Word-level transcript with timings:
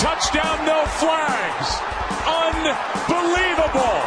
touchdown, 0.00 0.64
no 0.64 0.86
flags. 0.86 1.78
Unbelievable. 2.26 4.00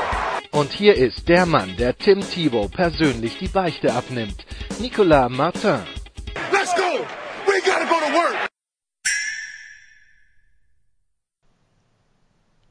Und 0.51 0.71
hier 0.71 0.95
ist 0.95 1.29
der 1.29 1.45
Mann, 1.45 1.75
der 1.77 1.95
Tim 1.95 2.21
Thibault 2.21 2.71
persönlich 2.71 3.37
die 3.39 3.47
Beichte 3.47 3.93
abnimmt. 3.93 4.45
Nicolas 4.79 5.29
Martin. 5.29 5.81
Let's 6.51 6.73
go. 6.75 7.05
We 7.45 7.61
gotta 7.63 7.85
go 7.85 7.99
to 7.99 8.13
work. 8.13 8.49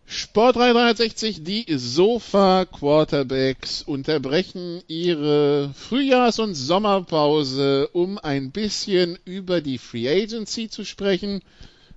Sport 0.06 0.56
360, 0.56 1.45
die 1.45 1.64
Sofa 1.77 2.64
Quarterbacks 2.64 3.83
unterbrechen 3.83 4.83
ihre 4.89 5.73
Frühjahrs- 5.75 6.41
und 6.41 6.55
Sommerpause, 6.55 7.89
um 7.92 8.19
ein 8.19 8.50
bisschen 8.50 9.19
über 9.25 9.61
die 9.61 9.78
Free 9.78 10.09
Agency 10.09 10.69
zu 10.69 10.84
sprechen. 10.84 11.42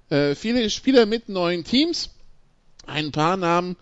Äh, 0.09 0.35
viele 0.35 0.69
Spieler 0.69 1.05
mit 1.05 1.29
neuen 1.29 1.63
Teams, 1.63 2.09
ein 2.85 3.11
paar 3.11 3.37
Namen, 3.37 3.75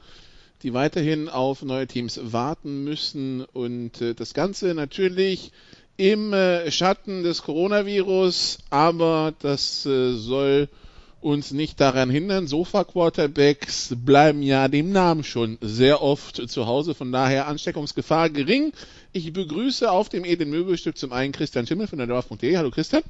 die 0.62 0.74
weiterhin 0.74 1.28
auf 1.28 1.62
neue 1.62 1.88
Teams 1.88 2.20
warten 2.24 2.86
müssen 2.86 3.44
und 3.44 4.02
äh, 4.02 4.14
das 4.14 4.34
Ganze 4.34 4.74
natürlich 4.74 5.52
im 5.98 6.34
äh, 6.34 6.72
Schatten 6.72 7.24
des 7.24 7.44
Coronavirus, 7.44 8.60
aber 8.70 9.34
das 9.40 9.86
äh, 9.86 10.14
soll 10.14 10.70
uns 11.20 11.52
nicht 11.52 11.80
daran 11.80 12.10
hindern. 12.10 12.48
Sofa-Quarterbacks 12.48 13.94
bleiben 13.98 14.42
ja 14.42 14.68
dem 14.68 14.92
Namen 14.92 15.24
schon 15.24 15.58
sehr 15.62 16.02
oft 16.02 16.50
zu 16.50 16.66
Hause, 16.66 16.96
von 16.96 17.12
daher 17.12 17.48
Ansteckungsgefahr 17.48 18.30
gering. 18.30 18.74
Ich 19.12 19.32
begrüße 19.32 19.90
auf 19.90 20.10
dem 20.10 20.26
Eden 20.26 20.50
Möbelstück 20.50 20.98
zum 20.98 21.12
einen 21.12 21.34
Christian 21.34 21.68
Schimmel 21.68 21.88
von 21.88 21.98
der 21.98 22.08
Dorf.de. 22.08 22.58
Hallo 22.58 22.72
Christian. 22.72 23.04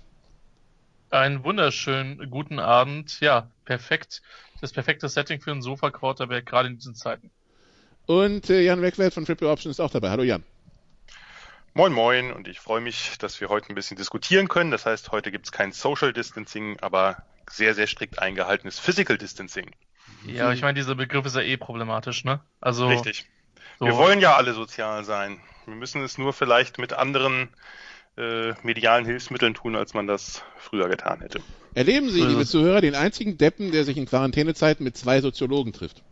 Einen 1.13 1.43
wunderschönen 1.43 2.31
guten 2.31 2.57
Abend. 2.57 3.19
Ja, 3.19 3.51
perfekt. 3.65 4.23
Das 4.61 4.73
perfekte 4.73 5.07
Setting 5.07 5.39
für 5.41 5.51
einen 5.51 5.61
Sofa-Quarterback, 5.61 6.47
gerade 6.47 6.69
in 6.69 6.77
diesen 6.77 6.95
Zeiten. 6.95 7.29
Und 8.07 8.49
äh, 8.49 8.61
Jan 8.61 8.81
Wegwert 8.81 9.13
von 9.13 9.23
Triple 9.23 9.47
Option 9.47 9.69
ist 9.69 9.79
auch 9.79 9.91
dabei. 9.91 10.09
Hallo 10.09 10.23
Jan. 10.23 10.43
Moin 11.75 11.93
Moin 11.93 12.33
und 12.33 12.47
ich 12.47 12.59
freue 12.59 12.81
mich, 12.81 13.19
dass 13.19 13.39
wir 13.39 13.49
heute 13.49 13.69
ein 13.69 13.75
bisschen 13.75 13.95
diskutieren 13.95 14.47
können. 14.47 14.71
Das 14.71 14.87
heißt, 14.87 15.11
heute 15.11 15.31
gibt 15.31 15.45
es 15.45 15.51
kein 15.51 15.71
Social 15.71 16.13
Distancing, 16.13 16.79
aber 16.79 17.17
sehr, 17.47 17.75
sehr 17.75 17.85
strikt 17.85 18.17
eingehaltenes 18.17 18.79
Physical 18.79 19.19
Distancing. 19.19 19.69
Ja, 20.25 20.51
ich 20.51 20.63
meine, 20.63 20.73
dieser 20.73 20.95
Begriff 20.95 21.27
ist 21.27 21.35
ja 21.35 21.43
eh 21.43 21.57
problematisch, 21.57 22.23
ne? 22.23 22.39
Also. 22.59 22.87
Richtig. 22.87 23.29
So. 23.77 23.85
Wir 23.85 23.97
wollen 23.97 24.19
ja 24.19 24.35
alle 24.35 24.53
sozial 24.53 25.03
sein. 25.03 25.39
Wir 25.67 25.75
müssen 25.75 26.01
es 26.01 26.17
nur 26.17 26.33
vielleicht 26.33 26.79
mit 26.79 26.91
anderen 26.91 27.49
äh, 28.17 28.53
medialen 28.63 29.05
Hilfsmitteln 29.05 29.53
tun, 29.53 29.75
als 29.75 29.93
man 29.93 30.07
das 30.07 30.43
früher 30.57 30.87
getan 30.89 31.21
hätte. 31.21 31.39
Erleben 31.73 32.09
Sie, 32.09 32.21
liebe 32.21 32.41
es. 32.41 32.51
Zuhörer, 32.51 32.81
den 32.81 32.95
einzigen 32.95 33.37
Deppen, 33.37 33.71
der 33.71 33.83
sich 33.83 33.97
in 33.97 34.05
Quarantänezeiten 34.05 34.83
mit 34.83 34.95
zwei 34.95 35.21
Soziologen 35.21 35.73
trifft. 35.73 36.03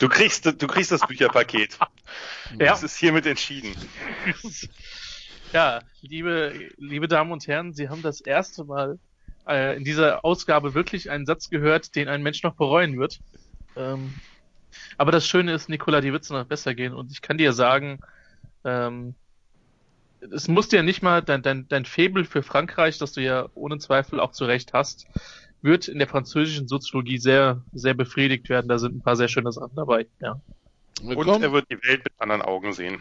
Du 0.00 0.08
kriegst, 0.08 0.46
du 0.46 0.66
kriegst 0.66 0.92
das 0.92 1.06
Bücherpaket. 1.06 1.78
Ja. 2.50 2.66
Das 2.70 2.82
ist 2.82 2.96
hiermit 2.96 3.26
entschieden. 3.26 3.74
ja, 5.52 5.82
liebe, 6.00 6.70
liebe 6.76 7.08
Damen 7.08 7.32
und 7.32 7.46
Herren, 7.46 7.74
Sie 7.74 7.88
haben 7.88 8.02
das 8.02 8.20
erste 8.20 8.64
Mal 8.64 8.98
äh, 9.46 9.76
in 9.76 9.84
dieser 9.84 10.24
Ausgabe 10.24 10.74
wirklich 10.74 11.10
einen 11.10 11.26
Satz 11.26 11.50
gehört, 11.50 11.94
den 11.94 12.08
ein 12.08 12.22
Mensch 12.22 12.42
noch 12.42 12.54
bereuen 12.54 12.98
wird. 12.98 13.20
Ähm, 13.76 14.14
aber 14.96 15.12
das 15.12 15.26
Schöne 15.26 15.52
ist, 15.52 15.68
Nicola, 15.68 16.00
die 16.00 16.12
wird 16.12 16.24
es 16.24 16.30
noch 16.30 16.44
besser 16.44 16.74
gehen. 16.74 16.94
Und 16.94 17.10
ich 17.10 17.22
kann 17.22 17.38
dir 17.38 17.52
sagen, 17.52 18.00
ähm, 18.64 19.14
es 20.20 20.48
muss 20.48 20.68
dir 20.68 20.82
nicht 20.82 21.02
mal 21.02 21.22
dein, 21.22 21.42
dein, 21.42 21.66
dein 21.68 21.84
Faible 21.84 22.24
für 22.24 22.42
Frankreich, 22.42 22.98
das 22.98 23.12
du 23.12 23.22
ja 23.22 23.48
ohne 23.54 23.78
Zweifel 23.78 24.20
auch 24.20 24.32
zu 24.32 24.44
Recht 24.44 24.72
hast, 24.72 25.06
wird 25.62 25.88
in 25.88 25.98
der 25.98 26.08
französischen 26.08 26.68
Soziologie 26.68 27.18
sehr, 27.18 27.62
sehr 27.72 27.94
befriedigt 27.94 28.48
werden. 28.48 28.68
Da 28.68 28.78
sind 28.78 28.96
ein 28.96 29.02
paar 29.02 29.16
sehr 29.16 29.28
schöne 29.28 29.52
Sachen 29.52 29.74
dabei. 29.74 30.06
Ja, 30.20 30.40
Und 31.02 31.42
er 31.42 31.52
wird 31.52 31.66
die 31.70 31.82
Welt 31.82 32.04
mit 32.04 32.12
anderen 32.18 32.42
Augen 32.42 32.72
sehen. 32.72 33.00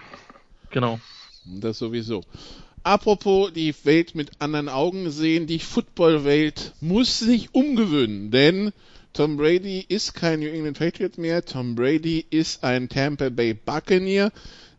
genau. 0.72 1.00
Das 1.46 1.78
sowieso. 1.78 2.24
Apropos 2.84 3.54
die 3.54 3.74
Welt 3.84 4.16
mit 4.16 4.32
anderen 4.40 4.70
Augen 4.70 5.12
sehen, 5.12 5.48
die 5.48 5.60
Footballwelt 5.60 6.74
muss 6.82 7.20
sich 7.20 7.54
umgewöhnen, 7.54 8.32
denn 8.32 8.72
Tom 9.14 9.38
Brady 9.38 9.84
ist 9.88 10.14
kein 10.14 10.40
New 10.42 10.48
England 10.48 10.78
Patriot 10.78 11.18
mehr, 11.18 11.44
Tom 11.44 11.76
Brady 11.76 12.26
ist 12.30 12.64
ein 12.64 12.88
Tampa 12.88 13.30
Bay 13.30 13.54
Buccaneer. 13.54 14.32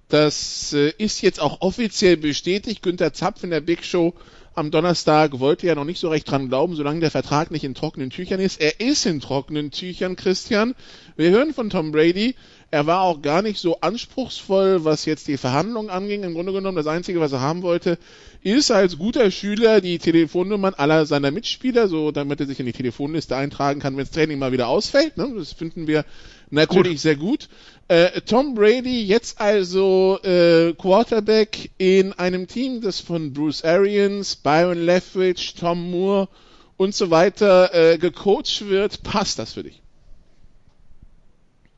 Das 0.08 0.72
äh, 0.72 0.92
ist 0.96 1.20
jetzt 1.20 1.40
auch 1.40 1.60
offiziell 1.60 2.16
bestätigt. 2.16 2.82
Günther 2.82 3.12
Zapf 3.12 3.44
in 3.44 3.50
der 3.50 3.60
Big 3.60 3.84
Show 3.84 4.14
am 4.54 4.72
Donnerstag 4.72 5.38
wollte 5.38 5.68
ja 5.68 5.76
noch 5.76 5.84
nicht 5.84 6.00
so 6.00 6.08
recht 6.08 6.28
dran 6.28 6.48
glauben, 6.48 6.74
solange 6.74 6.98
der 6.98 7.12
Vertrag 7.12 7.52
nicht 7.52 7.62
in 7.62 7.74
trockenen 7.74 8.10
Tüchern 8.10 8.40
ist. 8.40 8.60
Er 8.60 8.80
ist 8.80 9.06
in 9.06 9.20
trockenen 9.20 9.70
Tüchern, 9.70 10.16
Christian. 10.16 10.74
Wir 11.16 11.30
hören 11.30 11.54
von 11.54 11.70
Tom 11.70 11.92
Brady. 11.92 12.34
Er 12.70 12.86
war 12.86 13.02
auch 13.02 13.22
gar 13.22 13.40
nicht 13.40 13.60
so 13.60 13.80
anspruchsvoll, 13.80 14.84
was 14.84 15.04
jetzt 15.04 15.28
die 15.28 15.36
Verhandlungen 15.36 15.90
anging. 15.90 16.24
Im 16.24 16.34
Grunde 16.34 16.52
genommen, 16.52 16.76
das 16.76 16.88
Einzige, 16.88 17.20
was 17.20 17.32
er 17.32 17.40
haben 17.40 17.62
wollte, 17.62 17.98
ist 18.42 18.70
als 18.70 18.98
guter 18.98 19.30
Schüler 19.30 19.80
die 19.80 19.98
Telefonnummern 19.98 20.74
aller 20.74 21.06
seiner 21.06 21.30
Mitspieler, 21.30 21.86
so 21.86 22.10
damit 22.10 22.40
er 22.40 22.46
sich 22.46 22.58
in 22.58 22.66
die 22.66 22.72
Telefonliste 22.72 23.36
eintragen 23.36 23.80
kann, 23.80 23.96
wenn 23.96 24.04
das 24.04 24.10
Training 24.10 24.38
mal 24.40 24.52
wieder 24.52 24.68
ausfällt. 24.68 25.16
Ne? 25.16 25.32
Das 25.36 25.52
finden 25.52 25.86
wir 25.86 26.04
natürlich 26.50 27.00
sehr 27.00 27.16
gut. 27.16 27.48
Äh, 27.88 28.20
Tom 28.20 28.54
Brady 28.54 29.02
jetzt 29.02 29.40
also 29.40 30.20
äh, 30.22 30.74
Quarterback 30.74 31.70
in 31.78 32.12
einem 32.12 32.46
Team, 32.46 32.82
das 32.82 33.00
von 33.00 33.32
Bruce 33.32 33.64
Arians, 33.64 34.36
Byron 34.36 34.78
Leftwich, 34.78 35.54
Tom 35.54 35.90
Moore 35.90 36.28
und 36.76 36.94
so 36.94 37.10
weiter 37.10 37.74
äh, 37.74 37.96
gecoacht 37.96 38.68
wird. 38.68 39.02
Passt 39.02 39.38
das 39.38 39.54
für 39.54 39.62
dich? 39.62 39.82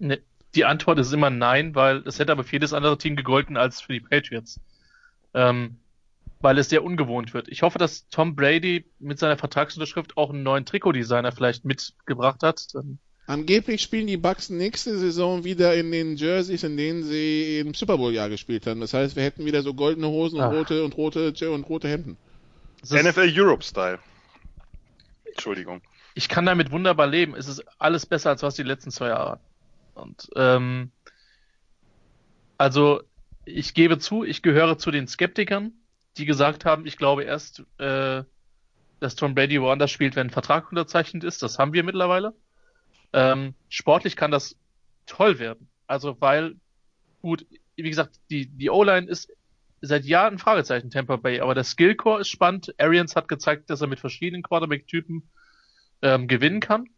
Ne, 0.00 0.20
die 0.56 0.64
Antwort 0.64 0.98
ist 0.98 1.12
immer 1.12 1.30
nein, 1.30 1.76
weil 1.76 1.98
es 2.06 2.18
hätte 2.18 2.32
aber 2.32 2.42
für 2.42 2.56
jedes 2.56 2.72
andere 2.72 2.98
Team 2.98 3.14
gegolten 3.14 3.56
als 3.56 3.80
für 3.80 3.92
die 3.92 4.00
Patriots. 4.00 4.58
Ähm, 5.32 5.76
weil 6.40 6.58
es 6.58 6.70
sehr 6.70 6.82
ungewohnt 6.82 7.34
wird. 7.34 7.48
Ich 7.48 7.62
hoffe, 7.62 7.78
dass 7.78 8.08
Tom 8.08 8.34
Brady 8.34 8.86
mit 8.98 9.18
seiner 9.18 9.36
Vertragsunterschrift 9.36 10.16
auch 10.16 10.30
einen 10.30 10.42
neuen 10.42 10.64
Trikotdesigner 10.64 11.32
vielleicht 11.32 11.64
mitgebracht 11.64 12.42
hat. 12.42 12.66
Ähm, 12.74 12.98
Angeblich 13.30 13.80
spielen 13.80 14.08
die 14.08 14.16
Bucks 14.16 14.50
nächste 14.50 14.98
Saison 14.98 15.44
wieder 15.44 15.76
in 15.76 15.92
den 15.92 16.16
Jerseys, 16.16 16.64
in 16.64 16.76
denen 16.76 17.04
sie 17.04 17.60
im 17.60 17.74
Super 17.74 17.96
Bowl 17.96 18.12
Jahr 18.12 18.28
gespielt 18.28 18.66
haben. 18.66 18.80
Das 18.80 18.92
heißt, 18.92 19.14
wir 19.14 19.22
hätten 19.22 19.44
wieder 19.44 19.62
so 19.62 19.72
goldene 19.72 20.08
Hosen 20.08 20.40
und 20.40 20.46
Ach. 20.46 20.50
rote 20.50 20.82
und 20.82 20.96
rote 20.96 21.32
und 21.52 21.68
rote 21.68 21.86
Hemden. 21.86 22.16
NFL 22.82 23.30
Europe 23.32 23.62
Style. 23.62 24.00
Entschuldigung. 25.24 25.80
ich 26.14 26.28
kann 26.28 26.44
damit 26.44 26.72
wunderbar 26.72 27.06
leben. 27.06 27.36
Es 27.36 27.46
ist 27.46 27.62
alles 27.78 28.04
besser, 28.04 28.30
als 28.30 28.42
was 28.42 28.56
die 28.56 28.64
letzten 28.64 28.90
zwei 28.90 29.10
Jahre. 29.10 29.38
Und 29.94 30.28
ähm, 30.34 30.90
also 32.58 33.00
ich 33.44 33.74
gebe 33.74 34.00
zu, 34.00 34.24
ich 34.24 34.42
gehöre 34.42 34.76
zu 34.76 34.90
den 34.90 35.06
Skeptikern, 35.06 35.72
die 36.16 36.24
gesagt 36.24 36.64
haben, 36.64 36.84
ich 36.84 36.96
glaube 36.96 37.22
erst, 37.22 37.62
äh, 37.78 38.24
dass 38.98 39.14
Tom 39.14 39.36
Brady 39.36 39.62
woanders 39.62 39.92
spielt, 39.92 40.16
wenn 40.16 40.26
ein 40.26 40.30
Vertrag 40.30 40.68
unterzeichnet 40.70 41.22
ist. 41.22 41.44
Das 41.44 41.60
haben 41.60 41.72
wir 41.72 41.84
mittlerweile. 41.84 42.34
Ähm, 43.12 43.54
sportlich 43.68 44.16
kann 44.16 44.30
das 44.30 44.56
toll 45.06 45.38
werden. 45.38 45.68
Also 45.86 46.16
weil, 46.20 46.56
gut, 47.22 47.46
wie 47.76 47.88
gesagt, 47.88 48.20
die, 48.30 48.46
die 48.46 48.70
O-Line 48.70 49.08
ist 49.08 49.32
seit 49.80 50.04
Jahren 50.04 50.34
ein 50.34 50.38
Fragezeichen 50.38 50.90
Tampa 50.90 51.16
Bay, 51.16 51.40
aber 51.40 51.54
der 51.54 51.64
Skillcore 51.64 52.20
ist 52.20 52.28
spannend. 52.28 52.74
Arians 52.78 53.16
hat 53.16 53.28
gezeigt, 53.28 53.70
dass 53.70 53.80
er 53.80 53.86
mit 53.86 54.00
verschiedenen 54.00 54.42
Quarterback-Typen 54.42 55.28
ähm, 56.02 56.28
gewinnen 56.28 56.60
kann. 56.60 56.88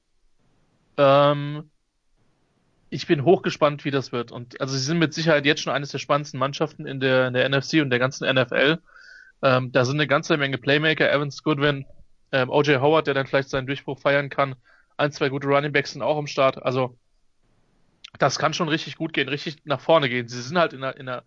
Ähm, 0.97 1.71
ich 2.91 3.07
bin 3.07 3.25
hochgespannt, 3.25 3.85
wie 3.85 3.91
das 3.91 4.13
wird. 4.13 4.33
Und 4.33 4.61
also 4.61 4.75
sie 4.75 4.85
sind 4.85 4.99
mit 4.99 5.15
Sicherheit 5.15 5.47
jetzt 5.47 5.63
schon 5.63 5.73
eines 5.73 5.91
der 5.91 5.99
spannendsten 5.99 6.39
Mannschaften 6.39 6.87
in 6.87 7.01
der, 7.01 7.29
in 7.29 7.35
der 7.35 7.49
NFC 7.49 7.81
und 7.81 7.91
der 7.91 7.99
ganzen 7.99 8.31
NFL. 8.31 8.79
Ähm, 9.43 9.73
da 9.73 9.85
sind 9.85 9.97
eine 9.97 10.07
ganze 10.07 10.37
Menge 10.37 10.59
Playmaker, 10.59 11.11
Evans 11.11 11.43
Goodwin, 11.43 11.87
ähm, 12.33 12.51
OJ 12.51 12.77
Howard, 12.77 13.07
der 13.07 13.15
dann 13.15 13.27
vielleicht 13.27 13.49
seinen 13.49 13.67
Durchbruch 13.67 13.99
feiern 13.99 14.29
kann. 14.29 14.57
Ein, 14.97 15.13
zwei 15.13 15.29
gute 15.29 15.47
Running 15.47 15.73
Backs 15.73 15.93
sind 15.93 16.03
auch 16.03 16.19
am 16.19 16.27
Start. 16.27 16.63
Also 16.63 16.97
das 18.19 18.39
kann 18.39 18.55
schon 18.55 18.69
richtig 18.69 18.97
gut 18.97 19.13
gehen, 19.13 19.29
richtig 19.29 19.57
nach 19.65 19.81
vorne 19.81 20.09
gehen. 20.09 20.29
Sie 20.29 20.41
sind 20.41 20.59
halt 20.59 20.73
in 20.73 20.83
einer, 20.83 20.97
in 20.97 21.09
einer 21.09 21.25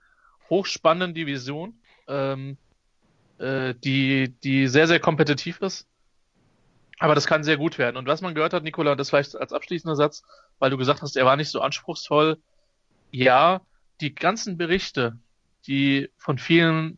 hochspannenden 0.50 1.14
Division, 1.14 1.80
ähm, 2.08 2.58
äh, 3.40 3.74
die, 3.76 4.36
die 4.44 4.68
sehr, 4.68 4.88
sehr 4.88 5.00
kompetitiv 5.00 5.62
ist. 5.62 5.88
Aber 7.00 7.16
das 7.16 7.28
kann 7.28 7.44
sehr 7.44 7.58
gut 7.58 7.78
werden. 7.78 7.98
Und 7.98 8.08
was 8.08 8.22
man 8.22 8.36
gehört 8.36 8.54
hat, 8.54 8.64
Nikola, 8.64 8.96
das 8.96 9.10
vielleicht 9.10 9.36
als 9.36 9.52
abschließender 9.52 9.96
Satz, 9.96 10.24
weil 10.60 10.70
du 10.70 10.78
gesagt 10.78 11.02
hast, 11.02 11.18
er 11.18 11.26
war 11.26 11.36
nicht 11.36 11.50
so 11.50 11.62
anspruchsvoll. 11.62 12.38
Ja, 13.12 13.62
die 14.00 14.16
ganzen 14.16 14.58
Berichte, 14.58 15.18
die 15.68 16.10
von 16.18 16.38
vielen, 16.38 16.98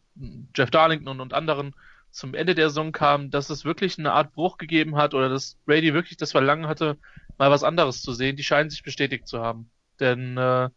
Jeff 0.56 0.70
Darlington 0.70 1.20
und 1.20 1.34
anderen, 1.34 1.76
zum 2.12 2.34
Ende 2.34 2.56
der 2.56 2.70
Saison 2.70 2.92
kamen, 2.92 3.30
dass 3.32 3.50
es 3.50 3.66
wirklich 3.66 4.00
eine 4.00 4.14
Art 4.14 4.34
Bruch 4.34 4.58
gegeben 4.58 4.96
hat 4.96 5.14
oder 5.14 5.30
dass 5.30 5.58
Brady 5.66 5.94
wirklich 5.94 6.18
das 6.18 6.32
Verlangen 6.32 6.68
hatte, 6.68 6.98
mal 7.38 7.52
was 7.52 7.64
anderes 7.64 8.02
zu 8.02 8.14
sehen, 8.14 8.36
die 8.36 8.44
scheinen 8.44 8.70
sich 8.70 8.84
bestätigt 8.84 9.28
zu 9.28 9.40
haben. 9.40 9.70
Denn 10.00 10.38
äh, 10.38 10.70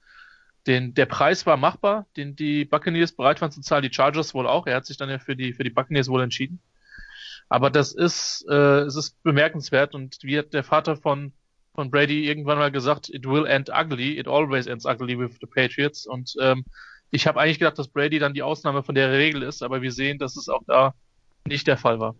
den, 0.66 0.94
der 0.94 1.06
Preis 1.06 1.46
war 1.46 1.56
machbar, 1.56 2.06
den 2.16 2.36
die 2.36 2.64
Buccaneers 2.64 3.12
bereit 3.12 3.40
waren 3.40 3.50
zu 3.50 3.60
zahlen, 3.60 3.82
die 3.82 3.92
Chargers 3.92 4.34
wohl 4.34 4.46
auch. 4.46 4.66
Er 4.66 4.76
hat 4.76 4.86
sich 4.86 4.96
dann 4.96 5.08
ja 5.08 5.18
für 5.18 5.36
die, 5.36 5.54
für 5.54 5.64
die 5.64 5.70
Buccaneers 5.70 6.08
wohl 6.08 6.22
entschieden. 6.22 6.60
Aber 7.48 7.70
das 7.70 7.92
ist, 7.92 8.46
äh, 8.48 8.82
es 8.82 8.96
ist 8.96 9.22
bemerkenswert 9.22 9.94
und 9.94 10.18
wie 10.22 10.38
hat 10.38 10.52
der 10.52 10.62
Vater 10.62 10.96
von, 10.96 11.32
von 11.74 11.90
Brady 11.90 12.26
irgendwann 12.28 12.58
mal 12.58 12.70
gesagt, 12.70 13.08
it 13.08 13.26
will 13.26 13.46
end 13.46 13.70
ugly, 13.70 14.18
it 14.18 14.28
always 14.28 14.66
ends 14.66 14.84
ugly 14.84 15.18
with 15.18 15.38
the 15.40 15.46
Patriots. 15.46 16.06
Und 16.06 16.34
ähm, 16.40 16.64
ich 17.10 17.26
habe 17.26 17.40
eigentlich 17.40 17.58
gedacht, 17.58 17.78
dass 17.78 17.88
Brady 17.88 18.18
dann 18.18 18.34
die 18.34 18.42
Ausnahme 18.42 18.82
von 18.82 18.94
der 18.94 19.10
Regel 19.10 19.42
ist, 19.42 19.62
aber 19.62 19.82
wir 19.82 19.90
sehen, 19.90 20.18
dass 20.18 20.36
es 20.36 20.48
auch 20.48 20.62
da 20.66 20.94
nicht 21.46 21.66
der 21.66 21.76
Fall 21.76 22.00
war. 22.00 22.14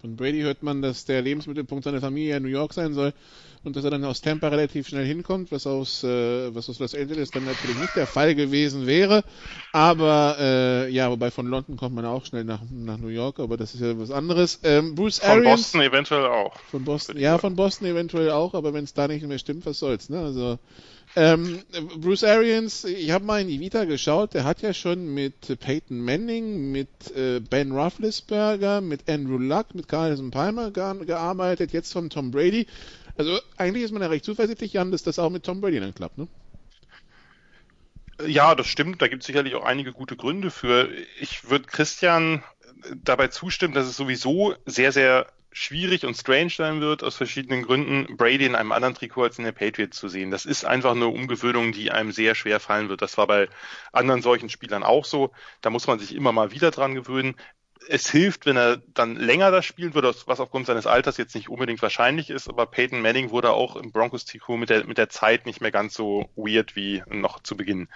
Von 0.00 0.16
Brady 0.16 0.42
hört 0.42 0.62
man, 0.62 0.82
dass 0.82 1.06
der 1.06 1.22
Lebensmittelpunkt 1.22 1.84
seiner 1.84 2.02
Familie 2.02 2.36
in 2.36 2.42
New 2.42 2.50
York 2.50 2.74
sein 2.74 2.92
soll 2.92 3.14
und 3.62 3.74
dass 3.74 3.84
er 3.84 3.90
dann 3.90 4.04
aus 4.04 4.20
Tampa 4.20 4.48
relativ 4.48 4.86
schnell 4.86 5.06
hinkommt, 5.06 5.50
was 5.50 5.66
aus, 5.66 6.04
äh, 6.04 6.54
was 6.54 6.68
aus 6.68 6.78
Los 6.78 6.94
Angeles 6.94 7.30
dann 7.30 7.46
natürlich 7.46 7.78
nicht 7.78 7.96
der 7.96 8.06
Fall 8.06 8.34
gewesen 8.34 8.86
wäre. 8.86 9.24
Aber 9.72 10.36
äh, 10.38 10.90
ja, 10.90 11.10
wobei 11.10 11.30
von 11.30 11.46
London 11.46 11.78
kommt 11.78 11.94
man 11.94 12.04
auch 12.04 12.26
schnell 12.26 12.44
nach, 12.44 12.60
nach 12.70 12.98
New 12.98 13.08
York, 13.08 13.40
aber 13.40 13.56
das 13.56 13.74
ist 13.74 13.80
ja 13.80 13.98
was 13.98 14.10
anderes. 14.10 14.60
Ähm, 14.62 14.94
Bruce 14.94 15.20
von 15.20 15.30
Arians, 15.30 15.62
Boston 15.62 15.80
eventuell 15.80 16.26
auch. 16.26 16.54
Von 16.70 16.84
Boston, 16.84 17.16
ja, 17.16 17.38
von 17.38 17.56
Boston 17.56 17.86
eventuell 17.88 18.30
auch, 18.30 18.52
aber 18.52 18.74
wenn 18.74 18.84
es 18.84 18.92
da 18.92 19.08
nicht 19.08 19.26
mehr 19.26 19.38
stimmt, 19.38 19.64
was 19.64 19.78
soll's, 19.78 20.10
ne? 20.10 20.18
Also 20.20 20.58
ähm, 21.16 21.62
Bruce 21.96 22.24
Arians, 22.24 22.84
ich 22.84 23.10
habe 23.10 23.24
mal 23.24 23.40
in 23.40 23.48
die 23.48 23.60
Vita 23.60 23.84
geschaut, 23.84 24.34
der 24.34 24.44
hat 24.44 24.62
ja 24.62 24.74
schon 24.74 25.12
mit 25.14 25.58
Peyton 25.60 26.00
Manning, 26.00 26.72
mit 26.72 26.88
äh, 27.16 27.40
Ben 27.40 27.72
Roethlisberger, 27.72 28.80
mit 28.80 29.08
Andrew 29.08 29.38
Luck, 29.38 29.74
mit 29.74 29.88
Carlson 29.88 30.30
Palmer 30.30 30.70
gearbeitet, 30.70 31.72
jetzt 31.72 31.92
von 31.92 32.10
Tom 32.10 32.30
Brady. 32.30 32.66
Also 33.16 33.38
eigentlich 33.56 33.84
ist 33.84 33.92
man 33.92 34.02
ja 34.02 34.08
recht 34.08 34.24
zuversichtlich, 34.24 34.72
Jan, 34.72 34.90
dass 34.90 35.02
das 35.02 35.18
auch 35.18 35.30
mit 35.30 35.44
Tom 35.44 35.60
Brady 35.60 35.80
dann 35.80 35.94
klappt, 35.94 36.18
ne? 36.18 36.28
Ja, 38.26 38.54
das 38.54 38.66
stimmt. 38.66 39.02
Da 39.02 39.08
gibt 39.08 39.22
es 39.22 39.26
sicherlich 39.26 39.54
auch 39.54 39.64
einige 39.64 39.92
gute 39.92 40.16
Gründe 40.16 40.50
für. 40.50 40.88
Ich 41.20 41.50
würde 41.50 41.66
Christian 41.66 42.44
dabei 43.02 43.28
zustimmen, 43.28 43.74
dass 43.74 43.86
es 43.86 43.96
sowieso 43.96 44.54
sehr, 44.66 44.92
sehr 44.92 45.26
schwierig 45.54 46.04
und 46.04 46.16
strange 46.16 46.50
sein 46.50 46.80
wird, 46.80 47.04
aus 47.04 47.14
verschiedenen 47.14 47.62
Gründen, 47.62 48.16
Brady 48.16 48.44
in 48.44 48.56
einem 48.56 48.72
anderen 48.72 48.94
Trikot 48.94 49.22
als 49.22 49.38
in 49.38 49.44
der 49.44 49.52
Patriots 49.52 49.96
zu 49.96 50.08
sehen. 50.08 50.32
Das 50.32 50.44
ist 50.44 50.64
einfach 50.64 50.90
eine 50.90 51.06
Umgewöhnung, 51.06 51.70
die 51.70 51.92
einem 51.92 52.10
sehr 52.10 52.34
schwer 52.34 52.58
fallen 52.58 52.88
wird. 52.88 53.02
Das 53.02 53.16
war 53.16 53.28
bei 53.28 53.48
anderen 53.92 54.20
solchen 54.20 54.50
Spielern 54.50 54.82
auch 54.82 55.04
so. 55.04 55.30
Da 55.60 55.70
muss 55.70 55.86
man 55.86 56.00
sich 56.00 56.12
immer 56.14 56.32
mal 56.32 56.50
wieder 56.50 56.72
dran 56.72 56.96
gewöhnen. 56.96 57.36
Es 57.88 58.10
hilft, 58.10 58.46
wenn 58.46 58.56
er 58.56 58.78
dann 58.94 59.14
länger 59.14 59.52
das 59.52 59.64
spielen 59.64 59.94
würde, 59.94 60.12
was 60.26 60.40
aufgrund 60.40 60.66
seines 60.66 60.88
Alters 60.88 61.18
jetzt 61.18 61.36
nicht 61.36 61.48
unbedingt 61.48 61.82
wahrscheinlich 61.82 62.30
ist, 62.30 62.48
aber 62.48 62.66
Peyton 62.66 63.00
Manning 63.00 63.30
wurde 63.30 63.52
auch 63.52 63.76
im 63.76 63.92
Broncos-Trikot 63.92 64.56
mit 64.56 64.70
der, 64.70 64.84
mit 64.86 64.98
der 64.98 65.08
Zeit 65.08 65.46
nicht 65.46 65.60
mehr 65.60 65.70
ganz 65.70 65.94
so 65.94 66.28
weird 66.34 66.74
wie 66.74 67.04
noch 67.06 67.40
zu 67.40 67.56
Beginn. 67.56 67.88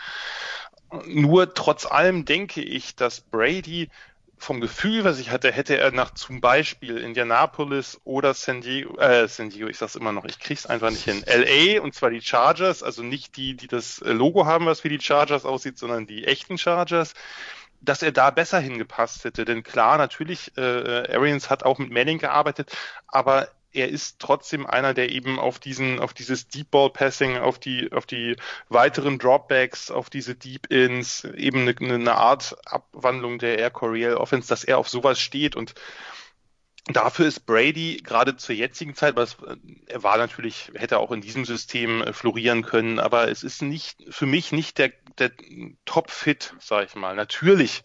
Nur 1.06 1.54
trotz 1.54 1.87
allem 1.87 2.25
denke 2.25 2.62
ich, 2.62 2.94
dass 2.94 3.20
Brady 3.20 3.90
vom 4.38 4.61
Gefühl, 4.61 5.05
was 5.05 5.19
ich 5.19 5.31
hatte, 5.31 5.52
hätte 5.52 5.76
er 5.76 5.90
nach 5.90 6.12
zum 6.12 6.40
Beispiel 6.40 6.99
Indianapolis 6.99 8.00
oder 8.05 8.35
San 8.35 8.61
Diego, 8.61 8.96
äh, 8.99 9.29
San 9.29 9.50
Diego, 9.50 9.69
ich 9.69 9.79
sag's 9.79 9.96
immer 9.96 10.12
noch, 10.12 10.25
ich 10.25 10.38
krieg's 10.38 10.67
einfach 10.67 10.90
nicht 10.90 11.05
hin. 11.05 11.25
LA 11.26 11.81
und 11.82 11.94
zwar 11.94 12.11
die 12.11 12.20
Chargers, 12.20 12.82
also 12.82 13.02
nicht 13.02 13.37
die, 13.37 13.55
die 13.55 13.69
das 13.69 14.00
Logo 14.05 14.46
haben, 14.46 14.67
was 14.67 14.85
wie 14.85 14.88
die 14.88 15.00
Chargers 15.00 15.44
aussieht, 15.44 15.79
sondern 15.79 16.06
die 16.06 16.25
echten 16.25 16.58
Chargers, 16.58 17.14
dass 17.81 18.02
er 18.02 18.12
da 18.12 18.31
besser 18.31 18.61
hingepasst 18.61 19.25
hätte. 19.25 19.44
Denn 19.44 19.62
klar, 19.62 19.99
natürlich, 19.99 20.56
äh, 20.56 20.61
Arians 21.14 21.50
hat 21.50 21.64
auch 21.64 21.79
mit 21.79 21.90
Manning 21.90 22.19
gearbeitet, 22.19 22.76
aber 23.06 23.49
er 23.78 23.88
ist 23.88 24.19
trotzdem 24.19 24.66
einer, 24.66 24.92
der 24.94 25.10
eben 25.10 25.38
auf 25.38 25.58
diesen, 25.58 26.00
auf 26.00 26.12
dieses 26.12 26.48
Deep 26.48 26.70
Ball 26.70 26.90
Passing, 26.90 27.38
auf 27.38 27.58
die, 27.58 27.92
auf 27.92 28.06
die 28.06 28.36
weiteren 28.69 29.19
Dropbacks, 29.19 29.90
auf 29.90 30.10
diese 30.10 30.34
Deep 30.34 30.66
Ins, 30.70 31.25
eben 31.25 31.62
eine, 31.62 31.75
eine 31.78 32.14
Art 32.14 32.56
Abwandlung 32.66 33.38
der 33.38 33.58
Air 33.58 33.70
Coreal 33.70 34.16
Offense, 34.16 34.48
dass 34.48 34.64
er 34.64 34.78
auf 34.78 34.88
sowas 34.88 35.20
steht 35.20 35.56
und 35.56 35.75
Dafür 36.90 37.26
ist 37.26 37.40
Brady 37.40 38.00
gerade 38.02 38.36
zur 38.36 38.54
jetzigen 38.54 38.94
Zeit, 38.94 39.14
was 39.14 39.36
er 39.88 40.02
war 40.02 40.16
natürlich, 40.16 40.70
hätte 40.75 40.98
auch 40.98 41.12
in 41.12 41.20
diesem 41.20 41.44
System 41.44 42.00
äh, 42.00 42.14
florieren 42.14 42.62
können, 42.62 42.98
aber 42.98 43.28
es 43.28 43.42
ist 43.42 43.60
nicht 43.60 44.02
für 44.08 44.25
mich 44.25 44.52
nicht 44.52 44.78
der, 44.78 44.92
der 45.19 45.30
Top-Fit, 45.84 46.54
sag 46.60 46.86
ich 46.86 46.94
mal. 46.94 47.14
Natürlich 47.14 47.84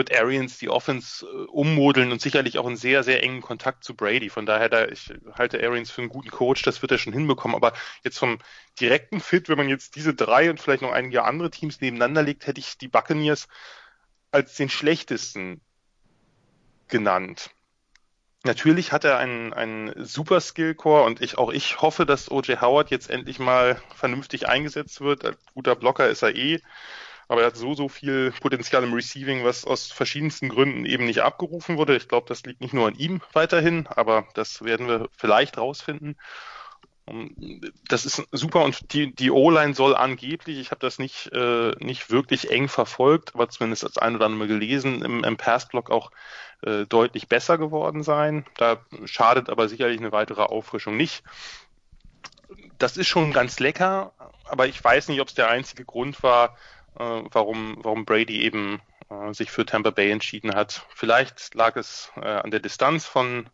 wird 0.00 0.18
Arians 0.18 0.56
die 0.56 0.70
Offense 0.70 1.26
äh, 1.26 1.28
ummodeln 1.50 2.10
und 2.10 2.22
sicherlich 2.22 2.58
auch 2.58 2.66
einen 2.66 2.78
sehr, 2.78 3.04
sehr 3.04 3.22
engen 3.22 3.42
Kontakt 3.42 3.84
zu 3.84 3.94
Brady. 3.94 4.30
Von 4.30 4.46
daher, 4.46 4.70
da, 4.70 4.88
ich 4.88 5.12
halte 5.34 5.62
Arians 5.62 5.90
für 5.90 6.00
einen 6.00 6.08
guten 6.08 6.30
Coach, 6.30 6.62
das 6.62 6.80
wird 6.80 6.90
er 6.90 6.96
schon 6.96 7.12
hinbekommen. 7.12 7.54
Aber 7.54 7.74
jetzt 8.02 8.18
vom 8.18 8.38
direkten 8.80 9.20
Fit, 9.20 9.50
wenn 9.50 9.58
man 9.58 9.68
jetzt 9.68 9.96
diese 9.96 10.14
drei 10.14 10.48
und 10.48 10.58
vielleicht 10.58 10.80
noch 10.80 10.92
einige 10.92 11.24
andere 11.24 11.50
Teams 11.50 11.82
nebeneinander 11.82 12.22
legt, 12.22 12.46
hätte 12.46 12.60
ich 12.60 12.78
die 12.78 12.88
Buccaneers 12.88 13.46
als 14.30 14.56
den 14.56 14.70
schlechtesten 14.70 15.60
genannt. 16.88 17.50
Natürlich 18.44 18.92
hat 18.92 19.04
er 19.04 19.18
einen, 19.18 19.52
einen 19.52 20.06
super 20.06 20.40
Skill-Core 20.40 21.04
und 21.04 21.20
ich, 21.20 21.36
auch 21.36 21.52
ich 21.52 21.82
hoffe, 21.82 22.06
dass 22.06 22.30
O.J. 22.30 22.58
Howard 22.62 22.90
jetzt 22.90 23.10
endlich 23.10 23.38
mal 23.38 23.78
vernünftig 23.94 24.48
eingesetzt 24.48 25.02
wird. 25.02 25.26
Als 25.26 25.36
guter 25.52 25.76
Blocker 25.76 26.08
ist 26.08 26.22
er 26.22 26.34
eh 26.34 26.58
aber 27.30 27.42
er 27.42 27.46
hat 27.46 27.56
so, 27.56 27.74
so 27.74 27.88
viel 27.88 28.32
Potenzial 28.40 28.82
im 28.82 28.92
Receiving, 28.92 29.44
was 29.44 29.64
aus 29.64 29.92
verschiedensten 29.92 30.48
Gründen 30.48 30.84
eben 30.84 31.04
nicht 31.04 31.20
abgerufen 31.22 31.78
wurde. 31.78 31.94
Ich 31.94 32.08
glaube, 32.08 32.26
das 32.28 32.42
liegt 32.42 32.60
nicht 32.60 32.74
nur 32.74 32.88
an 32.88 32.96
ihm 32.96 33.20
weiterhin, 33.32 33.86
aber 33.86 34.26
das 34.34 34.64
werden 34.64 34.88
wir 34.88 35.08
vielleicht 35.16 35.56
rausfinden. 35.56 36.16
Das 37.88 38.04
ist 38.04 38.24
super 38.32 38.64
und 38.64 38.92
die, 38.92 39.14
die 39.14 39.30
O-Line 39.30 39.74
soll 39.74 39.94
angeblich, 39.94 40.58
ich 40.58 40.72
habe 40.72 40.80
das 40.80 40.98
nicht, 40.98 41.30
äh, 41.32 41.70
nicht 41.78 42.10
wirklich 42.10 42.50
eng 42.50 42.66
verfolgt, 42.66 43.36
aber 43.36 43.48
zumindest 43.48 43.84
als 43.84 43.96
ein 43.96 44.16
oder 44.16 44.26
andere 44.26 44.48
gelesen, 44.48 45.04
im, 45.04 45.22
im 45.22 45.36
Pass-Block 45.36 45.88
auch 45.88 46.10
äh, 46.62 46.84
deutlich 46.86 47.28
besser 47.28 47.58
geworden 47.58 48.02
sein. 48.02 48.44
Da 48.56 48.84
schadet 49.04 49.50
aber 49.50 49.68
sicherlich 49.68 50.00
eine 50.00 50.10
weitere 50.10 50.42
Auffrischung 50.42 50.96
nicht. 50.96 51.22
Das 52.78 52.96
ist 52.96 53.06
schon 53.06 53.32
ganz 53.32 53.60
lecker, 53.60 54.14
aber 54.46 54.66
ich 54.66 54.82
weiß 54.82 55.06
nicht, 55.06 55.20
ob 55.20 55.28
es 55.28 55.34
der 55.34 55.48
einzige 55.48 55.84
Grund 55.84 56.24
war, 56.24 56.56
äh, 56.98 57.22
warum, 57.30 57.78
warum 57.82 58.04
Brady 58.04 58.42
eben 58.42 58.80
äh, 59.10 59.32
sich 59.32 59.50
für 59.50 59.66
Tampa 59.66 59.90
Bay 59.90 60.10
entschieden 60.10 60.54
hat. 60.54 60.86
Vielleicht 60.94 61.54
lag 61.54 61.76
es 61.76 62.10
äh, 62.16 62.20
an 62.20 62.50
der 62.50 62.60
Distanz 62.60 63.06
von 63.06 63.48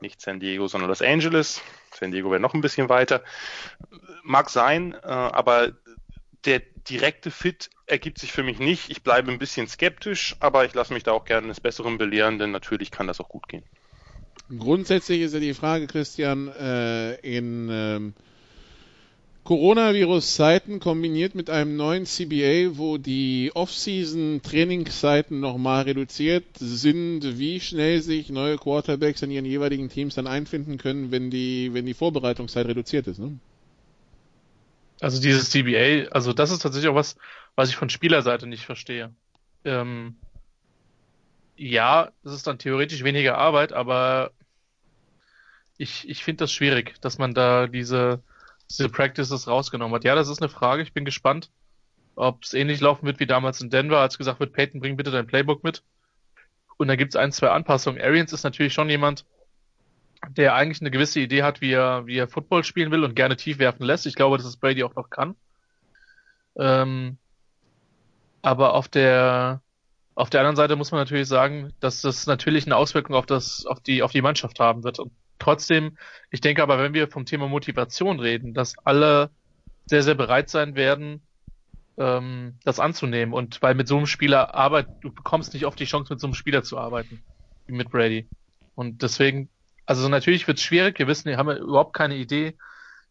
nicht 0.00 0.20
San 0.20 0.40
Diego, 0.40 0.66
sondern 0.66 0.88
Los 0.88 1.02
Angeles. 1.02 1.60
San 1.92 2.10
Diego 2.10 2.30
wäre 2.30 2.40
noch 2.40 2.54
ein 2.54 2.60
bisschen 2.60 2.88
weiter. 2.88 3.22
Mag 4.22 4.48
sein, 4.48 4.94
äh, 4.94 5.06
aber 5.06 5.72
der 6.44 6.60
direkte 6.88 7.30
Fit 7.30 7.70
ergibt 7.86 8.18
sich 8.18 8.32
für 8.32 8.42
mich 8.42 8.58
nicht. 8.58 8.90
Ich 8.90 9.02
bleibe 9.02 9.30
ein 9.30 9.38
bisschen 9.38 9.68
skeptisch, 9.68 10.36
aber 10.40 10.64
ich 10.64 10.74
lasse 10.74 10.94
mich 10.94 11.02
da 11.02 11.12
auch 11.12 11.24
gerne 11.24 11.48
des 11.48 11.60
Besseren 11.60 11.98
belehren, 11.98 12.38
denn 12.38 12.50
natürlich 12.50 12.90
kann 12.90 13.06
das 13.06 13.20
auch 13.20 13.28
gut 13.28 13.48
gehen. 13.48 13.62
Grundsätzlich 14.58 15.20
ist 15.20 15.34
ja 15.34 15.40
die 15.40 15.54
Frage, 15.54 15.86
Christian, 15.86 16.48
äh, 16.48 17.14
in 17.16 17.68
ähm, 17.70 18.14
Coronavirus-Zeiten 19.50 20.78
kombiniert 20.78 21.34
mit 21.34 21.50
einem 21.50 21.74
neuen 21.74 22.06
CBA, 22.06 22.78
wo 22.78 22.98
die 22.98 23.50
Off-Season-Trainingszeiten 23.52 25.40
nochmal 25.40 25.82
reduziert 25.82 26.44
sind, 26.54 27.36
wie 27.36 27.58
schnell 27.58 28.00
sich 28.00 28.30
neue 28.30 28.58
Quarterbacks 28.58 29.22
in 29.22 29.32
ihren 29.32 29.44
jeweiligen 29.44 29.88
Teams 29.88 30.14
dann 30.14 30.28
einfinden 30.28 30.78
können, 30.78 31.10
wenn 31.10 31.32
die, 31.32 31.74
wenn 31.74 31.84
die 31.84 31.94
Vorbereitungszeit 31.94 32.64
reduziert 32.68 33.08
ist. 33.08 33.18
Ne? 33.18 33.40
Also 35.00 35.20
dieses 35.20 35.50
CBA, 35.50 36.10
also 36.12 36.32
das 36.32 36.52
ist 36.52 36.60
tatsächlich 36.60 36.88
auch 36.88 36.94
was, 36.94 37.16
was 37.56 37.70
ich 37.70 37.74
von 37.74 37.90
Spielerseite 37.90 38.46
nicht 38.46 38.66
verstehe. 38.66 39.12
Ähm, 39.64 40.14
ja, 41.56 42.12
es 42.22 42.34
ist 42.34 42.46
dann 42.46 42.60
theoretisch 42.60 43.02
weniger 43.02 43.36
Arbeit, 43.36 43.72
aber 43.72 44.30
ich, 45.76 46.08
ich 46.08 46.22
finde 46.22 46.44
das 46.44 46.52
schwierig, 46.52 47.00
dass 47.00 47.18
man 47.18 47.34
da 47.34 47.66
diese 47.66 48.22
diese 48.70 48.88
Practices 48.88 49.48
rausgenommen 49.48 49.94
hat. 49.94 50.04
Ja, 50.04 50.14
das 50.14 50.28
ist 50.28 50.40
eine 50.40 50.48
Frage. 50.48 50.82
Ich 50.82 50.92
bin 50.92 51.04
gespannt, 51.04 51.50
ob 52.14 52.44
es 52.44 52.54
ähnlich 52.54 52.80
laufen 52.80 53.06
wird 53.06 53.20
wie 53.20 53.26
damals 53.26 53.60
in 53.60 53.70
Denver, 53.70 53.98
als 53.98 54.18
gesagt 54.18 54.40
wird, 54.40 54.52
Peyton, 54.52 54.80
bring 54.80 54.96
bitte 54.96 55.10
dein 55.10 55.26
Playbook 55.26 55.64
mit. 55.64 55.82
Und 56.76 56.88
da 56.88 56.96
gibt 56.96 57.14
es 57.14 57.16
ein, 57.16 57.32
zwei 57.32 57.50
Anpassungen. 57.50 58.00
Arians 58.00 58.32
ist 58.32 58.44
natürlich 58.44 58.72
schon 58.72 58.88
jemand, 58.88 59.26
der 60.28 60.54
eigentlich 60.54 60.80
eine 60.80 60.90
gewisse 60.90 61.20
Idee 61.20 61.42
hat, 61.42 61.60
wie 61.60 61.72
er, 61.72 62.06
wie 62.06 62.16
er 62.16 62.28
Football 62.28 62.64
spielen 62.64 62.90
will 62.90 63.04
und 63.04 63.16
gerne 63.16 63.36
tief 63.36 63.58
werfen 63.58 63.84
lässt. 63.84 64.06
Ich 64.06 64.14
glaube, 64.14 64.36
dass 64.36 64.46
es 64.46 64.56
Brady 64.56 64.84
auch 64.84 64.94
noch 64.94 65.10
kann. 65.10 65.34
Ähm, 66.58 67.18
aber 68.42 68.74
auf 68.74 68.88
der, 68.88 69.62
auf 70.14 70.30
der 70.30 70.40
anderen 70.40 70.56
Seite 70.56 70.76
muss 70.76 70.92
man 70.92 71.00
natürlich 71.00 71.28
sagen, 71.28 71.72
dass 71.80 72.02
das 72.02 72.26
natürlich 72.26 72.66
eine 72.66 72.76
Auswirkung 72.76 73.14
auf 73.14 73.26
das, 73.26 73.66
auf 73.66 73.80
die, 73.80 74.02
auf 74.02 74.12
die 74.12 74.22
Mannschaft 74.22 74.60
haben 74.60 74.84
wird. 74.84 74.98
Und 74.98 75.12
trotzdem, 75.40 75.98
ich 76.30 76.40
denke 76.40 76.62
aber, 76.62 76.78
wenn 76.78 76.94
wir 76.94 77.08
vom 77.08 77.26
Thema 77.26 77.48
Motivation 77.48 78.20
reden, 78.20 78.54
dass 78.54 78.78
alle 78.84 79.30
sehr, 79.86 80.02
sehr 80.02 80.14
bereit 80.14 80.48
sein 80.48 80.76
werden, 80.76 81.22
ähm, 81.98 82.54
das 82.64 82.78
anzunehmen. 82.78 83.34
Und 83.34 83.60
weil 83.62 83.74
mit 83.74 83.88
so 83.88 83.96
einem 83.96 84.06
Spieler 84.06 84.54
arbeit, 84.54 84.86
du 85.00 85.12
bekommst 85.12 85.52
nicht 85.52 85.66
oft 85.66 85.78
die 85.80 85.84
Chance, 85.84 86.12
mit 86.12 86.20
so 86.20 86.26
einem 86.26 86.34
Spieler 86.34 86.62
zu 86.62 86.78
arbeiten, 86.78 87.22
wie 87.66 87.72
mit 87.72 87.90
Brady. 87.90 88.28
Und 88.74 89.02
deswegen, 89.02 89.48
also 89.86 90.08
natürlich 90.08 90.46
wird 90.46 90.58
es 90.58 90.64
schwierig. 90.64 90.98
Wir 90.98 91.08
wissen, 91.08 91.26
wir 91.26 91.36
haben 91.36 91.56
überhaupt 91.56 91.94
keine 91.94 92.16
Idee, 92.16 92.56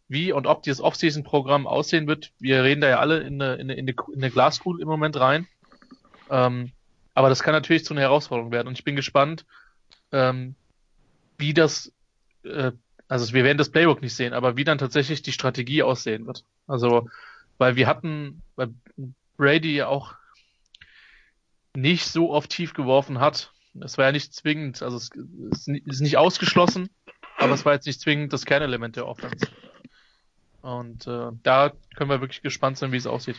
wie 0.08 0.32
und 0.32 0.46
ob 0.46 0.62
dieses 0.62 0.80
Off-Season-Programm 0.80 1.66
aussehen 1.66 2.08
wird. 2.08 2.32
Wir 2.40 2.64
reden 2.64 2.80
da 2.80 2.88
ja 2.88 2.98
alle 2.98 3.18
in 3.18 3.40
eine, 3.40 3.54
in 3.54 3.70
eine, 3.70 3.76
in 3.82 3.94
eine 4.16 4.30
Glaskugel 4.30 4.80
im 4.80 4.88
Moment 4.88 5.20
rein. 5.20 5.46
Ähm, 6.30 6.72
aber 7.14 7.28
das 7.28 7.42
kann 7.42 7.52
natürlich 7.52 7.84
zu 7.84 7.94
einer 7.94 8.00
Herausforderung 8.00 8.50
werden. 8.50 8.68
Und 8.68 8.78
ich 8.78 8.84
bin 8.84 8.96
gespannt, 8.96 9.44
ähm, 10.10 10.54
wie 11.38 11.54
das, 11.54 11.92
äh, 12.44 12.72
also 13.08 13.32
wir 13.34 13.44
werden 13.44 13.58
das 13.58 13.70
Playbook 13.70 14.02
nicht 14.02 14.14
sehen, 14.14 14.32
aber 14.32 14.56
wie 14.56 14.64
dann 14.64 14.78
tatsächlich 14.78 15.22
die 15.22 15.32
Strategie 15.32 15.82
aussehen 15.82 16.26
wird. 16.26 16.44
Also, 16.66 17.08
weil 17.58 17.76
wir 17.76 17.86
hatten, 17.86 18.42
weil 18.54 18.72
Brady 19.36 19.74
ja 19.74 19.88
auch 19.88 20.14
nicht 21.74 22.04
so 22.04 22.30
oft 22.30 22.50
tief 22.50 22.74
geworfen 22.74 23.20
hat. 23.20 23.52
Es 23.80 23.98
war 23.98 24.06
ja 24.06 24.12
nicht 24.12 24.34
zwingend, 24.34 24.82
also 24.82 24.96
es 24.96 25.68
ist 25.68 26.00
nicht 26.00 26.16
ausgeschlossen, 26.16 26.88
aber 27.36 27.54
es 27.54 27.64
war 27.64 27.72
jetzt 27.72 27.86
nicht 27.86 28.00
zwingend 28.00 28.32
das 28.32 28.44
Kernelement 28.44 28.96
der 28.96 29.06
Offense. 29.06 29.46
Und 30.62 31.06
äh, 31.06 31.30
da 31.42 31.72
können 31.96 32.10
wir 32.10 32.20
wirklich 32.20 32.42
gespannt 32.42 32.78
sein, 32.78 32.92
wie 32.92 32.96
es 32.96 33.06
aussieht. 33.06 33.36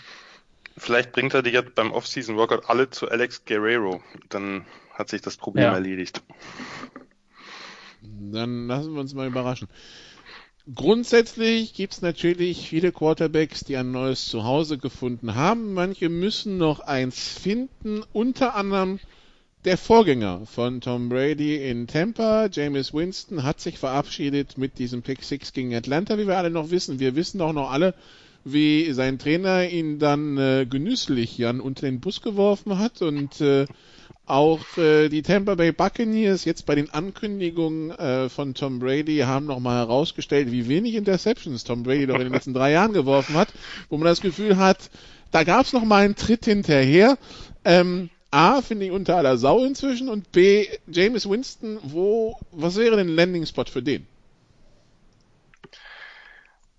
Vielleicht 0.78 1.12
bringt 1.12 1.34
er 1.34 1.44
die 1.44 1.52
jetzt 1.52 1.76
beim 1.76 1.92
Off-Season-Workout 1.92 2.70
alle 2.70 2.90
zu 2.90 3.10
Alex 3.10 3.46
Guerrero. 3.46 4.02
Dann 4.30 4.66
hat 4.94 5.10
sich 5.10 5.22
das 5.22 5.38
Problem 5.38 5.66
ja. 5.66 5.74
erledigt. 5.74 6.24
Dann 8.02 8.68
lassen 8.68 8.94
wir 8.94 9.02
uns 9.02 9.14
mal 9.14 9.28
überraschen. 9.28 9.68
Grundsätzlich 10.74 11.74
gibt 11.74 11.94
es 11.94 12.02
natürlich 12.02 12.70
viele 12.70 12.92
Quarterbacks, 12.92 13.64
die 13.64 13.78
ein 13.78 13.92
neues 13.92 14.28
Zuhause 14.28 14.78
gefunden 14.78 15.36
haben. 15.36 15.74
Manche 15.74 16.10
müssen 16.10 16.58
noch 16.58 16.82
eins 16.82 17.28
finden, 17.28 18.04
unter 18.14 18.56
anderem 18.56 19.00
der 19.66 19.78
Vorgänger 19.78 20.46
von 20.46 20.82
Tom 20.82 21.10
Brady 21.10 21.68
in 21.68 21.88
Tampa, 21.88 22.48
Jameis 22.52 22.94
Winston, 22.94 23.44
hat 23.44 23.60
sich 23.60 23.78
verabschiedet 23.78 24.58
mit 24.58 24.80
diesem 24.80 25.02
Pick 25.02 25.24
6 25.24 25.54
gegen 25.54 25.76
Atlanta, 25.76 26.18
wie 26.18 26.28
wir 26.28 26.38
alle 26.38 26.50
noch 26.50 26.72
wissen. 26.72 27.00
Wir 27.00 27.16
wissen 27.16 27.42
auch 27.42 27.54
noch 27.54 27.72
alle, 27.72 27.94
wie 28.44 28.92
sein 28.92 29.20
Trainer 29.20 29.68
ihn 29.68 30.00
dann 30.00 30.38
äh, 30.38 30.66
genüsslich 30.68 31.38
Jan 31.38 31.60
unter 31.60 31.82
den 31.86 32.00
Bus 32.00 32.22
geworfen 32.22 32.80
hat 32.80 33.02
und 33.02 33.40
äh, 33.42 33.66
auch 34.32 34.78
äh, 34.78 35.10
die 35.10 35.24
Tampa 35.24 35.56
Bay 35.56 35.74
Buccaneers 35.74 36.46
jetzt 36.46 36.66
bei 36.66 36.74
den 36.74 36.90
Ankündigungen 36.90 37.92
äh, 37.92 38.30
von 38.30 38.54
Tom 38.54 38.80
Brady 38.80 39.18
haben 39.18 39.46
nochmal 39.46 39.80
herausgestellt, 39.80 40.52
wie 40.52 40.70
wenig 40.70 40.96
Interceptions 40.96 41.66
Tom 41.66 41.84
Brady 41.84 42.08
doch 42.08 42.16
in 42.16 42.22
den 42.22 42.34
letzten 42.34 42.54
drei 42.54 42.72
Jahren 42.72 42.94
geworfen 42.94 43.36
hat, 43.36 43.50
wo 43.90 43.98
man 43.98 44.06
das 44.06 44.22
Gefühl 44.22 44.56
hat, 44.56 44.90
da 45.32 45.44
gab 45.44 45.66
es 45.66 45.74
nochmal 45.74 46.06
einen 46.06 46.16
Tritt 46.16 46.46
hinterher. 46.46 47.18
Ähm, 47.66 48.10
A, 48.32 48.62
finde 48.62 48.86
ich 48.86 48.92
unter 48.92 49.18
aller 49.18 49.38
Sau 49.38 49.66
inzwischen 49.66 50.08
und 50.08 50.32
B, 50.32 50.66
James 50.88 51.30
Winston, 51.30 51.80
wo, 51.84 52.40
was 52.52 52.78
wäre 52.78 52.96
denn 52.96 53.08
ein 53.08 53.16
Landing-Spot 53.16 53.66
für 53.66 53.84
den? 53.84 54.08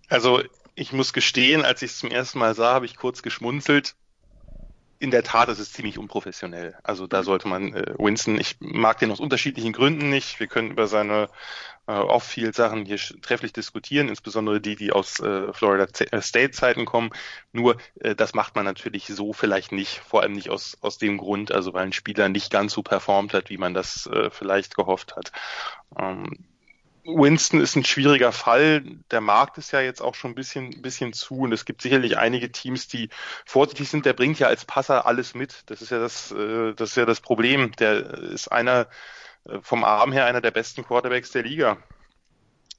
Also, 0.09 0.43
ich 0.75 0.95
muss 0.95 1.13
gestehen, 1.13 1.67
als 1.67 1.83
ich 1.83 1.91
es 1.91 1.99
zum 1.99 2.11
ersten 2.11 2.39
Mal 2.39 2.55
sah, 2.55 2.73
habe 2.73 2.87
ich 2.87 2.97
kurz 2.97 3.23
geschmunzelt. 3.23 3.95
In 5.03 5.11
der 5.11 5.25
Tat 5.25 5.49
ist 5.49 5.59
es 5.59 5.73
ziemlich 5.73 5.99
unprofessionell. 5.99 6.77
Also 6.85 7.09
da 7.09 7.25
sollte 7.25 7.49
man 7.49 7.75
äh, 7.75 7.93
Winston, 7.99 8.39
ich 8.39 8.59
mag 8.61 9.01
den 9.01 9.11
aus 9.11 9.19
unterschiedlichen 9.19 9.73
Gründen 9.73 10.11
nicht. 10.11 10.39
Wir 10.39 10.47
können 10.47 10.71
über 10.71 10.87
seine 10.87 11.29
äh, 11.89 11.93
Off-Field-Sachen 11.93 12.85
hier 12.85 12.99
trefflich 13.21 13.53
diskutieren, 13.53 14.09
insbesondere 14.09 14.61
die, 14.61 14.77
die 14.77 14.93
aus 14.93 15.19
äh, 15.19 15.53
Florida 15.53 15.89
äh, 16.13 16.23
State-Zeiten 16.23 16.85
kommen. 16.85 17.11
Nur 17.51 17.79
äh, 17.99 18.15
das 18.15 18.33
macht 18.33 18.55
man 18.55 18.65
natürlich 18.65 19.09
so 19.09 19.33
vielleicht 19.33 19.73
nicht, 19.73 19.99
vor 19.99 20.23
allem 20.23 20.35
nicht 20.35 20.51
aus, 20.51 20.79
aus 20.83 20.99
dem 20.99 21.19
Grund, 21.19 21.51
also 21.51 21.73
weil 21.73 21.87
ein 21.87 21.93
Spieler 21.93 22.29
nicht 22.29 22.53
ganz 22.53 22.73
so 22.73 22.85
performt 22.85 23.35
hat, 23.35 23.51
wie 23.51 23.59
man 23.59 23.75
das 23.75 24.07
äh, 24.07 24.31
vielleicht 24.31 24.77
gehofft 24.77 25.17
hat. 25.17 25.33
Ähm, 25.99 26.47
Winston 27.05 27.61
ist 27.61 27.75
ein 27.77 27.85
schwieriger 27.85 28.33
Fall. 28.33 28.83
Der 29.11 29.21
Markt 29.21 29.59
ist 29.59 29.73
ja 29.73 29.81
jetzt 29.81 30.01
auch 30.01 30.15
schon 30.15 30.33
ein 30.33 30.35
bisschen, 30.35 30.83
bisschen 30.83 31.13
zu 31.13 31.41
und 31.41 31.53
es 31.53 31.65
gibt 31.65 31.83
sicherlich 31.83 32.17
einige 32.17 32.53
Teams, 32.53 32.87
die 32.87 33.09
vorsichtig 33.45 33.89
sind. 33.89 34.07
Der 34.07 34.13
bringt 34.13 34.39
ja 34.39 34.47
als 34.47 34.65
Passer 34.65 35.07
alles 35.07 35.35
mit. 35.35 35.65
Das 35.67 35.83
ist 35.83 35.91
ja 35.91 35.99
das, 35.99 36.31
äh, 36.33 36.75
das 36.75 36.91
ist 36.91 36.97
ja 36.97 37.05
das 37.05 37.21
Problem. 37.21 37.73
Der 37.73 38.15
ist 38.19 38.49
einer 38.49 38.87
äh, 39.49 39.59
vom 39.63 39.85
Arm 39.85 40.13
her 40.13 40.27
einer 40.27 40.41
der 40.41 40.53
besten 40.53 40.85
Quarterbacks 40.85 41.33
der 41.33 41.43
Liga. 41.43 41.79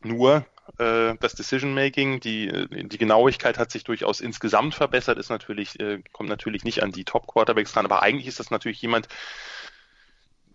Nur 0.02 0.46
äh, 0.78 1.16
das 1.20 1.36
Decision 1.36 1.74
Making, 1.74 2.22
die 2.22 2.68
die 2.70 2.98
Genauigkeit 2.98 3.58
hat 3.58 3.72
sich 3.72 3.84
durchaus 3.84 4.22
insgesamt 4.22 4.74
verbessert. 4.74 5.18
Ist 5.18 5.30
natürlich 5.30 5.80
äh, 5.82 6.02
kommt 6.14 6.30
natürlich 6.30 6.64
nicht 6.64 6.82
an 6.82 6.92
die 6.92 7.04
Top 7.04 7.28
Quarterbacks 7.28 7.74
dran, 7.74 7.86
aber 7.86 8.02
eigentlich 8.02 8.28
ist 8.28 8.40
das 8.40 8.52
natürlich 8.52 8.82
jemand 8.82 9.10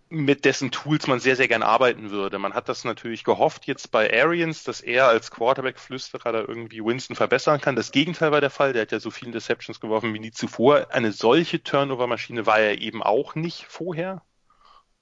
mit 0.09 0.43
dessen 0.43 0.71
Tools 0.71 1.05
man 1.05 1.19
sehr, 1.19 1.35
sehr 1.35 1.47
gern 1.47 1.61
arbeiten 1.61 2.09
würde. 2.09 2.39
Man 2.39 2.55
hat 2.55 2.67
das 2.67 2.83
natürlich 2.83 3.23
gehofft 3.23 3.67
jetzt 3.67 3.91
bei 3.91 4.11
Arians, 4.11 4.63
dass 4.63 4.81
er 4.81 5.07
als 5.07 5.29
Quarterback-Flüsterer 5.29 6.31
da 6.31 6.39
irgendwie 6.39 6.83
Winston 6.83 7.15
verbessern 7.15 7.61
kann. 7.61 7.75
Das 7.75 7.91
Gegenteil 7.91 8.31
war 8.31 8.41
der 8.41 8.49
Fall. 8.49 8.73
Der 8.73 8.81
hat 8.83 8.91
ja 8.91 8.99
so 8.99 9.11
viele 9.11 9.31
Deceptions 9.31 9.79
geworfen 9.79 10.13
wie 10.13 10.19
nie 10.19 10.31
zuvor. 10.31 10.87
Eine 10.89 11.11
solche 11.11 11.61
Turnover-Maschine 11.61 12.47
war 12.47 12.59
er 12.59 12.81
eben 12.81 13.03
auch 13.03 13.35
nicht 13.35 13.65
vorher. 13.67 14.23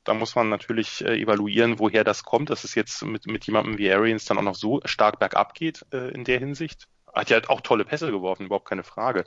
Da 0.03 0.13
muss 0.13 0.35
man 0.35 0.49
natürlich 0.49 1.03
äh, 1.03 1.21
evaluieren, 1.21 1.79
woher 1.79 2.03
das 2.03 2.23
kommt, 2.23 2.49
dass 2.49 2.65
es 2.65 2.75
jetzt 2.75 3.01
mit, 3.03 3.27
mit 3.27 3.45
jemandem 3.45 3.77
wie 3.77 3.91
Arians 3.91 4.25
dann 4.25 4.37
auch 4.37 4.43
noch 4.43 4.55
so 4.55 4.81
stark 4.85 5.19
bergab 5.19 5.53
geht 5.53 5.85
äh, 5.93 6.09
in 6.11 6.25
der 6.25 6.39
Hinsicht. 6.39 6.87
Hat 7.13 7.29
ja 7.29 7.35
halt 7.35 7.49
auch 7.49 7.61
tolle 7.61 7.85
Pässe 7.85 8.11
geworfen, 8.11 8.45
überhaupt 8.45 8.67
keine 8.67 8.83
Frage 8.83 9.25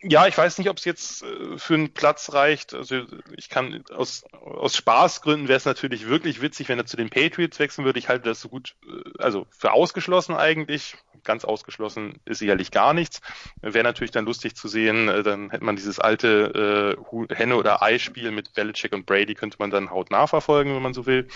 ja, 0.00 0.28
ich 0.28 0.38
weiß 0.38 0.58
nicht, 0.58 0.70
ob 0.70 0.78
es 0.78 0.84
jetzt 0.84 1.22
äh, 1.24 1.58
für 1.58 1.74
einen 1.74 1.92
Platz 1.92 2.32
reicht. 2.32 2.72
Also 2.72 3.02
ich 3.36 3.48
kann 3.48 3.84
aus, 3.92 4.22
aus 4.32 4.76
Spaßgründen 4.76 5.48
wäre 5.48 5.56
es 5.56 5.64
natürlich 5.64 6.06
wirklich 6.06 6.40
witzig, 6.40 6.68
wenn 6.68 6.78
er 6.78 6.86
zu 6.86 6.96
den 6.96 7.10
Patriots 7.10 7.58
wechseln 7.58 7.84
würde. 7.84 7.98
Ich 7.98 8.08
halte 8.08 8.28
das 8.28 8.40
so 8.40 8.48
gut, 8.48 8.76
äh, 8.86 9.10
also 9.18 9.46
für 9.50 9.72
ausgeschlossen 9.72 10.36
eigentlich. 10.36 10.96
Ganz 11.24 11.44
ausgeschlossen 11.44 12.20
ist 12.24 12.38
sicherlich 12.38 12.70
gar 12.70 12.94
nichts. 12.94 13.20
Wäre 13.60 13.82
natürlich 13.82 14.12
dann 14.12 14.24
lustig 14.24 14.54
zu 14.54 14.68
sehen, 14.68 15.08
äh, 15.08 15.24
dann 15.24 15.50
hätte 15.50 15.64
man 15.64 15.74
dieses 15.74 15.98
alte 15.98 16.96
äh, 17.28 17.34
Henne- 17.34 17.56
oder 17.56 17.82
Ei-Spiel 17.82 18.30
mit 18.30 18.54
Belichick 18.54 18.92
und 18.92 19.04
Brady, 19.04 19.34
könnte 19.34 19.56
man 19.58 19.70
dann 19.70 19.90
hautnah 19.90 20.28
verfolgen, 20.28 20.74
wenn 20.76 20.82
man 20.82 20.94
so 20.94 21.06
will. 21.06 21.26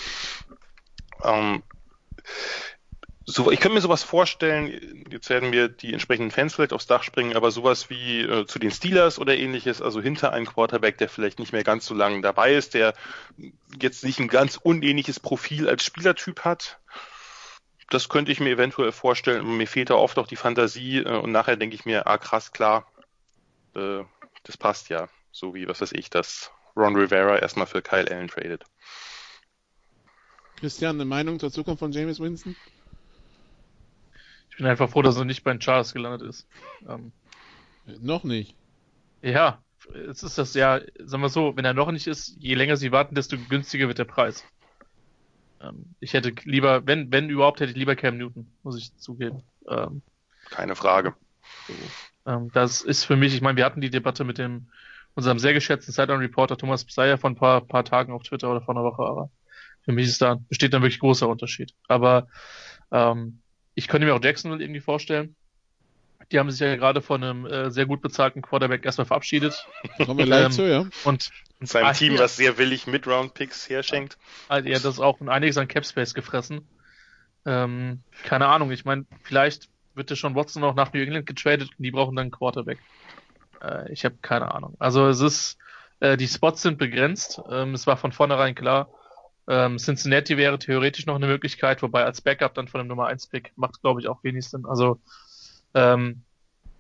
Ähm, 1.25 1.65
so, 3.25 3.51
ich 3.51 3.61
könnte 3.61 3.75
mir 3.75 3.81
sowas 3.81 4.03
vorstellen, 4.03 5.05
jetzt 5.11 5.31
werden 5.31 5.51
mir 5.51 5.69
die 5.69 5.93
entsprechenden 5.93 6.31
Fans 6.31 6.55
vielleicht 6.55 6.73
aufs 6.73 6.87
Dach 6.87 7.03
springen, 7.03 7.37
aber 7.37 7.51
sowas 7.51 7.89
wie 7.89 8.23
äh, 8.23 8.47
zu 8.47 8.59
den 8.59 8.71
Steelers 8.71 9.19
oder 9.19 9.37
ähnliches, 9.37 9.81
also 9.81 10.01
hinter 10.01 10.33
einem 10.33 10.47
Quarterback, 10.47 10.99
der 10.99 11.09
vielleicht 11.09 11.39
nicht 11.39 11.53
mehr 11.53 11.65
ganz 11.65 11.87
so 11.87 11.95
lange 11.95 12.21
dabei 12.21 12.55
ist, 12.55 12.75
der 12.75 12.95
jetzt 13.81 14.05
nicht 14.05 14.19
ein 14.19 14.29
ganz 14.29 14.57
unähnliches 14.57 15.21
Profil 15.21 15.69
als 15.69 15.85
Spielertyp 15.85 16.41
hat. 16.41 16.81
Das 17.91 18.09
könnte 18.09 18.33
ich 18.33 18.41
mir 18.41 18.51
eventuell 18.51 18.93
vorstellen. 18.93 19.57
Mir 19.57 19.67
fehlt 19.69 19.91
da 19.91 19.95
oft 19.95 20.19
auch 20.19 20.27
die 20.27 20.37
Fantasie 20.37 20.99
äh, 20.99 21.19
und 21.19 21.31
nachher 21.31 21.57
denke 21.57 21.77
ich 21.77 21.85
mir, 21.85 22.07
ah 22.07 22.19
krass, 22.19 22.53
klar, 22.53 22.91
äh, 23.77 24.03
das 24.45 24.57
passt 24.57 24.89
ja. 24.89 25.09
So 25.31 25.55
wie, 25.55 25.69
was 25.69 25.81
weiß 25.81 25.93
ich, 25.93 26.11
dass 26.11 26.51
Ron 26.77 26.97
Rivera 26.97 27.39
erstmal 27.39 27.67
für 27.67 27.83
Kyle 27.83 28.11
Allen 28.11 28.29
tradet. 28.29 28.65
Christian, 30.57 30.97
eine 30.97 31.05
Meinung 31.05 31.39
zur 31.39 31.51
Zukunft 31.51 31.81
von 31.81 31.93
James 31.93 32.21
Winston? 32.21 32.57
Ich 34.63 34.65
bin 34.65 34.71
einfach 34.71 34.91
froh, 34.91 35.03
dass 35.03 35.17
er 35.17 35.25
nicht 35.25 35.43
bei 35.43 35.51
den 35.51 35.61
Chargers 35.61 35.93
gelandet 35.93 36.23
ist. 36.23 36.47
Ähm, 36.89 37.11
noch 38.01 38.23
nicht. 38.23 38.55
Ja, 39.21 39.61
es 40.09 40.23
ist 40.23 40.39
das 40.39 40.55
ja, 40.55 40.81
sagen 41.01 41.21
wir 41.21 41.31
so, 41.31 41.57
wenn 41.57 41.65
er 41.65 41.75
noch 41.75 41.91
nicht 41.91 42.07
ist, 42.07 42.37
je 42.39 42.55
länger 42.55 42.77
sie 42.77 42.93
warten, 42.93 43.17
desto 43.17 43.37
günstiger 43.49 43.89
wird 43.89 43.99
der 43.99 44.05
Preis. 44.05 44.45
Ähm, 45.61 45.97
ich 45.99 46.15
hätte 46.15 46.33
lieber, 46.45 46.87
wenn, 46.87 47.11
wenn 47.11 47.29
überhaupt, 47.29 47.59
hätte 47.59 47.73
ich 47.73 47.77
lieber 47.77 47.97
Cam 47.97 48.19
Newton, 48.19 48.53
muss 48.63 48.79
ich 48.79 48.97
zugeben. 48.99 49.43
Ähm, 49.69 50.01
Keine 50.51 50.77
Frage. 50.77 51.17
So. 51.67 51.75
Ähm, 52.31 52.53
das 52.53 52.83
ist 52.83 53.03
für 53.03 53.17
mich, 53.17 53.35
ich 53.35 53.41
meine, 53.41 53.57
wir 53.57 53.65
hatten 53.65 53.81
die 53.81 53.91
Debatte 53.91 54.23
mit 54.23 54.39
dem, 54.39 54.69
unserem 55.17 55.41
sehr 55.41 55.55
geschätzten 55.55 55.93
Sideline-Reporter 55.93 56.57
Thomas 56.57 56.85
Pseier 56.85 57.19
vor 57.19 57.31
ein 57.31 57.37
paar, 57.37 57.63
paar 57.63 57.85
Tagen 57.85 58.13
auf 58.13 58.23
Twitter 58.23 58.49
oder 58.49 58.61
vor 58.61 58.77
einer 58.77 58.85
Woche, 58.85 59.03
aber 59.03 59.29
für 59.81 59.91
mich 59.91 60.07
ist 60.07 60.23
da, 60.23 60.39
besteht 60.49 60.73
da 60.73 60.81
wirklich 60.81 61.01
großer 61.01 61.29
Unterschied. 61.29 61.75
Aber 61.89 62.29
ähm, 62.93 63.42
ich 63.75 63.89
könnte 63.89 64.07
mir 64.07 64.15
auch 64.15 64.23
Jacksonville 64.23 64.63
irgendwie 64.63 64.81
vorstellen. 64.81 65.35
Die 66.31 66.39
haben 66.39 66.51
sich 66.51 66.61
ja 66.61 66.77
gerade 66.77 67.03
von 67.03 67.23
einem 67.23 67.47
äh, 67.47 67.71
sehr 67.71 67.87
gut 67.87 68.01
bezahlten 68.01 68.43
Quarterback 68.43 68.85
erstmal 68.85 69.07
verabschiedet. 69.07 69.67
Kommen 69.99 70.19
wir 70.19 70.25
gleich 70.25 70.47
ähm, 70.47 70.53
zu, 70.53 70.69
ja. 70.69 70.87
Und 71.05 71.31
seinem 71.61 71.87
ah, 71.87 71.93
Team, 71.93 72.19
was 72.19 72.37
sehr 72.37 72.59
willig 72.59 72.87
Mid-Round-Picks 72.87 73.69
herschenkt. 73.69 74.19
Also, 74.49 74.69
ja, 74.69 74.75
das 74.75 74.95
ist 74.95 75.01
auch 75.01 75.21
einiges 75.21 75.59
an 75.59 75.69
Capspace 75.69 76.15
gefressen. 76.15 76.67
Ähm, 77.45 78.03
keine 78.25 78.47
Ahnung, 78.47 78.71
ich 78.71 78.85
meine, 78.85 79.05
vielleicht 79.23 79.69
wird 79.95 80.11
der 80.11 80.17
schon 80.17 80.35
Watson 80.35 80.63
noch 80.63 80.75
nach 80.75 80.93
New 80.93 81.01
England 81.01 81.27
getradet 81.27 81.71
und 81.77 81.83
die 81.83 81.91
brauchen 81.91 82.17
dann 82.17 82.25
einen 82.25 82.31
Quarterback. 82.31 82.79
Äh, 83.63 83.93
ich 83.93 84.05
habe 84.05 84.17
keine 84.23 84.55
Ahnung. 84.55 84.75
Also 84.79 85.09
es 85.09 85.21
ist, 85.21 85.59
äh, 86.01 86.17
die 86.17 86.29
Spots 86.29 86.63
sind 86.63 86.79
begrenzt. 86.79 87.41
Ähm, 87.51 87.75
es 87.75 87.87
war 87.87 87.97
von 87.97 88.13
vornherein 88.13 88.55
klar, 88.55 88.89
Ähm, 89.49 89.79
Cincinnati 89.79 90.37
wäre 90.37 90.59
theoretisch 90.59 91.07
noch 91.07 91.17
eine 91.17 91.27
Möglichkeit, 91.27 91.83
wobei 91.83 92.05
als 92.05 92.21
Backup 92.21 92.55
dann 92.55 92.69
von 92.69 92.79
dem 92.79 92.89
Nummer 92.89 93.07
1 93.07 93.27
Pick 93.27 93.53
macht, 93.57 93.81
glaube 93.81 94.01
ich, 94.01 94.09
auch 94.09 94.23
wenig 94.23 94.49
Sinn. 94.49 94.67
Also 94.67 95.01
ähm, 95.75 96.23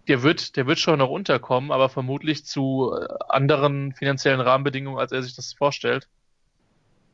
der 0.08 0.22
wird, 0.22 0.56
der 0.56 0.66
wird 0.66 0.78
schon 0.78 0.98
noch 0.98 1.10
unterkommen, 1.10 1.70
aber 1.70 1.88
vermutlich 1.88 2.44
zu 2.44 2.92
äh, 2.94 3.06
anderen 3.28 3.92
finanziellen 3.94 4.40
Rahmenbedingungen, 4.40 4.98
als 4.98 5.12
er 5.12 5.22
sich 5.22 5.34
das 5.34 5.52
vorstellt. 5.52 6.08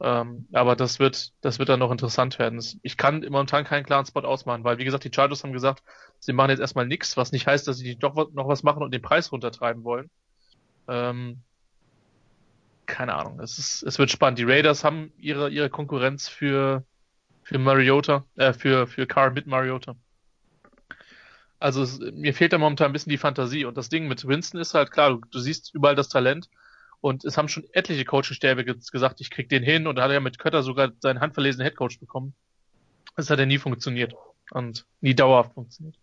Ähm, 0.01 0.47
aber 0.53 0.77
das 0.77 1.01
wird, 1.01 1.33
das 1.41 1.59
wird 1.59 1.69
dann 1.69 1.81
noch 1.81 1.91
interessant 1.91 2.39
werden. 2.39 2.63
Ich 2.83 2.97
kann 2.97 3.21
momentan 3.29 3.65
keinen 3.65 3.85
klaren 3.85 4.07
Spot 4.07 4.21
ausmachen, 4.21 4.65
weil 4.65 4.79
wie 4.79 4.85
gesagt, 4.85 5.05
die 5.05 5.11
Chargers 5.13 5.43
haben 5.43 5.53
gesagt, 5.53 5.83
sie 6.21 6.33
machen 6.33 6.51
jetzt 6.51 6.61
erstmal 6.61 6.87
nichts, 6.87 7.17
was 7.17 7.33
nicht 7.33 7.47
heißt, 7.47 7.67
dass 7.67 7.79
sie 7.79 7.97
doch 7.97 8.15
noch 8.33 8.49
was 8.49 8.63
machen 8.63 8.83
und 8.83 8.93
den 8.93 9.03
Preis 9.03 9.33
runtertreiben 9.33 9.83
wollen. 9.83 10.09
Ähm, 10.87 11.43
keine 12.89 13.15
Ahnung. 13.15 13.39
Es 13.39 13.59
ist, 13.59 13.83
es 13.85 13.99
wird 13.99 14.11
spannend. 14.11 14.39
Die 14.39 14.45
Raiders 14.45 14.83
haben 14.83 15.13
ihre, 15.19 15.51
ihre 15.51 15.71
Konkurrenz 15.71 16.29
für, 16.29 16.85
für 17.45 17.59
Mariota, 17.59 18.25
äh, 18.37 18.53
für, 18.53 18.87
für 18.87 19.07
Carr 19.07 19.31
mit 19.31 19.47
Mariota. 19.47 19.95
Also 21.61 21.83
es, 21.83 22.01
mir 22.01 22.35
fehlt 22.35 22.53
da 22.53 22.59
momentan 22.59 22.87
ein 22.87 22.93
bisschen 22.93 23.11
die 23.11 23.19
Fantasie. 23.19 23.65
Und 23.65 23.77
das 23.77 23.89
Ding 23.89 24.09
mit 24.09 24.27
Winston 24.27 24.61
ist 24.61 24.75
halt 24.75 24.91
klar, 24.91 25.11
du, 25.11 25.21
du 25.31 25.39
siehst 25.39 25.75
überall 25.75 25.95
das 25.95 26.09
Talent. 26.09 26.49
Und 27.01 27.25
es 27.25 27.37
haben 27.39 27.49
schon 27.49 27.65
etliche 27.73 28.05
Coaching-Stäbe 28.05 28.65
gesagt, 28.65 29.21
ich 29.21 29.31
krieg 29.31 29.49
den 29.49 29.63
hin. 29.63 29.87
Und 29.87 29.97
da 29.97 30.03
hat 30.03 30.11
er 30.11 30.15
ja 30.15 30.21
mit 30.21 30.39
Kötter 30.39 30.63
sogar 30.63 30.91
seinen 31.01 31.21
handverlesenen 31.21 31.65
Headcoach 31.65 32.01
bekommen. 32.01 32.35
Das 33.17 33.31
hat 33.31 33.39
ja 33.39 33.47
nie 33.47 33.59
funktioniert. 33.59 34.15
Und 34.51 34.87
nie 35.01 35.15
dauerhaft 35.15 35.53
funktioniert. 35.53 35.97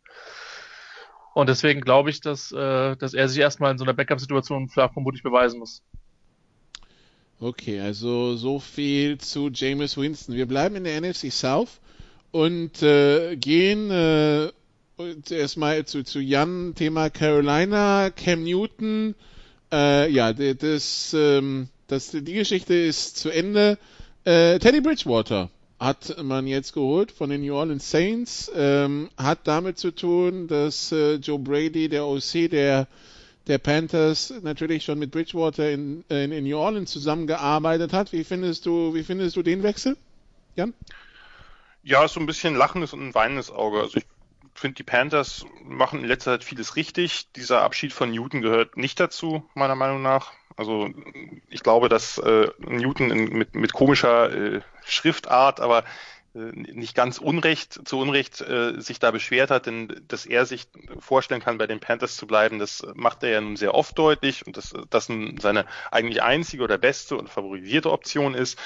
Und 1.33 1.49
deswegen 1.49 1.81
glaube 1.81 2.11
ich, 2.11 2.21
dass, 2.21 2.51
äh, 2.51 2.95
dass 2.95 3.13
er 3.13 3.27
sich 3.27 3.39
erstmal 3.39 3.71
in 3.71 3.77
so 3.77 3.83
einer 3.83 3.93
Backup-Situation 3.93 4.69
vermutlich 4.69 5.23
beweisen 5.23 5.59
muss. 5.59 5.83
Okay, 7.41 7.81
also 7.81 8.37
so 8.37 8.59
viel 8.59 9.17
zu 9.17 9.49
Jameis 9.53 9.97
Winston. 9.97 10.35
Wir 10.35 10.45
bleiben 10.45 10.77
in 10.77 10.85
der 10.85 11.01
NFC 11.01 11.31
South 11.31 11.81
und 12.31 12.81
äh, 12.81 13.35
gehen 13.35 13.91
äh, 13.91 14.51
erstmal 15.29 15.85
zu, 15.85 16.03
zu 16.03 16.19
Jan, 16.19 16.73
Thema 16.75 17.09
Carolina, 17.09 18.09
Cam 18.09 18.43
Newton. 18.43 19.15
Äh, 19.69 20.09
ja, 20.11 20.31
das, 20.31 21.13
ähm, 21.13 21.67
das, 21.87 22.11
die 22.11 22.33
Geschichte 22.33 22.73
ist 22.73 23.17
zu 23.17 23.29
Ende. 23.29 23.77
Äh, 24.23 24.57
Teddy 24.59 24.79
Bridgewater 24.79 25.49
hat 25.77 26.15
man 26.23 26.47
jetzt 26.47 26.71
geholt 26.73 27.11
von 27.11 27.29
den 27.29 27.41
New 27.41 27.53
Orleans 27.53 27.91
Saints. 27.91 28.49
Ähm, 28.55 29.09
hat 29.17 29.39
damit 29.43 29.77
zu 29.77 29.91
tun, 29.91 30.47
dass 30.47 30.93
äh, 30.93 31.15
Joe 31.15 31.39
Brady, 31.39 31.89
der 31.89 32.05
OC 32.05 32.49
der, 32.49 32.87
der 33.47 33.57
Panthers, 33.57 34.33
natürlich 34.41 34.83
schon 34.83 34.99
mit 34.99 35.11
Bridgewater 35.11 35.69
in, 35.69 36.03
in, 36.09 36.31
in 36.31 36.43
New 36.45 36.57
Orleans 36.57 36.91
zusammengearbeitet 36.91 37.93
hat. 37.93 38.11
Wie 38.11 38.23
findest 38.23 38.65
du, 38.65 38.93
wie 38.93 39.03
findest 39.03 39.35
du 39.35 39.43
den 39.43 39.63
Wechsel, 39.63 39.97
Jan? 40.55 40.73
Ja, 41.83 42.07
so 42.07 42.19
ein 42.19 42.25
bisschen 42.25 42.55
lachendes 42.55 42.93
und 42.93 43.07
ein 43.07 43.13
weinendes 43.13 43.51
Auge. 43.51 43.81
Also 43.81 43.97
ich 43.97 44.05
finde, 44.55 44.75
die 44.75 44.83
Panthers 44.83 45.45
machen 45.63 45.99
in 45.99 46.05
letzter 46.05 46.33
Zeit 46.33 46.43
vieles 46.43 46.75
richtig. 46.75 47.31
Dieser 47.33 47.61
Abschied 47.61 47.93
von 47.93 48.11
Newton 48.11 48.41
gehört 48.41 48.77
nicht 48.77 48.99
dazu, 48.99 49.47
meiner 49.53 49.75
Meinung 49.75 50.01
nach. 50.01 50.31
Also 50.57 50.89
ich 51.49 51.61
glaube, 51.61 51.89
dass 51.89 52.17
äh, 52.17 52.47
Newton 52.59 53.11
in, 53.11 53.37
mit, 53.37 53.55
mit 53.55 53.73
komischer 53.73 54.31
äh, 54.31 54.61
Schriftart, 54.85 55.59
aber 55.59 55.79
äh, 55.79 55.83
nicht 56.35 56.95
ganz 56.95 57.17
unrecht, 57.17 57.87
zu 57.87 57.97
Unrecht 57.97 58.41
äh, 58.41 58.79
sich 58.79 58.99
da 58.99 59.11
beschwert 59.11 59.51
hat, 59.51 59.65
denn 59.65 60.03
dass 60.07 60.25
er 60.25 60.45
sich 60.45 60.67
vorstellen 60.99 61.41
kann, 61.41 61.57
bei 61.57 61.67
den 61.67 61.79
Panthers 61.79 62.17
zu 62.17 62.27
bleiben, 62.27 62.59
das 62.59 62.85
macht 62.93 63.23
er 63.23 63.29
ja 63.29 63.41
nun 63.41 63.55
sehr 63.55 63.73
oft 63.73 63.97
deutlich 63.97 64.45
und 64.45 64.57
dass 64.57 64.73
das 64.89 65.09
nun 65.09 65.37
seine 65.39 65.65
eigentlich 65.91 66.21
einzige 66.21 66.63
oder 66.63 66.77
beste 66.77 67.15
und 67.15 67.29
favorisierte 67.29 67.91
Option 67.91 68.33
ist 68.33 68.59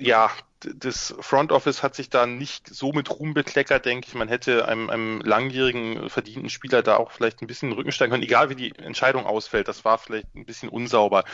ja, 0.00 0.30
das 0.60 1.14
Front 1.20 1.52
Office 1.52 1.82
hat 1.82 1.94
sich 1.94 2.08
da 2.08 2.26
nicht 2.26 2.68
so 2.68 2.92
mit 2.92 3.10
Ruhm 3.10 3.34
bekleckert, 3.34 3.84
denke 3.84 4.08
ich. 4.08 4.14
Man 4.14 4.28
hätte 4.28 4.66
einem, 4.66 4.90
einem 4.90 5.20
langjährigen 5.20 6.08
verdienten 6.08 6.48
Spieler 6.48 6.82
da 6.82 6.96
auch 6.96 7.10
vielleicht 7.10 7.42
ein 7.42 7.46
bisschen 7.46 7.70
den 7.70 7.76
Rücken 7.76 7.92
steigen 7.92 8.12
können, 8.12 8.22
egal 8.22 8.48
wie 8.48 8.56
die 8.56 8.74
Entscheidung 8.76 9.26
ausfällt. 9.26 9.68
Das 9.68 9.84
war 9.84 9.98
vielleicht 9.98 10.34
ein 10.34 10.46
bisschen 10.46 10.68
unsauber. 10.68 11.24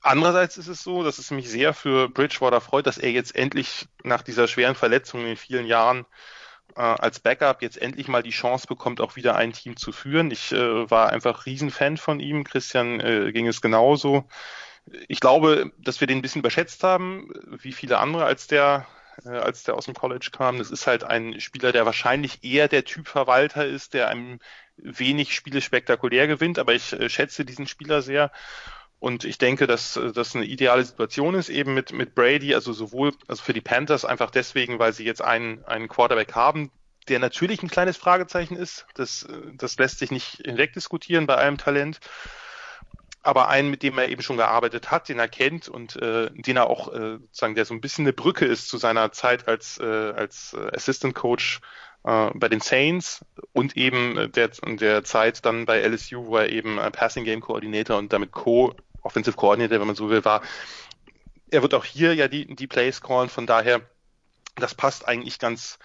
Andererseits 0.00 0.56
ist 0.56 0.68
es 0.68 0.82
so, 0.82 1.02
dass 1.02 1.18
es 1.18 1.30
mich 1.30 1.48
sehr 1.48 1.74
für 1.74 2.08
Bridgewater 2.08 2.60
freut, 2.60 2.86
dass 2.86 2.98
er 2.98 3.10
jetzt 3.10 3.34
endlich 3.34 3.88
nach 4.04 4.22
dieser 4.22 4.48
schweren 4.48 4.74
Verletzung 4.74 5.26
in 5.26 5.36
vielen 5.36 5.66
Jahren 5.66 6.06
äh, 6.76 6.80
als 6.80 7.20
Backup 7.20 7.62
jetzt 7.62 7.80
endlich 7.80 8.08
mal 8.08 8.22
die 8.22 8.30
Chance 8.30 8.66
bekommt, 8.66 9.00
auch 9.00 9.16
wieder 9.16 9.36
ein 9.36 9.52
Team 9.52 9.76
zu 9.76 9.92
führen. 9.92 10.30
Ich 10.30 10.52
äh, 10.52 10.90
war 10.90 11.10
einfach 11.10 11.46
Riesenfan 11.46 11.96
von 11.96 12.20
ihm. 12.20 12.44
Christian 12.44 13.00
äh, 13.00 13.32
ging 13.32 13.48
es 13.48 13.60
genauso 13.60 14.28
ich 15.08 15.20
glaube, 15.20 15.72
dass 15.78 16.00
wir 16.00 16.06
den 16.06 16.18
ein 16.18 16.22
bisschen 16.22 16.40
überschätzt 16.40 16.82
haben, 16.84 17.30
wie 17.46 17.72
viele 17.72 17.98
andere, 17.98 18.24
als 18.24 18.46
der, 18.46 18.86
äh, 19.24 19.30
als 19.30 19.62
der 19.64 19.74
aus 19.74 19.86
dem 19.86 19.94
College 19.94 20.30
kam. 20.32 20.58
Das 20.58 20.70
ist 20.70 20.86
halt 20.86 21.04
ein 21.04 21.40
Spieler, 21.40 21.72
der 21.72 21.86
wahrscheinlich 21.86 22.44
eher 22.44 22.68
der 22.68 22.84
Typ 22.84 23.08
Verwalter 23.08 23.66
ist, 23.66 23.94
der 23.94 24.08
einem 24.08 24.38
wenig 24.76 25.34
Spiele 25.34 25.60
spektakulär 25.60 26.26
gewinnt, 26.26 26.58
aber 26.58 26.74
ich 26.74 26.92
äh, 26.92 27.08
schätze 27.08 27.44
diesen 27.44 27.66
Spieler 27.66 28.02
sehr. 28.02 28.30
Und 29.00 29.24
ich 29.24 29.38
denke, 29.38 29.66
dass 29.66 29.96
äh, 29.96 30.12
das 30.12 30.34
eine 30.34 30.44
ideale 30.44 30.84
Situation 30.84 31.34
ist, 31.34 31.48
eben 31.48 31.74
mit, 31.74 31.92
mit 31.92 32.14
Brady, 32.14 32.54
also 32.54 32.72
sowohl 32.72 33.12
also 33.26 33.42
für 33.42 33.52
die 33.52 33.60
Panthers 33.60 34.04
einfach 34.04 34.30
deswegen, 34.30 34.78
weil 34.78 34.92
sie 34.92 35.04
jetzt 35.04 35.22
einen, 35.22 35.64
einen 35.64 35.88
Quarterback 35.88 36.34
haben, 36.34 36.70
der 37.08 37.18
natürlich 37.18 37.62
ein 37.62 37.70
kleines 37.70 37.96
Fragezeichen 37.96 38.56
ist. 38.56 38.86
Das, 38.94 39.26
das 39.54 39.78
lässt 39.78 39.98
sich 39.98 40.10
nicht 40.10 40.42
hinwegdiskutieren 40.44 41.26
bei 41.26 41.36
allem 41.36 41.58
Talent 41.58 42.00
aber 43.28 43.48
einen, 43.48 43.70
mit 43.70 43.82
dem 43.82 43.98
er 43.98 44.08
eben 44.08 44.22
schon 44.22 44.36
gearbeitet 44.38 44.90
hat, 44.90 45.08
den 45.08 45.18
er 45.18 45.28
kennt 45.28 45.68
und 45.68 45.96
äh, 45.96 46.30
den 46.32 46.56
er 46.56 46.70
auch 46.70 46.92
äh, 46.92 47.18
sozusagen, 47.18 47.54
der 47.54 47.66
so 47.66 47.74
ein 47.74 47.80
bisschen 47.80 48.04
eine 48.04 48.12
Brücke 48.12 48.46
ist 48.46 48.68
zu 48.68 48.78
seiner 48.78 49.12
Zeit 49.12 49.48
als, 49.48 49.78
äh, 49.78 49.84
als 49.84 50.54
äh, 50.54 50.74
Assistant 50.74 51.14
Coach 51.14 51.60
äh, 52.04 52.30
bei 52.34 52.48
den 52.48 52.60
Saints 52.60 53.24
und 53.52 53.76
eben 53.76 54.32
der, 54.32 54.48
der 54.48 55.04
Zeit 55.04 55.44
dann 55.44 55.66
bei 55.66 55.80
LSU, 55.86 56.26
wo 56.26 56.36
er 56.38 56.48
eben 56.48 56.78
äh, 56.78 56.90
Passing 56.90 57.24
Game 57.24 57.40
Coordinator 57.40 57.98
und 57.98 58.12
damit 58.12 58.32
Co-Offensive 59.02 59.36
Coordinator, 59.36 59.80
wenn 59.80 59.86
man 59.86 59.96
so 59.96 60.10
will, 60.10 60.24
war. 60.24 60.42
Er 61.50 61.62
wird 61.62 61.74
auch 61.74 61.84
hier 61.84 62.14
ja 62.14 62.28
die, 62.28 62.54
die 62.54 62.66
Plays 62.66 63.00
callen, 63.00 63.28
von 63.28 63.46
daher, 63.46 63.80
das 64.56 64.74
passt 64.74 65.08
eigentlich 65.08 65.38
ganz, 65.38 65.78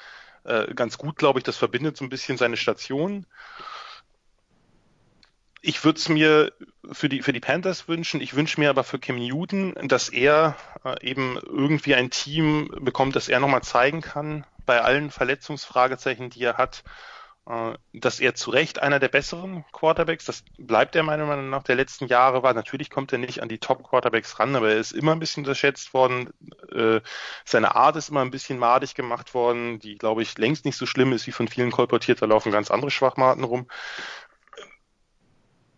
äh, 0.44 0.74
ganz 0.74 0.98
gut, 0.98 1.18
glaube 1.18 1.40
ich. 1.40 1.44
Das 1.44 1.58
verbindet 1.58 1.98
so 1.98 2.04
ein 2.04 2.10
bisschen 2.10 2.38
seine 2.38 2.58
Station 2.58 3.26
ich 5.66 5.84
würde 5.86 5.98
es 5.98 6.10
mir 6.10 6.52
für 6.92 7.08
die, 7.08 7.22
für 7.22 7.32
die 7.32 7.40
Panthers 7.40 7.88
wünschen. 7.88 8.20
Ich 8.20 8.36
wünsche 8.36 8.60
mir 8.60 8.70
aber 8.70 8.84
für 8.84 9.00
Cam 9.00 9.16
Newton, 9.16 9.74
dass 9.88 10.10
er 10.10 10.58
äh, 10.84 11.02
eben 11.08 11.40
irgendwie 11.42 11.96
ein 11.96 12.10
Team 12.10 12.70
bekommt, 12.82 13.16
das 13.16 13.30
er 13.30 13.40
nochmal 13.40 13.64
zeigen 13.64 14.02
kann, 14.02 14.46
bei 14.66 14.82
allen 14.82 15.10
Verletzungsfragezeichen, 15.10 16.30
die 16.30 16.44
er 16.44 16.58
hat, 16.58 16.84
dass 17.46 18.22
er 18.22 18.36
zu 18.36 18.52
Recht 18.52 18.82
einer 18.82 19.00
der 19.00 19.10
besseren 19.10 19.66
Quarterbacks, 19.74 20.24
das 20.24 20.46
bleibt 20.58 20.96
er 20.96 21.04
meiner 21.04 21.26
Meinung 21.26 21.50
nach 21.50 21.64
der 21.64 21.76
letzten 21.76 22.08
Jahre 22.08 22.42
war. 22.42 22.54
Natürlich 22.54 22.90
kommt 22.90 23.12
er 23.12 23.18
nicht 23.18 23.42
an 23.42 23.50
die 23.50 23.58
Top-Quarterbacks 23.58 24.40
ran, 24.40 24.56
aber 24.56 24.70
er 24.70 24.78
ist 24.78 24.94
immer 24.94 25.12
ein 25.12 25.20
bisschen 25.20 25.42
unterschätzt 25.42 25.94
worden. 25.94 26.30
Äh, 26.74 27.02
seine 27.44 27.76
Art 27.76 27.98
ist 27.98 28.10
immer 28.10 28.22
ein 28.22 28.32
bisschen 28.32 28.58
madig 28.58 28.96
gemacht 28.96 29.34
worden, 29.34 29.80
die, 29.80 29.98
glaube 29.98 30.22
ich, 30.22 30.38
längst 30.38 30.64
nicht 30.64 30.78
so 30.78 30.86
schlimm 30.86 31.12
ist, 31.12 31.28
wie 31.28 31.34
von 31.34 31.50
vielen 31.50 31.72
kolportiert. 31.72 32.22
Da 32.22 32.28
laufen 32.28 32.54
ganz 32.54 32.72
andere 32.72 32.92
Schwachmaten 32.92 33.44
rum 33.44 33.68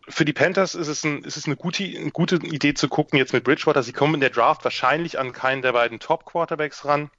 für 0.08 0.26
die 0.26 0.34
Panthers 0.34 0.76
ist 0.76 0.88
es, 0.88 1.04
ein, 1.04 1.24
ist 1.24 1.38
es 1.38 1.46
eine, 1.46 1.56
gute, 1.56 1.84
eine 1.84 2.12
gute 2.12 2.36
Idee 2.36 2.74
zu 2.74 2.88
gucken 2.88 3.18
jetzt 3.18 3.34
mit 3.34 3.44
Bridgewater. 3.44 3.82
Sie 3.82 3.94
kommen 3.94 4.16
in 4.16 4.20
der 4.20 4.30
Draft 4.30 4.64
wahrscheinlich 4.64 5.18
an 5.18 5.34
keinen 5.34 5.62
der 5.62 5.74
beiden 5.74 6.00
Top-Quarterbacks 6.00 6.86
ran. 6.86 7.10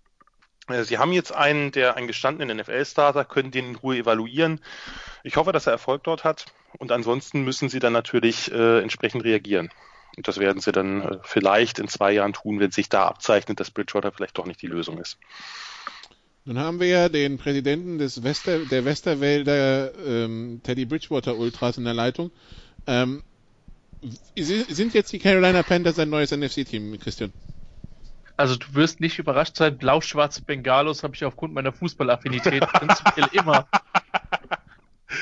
Äh, 0.68 0.84
sie 0.84 0.98
haben 0.98 1.12
jetzt 1.12 1.32
einen, 1.32 1.72
der 1.72 1.96
einen 1.96 2.06
gestandenen 2.06 2.58
NFL-Starter, 2.58 3.24
können 3.24 3.50
den 3.50 3.70
in 3.70 3.76
Ruhe 3.76 3.96
evaluieren. 3.96 4.60
Ich 5.24 5.36
hoffe, 5.36 5.52
dass 5.52 5.66
er 5.66 5.72
Erfolg 5.72 6.04
dort 6.04 6.24
hat. 6.24 6.46
Und 6.78 6.92
ansonsten 6.92 7.42
müssen 7.42 7.68
sie 7.68 7.78
dann 7.78 7.92
natürlich 7.92 8.52
äh, 8.52 8.80
entsprechend 8.80 9.24
reagieren. 9.24 9.70
Und 10.16 10.28
das 10.28 10.38
werden 10.38 10.60
sie 10.60 10.72
dann 10.72 11.02
äh, 11.02 11.18
vielleicht 11.22 11.78
in 11.78 11.88
zwei 11.88 12.12
Jahren 12.12 12.32
tun, 12.32 12.60
wenn 12.60 12.70
sich 12.70 12.88
da 12.88 13.06
abzeichnet, 13.06 13.60
dass 13.60 13.70
Bridgewater 13.70 14.12
vielleicht 14.12 14.36
doch 14.38 14.46
nicht 14.46 14.62
die 14.62 14.66
Lösung 14.66 14.98
ist. 14.98 15.18
Nun 16.44 16.58
haben 16.58 16.78
wir 16.78 16.86
ja 16.86 17.08
den 17.08 17.38
Präsidenten 17.38 17.98
des 17.98 18.22
Wester, 18.22 18.60
der 18.60 18.84
Westerwälder 18.84 19.92
ähm, 20.06 20.60
Teddy 20.62 20.84
Bridgewater 20.84 21.36
Ultras 21.36 21.76
in 21.76 21.84
der 21.84 21.94
Leitung. 21.94 22.30
Ähm, 22.86 23.24
sind 24.36 24.94
jetzt 24.94 25.12
die 25.12 25.18
Carolina 25.18 25.62
Panthers 25.64 25.98
ein 25.98 26.08
neues 26.08 26.30
NFC-Team, 26.30 26.98
Christian? 27.00 27.32
Also 28.36 28.56
du 28.56 28.74
wirst 28.74 29.00
nicht 29.00 29.18
überrascht 29.18 29.56
sein, 29.56 29.78
blau-schwarze 29.78 30.42
Bengalos 30.42 31.02
habe 31.02 31.14
ich 31.14 31.24
aufgrund 31.24 31.54
meiner 31.54 31.72
Fußballaffinität 31.72 32.66
prinzipiell 32.72 33.28
immer 33.32 33.66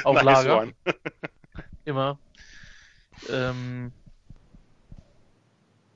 auf 0.03 0.23
nice 0.23 0.45
Lager. 0.45 0.69
Immer. 1.85 2.19
Ähm, 3.29 3.93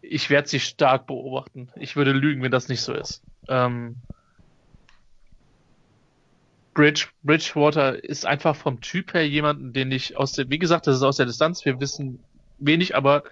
ich 0.02 0.30
werde 0.30 0.48
sie 0.48 0.60
stark 0.60 1.06
beobachten. 1.06 1.70
Ich 1.76 1.96
würde 1.96 2.12
lügen, 2.12 2.42
wenn 2.42 2.50
das 2.50 2.68
nicht 2.68 2.82
so 2.82 2.92
ist. 2.92 3.22
Ähm, 3.48 3.96
Bridge, 6.74 7.08
Bridgewater 7.22 8.04
ist 8.04 8.24
einfach 8.24 8.54
vom 8.54 8.80
Typ 8.80 9.14
her 9.14 9.26
jemanden, 9.26 9.72
den 9.72 9.90
ich 9.90 10.16
aus 10.16 10.32
der, 10.32 10.48
wie 10.50 10.58
gesagt, 10.58 10.86
das 10.86 10.96
ist 10.96 11.02
aus 11.02 11.16
der 11.16 11.26
Distanz, 11.26 11.64
wir 11.64 11.80
wissen 11.80 12.22
wenig, 12.58 12.94
aber 12.94 13.24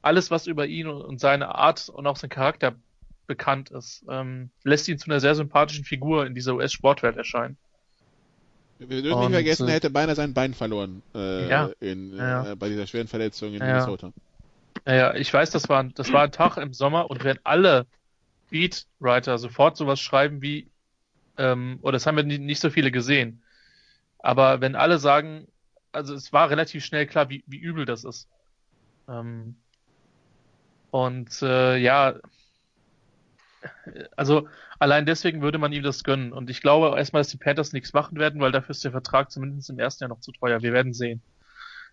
alles, 0.00 0.30
was 0.30 0.46
über 0.46 0.66
ihn 0.66 0.88
und 0.88 1.20
seine 1.20 1.54
Art 1.54 1.88
und 1.88 2.06
auch 2.06 2.16
seinen 2.16 2.30
Charakter 2.30 2.74
bekannt 3.26 3.70
ist, 3.70 4.04
ähm, 4.10 4.50
lässt 4.64 4.88
ihn 4.88 4.98
zu 4.98 5.10
einer 5.10 5.20
sehr 5.20 5.34
sympathischen 5.34 5.84
Figur 5.84 6.26
in 6.26 6.34
dieser 6.34 6.54
US-Sportwelt 6.54 7.16
erscheinen. 7.16 7.56
Wir 8.78 9.02
dürfen 9.02 9.14
Und, 9.14 9.30
nicht 9.30 9.36
vergessen, 9.36 9.68
äh, 9.68 9.70
er 9.70 9.74
hätte 9.76 9.90
beinahe 9.90 10.16
sein 10.16 10.34
Bein 10.34 10.54
verloren 10.54 11.02
äh, 11.14 11.48
Ja. 11.48 11.70
in, 11.80 12.12
Ja. 12.18 12.52
Äh, 12.52 12.56
bei 12.56 12.68
dieser 12.68 12.86
schweren 12.86 13.06
Verletzung 13.06 13.54
in 13.54 13.60
Ja. 13.60 13.66
Minnesota. 13.66 14.12
Naja, 14.84 15.14
ich 15.14 15.32
weiß, 15.32 15.50
das 15.50 15.68
war, 15.68 15.80
ein- 15.82 15.94
das 15.94 16.12
war 16.12 16.24
ein 16.24 16.32
Tag 16.32 16.56
im 16.56 16.72
Sommer 16.72 17.10
und 17.10 17.24
wenn 17.24 17.38
alle 17.44 17.86
Beatwriter 18.50 19.38
sofort 19.38 19.76
sowas 19.76 20.00
schreiben 20.00 20.42
wie, 20.42 20.70
ähm, 21.38 21.78
oder 21.82 21.92
das 21.94 22.06
haben 22.06 22.16
wir 22.16 22.24
nie- 22.24 22.38
nicht 22.38 22.60
so 22.60 22.70
viele 22.70 22.92
gesehen, 22.92 23.44
aber 24.18 24.60
wenn 24.60 24.76
alle 24.76 24.98
sagen, 24.98 25.48
also 25.92 26.14
es 26.14 26.32
war 26.32 26.50
relativ 26.50 26.84
schnell 26.84 27.06
klar, 27.06 27.30
wie, 27.30 27.44
wie 27.46 27.58
übel 27.58 27.86
das 27.86 28.04
ist. 28.04 28.28
Ähm, 29.08 29.56
und 30.90 31.40
äh, 31.42 31.76
ja, 31.78 32.14
also 34.16 34.48
allein 34.78 35.06
deswegen 35.06 35.42
würde 35.42 35.58
man 35.58 35.72
ihm 35.72 35.82
das 35.82 36.04
gönnen. 36.04 36.32
Und 36.32 36.50
ich 36.50 36.60
glaube 36.60 36.96
erstmal, 36.96 37.20
dass 37.20 37.30
die 37.30 37.36
Panthers 37.36 37.72
nichts 37.72 37.92
machen 37.92 38.18
werden, 38.18 38.40
weil 38.40 38.52
dafür 38.52 38.70
ist 38.70 38.84
der 38.84 38.90
Vertrag 38.90 39.30
zumindest 39.30 39.70
im 39.70 39.78
ersten 39.78 40.04
Jahr 40.04 40.08
noch 40.08 40.20
zu 40.20 40.32
teuer. 40.32 40.62
Wir 40.62 40.72
werden 40.72 40.92
sehen. 40.92 41.22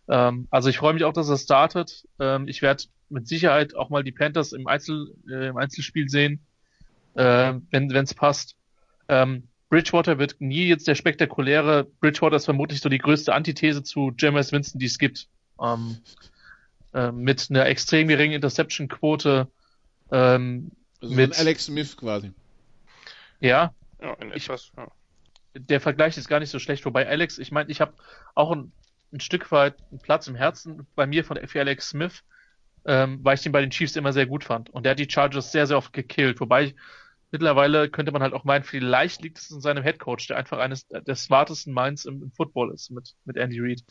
Ähm, 0.08 0.47
also 0.49 0.69
ich 0.69 0.77
freue 0.77 0.93
mich 0.93 1.03
auch, 1.03 1.13
dass 1.13 1.29
er 1.29 1.38
startet. 1.38 2.08
Ähm, 2.19 2.47
ich 2.47 2.62
werde 2.62 2.84
mit 3.10 3.27
Sicherheit 3.27 3.75
auch 3.75 3.89
mal 3.89 4.03
die 4.03 4.12
Panthers 4.12 4.53
im, 4.53 4.67
Einzel, 4.67 5.13
äh, 5.29 5.47
im 5.47 5.58
Einzelspiel 5.58 6.10
sehen, 6.10 6.45
äh, 7.15 7.53
wenn 7.71 7.91
es 7.91 8.13
passt. 8.13 8.55
Ähm, 9.08 9.47
Bridgewater 9.69 10.17
wird 10.17 10.41
nie 10.41 10.67
jetzt 10.67 10.88
der 10.88 10.95
spektakuläre. 10.95 11.86
Bridgewater 11.99 12.38
ist 12.38 12.45
vermutlich 12.45 12.82
so 12.82 12.89
die 12.89 12.97
größte 12.97 13.34
Antithese 13.34 13.84
zu 13.84 14.12
Jameis 14.17 14.51
Winston, 14.51 14.79
die 14.79 14.88
es 14.88 14.97
gibt. 14.97 15.27
Ähm, 15.62 15.97
äh, 16.93 17.12
mit 17.12 17.47
einer 17.49 17.67
extrem 17.67 18.08
geringen 18.08 18.34
Interception-Quote. 18.34 19.47
Ähm, 20.12 20.71
Also 21.01 21.15
Mit- 21.15 21.33
so 21.35 21.41
Alex 21.41 21.65
Smith 21.65 21.95
quasi. 21.97 22.31
ja, 23.39 23.73
Ja, 24.01 24.13
in 24.15 24.31
Ich- 24.33 24.45
etwas. 24.45 24.71
Ja. 24.77 24.88
der 25.55 25.81
Vergleich 25.81 26.17
ist 26.17 26.29
gar 26.29 26.39
nicht 26.39 26.49
so 26.51 26.59
schlecht. 26.59 26.85
Wobei 26.85 27.07
Alex, 27.07 27.38
ich 27.38 27.51
meine, 27.51 27.69
ich 27.69 27.81
habe 27.81 27.93
auch 28.35 28.51
ein, 28.51 28.71
ein 29.12 29.19
Stück 29.19 29.51
weit 29.51 29.75
einen 29.91 29.99
Platz 29.99 30.27
im 30.27 30.35
Herzen 30.35 30.85
bei 30.95 31.05
mir 31.07 31.23
von 31.25 31.38
für 31.47 31.59
Alex 31.59 31.89
Smith, 31.89 32.23
ähm, 32.85 33.19
weil 33.23 33.35
ich 33.35 33.41
den 33.41 33.51
bei 33.51 33.59
den 33.62 33.71
Chiefs 33.71 33.95
immer 33.95 34.13
sehr 34.13 34.25
gut 34.27 34.43
fand. 34.43 34.69
Und 34.69 34.83
der 34.85 34.91
hat 34.91 34.99
die 34.99 35.09
Chargers 35.09 35.51
sehr, 35.51 35.67
sehr 35.67 35.77
oft 35.77 35.91
gekillt. 35.91 36.39
Wobei 36.39 36.65
ich, 36.65 36.75
mittlerweile 37.31 37.89
könnte 37.89 38.12
man 38.12 38.21
halt 38.21 38.33
auch 38.33 38.43
meinen, 38.45 38.63
vielleicht 38.63 39.21
liegt 39.21 39.38
es 39.39 39.49
in 39.51 39.59
seinem 39.62 39.83
Headcoach, 39.83 40.27
der 40.27 40.38
einfach 40.38 40.59
eines 40.59 40.88
der 40.88 41.15
smartesten 41.15 41.73
Minds 41.73 42.05
im, 42.05 42.21
im 42.23 42.31
Football 42.31 42.71
ist 42.73 42.89
mit, 42.91 43.15
mit 43.25 43.35
Andy 43.38 43.59
Reid. 43.59 43.81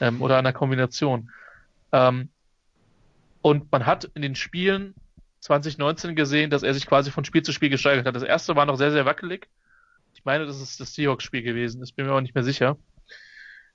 Ähm, 0.00 0.22
oder 0.22 0.38
einer 0.38 0.52
Kombination. 0.52 1.30
Ähm, 1.92 2.28
und 3.42 3.72
man 3.72 3.86
hat 3.86 4.04
in 4.14 4.22
den 4.22 4.34
Spielen 4.36 4.94
2019 5.40 6.14
gesehen, 6.14 6.50
dass 6.50 6.62
er 6.62 6.74
sich 6.74 6.86
quasi 6.86 7.10
von 7.10 7.24
Spiel 7.24 7.42
zu 7.42 7.52
Spiel 7.52 7.70
gesteigert 7.70 8.06
hat. 8.06 8.14
Das 8.14 8.22
erste 8.22 8.56
war 8.56 8.66
noch 8.66 8.76
sehr, 8.76 8.90
sehr 8.90 9.06
wackelig. 9.06 9.48
Ich 10.14 10.24
meine, 10.24 10.46
das 10.46 10.60
ist 10.60 10.80
das 10.80 10.94
Seahawks-Spiel 10.94 11.42
gewesen. 11.42 11.82
Ich 11.82 11.94
bin 11.94 12.06
mir 12.06 12.12
aber 12.12 12.20
nicht 12.20 12.34
mehr 12.34 12.44
sicher. 12.44 12.76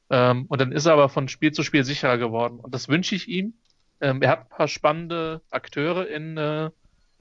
Ähm, 0.09 0.45
und 0.47 0.61
dann 0.61 0.71
ist 0.71 0.85
er 0.85 0.93
aber 0.93 1.09
von 1.09 1.27
Spiel 1.27 1.51
zu 1.51 1.63
Spiel 1.63 1.83
sicherer 1.83 2.17
geworden. 2.17 2.59
Und 2.59 2.73
das 2.73 2.87
wünsche 2.87 3.15
ich 3.15 3.27
ihm. 3.27 3.55
Ähm, 3.99 4.21
er 4.21 4.29
hat 4.29 4.41
ein 4.41 4.49
paar 4.49 4.67
spannende 4.67 5.41
Akteure 5.49 6.07
in, 6.07 6.37
äh, 6.37 6.69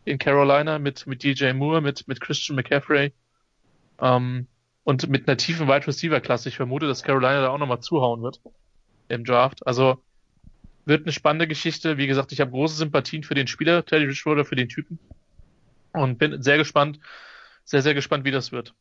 in 0.05 0.19
Carolina 0.19 0.79
mit, 0.79 1.07
mit 1.07 1.23
DJ 1.23 1.53
Moore, 1.53 1.81
mit, 1.81 2.07
mit 2.07 2.21
Christian 2.21 2.57
McCaffrey. 2.57 3.13
Ähm, 4.01 4.47
und 4.83 5.09
mit 5.09 5.27
einer 5.27 5.39
tiefen 5.39 5.67
Wide 5.67 5.87
Receiver 5.87 6.21
Klasse. 6.21 6.51
Ich 6.51 6.57
vermute, 6.57 6.87
dass 6.87 7.03
Carolina 7.03 7.41
da 7.41 7.49
auch 7.49 7.59
nochmal 7.59 7.81
zuhauen 7.81 8.23
wird 8.23 8.43
im 9.09 9.25
Draft. 9.25 9.67
Also 9.67 10.03
wird 10.87 11.05
eine 11.05 11.12
spannende 11.12 11.47
Geschichte. 11.49 11.97
Wie 11.99 12.07
gesagt, 12.07 12.33
ich 12.33 12.40
habe 12.40 12.51
große 12.51 12.77
Sympathien 12.77 13.23
für 13.23 13.35
den 13.35 13.47
Spieler, 13.47 13.85
Teddy 13.85 14.07
Bridgewater, 14.07 14.44
für 14.44 14.57
den 14.57 14.68
Typen. 14.68 14.99
Und 15.92 16.18
bin 16.18 16.42
sehr 16.42 16.59
gespannt, 16.59 16.99
sehr, 17.64 17.83
sehr 17.83 17.94
gespannt, 17.94 18.25
wie 18.25 18.31
das 18.31 18.53
wird. 18.53 18.75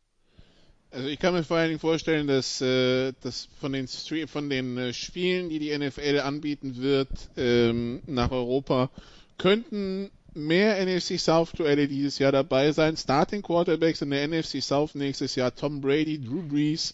Also 0.91 1.07
ich 1.07 1.17
kann 1.19 1.33
mir 1.33 1.43
vor 1.43 1.57
allen 1.57 1.69
Dingen 1.69 1.79
vorstellen, 1.79 2.27
dass, 2.27 2.61
äh, 2.61 3.13
dass 3.21 3.49
von 3.59 3.73
den, 3.73 3.87
Stre 3.87 4.27
von 4.27 4.49
den 4.49 4.77
äh, 4.77 4.93
Spielen, 4.93 5.49
die 5.49 5.59
die 5.59 5.75
NFL 5.75 6.19
anbieten 6.23 6.77
wird 6.77 7.09
ähm, 7.35 8.01
nach 8.05 8.31
Europa, 8.31 8.91
könnten 9.39 10.11
mehr 10.35 10.83
NFC 10.85 11.19
South 11.19 11.51
Duelle 11.53 11.87
dieses 11.87 12.19
Jahr 12.19 12.31
dabei 12.31 12.71
sein. 12.71 12.95
Starting 12.97 13.41
Quarterbacks 13.41 14.01
in 14.01 14.11
der 14.11 14.27
NFC 14.27 14.61
South 14.61 14.93
nächstes 14.93 15.35
Jahr 15.35 15.55
Tom 15.55 15.81
Brady, 15.81 16.19
Drew 16.19 16.43
Brees, 16.43 16.93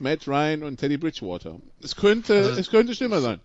Matt 0.00 0.26
Ryan 0.26 0.62
und 0.62 0.78
Teddy 0.80 0.96
Bridgewater. 0.96 1.60
Es 1.82 1.96
könnte, 1.96 2.34
Also- 2.36 2.60
es 2.60 2.70
könnte 2.70 2.94
schlimmer 2.94 3.20
sein. 3.20 3.40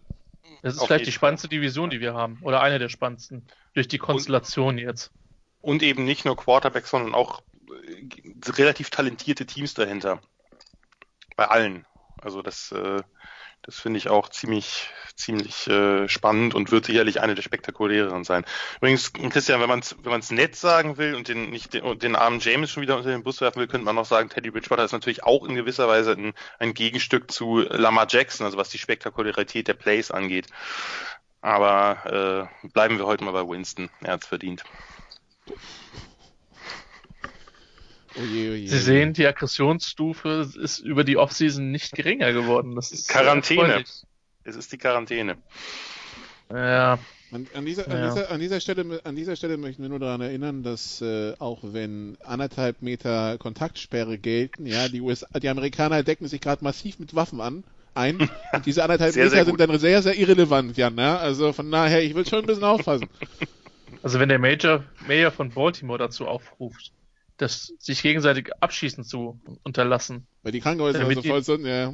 Das 0.62 0.76
ist 0.76 0.82
Auf 0.82 0.88
vielleicht 0.88 1.08
die 1.08 1.12
spannendste 1.12 1.48
Division, 1.48 1.90
die 1.90 2.02
wir 2.02 2.14
haben. 2.14 2.40
Oder 2.42 2.62
eine 2.62 2.80
der 2.80 2.90
spannendsten. 2.90 3.46
Durch 3.74 3.88
die 3.88 3.98
Konstellation 3.98 4.78
jetzt. 4.78 5.12
Und 5.62 5.84
eben 5.84 6.06
nicht 6.06 6.26
nur 6.26 6.36
Quarterbacks, 6.36 6.90
sondern 6.90 7.14
auch 7.14 7.42
äh, 7.70 8.52
relativ 8.52 8.90
talentierte 8.90 9.46
Teams 9.46 9.74
dahinter. 9.74 10.22
Bei 11.36 11.48
allen. 11.48 11.86
Also 12.22 12.42
das, 12.42 12.72
äh, 12.72 13.02
das 13.64 13.80
finde 13.80 13.98
ich 13.98 14.10
auch 14.10 14.30
ziemlich, 14.30 14.90
ziemlich 15.16 15.68
äh, 15.68 16.08
spannend 16.08 16.56
und 16.56 16.72
wird 16.72 16.86
sicherlich 16.86 17.22
eine 17.22 17.36
der 17.36 17.42
spektakuläreren 17.42 18.24
sein. 18.24 18.46
Übrigens, 18.78 19.12
Christian, 19.14 19.60
wenn 19.62 19.70
man 19.70 19.80
es 19.80 19.96
wenn 20.02 20.12
man's 20.12 20.32
nett 20.32 20.56
sagen 20.56 20.98
will 20.98 21.16
und 21.16 21.28
den, 21.28 21.50
nicht 21.50 21.74
den, 21.74 22.00
den 22.00 22.16
armen 22.16 22.40
James 22.40 22.72
schon 22.72 22.82
wieder 22.82 22.98
unter 22.98 23.10
den 23.10 23.24
Bus 23.24 23.42
werfen 23.42 23.60
will, 23.60 23.68
könnte 23.68 23.86
man 23.86 23.96
noch 23.96 24.06
sagen, 24.06 24.30
Teddy 24.30 24.52
Bridgewater 24.52 24.86
ist 24.86 24.94
natürlich 24.94 25.24
auch 25.24 25.46
in 25.46 25.56
gewisser 25.56 25.88
Weise 25.88 26.14
ein, 26.14 26.34
ein 26.58 26.74
Gegenstück 26.74 27.32
zu 27.32 27.60
Lamar 27.60 28.08
Jackson, 28.10 28.46
also 28.46 28.58
was 28.58 28.70
die 28.70 28.78
Spektakularität 28.78 29.68
der 29.68 29.74
Plays 29.74 30.10
angeht. 30.10 30.48
Aber 31.42 32.50
äh, 32.64 32.68
bleiben 32.70 32.98
wir 32.98 33.06
heute 33.06 33.24
mal 33.24 33.32
bei 33.32 33.48
Winston. 33.48 33.90
Er 34.02 34.14
hat's 34.14 34.28
verdient. 34.28 34.64
Oh 38.16 38.22
je, 38.22 38.50
oh 38.50 38.54
je, 38.56 38.68
Sie 38.68 38.76
oh 38.76 38.80
sehen, 38.80 39.14
die 39.14 39.26
Aggressionsstufe 39.28 40.50
ist 40.60 40.80
über 40.80 41.04
die 41.04 41.18
Offseason 41.18 41.72
nicht 41.72 41.94
geringer 41.94 42.34
geworden. 42.34 42.76
Das 42.76 42.92
ist 42.92 43.08
Quarantäne. 43.10 43.84
Es 44.44 44.56
ist 44.56 44.72
die 44.72 44.78
Quarantäne. 44.78 45.38
Ja, 46.52 46.98
An, 47.32 47.46
an, 47.54 47.66
dieser, 47.66 47.86
an, 47.88 47.92
Ja. 47.92 48.10
dieser, 48.10 48.32
an, 48.32 48.40
dieser 48.40 48.60
Stelle, 48.60 49.02
an 49.04 49.16
dieser 49.16 49.36
Stelle 49.36 49.58
möchten 49.58 49.84
wir 49.84 49.90
nur 49.90 50.00
daran 50.00 50.22
erinnern, 50.22 50.64
dass 50.64 51.00
äh, 51.02 51.34
auch 51.38 51.60
wenn 51.62 52.18
anderthalb 52.24 52.82
Meter 52.82 53.38
Kontaktsperre 53.38 54.18
gelten, 54.18 54.66
ja, 54.66 54.88
die, 54.88 55.02
US, 55.02 55.24
die 55.40 55.50
Amerikaner 55.50 56.02
decken 56.02 56.28
sich 56.28 56.42
gerade 56.42 56.64
massiv 56.64 56.98
mit 56.98 57.14
Waffen 57.14 57.40
an, 57.42 57.64
ein. 57.94 58.18
Und 58.54 58.66
diese 58.66 58.82
anderthalb 58.84 59.14
Sehr, 59.14 59.26
Meter 59.26 59.36
sehr 59.36 59.46
sind 59.46 59.60
dann 59.60 59.78
sehr, 59.78 60.02
sehr 60.02 60.18
irrelevant, 60.18 60.76
Jan. 60.76 60.98
Ja? 60.98 61.18
Also 61.18 61.54
von 61.54 61.70
daher, 61.70 62.02
ich 62.02 62.16
will 62.16 62.26
schon 62.26 62.40
ein 62.40 62.46
bisschen 62.48 62.64
aufpassen. 62.64 63.08
also 64.02 64.20
wenn 64.20 64.30
der 64.30 64.40
Major, 64.40 64.84
Mayor 65.08 65.30
von 65.32 65.52
Baltimore 65.52 66.00
dazu 66.00 66.28
aufruft, 66.28 66.92
das 67.40 67.74
sich 67.80 68.02
gegenseitig 68.02 68.52
abschießen 68.60 69.04
zu 69.04 69.40
unterlassen, 69.64 70.28
Weil 70.44 70.52
die 70.52 70.60
Krankenhäuser 70.62 71.12
so 71.12 71.24
voll 71.24 71.44
sind, 71.44 71.66
ja. 71.66 71.94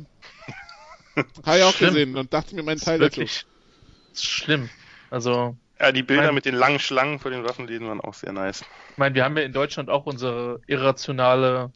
Habe 1.45 1.57
ich 1.57 1.63
auch 1.63 1.73
Schlimm. 1.73 1.93
gesehen 1.93 2.17
und 2.17 2.33
dachte 2.33 2.55
mir 2.55 2.63
meinen 2.63 2.77
ist 2.77 2.85
Teil 2.85 2.99
dazu. 2.99 3.17
wirklich 3.21 3.45
schlimm. 4.13 4.69
Also, 5.09 5.57
Ja, 5.79 5.91
die 5.91 6.03
Bilder 6.03 6.23
Nein. 6.25 6.35
mit 6.35 6.45
den 6.45 6.55
langen 6.55 6.79
Schlangen 6.79 7.19
vor 7.19 7.31
den 7.31 7.43
Waffenläden 7.43 7.87
waren 7.87 8.01
auch 8.01 8.13
sehr 8.13 8.33
nice. 8.33 8.61
ich 8.91 8.97
meine, 8.97 9.15
wir 9.15 9.23
haben 9.23 9.37
ja 9.37 9.43
in 9.43 9.53
Deutschland 9.53 9.89
auch 9.89 10.05
unsere 10.05 10.59
irrationale, 10.67 11.71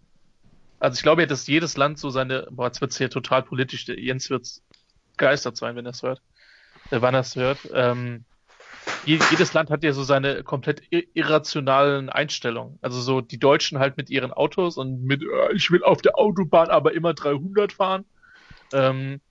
also 0.79 0.95
ich 0.97 1.03
glaube 1.03 1.21
ja, 1.21 1.27
dass 1.27 1.47
jedes 1.47 1.77
Land 1.77 1.99
so 1.99 2.09
seine, 2.09 2.47
boah, 2.51 2.67
jetzt 2.67 2.81
wird's 2.81 2.97
hier 2.97 3.09
total 3.09 3.43
politisch, 3.43 3.87
Jens 3.87 4.29
wird's 4.29 4.63
geistert 5.17 5.57
sein, 5.57 5.75
wenn 5.75 5.85
er 5.85 5.91
es 5.91 6.01
hört, 6.03 6.21
äh, 6.91 7.01
wann 7.01 7.13
er 7.13 7.21
es 7.21 7.35
hört. 7.35 7.59
Ähm, 7.73 8.25
jedes 9.05 9.53
Land 9.53 9.69
hat 9.69 9.83
ja 9.83 9.93
so 9.93 10.03
seine 10.03 10.43
komplett 10.43 10.81
ir 10.91 11.03
irrationalen 11.13 12.09
Einstellungen. 12.09 12.79
Also 12.81 13.01
so 13.01 13.21
die 13.21 13.39
Deutschen 13.39 13.79
halt 13.79 13.97
mit 13.97 14.09
ihren 14.09 14.31
Autos 14.31 14.77
und 14.77 15.03
mit, 15.03 15.21
äh, 15.21 15.53
ich 15.53 15.71
will 15.71 15.83
auf 15.83 16.01
der 16.01 16.17
Autobahn 16.17 16.69
aber 16.69 16.93
immer 16.93 17.13
300 17.13 17.73
fahren. 17.73 18.05
Ähm, 18.73 19.21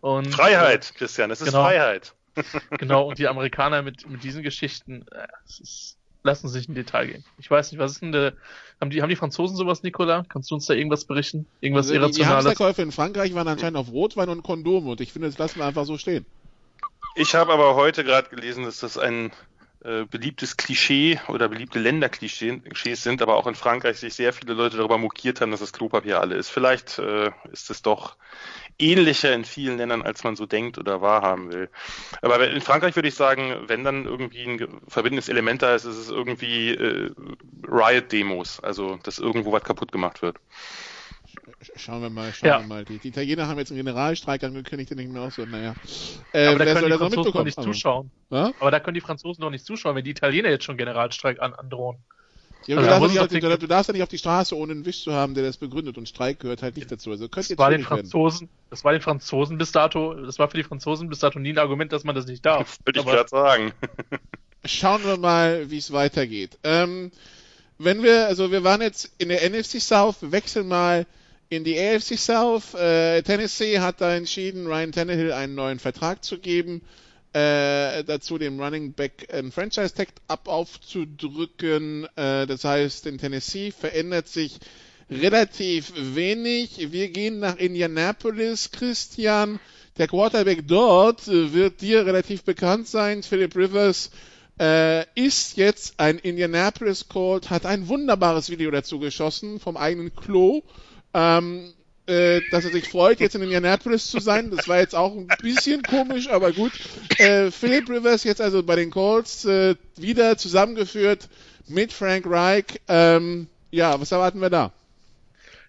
und, 0.00 0.34
Freiheit, 0.34 0.94
Christian, 0.96 1.30
es 1.30 1.40
ist 1.40 1.48
Genau. 1.48 1.62
Freiheit. 1.62 2.14
Genau, 2.78 3.08
und 3.08 3.18
die 3.18 3.28
Amerikaner 3.28 3.82
mit, 3.82 4.08
mit 4.08 4.24
diesen 4.24 4.42
Geschichten, 4.42 5.04
äh, 5.12 5.26
ist, 5.46 5.98
lassen 6.24 6.48
sich 6.48 6.68
in 6.68 6.74
Detail 6.74 7.06
gehen. 7.06 7.24
Ich 7.38 7.50
weiß 7.50 7.72
nicht, 7.72 7.80
was 7.80 7.92
ist 7.92 8.02
denn 8.02 8.12
der, 8.12 8.34
haben 8.80 8.90
die, 8.90 9.02
haben 9.02 9.08
die 9.08 9.16
Franzosen 9.16 9.56
sowas, 9.56 9.82
Nicola? 9.82 10.24
Kannst 10.28 10.50
du 10.50 10.54
uns 10.54 10.66
da 10.66 10.74
irgendwas 10.74 11.04
berichten? 11.04 11.46
Irgendwas 11.60 11.86
Also 11.86 11.94
die, 11.94 11.98
die 11.98 12.02
Irrationales? 12.02 12.46
Hamsterkäufe 12.46 12.82
in 12.82 12.92
Frankreich 12.92 13.34
waren 13.34 13.48
anscheinend 13.48 13.76
auf 13.76 13.90
Rotwein 13.90 14.28
und 14.28 14.42
Kondome 14.42 14.90
und 14.90 15.00
ich 15.00 15.12
finde, 15.12 15.28
das 15.28 15.38
lassen 15.38 15.58
wir 15.58 15.66
einfach 15.66 15.84
so 15.84 15.98
stehen. 15.98 16.24
Ich 17.14 17.34
habe 17.34 17.52
aber 17.52 17.74
heute 17.74 18.04
gerade 18.04 18.30
gelesen, 18.30 18.64
dass 18.64 18.80
das 18.80 18.96
ein 18.96 19.32
äh, 19.84 20.04
beliebtes 20.04 20.56
Klischee 20.56 21.20
oder 21.28 21.48
beliebte 21.48 21.78
Länderklischees 21.78 23.02
sind, 23.02 23.20
aber 23.20 23.36
auch 23.36 23.46
in 23.46 23.54
Frankreich 23.54 23.98
sich 23.98 24.14
sehr 24.14 24.32
viele 24.32 24.54
Leute 24.54 24.76
darüber 24.76 24.96
mokiert 24.96 25.40
haben, 25.40 25.50
dass 25.50 25.60
das 25.60 25.72
Klopapier 25.72 26.20
alle 26.20 26.36
ist. 26.36 26.48
Vielleicht 26.48 26.98
äh, 27.00 27.32
ist 27.50 27.68
es 27.68 27.82
doch 27.82 28.16
ähnlicher 28.78 29.34
in 29.34 29.44
vielen 29.44 29.78
Ländern, 29.78 30.02
als 30.02 30.24
man 30.24 30.36
so 30.36 30.46
denkt 30.46 30.78
oder 30.78 31.02
wahrhaben 31.02 31.52
will. 31.52 31.68
Aber 32.22 32.48
in 32.48 32.60
Frankreich 32.60 32.94
würde 32.94 33.08
ich 33.08 33.14
sagen, 33.14 33.64
wenn 33.66 33.84
dann 33.84 34.06
irgendwie 34.06 34.44
ein 34.44 34.80
verbindendes 34.88 35.28
Element 35.28 35.62
da 35.62 35.74
ist, 35.74 35.84
ist 35.84 35.96
es 35.96 36.10
irgendwie 36.10 36.70
äh, 36.70 37.10
Riot-Demos, 37.66 38.60
also 38.60 39.00
dass 39.02 39.18
irgendwo 39.18 39.52
was 39.52 39.64
kaputt 39.64 39.92
gemacht 39.92 40.22
wird. 40.22 40.36
Sch- 41.62 41.70
Schauen 41.76 42.02
wir 42.02 42.10
mal, 42.10 42.32
schauen 42.32 42.48
Ja. 42.48 42.60
wir 42.60 42.66
mal. 42.66 42.84
Die, 42.84 42.98
die 42.98 43.08
Italiener 43.08 43.46
haben 43.48 43.58
jetzt 43.58 43.70
einen 43.70 43.78
Generalstreik 43.78 44.42
angekündigt, 44.44 44.90
den 44.90 44.98
ich 44.98 45.08
mir 45.08 45.20
auch 45.20 45.30
so, 45.32 45.44
naja. 45.44 45.74
Äh, 46.32 46.46
aber 46.46 46.64
da 46.64 46.74
können 46.74 46.90
die 46.90 46.98
Franzosen 46.98 47.32
noch 47.34 47.44
nicht 47.44 47.56
haben? 47.58 47.64
zuschauen. 47.72 48.10
Ja? 48.30 48.52
Aber 48.60 48.70
da 48.70 48.80
können 48.80 48.94
die 48.94 49.00
Franzosen 49.00 49.42
noch 49.42 49.50
nicht 49.50 49.64
zuschauen, 49.64 49.96
wenn 49.96 50.04
die 50.04 50.10
Italiener 50.10 50.50
jetzt 50.50 50.64
schon 50.64 50.76
Generalstreik 50.76 51.40
an, 51.40 51.54
androhen. 51.54 51.98
Ja, 52.66 52.76
Also 52.76 52.88
du, 52.88 52.94
da 52.94 52.98
darfst 53.00 53.02
ja 53.02 53.08
nicht 53.08 53.20
auf 53.20 53.28
die, 53.28 53.40
doch- 53.40 53.58
du 53.58 53.66
darfst 53.66 53.88
ja 53.88 53.92
nicht 53.92 54.02
auf 54.04 54.08
die 54.08 54.18
Straße, 54.18 54.56
ohne 54.56 54.72
einen 54.72 54.84
Wisch 54.86 55.02
zu 55.02 55.12
haben, 55.12 55.34
der 55.34 55.42
das 55.44 55.56
begründet. 55.56 55.98
Und 55.98 56.08
Streik 56.08 56.38
gehört 56.38 56.62
halt 56.62 56.76
nicht 56.76 56.90
dazu. 56.92 57.10
Also 57.10 57.26
Das 57.26 57.50
war 57.58 57.70
den 57.70 57.80
werden. 57.80 57.84
Franzosen, 57.86 58.48
das 58.70 58.84
war 58.84 58.92
den 58.92 59.00
Franzosen 59.00 59.58
bis 59.58 59.72
dato, 59.72 60.14
das 60.14 60.38
war 60.38 60.48
für 60.48 60.58
die 60.58 60.62
Franzosen 60.62 61.08
bis 61.08 61.18
dato 61.18 61.38
nie 61.40 61.50
ein 61.50 61.58
Argument, 61.58 61.92
dass 61.92 62.04
man 62.04 62.14
das 62.14 62.26
nicht 62.26 62.46
darf. 62.46 62.78
Würde 62.84 63.00
ich 63.00 63.06
gerade 63.06 63.28
sagen. 63.28 63.72
Schauen 64.64 65.02
wir 65.04 65.16
mal, 65.16 65.70
wie 65.70 65.78
es 65.78 65.92
weitergeht. 65.92 66.56
Ähm, 66.62 67.10
wenn 67.78 68.04
wir, 68.04 68.28
also 68.28 68.52
wir 68.52 68.62
waren 68.62 68.80
jetzt 68.80 69.10
in 69.18 69.28
der 69.28 69.42
NFC 69.50 69.80
South, 69.80 70.22
wir 70.22 70.30
wechseln 70.30 70.68
mal 70.68 71.04
in 71.52 71.64
die 71.64 71.78
AFC 71.78 72.18
South. 72.18 72.74
Äh, 72.74 73.22
Tennessee 73.22 73.78
hat 73.78 74.00
da 74.00 74.14
entschieden, 74.14 74.66
Ryan 74.66 74.92
Tannehill 74.92 75.32
einen 75.32 75.54
neuen 75.54 75.78
Vertrag 75.78 76.24
zu 76.24 76.38
geben. 76.38 76.82
Äh, 77.32 78.04
dazu 78.04 78.38
dem 78.38 78.60
Running 78.60 78.92
Back 78.92 79.28
ein 79.32 79.52
Franchise 79.52 79.94
Tag 79.94 80.08
ab 80.28 80.48
aufzudrücken. 80.48 82.06
Äh, 82.16 82.46
das 82.46 82.64
heißt, 82.64 83.06
in 83.06 83.18
Tennessee 83.18 83.70
verändert 83.70 84.28
sich 84.28 84.58
relativ 85.10 85.92
wenig. 85.96 86.92
Wir 86.92 87.08
gehen 87.08 87.38
nach 87.38 87.56
Indianapolis, 87.56 88.70
Christian. 88.70 89.60
Der 89.98 90.08
Quarterback 90.08 90.66
dort 90.66 91.28
äh, 91.28 91.52
wird 91.52 91.80
dir 91.80 92.06
relativ 92.06 92.44
bekannt 92.44 92.88
sein, 92.88 93.22
Philip 93.22 93.54
Rivers 93.54 94.10
äh, 94.58 95.04
ist 95.14 95.56
jetzt 95.56 95.98
ein 95.98 96.18
Indianapolis 96.18 97.08
Colt, 97.08 97.50
hat 97.50 97.66
ein 97.66 97.88
wunderbares 97.88 98.50
Video 98.50 98.70
dazu 98.70 98.98
geschossen 98.98 99.58
vom 99.60 99.76
eigenen 99.76 100.14
Klo, 100.14 100.62
ähm, 101.14 101.72
äh, 102.06 102.40
dass 102.50 102.64
er 102.64 102.72
sich 102.72 102.88
freut, 102.88 103.20
jetzt 103.20 103.34
in 103.34 103.42
Indianapolis 103.42 104.10
zu 104.10 104.18
sein. 104.18 104.50
Das 104.50 104.66
war 104.68 104.78
jetzt 104.78 104.94
auch 104.94 105.14
ein 105.14 105.28
bisschen 105.40 105.82
komisch, 105.82 106.28
aber 106.28 106.52
gut. 106.52 106.72
Äh, 107.18 107.50
Philip 107.50 107.88
Rivers 107.88 108.24
jetzt 108.24 108.40
also 108.40 108.62
bei 108.62 108.76
den 108.76 108.90
Colts 108.90 109.44
äh, 109.44 109.76
wieder 109.96 110.36
zusammengeführt 110.36 111.28
mit 111.68 111.92
Frank 111.92 112.26
Reich. 112.26 112.80
Ähm, 112.88 113.46
ja, 113.70 114.00
was 114.00 114.12
erwarten 114.12 114.40
wir 114.40 114.50
da? 114.50 114.72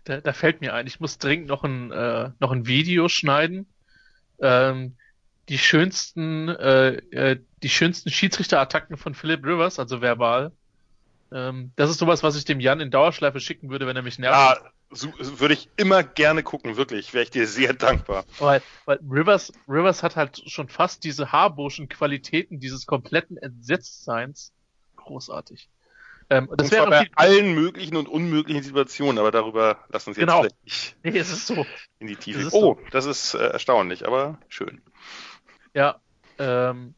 Da, 0.06 0.22
da 0.22 0.34
fällt 0.34 0.60
mir 0.60 0.74
ein, 0.74 0.88
ich 0.88 1.00
muss 1.00 1.18
dringend 1.18 1.48
noch 1.48 1.64
ein, 1.64 1.92
äh, 1.92 2.32
noch 2.40 2.52
ein 2.52 2.66
Video 2.68 3.08
schneiden. 3.10 3.68
Ähm, 4.42 4.96
die 5.50 5.58
schönsten, 5.58 6.50
äh, 6.50 6.96
äh, 7.12 7.40
die 7.62 7.70
schönsten 7.70 8.10
Schiedsrichterattacken 8.10 8.98
von 8.98 9.14
Philip 9.14 9.46
Rivers, 9.46 9.80
also 9.80 10.02
verbal. 10.02 10.52
Ähm, 11.32 11.72
das 11.76 11.90
ist 11.90 12.00
sowas, 12.00 12.24
was 12.24 12.36
ich 12.36 12.46
dem 12.46 12.60
Jan 12.60 12.80
in 12.80 12.92
Dauerschleife 12.92 13.40
schicken 13.40 13.70
würde, 13.70 13.88
wenn 13.88 13.96
er 13.96 14.04
mich 14.04 14.20
nervt. 14.20 14.62
Ja, 14.62 14.72
so, 14.94 15.12
würde 15.20 15.54
ich 15.54 15.70
immer 15.78 16.04
gerne 16.04 16.44
gucken, 16.44 16.78
wirklich. 16.78 17.14
Wäre 17.14 17.24
ich 17.24 17.32
dir 17.32 17.48
sehr 17.48 17.74
dankbar. 17.74 18.26
Weil, 18.40 18.62
weil 18.86 19.00
Rivers, 19.10 19.54
Rivers 19.68 20.04
hat 20.04 20.16
halt 20.16 20.42
schon 20.48 20.70
fast 20.70 21.04
diese 21.04 21.32
haarburschen 21.32 21.90
Qualitäten 21.90 22.60
dieses 22.60 22.86
kompletten 22.86 23.38
Entsetztseins. 23.38 24.54
Großartig. 24.96 25.70
Ähm, 26.30 26.50
das 26.56 26.72
wäre 26.72 26.90
bei 26.90 27.02
viel, 27.02 27.12
allen 27.16 27.54
möglichen 27.54 27.96
und 27.96 28.08
unmöglichen 28.08 28.64
Situationen, 28.64 29.20
aber 29.20 29.32
darüber 29.32 29.80
lassen 29.90 30.10
uns 30.10 30.18
jetzt 30.18 30.28
Genau. 30.28 30.44
nicht 30.44 30.96
nee, 31.04 31.18
es 31.18 31.32
ist 31.32 31.48
so. 31.48 31.66
in 32.00 32.08
die 32.08 32.16
Tiefe. 32.16 32.50
Oh, 32.54 32.78
das 32.92 33.06
ist 33.06 33.34
äh, 33.34 33.50
erstaunlich, 33.50 34.08
aber 34.08 34.40
schön. 34.48 34.82
Ja, 35.74 36.00
ähm, 36.38 36.96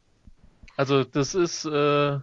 also 0.78 1.04
das 1.04 1.36
ist, 1.36 1.66
äh, 1.66 2.20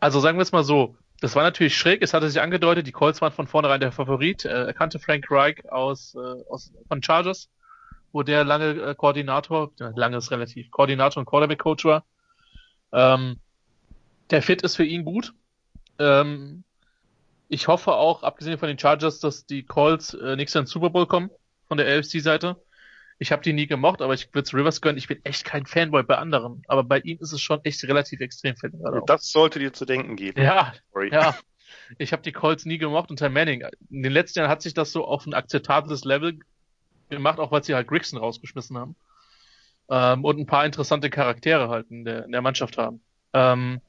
also 0.00 0.20
sagen 0.20 0.38
wir 0.38 0.42
es 0.42 0.52
mal 0.52 0.64
so, 0.64 0.96
das 1.20 1.34
war 1.34 1.42
natürlich 1.42 1.76
schräg, 1.76 2.02
es 2.02 2.12
hatte 2.12 2.28
sich 2.28 2.40
angedeutet, 2.40 2.86
die 2.86 2.92
Colts 2.92 3.20
waren 3.20 3.32
von 3.32 3.46
vornherein 3.46 3.80
der 3.80 3.92
Favorit, 3.92 4.44
äh, 4.44 4.66
er 4.66 4.74
kannte 4.74 4.98
Frank 4.98 5.30
Reich 5.30 5.70
aus, 5.70 6.14
äh, 6.14 6.44
aus 6.50 6.72
von 6.88 7.02
Chargers, 7.02 7.48
wo 8.12 8.22
der 8.22 8.44
lange 8.44 8.80
äh, 8.82 8.94
Koordinator, 8.94 9.72
lange 9.78 10.18
ist 10.18 10.30
relativ, 10.30 10.70
Koordinator 10.70 11.20
und 11.20 11.26
Quarterback-Coach 11.26 11.84
war. 11.84 12.04
Ähm, 12.92 13.40
der 14.30 14.42
Fit 14.42 14.62
ist 14.62 14.76
für 14.76 14.84
ihn 14.84 15.04
gut. 15.04 15.32
Ähm, 15.98 16.64
ich 17.48 17.68
hoffe 17.68 17.92
auch, 17.92 18.22
abgesehen 18.22 18.58
von 18.58 18.68
den 18.68 18.78
Chargers, 18.78 19.20
dass 19.20 19.46
die 19.46 19.62
Colts 19.62 20.14
äh, 20.14 20.36
nächstes 20.36 20.54
Jahr 20.54 20.62
ins 20.62 20.70
Super 20.70 20.90
Bowl 20.90 21.06
kommen, 21.06 21.30
von 21.68 21.78
der 21.78 21.86
AFC-Seite. 21.86 22.56
Ich 23.18 23.32
habe 23.32 23.42
die 23.42 23.52
nie 23.52 23.66
gemocht, 23.66 24.02
aber 24.02 24.12
ich 24.14 24.32
würde 24.34 24.52
Rivers 24.52 24.80
gönnen. 24.80 24.98
Ich 24.98 25.08
bin 25.08 25.24
echt 25.24 25.44
kein 25.44 25.64
Fanboy 25.64 26.02
bei 26.02 26.18
anderen. 26.18 26.62
Aber 26.68 26.84
bei 26.84 26.98
ihm 27.00 27.18
ist 27.20 27.32
es 27.32 27.40
schon 27.40 27.60
echt 27.64 27.82
relativ 27.84 28.20
extrem, 28.20 28.56
fällt 28.56 28.74
mir. 28.74 29.02
Das 29.06 29.30
sollte 29.30 29.58
dir 29.58 29.72
zu 29.72 29.86
denken 29.86 30.16
geben. 30.16 30.42
Ja, 30.42 30.74
Sorry. 30.92 31.10
ja. 31.12 31.34
Ich 31.98 32.12
habe 32.12 32.22
die 32.22 32.32
Colts 32.32 32.64
nie 32.66 32.78
gemocht 32.78 33.10
unter 33.10 33.28
Manning. 33.28 33.64
In 33.90 34.02
den 34.02 34.12
letzten 34.12 34.40
Jahren 34.40 34.50
hat 34.50 34.60
sich 34.62 34.74
das 34.74 34.92
so 34.92 35.04
auf 35.04 35.24
ein 35.26 35.34
akzeptables 35.34 36.04
Level 36.04 36.38
gemacht, 37.08 37.38
auch 37.38 37.52
weil 37.52 37.62
sie 37.62 37.74
halt 37.74 37.88
Grigson 37.88 38.18
rausgeschmissen 38.18 38.76
haben. 38.76 38.96
Ähm, 39.88 40.24
und 40.24 40.38
ein 40.38 40.46
paar 40.46 40.66
interessante 40.66 41.10
Charaktere 41.10 41.68
halt 41.68 41.90
in 41.90 42.04
der, 42.04 42.24
in 42.24 42.32
der 42.32 42.42
Mannschaft 42.42 42.76
haben. 42.76 43.00
Ähm, 43.32 43.80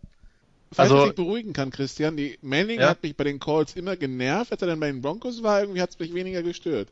Falls 0.73 0.91
Also- 0.91 1.07
ich 1.07 1.15
beruhigen 1.15 1.53
kann, 1.53 1.71
Christian, 1.71 2.17
die 2.17 2.37
Manning 2.41 2.81
Ja. 2.81 2.89
hat 2.89 3.01
mich 3.01 3.15
bei 3.15 3.23
den 3.23 3.39
Calls 3.39 3.75
immer 3.75 3.95
genervt, 3.95 4.51
als 4.51 4.61
er 4.61 4.67
dann 4.67 4.79
bei 4.79 4.87
den 4.91 5.01
Broncos 5.01 5.41
war, 5.41 5.61
irgendwie 5.61 5.81
hat 5.81 5.91
es 5.91 5.99
mich 5.99 6.13
weniger 6.13 6.43
gestört. 6.43 6.89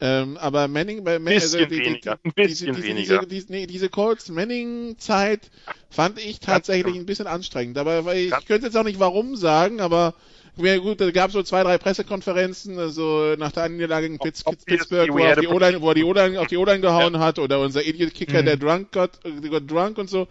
Ähm, 0.00 0.36
aber 0.38 0.66
Manning 0.68 1.04
bei 1.04 1.18
Man- 1.18 1.34
also 1.34 1.58
weniger, 1.58 2.18
ein 2.24 2.32
bisschen 2.32 2.74
diese, 2.74 2.86
weniger. 2.88 3.18
Diese, 3.18 3.26
diese, 3.26 3.52
nee, 3.52 3.66
diese 3.66 3.88
Colts 3.90 4.28
Manning-Zeit 4.30 5.50
fand 5.90 6.18
ich 6.18 6.40
tatsächlich 6.40 6.94
ein 6.96 7.06
bisschen 7.06 7.26
anstrengend. 7.26 7.78
Aber 7.78 8.04
weil 8.04 8.18
ich 8.26 8.30
könnte 8.46 8.66
jetzt 8.66 8.76
auch 8.76 8.84
nicht 8.84 9.00
warum 9.00 9.36
sagen, 9.36 9.80
aber 9.80 10.14
ja, 10.56 10.76
gut, 10.78 11.00
da 11.00 11.10
gab 11.12 11.28
es 11.28 11.34
so 11.34 11.42
zwei, 11.42 11.62
drei 11.62 11.78
Pressekonferenzen, 11.78 12.78
also 12.78 13.34
nach 13.38 13.52
der 13.52 13.68
Niederlage 13.68 14.06
gegen 14.08 14.18
Pitts, 14.18 14.42
Pittsburgh, 14.66 15.12
wo 15.12 15.18
er 15.18 15.36
die 15.36 15.46
O-Line, 15.46 15.78
die 15.78 16.38
auf 16.38 16.46
die 16.48 16.56
O-Line 16.56 16.80
gehauen 17.12 17.18
hat, 17.18 17.38
oder 17.38 17.60
unser 17.60 17.84
Idiot-Kicker, 17.84 18.42
Mhm. 18.42 18.46
der 18.46 18.56
drunk 18.56 18.90
got, 18.92 19.10
äh, 19.24 19.48
got 19.48 19.70
drunk 19.70 19.98
und 19.98 20.10
so. 20.10 20.26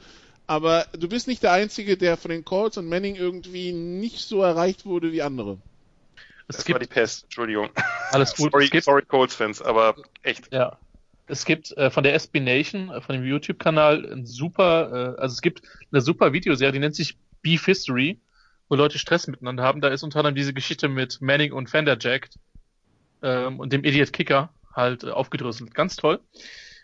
Aber 0.47 0.86
du 0.97 1.10
bist 1.10 1.27
nicht 1.27 1.43
der 1.43 1.51
Einzige, 1.51 1.97
der 1.97 2.15
von 2.15 2.31
den 2.31 2.45
Colts 2.45 2.77
und 2.77 2.88
Manning 2.88 3.15
irgendwie 3.15 3.73
nicht 3.73 4.19
so 4.19 4.41
erreicht 4.41 4.86
wurde 4.86 5.12
wie 5.12 5.21
andere. 5.21 5.57
es 6.47 6.57
Das 6.57 6.69
war 6.69 6.79
die 6.79 6.86
gibt 6.86 6.93
Pest, 6.93 7.25
Entschuldigung. 7.25 7.69
alles 8.12 8.33
gut. 8.33 8.51
Sorry, 8.53 8.69
gibt, 8.69 8.86
sorry 8.86 9.03
Colts-Fans, 9.03 9.62
aber 9.62 9.95
echt. 10.23 10.51
Ja. 10.53 10.77
Es 11.29 11.43
gibt 11.43 11.75
äh, 11.75 11.91
von 11.91 12.05
der 12.05 12.13
SB 12.13 12.39
Nation, 12.39 12.89
äh, 12.89 13.01
von 13.01 13.15
dem 13.15 13.25
YouTube-Kanal, 13.25 14.10
ein 14.10 14.25
super, 14.25 15.15
äh, 15.17 15.21
also 15.21 15.33
es 15.33 15.41
gibt 15.41 15.62
eine 15.91 15.99
super 15.99 16.31
Videoserie, 16.31 16.71
die 16.71 16.79
nennt 16.79 16.95
sich 16.95 17.17
Beef 17.41 17.65
History, 17.65 18.17
wo 18.69 18.75
Leute 18.75 18.97
Stress 18.97 19.27
miteinander 19.27 19.63
haben. 19.63 19.81
Da 19.81 19.89
ist 19.89 20.03
unter 20.03 20.19
anderem 20.19 20.36
diese 20.36 20.53
Geschichte 20.53 20.88
mit 20.88 21.19
Manning 21.19 21.51
und 21.51 21.69
Fender 21.69 21.97
Jacked 21.99 22.39
ähm, 23.21 23.60
und 23.60 23.73
dem 23.73 23.83
Idiot 23.83 24.13
Kicker 24.13 24.49
halt 24.73 25.03
äh, 25.03 25.10
aufgedröselt. 25.10 25.75
Ganz 25.75 25.97
toll. 25.97 26.21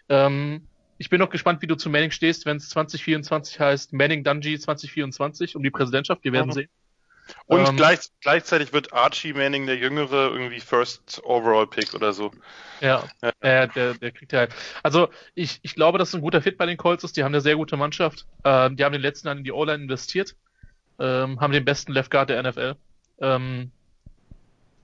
Ähm, 0.09 0.67
ich 0.97 1.09
bin 1.09 1.19
noch 1.19 1.29
gespannt, 1.29 1.61
wie 1.61 1.67
du 1.67 1.75
zu 1.75 1.89
Manning 1.89 2.11
stehst, 2.11 2.45
wenn 2.45 2.57
es 2.57 2.69
2024 2.69 3.59
heißt 3.59 3.93
Manning 3.93 4.23
Dungy 4.23 4.59
2024 4.59 5.55
um 5.55 5.63
die 5.63 5.71
Präsidentschaft. 5.71 6.23
Wir 6.23 6.33
werden 6.33 6.47
Mhm. 6.47 6.53
sehen. 6.53 6.69
Und 7.45 7.65
Ähm, 7.65 7.77
gleich, 7.77 7.99
gleichzeitig 8.21 8.73
wird 8.73 8.91
Archie 8.93 9.33
Manning, 9.33 9.65
der 9.65 9.77
Jüngere, 9.77 10.31
irgendwie 10.31 10.59
First 10.59 11.21
Overall 11.23 11.67
Pick 11.67 11.93
oder 11.93 12.11
so. 12.13 12.31
Ja, 12.81 13.07
äh, 13.39 13.67
der, 13.69 13.93
der 13.93 14.11
kriegt 14.11 14.33
ja 14.33 14.39
halt. 14.39 14.53
Also 14.83 15.09
ich, 15.33 15.59
ich 15.63 15.73
glaube, 15.75 15.97
dass 15.97 16.13
ein 16.13 16.21
guter 16.21 16.41
Fit 16.41 16.57
bei 16.57 16.65
den 16.65 16.77
Colts 16.77 17.03
ist. 17.03 17.15
Die 17.15 17.23
haben 17.23 17.31
eine 17.31 17.41
sehr 17.41 17.55
gute 17.55 17.77
Mannschaft. 17.77 18.25
Ähm, 18.43 18.75
die 18.75 18.83
haben 18.83 18.91
den 18.91 19.01
letzten 19.01 19.27
Jahren 19.27 19.37
in 19.37 19.43
die 19.45 19.53
O-Line 19.53 19.83
investiert. 19.83 20.35
Ähm, 20.99 21.39
haben 21.39 21.53
den 21.53 21.65
besten 21.65 21.93
Left 21.93 22.11
Guard 22.11 22.29
der 22.29 22.43
NFL. 22.43 22.75
Ähm, 23.21 23.71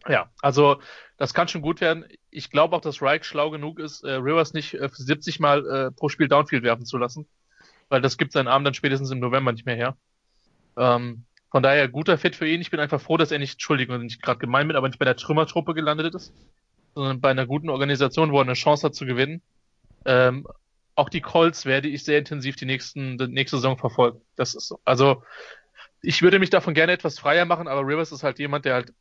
ja, 0.07 0.29
also 0.41 0.79
das 1.19 1.33
kann 1.33 1.49
schon 1.49 1.61
gut 1.61 1.81
werden. 1.81 2.05
Ich 2.31 2.49
glaube 2.49 2.75
auch, 2.75 2.81
dass 2.81 3.01
Reich 3.01 3.25
schlau 3.25 3.51
genug 3.51 3.77
ist, 3.77 4.03
äh, 4.03 4.13
Rivers 4.13 4.53
nicht 4.53 4.73
äh, 4.73 4.89
70 4.91 5.39
Mal 5.41 5.67
äh, 5.67 5.91
pro 5.91 6.07
Spiel 6.07 6.29
Downfield 6.29 6.63
werfen 6.63 6.85
zu 6.85 6.97
lassen. 6.97 7.27
Weil 7.89 8.01
das 8.01 8.17
gibt 8.17 8.31
seinen 8.31 8.47
Arm 8.47 8.63
dann 8.63 8.73
spätestens 8.73 9.11
im 9.11 9.19
November 9.19 9.51
nicht 9.51 9.65
mehr 9.65 9.75
her. 9.75 9.97
Ähm, 10.77 11.25
von 11.51 11.61
daher 11.61 11.89
guter 11.89 12.17
Fit 12.17 12.37
für 12.37 12.47
ihn. 12.47 12.61
Ich 12.61 12.71
bin 12.71 12.79
einfach 12.79 13.01
froh, 13.01 13.17
dass 13.17 13.31
er 13.31 13.39
nicht, 13.39 13.53
Entschuldigung, 13.53 13.99
wenn 13.99 14.07
ich 14.07 14.21
gerade 14.21 14.39
gemein 14.39 14.67
bin, 14.67 14.77
aber 14.77 14.87
nicht 14.87 14.99
bei 14.99 15.05
der 15.05 15.17
Trümmertruppe 15.17 15.73
gelandet 15.73 16.15
ist, 16.15 16.33
sondern 16.95 17.19
bei 17.19 17.31
einer 17.31 17.45
guten 17.45 17.69
Organisation, 17.69 18.31
wo 18.31 18.37
er 18.37 18.43
eine 18.43 18.53
Chance 18.53 18.87
hat 18.87 18.95
zu 18.95 19.05
gewinnen. 19.05 19.41
Ähm, 20.05 20.47
auch 20.95 21.09
die 21.09 21.21
Colts 21.21 21.65
werde 21.65 21.89
ich 21.89 22.05
sehr 22.05 22.19
intensiv 22.19 22.55
die 22.55 22.65
nächsten, 22.65 23.17
die 23.17 23.27
nächste 23.27 23.57
Saison 23.57 23.77
verfolgen. 23.77 24.21
Das 24.37 24.55
ist 24.55 24.67
so. 24.67 24.79
Also 24.85 25.23
ich 26.01 26.21
würde 26.21 26.39
mich 26.39 26.49
davon 26.49 26.73
gerne 26.73 26.93
etwas 26.93 27.19
freier 27.19 27.43
machen, 27.43 27.67
aber 27.67 27.81
Rivers 27.81 28.13
ist 28.13 28.23
halt 28.23 28.39
jemand, 28.39 28.63
der 28.63 28.75
halt 28.75 28.93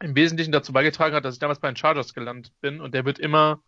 im 0.00 0.14
Wesentlichen 0.14 0.52
dazu 0.52 0.72
beigetragen 0.72 1.14
hat, 1.14 1.24
dass 1.24 1.34
ich 1.34 1.40
damals 1.40 1.60
bei 1.60 1.70
den 1.70 1.76
Chargers 1.76 2.14
gelandet 2.14 2.52
bin 2.60 2.80
und 2.80 2.94
der 2.94 3.04
wird 3.04 3.18
immer 3.18 3.60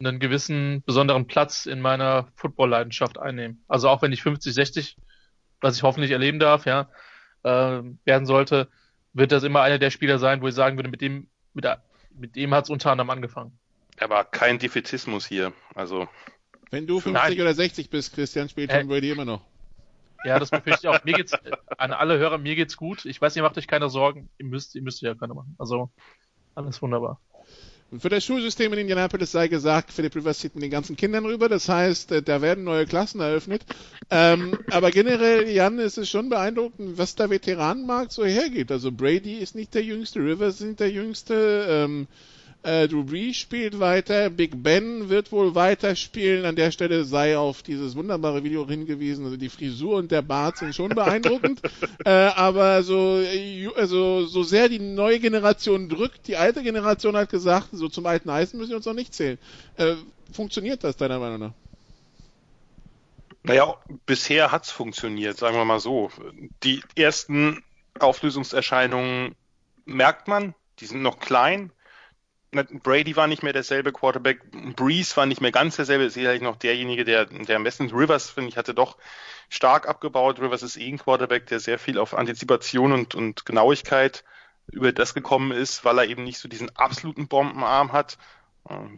einen 0.00 0.18
gewissen 0.18 0.82
besonderen 0.86 1.26
Platz 1.26 1.66
in 1.66 1.80
meiner 1.80 2.28
Football-Leidenschaft 2.36 3.18
einnehmen. 3.18 3.64
Also 3.68 3.88
auch 3.88 4.02
wenn 4.02 4.12
ich 4.12 4.22
50, 4.22 4.52
60, 4.52 4.96
was 5.60 5.76
ich 5.76 5.82
hoffentlich 5.82 6.10
erleben 6.10 6.38
darf, 6.38 6.66
ja, 6.66 6.88
äh, 7.42 7.82
werden 8.04 8.26
sollte, 8.26 8.68
wird 9.12 9.32
das 9.32 9.44
immer 9.44 9.62
einer 9.62 9.78
der 9.78 9.90
Spieler 9.90 10.18
sein, 10.18 10.42
wo 10.42 10.48
ich 10.48 10.54
sagen 10.54 10.76
würde, 10.76 10.90
mit 10.90 11.00
dem, 11.00 11.28
mit, 11.54 11.66
mit 12.16 12.36
dem 12.36 12.52
hat 12.54 12.64
es 12.64 12.70
unter 12.70 12.90
anderem 12.90 13.10
angefangen. 13.10 13.56
Aber 14.00 14.24
kein 14.24 14.58
Defetismus 14.58 15.26
hier. 15.26 15.52
Also, 15.74 16.08
Wenn 16.70 16.86
du 16.86 16.98
50 16.98 17.12
Nein. 17.12 17.40
oder 17.40 17.54
60 17.54 17.90
bist, 17.90 18.14
Christian, 18.14 18.48
spielt 18.48 18.70
Äh, 18.70 18.80
Tom 18.80 18.88
Brady 18.88 19.10
immer 19.10 19.24
noch. 19.24 19.42
Ja, 20.24 20.38
das 20.38 20.50
befürchte 20.50 20.80
ich 20.82 20.88
auch. 20.88 21.04
Mir 21.04 21.14
geht's, 21.14 21.32
an 21.76 21.92
alle 21.92 22.18
Hörer, 22.18 22.38
mir 22.38 22.56
geht's 22.56 22.76
gut. 22.76 23.04
Ich 23.04 23.20
weiß, 23.20 23.36
ihr 23.36 23.42
macht 23.42 23.58
euch 23.58 23.66
keine 23.66 23.90
Sorgen. 23.90 24.28
Ihr 24.38 24.46
müsst, 24.46 24.74
ihr 24.74 24.82
müsst 24.82 25.02
ja 25.02 25.14
keine 25.14 25.34
machen. 25.34 25.54
Also, 25.58 25.90
alles 26.54 26.80
wunderbar. 26.80 27.20
Für 27.98 28.08
das 28.08 28.24
Schulsystem 28.24 28.72
in 28.72 28.80
Indianapolis 28.80 29.30
sei 29.30 29.46
gesagt, 29.46 29.92
Philip 29.92 30.16
Rivers 30.16 30.38
zieht 30.38 30.54
mit 30.54 30.64
den 30.64 30.70
ganzen 30.70 30.96
Kindern 30.96 31.26
rüber. 31.26 31.48
Das 31.48 31.68
heißt, 31.68 32.12
äh, 32.12 32.22
da 32.22 32.42
werden 32.42 32.64
neue 32.64 32.86
Klassen 32.86 33.20
eröffnet. 33.20 33.64
Ähm, 34.10 34.58
aber 34.70 34.90
generell, 34.90 35.48
Jan, 35.48 35.78
ist 35.78 35.98
es 35.98 36.08
schon 36.08 36.28
beeindruckend, 36.28 36.98
was 36.98 37.14
der 37.14 37.30
Veteranenmarkt 37.30 38.10
so 38.12 38.24
hergeht. 38.24 38.72
Also 38.72 38.90
Brady 38.90 39.34
ist 39.34 39.54
nicht 39.54 39.74
der 39.74 39.82
Jüngste, 39.82 40.20
Rivers 40.20 40.56
ist 40.56 40.66
nicht 40.66 40.80
der 40.80 40.90
Jüngste. 40.90 41.66
Ähm, 41.68 42.08
äh, 42.64 42.88
Drew 42.88 43.04
Brees 43.04 43.36
spielt 43.36 43.78
weiter, 43.78 44.30
Big 44.30 44.62
Ben 44.62 45.10
wird 45.10 45.30
wohl 45.32 45.54
weiterspielen. 45.54 46.46
An 46.46 46.56
der 46.56 46.70
Stelle 46.70 47.04
sei 47.04 47.36
auf 47.36 47.62
dieses 47.62 47.94
wunderbare 47.94 48.42
Video 48.42 48.66
hingewiesen. 48.66 49.24
Also 49.26 49.36
die 49.36 49.50
Frisur 49.50 49.96
und 49.96 50.10
der 50.10 50.22
Bart 50.22 50.56
sind 50.56 50.74
schon 50.74 50.88
beeindruckend. 50.88 51.60
äh, 52.06 52.10
aber 52.10 52.82
so, 52.82 53.22
also, 53.76 54.24
so 54.24 54.42
sehr 54.42 54.70
die 54.70 54.78
neue 54.78 55.20
Generation 55.20 55.90
drückt, 55.90 56.26
die 56.26 56.36
alte 56.36 56.62
Generation 56.62 57.16
hat 57.16 57.28
gesagt, 57.28 57.68
so 57.72 57.88
zum 57.88 58.06
alten 58.06 58.30
Eisen 58.30 58.58
müssen 58.58 58.70
wir 58.70 58.78
uns 58.78 58.86
noch 58.86 58.94
nicht 58.94 59.14
zählen. 59.14 59.38
Äh, 59.76 59.96
funktioniert 60.32 60.82
das 60.84 60.96
deiner 60.96 61.18
Meinung 61.18 61.40
nach? 61.40 61.52
Naja, 63.42 63.74
bisher 64.06 64.52
hat's 64.52 64.70
funktioniert, 64.70 65.36
sagen 65.36 65.56
wir 65.56 65.66
mal 65.66 65.80
so. 65.80 66.10
Die 66.62 66.82
ersten 66.96 67.62
Auflösungserscheinungen 67.98 69.34
merkt 69.84 70.28
man, 70.28 70.54
die 70.80 70.86
sind 70.86 71.02
noch 71.02 71.18
klein, 71.20 71.70
Brady 72.82 73.16
war 73.16 73.26
nicht 73.26 73.42
mehr 73.42 73.52
derselbe 73.52 73.92
Quarterback, 73.92 74.40
Breeze 74.76 75.16
war 75.16 75.26
nicht 75.26 75.40
mehr 75.40 75.52
ganz 75.52 75.76
derselbe, 75.76 76.04
ist 76.04 76.14
sicherlich 76.14 76.42
noch 76.42 76.56
derjenige, 76.56 77.04
der, 77.04 77.26
der 77.26 77.56
am 77.56 77.64
besten 77.64 77.90
Rivers, 77.90 78.30
finde 78.30 78.50
ich, 78.50 78.56
hatte 78.56 78.74
doch 78.74 78.96
stark 79.48 79.88
abgebaut. 79.88 80.40
Rivers 80.40 80.62
ist 80.62 80.76
eh 80.76 80.88
ein 80.88 80.98
Quarterback, 80.98 81.46
der 81.46 81.60
sehr 81.60 81.78
viel 81.78 81.98
auf 81.98 82.14
Antizipation 82.14 82.92
und, 82.92 83.14
und 83.14 83.44
Genauigkeit 83.44 84.24
über 84.70 84.92
das 84.92 85.14
gekommen 85.14 85.52
ist, 85.52 85.84
weil 85.84 85.98
er 85.98 86.06
eben 86.06 86.24
nicht 86.24 86.38
so 86.38 86.48
diesen 86.48 86.74
absoluten 86.76 87.28
Bombenarm 87.28 87.92
hat. 87.92 88.18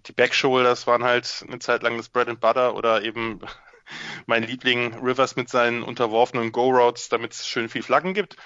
Die 0.07 0.12
Backshoulders 0.12 0.87
waren 0.87 1.03
halt 1.03 1.45
eine 1.47 1.59
Zeit 1.59 1.83
lang 1.83 1.97
das 1.97 2.09
Bread 2.09 2.29
and 2.29 2.40
Butter 2.40 2.77
oder 2.77 3.03
eben 3.03 3.40
mein 4.27 4.45
Liebling 4.45 4.95
Rivers 4.95 5.37
mit 5.37 5.49
seinen 5.49 5.83
unterworfenen 5.83 6.53
Go-Routes, 6.53 7.09
damit 7.09 7.33
es 7.33 7.49
schön 7.49 7.69
viel 7.69 7.83
Flaggen 7.83 8.14
gibt. 8.14 8.37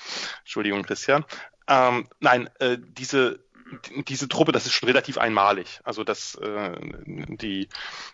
Entschuldigung, 0.40 0.83
Christian. 0.83 1.25
Ähm, 1.68 2.09
nein, 2.20 2.49
äh, 2.59 2.79
diese 2.81 3.44
diese 4.09 4.28
Truppe, 4.28 4.52
das 4.52 4.66
ist 4.66 4.72
schon 4.72 4.88
relativ 4.88 5.18
einmalig. 5.18 5.80
Also 5.85 6.04
dass 6.04 6.35
äh, 6.37 6.72
die 7.06 7.68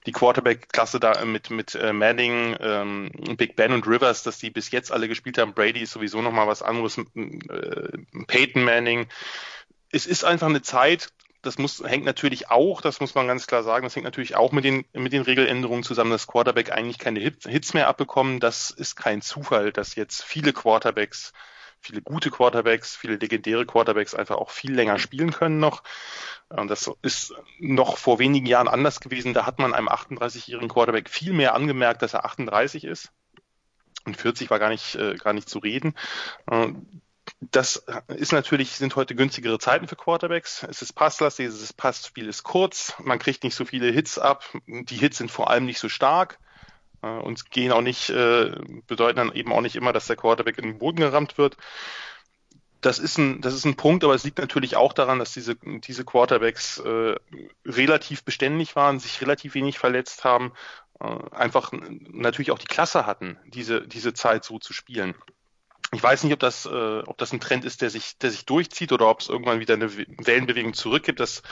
die 0.07 0.12
Quarterback-Klasse 0.12 1.01
da 1.01 1.25
mit 1.25 1.51
mit 1.51 1.75
äh, 1.75 1.92
Manning, 1.92 2.57
ähm, 2.61 3.11
Big 3.37 3.57
Ben 3.57 3.73
und 3.73 3.87
Rivers, 3.87 4.23
dass 4.23 4.38
die 4.38 4.51
bis 4.51 4.71
jetzt 4.71 4.92
alle 4.92 5.09
gespielt 5.09 5.38
haben. 5.38 5.55
Brady 5.55 5.81
ist 5.81 5.92
sowieso 5.92 6.23
noch 6.23 6.33
mal 6.33 6.47
was 6.47 6.62
anderes. 6.62 6.99
Äh, 6.99 7.99
Peyton 8.27 8.64
Manning. 8.64 9.09
Es 9.90 10.07
ist 10.07 10.25
einfach 10.25 10.49
eine 10.49 10.62
Zeit. 10.62 11.12
Das 11.42 11.59
muss 11.59 11.83
hängt 11.87 12.05
natürlich 12.05 12.51
auch, 12.51 12.81
das 12.81 12.99
muss 12.99 13.14
man 13.14 13.29
ganz 13.29 13.47
klar 13.47 13.62
sagen, 13.62 13.85
das 13.85 13.95
hängt 13.95 14.05
natürlich 14.05 14.35
auch 14.35 14.51
mit 14.51 14.64
den 14.64 14.85
mit 14.92 15.12
den 15.12 15.23
Regeländerungen 15.23 15.85
zusammen, 15.85 16.11
dass 16.11 16.27
Quarterback 16.27 16.73
eigentlich 16.73 16.99
keine 16.99 17.21
Hits 17.21 17.73
mehr 17.73 17.87
abbekommen. 17.87 18.40
Das 18.40 18.71
ist 18.71 18.97
kein 18.97 19.23
Zufall, 19.23 19.73
dass 19.73 19.95
jetzt 19.95 20.25
viele 20.25 20.53
Quarterbacks 20.53 21.33
viele 21.81 22.03
gute 22.03 22.31
Quarterbacks, 22.31 22.97
viele 22.97 23.17
legendäre 23.17 23.67
Quarterbacks 23.67 24.15
einfach 24.15 24.37
auch 24.37 24.51
viel 24.51 24.75
länger 24.75 24.99
spielen 24.99 25.33
können 25.33 25.59
noch. 25.59 25.83
Und 26.49 26.69
das 26.69 26.91
ist 27.03 27.35
noch 27.59 27.99
vor 27.99 28.19
wenigen 28.19 28.47
Jahren 28.47 28.69
anders 28.69 29.01
gewesen. 29.01 29.35
Da 29.35 29.47
hat 29.47 29.59
man 29.59 29.75
einem 29.75 29.89
38-jährigen 29.89 30.69
Quarterback 30.69 31.09
viel 31.09 31.33
mehr 31.33 31.55
angemerkt, 31.55 32.03
dass 32.03 32.15
er 32.15 32.25
38 32.25 32.85
ist. 32.85 33.12
Und 34.05 34.17
40 34.17 34.51
war 34.51 34.59
gar 34.59 34.69
nicht, 34.69 34.95
äh, 34.95 35.17
gar 35.17 35.33
nicht 35.33 35.49
zu 35.49 35.59
reden. 35.59 35.95
Äh, 36.51 36.73
das 37.41 37.85
ist 38.09 38.33
natürlich, 38.33 38.73
sind 38.73 38.95
heute 38.95 39.17
günstigere 39.17 39.59
Zeiten 39.59 39.89
für 39.89 39.97
Quarterbacks. 39.97 40.62
Es 40.62 40.83
ist 40.83 40.93
passlastig, 40.93 41.47
es 41.47 41.61
ist 41.61 41.77
Passspiel 41.77 42.29
ist 42.29 42.45
kurz, 42.45 42.95
man 43.03 43.19
kriegt 43.19 43.43
nicht 43.43 43.57
so 43.57 43.65
viele 43.65 43.91
Hits 43.91 44.19
ab. 44.19 44.45
Die 44.67 44.97
Hits 44.97 45.19
sind 45.19 45.31
vor 45.31 45.51
allem 45.51 45.67
nicht 45.67 45.81
so 45.81 45.89
stark. 45.89 46.39
Äh, 47.07 47.23
und 47.23 47.51
gehen 47.51 47.73
auch 47.73 47.83
nicht, 47.83 48.11
äh, 48.11 48.53
bedeuten 48.87 49.16
dann 49.16 49.33
eben 49.33 49.53
auch 49.53 49.61
nicht 49.61 49.77
immer, 49.77 49.92
dass 49.92 50.07
der 50.07 50.16
Quarterback 50.16 50.59
in 50.59 50.64
den 50.64 50.79
Boden 50.79 50.99
gerammt 50.99 51.38
wird. 51.38 51.57
Das 52.81 52.99
ist 52.99 53.19
ein, 53.19 53.40
das 53.40 53.55
ist 53.55 53.64
ein 53.64 53.77
Punkt, 53.77 54.05
aber 54.05 54.14
es 54.14 54.25
liegt 54.25 54.38
natürlich 54.38 54.77
auch 54.77 54.92
daran, 54.92 55.19
dass 55.19 55.33
diese, 55.33 55.57
diese 55.57 56.05
Quarterbacks 56.05 56.79
äh, 56.79 57.16
relativ 57.64 58.23
beständig 58.23 58.77
waren, 58.77 59.01
sich 59.01 59.21
relativ 59.21 59.55
wenig 59.55 59.79
verletzt 59.79 60.25
haben, 60.25 60.53
einfach 60.99 61.73
natürlich 61.73 62.53
auch 62.53 62.59
die 62.59 62.66
Klasse 62.66 63.05
hatten, 63.05 63.38
diese, 63.45 63.87
diese 63.87 64.14
Zeit 64.14 64.45
so 64.45 64.59
zu 64.59 64.73
spielen. 64.73 65.14
Ich 65.92 66.03
weiß 66.03 66.25
nicht, 66.25 66.33
ob 66.33 66.40
das, 66.40 66.66
ob 66.66 67.19
das 67.19 67.35
ein 67.35 67.40
Trend 67.40 67.66
ist, 67.66 67.83
der 67.83 67.90
sich, 67.90 68.16
der 68.16 68.31
sich 68.31 68.47
durchzieht 68.47 68.92
oder 68.92 69.07
ob 69.09 69.21
es 69.21 69.29
irgendwann 69.29 69.61
wieder 69.61 69.75
eine 69.75 69.95
Wellenbewegung 69.95 70.73
zurückgibt. 70.73 71.21
Das 71.21 71.42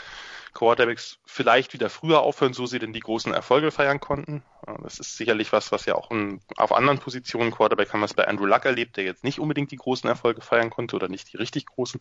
Quarterbacks 0.55 1.19
vielleicht 1.27 1.73
wieder 1.75 1.91
früher 1.91 2.21
aufhören, 2.21 2.55
so 2.55 2.67
sie 2.67 2.79
denn 2.79 2.93
die 2.93 3.01
großen 3.01 3.35
Erfolge 3.35 3.71
feiern 3.71 4.01
konnten. 4.01 4.43
Das 4.83 4.99
ist 4.99 5.17
sicherlich 5.17 5.53
was, 5.53 5.73
was 5.73 5.85
ja 5.85 5.95
auch 5.97 6.11
in, 6.11 6.41
auf 6.57 6.73
anderen 6.73 6.99
Positionen, 6.99 7.51
Quarterback 7.51 7.93
haben 7.93 8.01
wir 8.01 8.07
es 8.07 8.15
bei 8.15 8.27
Andrew 8.27 8.47
Luck 8.47 8.65
erlebt, 8.65 8.97
der 8.97 9.05
jetzt 9.05 9.25
nicht 9.25 9.41
unbedingt 9.41 9.73
die 9.73 9.77
großen 9.77 10.09
Erfolge 10.09 10.41
feiern 10.41 10.71
konnte 10.71 10.97
oder 10.97 11.09
nicht 11.09 11.33
die 11.33 11.37
richtig 11.37 11.67
großen. 11.67 12.01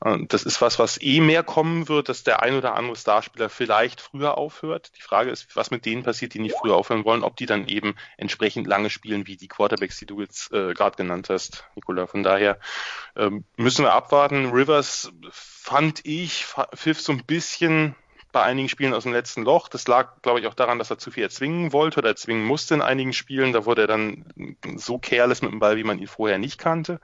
Das 0.00 0.42
ist 0.42 0.60
was, 0.60 0.78
was 0.78 1.00
eh 1.00 1.20
mehr 1.20 1.42
kommen 1.42 1.88
wird, 1.88 2.10
dass 2.10 2.22
der 2.22 2.42
ein 2.42 2.54
oder 2.54 2.74
andere 2.74 2.96
Starspieler 2.96 3.48
vielleicht 3.48 4.02
früher 4.02 4.36
aufhört. 4.36 4.92
Die 4.96 5.00
Frage 5.00 5.30
ist, 5.30 5.56
was 5.56 5.70
mit 5.70 5.86
denen 5.86 6.02
passiert, 6.02 6.34
die 6.34 6.38
nicht 6.38 6.54
früher 6.60 6.74
aufhören 6.74 7.06
wollen, 7.06 7.24
ob 7.24 7.36
die 7.36 7.46
dann 7.46 7.66
eben 7.66 7.94
entsprechend 8.18 8.66
lange 8.66 8.90
spielen, 8.90 9.26
wie 9.26 9.38
die 9.38 9.48
Quarterbacks, 9.48 9.98
die 9.98 10.04
du 10.04 10.20
jetzt 10.20 10.52
äh, 10.52 10.74
gerade 10.74 10.96
genannt 10.96 11.30
hast, 11.30 11.64
Nicola. 11.76 12.06
Von 12.06 12.22
daher 12.22 12.58
ähm, 13.16 13.44
müssen 13.56 13.86
wir 13.86 13.94
abwarten. 13.94 14.50
Rivers 14.50 15.12
fand 15.30 16.04
ich, 16.04 16.44
pfiff 16.74 17.00
so 17.00 17.12
ein 17.12 17.24
bisschen 17.24 17.96
bei 18.32 18.42
einigen 18.42 18.68
Spielen 18.68 18.92
aus 18.92 19.04
dem 19.04 19.14
letzten 19.14 19.44
Loch. 19.44 19.68
Das 19.68 19.88
lag, 19.88 20.20
glaube 20.20 20.40
ich, 20.40 20.46
auch 20.46 20.52
daran, 20.52 20.78
dass 20.78 20.90
er 20.90 20.98
zu 20.98 21.10
viel 21.10 21.22
erzwingen 21.22 21.72
wollte 21.72 22.00
oder 22.00 22.10
erzwingen 22.10 22.44
musste 22.44 22.74
in 22.74 22.82
einigen 22.82 23.14
Spielen. 23.14 23.54
Da 23.54 23.64
wurde 23.64 23.82
er 23.82 23.88
dann 23.88 24.26
so 24.76 24.98
careless 24.98 25.40
mit 25.40 25.52
dem 25.52 25.58
Ball, 25.58 25.78
wie 25.78 25.84
man 25.84 25.98
ihn 25.98 26.06
vorher 26.06 26.36
nicht 26.36 26.58
kannte. 26.58 27.00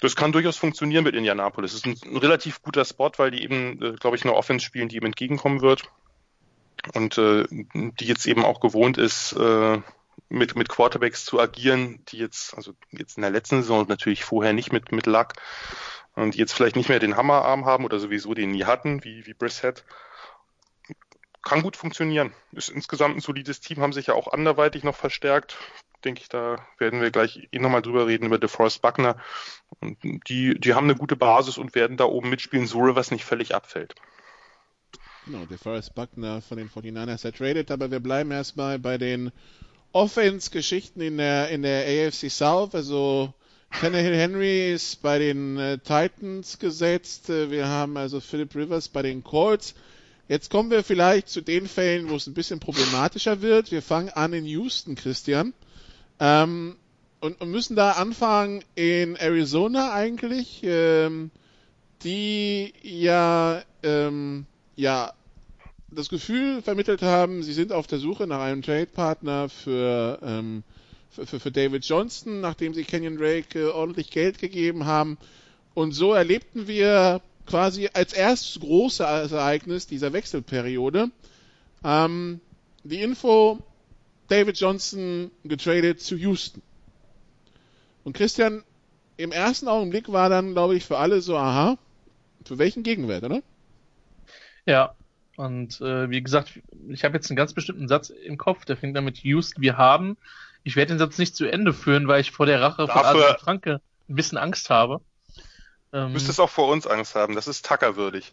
Das 0.00 0.16
kann 0.16 0.32
durchaus 0.32 0.56
funktionieren 0.56 1.04
mit 1.04 1.14
Indianapolis. 1.14 1.72
Es 1.72 1.84
ist 1.84 1.86
ein, 1.86 2.12
ein 2.12 2.16
relativ 2.16 2.62
guter 2.62 2.84
Spot, 2.84 3.10
weil 3.16 3.30
die 3.30 3.42
eben, 3.42 3.82
äh, 3.82 3.92
glaube 3.92 4.16
ich, 4.16 4.24
eine 4.24 4.34
Offense 4.34 4.64
spielen, 4.64 4.88
die 4.88 4.96
ihm 4.96 5.04
entgegenkommen 5.04 5.60
wird. 5.60 5.84
Und 6.94 7.18
äh, 7.18 7.44
die 7.50 8.06
jetzt 8.06 8.26
eben 8.26 8.44
auch 8.44 8.60
gewohnt 8.60 8.96
ist, 8.96 9.32
äh, 9.32 9.78
mit, 10.30 10.56
mit 10.56 10.70
Quarterbacks 10.70 11.26
zu 11.26 11.38
agieren, 11.38 12.02
die 12.08 12.16
jetzt, 12.16 12.54
also 12.54 12.72
jetzt 12.90 13.18
in 13.18 13.22
der 13.22 13.30
letzten 13.30 13.60
Saison 13.60 13.86
natürlich 13.86 14.24
vorher 14.24 14.54
nicht 14.54 14.72
mit, 14.72 14.90
mit 14.90 15.06
Luck 15.06 15.34
und 16.14 16.34
die 16.34 16.38
jetzt 16.38 16.52
vielleicht 16.52 16.76
nicht 16.76 16.88
mehr 16.88 16.98
den 16.98 17.16
Hammerarm 17.16 17.66
haben 17.66 17.84
oder 17.84 17.98
sowieso 17.98 18.32
den 18.32 18.52
nie 18.52 18.64
hatten, 18.64 19.04
wie, 19.04 19.26
wie 19.26 19.34
Brissett. 19.34 19.84
Kann 21.42 21.62
gut 21.62 21.76
funktionieren. 21.76 22.32
Ist 22.52 22.68
insgesamt 22.70 23.16
ein 23.16 23.20
solides 23.20 23.60
Team, 23.60 23.80
haben 23.80 23.92
sich 23.92 24.06
ja 24.06 24.14
auch 24.14 24.32
anderweitig 24.32 24.84
noch 24.84 24.96
verstärkt 24.96 25.58
denke 26.00 26.22
ich, 26.22 26.28
da 26.28 26.56
werden 26.78 27.00
wir 27.00 27.10
gleich 27.10 27.48
eh 27.52 27.58
nochmal 27.58 27.82
drüber 27.82 28.06
reden, 28.06 28.26
über 28.26 28.38
DeForest 28.38 28.82
Buckner. 28.82 29.16
Und 29.80 29.98
die, 30.28 30.58
die 30.58 30.74
haben 30.74 30.84
eine 30.84 30.96
gute 30.96 31.16
Basis 31.16 31.58
und 31.58 31.74
werden 31.74 31.96
da 31.96 32.04
oben 32.04 32.30
mitspielen, 32.30 32.66
so 32.66 32.80
was 32.94 33.10
nicht 33.10 33.24
völlig 33.24 33.54
abfällt. 33.54 33.94
Genau, 35.26 35.44
DeForest 35.46 35.94
Buckner 35.94 36.40
von 36.42 36.58
den 36.58 36.70
49ers 36.70 37.24
hat 37.24 37.36
traded, 37.36 37.70
aber 37.70 37.90
wir 37.90 38.00
bleiben 38.00 38.30
erstmal 38.30 38.78
bei 38.78 38.98
den 38.98 39.32
Offense-Geschichten 39.92 41.00
in 41.00 41.18
der, 41.18 41.48
in 41.50 41.62
der 41.62 41.84
AFC 42.08 42.30
South. 42.30 42.74
Also 42.74 43.34
Tannehill 43.78 44.16
Henry 44.16 44.72
ist 44.72 45.02
bei 45.02 45.18
den 45.18 45.56
äh, 45.58 45.78
Titans 45.78 46.58
gesetzt. 46.58 47.30
Äh, 47.30 47.50
wir 47.50 47.68
haben 47.68 47.96
also 47.96 48.20
Philip 48.20 48.54
Rivers 48.54 48.88
bei 48.88 49.02
den 49.02 49.22
Colts. 49.22 49.74
Jetzt 50.28 50.50
kommen 50.50 50.70
wir 50.70 50.84
vielleicht 50.84 51.28
zu 51.28 51.40
den 51.40 51.66
Fällen, 51.66 52.08
wo 52.08 52.16
es 52.16 52.26
ein 52.26 52.34
bisschen 52.34 52.60
problematischer 52.60 53.42
wird. 53.42 53.72
Wir 53.72 53.82
fangen 53.82 54.10
an 54.10 54.32
in 54.32 54.44
Houston, 54.44 54.94
Christian. 54.94 55.54
Ähm, 56.20 56.76
und, 57.20 57.40
und, 57.40 57.50
müssen 57.50 57.76
da 57.76 57.92
anfangen 57.92 58.62
in 58.74 59.16
Arizona 59.16 59.92
eigentlich, 59.92 60.60
ähm, 60.62 61.30
die 62.02 62.72
ja, 62.82 63.62
ähm, 63.82 64.46
ja 64.76 65.12
das 65.90 66.08
Gefühl 66.08 66.62
vermittelt 66.62 67.02
haben, 67.02 67.42
sie 67.42 67.52
sind 67.52 67.72
auf 67.72 67.86
der 67.86 67.98
Suche 67.98 68.26
nach 68.26 68.40
einem 68.40 68.62
Trade-Partner 68.62 69.48
für, 69.48 70.18
ähm, 70.22 70.62
für, 71.10 71.26
für, 71.26 71.40
für, 71.40 71.50
David 71.50 71.84
Johnston, 71.84 72.40
nachdem 72.40 72.74
sie 72.74 72.84
Kenyon 72.84 73.16
Drake 73.16 73.58
äh, 73.58 73.66
ordentlich 73.66 74.10
Geld 74.10 74.38
gegeben 74.38 74.86
haben. 74.86 75.18
Und 75.74 75.92
so 75.92 76.12
erlebten 76.12 76.68
wir 76.68 77.20
quasi 77.46 77.88
als 77.92 78.12
erstes 78.12 78.60
großes 78.60 79.32
Ereignis 79.32 79.86
dieser 79.86 80.12
Wechselperiode 80.12 81.10
ähm, 81.84 82.40
die 82.84 83.02
Info, 83.02 83.58
David 84.30 84.58
Johnson 84.58 85.30
getradet 85.44 86.00
zu 86.00 86.16
Houston. 86.16 86.62
Und 88.04 88.16
Christian, 88.16 88.62
im 89.16 89.32
ersten 89.32 89.68
Augenblick 89.68 90.10
war 90.10 90.28
dann, 90.28 90.52
glaube 90.52 90.76
ich, 90.76 90.84
für 90.86 90.98
alle 90.98 91.20
so, 91.20 91.36
aha, 91.36 91.76
für 92.46 92.58
welchen 92.58 92.82
Gegenwert, 92.82 93.24
oder? 93.24 93.42
Ja, 94.66 94.94
und 95.36 95.80
äh, 95.80 96.08
wie 96.10 96.22
gesagt, 96.22 96.60
ich 96.88 97.04
habe 97.04 97.16
jetzt 97.16 97.30
einen 97.30 97.36
ganz 97.36 97.54
bestimmten 97.54 97.88
Satz 97.88 98.10
im 98.10 98.38
Kopf, 98.38 98.64
der 98.64 98.76
fängt 98.76 98.96
damit 98.96 99.18
Houston, 99.18 99.62
wir 99.62 99.76
haben. 99.76 100.16
Ich 100.62 100.76
werde 100.76 100.94
den 100.94 100.98
Satz 100.98 101.18
nicht 101.18 101.34
zu 101.34 101.46
Ende 101.46 101.72
führen, 101.72 102.08
weil 102.08 102.20
ich 102.20 102.30
vor 102.30 102.46
der 102.46 102.60
Rache 102.60 102.86
Dafür, 102.86 103.02
von 103.02 103.04
Adrian 103.06 103.38
Franke 103.38 103.80
ein 104.08 104.14
bisschen 104.14 104.38
Angst 104.38 104.70
habe. 104.70 105.00
Ähm, 105.92 106.12
müsstest 106.12 106.40
auch 106.40 106.50
vor 106.50 106.68
uns 106.68 106.86
Angst 106.86 107.14
haben, 107.14 107.34
das 107.34 107.48
ist 107.48 107.64
tackerwürdig. 107.66 108.32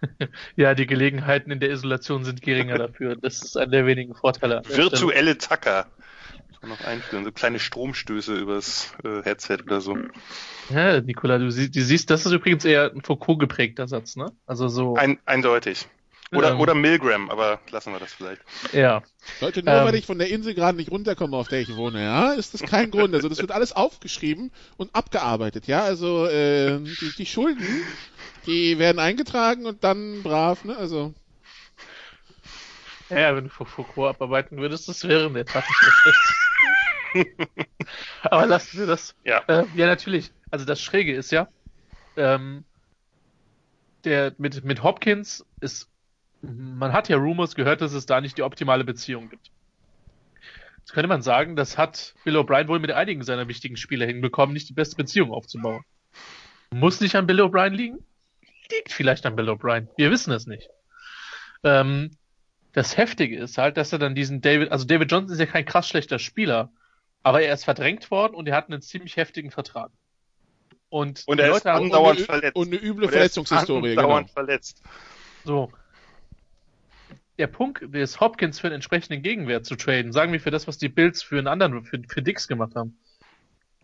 Ja, 0.56 0.74
die 0.74 0.86
Gelegenheiten 0.86 1.50
in 1.50 1.60
der 1.60 1.70
Isolation 1.70 2.24
sind 2.24 2.42
geringer 2.42 2.78
dafür. 2.78 3.16
Das 3.16 3.42
ist 3.42 3.56
einer 3.56 3.70
der 3.70 3.86
wenigen 3.86 4.14
Vorteile. 4.14 4.62
Virtuelle 4.68 5.38
Tacker. 5.38 5.86
Noch 6.62 6.84
einführen. 6.84 7.24
So 7.24 7.32
kleine 7.32 7.58
Stromstöße 7.58 8.34
übers 8.34 8.92
äh, 9.02 9.22
Headset 9.22 9.58
oder 9.64 9.80
so. 9.80 9.96
Ja, 10.68 11.00
Nikola, 11.00 11.38
du, 11.38 11.50
sie, 11.50 11.70
du 11.70 11.82
siehst, 11.82 12.10
das 12.10 12.26
ist 12.26 12.32
übrigens 12.32 12.66
eher 12.66 12.92
ein 12.92 13.00
Foucault 13.00 13.38
geprägter 13.38 13.88
Satz, 13.88 14.16
ne? 14.16 14.26
Also 14.46 14.68
so. 14.68 14.94
Ein, 14.94 15.18
eindeutig. 15.24 15.88
Oder, 16.32 16.52
Ähm. 16.52 16.60
oder 16.60 16.74
Milgram, 16.74 17.28
aber 17.30 17.60
lassen 17.70 17.92
wir 17.92 17.98
das 17.98 18.12
vielleicht. 18.12 18.40
ja. 18.72 19.02
Leute, 19.40 19.62
nur 19.64 19.74
Ähm. 19.74 19.84
weil 19.84 19.94
ich 19.96 20.06
von 20.06 20.18
der 20.18 20.28
Insel 20.28 20.54
gerade 20.54 20.76
nicht 20.76 20.90
runterkomme, 20.90 21.36
auf 21.36 21.48
der 21.48 21.60
ich 21.60 21.74
wohne, 21.74 22.02
ja, 22.02 22.32
ist 22.32 22.54
das 22.54 22.62
kein 22.62 22.90
Grund. 22.90 23.14
Also 23.14 23.28
das 23.28 23.38
wird 23.38 23.50
alles 23.50 23.72
aufgeschrieben 23.72 24.52
und 24.76 24.94
abgearbeitet, 24.94 25.66
ja. 25.66 25.82
Also 25.82 26.26
äh, 26.26 26.78
die, 26.78 27.12
die 27.18 27.26
Schulden, 27.26 27.66
die 28.46 28.78
werden 28.78 28.98
eingetragen 29.00 29.66
und 29.66 29.82
dann 29.82 30.22
brav, 30.22 30.64
ne? 30.64 30.76
Also 30.76 31.12
Ja, 33.08 33.34
wenn 33.34 33.44
du 33.44 33.50
für 33.50 33.66
Foucault 33.66 34.14
abarbeiten 34.14 34.58
würdest, 34.58 34.88
das 34.88 35.02
wäre 35.08 35.26
in 35.26 35.34
der 35.34 35.44
Tat 35.46 35.64
nicht 35.66 35.78
schlecht. 35.78 36.34
Aber 38.22 38.46
lassen 38.46 38.78
wir 38.78 38.86
das. 38.86 39.16
Ja. 39.24 39.42
Äh, 39.48 39.64
ja, 39.74 39.86
natürlich. 39.86 40.30
Also 40.52 40.64
das 40.64 40.80
Schräge 40.80 41.12
ist 41.12 41.32
ja, 41.32 41.48
ähm, 42.16 42.62
der 44.04 44.32
mit, 44.38 44.64
mit 44.64 44.82
Hopkins 44.84 45.44
ist, 45.60 45.89
man 46.42 46.92
hat 46.92 47.08
ja 47.08 47.16
Rumors 47.16 47.54
gehört, 47.54 47.80
dass 47.80 47.92
es 47.92 48.06
da 48.06 48.20
nicht 48.20 48.38
die 48.38 48.42
optimale 48.42 48.84
Beziehung 48.84 49.28
gibt. 49.28 49.50
Jetzt 50.78 50.92
könnte 50.92 51.08
man 51.08 51.22
sagen, 51.22 51.56
das 51.56 51.78
hat 51.78 52.14
Bill 52.24 52.36
O'Brien 52.36 52.68
wohl 52.68 52.78
mit 52.78 52.90
einigen 52.90 53.22
seiner 53.22 53.46
wichtigen 53.48 53.76
Spieler 53.76 54.06
hinbekommen, 54.06 54.54
nicht 54.54 54.68
die 54.68 54.74
beste 54.74 54.96
Beziehung 54.96 55.32
aufzubauen. 55.32 55.84
Muss 56.72 57.00
nicht 57.00 57.14
an 57.16 57.26
Bill 57.26 57.40
O'Brien 57.40 57.70
liegen? 57.70 57.98
Liegt 58.70 58.92
vielleicht 58.92 59.26
an 59.26 59.36
Bill 59.36 59.50
O'Brien. 59.50 59.88
Wir 59.96 60.10
wissen 60.10 60.32
es 60.32 60.46
nicht. 60.46 60.68
Ähm, 61.62 62.10
das 62.72 62.96
Heftige 62.96 63.38
ist 63.38 63.58
halt, 63.58 63.76
dass 63.76 63.92
er 63.92 63.98
dann 63.98 64.14
diesen 64.14 64.40
David, 64.40 64.72
also 64.72 64.84
David 64.84 65.10
Johnson 65.10 65.32
ist 65.32 65.40
ja 65.40 65.46
kein 65.46 65.64
krass 65.64 65.88
schlechter 65.88 66.18
Spieler, 66.18 66.70
aber 67.22 67.42
er 67.42 67.52
ist 67.52 67.64
verdrängt 67.64 68.10
worden 68.10 68.34
und 68.34 68.48
er 68.48 68.56
hat 68.56 68.68
einen 68.68 68.80
ziemlich 68.80 69.16
heftigen 69.16 69.50
Vertrag. 69.50 69.90
Und, 70.88 71.22
Und 71.26 71.38
die 71.38 71.42
er 71.42 71.48
ist 71.48 71.64
Leute 71.64 71.72
haben 71.72 71.84
andauernd 71.84 72.20
und, 72.20 72.30
eine, 72.30 72.40
verletzt. 72.40 72.56
und 72.56 72.66
eine 72.68 72.76
üble 72.82 73.04
er 73.06 73.12
Verletzungshistorie, 73.12 73.90
genau. 73.90 74.02
andauernd 74.02 74.30
verletzt. 74.30 74.82
so. 75.44 75.70
Der 77.40 77.46
Punkt 77.46 77.80
ist, 77.80 78.20
Hopkins 78.20 78.60
für 78.60 78.66
einen 78.66 78.74
entsprechenden 78.74 79.22
Gegenwert 79.22 79.64
zu 79.64 79.74
traden, 79.74 80.12
sagen 80.12 80.30
wir 80.30 80.40
für 80.40 80.50
das, 80.50 80.68
was 80.68 80.76
die 80.76 80.90
Bills 80.90 81.22
für 81.22 81.38
einen 81.38 81.46
anderen, 81.46 81.82
für, 81.86 81.98
für 82.06 82.20
Dix 82.20 82.46
gemacht 82.46 82.74
haben. 82.74 82.98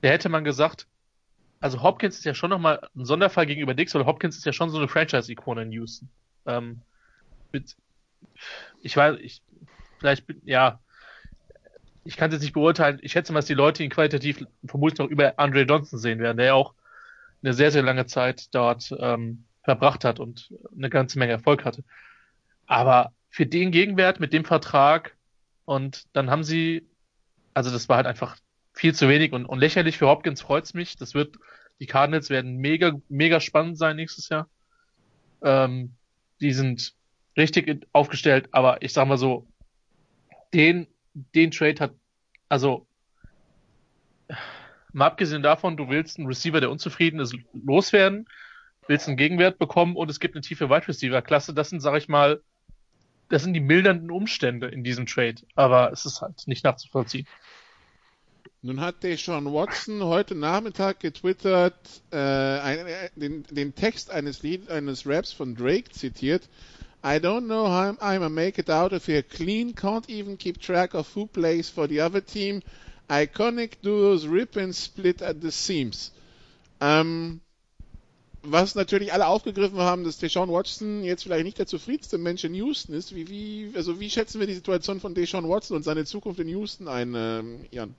Da 0.02 0.10
hätte 0.10 0.28
man 0.28 0.44
gesagt, 0.44 0.86
also 1.60 1.82
Hopkins 1.82 2.18
ist 2.18 2.24
ja 2.26 2.34
schon 2.34 2.50
nochmal 2.50 2.86
ein 2.94 3.06
Sonderfall 3.06 3.46
gegenüber 3.46 3.72
Dix, 3.72 3.94
weil 3.94 4.04
Hopkins 4.04 4.36
ist 4.36 4.44
ja 4.44 4.52
schon 4.52 4.68
so 4.68 4.76
eine 4.76 4.88
Franchise-Ikone 4.88 5.62
in 5.62 5.72
Houston. 5.72 6.10
Ähm, 6.44 6.82
mit, 7.50 7.74
ich 8.82 8.94
weiß, 8.94 9.16
ich, 9.20 9.40
vielleicht, 10.00 10.26
bin- 10.26 10.42
ja, 10.44 10.78
ich 12.04 12.18
kann 12.18 12.28
es 12.28 12.34
jetzt 12.34 12.42
nicht 12.42 12.52
beurteilen. 12.52 12.98
Ich 13.00 13.12
schätze 13.12 13.32
mal, 13.32 13.38
dass 13.38 13.46
die 13.46 13.54
Leute 13.54 13.82
ihn 13.82 13.88
qualitativ 13.88 14.44
vermutlich 14.66 14.98
noch 14.98 15.08
über 15.08 15.38
Andre 15.38 15.62
Johnson 15.62 15.98
sehen 15.98 16.18
werden, 16.18 16.36
der 16.36 16.46
ja 16.46 16.54
auch 16.54 16.74
eine 17.42 17.54
sehr, 17.54 17.70
sehr 17.70 17.82
lange 17.82 18.04
Zeit 18.04 18.54
dort 18.54 18.94
ähm, 19.00 19.46
verbracht 19.64 20.04
hat 20.04 20.20
und 20.20 20.52
eine 20.76 20.90
ganze 20.90 21.18
Menge 21.18 21.32
Erfolg 21.32 21.64
hatte. 21.64 21.84
Aber 22.66 23.12
für 23.36 23.44
den 23.44 23.70
Gegenwert 23.70 24.18
mit 24.18 24.32
dem 24.32 24.46
Vertrag 24.46 25.14
und 25.66 26.04
dann 26.14 26.30
haben 26.30 26.42
sie, 26.42 26.88
also 27.52 27.70
das 27.70 27.86
war 27.86 27.98
halt 27.98 28.06
einfach 28.06 28.38
viel 28.72 28.94
zu 28.94 29.10
wenig 29.10 29.34
und, 29.34 29.44
und 29.44 29.58
lächerlich 29.58 29.98
für 29.98 30.06
Hopkins 30.06 30.40
freut's 30.40 30.72
mich. 30.72 30.96
Das 30.96 31.12
wird, 31.12 31.36
die 31.78 31.84
Cardinals 31.84 32.30
werden 32.30 32.56
mega, 32.56 32.92
mega 33.10 33.38
spannend 33.40 33.76
sein 33.76 33.96
nächstes 33.96 34.30
Jahr. 34.30 34.48
Ähm, 35.42 35.92
die 36.40 36.54
sind 36.54 36.94
richtig 37.36 37.86
aufgestellt, 37.92 38.48
aber 38.52 38.80
ich 38.80 38.94
sag 38.94 39.06
mal 39.06 39.18
so, 39.18 39.46
den, 40.54 40.86
den 41.12 41.50
Trade 41.50 41.78
hat, 41.78 41.94
also, 42.48 42.86
mal 44.94 45.08
abgesehen 45.08 45.42
davon, 45.42 45.76
du 45.76 45.90
willst 45.90 46.16
einen 46.16 46.26
Receiver, 46.26 46.60
der 46.60 46.70
unzufrieden 46.70 47.20
ist, 47.20 47.36
loswerden, 47.52 48.30
willst 48.88 49.08
einen 49.08 49.18
Gegenwert 49.18 49.58
bekommen 49.58 49.94
und 49.94 50.10
es 50.10 50.20
gibt 50.20 50.36
eine 50.36 50.40
tiefe 50.40 50.70
Wide 50.70 50.88
Receiver 50.88 51.20
Klasse. 51.20 51.52
Das 51.52 51.68
sind, 51.68 51.80
sag 51.80 51.98
ich 51.98 52.08
mal, 52.08 52.40
das 53.28 53.42
sind 53.42 53.54
die 53.54 53.60
mildernden 53.60 54.10
Umstände 54.10 54.68
in 54.68 54.84
diesem 54.84 55.06
Trade, 55.06 55.36
aber 55.54 55.92
es 55.92 56.06
ist 56.06 56.20
halt 56.20 56.46
nicht 56.46 56.64
nachzuvollziehen. 56.64 57.26
Nun 58.62 58.80
hat 58.80 59.02
Deshaun 59.02 59.52
Watson 59.52 60.02
heute 60.02 60.34
Nachmittag 60.34 60.98
getwittert, 61.00 61.74
äh, 62.10 62.16
ein, 62.16 62.86
äh, 62.86 63.10
den, 63.14 63.44
den 63.44 63.74
Text 63.74 64.10
eines 64.10 64.42
Lied, 64.42 64.70
eines 64.70 65.06
Raps 65.06 65.32
von 65.32 65.54
Drake 65.54 65.90
zitiert. 65.90 66.48
I 67.04 67.18
don't 67.18 67.46
know 67.46 67.66
how 67.68 67.96
I'm, 67.96 67.98
I'm 68.00 68.22
a 68.24 68.28
make 68.28 68.60
it 68.60 68.68
out 68.68 68.92
of 68.92 69.06
here 69.06 69.22
clean, 69.22 69.74
can't 69.74 70.08
even 70.08 70.36
keep 70.36 70.60
track 70.60 70.94
of 70.94 71.14
who 71.14 71.26
plays 71.26 71.68
for 71.68 71.86
the 71.86 72.00
other 72.00 72.20
team. 72.20 72.62
Iconic 73.08 73.82
duos 73.82 74.26
rip 74.26 74.56
and 74.56 74.74
split 74.74 75.22
at 75.22 75.40
the 75.40 75.52
seams. 75.52 76.12
Ähm, 76.80 77.40
was 78.50 78.74
natürlich 78.74 79.12
alle 79.12 79.26
aufgegriffen 79.26 79.78
haben, 79.78 80.04
dass 80.04 80.18
Deshaun 80.18 80.50
Watson 80.50 81.04
jetzt 81.04 81.22
vielleicht 81.22 81.44
nicht 81.44 81.58
der 81.58 81.66
zufriedenste 81.66 82.18
Mensch 82.18 82.44
in 82.44 82.54
Houston 82.54 82.94
ist. 82.94 83.14
Wie, 83.14 83.28
wie, 83.28 83.72
also 83.76 84.00
wie 84.00 84.10
schätzen 84.10 84.40
wir 84.40 84.46
die 84.46 84.54
Situation 84.54 85.00
von 85.00 85.14
Deshaun 85.14 85.48
Watson 85.48 85.76
und 85.76 85.82
seine 85.82 86.04
Zukunft 86.04 86.40
in 86.40 86.48
Houston 86.48 86.88
ein, 86.88 87.14
ähm, 87.14 87.66
Jan? 87.70 87.94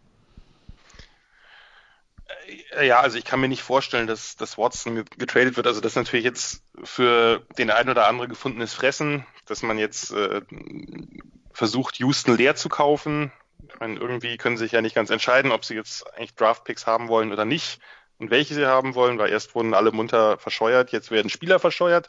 Ja, 2.81 2.99
also 2.99 3.17
ich 3.17 3.25
kann 3.25 3.39
mir 3.39 3.47
nicht 3.47 3.61
vorstellen, 3.61 4.07
dass, 4.07 4.35
dass 4.35 4.57
Watson 4.57 5.03
getradet 5.17 5.57
wird. 5.57 5.67
Also 5.67 5.81
das 5.81 5.93
ist 5.93 5.97
natürlich 5.97 6.25
jetzt 6.25 6.61
für 6.83 7.45
den 7.57 7.71
ein 7.71 7.89
oder 7.89 8.07
andere 8.07 8.27
gefundenes 8.27 8.73
Fressen, 8.73 9.25
dass 9.45 9.63
man 9.63 9.77
jetzt 9.77 10.11
äh, 10.11 10.41
versucht, 11.51 11.99
Houston 11.99 12.37
leer 12.37 12.55
zu 12.55 12.69
kaufen. 12.69 13.31
Ich 13.67 13.79
meine, 13.79 13.99
irgendwie 13.99 14.37
können 14.37 14.57
sie 14.57 14.65
sich 14.65 14.71
ja 14.73 14.81
nicht 14.81 14.95
ganz 14.95 15.09
entscheiden, 15.09 15.51
ob 15.51 15.65
sie 15.65 15.75
jetzt 15.75 16.07
eigentlich 16.15 16.35
Draftpicks 16.35 16.85
haben 16.85 17.07
wollen 17.07 17.31
oder 17.31 17.45
nicht 17.45 17.79
und 18.19 18.31
welche 18.31 18.53
sie 18.53 18.65
haben 18.65 18.95
wollen, 18.95 19.17
weil 19.17 19.31
erst 19.31 19.55
wurden 19.55 19.73
alle 19.73 19.91
munter 19.91 20.37
verscheuert, 20.37 20.91
jetzt 20.91 21.11
werden 21.11 21.29
Spieler 21.29 21.59
verscheuert. 21.59 22.07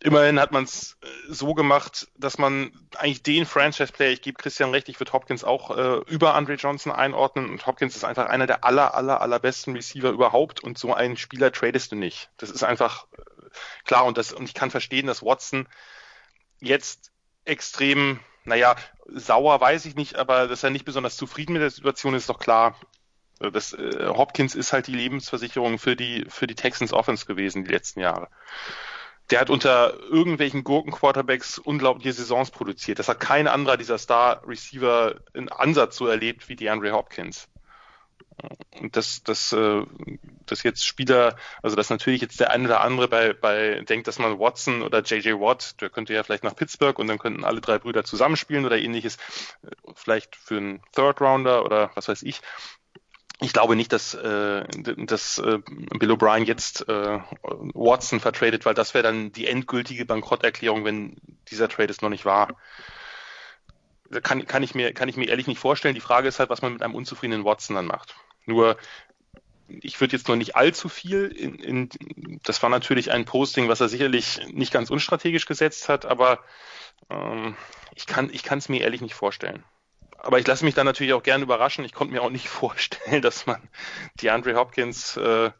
Immerhin 0.00 0.38
hat 0.38 0.52
man 0.52 0.64
es 0.64 0.98
so 1.26 1.54
gemacht, 1.54 2.08
dass 2.18 2.36
man 2.36 2.70
eigentlich 2.96 3.22
den 3.22 3.46
Franchise-Player, 3.46 4.12
ich 4.12 4.20
gebe 4.20 4.36
Christian 4.36 4.70
recht, 4.70 4.90
ich 4.90 5.00
würde 5.00 5.12
Hopkins 5.14 5.42
auch 5.42 5.76
äh, 5.76 6.00
über 6.10 6.34
Andre 6.34 6.54
Johnson 6.54 6.92
einordnen 6.92 7.48
und 7.48 7.66
Hopkins 7.66 7.96
ist 7.96 8.04
einfach 8.04 8.26
einer 8.26 8.46
der 8.46 8.64
aller, 8.64 8.94
aller, 8.94 9.22
allerbesten 9.22 9.74
Receiver 9.74 10.10
überhaupt 10.10 10.62
und 10.62 10.76
so 10.76 10.92
einen 10.92 11.16
Spieler 11.16 11.50
tradest 11.50 11.92
du 11.92 11.96
nicht. 11.96 12.30
Das 12.36 12.50
ist 12.50 12.62
einfach 12.62 13.06
äh, 13.16 13.48
klar 13.86 14.04
und 14.04 14.18
das 14.18 14.34
und 14.34 14.44
ich 14.44 14.54
kann 14.54 14.70
verstehen, 14.70 15.06
dass 15.06 15.22
Watson 15.22 15.66
jetzt 16.60 17.10
extrem, 17.46 18.20
naja, 18.44 18.76
sauer 19.06 19.60
weiß 19.62 19.86
ich 19.86 19.96
nicht, 19.96 20.16
aber 20.16 20.46
dass 20.46 20.62
er 20.62 20.70
nicht 20.70 20.84
besonders 20.84 21.16
zufrieden 21.16 21.54
mit 21.54 21.62
der 21.62 21.70
Situation 21.70 22.12
ist, 22.14 22.24
ist 22.24 22.28
doch 22.28 22.38
klar. 22.38 22.78
Das, 23.38 23.72
äh, 23.72 24.06
Hopkins 24.06 24.54
ist 24.54 24.72
halt 24.72 24.86
die 24.86 24.94
Lebensversicherung 24.94 25.78
für 25.78 25.96
die, 25.96 26.24
für 26.28 26.46
die 26.46 26.54
Texans 26.54 26.92
Offense 26.92 27.26
gewesen 27.26 27.64
die 27.64 27.72
letzten 27.72 28.00
Jahre 28.00 28.28
der 29.30 29.40
hat 29.40 29.50
unter 29.50 29.98
irgendwelchen 30.00 30.62
Gurken-Quarterbacks 30.62 31.58
unglaubliche 31.58 32.12
Saisons 32.12 32.50
produziert. 32.50 32.98
Das 32.98 33.08
hat 33.08 33.20
kein 33.20 33.48
anderer 33.48 33.76
dieser 33.76 33.98
Star-Receiver 33.98 35.16
in 35.34 35.48
Ansatz 35.48 35.96
so 35.96 36.06
erlebt 36.06 36.48
wie 36.48 36.56
DeAndre 36.56 36.92
Hopkins. 36.92 37.48
Und 38.80 38.94
das, 38.96 39.24
das, 39.24 39.52
äh, 39.52 39.82
das 40.44 40.62
jetzt 40.62 40.86
Spieler, 40.86 41.36
also 41.62 41.74
dass 41.74 41.88
natürlich 41.88 42.20
jetzt 42.20 42.38
der 42.38 42.50
eine 42.50 42.66
oder 42.66 42.82
andere 42.82 43.08
bei, 43.08 43.32
bei 43.32 43.80
denkt, 43.80 44.06
dass 44.06 44.18
man 44.18 44.38
Watson 44.38 44.82
oder 44.82 45.02
JJ 45.02 45.32
Watt, 45.40 45.80
der 45.80 45.88
könnte 45.88 46.12
ja 46.12 46.22
vielleicht 46.22 46.44
nach 46.44 46.54
Pittsburgh 46.54 46.98
und 46.98 47.06
dann 47.06 47.18
könnten 47.18 47.44
alle 47.44 47.62
drei 47.62 47.78
Brüder 47.78 48.04
zusammenspielen 48.04 48.66
oder 48.66 48.78
ähnliches, 48.78 49.16
vielleicht 49.94 50.36
für 50.36 50.58
einen 50.58 50.82
Third 50.94 51.20
Rounder 51.22 51.64
oder 51.64 51.90
was 51.94 52.08
weiß 52.08 52.22
ich 52.22 52.42
ich 53.40 53.52
glaube 53.52 53.76
nicht, 53.76 53.92
dass, 53.92 54.14
äh, 54.14 54.64
dass 54.96 55.38
äh, 55.38 55.58
Bill 55.98 56.12
O'Brien 56.12 56.44
jetzt 56.44 56.88
äh, 56.88 57.18
Watson 57.42 58.20
vertradet, 58.20 58.64
weil 58.64 58.74
das 58.74 58.94
wäre 58.94 59.04
dann 59.04 59.30
die 59.32 59.46
endgültige 59.46 60.06
Bankrotterklärung, 60.06 60.84
wenn 60.84 61.16
dieser 61.50 61.68
Trade 61.68 61.90
es 61.90 62.00
noch 62.00 62.08
nicht 62.08 62.24
war. 62.24 62.56
Kann, 64.22 64.46
kann, 64.46 64.62
ich 64.62 64.74
mir, 64.74 64.94
kann 64.94 65.08
ich 65.08 65.16
mir 65.16 65.28
ehrlich 65.28 65.48
nicht 65.48 65.58
vorstellen. 65.58 65.94
Die 65.94 66.00
Frage 66.00 66.28
ist 66.28 66.38
halt, 66.38 66.48
was 66.48 66.62
man 66.62 66.72
mit 66.72 66.82
einem 66.82 66.94
unzufriedenen 66.94 67.44
Watson 67.44 67.76
dann 67.76 67.86
macht. 67.86 68.14
Nur, 68.46 68.78
ich 69.68 70.00
würde 70.00 70.16
jetzt 70.16 70.28
noch 70.28 70.36
nicht 70.36 70.56
allzu 70.56 70.88
viel 70.88 71.26
in, 71.26 71.56
in 71.56 72.40
das 72.44 72.62
war 72.62 72.70
natürlich 72.70 73.10
ein 73.10 73.24
Posting, 73.24 73.68
was 73.68 73.80
er 73.80 73.88
sicherlich 73.88 74.40
nicht 74.52 74.72
ganz 74.72 74.90
unstrategisch 74.90 75.44
gesetzt 75.44 75.88
hat, 75.88 76.06
aber 76.06 76.38
ähm, 77.10 77.56
ich 77.94 78.06
kann 78.06 78.30
es 78.30 78.68
mir 78.68 78.80
ehrlich 78.80 79.00
nicht 79.00 79.14
vorstellen 79.14 79.64
aber 80.18 80.38
ich 80.38 80.46
lasse 80.46 80.64
mich 80.64 80.74
dann 80.74 80.86
natürlich 80.86 81.12
auch 81.12 81.22
gerne 81.22 81.44
überraschen. 81.44 81.84
Ich 81.84 81.92
konnte 81.92 82.14
mir 82.14 82.22
auch 82.22 82.30
nicht 82.30 82.48
vorstellen, 82.48 83.22
dass 83.22 83.46
man 83.46 83.68
die 84.20 84.30
Andre 84.30 84.54
Hopkins 84.56 85.16
äh, 85.16 85.50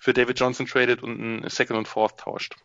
für 0.00 0.12
David 0.12 0.38
Johnson 0.38 0.66
tradet 0.66 1.02
und 1.02 1.20
einen 1.20 1.50
Second 1.50 1.78
und 1.78 1.88
Fourth 1.88 2.18
tauscht. 2.18 2.56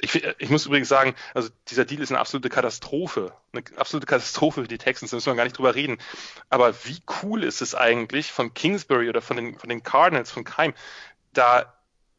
Ich, 0.00 0.22
ich 0.38 0.50
muss 0.50 0.66
übrigens 0.66 0.88
sagen, 0.88 1.14
also 1.34 1.48
dieser 1.68 1.84
Deal 1.84 2.02
ist 2.02 2.10
eine 2.10 2.20
absolute 2.20 2.50
Katastrophe. 2.50 3.32
Eine 3.52 3.62
absolute 3.76 4.06
Katastrophe 4.06 4.62
für 4.62 4.68
die 4.68 4.76
Texans, 4.76 5.10
da 5.10 5.16
müssen 5.16 5.32
wir 5.32 5.36
gar 5.36 5.44
nicht 5.44 5.56
drüber 5.56 5.74
reden. 5.74 5.98
Aber 6.50 6.74
wie 6.84 7.00
cool 7.22 7.44
ist 7.44 7.62
es 7.62 7.74
eigentlich 7.74 8.32
von 8.32 8.52
Kingsbury 8.52 9.08
oder 9.08 9.22
von 9.22 9.36
den, 9.36 9.58
von 9.58 9.68
den 9.68 9.82
Cardinals, 9.82 10.30
von 10.30 10.44
Keim, 10.44 10.74
da 11.32 11.72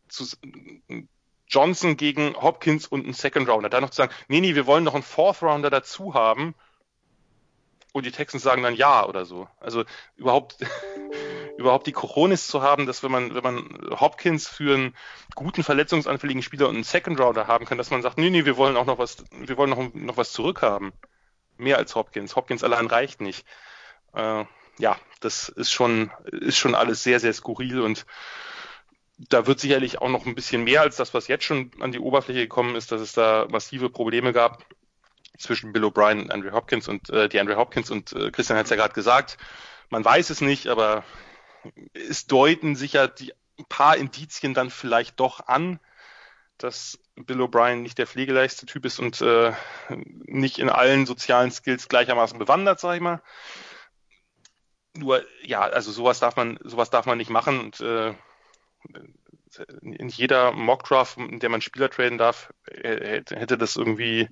zu, 0.07 0.25
Johnson 1.47 1.97
gegen 1.97 2.35
Hopkins 2.35 2.87
und 2.87 3.03
einen 3.03 3.13
Second 3.13 3.47
Rounder. 3.47 3.69
Dann 3.69 3.83
noch 3.83 3.89
zu 3.91 3.97
sagen, 3.97 4.13
nee, 4.27 4.41
nee, 4.41 4.55
wir 4.55 4.65
wollen 4.65 4.83
noch 4.83 4.93
einen 4.93 5.03
Fourth 5.03 5.43
Rounder 5.43 5.69
dazu 5.69 6.13
haben. 6.13 6.55
Und 7.95 8.05
die 8.05 8.11
Texans 8.11 8.43
sagen 8.43 8.61
dann 8.61 8.75
ja 8.75 9.05
oder 9.05 9.23
so. 9.23 9.47
Also 9.57 9.85
überhaupt, 10.17 10.57
überhaupt 11.57 11.87
die 11.87 11.93
Coronis 11.93 12.45
zu 12.45 12.61
haben, 12.61 12.87
dass 12.87 13.03
wenn 13.03 13.11
man, 13.11 13.33
wenn 13.33 13.41
man 13.41 13.79
Hopkins 14.01 14.49
für 14.49 14.75
einen 14.75 14.95
guten 15.33 15.63
verletzungsanfälligen 15.63 16.43
Spieler 16.43 16.67
und 16.67 16.75
einen 16.75 16.83
Second 16.83 17.17
Rounder 17.21 17.47
haben 17.47 17.63
kann, 17.63 17.77
dass 17.77 17.91
man 17.91 18.01
sagt, 18.01 18.17
nee, 18.17 18.29
nee, 18.29 18.43
wir 18.43 18.57
wollen 18.57 18.75
auch 18.75 18.85
noch 18.85 18.97
was, 18.97 19.23
wir 19.31 19.55
wollen 19.55 19.69
noch, 19.69 19.93
noch 19.93 20.17
was 20.17 20.33
zurückhaben. 20.33 20.91
Mehr 21.55 21.77
als 21.77 21.95
Hopkins. 21.95 22.35
Hopkins 22.35 22.65
allein 22.65 22.87
reicht 22.87 23.21
nicht. 23.21 23.47
Äh, 24.13 24.43
ja, 24.77 24.97
das 25.21 25.47
ist 25.47 25.71
schon, 25.71 26.11
ist 26.25 26.57
schon 26.57 26.75
alles 26.75 27.01
sehr, 27.01 27.21
sehr 27.21 27.31
skurril 27.31 27.79
und 27.79 28.05
da 29.17 29.47
wird 29.47 29.61
sicherlich 29.61 30.01
auch 30.01 30.09
noch 30.09 30.25
ein 30.25 30.35
bisschen 30.35 30.65
mehr 30.65 30.81
als 30.81 30.97
das, 30.97 31.13
was 31.13 31.29
jetzt 31.29 31.45
schon 31.45 31.71
an 31.79 31.93
die 31.93 31.99
Oberfläche 31.99 32.41
gekommen 32.41 32.75
ist, 32.75 32.91
dass 32.91 32.99
es 32.99 33.13
da 33.13 33.47
massive 33.49 33.89
Probleme 33.89 34.33
gab 34.33 34.65
zwischen 35.37 35.73
Bill 35.73 35.85
O'Brien 35.85 36.21
und 36.21 36.31
Andrew 36.31 36.51
Hopkins 36.51 36.87
und 36.87 37.09
äh, 37.09 37.29
die 37.29 37.39
Andrew 37.39 37.55
Hopkins 37.55 37.91
und 37.91 38.13
äh, 38.13 38.31
Christian 38.31 38.57
hat 38.57 38.65
es 38.65 38.69
ja 38.69 38.75
gerade 38.75 38.93
gesagt, 38.93 39.37
man 39.89 40.03
weiß 40.03 40.29
es 40.29 40.41
nicht, 40.41 40.67
aber 40.67 41.03
es 41.93 42.27
deuten 42.27 42.75
sicher 42.75 43.07
die 43.07 43.33
ein 43.57 43.65
paar 43.69 43.97
Indizien 43.97 44.53
dann 44.53 44.69
vielleicht 44.69 45.19
doch 45.19 45.47
an, 45.47 45.79
dass 46.57 46.99
Bill 47.15 47.41
O'Brien 47.41 47.77
nicht 47.77 47.97
der 47.97 48.07
pflegeleichste 48.07 48.65
Typ 48.65 48.85
ist 48.85 48.99
und 48.99 49.21
äh, 49.21 49.53
nicht 49.89 50.59
in 50.59 50.69
allen 50.69 51.05
sozialen 51.05 51.51
Skills 51.51 51.87
gleichermaßen 51.87 52.37
bewandert, 52.37 52.79
sag 52.79 52.95
ich 52.95 53.01
mal. 53.01 53.21
Nur 54.97 55.25
ja, 55.41 55.61
also 55.61 55.91
sowas 55.91 56.19
darf 56.19 56.35
man, 56.35 56.59
sowas 56.63 56.89
darf 56.89 57.05
man 57.05 57.17
nicht 57.17 57.29
machen 57.29 57.59
und 57.59 57.79
äh, 57.81 58.13
in 59.81 60.09
jeder 60.09 60.51
Mockdraft, 60.51 61.17
in 61.17 61.39
der 61.39 61.49
man 61.49 61.61
Spieler 61.61 61.89
traden 61.89 62.17
darf, 62.17 62.53
hätte 62.67 63.57
das 63.57 63.75
irgendwie, 63.75 64.29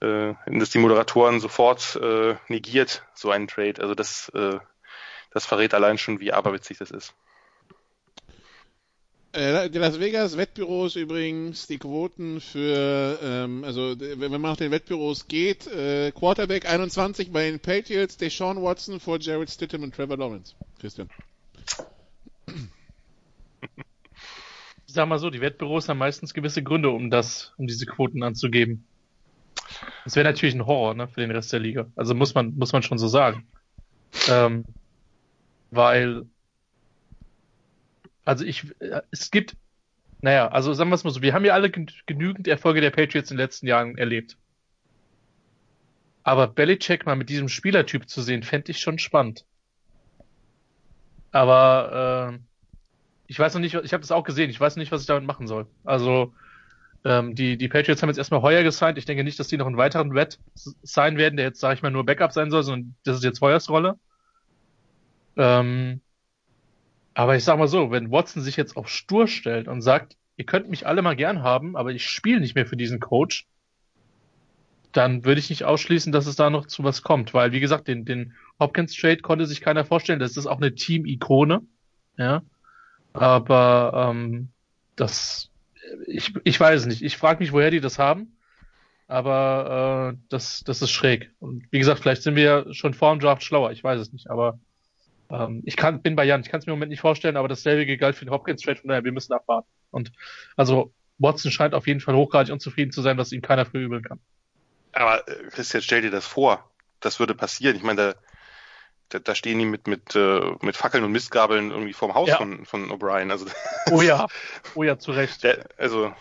äh, 0.00 0.34
dass 0.46 0.70
die 0.70 0.78
Moderatoren 0.78 1.40
sofort 1.40 1.96
äh, 1.96 2.36
negiert, 2.48 3.04
so 3.14 3.30
einen 3.30 3.48
Trade. 3.48 3.80
Also 3.80 3.94
das, 3.94 4.30
äh, 4.34 4.58
das 5.30 5.46
verrät 5.46 5.74
allein 5.74 5.98
schon, 5.98 6.20
wie 6.20 6.32
aberwitzig 6.32 6.78
das 6.78 6.90
ist. 6.90 7.14
Äh, 9.32 9.68
die 9.68 9.78
Las 9.78 10.00
Vegas 10.00 10.38
Wettbüros 10.38 10.96
übrigens, 10.96 11.66
die 11.66 11.78
Quoten 11.78 12.40
für, 12.40 13.18
ähm, 13.22 13.62
also 13.62 13.94
wenn 13.98 14.30
man 14.30 14.40
nach 14.40 14.56
den 14.56 14.70
Wettbüros 14.70 15.28
geht, 15.28 15.66
äh, 15.66 16.12
Quarterback 16.12 16.66
21 16.66 17.30
bei 17.30 17.50
den 17.50 17.60
Patriots, 17.60 18.16
Deshaun 18.16 18.62
Watson 18.62 19.00
vor 19.00 19.18
Jared 19.20 19.50
Stittem 19.50 19.82
und 19.82 19.94
Trevor 19.94 20.16
Lawrence. 20.16 20.54
Christian. 20.80 21.10
Ich 24.88 24.94
sag 24.94 25.06
mal 25.06 25.18
so, 25.18 25.28
die 25.28 25.42
Wettbüros 25.42 25.86
haben 25.90 25.98
meistens 25.98 26.32
gewisse 26.32 26.62
Gründe, 26.62 26.88
um 26.88 27.10
das, 27.10 27.52
um 27.58 27.66
diese 27.66 27.84
Quoten 27.84 28.22
anzugeben. 28.22 28.86
Das 30.04 30.16
wäre 30.16 30.26
natürlich 30.26 30.54
ein 30.54 30.64
Horror, 30.64 30.94
ne, 30.94 31.06
für 31.08 31.20
den 31.20 31.30
Rest 31.30 31.52
der 31.52 31.60
Liga. 31.60 31.92
Also 31.94 32.14
muss 32.14 32.34
man, 32.34 32.56
muss 32.56 32.72
man 32.72 32.82
schon 32.82 32.96
so 32.96 33.06
sagen. 33.06 33.46
Ähm, 34.30 34.64
weil, 35.70 36.24
also 38.24 38.46
ich, 38.46 38.64
äh, 38.80 39.02
es 39.10 39.30
gibt, 39.30 39.56
naja, 40.22 40.48
also 40.48 40.72
sagen 40.72 40.88
wir 40.88 40.94
es 40.94 41.04
mal 41.04 41.10
so, 41.10 41.20
wir 41.20 41.34
haben 41.34 41.44
ja 41.44 41.52
alle 41.52 41.70
genügend 41.70 42.48
Erfolge 42.48 42.80
der 42.80 42.90
Patriots 42.90 43.30
in 43.30 43.36
den 43.36 43.44
letzten 43.44 43.66
Jahren 43.66 43.98
erlebt. 43.98 44.38
Aber 46.22 46.46
Belichick 46.46 47.04
mal 47.04 47.14
mit 47.14 47.28
diesem 47.28 47.50
Spielertyp 47.50 48.08
zu 48.08 48.22
sehen, 48.22 48.42
fände 48.42 48.70
ich 48.70 48.80
schon 48.80 48.98
spannend. 48.98 49.44
Aber 51.30 52.32
äh, 52.32 52.47
ich 53.28 53.38
weiß 53.38 53.54
noch 53.54 53.60
nicht, 53.60 53.74
ich 53.74 53.92
habe 53.92 54.00
das 54.00 54.10
auch 54.10 54.24
gesehen, 54.24 54.50
ich 54.50 54.58
weiß 54.58 54.76
nicht, 54.76 54.90
was 54.90 55.02
ich 55.02 55.06
damit 55.06 55.24
machen 55.24 55.46
soll. 55.46 55.66
Also 55.84 56.32
ähm, 57.04 57.34
die, 57.34 57.58
die 57.58 57.68
Patriots 57.68 58.02
haben 58.02 58.08
jetzt 58.08 58.18
erstmal 58.18 58.42
Heuer 58.42 58.62
gesigned. 58.62 58.98
Ich 58.98 59.04
denke 59.04 59.22
nicht, 59.22 59.38
dass 59.38 59.48
die 59.48 59.58
noch 59.58 59.66
einen 59.66 59.76
weiteren 59.76 60.10
Red 60.10 60.40
sein 60.54 61.18
werden, 61.18 61.36
der 61.36 61.44
jetzt, 61.46 61.60
sage 61.60 61.74
ich 61.74 61.82
mal, 61.82 61.90
nur 61.90 62.06
Backup 62.06 62.32
sein 62.32 62.50
soll, 62.50 62.62
sondern 62.62 62.94
das 63.04 63.18
ist 63.18 63.24
jetzt 63.24 63.42
Heuers 63.42 63.68
Rolle. 63.68 63.98
Ähm, 65.36 66.00
aber 67.12 67.36
ich 67.36 67.44
sag 67.44 67.58
mal 67.58 67.68
so, 67.68 67.90
wenn 67.90 68.10
Watson 68.10 68.42
sich 68.42 68.56
jetzt 68.56 68.76
auf 68.76 68.88
stur 68.88 69.28
stellt 69.28 69.68
und 69.68 69.82
sagt, 69.82 70.16
ihr 70.36 70.46
könnt 70.46 70.70
mich 70.70 70.86
alle 70.86 71.02
mal 71.02 71.14
gern 71.14 71.42
haben, 71.42 71.76
aber 71.76 71.90
ich 71.90 72.06
spiele 72.06 72.40
nicht 72.40 72.54
mehr 72.54 72.66
für 72.66 72.76
diesen 72.76 72.98
Coach, 72.98 73.46
dann 74.92 75.24
würde 75.26 75.38
ich 75.38 75.50
nicht 75.50 75.64
ausschließen, 75.64 76.12
dass 76.12 76.26
es 76.26 76.36
da 76.36 76.48
noch 76.48 76.66
zu 76.66 76.82
was 76.82 77.02
kommt, 77.02 77.34
weil 77.34 77.52
wie 77.52 77.60
gesagt, 77.60 77.88
den, 77.88 78.06
den 78.06 78.32
Hopkins 78.58 78.96
Trade 78.96 79.18
konnte 79.18 79.44
sich 79.44 79.60
keiner 79.60 79.84
vorstellen. 79.84 80.18
Das 80.18 80.36
ist 80.36 80.46
auch 80.46 80.56
eine 80.56 80.74
Team-Ikone, 80.74 81.60
ja. 82.16 82.42
Aber 83.12 84.10
ähm, 84.10 84.48
das, 84.96 85.50
ich, 86.06 86.34
ich 86.44 86.58
weiß 86.58 86.86
nicht. 86.86 87.02
Ich 87.02 87.16
frage 87.16 87.40
mich, 87.40 87.52
woher 87.52 87.70
die 87.70 87.80
das 87.80 87.98
haben. 87.98 88.36
Aber 89.06 90.12
äh, 90.14 90.18
das, 90.28 90.62
das 90.64 90.82
ist 90.82 90.90
schräg. 90.90 91.30
Und 91.40 91.64
wie 91.70 91.78
gesagt, 91.78 92.00
vielleicht 92.00 92.22
sind 92.22 92.36
wir 92.36 92.66
schon 92.72 92.94
vor 92.94 93.14
dem 93.14 93.20
Draft 93.20 93.42
schlauer. 93.42 93.72
Ich 93.72 93.82
weiß 93.82 94.00
es 94.00 94.12
nicht. 94.12 94.28
Aber 94.28 94.58
ähm, 95.30 95.62
ich 95.64 95.76
kann, 95.76 96.02
bin 96.02 96.14
bei 96.14 96.24
Jan. 96.24 96.42
Ich 96.42 96.50
kann 96.50 96.60
es 96.60 96.66
mir 96.66 96.72
im 96.72 96.78
Moment 96.78 96.90
nicht 96.90 97.00
vorstellen. 97.00 97.36
Aber 97.36 97.48
dasselbe 97.48 97.96
galt 97.96 98.16
für 98.16 98.26
den 98.26 98.30
Hopkins 98.32 98.62
Trade. 98.62 98.80
Von 98.80 98.88
daher, 98.88 99.04
wir 99.04 99.12
müssen 99.12 99.32
abwarten. 99.32 99.68
Und 99.90 100.12
also 100.56 100.92
Watson 101.18 101.50
scheint 101.50 101.74
auf 101.74 101.86
jeden 101.86 102.00
Fall 102.00 102.14
hochgradig 102.14 102.52
unzufrieden 102.52 102.92
zu 102.92 103.02
sein, 103.02 103.16
was 103.16 103.32
ihm 103.32 103.40
keiner 103.40 103.64
verübeln 103.64 104.02
kann. 104.02 104.20
Aber 104.92 105.26
äh, 105.26 105.44
Christian, 105.50 105.82
stell 105.82 106.02
dir 106.02 106.10
das 106.10 106.26
vor. 106.26 106.70
Das 107.00 107.18
würde 107.18 107.34
passieren. 107.34 107.76
Ich 107.76 107.82
meine, 107.82 107.96
da, 107.96 108.14
da, 109.08 109.18
da 109.18 109.34
stehen 109.34 109.58
die 109.58 109.64
mit, 109.64 109.86
mit, 109.86 110.14
äh, 110.14 110.54
mit 110.60 110.76
Fackeln 110.76 111.04
und 111.04 111.12
Mistgabeln 111.12 111.70
irgendwie 111.70 111.92
vorm 111.92 112.14
Haus 112.14 112.28
ja. 112.28 112.36
von, 112.36 112.64
von 112.66 112.90
O'Brien. 112.90 113.30
Also, 113.30 113.46
oh 113.90 114.02
ja, 114.02 114.26
oh 114.74 114.82
ja, 114.82 114.98
zu 114.98 115.12
Recht. 115.12 115.42
Der, 115.42 115.66
also, 115.76 116.12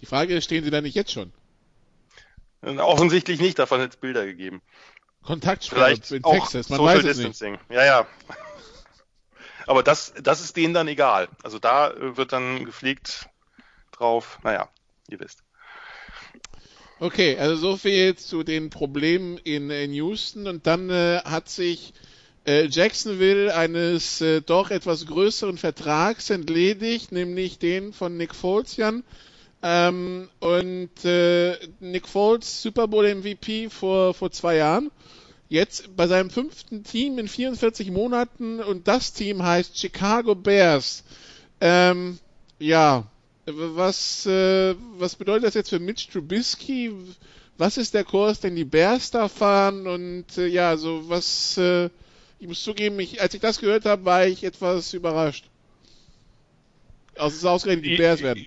die 0.00 0.06
Frage 0.06 0.34
ist, 0.36 0.44
stehen 0.44 0.64
sie 0.64 0.70
da 0.70 0.80
nicht 0.80 0.94
jetzt 0.94 1.12
schon? 1.12 1.32
Offensichtlich 2.62 3.40
nicht, 3.40 3.58
davon 3.58 3.80
hat 3.80 3.90
es 3.90 3.96
Bilder 3.96 4.24
gegeben. 4.24 4.62
Kontaktsperre 5.22 5.92
in 5.92 6.22
Texas, 6.22 6.68
man 6.68 6.78
Social 6.78 6.96
weiß 6.96 7.04
es 7.04 7.16
Distancing. 7.16 7.52
Nicht. 7.52 7.70
Ja, 7.70 7.84
ja. 7.84 8.06
Aber 9.66 9.82
das, 9.82 10.12
das 10.22 10.40
ist 10.40 10.56
denen 10.56 10.74
dann 10.74 10.88
egal. 10.88 11.28
Also 11.42 11.58
da 11.58 11.90
äh, 11.90 12.16
wird 12.16 12.32
dann 12.32 12.64
gepflegt 12.64 13.28
drauf, 13.92 14.38
naja, 14.42 14.68
ihr 15.08 15.20
wisst. 15.20 15.43
Okay, 17.04 17.36
also 17.36 17.56
so 17.56 17.76
viel 17.76 18.16
zu 18.16 18.44
den 18.44 18.70
Problemen 18.70 19.36
in, 19.36 19.68
in 19.68 19.92
Houston 19.92 20.46
und 20.46 20.66
dann 20.66 20.88
äh, 20.88 21.20
hat 21.22 21.50
sich 21.50 21.92
äh, 22.46 22.64
Jacksonville 22.64 23.54
eines 23.54 24.22
äh, 24.22 24.40
doch 24.40 24.70
etwas 24.70 25.04
größeren 25.04 25.58
Vertrags 25.58 26.30
entledigt, 26.30 27.12
nämlich 27.12 27.58
den 27.58 27.92
von 27.92 28.16
Nick 28.16 28.34
Foles, 28.34 28.78
Jan. 28.78 29.04
Ähm, 29.62 30.30
und 30.40 31.04
äh, 31.04 31.58
Nick 31.78 32.08
Foles, 32.08 32.62
Super 32.62 32.88
Bowl 32.88 33.14
MVP 33.14 33.68
vor, 33.68 34.14
vor 34.14 34.30
zwei 34.30 34.56
Jahren. 34.56 34.90
Jetzt 35.50 35.94
bei 35.94 36.06
seinem 36.06 36.30
fünften 36.30 36.84
Team 36.84 37.18
in 37.18 37.28
44 37.28 37.90
Monaten 37.90 38.60
und 38.60 38.88
das 38.88 39.12
Team 39.12 39.42
heißt 39.42 39.78
Chicago 39.78 40.34
Bears. 40.34 41.04
Ähm, 41.60 42.18
ja, 42.58 43.04
was, 43.46 44.26
äh, 44.26 44.74
was 44.96 45.16
bedeutet 45.16 45.44
das 45.44 45.54
jetzt 45.54 45.70
für 45.70 45.78
Mitch 45.78 46.10
Trubisky? 46.10 46.92
Was 47.56 47.76
ist 47.76 47.94
der 47.94 48.04
Kurs, 48.04 48.40
den 48.40 48.56
die 48.56 48.64
Bears 48.64 49.10
da 49.10 49.28
fahren? 49.28 49.86
Und 49.86 50.38
äh, 50.38 50.46
ja, 50.46 50.76
so 50.76 51.08
was, 51.08 51.56
äh, 51.58 51.90
ich 52.38 52.48
muss 52.48 52.62
zugeben, 52.62 52.98
ich, 53.00 53.20
als 53.20 53.34
ich 53.34 53.40
das 53.40 53.60
gehört 53.60 53.84
habe, 53.84 54.04
war 54.04 54.26
ich 54.26 54.44
etwas 54.44 54.92
überrascht. 54.94 55.48
Also 57.14 57.28
es 57.28 57.36
ist 57.36 57.44
ausgerechnet 57.44 57.86
die 57.86 57.96
Bears 57.96 58.22
werden. 58.22 58.46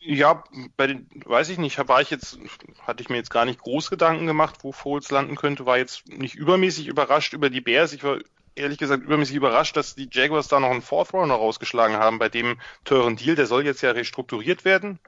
Ja, 0.00 0.44
bei 0.76 0.86
den, 0.86 1.08
weiß 1.24 1.48
ich 1.50 1.58
nicht, 1.58 1.76
war 1.88 2.00
ich 2.00 2.10
jetzt, 2.10 2.38
hatte 2.80 3.02
ich 3.02 3.08
mir 3.08 3.16
jetzt 3.16 3.30
gar 3.30 3.44
nicht 3.44 3.60
groß 3.60 3.90
Gedanken 3.90 4.26
gemacht, 4.26 4.58
wo 4.62 4.72
Foles 4.72 5.10
landen 5.10 5.36
könnte, 5.36 5.66
war 5.66 5.78
jetzt 5.78 6.08
nicht 6.08 6.34
übermäßig 6.34 6.86
überrascht 6.86 7.32
über 7.32 7.50
die 7.50 7.60
Bears. 7.60 7.92
Ich 7.92 8.04
war 8.04 8.18
ehrlich 8.58 8.78
gesagt 8.78 9.04
übermäßig 9.04 9.36
überrascht, 9.36 9.76
dass 9.76 9.94
die 9.94 10.08
Jaguars 10.10 10.48
da 10.48 10.60
noch 10.60 10.70
einen 10.70 10.82
Fourth 10.82 11.12
Runner 11.12 11.34
rausgeschlagen 11.34 11.96
haben 11.96 12.18
bei 12.18 12.28
dem 12.28 12.60
teuren 12.84 13.16
Deal. 13.16 13.36
Der 13.36 13.46
soll 13.46 13.64
jetzt 13.64 13.82
ja 13.82 13.92
restrukturiert 13.92 14.64
werden 14.64 14.98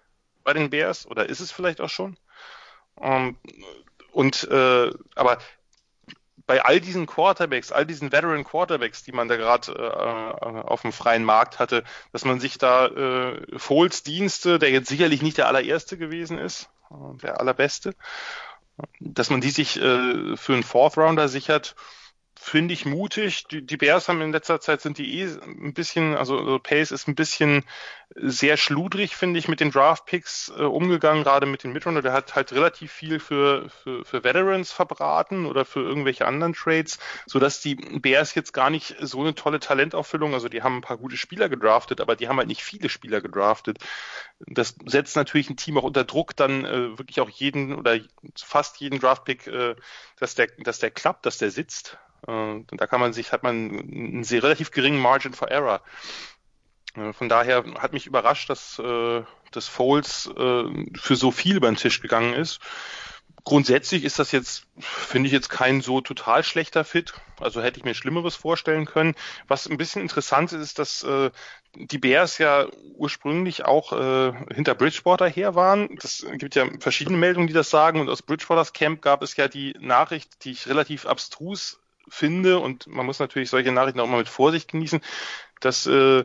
bei 0.45 0.53
den 0.53 0.71
Bears 0.71 1.07
oder 1.07 1.29
ist 1.29 1.41
es 1.41 1.53
vielleicht 1.53 1.81
auch 1.81 1.89
schon? 1.89 2.17
Um, 2.97 3.07
ähm, 3.07 3.37
und 4.13 4.49
äh, 4.51 4.91
aber 5.15 5.39
bei 6.51 6.65
all 6.65 6.81
diesen 6.81 7.07
Quarterbacks, 7.07 7.71
all 7.71 7.87
diesen 7.87 8.11
Veteran 8.11 8.43
Quarterbacks, 8.43 9.05
die 9.05 9.13
man 9.13 9.29
da 9.29 9.37
gerade 9.37 9.71
äh, 9.73 10.45
auf 10.63 10.83
dem 10.83 10.93
freien 10.93 11.23
Markt 11.23 11.61
hatte, 11.61 11.85
dass 12.11 12.25
man 12.25 12.41
sich 12.41 12.59
da 12.59 12.87
äh, 12.87 13.57
Foles 13.57 14.03
Dienste, 14.03 14.59
der 14.59 14.71
jetzt 14.71 14.89
sicherlich 14.89 15.23
nicht 15.23 15.39
der 15.39 15.47
allererste 15.47 15.97
gewesen 15.97 16.39
ist, 16.39 16.69
äh, 16.91 17.19
der 17.23 17.39
allerbeste, 17.39 17.95
dass 18.99 19.31
man 19.31 19.41
die 19.41 19.51
sich 19.51 19.81
äh, 19.81 20.37
für 20.37 20.55
einen 20.55 20.65
Fourth 20.65 20.99
Rounder 20.99 21.29
sichert, 21.29 21.77
finde 22.43 22.73
ich 22.73 22.87
mutig. 22.87 23.45
Die, 23.49 23.65
die 23.65 23.77
Bears 23.77 24.09
haben 24.09 24.23
in 24.23 24.33
letzter 24.33 24.61
Zeit 24.61 24.81
sind 24.81 24.97
die 24.97 25.21
eh 25.21 25.25
ein 25.43 25.75
bisschen, 25.75 26.17
also, 26.17 26.39
also 26.39 26.59
Pace 26.59 26.91
ist 26.91 27.07
ein 27.07 27.15
bisschen 27.15 27.65
sehr 28.17 28.57
schludrig, 28.57 29.15
finde 29.15 29.39
ich, 29.39 29.47
mit 29.47 29.61
den 29.61 29.71
Draft-Picks 29.71 30.51
äh, 30.57 30.63
umgegangen, 30.63 31.23
gerade 31.23 31.45
mit 31.45 31.63
den 31.63 31.73
Midrunner. 31.73 32.01
Der 32.01 32.15
hat 32.15 32.35
halt 32.35 32.53
relativ 32.53 32.91
viel 32.91 33.21
für, 33.21 33.69
für, 33.69 34.07
für 34.07 34.25
Veterans 34.25 34.73
verbraten 34.73 35.45
oder 35.45 35.67
für 35.67 35.81
irgendwelche 35.81 36.27
anderen 36.27 36.55
Trades, 36.55 36.99
sodass 37.27 37.61
die 37.61 37.75
Bears 37.75 38.35
jetzt 38.35 38.55
gar 38.55 38.71
nicht 38.71 38.97
so 39.01 39.21
eine 39.21 39.35
tolle 39.35 39.61
Talentauffüllung, 39.61 40.33
also 40.33 40.49
die 40.49 40.63
haben 40.63 40.77
ein 40.77 40.83
paar 40.83 40.97
gute 40.97 41.19
Spieler 41.19 41.51
gedraftet, 41.51 42.01
aber 42.01 42.17
die 42.17 42.27
haben 42.27 42.39
halt 42.39 42.49
nicht 42.49 42.65
viele 42.65 42.89
Spieler 42.89 43.21
gedraftet. 43.21 43.79
Das 44.41 44.75
setzt 44.87 45.15
natürlich 45.15 45.51
ein 45.51 45.59
Team 45.59 45.77
auch 45.77 45.85
unter 45.85 46.05
Druck, 46.05 46.35
dann 46.35 46.65
äh, 46.65 46.99
wirklich 46.99 47.21
auch 47.21 47.31
jeden 47.31 47.77
oder 47.77 47.99
fast 48.35 48.81
jeden 48.81 48.99
Draft-Pick, 48.99 49.47
äh, 49.47 49.77
dass 50.19 50.35
der, 50.35 50.49
dass 50.59 50.79
der 50.79 50.91
klappt, 50.91 51.27
dass 51.27 51.37
der 51.37 51.51
sitzt. 51.51 51.99
Äh, 52.27 52.65
da 52.69 52.87
kann 52.87 53.01
man 53.01 53.13
sich, 53.13 53.33
hat 53.33 53.43
man 53.43 53.71
einen 53.71 54.25
sehr 54.25 54.43
relativ 54.43 54.71
geringen 54.71 55.01
Margin 55.01 55.33
for 55.33 55.51
Error. 55.51 55.83
Äh, 56.95 57.13
von 57.13 57.29
daher 57.29 57.65
hat 57.79 57.93
mich 57.93 58.07
überrascht, 58.07 58.51
dass, 58.51 58.79
äh, 58.79 59.23
dass 59.53 59.67
Foles 59.67 60.31
für 60.35 61.17
so 61.17 61.31
viel 61.33 61.57
über 61.57 61.69
den 61.69 61.77
Tisch 61.77 62.01
gegangen 62.01 62.35
ist. 62.35 62.61
Grundsätzlich 63.43 64.05
ist 64.05 64.19
das 64.19 64.33
jetzt, 64.33 64.67
finde 64.79 65.27
ich 65.27 65.33
jetzt 65.33 65.49
kein 65.49 65.81
so 65.81 66.01
total 66.03 66.45
schlechter 66.45 66.85
Fit. 66.85 67.15
Also 67.41 67.63
hätte 67.63 67.79
ich 67.79 67.85
mir 67.85 67.95
Schlimmeres 67.95 68.37
vorstellen 68.37 68.85
können. 68.85 69.15
Was 69.49 69.67
ein 69.67 69.79
bisschen 69.79 70.03
interessant 70.03 70.53
ist, 70.53 70.61
ist, 70.61 70.79
dass 70.79 71.05
die 71.75 71.99
Bears 71.99 72.39
ja 72.39 72.67
ursprünglich 72.97 73.65
auch 73.65 73.93
äh, 73.93 74.33
hinter 74.55 74.75
Bridgewater 74.75 75.29
her 75.29 75.55
waren. 75.55 75.97
Das 76.01 76.27
gibt 76.35 76.55
ja 76.55 76.67
verschiedene 76.81 77.17
Meldungen, 77.17 77.47
die 77.47 77.55
das 77.55 77.71
sagen. 77.71 78.01
Und 78.01 78.09
aus 78.09 78.23
Bridgewaters 78.23 78.73
Camp 78.73 79.03
gab 79.03 79.23
es 79.23 79.37
ja 79.37 79.49
die 79.49 79.75
Nachricht, 79.81 80.45
die 80.45 80.53
ich 80.53 80.69
relativ 80.69 81.07
abstrus 81.07 81.80
finde. 82.11 82.59
Und 82.59 82.87
man 82.87 83.07
muss 83.07 83.19
natürlich 83.19 83.51
solche 83.51 83.73
Nachrichten 83.73 84.01
auch 84.01 84.07
immer 84.07 84.19
mit 84.19 84.29
Vorsicht 84.29 84.71
genießen, 84.71 85.01
dass 85.61 85.87
äh, 85.87 86.25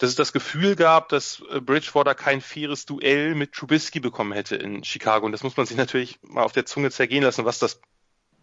dass 0.00 0.08
es 0.08 0.16
das 0.16 0.32
Gefühl 0.32 0.76
gab, 0.76 1.10
dass 1.10 1.42
äh, 1.50 1.60
Bridgewater 1.60 2.14
kein 2.14 2.40
faires 2.40 2.86
Duell 2.86 3.34
mit 3.34 3.52
Trubisky 3.52 4.00
bekommen 4.00 4.32
hätte 4.32 4.56
in 4.56 4.82
Chicago. 4.82 5.26
Und 5.26 5.32
das 5.32 5.42
muss 5.42 5.58
man 5.58 5.66
sich 5.66 5.76
natürlich 5.76 6.18
mal 6.22 6.42
auf 6.42 6.52
der 6.52 6.64
Zunge 6.64 6.90
zergehen 6.90 7.22
lassen, 7.22 7.44
was 7.44 7.58
das 7.58 7.82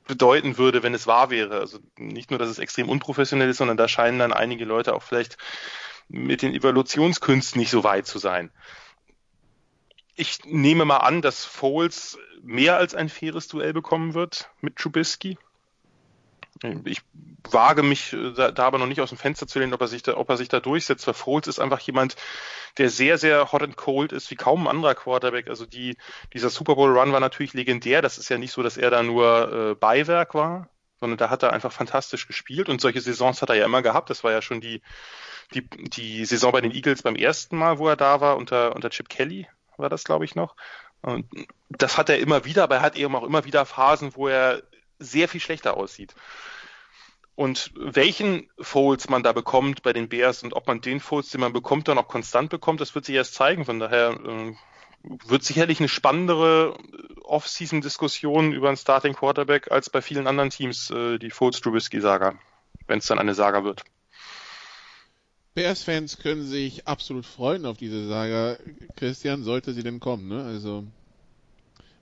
bedeuten 0.07 0.59
würde, 0.59 0.83
wenn 0.83 0.93
es 0.93 1.07
wahr 1.07 1.31
wäre. 1.31 1.59
Also 1.59 1.79
nicht 1.97 2.29
nur, 2.29 2.38
dass 2.38 2.49
es 2.49 2.59
extrem 2.59 2.89
unprofessionell 2.89 3.49
ist, 3.49 3.57
sondern 3.57 3.75
da 3.75 3.88
scheinen 3.88 4.19
dann 4.19 4.33
einige 4.33 4.65
Leute 4.65 4.93
auch 4.93 5.01
vielleicht 5.01 5.38
mit 6.07 6.43
den 6.43 6.53
Evaluationskünsten 6.53 7.59
nicht 7.59 7.71
so 7.71 7.83
weit 7.83 8.05
zu 8.05 8.19
sein. 8.19 8.51
Ich 10.15 10.45
nehme 10.45 10.85
mal 10.85 10.97
an, 10.97 11.23
dass 11.23 11.43
Foles 11.43 12.19
mehr 12.43 12.77
als 12.77 12.93
ein 12.93 13.09
faires 13.09 13.47
Duell 13.47 13.73
bekommen 13.73 14.13
wird 14.13 14.51
mit 14.61 14.75
Trubisky. 14.75 15.39
Ich 16.86 17.01
wage 17.51 17.84
mich 17.84 18.14
äh, 18.14 18.32
da, 18.34 18.51
da, 18.51 18.66
aber 18.66 18.78
noch 18.78 18.88
nicht 18.88 19.01
aus 19.01 19.10
dem 19.10 19.18
Fenster 19.18 19.47
zu 19.47 19.60
lehnen, 19.60 19.74
ob 19.74 19.82
er 19.82 19.88
sich 19.88 20.03
da, 20.03 20.18
ob 20.18 20.30
er 20.30 20.38
sich 20.38 20.49
da 20.49 20.60
durchsetzt. 20.60 21.08
Weil 21.08 21.14
Foles 21.14 21.47
ist 21.47 21.60
einfach 21.60 21.80
jemand, 21.80 22.16
der 22.78 22.89
sehr, 22.89 23.18
sehr 23.18 23.51
hot 23.51 23.64
and 23.64 23.78
cold 23.78 24.12
ist, 24.12 24.32
wie 24.32 24.36
kaum 24.36 24.68
ein 24.68 24.76
anderer 24.76 24.95
Quarterback. 24.95 25.49
Also 25.49 25.66
die, 25.66 25.97
dieser 26.34 26.49
Super 26.49 26.76
Bowl 26.76 26.97
Run 26.97 27.12
war 27.12 27.20
natürlich 27.20 27.53
legendär. 27.53 28.01
Das 28.01 28.18
ist 28.18 28.30
ja 28.30 28.38
nicht 28.38 28.51
so, 28.51 28.64
dass 28.64 28.78
er 28.78 28.89
da 28.89 29.03
nur 29.03 29.72
äh, 29.72 29.76
Beiwerk 29.76 30.34
war, 30.34 30.70
sondern 30.99 31.18
da 31.18 31.30
hat 31.30 31.43
er 31.43 31.53
einfach 31.53 31.72
fantastisch 31.72 32.28
gespielt. 32.28 32.70
Und 32.70 32.82
solche 32.82 33.01
Saisons 33.01 33.41
hat 33.41 33.49
er 33.49 33.55
ja 33.55 33.66
immer 33.66 33.82
gehabt. 33.82 34.10
Das 34.10 34.24
war 34.24 34.32
ja 34.32 34.41
schon 34.41 34.62
die, 34.62 34.82
die, 35.53 35.68
die 35.70 36.26
Saison 36.26 36.51
bei 36.51 36.62
den 36.62 36.72
Eagles 36.72 37.03
beim 37.03 37.16
ersten 37.16 37.58
Mal, 37.58 37.78
wo 37.80 37.88
er 37.88 37.95
da 37.95 38.22
war, 38.22 38.38
unter, 38.38 38.76
unter 38.76 38.89
Chip 38.89 39.10
Kelly 39.10 39.47
war 39.78 39.89
das, 39.89 40.03
glaube 40.03 40.26
ich, 40.26 40.36
noch. 40.36 40.55
Und 41.01 41.28
das 41.70 41.97
hat 41.97 42.10
er 42.10 42.20
immer 42.20 42.45
wieder, 42.45 42.64
aber 42.64 42.78
er 42.78 42.82
hat 42.82 42.97
eben 42.97 43.16
auch 43.16 43.24
immer 43.24 43.45
wieder 43.45 43.66
Phasen, 43.66 44.16
wo 44.16 44.28
er 44.28 44.64
sehr 44.99 45.27
viel 45.27 45.41
schlechter 45.41 45.77
aussieht. 45.77 46.15
Und 47.35 47.71
welchen 47.75 48.49
Folds 48.59 49.09
man 49.09 49.21
da 49.21 49.31
bekommt 49.31 49.83
bei 49.83 49.93
den 49.93 50.09
Bears 50.09 50.41
und 50.41 50.53
ob 50.53 50.65
man 50.65 50.81
den 50.81 50.99
Folds, 50.99 51.29
den 51.29 51.41
man 51.41 51.53
bekommt, 51.53 51.87
dann 51.87 51.99
auch 51.99 52.07
konstant 52.07 52.49
bekommt, 52.49 52.81
das 52.81 52.95
wird 52.95 53.05
sich 53.05 53.15
erst 53.15 53.35
zeigen. 53.35 53.63
Von 53.65 53.79
daher 53.79 54.19
äh, 54.25 54.55
wird 55.03 55.43
sicherlich 55.43 55.79
eine 55.79 55.87
spannendere 55.87 56.75
Off-Season-Diskussion 57.23 58.53
über 58.53 58.69
einen 58.69 58.77
Starting 58.77 59.13
Quarterback 59.13 59.71
als 59.71 59.91
bei 59.91 60.01
vielen 60.01 60.25
anderen 60.25 60.49
Teams 60.49 60.89
äh, 60.89 61.19
die 61.19 61.29
Foles-Trubisky-Saga, 61.29 62.33
wenn 62.87 62.99
es 62.99 63.05
dann 63.05 63.19
eine 63.19 63.35
Saga 63.35 63.63
wird. 63.63 63.83
Bears-Fans 65.53 66.17
können 66.17 66.43
sich 66.43 66.87
absolut 66.87 67.25
freuen 67.27 67.67
auf 67.67 67.77
diese 67.77 68.07
Saga. 68.07 68.57
Christian, 68.95 69.43
sollte 69.43 69.73
sie 69.73 69.83
denn 69.83 69.99
kommen, 69.99 70.27
ne? 70.27 70.43
Also, 70.43 70.85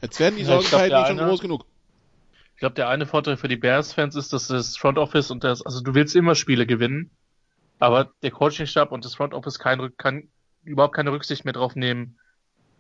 jetzt 0.02 0.20
werden 0.20 0.38
die 0.38 0.46
Sorgenzeiten 0.46 0.92
ja, 0.92 1.08
schon 1.08 1.18
groß 1.18 1.42
genug. 1.42 1.66
Ich 2.56 2.60
glaube, 2.60 2.76
der 2.76 2.88
eine 2.88 3.06
Vorteil 3.06 3.36
für 3.36 3.50
die 3.50 3.58
Bears-Fans 3.58 4.16
ist, 4.16 4.32
dass 4.32 4.48
das 4.48 4.78
Front 4.78 4.98
Office 4.98 5.30
und 5.30 5.44
das, 5.44 5.66
also 5.66 5.82
du 5.82 5.94
willst 5.94 6.16
immer 6.16 6.36
Spiele 6.36 6.66
gewinnen, 6.66 7.12
aber 7.80 8.12
der 8.24 8.32
Coaching-Stab 8.32 8.94
und 8.94 9.04
das 9.04 9.16
Front 9.16 9.34
Office 9.34 9.60
kann, 9.60 9.92
kann 9.98 10.30
überhaupt 10.64 10.96
keine 10.96 11.12
Rücksicht 11.12 11.44
mehr 11.44 11.54
drauf 11.54 11.76
nehmen, 11.76 12.18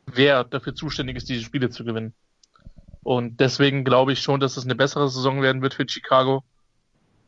wer 0.06 0.46
dafür 0.46 0.76
zuständig 0.76 1.18
ist, 1.18 1.28
diese 1.28 1.44
Spiele 1.44 1.70
zu 1.70 1.84
gewinnen. 1.84 2.14
Und 3.04 3.42
deswegen 3.42 3.84
glaube 3.84 4.14
ich 4.14 4.22
schon, 4.22 4.40
dass 4.40 4.56
es 4.56 4.64
eine 4.64 4.76
bessere 4.76 5.10
Saison 5.10 5.42
werden 5.42 5.62
wird 5.62 5.74
für 5.74 5.88
Chicago, 5.88 6.44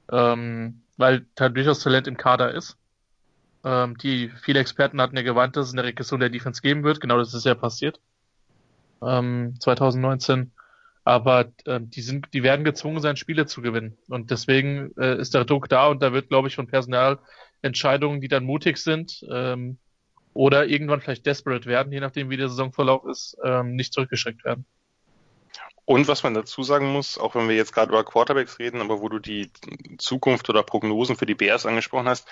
ähm, 0.10 0.82
weil 0.96 1.26
da 1.36 1.50
durchaus 1.50 1.82
Talent 1.82 2.08
im 2.08 2.18
Kader 2.18 2.54
ist. 2.54 2.78
Ähm, 3.66 3.98
die 3.98 4.30
viele 4.30 4.60
Experten 4.60 5.02
hatten 5.02 5.18
ja 5.18 5.24
gewarnt, 5.24 5.58
dass 5.58 5.68
es 5.68 5.74
eine 5.74 5.84
Regression 5.84 6.22
der 6.22 6.30
Defense 6.30 6.62
geben 6.62 6.84
wird. 6.84 7.02
Genau 7.02 7.18
das 7.18 7.34
ist 7.34 7.46
ja 7.46 7.56
passiert. 7.56 8.00
Ähm, 9.02 9.56
2019 9.60 10.52
aber 11.08 11.54
äh, 11.64 11.80
die 11.82 12.02
sind, 12.02 12.28
die 12.34 12.44
werden 12.44 12.66
gezwungen 12.66 13.00
sein, 13.00 13.16
Spiele 13.16 13.46
zu 13.46 13.62
gewinnen. 13.62 13.98
Und 14.10 14.30
deswegen 14.30 14.92
äh, 14.98 15.18
ist 15.18 15.34
der 15.34 15.46
Druck 15.46 15.70
da 15.70 15.88
und 15.88 16.02
da 16.02 16.12
wird, 16.12 16.28
glaube 16.28 16.50
ich, 16.50 16.56
von 16.56 16.68
Personalentscheidungen, 16.68 18.20
die 18.20 18.28
dann 18.28 18.44
mutig 18.44 18.76
sind 18.76 19.26
ähm, 19.32 19.78
oder 20.34 20.68
irgendwann 20.68 21.00
vielleicht 21.00 21.26
desperate 21.26 21.66
werden, 21.66 21.94
je 21.94 22.02
nachdem 22.02 22.30
wie 22.30 22.36
der 22.36 22.50
Saisonverlauf 22.50 23.06
ist, 23.06 23.38
ähm, 23.42 23.78
nicht 23.78 23.94
zurückgeschreckt 23.94 24.44
werden. 24.44 24.66
Und 25.86 26.10
was 26.10 26.24
man 26.24 26.34
dazu 26.34 26.62
sagen 26.64 26.92
muss, 26.92 27.18
auch 27.18 27.36
wenn 27.36 27.48
wir 27.48 27.56
jetzt 27.56 27.72
gerade 27.72 27.88
über 27.88 28.04
Quarterbacks 28.04 28.60
reden, 28.60 28.82
aber 28.82 29.00
wo 29.00 29.08
du 29.08 29.20
die 29.20 29.50
Zukunft 30.00 30.50
oder 30.50 30.62
Prognosen 30.62 31.16
für 31.16 31.26
die 31.26 31.36
Bears 31.36 31.66
angesprochen 31.66 32.10
hast, 32.10 32.28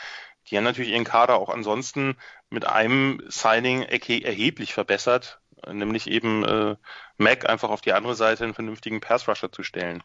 die 0.48 0.58
haben 0.58 0.66
natürlich 0.66 0.92
ihren 0.92 1.06
Kader 1.06 1.38
auch 1.38 1.48
ansonsten 1.48 2.18
mit 2.50 2.68
einem 2.68 3.24
Signing 3.30 3.84
erheblich 3.84 4.74
verbessert 4.74 5.40
nämlich 5.72 6.10
eben 6.10 6.44
äh, 6.44 6.76
Mac 7.18 7.50
einfach 7.50 7.70
auf 7.70 7.82
die 7.82 7.94
andere 7.94 8.16
Seite 8.16 8.44
einen 8.44 8.54
vernünftigen 8.54 9.02
Pass-Rusher 9.02 9.52
zu 9.52 9.64
stellen 9.64 10.04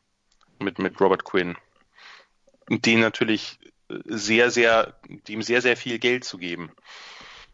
mit, 0.59 0.79
mit 0.79 1.01
Robert 1.01 1.25
Quinn. 1.25 1.57
Und 2.69 2.87
den 2.87 3.01
natürlich 3.01 3.59
äh, 3.89 3.99
sehr, 4.05 4.51
sehr, 4.51 4.95
dem 5.29 5.43
sehr, 5.43 5.63
sehr 5.63 5.77
viel 5.77 5.99
Geld 5.99 6.25
zu 6.25 6.39
geben. 6.39 6.71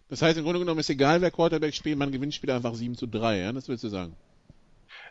Das 0.08 0.22
heißt, 0.22 0.38
im 0.38 0.44
Grunde 0.44 0.60
genommen 0.60 0.80
ist 0.80 0.90
egal, 0.90 1.20
wer 1.20 1.30
Quarterback 1.30 1.74
spielt, 1.74 1.98
man 1.98 2.12
gewinnt 2.12 2.34
Spiele 2.34 2.54
einfach 2.54 2.74
7 2.74 2.96
zu 2.96 3.06
3, 3.06 3.38
ja? 3.38 3.52
Das 3.52 3.68
willst 3.68 3.82
du 3.82 3.88
sagen? 3.88 4.16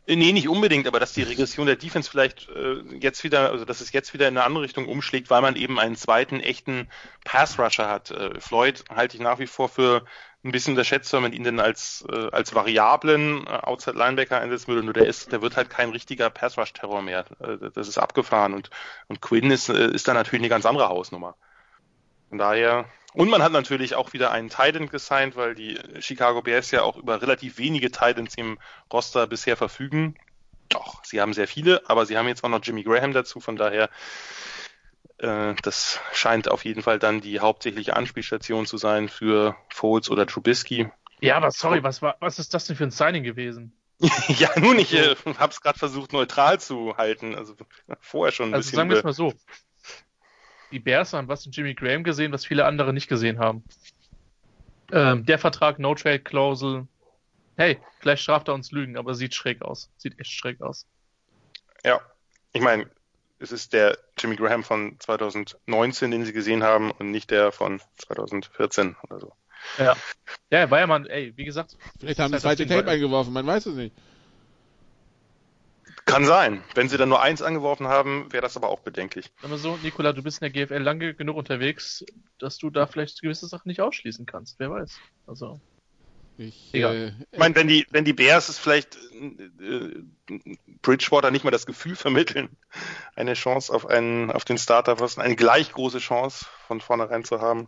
Äh, 0.07 0.15
nee, 0.15 0.31
nicht 0.31 0.47
unbedingt, 0.47 0.87
aber 0.87 0.99
dass 0.99 1.13
die 1.13 1.23
Regression 1.23 1.65
der 1.65 1.75
Defense 1.75 2.09
vielleicht 2.09 2.47
äh, 2.49 2.81
jetzt 2.99 3.23
wieder, 3.23 3.51
also 3.51 3.65
dass 3.65 3.81
es 3.81 3.91
jetzt 3.91 4.13
wieder 4.13 4.27
in 4.27 4.37
eine 4.37 4.45
andere 4.45 4.63
Richtung 4.63 4.87
umschlägt, 4.87 5.29
weil 5.29 5.41
man 5.41 5.55
eben 5.55 5.79
einen 5.79 5.95
zweiten 5.95 6.39
echten 6.39 6.87
Pass-Rusher 7.23 7.89
hat. 7.89 8.11
Äh, 8.11 8.39
Floyd 8.39 8.85
halte 8.89 9.17
ich 9.17 9.23
nach 9.23 9.39
wie 9.39 9.47
vor 9.47 9.69
für 9.69 10.05
ein 10.45 10.51
bisschen 10.51 10.73
unterschätzt, 10.73 11.11
wenn 11.11 11.23
man 11.23 11.33
ihn 11.33 11.43
denn 11.43 11.59
als, 11.59 12.05
äh, 12.11 12.29
als 12.31 12.53
variablen 12.53 13.47
äh, 13.47 13.49
Outside 13.49 13.97
Linebacker 13.97 14.39
einsetzen 14.39 14.67
würde. 14.67 14.83
Nur 14.83 14.93
der 14.93 15.07
ist, 15.07 15.31
der 15.31 15.41
wird 15.41 15.57
halt 15.57 15.69
kein 15.69 15.89
richtiger 15.89 16.29
Pass 16.29 16.57
Rush 16.57 16.71
Terror 16.73 17.01
mehr. 17.01 17.25
Äh, 17.39 17.71
das 17.73 17.87
ist 17.87 17.97
abgefahren 17.97 18.53
und, 18.53 18.69
und 19.07 19.21
Quinn 19.21 19.49
ist, 19.49 19.69
äh, 19.69 19.87
ist 19.91 20.07
da 20.07 20.13
natürlich 20.13 20.41
eine 20.41 20.49
ganz 20.49 20.65
andere 20.65 20.87
Hausnummer. 20.87 21.35
Von 22.29 22.37
daher, 22.37 22.85
und 23.13 23.29
man 23.29 23.41
hat 23.41 23.53
natürlich 23.53 23.95
auch 23.95 24.13
wieder 24.13 24.31
einen 24.31 24.49
Titan 24.49 24.87
gesigned, 24.87 25.35
weil 25.35 25.55
die 25.55 25.79
Chicago 25.99 26.41
Bears 26.41 26.69
ja 26.71 26.83
auch 26.83 26.97
über 26.97 27.21
relativ 27.21 27.57
wenige 27.57 27.89
Titans 27.89 28.35
im 28.35 28.59
Roster 28.93 29.25
bisher 29.25 29.57
verfügen. 29.57 30.15
Doch, 30.69 31.03
sie 31.03 31.21
haben 31.21 31.33
sehr 31.33 31.47
viele, 31.47 31.81
aber 31.89 32.05
sie 32.05 32.17
haben 32.17 32.27
jetzt 32.27 32.43
auch 32.43 32.49
noch 32.49 32.61
Jimmy 32.63 32.83
Graham 32.83 33.13
dazu, 33.13 33.39
von 33.39 33.55
daher 33.55 33.89
das 35.17 36.01
scheint 36.11 36.49
auf 36.49 36.65
jeden 36.65 36.81
Fall 36.81 36.99
dann 36.99 37.21
die 37.21 37.39
hauptsächliche 37.39 37.95
Anspielstation 37.95 38.65
zu 38.65 38.77
sein 38.77 39.07
für 39.07 39.55
Foles 39.69 40.09
oder 40.09 40.27
Trubisky. 40.27 40.89
Ja, 41.21 41.37
aber 41.37 41.51
sorry, 41.51 41.83
was 41.83 42.01
war, 42.01 42.17
was 42.19 42.39
ist 42.39 42.53
das 42.53 42.65
denn 42.65 42.75
für 42.75 42.83
ein 42.83 42.91
Signing 42.91 43.23
gewesen? 43.23 43.73
ja, 44.27 44.49
nun, 44.59 44.77
ich 44.77 44.93
äh, 44.93 45.15
habe 45.37 45.51
es 45.51 45.61
gerade 45.61 45.79
versucht, 45.79 46.11
neutral 46.11 46.59
zu 46.59 46.97
halten. 46.97 47.35
Also 47.35 47.55
vorher 48.01 48.33
schon 48.33 48.49
ein 48.49 48.53
also 48.55 48.67
bisschen. 48.67 48.77
Sagen 48.77 48.89
wir 48.89 48.97
es 48.97 49.03
mal 49.03 49.13
so. 49.13 49.33
Die 50.71 50.79
Bears 50.79 51.13
haben 51.13 51.29
was 51.29 51.45
in 51.45 51.53
Jimmy 51.53 51.73
Graham 51.73 52.03
gesehen, 52.03 52.33
was 52.33 52.45
viele 52.45 52.65
andere 52.65 52.91
nicht 52.91 53.07
gesehen 53.07 53.39
haben. 53.39 53.63
Ähm, 54.91 55.25
der 55.25 55.39
Vertrag, 55.39 55.79
No-Trade-Klausel. 55.79 56.87
Hey, 57.55 57.79
vielleicht 57.99 58.23
straft 58.23 58.49
er 58.49 58.53
uns 58.53 58.71
Lügen, 58.71 58.97
aber 58.97 59.15
sieht 59.15 59.33
schräg 59.33 59.61
aus. 59.61 59.89
Sieht 59.97 60.19
echt 60.19 60.31
schräg 60.31 60.61
aus. 60.61 60.85
Ja, 61.85 62.01
ich 62.51 62.61
meine, 62.61 62.89
es 63.39 63.51
ist 63.51 63.73
der 63.73 63.97
Jimmy 64.17 64.35
Graham 64.35 64.63
von 64.63 64.97
2019, 64.99 66.11
den 66.11 66.25
sie 66.25 66.33
gesehen 66.33 66.63
haben 66.63 66.91
und 66.91 67.11
nicht 67.11 67.31
der 67.31 67.51
von 67.51 67.81
2014 67.97 68.95
oder 69.03 69.19
so. 69.19 69.33
Ja. 69.77 69.95
Ja, 70.51 70.69
war 70.69 70.79
ja 70.79 70.87
mal, 70.87 71.09
ey, 71.09 71.33
wie 71.35 71.45
gesagt. 71.45 71.75
Vielleicht 71.99 72.19
haben 72.19 72.33
sie 72.33 72.39
zweite 72.39 72.67
Tape 72.67 72.89
eingeworfen, 72.89 73.33
man 73.33 73.45
weiß 73.45 73.65
es 73.67 73.75
nicht. 73.75 73.95
Kann 76.05 76.23
sein. 76.23 76.63
Wenn 76.75 76.87
sie 76.87 76.97
dann 76.97 77.09
nur 77.09 77.21
eins 77.21 77.41
angeworfen 77.41 77.87
haben, 77.87 78.31
wäre 78.31 78.43
das 78.43 78.55
aber 78.55 78.69
auch 78.69 78.81
bedenklich. 78.81 79.31
Aber 79.41 79.57
so, 79.57 79.75
Nikola, 79.77 80.13
du 80.13 80.21
bist 80.21 80.39
in 80.41 80.51
der 80.51 80.67
GFL 80.67 80.77
lange 80.77 81.15
genug 81.15 81.35
unterwegs, 81.35 82.05
dass 82.37 82.59
du 82.59 82.69
da 82.69 82.85
vielleicht 82.85 83.21
gewisse 83.21 83.47
Sachen 83.47 83.69
nicht 83.69 83.81
ausschließen 83.81 84.27
kannst. 84.27 84.59
Wer 84.59 84.69
weiß. 84.69 84.99
Also. 85.25 85.59
Ich, 86.37 86.73
Egal. 86.73 86.95
äh, 86.95 87.25
Ich 87.31 87.39
meine, 87.39 87.55
wenn 87.55 87.67
die, 87.67 87.85
wenn 87.91 88.03
die 88.05 88.13
Bears 88.13 88.49
es 88.49 88.59
vielleicht 88.59 88.97
äh, 88.97 90.03
Bridgewater 90.81 91.31
nicht 91.31 91.45
mal 91.45 91.51
das 91.51 91.65
Gefühl 91.65 91.95
vermitteln, 91.95 92.49
eine 93.15 93.33
Chance 93.35 93.73
auf 93.73 93.85
einen, 93.85 94.31
auf 94.31 94.43
den 94.43 94.57
Starterposten, 94.57 95.23
eine 95.23 95.35
gleich 95.35 95.71
große 95.71 95.99
Chance 95.99 96.45
von 96.67 96.81
vornherein 96.81 97.23
zu 97.23 97.39
haben. 97.39 97.67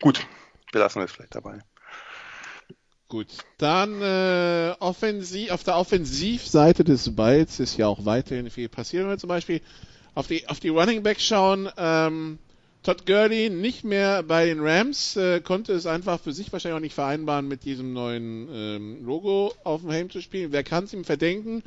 Gut, 0.00 0.26
wir 0.72 0.80
lassen 0.80 1.00
es 1.02 1.12
vielleicht 1.12 1.34
dabei. 1.34 1.60
Gut, 3.08 3.28
dann 3.58 4.00
äh, 4.02 4.74
offensiv, 4.78 5.50
auf 5.50 5.64
der 5.64 5.76
Offensivseite 5.76 6.84
des 6.84 7.14
Balls 7.16 7.58
ist 7.58 7.76
ja 7.76 7.88
auch 7.88 8.04
weiterhin 8.04 8.50
viel 8.50 8.68
passiert. 8.68 9.02
Wenn 9.02 9.10
wir 9.10 9.18
zum 9.18 9.28
Beispiel 9.28 9.62
auf 10.14 10.28
die, 10.28 10.48
auf 10.48 10.60
die 10.60 10.68
Running 10.68 11.02
Backs 11.02 11.24
schauen, 11.24 11.68
ähm, 11.76 12.38
Todd 12.82 13.04
Gurley 13.04 13.50
nicht 13.50 13.84
mehr 13.84 14.22
bei 14.22 14.46
den 14.46 14.60
Rams, 14.60 15.14
äh, 15.16 15.40
konnte 15.40 15.74
es 15.74 15.84
einfach 15.84 16.18
für 16.18 16.32
sich 16.32 16.50
wahrscheinlich 16.50 16.76
auch 16.76 16.82
nicht 16.82 16.94
vereinbaren, 16.94 17.46
mit 17.46 17.64
diesem 17.64 17.92
neuen 17.92 18.48
ähm, 18.50 19.04
Logo 19.04 19.52
auf 19.64 19.82
dem 19.82 19.90
Helm 19.90 20.08
zu 20.08 20.22
spielen. 20.22 20.50
Wer 20.50 20.64
kann 20.64 20.84
es 20.84 20.94
ihm 20.94 21.04
verdenken? 21.04 21.62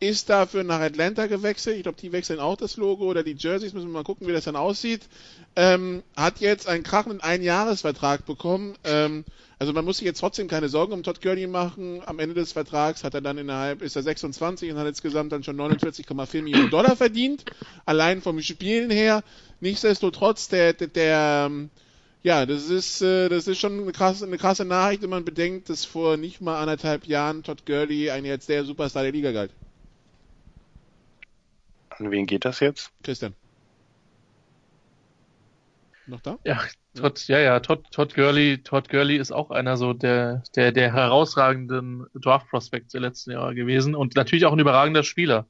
Ist 0.00 0.30
dafür 0.30 0.64
nach 0.64 0.80
Atlanta 0.80 1.26
gewechselt. 1.26 1.76
Ich 1.76 1.82
glaube, 1.82 2.00
die 2.00 2.10
wechseln 2.10 2.40
auch 2.40 2.56
das 2.56 2.78
Logo 2.78 3.04
oder 3.04 3.22
die 3.22 3.36
Jerseys. 3.38 3.74
Müssen 3.74 3.88
wir 3.88 3.92
mal 3.92 4.02
gucken, 4.02 4.26
wie 4.26 4.32
das 4.32 4.44
dann 4.44 4.56
aussieht. 4.56 5.02
Ähm, 5.56 6.02
hat 6.16 6.40
jetzt 6.40 6.66
einen 6.68 6.82
krachenden 6.82 7.20
Einjahresvertrag 7.20 8.24
bekommen. 8.24 8.76
Ähm, 8.84 9.24
also 9.58 9.74
man 9.74 9.84
muss 9.84 9.98
sich 9.98 10.06
jetzt 10.06 10.20
trotzdem 10.20 10.48
keine 10.48 10.70
Sorgen 10.70 10.94
um 10.94 11.02
Todd 11.02 11.20
Gurley 11.20 11.46
machen. 11.46 12.00
Am 12.06 12.18
Ende 12.18 12.34
des 12.34 12.52
Vertrags 12.52 13.04
hat 13.04 13.12
er 13.12 13.20
dann 13.20 13.36
innerhalb, 13.36 13.82
ist 13.82 13.94
er 13.94 14.02
26 14.02 14.72
und 14.72 14.78
hat 14.78 14.86
insgesamt 14.86 15.32
dann 15.32 15.44
schon 15.44 15.60
49,4 15.60 16.42
Millionen 16.42 16.70
Dollar 16.70 16.96
verdient. 16.96 17.44
Allein 17.84 18.22
vom 18.22 18.40
Spielen 18.40 18.90
her. 18.90 19.22
Nichtsdestotrotz, 19.60 20.48
der, 20.48 20.72
der, 20.72 20.86
der 20.86 21.46
ähm, 21.50 21.68
ja, 22.22 22.46
das 22.46 22.70
ist, 22.70 23.02
äh, 23.02 23.28
das 23.28 23.46
ist 23.48 23.58
schon 23.58 23.80
eine 23.80 23.92
krasse, 23.92 24.24
eine 24.24 24.38
krasse 24.38 24.64
Nachricht, 24.64 25.02
wenn 25.02 25.10
man 25.10 25.26
bedenkt, 25.26 25.68
dass 25.68 25.84
vor 25.84 26.16
nicht 26.16 26.40
mal 26.40 26.58
anderthalb 26.58 27.06
Jahren 27.06 27.42
Todd 27.42 27.66
Gurley 27.66 28.10
ein 28.10 28.24
jetzt 28.24 28.48
der 28.48 28.64
Superstar 28.64 29.02
der 29.02 29.12
Liga 29.12 29.32
galt. 29.32 29.50
An 32.00 32.10
wen 32.10 32.26
geht 32.26 32.46
das 32.46 32.60
jetzt? 32.60 32.92
Christian. 33.02 33.34
Noch 36.06 36.20
da? 36.22 36.38
Ja, 36.44 36.60
Todd, 36.94 37.28
ja, 37.28 37.38
ja, 37.38 37.60
Todd, 37.60 37.84
Todd 37.92 38.14
Gurley, 38.14 38.62
Todd 38.62 38.88
Gurley 38.88 39.16
ist 39.16 39.30
auch 39.32 39.50
einer 39.50 39.76
so 39.76 39.92
der, 39.92 40.42
der, 40.56 40.72
der 40.72 40.92
herausragenden 40.92 42.06
Draft 42.14 42.48
Prospects 42.48 42.92
der 42.92 43.02
letzten 43.02 43.32
Jahre 43.32 43.54
gewesen 43.54 43.94
und 43.94 44.16
natürlich 44.16 44.46
auch 44.46 44.52
ein 44.52 44.58
überragender 44.58 45.04
Spieler. 45.04 45.46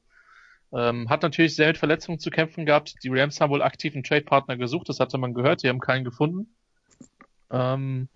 Ähm, 0.73 1.09
hat 1.09 1.23
natürlich 1.23 1.55
sehr 1.55 1.67
mit 1.67 1.77
Verletzungen 1.77 2.19
zu 2.19 2.29
kämpfen 2.29 2.65
gehabt. 2.65 2.95
Die 3.03 3.09
Rams 3.09 3.41
haben 3.41 3.49
wohl 3.49 3.61
aktiv 3.61 3.93
einen 3.93 4.03
Trade-Partner 4.03 4.57
gesucht, 4.57 4.89
das 4.89 4.99
hatte 4.99 5.17
man 5.17 5.33
gehört, 5.33 5.63
die 5.63 5.69
haben 5.69 5.79
keinen 5.79 6.03
gefunden. 6.03 6.53
Ähm, 7.49 8.09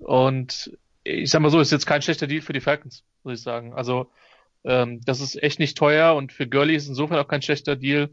und 0.00 0.76
ich 1.04 1.30
sag 1.30 1.40
mal 1.40 1.50
so, 1.50 1.60
ist 1.60 1.72
jetzt 1.72 1.86
kein 1.86 2.02
schlechter 2.02 2.26
Deal 2.26 2.40
für 2.40 2.52
die 2.52 2.60
Falcons, 2.60 3.04
muss 3.22 3.38
ich 3.38 3.42
sagen. 3.42 3.74
Also, 3.74 4.10
ähm, 4.66 5.00
das 5.04 5.20
ist 5.20 5.42
echt 5.42 5.58
nicht 5.60 5.78
teuer 5.78 6.14
und 6.14 6.32
für 6.32 6.48
Gurley 6.48 6.74
ist 6.74 6.88
insofern 6.88 7.18
auch 7.18 7.28
kein 7.28 7.42
schlechter 7.42 7.76
Deal, 7.76 8.10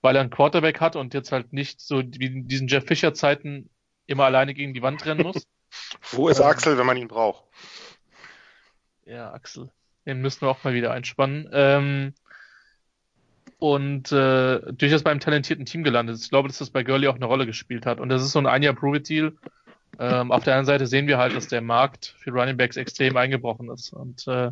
weil 0.00 0.16
er 0.16 0.20
einen 0.20 0.30
Quarterback 0.30 0.80
hat 0.80 0.96
und 0.96 1.12
jetzt 1.12 1.32
halt 1.32 1.52
nicht 1.52 1.80
so 1.80 2.02
wie 2.02 2.26
in 2.26 2.48
diesen 2.48 2.68
Jeff 2.68 2.86
Fischer 2.86 3.14
Zeiten 3.14 3.68
immer 4.06 4.24
alleine 4.24 4.54
gegen 4.54 4.74
die 4.74 4.82
Wand 4.82 5.04
rennen 5.04 5.22
muss. 5.22 5.46
Wo 6.10 6.28
ist 6.28 6.38
Ähm. 6.38 6.46
Axel, 6.46 6.78
wenn 6.78 6.86
man 6.86 6.96
ihn 6.96 7.08
braucht? 7.08 7.44
Ja, 9.04 9.32
Axel. 9.32 9.70
Den 10.06 10.20
müssen 10.20 10.42
wir 10.42 10.50
auch 10.50 10.64
mal 10.64 10.74
wieder 10.74 10.92
einspannen. 10.92 11.48
Ähm, 11.52 12.14
und 13.58 14.10
äh, 14.10 14.60
durchaus 14.72 15.02
beim 15.02 15.20
talentierten 15.20 15.66
Team 15.66 15.84
gelandet. 15.84 16.16
ist. 16.16 16.24
Ich 16.24 16.30
glaube, 16.30 16.48
dass 16.48 16.58
das 16.58 16.70
bei 16.70 16.82
Gurley 16.82 17.06
auch 17.06 17.14
eine 17.14 17.26
Rolle 17.26 17.46
gespielt 17.46 17.86
hat. 17.86 18.00
Und 18.00 18.08
das 18.08 18.22
ist 18.22 18.32
so 18.32 18.40
ein 18.40 18.46
ein-Jahr 18.46 18.74
Prove-It-Deal. 18.74 19.36
Ähm, 19.98 20.32
auf 20.32 20.42
der 20.42 20.54
anderen 20.54 20.66
Seite 20.66 20.86
sehen 20.86 21.06
wir 21.06 21.18
halt, 21.18 21.36
dass 21.36 21.46
der 21.46 21.60
Markt 21.60 22.14
für 22.18 22.30
Running 22.30 22.56
Backs 22.56 22.76
extrem 22.76 23.16
eingebrochen 23.16 23.70
ist. 23.70 23.92
Und 23.92 24.26
äh, 24.26 24.50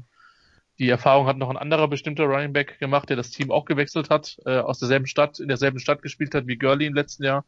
die 0.81 0.89
Erfahrung 0.89 1.27
hat 1.27 1.37
noch 1.37 1.51
ein 1.51 1.59
anderer 1.59 1.89
bestimmter 1.89 2.25
Running 2.25 2.55
Back 2.55 2.79
gemacht, 2.79 3.11
der 3.11 3.17
das 3.17 3.31
Team 3.31 3.51
auch 3.51 3.67
gewechselt 3.67 4.09
hat, 4.09 4.39
äh, 4.47 4.59
aus 4.59 4.79
derselben 4.79 5.07
Stadt, 5.07 5.39
in 5.39 5.47
derselben 5.47 5.79
Stadt 5.79 6.01
gespielt 6.01 6.35
hat 6.35 6.47
wie 6.47 6.57
Gurley 6.57 6.87
im 6.87 6.95
letzten 6.95 7.25
Jahr. 7.25 7.45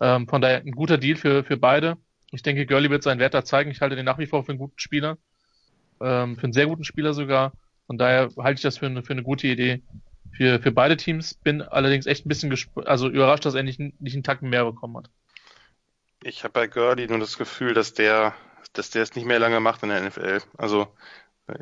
Ähm, 0.00 0.28
von 0.28 0.42
daher 0.42 0.58
ein 0.58 0.72
guter 0.72 0.98
Deal 0.98 1.16
für, 1.16 1.44
für 1.44 1.56
beide. 1.56 1.96
Ich 2.30 2.42
denke, 2.42 2.66
Gurley 2.66 2.90
wird 2.90 3.02
seinen 3.02 3.20
Wert 3.20 3.32
da 3.32 3.42
zeigen. 3.42 3.70
Ich 3.70 3.80
halte 3.80 3.96
den 3.96 4.04
nach 4.04 4.18
wie 4.18 4.26
vor 4.26 4.44
für 4.44 4.52
einen 4.52 4.58
guten 4.58 4.78
Spieler. 4.78 5.16
Ähm, 6.02 6.36
für 6.36 6.44
einen 6.44 6.52
sehr 6.52 6.66
guten 6.66 6.84
Spieler 6.84 7.14
sogar. 7.14 7.52
Von 7.86 7.96
daher 7.96 8.28
halte 8.36 8.58
ich 8.58 8.62
das 8.62 8.76
für 8.76 8.86
eine, 8.86 9.02
für 9.02 9.14
eine 9.14 9.22
gute 9.22 9.46
Idee 9.46 9.82
für, 10.36 10.60
für 10.60 10.72
beide 10.72 10.98
Teams. 10.98 11.34
Bin 11.34 11.62
allerdings 11.62 12.04
echt 12.04 12.26
ein 12.26 12.28
bisschen 12.28 12.54
also 12.84 13.08
überrascht, 13.08 13.46
dass 13.46 13.54
er 13.54 13.62
nicht, 13.62 13.80
nicht 13.80 14.14
einen 14.14 14.24
Tacken 14.24 14.50
mehr 14.50 14.64
bekommen 14.64 14.98
hat. 14.98 15.10
Ich 16.22 16.44
habe 16.44 16.52
bei 16.52 16.66
Gurley 16.66 17.06
nur 17.06 17.18
das 17.18 17.38
Gefühl, 17.38 17.72
dass 17.72 17.94
der, 17.94 18.34
dass 18.74 18.90
der 18.90 19.02
es 19.02 19.14
nicht 19.14 19.24
mehr 19.24 19.38
lange 19.38 19.60
macht 19.60 19.82
in 19.82 19.88
der 19.88 20.02
NFL. 20.02 20.40
Also 20.58 20.88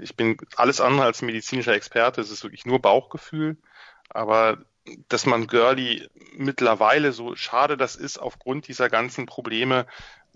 ich 0.00 0.16
bin 0.16 0.36
alles 0.56 0.80
andere 0.80 1.06
als 1.06 1.22
medizinischer 1.22 1.74
Experte. 1.74 2.20
Es 2.20 2.30
ist 2.30 2.42
wirklich 2.42 2.66
nur 2.66 2.80
Bauchgefühl. 2.80 3.56
Aber 4.08 4.58
dass 5.08 5.26
man 5.26 5.46
Gurley 5.46 6.08
mittlerweile, 6.32 7.12
so 7.12 7.36
schade 7.36 7.76
das 7.76 7.96
ist, 7.96 8.18
aufgrund 8.18 8.68
dieser 8.68 8.88
ganzen 8.88 9.26
Probleme 9.26 9.86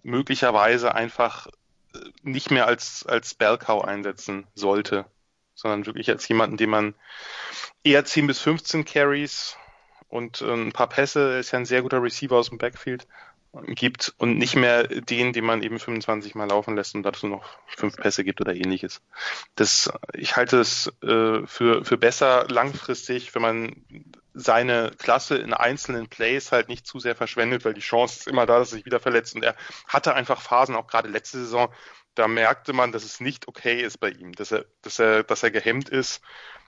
möglicherweise 0.02 0.94
einfach 0.94 1.48
äh, 1.94 1.98
nicht 2.22 2.50
mehr 2.50 2.66
als, 2.66 3.06
als 3.06 3.34
Bellcow 3.34 3.84
einsetzen 3.84 4.46
sollte, 4.54 5.06
sondern 5.54 5.86
wirklich 5.86 6.10
als 6.10 6.28
jemanden, 6.28 6.56
den 6.56 6.70
man 6.70 6.94
eher 7.82 8.04
10 8.04 8.26
bis 8.26 8.40
15 8.40 8.84
Carries 8.84 9.56
und 10.08 10.42
äh, 10.42 10.52
ein 10.52 10.72
paar 10.72 10.88
Pässe, 10.88 11.38
ist 11.38 11.52
ja 11.52 11.58
ein 11.58 11.66
sehr 11.66 11.82
guter 11.82 12.02
Receiver 12.02 12.36
aus 12.36 12.50
dem 12.50 12.58
Backfield, 12.58 13.06
gibt 13.66 14.14
und 14.18 14.38
nicht 14.38 14.56
mehr 14.56 14.84
den, 14.84 15.32
den 15.32 15.44
man 15.44 15.62
eben 15.62 15.78
25 15.78 16.34
Mal 16.34 16.48
laufen 16.48 16.76
lässt 16.76 16.94
und 16.94 17.02
dazu 17.02 17.26
noch 17.26 17.44
fünf 17.66 17.96
Pässe 17.96 18.24
gibt 18.24 18.40
oder 18.40 18.54
ähnliches. 18.54 19.00
Das, 19.54 19.92
ich 20.12 20.36
halte 20.36 20.60
es 20.60 20.92
äh, 21.02 21.46
für, 21.46 21.84
für 21.84 21.96
besser 21.96 22.46
langfristig, 22.48 23.34
wenn 23.34 23.42
man 23.42 23.84
seine 24.34 24.90
Klasse 24.98 25.36
in 25.36 25.54
einzelnen 25.54 26.08
Plays 26.08 26.50
halt 26.50 26.68
nicht 26.68 26.86
zu 26.86 26.98
sehr 26.98 27.14
verschwendet, 27.14 27.64
weil 27.64 27.74
die 27.74 27.80
Chance 27.80 28.20
ist 28.20 28.28
immer 28.28 28.46
da, 28.46 28.58
dass 28.58 28.72
er 28.72 28.76
sich 28.76 28.86
wieder 28.86 28.98
verletzt 28.98 29.36
und 29.36 29.44
er 29.44 29.54
hatte 29.86 30.14
einfach 30.14 30.40
Phasen, 30.40 30.74
auch 30.74 30.88
gerade 30.88 31.08
letzte 31.08 31.38
Saison, 31.38 31.72
da 32.16 32.28
merkte 32.28 32.72
man, 32.72 32.92
dass 32.92 33.04
es 33.04 33.20
nicht 33.20 33.48
okay 33.48 33.80
ist 33.80 33.98
bei 33.98 34.10
ihm, 34.10 34.32
dass 34.32 34.52
er, 34.52 34.64
dass 34.82 34.98
er, 34.98 35.22
dass 35.22 35.42
er 35.42 35.50
gehemmt 35.50 35.88
ist, 35.88 36.20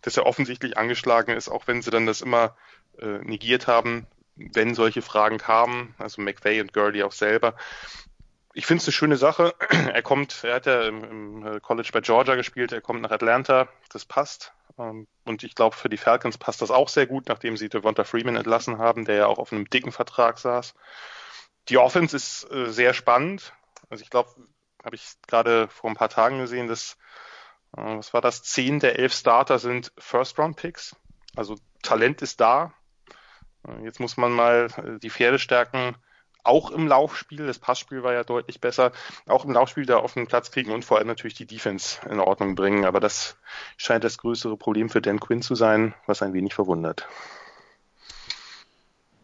dass 0.03 0.17
er 0.17 0.27
offensichtlich 0.27 0.77
angeschlagen 0.79 1.37
ist, 1.37 1.49
auch 1.49 1.67
wenn 1.67 1.83
sie 1.83 1.91
dann 1.91 2.07
das 2.07 2.21
immer 2.21 2.57
äh, 2.99 3.19
negiert 3.19 3.67
haben, 3.67 4.07
wenn 4.37 4.75
solche 4.75 5.03
Fragen 5.03 5.39
kamen, 5.39 5.95
also 5.99 6.23
McVay 6.23 6.61
und 6.61 6.73
Gurley 6.73 7.03
auch 7.03 7.13
selber. 7.13 7.55
Ich 8.55 8.67
finde 8.67 8.81
es 8.83 8.87
eine 8.89 8.93
schöne 8.93 9.17
Sache. 9.17 9.55
Er 9.93 10.03
kommt, 10.03 10.45
er 10.45 10.57
hat 10.57 10.67
ja 10.67 10.83
im, 10.83 11.05
im 11.43 11.63
College 11.63 11.91
bei 11.93 12.01
Georgia 12.01 12.35
gespielt, 12.37 12.73
er 12.73 12.81
kommt 12.81 13.03
nach 13.03 13.11
Atlanta, 13.11 13.69
das 13.91 14.05
passt. 14.05 14.53
Ähm, 14.79 15.07
Und 15.25 15.43
ich 15.45 15.55
glaube, 15.55 15.77
für 15.77 15.89
die 15.89 15.97
Falcons 15.97 16.39
passt 16.39 16.63
das 16.63 16.71
auch 16.71 16.89
sehr 16.89 17.07
gut, 17.07 17.29
nachdem 17.29 17.57
sie 17.57 17.69
Devonta 17.69 18.05
Freeman 18.05 18.37
entlassen 18.37 18.79
haben, 18.79 19.05
der 19.05 19.17
ja 19.17 19.27
auch 19.27 19.39
auf 19.39 19.53
einem 19.53 19.69
dicken 19.71 19.93
Vertrag 19.93 20.39
saß. 20.39 20.75
Die 21.69 21.79
Offense 21.79 22.17
ist 22.17 22.51
äh, 22.51 22.67
sehr 22.73 22.95
spannend. 22.95 23.53
Also 23.91 24.03
ich 24.03 24.11
glaube, 24.11 24.31
habe 24.85 24.97
ich 24.97 25.05
gerade 25.27 25.69
vor 25.69 25.91
ein 25.91 25.97
paar 25.97 26.09
Tagen 26.09 26.39
gesehen, 26.39 26.69
dass, 26.69 26.97
äh, 27.77 27.83
was 27.83 28.15
war 28.15 28.21
das, 28.21 28.43
zehn 28.43 28.81
der 28.81 28.99
elf 28.99 29.13
Starter 29.15 29.59
sind 29.59 29.93
First-Round-Picks. 29.99 30.97
Also 31.37 31.57
Talent 31.83 32.23
ist 32.23 32.41
da. 32.41 32.73
Äh, 33.67 33.85
Jetzt 33.85 34.01
muss 34.01 34.17
man 34.17 34.33
mal 34.33 34.69
äh, 34.77 34.99
die 34.99 35.11
Pferde 35.11 35.39
stärken, 35.39 35.97
auch 36.43 36.71
im 36.71 36.87
Laufspiel, 36.87 37.45
das 37.47 37.59
Passspiel 37.59 38.05
war 38.05 38.13
ja 38.13 38.23
deutlich 38.23 38.61
besser, 38.61 38.93
auch 39.27 39.45
im 39.45 39.51
Laufspiel 39.51 39.85
da 39.85 39.97
auf 39.97 40.15
den 40.15 40.29
Platz 40.29 40.53
kriegen 40.53 40.71
und 40.71 40.85
vor 40.85 40.99
allem 40.99 41.09
natürlich 41.09 41.35
die 41.35 41.47
Defense 41.47 41.99
in 42.09 42.21
Ordnung 42.21 42.55
bringen. 42.55 42.85
Aber 42.85 43.01
das 43.01 43.37
scheint 43.77 44.05
das 44.05 44.19
größere 44.19 44.57
Problem 44.57 44.89
für 44.89 45.03
Dan 45.03 45.19
Quinn 45.19 45.43
zu 45.43 45.57
sein, 45.57 45.95
was 46.07 46.23
ein 46.23 46.35
wenig 46.35 46.55
verwundert. 46.55 47.09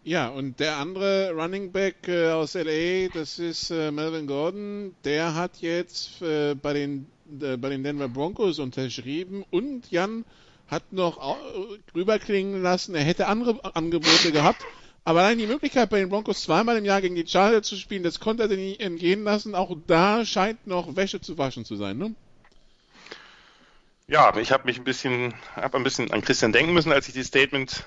Ja, 0.03 0.27
und 0.27 0.59
der 0.59 0.79
andere 0.79 1.31
Running 1.31 1.71
Back 1.71 2.09
äh, 2.09 2.33
aus 2.33 2.55
LA, 2.55 3.09
das 3.15 3.39
ist 3.39 3.71
Melvin 3.71 4.27
Gordon, 4.27 4.97
der 5.05 5.37
hat 5.37 5.59
jetzt 5.59 6.19
bei 6.21 6.73
den 6.73 7.07
bei 7.25 7.69
den 7.71 7.83
Denver 7.83 8.09
Broncos 8.09 8.59
unterschrieben 8.59 9.45
und 9.51 9.91
Jan 9.91 10.25
hat 10.73 10.93
noch 10.93 11.37
rüberklingen 11.95 12.63
lassen, 12.63 12.95
er 12.95 13.05
hätte 13.05 13.29
andere 13.29 13.61
Angebote 13.77 14.33
gehabt, 14.33 14.65
aber 15.05 15.21
allein 15.21 15.39
die 15.39 15.47
Möglichkeit 15.47 15.91
bei 15.91 15.99
den 15.99 16.09
Broncos 16.09 16.43
zweimal 16.43 16.79
im 16.79 16.85
Jahr 16.85 17.01
gegen 17.01 17.15
die 17.15 17.27
Chargers 17.27 17.67
zu 17.67 17.77
spielen, 17.77 18.03
das 18.03 18.21
konnte 18.21 18.45
er 18.45 18.49
nicht 18.49 18.81
entgehen 18.81 19.23
lassen. 19.25 19.55
Auch 19.55 19.77
da 19.87 20.25
scheint 20.25 20.67
noch 20.67 20.97
Wäsche 20.97 21.21
zu 21.21 21.37
waschen 21.39 21.65
zu 21.65 21.77
sein, 21.77 21.99
ne? 21.99 22.15
Ja, 24.07 24.37
ich 24.37 24.51
habe 24.51 24.65
mich 24.65 24.79
ein 24.79 24.85
bisschen, 24.85 25.35
habe 25.55 25.77
ein 25.77 25.85
bisschen 25.85 26.11
an 26.11 26.23
Christian 26.23 26.53
denken 26.53 26.73
müssen, 26.73 26.93
als 26.93 27.07
ich 27.09 27.15
die 27.15 27.23
Statement 27.23 27.85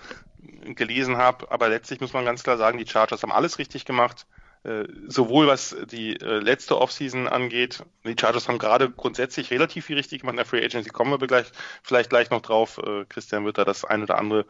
gelesen 0.76 1.18
habe. 1.18 1.52
Aber 1.52 1.70
letztlich 1.70 2.02
muss 2.02 2.14
man 2.14 2.26
ganz 2.26 2.44
klar 2.44 2.58
sagen, 2.58 2.78
die 2.78 2.88
Chargers 2.88 3.24
haben 3.24 3.32
alles 3.32 3.60
richtig 3.60 3.86
gemacht. 3.86 4.26
Äh, 4.66 4.88
sowohl 5.08 5.46
was 5.46 5.76
die 5.92 6.20
äh, 6.20 6.40
letzte 6.40 6.80
Offseason 6.82 7.28
angeht, 7.28 7.84
die 8.04 8.16
Chargers 8.20 8.48
haben 8.48 8.58
gerade 8.58 8.90
grundsätzlich 8.90 9.52
relativ 9.52 9.86
viel 9.86 9.98
richtig 9.98 10.22
gemacht 10.22 10.34
in 10.34 10.38
der 10.38 10.46
Free 10.46 10.66
Agency, 10.66 10.90
kommen 10.90 11.20
wir 11.20 11.28
gleich, 11.28 11.46
vielleicht 11.84 12.10
gleich 12.10 12.32
noch 12.32 12.42
drauf. 12.42 12.80
Äh, 12.80 13.06
Christian 13.08 13.46
wird 13.46 13.60
da 13.60 13.64
das 13.64 13.86
ein 13.86 14.02
oder 14.02 14.18
andere 14.18 14.46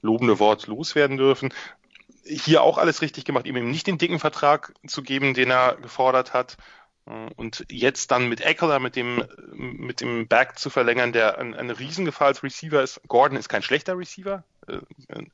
lobende 0.00 0.38
Wort 0.38 0.68
loswerden 0.68 1.18
dürfen. 1.18 1.52
Hier 2.24 2.62
auch 2.62 2.78
alles 2.78 3.02
richtig 3.02 3.26
gemacht, 3.26 3.46
ihm 3.46 3.56
eben 3.56 3.70
nicht 3.70 3.86
den 3.86 3.98
dicken 3.98 4.18
Vertrag 4.18 4.72
zu 4.86 5.02
geben, 5.02 5.34
den 5.34 5.50
er 5.50 5.76
gefordert 5.76 6.32
hat. 6.32 6.56
Und 7.36 7.64
jetzt 7.70 8.10
dann 8.10 8.28
mit 8.28 8.42
Eckler, 8.42 8.80
mit 8.80 8.94
dem, 8.94 9.24
mit 9.54 10.02
dem 10.02 10.28
Back 10.28 10.58
zu 10.58 10.68
verlängern, 10.68 11.14
der 11.14 11.38
ein, 11.38 11.54
eine 11.54 11.78
Riesengefahr 11.78 12.28
als 12.28 12.42
Receiver 12.42 12.82
ist. 12.82 13.00
Gordon 13.08 13.38
ist 13.38 13.48
kein 13.48 13.62
schlechter 13.62 13.96
Receiver, 13.96 14.44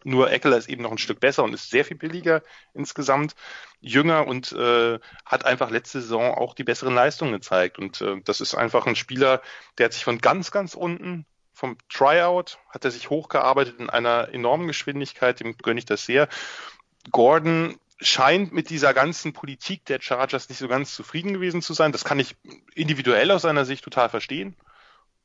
nur 0.05 0.31
Eckler 0.31 0.57
ist 0.57 0.69
eben 0.69 0.83
noch 0.83 0.93
ein 0.93 0.99
Stück 0.99 1.21
besser 1.21 1.45
und 1.45 1.53
ist 1.55 1.71
sehr 1.71 1.85
viel 1.85 1.97
billiger 1.97 2.43
insgesamt, 2.73 3.35
jünger 3.81 4.27
und 4.27 4.53
äh, 4.53 4.99
hat 5.25 5.45
einfach 5.45 5.71
letzte 5.71 6.01
Saison 6.01 6.35
auch 6.35 6.55
die 6.55 6.65
besseren 6.65 6.95
Leistungen 6.95 7.33
gezeigt. 7.33 7.79
Und 7.79 8.01
äh, 8.01 8.21
das 8.25 8.41
ist 8.41 8.55
einfach 8.55 8.87
ein 8.87 8.97
Spieler, 8.97 9.43
der 9.79 9.87
hat 9.87 9.93
sich 9.93 10.05
von 10.05 10.19
ganz, 10.19 10.51
ganz 10.51 10.75
unten 10.75 11.27
vom 11.55 11.79
Tryout 11.89 12.59
hat 12.69 12.85
er 12.85 12.91
sich 12.91 13.11
hochgearbeitet 13.11 13.79
in 13.79 13.89
einer 13.89 14.29
enormen 14.33 14.67
Geschwindigkeit, 14.67 15.39
dem 15.41 15.57
gönne 15.57 15.79
ich 15.79 15.87
das 15.87 16.05
sehr. 16.05 16.29
Gordon 17.11 17.79
scheint 18.01 18.53
mit 18.53 18.71
dieser 18.71 18.93
ganzen 18.93 19.33
Politik 19.33 19.85
der 19.87 20.01
Chargers 20.01 20.49
nicht 20.49 20.59
so 20.59 20.69
ganz 20.69 20.95
zufrieden 20.95 21.33
gewesen 21.33 21.63
zu 21.63 21.73
sein. 21.73 21.93
Das 21.93 22.05
kann 22.05 22.19
ich 22.19 22.37
individuell 22.75 23.31
aus 23.31 23.43
seiner 23.43 23.65
Sicht 23.65 23.85
total 23.85 24.09
verstehen. 24.09 24.57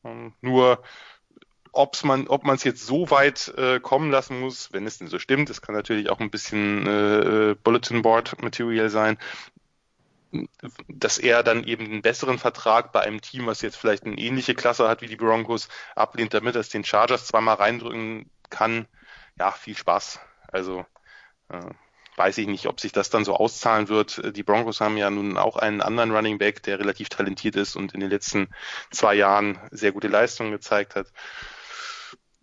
Ähm, 0.03 0.33
nur 0.41 0.83
ob's 1.71 2.03
man, 2.03 2.27
ob 2.27 2.43
man 2.43 2.55
es 2.55 2.63
jetzt 2.63 2.85
so 2.85 3.09
weit 3.11 3.53
äh, 3.57 3.79
kommen 3.79 4.11
lassen 4.11 4.39
muss, 4.39 4.71
wenn 4.73 4.87
es 4.87 4.97
denn 4.97 5.07
so 5.07 5.19
stimmt, 5.19 5.49
es 5.49 5.61
kann 5.61 5.75
natürlich 5.75 6.09
auch 6.09 6.19
ein 6.19 6.31
bisschen 6.31 6.85
äh, 6.87 7.55
Bulletin 7.63 8.01
Board 8.01 8.41
Material 8.41 8.89
sein, 8.89 9.17
dass 10.87 11.17
er 11.17 11.43
dann 11.43 11.63
eben 11.63 11.85
einen 11.85 12.01
besseren 12.01 12.37
Vertrag 12.37 12.91
bei 12.91 13.01
einem 13.01 13.21
Team, 13.21 13.47
was 13.47 13.61
jetzt 13.61 13.77
vielleicht 13.77 14.05
eine 14.05 14.17
ähnliche 14.17 14.53
Klasse 14.53 14.87
hat 14.87 15.01
wie 15.01 15.07
die 15.07 15.15
Broncos, 15.15 15.69
ablehnt, 15.95 16.33
damit 16.33 16.55
er 16.55 16.61
es 16.61 16.69
den 16.69 16.83
Chargers 16.83 17.27
zweimal 17.27 17.55
reindrücken 17.55 18.29
kann. 18.49 18.87
Ja, 19.37 19.51
viel 19.51 19.75
Spaß. 19.75 20.19
Also 20.51 20.85
äh, 21.49 21.61
weiß 22.19 22.37
ich 22.37 22.47
nicht, 22.47 22.67
ob 22.67 22.79
sich 22.79 22.91
das 22.91 23.09
dann 23.09 23.25
so 23.25 23.33
auszahlen 23.33 23.87
wird. 23.87 24.35
Die 24.35 24.43
Broncos 24.43 24.81
haben 24.81 24.97
ja 24.97 25.09
nun 25.09 25.37
auch 25.37 25.55
einen 25.55 25.81
anderen 25.81 26.11
Running 26.11 26.37
Back, 26.37 26.61
der 26.63 26.77
relativ 26.77 27.09
talentiert 27.09 27.55
ist 27.55 27.75
und 27.75 27.93
in 27.93 28.01
den 28.01 28.09
letzten 28.09 28.49
zwei 28.91 29.15
Jahren 29.15 29.57
sehr 29.71 29.93
gute 29.93 30.09
Leistungen 30.09 30.51
gezeigt 30.51 30.95
hat. 30.95 31.07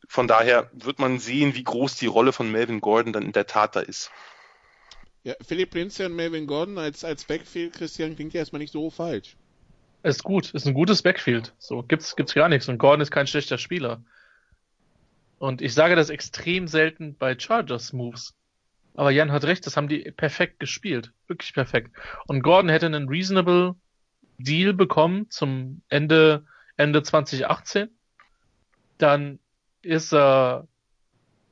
Von 0.09 0.29
daher 0.29 0.71
wird 0.73 0.99
man 0.99 1.19
sehen, 1.19 1.55
wie 1.55 1.65
groß 1.65 1.97
die 1.97 2.07
Rolle 2.07 2.33
von 2.33 2.51
Melvin 2.51 2.81
Gordon 2.81 3.13
dann 3.13 3.25
in 3.25 3.33
der 3.33 3.47
Tat 3.47 3.77
da 3.77 3.81
ist. 3.81 4.11
Ja, 5.25 5.35
Philipp 5.45 5.75
Lindsay 5.75 6.07
und 6.07 6.15
Melvin 6.15 6.47
Gordon 6.47 6.79
als, 6.79 7.05
als 7.05 7.25
Backfield, 7.25 7.75
Christian, 7.75 8.15
klingt 8.15 8.33
ja 8.33 8.39
erstmal 8.39 8.61
nicht 8.61 8.73
so 8.73 8.91
falsch. 8.91 9.37
Ist 10.05 10.23
gut, 10.23 10.55
ist 10.55 10.67
ein 10.67 10.75
gutes 10.75 11.03
Backfield. 11.03 11.53
So, 11.59 11.83
gibt's, 11.83 12.15
gibt's 12.15 12.35
gar 12.35 12.49
nichts. 12.49 12.69
Und 12.69 12.79
Gordon 12.79 13.01
ist 13.01 13.11
kein 13.11 13.27
schlechter 13.27 13.59
Spieler. 13.59 14.05
Und 15.39 15.63
ich 15.63 15.75
sage 15.75 15.97
das 15.97 16.11
extrem 16.11 16.69
selten 16.69 17.17
bei 17.17 17.37
Chargers 17.37 17.93
Moves. 17.93 18.35
Aber 18.95 19.11
Jan 19.11 19.33
hat 19.33 19.45
recht, 19.45 19.67
das 19.67 19.77
haben 19.77 19.89
die 19.89 20.11
perfekt 20.13 20.61
gespielt. 20.61 21.13
Wirklich 21.27 21.53
perfekt. 21.53 21.91
Und 22.27 22.43
Gordon 22.43 22.71
hätte 22.71 22.87
einen 22.87 23.09
reasonable 23.09 23.75
Deal 24.39 24.73
bekommen 24.73 25.29
zum 25.29 25.83
Ende, 25.89 26.47
Ende 26.77 27.03
2018. 27.03 27.89
Dann 28.99 29.41
ist 29.87 30.13
er, 30.13 30.67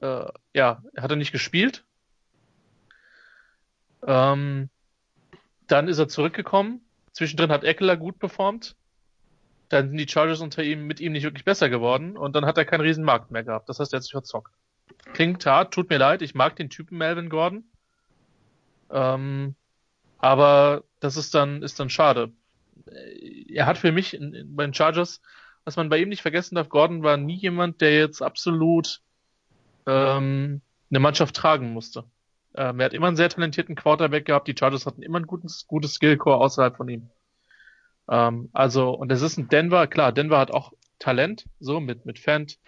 äh, 0.00 0.26
ja, 0.52 0.82
hat 0.96 1.10
er 1.10 1.16
nicht 1.16 1.32
gespielt. 1.32 1.84
Ähm, 4.06 4.68
dann 5.66 5.88
ist 5.88 5.98
er 5.98 6.08
zurückgekommen. 6.08 6.80
Zwischendrin 7.12 7.50
hat 7.50 7.64
Eckler 7.64 7.96
gut 7.96 8.18
performt. 8.18 8.76
Dann 9.68 9.88
sind 9.88 9.98
die 9.98 10.08
Chargers 10.08 10.40
unter 10.40 10.62
ihm 10.62 10.86
mit 10.86 11.00
ihm 11.00 11.12
nicht 11.12 11.22
wirklich 11.22 11.44
besser 11.44 11.68
geworden 11.70 12.16
und 12.16 12.36
dann 12.36 12.44
hat 12.44 12.58
er 12.58 12.64
keinen 12.64 12.82
riesen 12.82 13.04
Markt 13.04 13.30
mehr 13.30 13.44
gehabt. 13.44 13.68
Das 13.68 13.80
heißt, 13.80 13.92
er 13.92 13.98
hat 13.98 14.02
sich 14.02 14.12
verzockt. 14.12 14.52
Klingt 15.14 15.46
hart, 15.46 15.72
tut 15.72 15.88
mir 15.88 15.98
leid, 15.98 16.22
ich 16.22 16.34
mag 16.34 16.56
den 16.56 16.70
Typen 16.70 16.98
Melvin 16.98 17.30
Gordon. 17.30 17.64
Ähm, 18.90 19.54
aber 20.18 20.84
das 21.00 21.16
ist 21.16 21.34
dann, 21.34 21.62
ist 21.62 21.80
dann 21.80 21.90
schade. 21.90 22.32
Er 23.48 23.66
hat 23.66 23.78
für 23.78 23.92
mich 23.92 24.18
bei 24.20 24.64
den 24.64 24.74
Chargers 24.74 25.20
was 25.64 25.76
man 25.76 25.88
bei 25.88 25.98
ihm 25.98 26.08
nicht 26.08 26.22
vergessen 26.22 26.54
darf, 26.54 26.68
Gordon 26.68 27.02
war 27.02 27.16
nie 27.16 27.36
jemand, 27.36 27.80
der 27.80 27.96
jetzt 27.96 28.22
absolut 28.22 29.00
ähm, 29.86 30.60
eine 30.90 31.00
Mannschaft 31.00 31.34
tragen 31.34 31.72
musste. 31.72 32.04
Ähm, 32.54 32.78
er 32.80 32.86
hat 32.86 32.94
immer 32.94 33.08
einen 33.08 33.16
sehr 33.16 33.28
talentierten 33.28 33.74
Quarterback 33.74 34.26
gehabt. 34.26 34.46
Die 34.46 34.54
Chargers 34.58 34.86
hatten 34.86 35.02
immer 35.02 35.18
ein 35.18 35.26
gutes, 35.26 35.66
gutes 35.66 35.94
Skillcore 35.94 36.36
außerhalb 36.36 36.76
von 36.76 36.88
ihm. 36.88 37.08
Ähm, 38.08 38.50
also, 38.52 38.90
und 38.90 39.10
es 39.10 39.22
ist 39.22 39.38
ein 39.38 39.48
Denver, 39.48 39.86
klar, 39.86 40.12
Denver 40.12 40.38
hat 40.38 40.50
auch 40.50 40.72
Talent, 40.98 41.46
so 41.58 41.80
mit, 41.80 42.06
mit 42.06 42.18
Fant, 42.18 42.58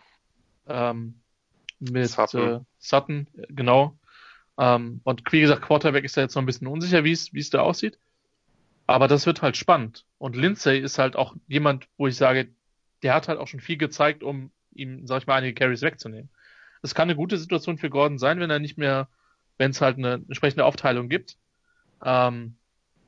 ähm, 0.67 1.21
mit 1.79 2.09
Sutton, 2.09 2.49
äh, 2.49 2.61
Sutton 2.79 3.29
genau. 3.49 3.99
Ähm, 4.59 5.01
und 5.05 5.23
wie 5.31 5.41
gesagt, 5.41 5.63
Quarterback 5.63 6.05
ist 6.05 6.17
da 6.17 6.23
jetzt 6.23 6.35
noch 6.35 6.43
ein 6.43 6.47
bisschen 6.47 6.67
unsicher, 6.67 7.05
wie 7.05 7.13
es 7.13 7.33
wie 7.33 7.41
es 7.41 7.51
da 7.51 7.61
aussieht. 7.61 7.99
Aber 8.87 9.09
das 9.09 9.27
wird 9.27 9.43
halt 9.43 9.57
spannend. 9.57 10.05
Und 10.19 10.37
Lindsay 10.37 10.79
ist 10.79 10.99
halt 10.99 11.17
auch 11.17 11.35
jemand, 11.49 11.89
wo 11.99 12.07
ich 12.07 12.17
sage, 12.17 12.49
der 13.03 13.15
hat 13.15 13.29
halt 13.29 13.39
auch 13.39 13.49
schon 13.49 13.61
viel 13.61 13.77
gezeigt, 13.77 14.23
um 14.23 14.51
ihm, 14.75 15.07
sag 15.07 15.23
ich 15.23 15.27
mal, 15.27 15.37
einige 15.37 15.55
Carries 15.55 15.83
wegzunehmen. 15.83 16.31
Es 16.83 16.95
kann 16.95 17.09
eine 17.09 17.17
gute 17.17 17.39
Situation 17.39 17.79
für 17.79 17.91
Gordon 17.91 18.19
sein, 18.19 18.41
wenn 18.41 18.51
er 18.51 18.59
nicht 18.59 18.79
mehr, 18.79 19.09
wenn 19.59 19.71
es 19.71 19.81
halt 19.81 19.99
eine 19.99 20.15
entsprechende 20.15 20.65
Aufteilung 20.65 21.09
gibt. 21.09 21.37
Ähm, 22.05 22.57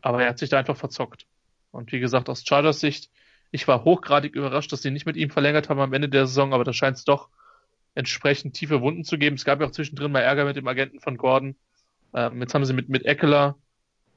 aber 0.00 0.22
er 0.22 0.30
hat 0.30 0.38
sich 0.38 0.50
da 0.50 0.58
einfach 0.58 0.76
verzockt. 0.76 1.26
Und 1.70 1.92
wie 1.92 2.00
gesagt, 2.00 2.28
aus 2.28 2.44
Chargers 2.46 2.80
Sicht, 2.80 3.10
ich 3.50 3.68
war 3.68 3.84
hochgradig 3.84 4.34
überrascht, 4.34 4.72
dass 4.72 4.82
sie 4.82 4.90
nicht 4.90 5.06
mit 5.06 5.16
ihm 5.16 5.30
verlängert 5.30 5.68
haben 5.68 5.80
am 5.80 5.92
Ende 5.92 6.08
der 6.08 6.26
Saison, 6.26 6.52
aber 6.52 6.64
da 6.64 6.72
scheint 6.72 6.96
es 6.96 7.04
doch 7.04 7.28
entsprechend 7.94 8.54
tiefe 8.54 8.80
Wunden 8.80 9.04
zu 9.04 9.18
geben. 9.18 9.36
Es 9.36 9.44
gab 9.44 9.60
ja 9.60 9.66
auch 9.66 9.72
zwischendrin 9.72 10.12
mal 10.12 10.20
Ärger 10.20 10.44
mit 10.44 10.56
dem 10.56 10.68
Agenten 10.68 11.00
von 11.00 11.16
Gordon. 11.16 11.56
Ähm, 12.14 12.40
jetzt 12.40 12.54
haben 12.54 12.64
sie 12.64 12.72
mit, 12.72 12.88
mit 12.88 13.04
Eckler, 13.04 13.56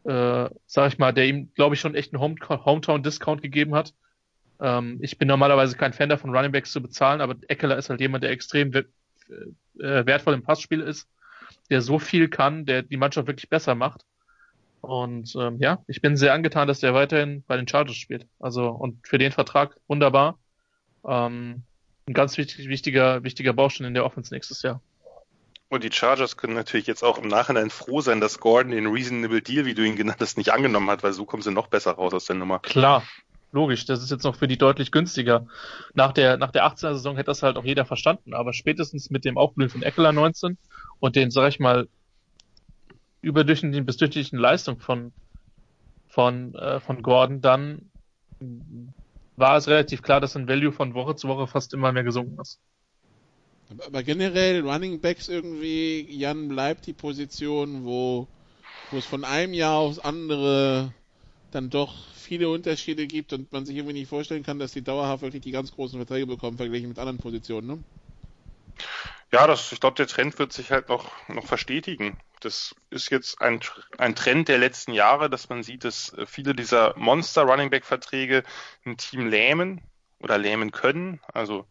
äh, 0.04 0.50
sag 0.66 0.92
ich 0.94 1.00
mal, 1.00 1.14
der 1.14 1.28
ihm, 1.28 1.54
glaube 1.54 1.76
ich, 1.76 1.82
schon 1.82 1.96
echt 1.96 2.14
einen 2.14 2.22
Home 2.22 2.36
Hometown-Discount 2.48 3.42
gegeben 3.42 3.76
hat. 3.76 3.94
Ähm, 4.62 5.00
ich 5.02 5.18
bin 5.18 5.28
normalerweise 5.28 5.76
kein 5.76 5.94
Fan 5.94 6.10
davon, 6.10 6.36
Runningbacks 6.36 6.72
zu 6.72 6.82
bezahlen, 6.82 7.20
aber 7.20 7.36
Eckler 7.48 7.78
ist 7.78 7.90
halt 7.90 8.00
jemand, 8.00 8.24
der 8.24 8.32
extrem 8.32 8.74
äh, 8.74 8.84
wertvoll 9.76 10.36
im 10.36 10.44
Passspiel 10.44 10.82
ist, 10.82 11.08
der 11.70 11.82
so 11.82 12.00
viel 12.00 12.30
kann, 12.30 12.66
der 12.66 12.84
die 12.84 12.98
Mannschaft 12.98 13.28
wirklich 13.28 13.50
besser 13.50 13.76
macht. 13.76 14.06
Und 14.82 15.36
ähm, 15.36 15.58
ja, 15.60 15.84
ich 15.88 16.02
bin 16.02 16.18
sehr 16.18 16.34
angetan, 16.34 16.68
dass 16.68 16.80
der 16.80 16.94
weiterhin 16.94 17.44
bei 17.48 17.58
den 17.58 17.68
Chargers 17.68 17.96
spielt. 17.96 18.28
Also 18.40 18.70
und 18.70 19.08
für 19.08 19.18
den 19.18 19.32
Vertrag 19.32 19.76
wunderbar. 19.88 20.40
Ähm, 21.08 21.64
ein 22.08 22.14
ganz 22.14 22.38
wichtig, 22.38 22.68
wichtiger, 22.68 23.24
wichtiger 23.24 23.54
Baustein 23.54 23.88
in 23.88 23.94
der 23.94 24.06
Offense 24.06 24.34
nächstes 24.34 24.62
Jahr. 24.64 24.82
Und 25.70 25.84
die 25.84 25.92
Chargers 25.92 26.36
können 26.36 26.54
natürlich 26.54 26.88
jetzt 26.88 27.04
auch 27.04 27.18
im 27.18 27.30
Nachhinein 27.30 27.70
froh 27.70 28.02
sein, 28.02 28.20
dass 28.20 28.40
Gordon 28.40 28.72
den 28.72 28.88
Reasonable 28.88 29.42
Deal, 29.42 29.66
wie 29.66 29.74
du 29.74 29.84
ihn 29.84 29.96
genannt 29.96 30.18
hast, 30.20 30.38
nicht 30.38 30.52
angenommen 30.52 30.90
hat, 30.90 31.02
weil 31.04 31.14
so 31.14 31.26
kommen 31.26 31.44
sie 31.44 31.52
noch 31.52 31.68
besser 31.68 31.92
raus 31.92 32.14
aus 32.14 32.26
der 32.26 32.36
Nummer. 32.36 32.60
Klar, 32.60 33.04
logisch, 33.52 33.86
das 33.86 34.02
ist 34.02 34.12
jetzt 34.12 34.24
noch 34.24 34.36
für 34.36 34.48
die 34.48 34.58
deutlich 34.58 34.92
günstiger. 34.92 35.46
Nach 35.94 36.12
der, 36.12 36.38
nach 36.38 36.52
der 36.52 36.66
18er 36.66 36.94
Saison 36.94 37.16
hätte 37.16 37.28
das 37.28 37.44
halt 37.44 37.58
auch 37.58 37.66
jeder 37.66 37.86
verstanden, 37.86 38.34
aber 38.34 38.54
spätestens 38.54 39.10
mit 39.10 39.26
dem 39.26 39.38
Aufblühen 39.38 39.70
von 39.70 39.84
Eckler 39.84 40.12
19 40.12 40.58
und 41.00 41.16
den, 41.16 41.32
sag 41.32 41.50
ich 41.50 41.60
mal, 41.60 41.88
überdurchschnittlichen 43.22 43.86
bis 43.86 43.98
durchschnittlichen 43.98 44.40
Leistung 44.40 44.80
von, 44.80 45.12
von, 46.08 46.56
äh, 46.56 46.80
von 46.80 47.02
Gordon, 47.02 47.42
dann 47.42 47.92
war 49.36 49.58
es 49.58 49.68
relativ 49.68 50.02
klar, 50.02 50.20
dass 50.20 50.36
ein 50.36 50.48
Value 50.48 50.72
von 50.72 50.94
Woche 50.94 51.16
zu 51.16 51.28
Woche 51.28 51.48
fast 51.48 51.74
immer 51.74 51.92
mehr 51.92 52.04
gesunken 52.04 52.40
ist. 52.40 52.60
Aber 53.86 54.04
generell 54.04 54.62
Running 54.62 55.00
Backs 55.00 55.30
irgendwie, 55.30 56.06
Jan 56.10 56.50
bleibt 56.50 56.88
die 56.88 56.94
Position, 56.94 57.86
wo, 57.86 58.28
wo 58.90 58.98
es 58.98 59.06
von 59.06 59.24
einem 59.24 59.54
Jahr 59.54 59.78
aufs 59.78 60.00
andere 60.00 60.94
dann 61.52 61.70
doch 61.70 61.94
viele 62.16 62.50
Unterschiede 62.50 63.08
gibt 63.08 63.34
und 63.34 63.52
man 63.52 63.66
sich 63.66 63.76
irgendwie 63.76 63.94
nicht 63.94 64.10
vorstellen 64.10 64.44
kann, 64.44 64.60
dass 64.60 64.74
die 64.74 64.82
dauerhaft 64.82 65.22
wirklich 65.22 65.44
die 65.44 65.52
ganz 65.52 65.72
großen 65.72 66.00
Verträge 66.00 66.26
bekommen, 66.26 66.58
verglichen 66.58 66.90
mit 66.90 67.00
anderen 67.00 67.20
Positionen. 67.20 67.68
Ne? 67.68 67.84
Ja, 69.32 69.48
das, 69.48 69.72
ich 69.72 69.80
glaube, 69.80 69.96
der 69.96 70.08
Trend 70.08 70.38
wird 70.40 70.52
sich 70.52 70.72
halt 70.72 70.90
noch, 70.90 71.12
noch 71.30 71.46
verstetigen. 71.46 72.18
Das 72.42 72.76
ist 72.90 73.12
jetzt 73.12 73.42
ein, 73.42 73.62
ein 73.98 74.16
Trend 74.16 74.48
der 74.48 74.58
letzten 74.58 74.94
Jahre, 74.94 75.30
dass 75.30 75.48
man 75.50 75.64
sieht, 75.64 75.84
dass 75.86 76.14
viele 76.26 76.54
dieser 76.54 76.98
Monster 76.98 77.44
Running 77.44 77.70
Back 77.70 77.86
Verträge 77.86 78.44
ein 78.86 78.98
Team 78.98 79.28
lähmen 79.28 79.82
oder 80.20 80.38
lähmen 80.38 80.72
können. 80.72 81.22
Also 81.34 81.66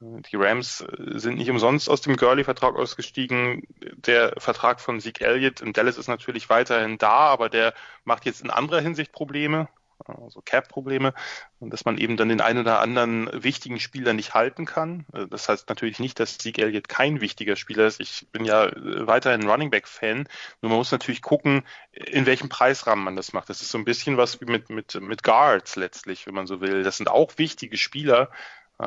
die 0.00 0.36
Rams 0.36 0.80
äh, 0.80 1.18
sind 1.18 1.36
nicht 1.36 1.50
umsonst 1.50 1.88
aus 1.90 2.00
dem 2.00 2.16
Gurley-Vertrag 2.16 2.76
ausgestiegen. 2.76 3.62
Der 3.78 4.34
Vertrag 4.38 4.80
von 4.80 5.00
Zeke 5.00 5.24
Elliott 5.24 5.60
in 5.60 5.72
Dallas 5.72 5.98
ist 5.98 6.08
natürlich 6.08 6.48
weiterhin 6.48 6.98
da, 6.98 7.28
aber 7.28 7.48
der 7.48 7.74
macht 8.04 8.24
jetzt 8.24 8.42
in 8.42 8.50
anderer 8.50 8.80
Hinsicht 8.80 9.12
Probleme. 9.12 9.68
also 10.06 10.40
Cap-Probleme, 10.40 11.12
dass 11.60 11.84
man 11.84 11.98
eben 11.98 12.16
dann 12.16 12.30
den 12.30 12.40
einen 12.40 12.60
oder 12.60 12.80
anderen 12.80 13.28
wichtigen 13.42 13.78
Spieler 13.78 14.14
nicht 14.14 14.32
halten 14.32 14.64
kann. 14.64 15.04
Äh, 15.12 15.26
das 15.26 15.48
heißt 15.50 15.68
natürlich 15.68 15.98
nicht, 15.98 16.18
dass 16.18 16.38
Zeke 16.38 16.62
Elliott 16.62 16.88
kein 16.88 17.20
wichtiger 17.20 17.56
Spieler 17.56 17.86
ist. 17.86 18.00
Ich 18.00 18.26
bin 18.32 18.46
ja 18.46 18.66
äh, 18.66 19.06
weiterhin 19.06 19.48
Running 19.48 19.70
Back-Fan, 19.70 20.28
nur 20.62 20.70
man 20.70 20.78
muss 20.78 20.92
natürlich 20.92 21.20
gucken, 21.20 21.62
in 21.92 22.24
welchem 22.24 22.48
Preisrahmen 22.48 23.04
man 23.04 23.16
das 23.16 23.34
macht. 23.34 23.50
Das 23.50 23.60
ist 23.60 23.70
so 23.70 23.76
ein 23.76 23.84
bisschen 23.84 24.16
was 24.16 24.40
wie 24.40 24.46
mit, 24.46 24.70
mit, 24.70 24.98
mit 25.00 25.22
Guards 25.22 25.76
letztlich, 25.76 26.26
wenn 26.26 26.34
man 26.34 26.46
so 26.46 26.62
will. 26.62 26.82
Das 26.82 26.96
sind 26.96 27.10
auch 27.10 27.36
wichtige 27.36 27.76
Spieler, 27.76 28.30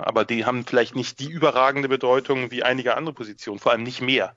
aber 0.02 0.26
die 0.26 0.46
haben 0.46 0.66
vielleicht 0.66 0.96
nicht 0.96 1.20
die 1.20 1.30
überragende 1.30 1.90
Bedeutung 1.90 2.52
wie 2.52 2.64
einige 2.64 2.96
andere 2.96 3.14
Positionen, 3.14 3.60
vor 3.60 3.72
allem 3.72 3.84
nicht 3.84 4.02
mehr 4.02 4.36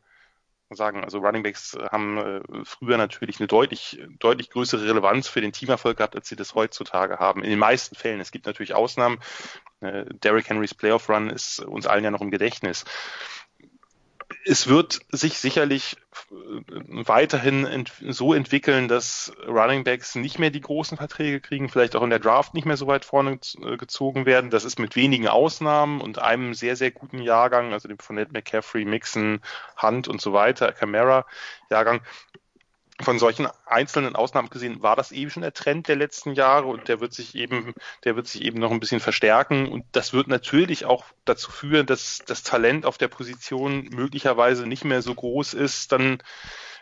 sagen. 0.70 1.04
Also 1.04 1.18
Running 1.18 1.42
Backs 1.42 1.74
äh, 1.74 1.88
haben 1.90 2.18
äh, 2.18 2.40
früher 2.64 2.96
natürlich 2.96 3.38
eine 3.38 3.46
deutlich, 3.46 4.00
deutlich 4.18 4.50
größere 4.50 4.84
Relevanz 4.84 5.28
für 5.28 5.40
den 5.40 5.52
Teamerfolg 5.52 5.98
gehabt, 5.98 6.16
als 6.16 6.28
sie 6.28 6.36
das 6.36 6.54
heutzutage 6.54 7.18
haben. 7.18 7.42
In 7.42 7.50
den 7.50 7.58
meisten 7.58 7.94
Fällen. 7.94 8.20
Es 8.20 8.32
gibt 8.32 8.46
natürlich 8.46 8.74
Ausnahmen. 8.74 9.18
Äh, 9.80 10.04
Derrick 10.22 10.48
Henrys 10.48 10.74
Playoff 10.74 11.08
Run 11.08 11.30
ist 11.30 11.60
uns 11.60 11.86
allen 11.86 12.04
ja 12.04 12.10
noch 12.10 12.20
im 12.20 12.30
Gedächtnis 12.30 12.84
es 14.48 14.68
wird 14.68 15.00
sich 15.10 15.38
sicherlich 15.38 15.96
äh, 16.30 16.34
weiterhin 16.88 17.66
ent 17.66 17.92
so 18.08 18.32
entwickeln, 18.32 18.86
dass 18.86 19.32
Running 19.46 19.82
Backs 19.82 20.14
nicht 20.14 20.38
mehr 20.38 20.50
die 20.50 20.60
großen 20.60 20.96
Verträge 20.96 21.40
kriegen, 21.40 21.68
vielleicht 21.68 21.96
auch 21.96 22.02
in 22.02 22.10
der 22.10 22.20
Draft 22.20 22.54
nicht 22.54 22.64
mehr 22.64 22.76
so 22.76 22.86
weit 22.86 23.04
vorne 23.04 23.40
äh, 23.62 23.76
gezogen 23.76 24.24
werden. 24.24 24.50
Das 24.50 24.64
ist 24.64 24.78
mit 24.78 24.94
wenigen 24.94 25.26
Ausnahmen 25.26 26.00
und 26.00 26.20
einem 26.20 26.54
sehr, 26.54 26.76
sehr 26.76 26.92
guten 26.92 27.20
Jahrgang, 27.20 27.72
also 27.72 27.88
dem 27.88 27.98
von 27.98 28.16
Ned 28.16 28.32
McCaffrey, 28.32 28.84
Mixon, 28.84 29.40
Hunt 29.82 30.06
und 30.06 30.20
so 30.20 30.32
weiter, 30.32 30.72
Camara 30.72 31.26
Jahrgang, 31.68 32.00
von 33.00 33.18
solchen 33.18 33.46
einzelnen 33.66 34.16
Ausnahmen 34.16 34.48
gesehen 34.48 34.82
war 34.82 34.96
das 34.96 35.12
eben 35.12 35.30
schon 35.30 35.42
der 35.42 35.52
Trend 35.52 35.88
der 35.88 35.96
letzten 35.96 36.32
Jahre 36.32 36.66
und 36.66 36.88
der 36.88 37.00
wird 37.00 37.12
sich 37.12 37.34
eben, 37.34 37.74
der 38.04 38.16
wird 38.16 38.26
sich 38.26 38.42
eben 38.42 38.58
noch 38.58 38.70
ein 38.70 38.80
bisschen 38.80 39.00
verstärken 39.00 39.68
und 39.70 39.84
das 39.92 40.12
wird 40.12 40.28
natürlich 40.28 40.86
auch 40.86 41.04
dazu 41.24 41.50
führen, 41.50 41.86
dass 41.86 42.20
das 42.26 42.42
Talent 42.42 42.86
auf 42.86 42.96
der 42.96 43.08
Position 43.08 43.88
möglicherweise 43.92 44.66
nicht 44.66 44.84
mehr 44.84 45.02
so 45.02 45.14
groß 45.14 45.54
ist, 45.54 45.92
dann 45.92 46.22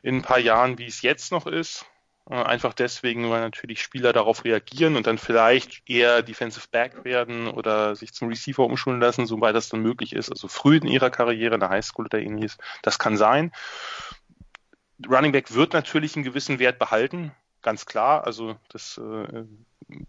in 0.03 0.17
ein 0.17 0.23
paar 0.23 0.39
Jahren, 0.39 0.79
wie 0.79 0.87
es 0.87 1.03
jetzt 1.03 1.33
noch 1.33 1.47
ist. 1.47 1.87
Äh, 2.31 2.35
einfach 2.37 2.73
deswegen, 2.75 3.29
weil 3.31 3.41
natürlich 3.41 3.83
Spieler 3.83 4.13
darauf 4.13 4.45
reagieren 4.45 4.97
und 4.97 5.07
dann 5.07 5.19
vielleicht 5.19 5.83
eher 5.89 6.23
Defensive 6.23 6.69
Back 6.71 7.05
werden 7.05 7.49
oder 7.49 7.97
sich 7.97 8.13
zum 8.15 8.29
Receiver 8.29 8.65
umschulen 8.65 9.01
lassen, 9.01 9.27
soweit 9.27 9.55
das 9.55 9.69
dann 9.69 9.81
möglich 9.81 10.15
ist. 10.15 10.31
Also 10.31 10.49
früh 10.49 10.77
in 10.77 10.87
ihrer 10.87 11.11
Karriere, 11.11 11.55
in 11.55 11.61
der 11.61 11.71
Highschool 11.71 12.07
oder 12.07 12.21
ähnliches. 12.21 12.57
Das 12.83 12.99
kann 12.99 13.17
sein. 13.17 13.53
Running 15.09 15.33
Back 15.33 15.55
wird 15.55 15.73
natürlich 15.73 16.17
einen 16.17 16.25
gewissen 16.25 16.59
Wert 16.59 16.79
behalten, 16.79 17.33
ganz 17.63 17.87
klar. 17.87 18.25
Also 18.27 18.57
das, 18.69 18.99
äh, 18.99 19.45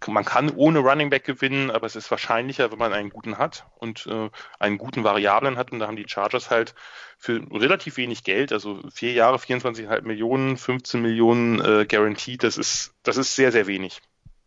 man 0.07 0.25
kann 0.25 0.51
ohne 0.51 0.79
Running 0.79 1.09
Back 1.09 1.23
gewinnen, 1.23 1.71
aber 1.71 1.87
es 1.87 1.95
ist 1.95 2.11
wahrscheinlicher, 2.11 2.71
wenn 2.71 2.79
man 2.79 2.93
einen 2.93 3.09
guten 3.09 3.37
hat 3.37 3.65
und 3.77 4.07
äh, 4.07 4.29
einen 4.59 4.77
guten 4.77 5.03
Variablen 5.03 5.57
hat. 5.57 5.71
Und 5.71 5.79
da 5.79 5.87
haben 5.87 5.95
die 5.95 6.07
Chargers 6.07 6.49
halt 6.49 6.75
für 7.17 7.41
relativ 7.51 7.97
wenig 7.97 8.23
Geld, 8.23 8.51
also 8.51 8.81
vier 8.93 9.13
Jahre, 9.13 9.37
24,5 9.37 10.01
Millionen, 10.03 10.57
15 10.57 11.01
Millionen 11.01 11.59
äh, 11.59 11.85
Guaranteed, 11.85 12.43
das 12.43 12.57
ist, 12.57 12.93
das 13.03 13.17
ist 13.17 13.35
sehr, 13.35 13.51
sehr 13.51 13.67
wenig. 13.67 14.01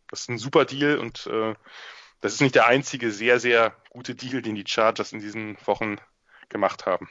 Das 0.08 0.20
ist 0.20 0.30
ein 0.30 0.38
super 0.38 0.64
Deal 0.64 0.98
und 0.98 1.26
äh, 1.26 1.54
das 2.20 2.34
ist 2.34 2.40
nicht 2.40 2.54
der 2.54 2.66
einzige 2.66 3.10
sehr, 3.10 3.38
sehr 3.38 3.76
gute 3.90 4.14
Deal, 4.14 4.42
den 4.42 4.54
die 4.54 4.64
Chargers 4.66 5.12
in 5.12 5.20
diesen 5.20 5.56
Wochen 5.66 5.96
gemacht 6.48 6.86
haben. 6.86 7.08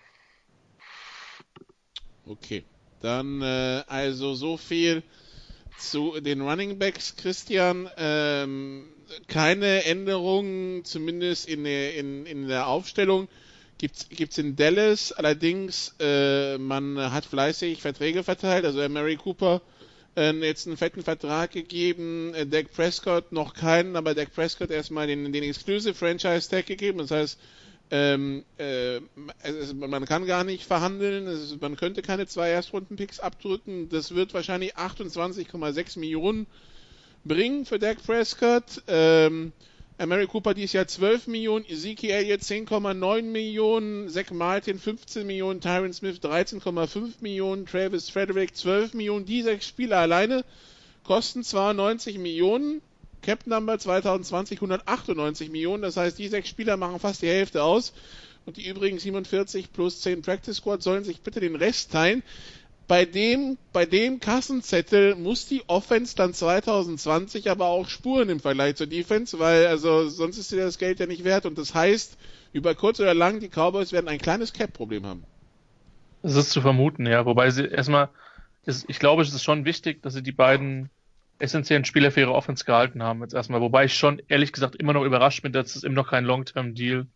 Okay. 2.25 2.65
Dann 3.01 3.41
äh, 3.41 3.83
also 3.87 4.33
so 4.33 4.57
viel 4.57 5.03
zu 5.77 6.19
den 6.19 6.41
Running 6.41 6.79
Backs, 6.79 7.15
Christian. 7.15 7.89
Ähm, 7.97 8.85
keine 9.27 9.85
Änderungen, 9.85 10.83
zumindest 10.83 11.47
in 11.47 11.63
der, 11.63 11.95
in, 11.95 12.25
in 12.25 12.47
der 12.47 12.67
Aufstellung. 12.67 13.27
Gibt's, 13.77 14.07
gibt's 14.09 14.39
in 14.39 14.55
Dallas, 14.55 15.11
allerdings, 15.11 15.95
äh, 15.99 16.57
man 16.57 16.97
hat 16.97 17.25
fleißig 17.25 17.79
Verträge 17.79 18.23
verteilt, 18.23 18.65
also 18.65 18.87
Mary 18.89 19.17
Cooper 19.17 19.61
äh, 20.15 20.31
jetzt 20.31 20.65
einen 20.65 20.77
fetten 20.77 21.03
Vertrag 21.03 21.51
gegeben, 21.51 22.33
äh, 22.33 22.47
Dak 22.47 22.71
Prescott 22.73 23.31
noch 23.31 23.53
keinen, 23.53 23.95
aber 23.95 24.15
Dak 24.15 24.33
Prescott 24.33 24.71
erstmal 24.71 25.05
den, 25.05 25.31
den 25.31 25.43
Exclusive 25.43 25.93
Franchise 25.93 26.49
Tag 26.49 26.65
gegeben, 26.65 26.97
das 26.97 27.11
heißt, 27.11 27.39
ähm, 27.89 28.43
äh, 28.57 28.99
also 29.41 29.73
man 29.75 30.05
kann 30.05 30.25
gar 30.25 30.43
nicht 30.43 30.65
verhandeln, 30.65 31.27
ist, 31.27 31.61
man 31.61 31.77
könnte 31.77 32.01
keine 32.01 32.27
zwei 32.27 32.49
Erstrunden-Picks 32.49 33.19
abdrücken. 33.19 33.89
Das 33.89 34.13
wird 34.13 34.33
wahrscheinlich 34.33 34.75
28,6 34.75 35.99
Millionen 35.99 36.47
bringen 37.23 37.65
für 37.65 37.79
Dak 37.79 38.03
Prescott. 38.03 38.83
Ähm, 38.87 39.53
Mary 40.05 40.27
Cooper 40.27 40.53
dieses 40.53 40.73
Jahr 40.73 40.85
12 40.85 41.27
Millionen, 41.27 41.65
Ezekiel 41.65 42.11
Elliott 42.11 42.41
10,9 42.41 43.23
Millionen, 43.23 44.09
Zach 44.09 44.29
Martin 44.31 44.77
15 44.77 45.25
Millionen, 45.25 45.59
Tyron 45.59 45.91
Smith 45.91 46.19
13,5 46.21 47.13
Millionen, 47.21 47.65
Travis 47.65 48.09
Frederick 48.09 48.55
12 48.55 48.93
Millionen. 48.93 49.25
Die 49.25 49.41
sechs 49.41 49.67
Spieler 49.67 49.97
alleine 49.97 50.45
kosten 51.03 51.43
zwar 51.43 51.73
90 51.73 52.19
Millionen, 52.19 52.81
Cap 53.27 53.45
Number 53.45 53.77
2020 53.77 54.59
198 54.59 55.51
Millionen. 55.51 55.83
Das 55.83 55.97
heißt, 55.97 56.17
die 56.17 56.29
sechs 56.29 56.47
Spieler 56.47 56.77
machen 56.77 56.97
fast 56.97 57.21
die 57.21 57.27
Hälfte 57.27 57.61
aus. 57.61 57.91
Und 58.45 58.55
die 58.55 58.65
übrigen 58.65 58.99
47 58.99 59.73
plus 59.73 59.99
10 59.99 60.21
Practice 60.21 60.55
Squad 60.55 60.81
sollen 60.81 61.03
sich 61.03 61.19
bitte 61.19 61.41
den 61.41 61.57
Rest 61.57 61.91
teilen. 61.91 62.23
Bei 62.87 63.03
dem, 63.03 63.57
bei 63.73 63.85
dem 63.85 64.21
Kassenzettel 64.21 65.15
muss 65.15 65.45
die 65.45 65.61
Offense 65.67 66.15
dann 66.15 66.33
2020 66.33 67.51
aber 67.51 67.65
auch 67.65 67.89
spuren 67.89 68.29
im 68.29 68.39
Vergleich 68.39 68.77
zur 68.77 68.87
Defense, 68.87 69.37
weil 69.39 69.67
also 69.67 70.07
sonst 70.07 70.37
ist 70.37 70.53
dir 70.53 70.63
das 70.63 70.77
Geld 70.77 71.01
ja 71.01 71.05
nicht 71.05 71.25
wert. 71.25 71.45
Und 71.45 71.57
das 71.57 71.75
heißt, 71.75 72.17
über 72.53 72.75
kurz 72.75 73.01
oder 73.01 73.13
lang, 73.13 73.41
die 73.41 73.49
Cowboys 73.49 73.91
werden 73.91 74.07
ein 74.07 74.19
kleines 74.19 74.53
Cap-Problem 74.53 75.05
haben. 75.05 75.25
Das 76.21 76.37
ist 76.37 76.51
zu 76.51 76.61
vermuten, 76.61 77.05
ja. 77.05 77.25
Wobei 77.25 77.49
sie 77.49 77.65
erstmal, 77.65 78.07
ist, 78.65 78.85
ich 78.87 78.99
glaube, 78.99 79.21
es 79.21 79.33
ist 79.33 79.43
schon 79.43 79.65
wichtig, 79.65 80.01
dass 80.01 80.13
sie 80.13 80.23
die 80.23 80.31
beiden 80.31 80.89
essentiellen 81.39 81.85
Spieler 81.85 82.11
für 82.11 82.21
ihre 82.21 82.33
Offense 82.33 82.65
gehalten 82.65 83.03
haben 83.03 83.21
jetzt 83.21 83.33
erstmal. 83.33 83.61
Wobei 83.61 83.85
ich 83.85 83.95
schon 83.95 84.21
ehrlich 84.27 84.51
gesagt 84.51 84.75
immer 84.75 84.93
noch 84.93 85.03
überrascht 85.03 85.41
bin, 85.41 85.53
dass 85.53 85.75
es 85.75 85.83
immer 85.83 85.95
noch 85.95 86.09
kein 86.09 86.25
Long-Term-Deal 86.25 87.07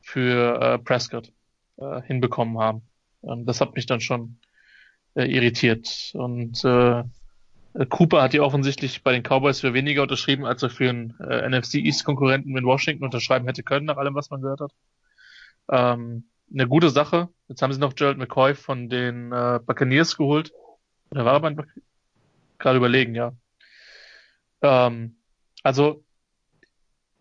für 0.00 0.60
äh, 0.60 0.78
Prescott 0.78 1.32
äh, 1.76 2.02
hinbekommen 2.02 2.58
haben. 2.58 2.82
Ähm, 3.22 3.46
das 3.46 3.60
hat 3.60 3.74
mich 3.74 3.86
dann 3.86 4.00
schon 4.00 4.38
äh, 5.14 5.24
irritiert. 5.24 6.12
Und 6.14 6.64
äh, 6.64 7.04
Cooper 7.88 8.22
hat 8.22 8.34
ja 8.34 8.42
offensichtlich 8.42 9.02
bei 9.02 9.12
den 9.12 9.22
Cowboys 9.22 9.60
für 9.60 9.72
weniger 9.72 10.02
unterschrieben, 10.02 10.44
als 10.44 10.62
er 10.62 10.70
für 10.70 10.90
einen 10.90 11.14
äh, 11.20 11.48
NFC 11.48 11.76
East-Konkurrenten 11.76 12.56
in 12.56 12.64
Washington 12.64 13.04
unterschreiben 13.04 13.46
hätte 13.46 13.62
können, 13.62 13.86
nach 13.86 13.96
allem, 13.96 14.14
was 14.14 14.30
man 14.30 14.42
gehört 14.42 14.60
hat. 14.60 14.72
Ähm, 15.70 16.24
eine 16.52 16.68
gute 16.68 16.90
Sache. 16.90 17.28
Jetzt 17.48 17.62
haben 17.62 17.72
sie 17.72 17.80
noch 17.80 17.94
Gerald 17.94 18.18
McCoy 18.18 18.54
von 18.54 18.88
den 18.88 19.32
äh, 19.32 19.58
Buccaneers 19.64 20.16
geholt. 20.16 20.52
Oder 21.10 21.24
war 21.24 21.34
er 21.34 21.40
bei 21.40 21.50
den 21.50 21.64
gerade 22.62 22.78
überlegen, 22.78 23.14
ja. 23.14 23.32
Ähm, 24.62 25.16
also, 25.62 26.02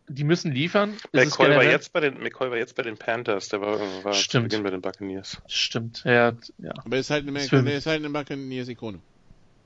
die 0.07 0.23
müssen 0.23 0.51
liefern. 0.51 0.95
McCoy 1.13 1.55
war, 1.55 1.63
jetzt 1.63 1.93
bei 1.93 1.99
den, 1.99 2.21
McCoy 2.21 2.49
war 2.51 2.57
jetzt 2.57 2.75
bei 2.75 2.83
den 2.83 2.97
Panthers, 2.97 3.49
der 3.49 3.61
war, 3.61 3.79
war 4.03 4.13
Stimmt. 4.13 4.45
zu 4.45 4.49
Beginn 4.49 4.63
bei 4.63 4.69
den 4.69 4.81
Buccaneers. 4.81 5.41
Stimmt, 5.47 6.03
ja. 6.05 6.33
ja. 6.57 6.71
Aber 6.85 6.95
er 6.95 6.99
ist 6.99 7.09
halt 7.09 7.27
eine, 7.27 7.39
er 7.39 7.77
ist 7.77 7.85
halt 7.85 8.03
eine 8.03 8.09
Buccaneers-Ikone. 8.09 8.99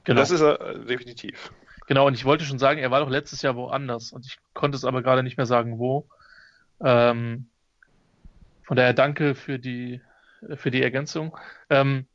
Genau. 0.04 0.20
Das 0.20 0.32
ist 0.32 0.42
er 0.42 0.62
äh, 0.62 0.86
definitiv. 0.86 1.52
Genau, 1.88 2.08
und 2.08 2.14
ich 2.14 2.26
wollte 2.26 2.46
schon 2.46 2.60
sagen, 2.60 2.80
er 2.80 2.92
war 2.92 3.00
doch 3.00 3.10
letztes 3.10 3.42
Jahr 3.42 3.56
woanders 3.56 4.12
und 4.12 4.26
ich 4.26 4.38
konnte 4.54 4.76
es 4.76 4.86
aber 4.86 5.04
gerade 5.04 5.24
nicht 5.24 5.38
mehr 5.38 5.46
sagen, 5.46 5.78
wo. 5.78 6.08
Ähm, 6.84 7.48
von 8.64 8.78
daher 8.78 8.94
danke 8.94 9.36
für 9.36 9.60
die, 9.60 10.02
für 10.56 10.72
die 10.72 10.82
Ergänzung. 10.82 11.38
Ähm, 11.70 12.08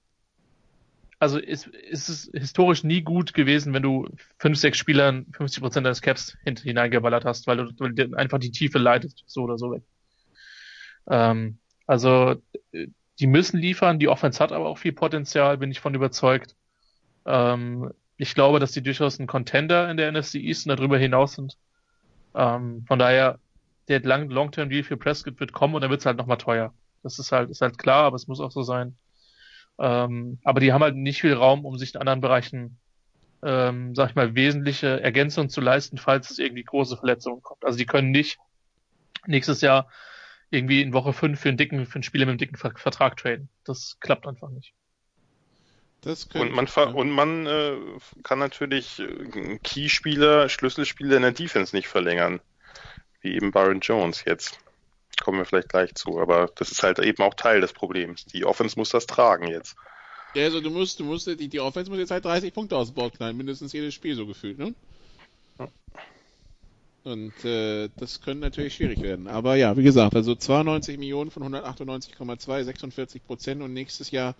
also 1.21 1.39
ist, 1.39 1.67
ist 1.67 2.09
es 2.09 2.31
historisch 2.33 2.83
nie 2.83 3.03
gut 3.03 3.35
gewesen, 3.35 3.75
wenn 3.75 3.83
du 3.83 4.09
fünf, 4.39 4.59
sechs 4.59 4.79
Spielern 4.79 5.27
50 5.33 5.63
Prozent 5.63 5.87
deines 5.87 6.01
Caps 6.01 6.37
hineingeballert 6.45 7.27
hast, 7.27 7.47
weil 7.47 7.59
du 7.59 7.73
weil 7.79 8.15
einfach 8.17 8.39
die 8.39 8.51
Tiefe 8.51 8.79
leitest, 8.79 9.23
so 9.27 9.43
oder 9.43 9.59
so 9.59 9.71
weg. 9.71 9.83
Ähm, 11.09 11.59
also 11.87 12.37
die 13.19 13.27
müssen 13.27 13.59
liefern, 13.59 13.99
die 13.99 14.09
Offense 14.09 14.43
hat 14.43 14.51
aber 14.51 14.67
auch 14.67 14.79
viel 14.79 14.93
Potenzial, 14.93 15.59
bin 15.59 15.71
ich 15.71 15.81
von 15.81 15.95
überzeugt. 15.95 16.57
Ähm, 17.27 17.93
ich 18.17 18.35
glaube, 18.35 18.59
dass 18.59 18.73
die 18.73 18.83
durchaus 18.83 19.19
ein 19.19 19.27
Contender 19.27 19.91
in 19.91 19.99
der 19.99 20.11
NFC 20.11 20.37
East 20.37 20.67
und 20.67 20.79
darüber 20.79 20.97
hinaus 20.97 21.35
sind. 21.35 21.59
Ähm, 22.35 22.85
von 22.87 22.99
daher, 22.99 23.39
der 23.89 24.01
Long-Term-Deal 24.01 24.85
für 24.85 24.97
Prescott 24.97 25.39
wird 25.39 25.53
kommen 25.53 25.75
und 25.75 25.83
dann 25.83 25.91
wird 25.91 26.01
es 26.01 26.07
halt 26.07 26.17
nochmal 26.17 26.39
teuer. 26.39 26.73
Das 27.03 27.19
ist 27.19 27.31
halt, 27.33 27.51
ist 27.51 27.61
halt 27.61 27.77
klar, 27.77 28.05
aber 28.05 28.17
es 28.17 28.27
muss 28.27 28.41
auch 28.41 28.53
so 28.53 28.63
sein. 28.63 28.97
Ähm, 29.81 30.39
aber 30.45 30.61
die 30.61 30.73
haben 30.73 30.83
halt 30.83 30.95
nicht 30.95 31.23
viel 31.23 31.33
Raum, 31.33 31.65
um 31.65 31.79
sich 31.79 31.95
in 31.95 32.01
anderen 32.01 32.21
Bereichen, 32.21 32.79
ähm, 33.43 33.95
sag 33.95 34.11
ich 34.11 34.15
mal, 34.15 34.35
wesentliche 34.35 35.01
Ergänzungen 35.01 35.49
zu 35.49 35.63
leisten, 35.63 35.97
falls 35.97 36.31
es 36.31 36.39
irgendwie 36.39 36.65
große 36.65 36.99
Verletzungen 36.99 37.43
kommt. 37.43 37.65
Also 37.65 37.79
die 37.79 37.87
können 37.87 38.11
nicht 38.11 38.39
nächstes 39.27 39.63
Jahr 39.63 39.89
irgendwie 40.51 40.83
in 40.83 40.93
Woche 40.93 41.15
5 41.15 41.41
für 41.41 41.49
einen 41.49 41.57
dicken, 41.57 41.87
für 41.87 41.95
einen 41.95 42.03
Spieler 42.03 42.27
mit 42.27 42.33
einem 42.33 42.39
dicken 42.39 42.57
Vertrag 42.57 43.17
traden. 43.17 43.49
Das 43.65 43.97
klappt 44.01 44.27
einfach 44.27 44.51
nicht. 44.51 44.75
Das 46.03 46.29
könnte, 46.29 46.49
und 46.49 46.55
man, 46.55 46.67
ja. 46.67 46.83
und 46.85 47.11
man 47.11 47.47
äh, 47.47 47.77
kann 48.23 48.39
natürlich 48.39 48.99
äh, 49.01 49.59
Keyspieler, 49.63 50.49
Schlüsselspieler 50.49 51.17
in 51.17 51.23
der 51.23 51.33
Defense 51.33 51.75
nicht 51.75 51.89
verlängern. 51.89 52.41
Wie 53.21 53.35
eben 53.35 53.53
Byron 53.53 53.81
Jones 53.81 54.25
jetzt. 54.25 54.59
Kommen 55.23 55.39
wir 55.39 55.45
vielleicht 55.45 55.69
gleich 55.69 55.95
zu, 55.95 56.19
aber 56.19 56.51
das 56.57 56.73
ist 56.73 56.83
halt 56.83 56.99
eben 56.99 57.23
auch 57.23 57.35
Teil 57.35 57.61
des 57.61 57.73
Problems. 57.73 58.25
Die 58.27 58.45
Offense 58.45 58.79
muss 58.79 58.91
das 58.91 59.07
tragen 59.07 59.49
jetzt. 59.49 59.77
Ja, 60.35 60.45
also 60.45 60.61
du 60.61 60.71
musst, 60.71 61.01
du 61.01 61.05
musst, 61.05 61.27
die, 61.27 61.49
die 61.49 61.61
Offense 61.61 61.91
muss 61.91 61.99
jetzt 61.99 62.11
halt 62.11 62.25
30 62.25 62.55
Punkte 62.55 62.77
aus 62.77 62.89
dem 62.89 62.95
Board 62.95 63.17
knallen, 63.17 63.37
mindestens 63.37 63.73
jedes 63.73 63.95
Spiel 63.95 64.15
so 64.15 64.27
gefühlt, 64.27 64.59
ne? 64.59 64.75
Ja. 65.59 65.69
Und 67.03 67.45
äh, 67.45 67.89
das 67.97 68.21
könnte 68.21 68.43
natürlich 68.43 68.75
schwierig 68.75 69.01
werden. 69.03 69.27
Aber 69.27 69.57
ja, 69.57 69.77
wie 69.77 69.83
gesagt, 69.83 70.15
also 70.15 70.35
92 70.35 70.99
Millionen 70.99 71.31
von 71.31 71.43
198,2, 71.43 72.65
46 72.65 73.27
Prozent 73.27 73.63
und 73.63 73.73
nächstes 73.73 74.11
Jahr 74.11 74.35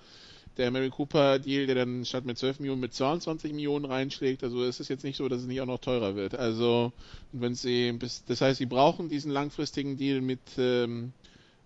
der 0.57 0.71
Mary 0.71 0.91
Cooper 0.91 1.39
Deal, 1.39 1.67
der 1.67 1.75
dann 1.75 2.05
statt 2.05 2.25
mit 2.25 2.39
12 2.39 2.61
Millionen 2.61 2.81
mit 2.81 2.93
22 2.95 3.53
Millionen 3.53 3.85
reinschlägt. 3.85 4.43
Also 4.43 4.65
es 4.65 4.81
ist 4.81 4.89
jetzt 4.89 5.05
nicht 5.05 5.17
so, 5.17 5.29
dass 5.29 5.41
es 5.41 5.47
nicht 5.47 5.61
auch 5.61 5.67
noch 5.67 5.81
teurer 5.81 6.17
wird. 6.17 6.35
Also 6.35 6.93
wenn 7.33 7.55
sie 7.55 7.93
bis, 7.93 8.25
das 8.25 8.41
heißt, 8.41 8.59
sie 8.59 8.67
brauchen 8.67 9.09
diesen 9.09 9.31
langfristigen 9.31 9.97
Deal 9.97 10.21
mit 10.21 10.41
ähm, 10.59 11.13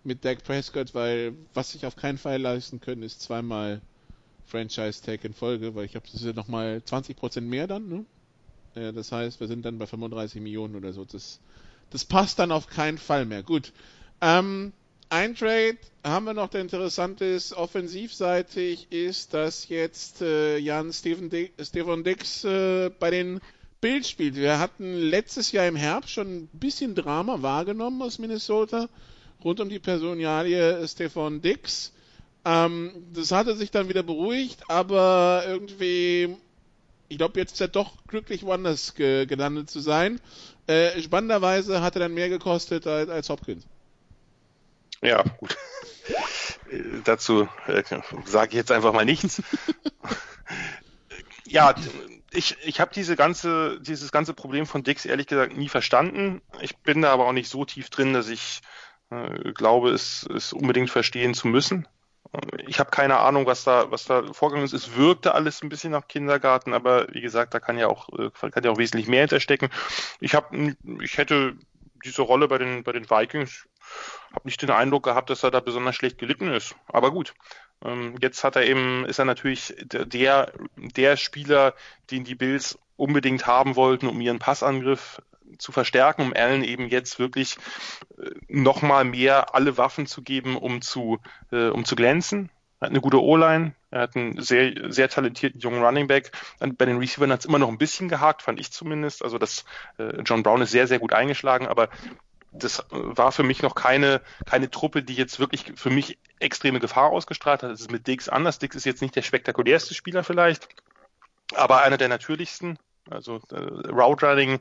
mit 0.04 0.24
Dak 0.24 0.44
Prescott, 0.44 0.94
weil 0.94 1.34
was 1.54 1.72
sich 1.72 1.86
auf 1.86 1.96
keinen 1.96 2.18
Fall 2.18 2.40
leisten 2.40 2.80
können, 2.80 3.02
ist 3.02 3.22
zweimal 3.22 3.80
Franchise 4.46 5.02
Tag 5.02 5.24
in 5.24 5.32
Folge, 5.32 5.74
weil 5.74 5.86
ich 5.86 5.96
habe 5.96 6.04
das 6.04 6.20
ist 6.20 6.26
ja 6.26 6.34
nochmal 6.34 6.82
20 6.84 7.16
Prozent 7.16 7.48
mehr 7.48 7.66
dann. 7.66 7.88
Ne? 7.88 8.04
Ja, 8.74 8.92
das 8.92 9.12
heißt, 9.12 9.40
wir 9.40 9.46
sind 9.46 9.64
dann 9.64 9.78
bei 9.78 9.86
35 9.86 10.42
Millionen 10.42 10.76
oder 10.76 10.92
so. 10.92 11.04
Das 11.04 11.40
das 11.90 12.04
passt 12.04 12.38
dann 12.38 12.52
auf 12.52 12.66
keinen 12.66 12.98
Fall 12.98 13.24
mehr. 13.24 13.42
Gut. 13.42 13.72
Ähm, 14.20 14.72
ein 15.10 15.34
Trade 15.34 15.78
haben 16.02 16.26
wir 16.26 16.34
noch, 16.34 16.48
der 16.48 16.60
interessant 16.60 17.20
ist, 17.20 17.52
offensivseitig, 17.52 18.88
ist, 18.90 19.32
dass 19.34 19.68
jetzt 19.68 20.22
äh, 20.22 20.58
Jan 20.58 20.92
Stephen 20.92 21.30
Dick, 21.30 21.52
Stefan 21.60 22.04
Dix 22.04 22.44
äh, 22.44 22.90
bei 22.98 23.10
den 23.10 23.40
Bills 23.80 24.08
spielt. 24.08 24.36
Wir 24.36 24.58
hatten 24.58 24.94
letztes 24.94 25.52
Jahr 25.52 25.66
im 25.66 25.76
Herbst 25.76 26.10
schon 26.10 26.36
ein 26.36 26.48
bisschen 26.52 26.94
Drama 26.94 27.42
wahrgenommen 27.42 28.02
aus 28.02 28.18
Minnesota 28.18 28.88
rund 29.44 29.60
um 29.60 29.68
die 29.68 29.78
Personalie 29.78 30.86
Stefan 30.88 31.42
Dix. 31.42 31.92
Ähm, 32.44 32.92
das 33.12 33.30
hatte 33.32 33.56
sich 33.56 33.70
dann 33.70 33.88
wieder 33.88 34.02
beruhigt, 34.02 34.62
aber 34.68 35.44
irgendwie, 35.46 36.36
ich 37.08 37.18
glaube, 37.18 37.38
jetzt 37.40 37.52
ist 37.52 37.60
er 37.60 37.68
doch 37.68 37.92
glücklich, 38.06 38.42
woanders 38.42 38.94
ge 38.94 39.26
gelandet 39.26 39.70
zu 39.70 39.80
sein. 39.80 40.20
Äh, 40.66 41.00
spannenderweise 41.00 41.82
hat 41.82 41.96
er 41.96 42.00
dann 42.00 42.14
mehr 42.14 42.28
gekostet 42.28 42.86
als, 42.86 43.08
als 43.10 43.28
Hopkins. 43.28 43.66
Ja, 45.04 45.22
gut. 45.38 45.56
Dazu 47.04 47.46
äh, 47.66 47.82
sage 48.24 48.48
ich 48.48 48.54
jetzt 48.54 48.72
einfach 48.72 48.92
mal 48.92 49.04
nichts. 49.04 49.42
ja, 51.46 51.74
ich, 52.32 52.56
ich 52.64 52.80
habe 52.80 52.90
diese 52.94 53.14
ganze, 53.14 53.80
dieses 53.80 54.10
ganze 54.10 54.32
Problem 54.32 54.66
von 54.66 54.82
Dix 54.82 55.04
ehrlich 55.04 55.26
gesagt 55.26 55.56
nie 55.56 55.68
verstanden. 55.68 56.40
Ich 56.62 56.78
bin 56.78 57.02
da 57.02 57.12
aber 57.12 57.26
auch 57.26 57.32
nicht 57.32 57.50
so 57.50 57.64
tief 57.66 57.90
drin, 57.90 58.14
dass 58.14 58.28
ich 58.28 58.60
äh, 59.10 59.52
glaube, 59.52 59.90
es, 59.90 60.26
es 60.34 60.54
unbedingt 60.54 60.90
verstehen 60.90 61.34
zu 61.34 61.48
müssen. 61.48 61.86
Ich 62.66 62.80
habe 62.80 62.90
keine 62.90 63.18
Ahnung, 63.18 63.46
was 63.46 63.62
da, 63.62 63.90
was 63.90 64.06
da 64.06 64.32
vorgegangen 64.32 64.64
ist. 64.64 64.72
Es 64.72 64.96
wirkte 64.96 65.34
alles 65.34 65.62
ein 65.62 65.68
bisschen 65.68 65.92
nach 65.92 66.08
Kindergarten, 66.08 66.72
aber 66.72 67.06
wie 67.12 67.20
gesagt, 67.20 67.54
da 67.54 67.60
kann 67.60 67.78
ja 67.78 67.88
auch, 67.88 68.08
äh, 68.18 68.30
kann 68.50 68.64
ja 68.64 68.70
auch 68.70 68.78
wesentlich 68.78 69.06
mehr 69.06 69.20
hinterstecken. 69.20 69.68
Ich 70.18 70.34
habe, 70.34 70.74
ich 71.02 71.18
hätte 71.18 71.56
diese 72.04 72.22
Rolle 72.22 72.48
bei 72.48 72.58
den, 72.58 72.84
bei 72.84 72.92
den 72.92 73.08
Vikings 73.08 73.66
habe 74.32 74.46
nicht 74.46 74.62
den 74.62 74.70
Eindruck 74.70 75.04
gehabt, 75.04 75.30
dass 75.30 75.42
er 75.42 75.50
da 75.50 75.60
besonders 75.60 75.96
schlecht 75.96 76.18
gelitten 76.18 76.48
ist. 76.48 76.74
Aber 76.88 77.10
gut, 77.10 77.34
ähm, 77.84 78.16
jetzt 78.20 78.44
hat 78.44 78.56
er 78.56 78.66
eben, 78.66 79.04
ist 79.04 79.18
er 79.18 79.24
natürlich 79.24 79.74
der, 79.78 80.52
der 80.76 81.16
Spieler, 81.16 81.74
den 82.10 82.24
die 82.24 82.34
Bills 82.34 82.78
unbedingt 82.96 83.46
haben 83.46 83.76
wollten, 83.76 84.06
um 84.06 84.20
ihren 84.20 84.38
Passangriff 84.38 85.20
zu 85.58 85.72
verstärken, 85.72 86.22
um 86.22 86.32
Allen 86.34 86.64
eben 86.64 86.88
jetzt 86.88 87.18
wirklich 87.18 87.56
äh, 88.18 88.30
nochmal 88.48 89.04
mehr 89.04 89.54
alle 89.54 89.76
Waffen 89.76 90.06
zu 90.06 90.22
geben, 90.22 90.56
um 90.56 90.80
zu, 90.80 91.20
äh, 91.52 91.68
um 91.68 91.84
zu 91.84 91.96
glänzen. 91.96 92.50
Hat 92.84 92.90
eine 92.90 93.00
gute 93.00 93.22
O-Line, 93.22 93.74
er 93.90 94.00
hat 94.02 94.14
einen 94.14 94.42
sehr, 94.42 94.92
sehr 94.92 95.08
talentierten 95.08 95.60
jungen 95.60 95.82
Running 95.82 96.06
Back. 96.06 96.32
Bei 96.58 96.84
den 96.84 96.98
Receivern 96.98 97.32
hat 97.32 97.40
es 97.40 97.46
immer 97.46 97.58
noch 97.58 97.68
ein 97.68 97.78
bisschen 97.78 98.10
gehakt, 98.10 98.42
fand 98.42 98.60
ich 98.60 98.70
zumindest. 98.70 99.24
Also 99.24 99.38
das 99.38 99.64
äh, 99.96 100.20
John 100.22 100.42
Brown 100.42 100.60
ist 100.60 100.70
sehr, 100.70 100.86
sehr 100.86 100.98
gut 100.98 101.14
eingeschlagen, 101.14 101.66
aber 101.66 101.88
das 102.52 102.84
war 102.90 103.32
für 103.32 103.42
mich 103.42 103.62
noch 103.62 103.74
keine, 103.74 104.20
keine 104.44 104.70
Truppe, 104.70 105.02
die 105.02 105.14
jetzt 105.14 105.40
wirklich 105.40 105.72
für 105.76 105.90
mich 105.90 106.18
extreme 106.38 106.78
Gefahr 106.78 107.10
ausgestrahlt 107.10 107.62
hat. 107.62 107.70
Das 107.70 107.80
ist 107.80 107.90
mit 107.90 108.06
Dix 108.06 108.28
anders. 108.28 108.58
Dix 108.58 108.76
ist 108.76 108.84
jetzt 108.84 109.00
nicht 109.00 109.16
der 109.16 109.22
spektakulärste 109.22 109.94
Spieler 109.94 110.22
vielleicht, 110.22 110.68
aber 111.54 111.82
einer 111.82 111.96
der 111.96 112.08
natürlichsten. 112.08 112.78
Also 113.08 113.40
äh, 113.50 113.90
Route 113.90 114.26
Running 114.26 114.60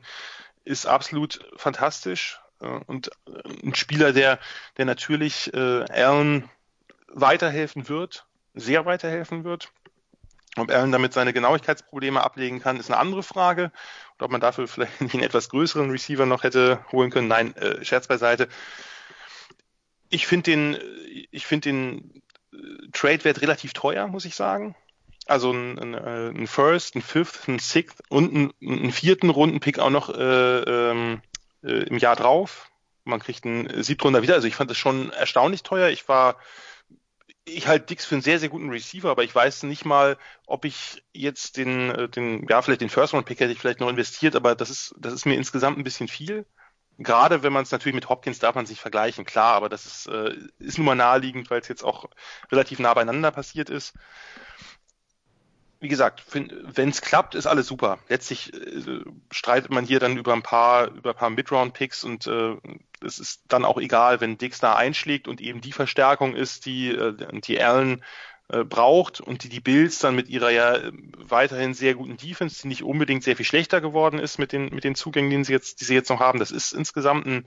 ist 0.64 0.86
absolut 0.86 1.44
fantastisch 1.56 2.40
äh, 2.60 2.66
und 2.86 3.10
äh, 3.26 3.66
ein 3.66 3.74
Spieler, 3.74 4.12
der, 4.12 4.38
der 4.76 4.86
natürlich 4.86 5.52
äh, 5.54 5.84
Allen 5.90 6.48
weiterhelfen 7.14 7.88
wird, 7.88 8.26
sehr 8.54 8.84
weiterhelfen 8.84 9.44
wird. 9.44 9.72
Ob 10.56 10.70
Allen 10.70 10.92
damit 10.92 11.12
seine 11.12 11.32
Genauigkeitsprobleme 11.32 12.22
ablegen 12.22 12.60
kann, 12.60 12.78
ist 12.78 12.90
eine 12.90 13.00
andere 13.00 13.22
Frage. 13.22 13.72
Und 14.16 14.24
ob 14.24 14.30
man 14.30 14.40
dafür 14.40 14.68
vielleicht 14.68 15.00
einen 15.00 15.22
etwas 15.22 15.48
größeren 15.48 15.90
Receiver 15.90 16.26
noch 16.26 16.42
hätte 16.42 16.84
holen 16.92 17.10
können. 17.10 17.28
Nein, 17.28 17.56
äh, 17.56 17.84
Scherz 17.84 18.06
beiseite. 18.06 18.48
Ich 20.10 20.26
finde 20.26 20.50
den, 20.50 20.78
ich 21.30 21.46
finde 21.46 21.70
den 21.70 22.22
äh, 22.52 22.88
Trade-Wert 22.92 23.40
relativ 23.40 23.72
teuer, 23.72 24.06
muss 24.06 24.24
ich 24.24 24.36
sagen. 24.36 24.76
Also 25.26 25.52
ein, 25.52 25.78
ein, 25.78 25.94
äh, 25.94 26.28
ein 26.28 26.46
First, 26.46 26.94
ein 26.94 27.02
Fifth, 27.02 27.48
ein 27.48 27.58
Sixth 27.58 28.02
und 28.08 28.32
ein, 28.32 28.52
einen 28.62 28.92
vierten 28.92 29.30
Rundenpick 29.30 29.78
auch 29.78 29.90
noch 29.90 30.10
äh, 30.10 30.60
ähm, 30.60 31.22
äh, 31.64 31.84
im 31.84 31.98
Jahr 31.98 32.14
drauf. 32.14 32.70
Man 33.04 33.20
kriegt 33.20 33.44
einen 33.44 33.82
Siebtrunder 33.82 34.22
wieder. 34.22 34.34
Also 34.34 34.46
ich 34.46 34.54
fand 34.54 34.70
das 34.70 34.78
schon 34.78 35.10
erstaunlich 35.10 35.62
teuer. 35.62 35.88
Ich 35.88 36.08
war 36.08 36.36
ich 37.44 37.66
halte 37.66 37.86
Dix 37.86 38.04
für 38.06 38.14
einen 38.14 38.22
sehr, 38.22 38.38
sehr 38.38 38.48
guten 38.48 38.70
Receiver, 38.70 39.10
aber 39.10 39.24
ich 39.24 39.34
weiß 39.34 39.64
nicht 39.64 39.84
mal, 39.84 40.16
ob 40.46 40.64
ich 40.64 41.04
jetzt 41.12 41.56
den, 41.56 41.90
äh, 41.90 42.08
den, 42.08 42.46
ja, 42.48 42.62
vielleicht 42.62 42.80
den 42.80 42.88
First-Round-Pick 42.88 43.40
hätte 43.40 43.52
ich 43.52 43.58
vielleicht 43.60 43.80
noch 43.80 43.88
investiert, 43.88 44.36
aber 44.36 44.54
das 44.54 44.70
ist, 44.70 44.94
das 44.98 45.12
ist 45.12 45.26
mir 45.26 45.34
insgesamt 45.34 45.78
ein 45.78 45.84
bisschen 45.84 46.08
viel. 46.08 46.46
Gerade 46.98 47.42
wenn 47.42 47.52
man 47.52 47.64
es 47.64 47.72
natürlich 47.72 47.94
mit 47.94 48.08
Hopkins 48.08 48.38
darf 48.38 48.54
man 48.54 48.66
sich 48.66 48.80
vergleichen, 48.80 49.24
klar, 49.24 49.54
aber 49.54 49.68
das 49.68 49.84
ist, 49.84 50.06
äh, 50.06 50.34
ist 50.58 50.78
nun 50.78 50.86
mal 50.86 50.94
naheliegend, 50.94 51.50
weil 51.50 51.60
es 51.60 51.68
jetzt 51.68 51.82
auch 51.84 52.06
relativ 52.52 52.78
nah 52.78 52.94
beieinander 52.94 53.30
passiert 53.32 53.68
ist 53.70 53.94
wie 55.84 55.88
gesagt, 55.88 56.24
wenn 56.32 56.88
es 56.88 57.02
klappt, 57.02 57.34
ist 57.34 57.46
alles 57.46 57.66
super. 57.66 57.98
Letztlich 58.08 58.54
äh, 58.54 59.04
streitet 59.30 59.70
man 59.70 59.84
hier 59.84 60.00
dann 60.00 60.16
über 60.16 60.32
ein 60.32 60.42
paar, 60.42 60.88
über 60.88 61.10
ein 61.10 61.16
paar 61.16 61.30
Mid-Round-Picks 61.30 62.04
und 62.04 62.26
äh, 62.26 62.56
es 63.04 63.18
ist 63.18 63.42
dann 63.48 63.66
auch 63.66 63.78
egal, 63.78 64.22
wenn 64.22 64.38
Dix 64.38 64.58
da 64.60 64.74
einschlägt 64.74 65.28
und 65.28 65.42
eben 65.42 65.60
die 65.60 65.72
Verstärkung 65.72 66.34
ist, 66.34 66.64
die, 66.64 66.88
äh, 66.88 67.14
die 67.40 67.62
Allen 67.62 68.02
äh, 68.48 68.64
braucht 68.64 69.20
und 69.20 69.44
die 69.44 69.50
die 69.50 69.60
Bills 69.60 69.98
dann 69.98 70.16
mit 70.16 70.30
ihrer 70.30 70.50
ja 70.50 70.78
weiterhin 71.18 71.74
sehr 71.74 71.94
guten 71.94 72.16
Defense, 72.16 72.62
die 72.62 72.68
nicht 72.68 72.82
unbedingt 72.82 73.22
sehr 73.22 73.36
viel 73.36 73.46
schlechter 73.46 73.82
geworden 73.82 74.18
ist 74.18 74.38
mit 74.38 74.52
den, 74.52 74.74
mit 74.74 74.84
den 74.84 74.94
Zugängen, 74.94 75.30
die 75.30 75.44
sie 75.44 75.52
jetzt, 75.52 75.82
die 75.82 75.84
sie 75.84 75.94
jetzt 75.94 76.08
noch 76.08 76.20
haben. 76.20 76.38
Das 76.38 76.50
ist 76.50 76.72
insgesamt 76.72 77.26
ein, 77.26 77.46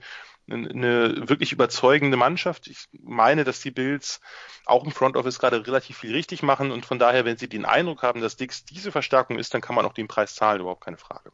eine 0.50 1.28
wirklich 1.28 1.52
überzeugende 1.52 2.16
Mannschaft. 2.16 2.66
Ich 2.66 2.86
meine, 2.92 3.44
dass 3.44 3.60
die 3.60 3.70
Bills 3.70 4.20
auch 4.64 4.84
im 4.84 4.90
Front 4.90 5.16
Office 5.16 5.38
gerade 5.38 5.66
relativ 5.66 5.98
viel 5.98 6.12
richtig 6.12 6.42
machen 6.42 6.70
und 6.70 6.86
von 6.86 6.98
daher, 6.98 7.24
wenn 7.24 7.36
sie 7.36 7.48
den 7.48 7.64
Eindruck 7.64 8.02
haben, 8.02 8.20
dass 8.20 8.36
Dix 8.36 8.64
diese 8.64 8.92
Verstärkung 8.92 9.38
ist, 9.38 9.54
dann 9.54 9.60
kann 9.60 9.74
man 9.74 9.84
auch 9.84 9.94
den 9.94 10.08
Preis 10.08 10.34
zahlen, 10.34 10.60
überhaupt 10.60 10.84
keine 10.84 10.98
Frage. 10.98 11.30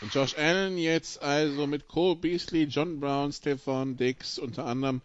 Und 0.00 0.12
Josh 0.12 0.36
Allen 0.36 0.76
jetzt 0.76 1.22
also 1.22 1.66
mit 1.66 1.88
Cole 1.88 2.16
Beasley, 2.16 2.64
John 2.64 3.00
Brown, 3.00 3.32
Stefan 3.32 3.96
Dix 3.96 4.38
unter 4.38 4.66
anderem 4.66 5.00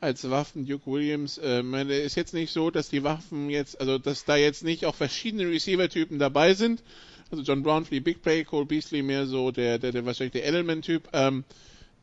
als 0.00 0.30
Waffen, 0.30 0.66
Duke 0.66 0.86
Williams. 0.86 1.38
Äh, 1.38 1.62
meine, 1.62 1.98
ist 1.98 2.14
jetzt 2.14 2.34
nicht 2.34 2.52
so, 2.52 2.70
dass 2.70 2.88
die 2.88 3.02
Waffen 3.02 3.50
jetzt, 3.50 3.80
also 3.80 3.98
dass 3.98 4.24
da 4.24 4.36
jetzt 4.36 4.62
nicht 4.62 4.86
auch 4.86 4.94
verschiedene 4.94 5.50
Receiver-Typen 5.50 6.18
dabei 6.18 6.54
sind. 6.54 6.82
Also 7.30 7.42
John 7.42 7.62
Brown 7.62 7.84
für 7.84 7.94
die 7.94 8.00
Big 8.00 8.22
Play, 8.22 8.44
Cole 8.44 8.64
Beasley 8.64 9.02
mehr 9.02 9.26
so 9.26 9.50
der, 9.50 9.78
der, 9.78 9.92
der 9.92 10.06
wahrscheinlich 10.06 10.32
der 10.32 10.46
Element-Typ. 10.46 11.08
Ähm, 11.12 11.44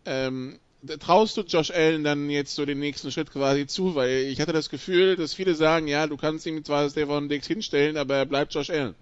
ähm, 0.06 0.60
traust 1.00 1.38
du 1.38 1.42
Josh 1.42 1.72
Allen 1.72 2.04
dann 2.04 2.30
jetzt 2.30 2.56
so 2.56 2.66
den 2.66 2.80
nächsten 2.80 3.12
Schritt 3.12 3.32
quasi 3.32 3.68
zu? 3.68 3.96
Weil 3.96 4.10
ich 4.10 4.42
hatte 4.42 4.54
das 4.54 4.70
Gefühl, 4.70 5.16
dass 5.16 5.34
viele 5.34 5.56
sagen, 5.56 5.88
ja, 5.88 6.08
du 6.08 6.18
kannst 6.18 6.46
ihm 6.46 6.64
zwar 6.64 6.90
Stefan 6.90 7.30
Dix 7.30 7.48
hinstellen, 7.48 7.98
aber 7.98 8.16
er 8.16 8.26
bleibt 8.26 8.54
Josh 8.54 8.70
Allen. 8.70 8.96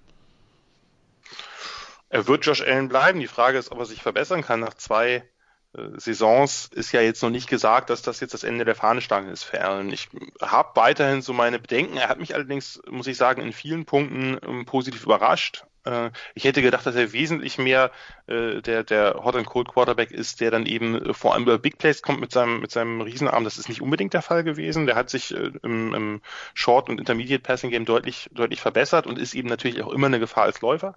Er 2.09 2.27
wird 2.27 2.45
Josh 2.45 2.61
Allen 2.61 2.89
bleiben. 2.89 3.19
Die 3.19 3.27
Frage 3.27 3.57
ist, 3.57 3.71
ob 3.71 3.79
er 3.79 3.85
sich 3.85 4.01
verbessern 4.01 4.43
kann 4.43 4.59
nach 4.59 4.75
zwei 4.75 5.23
Saisons 5.97 6.69
ist 6.73 6.91
ja 6.91 7.01
jetzt 7.01 7.23
noch 7.23 7.31
nicht 7.31 7.49
gesagt, 7.49 7.89
dass 7.89 8.03
das 8.03 8.19
jetzt 8.19 8.33
das 8.33 8.43
Ende 8.43 8.63
der 8.63 8.75
Fahnenstange 8.75 9.31
ist 9.31 9.43
für 9.43 9.61
Allen. 9.61 9.91
Ich 9.91 10.09
habe 10.39 10.69
weiterhin 10.75 11.21
so 11.21 11.33
meine 11.33 11.57
Bedenken. 11.57 11.97
Er 11.97 12.09
hat 12.09 12.19
mich 12.19 12.35
allerdings, 12.35 12.79
muss 12.89 13.07
ich 13.07 13.17
sagen, 13.17 13.41
in 13.41 13.53
vielen 13.53 13.85
Punkten 13.85 14.37
ähm, 14.47 14.65
positiv 14.65 15.03
überrascht. 15.03 15.65
Äh, 15.85 16.11
ich 16.35 16.43
hätte 16.43 16.61
gedacht, 16.61 16.85
dass 16.85 16.95
er 16.95 17.11
wesentlich 17.11 17.57
mehr 17.57 17.91
äh, 18.27 18.61
der, 18.61 18.83
der 18.83 19.23
Hot 19.23 19.35
and 19.35 19.47
Cold 19.47 19.67
Quarterback 19.67 20.11
ist, 20.11 20.41
der 20.41 20.51
dann 20.51 20.65
eben 20.65 21.13
vor 21.13 21.33
allem 21.33 21.43
über 21.43 21.57
Big 21.57 21.77
Plays 21.77 22.01
kommt 22.01 22.19
mit 22.19 22.31
seinem, 22.31 22.59
mit 22.59 22.71
seinem 22.71 23.01
Riesenarm. 23.01 23.43
Das 23.43 23.57
ist 23.57 23.69
nicht 23.69 23.81
unbedingt 23.81 24.13
der 24.13 24.21
Fall 24.21 24.43
gewesen. 24.43 24.85
Der 24.85 24.95
hat 24.95 25.09
sich 25.09 25.33
äh, 25.33 25.51
im, 25.63 25.93
im 25.93 26.21
Short- 26.53 26.89
und 26.89 26.99
Intermediate 26.99 27.43
Passing 27.43 27.71
Game 27.71 27.85
deutlich, 27.85 28.29
deutlich 28.31 28.61
verbessert 28.61 29.07
und 29.07 29.19
ist 29.19 29.33
eben 29.33 29.49
natürlich 29.49 29.81
auch 29.81 29.91
immer 29.91 30.07
eine 30.07 30.19
Gefahr 30.19 30.43
als 30.43 30.61
Läufer. 30.61 30.95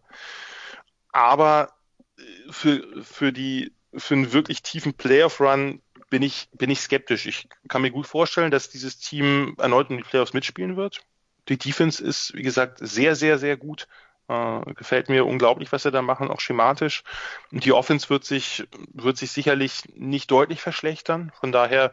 Aber 1.13 1.73
äh, 2.19 2.23
für, 2.51 2.85
für 3.03 3.33
die, 3.33 3.73
für 3.97 4.15
einen 4.15 4.33
wirklich 4.33 4.63
tiefen 4.63 4.95
Playoff-Run 4.95 5.81
bin 6.11 6.23
ich, 6.23 6.49
bin 6.53 6.71
ich 6.71 6.81
skeptisch. 6.81 7.27
Ich 7.27 7.49
kann 7.69 7.83
mir 7.83 7.91
gut 7.91 8.07
vorstellen, 8.07 8.51
dass 8.51 8.69
dieses 8.69 8.99
Team 8.99 9.57
erneut 9.59 9.91
in 9.91 9.99
die 9.99 10.03
Playoffs 10.03 10.33
mitspielen 10.33 10.77
wird. 10.77 11.01
Die 11.49 11.59
Defense 11.59 12.03
ist, 12.03 12.35
wie 12.35 12.43
gesagt, 12.43 12.79
sehr, 12.81 13.17
sehr, 13.17 13.39
sehr 13.39 13.57
gut. 13.57 13.89
Äh, 14.29 14.75
gefällt 14.75 15.09
mir 15.09 15.25
unglaublich, 15.25 15.71
was 15.71 15.85
sie 15.85 15.93
da 15.93 16.03
machen, 16.03 16.31
auch 16.31 16.41
schematisch. 16.41 17.05
Und 17.53 17.65
die 17.65 17.73
Offense 17.73 18.11
wird 18.11 18.25
sich, 18.25 18.67
wird 18.93 19.17
sich 19.17 19.31
sicherlich 19.31 19.83
nicht 19.95 20.31
deutlich 20.31 20.61
verschlechtern. 20.61 21.33
Von 21.39 21.53
daher, 21.53 21.93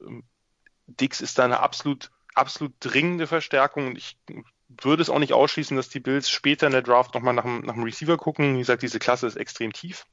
ähm, 0.00 0.24
Dix 0.86 1.20
ist 1.20 1.38
da 1.38 1.44
eine 1.44 1.60
absolut, 1.60 2.10
absolut 2.34 2.72
dringende 2.80 3.26
Verstärkung. 3.26 3.88
Und 3.88 3.98
ich 3.98 4.18
würde 4.68 5.02
es 5.02 5.10
auch 5.10 5.20
nicht 5.20 5.32
ausschließen, 5.32 5.76
dass 5.76 5.88
die 5.88 6.00
Bills 6.00 6.28
später 6.28 6.66
in 6.66 6.72
der 6.72 6.82
Draft 6.82 7.14
nochmal 7.14 7.34
nach, 7.34 7.44
nach 7.44 7.74
dem 7.74 7.84
Receiver 7.84 8.16
gucken. 8.16 8.54
Wie 8.54 8.60
gesagt, 8.60 8.82
diese 8.82 8.98
Klasse 8.98 9.26
ist 9.28 9.36
extrem 9.36 9.72
tief. 9.72 10.06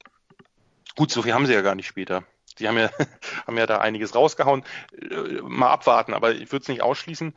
Gut, 1.00 1.10
so 1.10 1.22
viel 1.22 1.32
haben 1.32 1.46
sie 1.46 1.54
ja 1.54 1.62
gar 1.62 1.74
nicht 1.74 1.86
später. 1.86 2.24
Die 2.58 2.68
haben 2.68 2.76
ja, 2.76 2.90
haben 3.46 3.56
ja 3.56 3.64
da 3.64 3.78
einiges 3.78 4.14
rausgehauen. 4.14 4.64
Äh, 4.92 5.40
mal 5.40 5.70
abwarten, 5.70 6.12
aber 6.12 6.32
ich 6.34 6.52
würde 6.52 6.64
es 6.64 6.68
nicht 6.68 6.82
ausschließen 6.82 7.32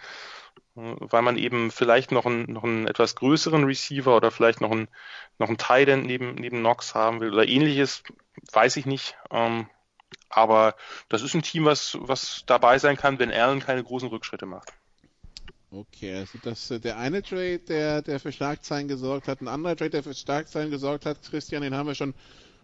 weil 0.76 1.22
man 1.22 1.38
eben 1.38 1.72
vielleicht 1.72 2.12
noch 2.12 2.26
einen, 2.26 2.52
noch 2.52 2.64
einen 2.64 2.88
etwas 2.88 3.16
größeren 3.16 3.64
Receiver 3.64 4.18
oder 4.18 4.32
vielleicht 4.32 4.60
noch 4.60 4.72
einen, 4.72 4.90
noch 5.38 5.48
einen 5.48 5.58
Tight 5.58 5.88
neben, 5.88 6.36
neben 6.36 6.60
Knox 6.60 6.94
haben 6.94 7.22
will 7.22 7.32
oder 7.32 7.48
ähnliches, 7.48 8.04
weiß 8.52 8.76
ich 8.78 8.86
nicht. 8.86 9.16
Ähm, 9.32 9.70
aber 10.30 10.76
das 11.08 11.22
ist 11.22 11.36
ein 11.36 11.44
Team, 11.44 11.64
was, 11.66 11.96
was 12.02 12.44
dabei 12.48 12.80
sein 12.80 12.98
kann, 12.98 13.20
wenn 13.20 13.32
Allen 13.32 13.60
keine 13.60 13.84
großen 13.84 14.10
Rückschritte 14.10 14.46
macht. 14.46 14.74
Okay, 15.72 16.16
also 16.16 16.38
das 16.42 16.70
äh, 16.70 16.80
der 16.80 16.98
eine 16.98 17.22
Trade, 17.22 17.60
der, 17.60 18.02
der 18.02 18.20
für 18.20 18.34
Schlagzeilen 18.34 18.90
gesorgt 18.90 19.28
hat, 19.28 19.42
ein 19.42 19.48
anderer 19.48 19.78
Trade, 19.78 19.92
der 19.92 20.04
für 20.04 20.14
Schlagzeilen 20.14 20.70
gesorgt 20.70 21.06
hat, 21.06 21.22
Christian, 21.24 21.62
den 21.62 21.76
haben 21.76 21.88
wir 21.88 21.96
schon 21.96 22.14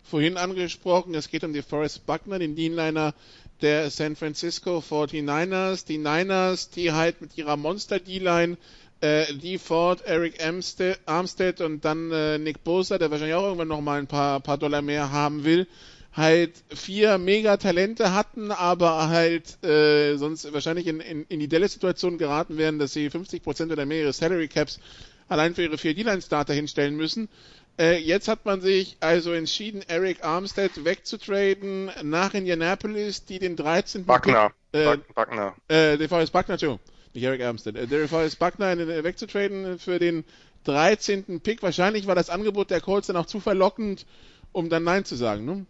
vorhin 0.04 0.38
angesprochen. 0.38 1.14
Es 1.16 1.30
geht 1.30 1.44
um 1.44 1.54
die 1.54 1.62
Forrest 1.62 2.06
Buckner, 2.06 2.40
den 2.40 2.56
Dienliner 2.56 3.14
der 3.62 3.90
San 3.90 4.16
Francisco 4.16 4.80
49ers. 4.80 5.86
Die 5.86 5.98
Niners, 5.98 6.70
die 6.70 6.92
halt 6.92 7.22
mit 7.22 7.38
ihrer 7.38 7.58
Monster-D-Line 7.58 8.58
äh, 9.02 9.32
Lee 9.32 9.58
Ford, 9.58 10.02
Eric 10.06 10.44
Armstead, 10.44 11.00
Armstead 11.06 11.62
und 11.62 11.86
dann 11.86 12.12
äh, 12.12 12.38
Nick 12.38 12.64
Bosa, 12.64 12.98
der 12.98 13.12
wahrscheinlich 13.12 13.36
auch 13.36 13.44
irgendwann 13.44 13.68
nochmal 13.68 14.00
ein 14.00 14.08
paar, 14.08 14.40
paar 14.42 14.58
Dollar 14.58 14.82
mehr 14.82 15.12
haben 15.12 15.46
will, 15.46 15.68
halt 16.14 16.54
vier 16.70 17.18
Mega-Talente 17.18 18.14
hatten, 18.14 18.52
aber 18.52 19.10
halt 19.10 19.64
äh, 19.64 20.18
sonst 20.18 20.52
wahrscheinlich 20.52 20.88
in, 20.88 21.00
in, 21.00 21.26
in 21.30 21.40
die 21.40 21.48
Dallas-Situation 21.48 22.18
geraten 22.18 22.58
wären, 22.58 22.80
dass 22.80 22.94
sie 22.94 23.10
50% 23.10 23.72
oder 23.72 23.86
mehr 23.86 24.02
ihres 24.02 24.18
Salary 24.18 24.48
Caps 24.48 24.80
allein 25.28 25.56
für 25.56 25.64
ihre 25.64 25.78
vier 25.78 25.94
D-Line-Starter 25.94 26.54
hinstellen 26.54 26.96
müssen. 26.96 27.30
Äh, 27.80 27.98
jetzt 28.00 28.28
hat 28.28 28.46
man 28.46 28.60
sich 28.60 28.98
also 29.00 29.32
entschieden, 29.32 29.84
Eric 29.88 30.26
Armstead 30.26 30.84
wegzutraden 30.84 31.90
nach 32.04 32.34
Indianapolis, 32.34 33.24
die 33.24 33.40
den 33.40 33.56
13. 33.56 34.06
Buckner. 34.06 34.52
Pick, 34.74 34.82
äh, 34.82 34.98
Buckner. 35.16 35.56
Äh, 35.70 35.98
DeForest 35.98 36.34
Buckner, 36.34 36.56
Entschuldigung. 36.56 36.82
Nicht 37.14 37.24
Eric 37.24 37.42
Armstead. 37.42 37.78
Äh, 37.78 37.88
DeForest 37.88 38.38
Buckner 38.38 38.72
äh, 38.72 39.04
wegzutraden 39.06 39.80
für 39.80 39.98
den 39.98 40.26
13. 40.66 41.40
Pick. 41.40 41.64
Wahrscheinlich 41.64 42.06
war 42.06 42.16
das 42.16 42.30
Angebot 42.30 42.70
der 42.70 42.82
Colts 42.82 43.08
dann 43.08 43.16
auch 43.16 43.28
zu 43.28 43.40
verlockend, 43.40 44.06
um 44.52 44.70
dann 44.70 44.84
Nein 44.84 45.06
zu 45.06 45.16
sagen, 45.16 45.46
ne? 45.46 45.66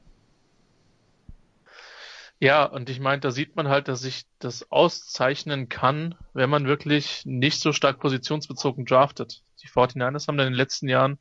Ja, 2.42 2.64
und 2.64 2.90
ich 2.90 3.02
meine, 3.02 3.20
da 3.20 3.32
sieht 3.32 3.56
man 3.56 3.68
halt, 3.68 3.88
dass 3.90 4.00
sich 4.00 4.26
das 4.40 4.72
auszeichnen 4.72 5.68
kann, 5.68 6.16
wenn 6.34 6.50
man 6.50 6.66
wirklich 6.66 7.24
nicht 7.26 7.60
so 7.60 7.74
stark 7.74 8.00
positionsbezogen 8.00 8.86
draftet. 8.86 9.44
Die 9.62 9.68
49ers 9.68 10.28
haben 10.28 10.38
dann 10.38 10.48
in 10.48 10.54
den 10.54 10.58
letzten 10.58 10.88
Jahren 10.88 11.20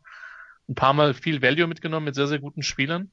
ein 0.69 0.75
paar 0.75 0.93
Mal 0.93 1.15
viel 1.15 1.43
Value 1.43 1.67
mitgenommen 1.67 2.05
mit 2.05 2.15
sehr, 2.15 2.27
sehr 2.27 2.39
guten 2.39 2.63
Spielern. 2.63 3.11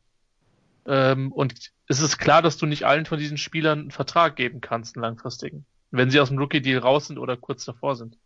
Ähm, 0.85 1.31
und 1.31 1.71
es 1.87 2.01
ist 2.01 2.17
klar, 2.17 2.41
dass 2.41 2.57
du 2.57 2.65
nicht 2.65 2.83
allen 2.83 3.05
von 3.05 3.17
diesen 3.17 3.37
Spielern 3.37 3.79
einen 3.79 3.91
Vertrag 3.91 4.35
geben 4.35 4.61
kannst, 4.61 4.95
einen 4.95 5.03
langfristigen, 5.03 5.65
wenn 5.91 6.09
sie 6.09 6.19
aus 6.19 6.29
dem 6.29 6.37
Rookie-Deal 6.37 6.79
raus 6.79 7.07
sind 7.07 7.17
oder 7.17 7.37
kurz 7.37 7.65
davor 7.65 7.95
sind. 7.95 8.17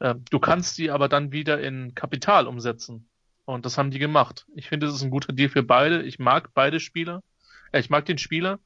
Ähm, 0.00 0.24
du 0.30 0.38
kannst 0.38 0.76
die 0.78 0.90
aber 0.90 1.08
dann 1.08 1.32
wieder 1.32 1.60
in 1.60 1.94
Kapital 1.94 2.46
umsetzen. 2.46 3.06
Und 3.44 3.66
das 3.66 3.78
haben 3.78 3.90
die 3.90 3.98
gemacht. 3.98 4.46
Ich 4.54 4.68
finde, 4.68 4.86
es 4.86 4.94
ist 4.94 5.02
ein 5.02 5.10
guter 5.10 5.32
Deal 5.32 5.48
für 5.48 5.62
beide. 5.62 6.02
Ich 6.02 6.18
mag 6.18 6.50
beide 6.54 6.80
Spieler. 6.80 7.22
Äh, 7.70 7.80
ich 7.80 7.90
mag 7.90 8.04
den 8.04 8.18
Spieler. 8.18 8.58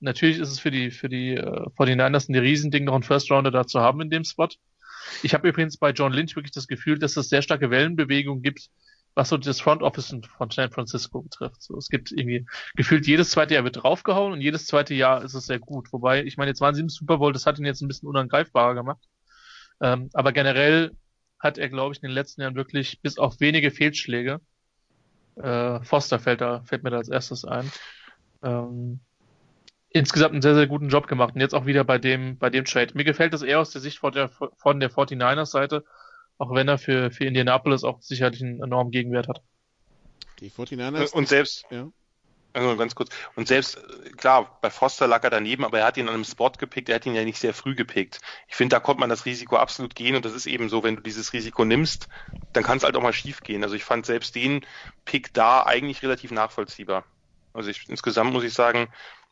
Natürlich 0.00 0.38
ist 0.38 0.50
es 0.50 0.60
für 0.60 0.70
die, 0.70 0.90
für 0.90 1.08
die 1.08 1.34
äh, 1.34 1.66
49ers 1.76 2.28
ein 2.28 2.36
Riesending, 2.36 2.84
noch 2.84 2.94
einen 2.94 3.02
First 3.02 3.30
Rounder 3.30 3.50
da 3.50 3.66
zu 3.66 3.80
haben 3.80 4.00
in 4.02 4.10
dem 4.10 4.24
Spot. 4.24 4.48
Ich 5.22 5.34
habe 5.34 5.48
übrigens 5.48 5.76
bei 5.78 5.90
John 5.90 6.12
Lynch 6.12 6.36
wirklich 6.36 6.52
das 6.52 6.66
Gefühl, 6.66 6.98
dass 6.98 7.16
es 7.16 7.28
sehr 7.28 7.42
starke 7.42 7.70
Wellenbewegung 7.70 8.42
gibt, 8.42 8.68
was 9.16 9.30
so 9.30 9.38
das 9.38 9.60
Front 9.60 9.82
Office 9.82 10.14
von 10.36 10.50
San 10.50 10.70
Francisco 10.70 11.22
betrifft. 11.22 11.62
So, 11.62 11.76
es 11.78 11.88
gibt 11.88 12.12
irgendwie 12.12 12.46
gefühlt 12.76 13.06
jedes 13.06 13.30
zweite 13.30 13.54
Jahr 13.54 13.64
wird 13.64 13.82
draufgehauen 13.82 14.34
und 14.34 14.42
jedes 14.42 14.66
zweite 14.66 14.94
Jahr 14.94 15.24
ist 15.24 15.34
es 15.34 15.46
sehr 15.46 15.58
gut. 15.58 15.90
Wobei, 15.92 16.22
ich 16.22 16.36
meine, 16.36 16.50
jetzt 16.50 16.60
waren 16.60 16.74
sie 16.74 16.82
im 16.82 16.90
Super 16.90 17.16
Bowl, 17.16 17.32
das 17.32 17.46
hat 17.46 17.58
ihn 17.58 17.64
jetzt 17.64 17.80
ein 17.80 17.88
bisschen 17.88 18.08
unangreifbarer 18.08 18.74
gemacht. 18.74 19.02
Ähm, 19.80 20.10
aber 20.12 20.32
generell 20.32 20.92
hat 21.38 21.56
er, 21.56 21.70
glaube 21.70 21.94
ich, 21.94 22.02
in 22.02 22.08
den 22.08 22.14
letzten 22.14 22.42
Jahren 22.42 22.56
wirklich 22.56 23.00
bis 23.00 23.18
auf 23.18 23.40
wenige 23.40 23.70
Fehlschläge, 23.70 24.40
äh, 25.36 25.82
Foster 25.82 26.18
fällt 26.18 26.42
da, 26.42 26.62
fällt 26.64 26.82
mir 26.82 26.90
da 26.90 26.98
als 26.98 27.08
erstes 27.08 27.46
ein, 27.46 27.72
ähm, 28.42 29.00
insgesamt 29.88 30.32
einen 30.32 30.42
sehr, 30.42 30.54
sehr 30.54 30.66
guten 30.66 30.90
Job 30.90 31.08
gemacht. 31.08 31.34
Und 31.34 31.40
jetzt 31.40 31.54
auch 31.54 31.64
wieder 31.64 31.84
bei 31.84 31.96
dem, 31.96 32.36
bei 32.36 32.50
dem 32.50 32.66
Trade. 32.66 32.92
Mir 32.94 33.04
gefällt 33.04 33.32
das 33.32 33.42
eher 33.42 33.60
aus 33.60 33.70
der 33.70 33.80
Sicht 33.80 33.98
von 33.98 34.12
der, 34.12 34.28
von 34.28 34.78
der 34.78 34.90
49ers 34.90 35.46
Seite, 35.46 35.84
auch 36.38 36.54
wenn 36.54 36.68
er 36.68 36.78
für, 36.78 37.10
für 37.10 37.24
Indianapolis 37.24 37.84
auch 37.84 38.00
sicherlich 38.02 38.42
einen 38.42 38.62
enormen 38.62 38.90
Gegenwert 38.90 39.28
hat. 39.28 39.42
Die 40.40 40.50
49ers. 40.50 41.12
Und 41.12 41.28
selbst, 41.28 41.64
ja. 41.70 41.88
also 42.52 42.76
ganz 42.76 42.94
kurz, 42.94 43.10
und 43.36 43.48
selbst, 43.48 43.78
klar, 44.18 44.58
bei 44.60 44.68
Foster 44.68 45.06
lag 45.06 45.24
er 45.24 45.30
daneben, 45.30 45.64
aber 45.64 45.78
er 45.78 45.86
hat 45.86 45.96
ihn 45.96 46.08
an 46.08 46.14
einem 46.14 46.24
Spot 46.24 46.50
gepickt, 46.50 46.88
er 46.88 46.96
hat 46.96 47.06
ihn 47.06 47.14
ja 47.14 47.24
nicht 47.24 47.38
sehr 47.38 47.54
früh 47.54 47.74
gepickt. 47.74 48.20
Ich 48.48 48.56
finde, 48.56 48.76
da 48.76 48.80
konnte 48.80 49.00
man 49.00 49.08
das 49.08 49.24
Risiko 49.24 49.56
absolut 49.56 49.94
gehen 49.94 50.14
und 50.14 50.24
das 50.24 50.34
ist 50.34 50.46
eben 50.46 50.68
so, 50.68 50.82
wenn 50.82 50.96
du 50.96 51.02
dieses 51.02 51.32
Risiko 51.32 51.64
nimmst, 51.64 52.08
dann 52.52 52.64
kann 52.64 52.76
es 52.76 52.84
halt 52.84 52.96
auch 52.96 53.02
mal 53.02 53.14
schief 53.14 53.40
gehen. 53.40 53.62
Also 53.62 53.74
ich 53.74 53.84
fand 53.84 54.04
selbst 54.04 54.34
den 54.34 54.66
Pick 55.06 55.32
da 55.32 55.64
eigentlich 55.64 56.02
relativ 56.02 56.32
nachvollziehbar. 56.32 57.04
Also 57.54 57.70
ich, 57.70 57.88
insgesamt 57.88 58.34
muss 58.34 58.44
ich 58.44 58.52
sagen, 58.52 58.88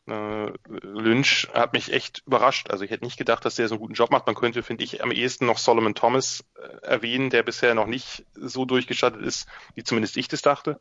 äh, 0.07 0.51
Lynch 0.67 1.47
hat 1.53 1.73
mich 1.73 1.91
echt 1.91 2.23
überrascht. 2.25 2.69
Also 2.69 2.83
ich 2.83 2.91
hätte 2.91 3.03
nicht 3.03 3.17
gedacht, 3.17 3.43
dass 3.45 3.55
der 3.55 3.67
so 3.67 3.75
einen 3.75 3.81
guten 3.81 3.93
Job 3.93 4.11
macht. 4.11 4.27
Man 4.27 4.35
könnte, 4.35 4.63
finde 4.63 4.83
ich, 4.83 5.03
am 5.03 5.11
ehesten 5.11 5.45
noch 5.45 5.57
Solomon 5.57 5.95
Thomas 5.95 6.43
äh, 6.55 6.85
erwähnen, 6.85 7.29
der 7.29 7.43
bisher 7.43 7.73
noch 7.73 7.87
nicht 7.87 8.25
so 8.35 8.65
durchgestattet 8.65 9.21
ist, 9.21 9.47
wie 9.73 9.83
zumindest 9.83 10.17
ich 10.17 10.27
das 10.27 10.41
dachte. 10.41 10.79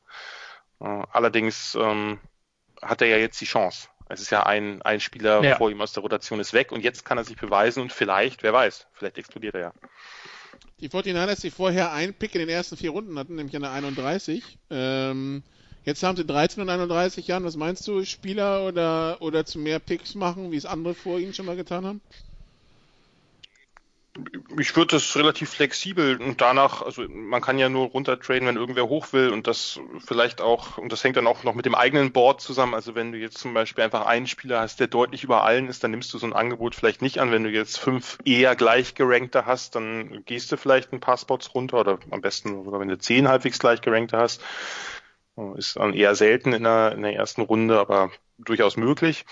Äh, 0.80 1.02
allerdings 1.10 1.74
ähm, 1.80 2.20
hat 2.82 3.00
er 3.00 3.08
ja 3.08 3.16
jetzt 3.16 3.40
die 3.40 3.46
Chance. 3.46 3.88
Es 4.08 4.20
ist 4.20 4.30
ja 4.30 4.44
ein, 4.44 4.82
ein 4.82 5.00
Spieler 5.00 5.42
ja. 5.42 5.56
vor 5.56 5.70
ihm 5.70 5.80
aus 5.80 5.92
der 5.92 6.02
Rotation 6.02 6.38
ist 6.38 6.52
weg 6.52 6.72
und 6.72 6.82
jetzt 6.82 7.04
kann 7.04 7.16
er 7.16 7.24
sich 7.24 7.36
beweisen 7.36 7.80
und 7.80 7.92
vielleicht, 7.92 8.42
wer 8.42 8.52
weiß, 8.52 8.86
vielleicht 8.92 9.16
explodiert 9.16 9.54
er 9.54 9.60
ja. 9.60 9.72
Die 10.80 10.90
49ers, 10.90 11.40
die 11.40 11.50
vorher 11.50 11.92
einen 11.92 12.12
Pick 12.12 12.34
in 12.34 12.40
den 12.40 12.50
ersten 12.50 12.76
vier 12.76 12.90
Runden 12.90 13.18
hatten, 13.18 13.36
nämlich 13.36 13.56
an 13.56 13.62
der 13.62 13.72
31, 13.72 14.58
ähm, 14.70 15.42
Jetzt 15.84 16.02
haben 16.02 16.16
sie 16.16 16.24
13 16.24 16.62
und 16.62 16.70
31 16.70 17.26
Jahren. 17.26 17.44
Was 17.44 17.56
meinst 17.56 17.86
du, 17.86 18.04
Spieler 18.04 18.66
oder, 18.66 19.18
oder 19.20 19.44
zu 19.44 19.58
mehr 19.58 19.78
Picks 19.78 20.14
machen, 20.14 20.50
wie 20.50 20.56
es 20.56 20.64
andere 20.66 20.94
vor 20.94 21.18
ihnen 21.18 21.34
schon 21.34 21.46
mal 21.46 21.56
getan 21.56 21.84
haben? 21.84 22.00
Ich 24.60 24.76
würde 24.76 24.92
das 24.94 25.16
relativ 25.16 25.50
flexibel 25.50 26.22
und 26.22 26.40
danach, 26.40 26.82
also 26.82 27.02
man 27.08 27.42
kann 27.42 27.58
ja 27.58 27.68
nur 27.68 27.88
runtertraden, 27.88 28.46
wenn 28.46 28.56
irgendwer 28.56 28.88
hoch 28.88 29.12
will 29.12 29.30
und 29.30 29.48
das 29.48 29.80
vielleicht 30.06 30.40
auch, 30.40 30.78
und 30.78 30.92
das 30.92 31.02
hängt 31.02 31.16
dann 31.16 31.26
auch 31.26 31.42
noch 31.42 31.56
mit 31.56 31.66
dem 31.66 31.74
eigenen 31.74 32.12
Board 32.12 32.40
zusammen. 32.40 32.74
Also 32.74 32.94
wenn 32.94 33.10
du 33.10 33.18
jetzt 33.18 33.38
zum 33.38 33.54
Beispiel 33.54 33.82
einfach 33.82 34.06
einen 34.06 34.28
Spieler 34.28 34.60
hast, 34.60 34.78
der 34.78 34.86
deutlich 34.86 35.24
über 35.24 35.42
allen 35.42 35.68
ist, 35.68 35.82
dann 35.82 35.90
nimmst 35.90 36.14
du 36.14 36.18
so 36.18 36.26
ein 36.26 36.32
Angebot 36.32 36.76
vielleicht 36.76 37.02
nicht 37.02 37.18
an. 37.18 37.32
Wenn 37.32 37.42
du 37.42 37.50
jetzt 37.50 37.80
fünf 37.80 38.18
eher 38.24 38.54
gleich 38.54 38.94
gerankte 38.94 39.46
hast, 39.46 39.74
dann 39.74 40.24
gehst 40.24 40.52
du 40.52 40.56
vielleicht 40.56 40.92
ein 40.92 41.00
paar 41.00 41.18
Spots 41.18 41.52
runter 41.52 41.80
oder 41.80 41.98
am 42.10 42.20
besten 42.20 42.62
sogar 42.62 42.78
wenn 42.78 42.88
du 42.88 42.98
zehn 42.98 43.26
halbwegs 43.26 43.58
gleich 43.58 43.80
gerankte 43.80 44.16
hast. 44.16 44.40
Ist 45.56 45.76
eher 45.76 46.14
selten 46.14 46.52
in 46.52 46.62
der, 46.62 46.92
in 46.92 47.02
der 47.02 47.14
ersten 47.14 47.42
Runde, 47.42 47.78
aber 47.78 48.10
durchaus 48.38 48.76
möglich. 48.76 49.24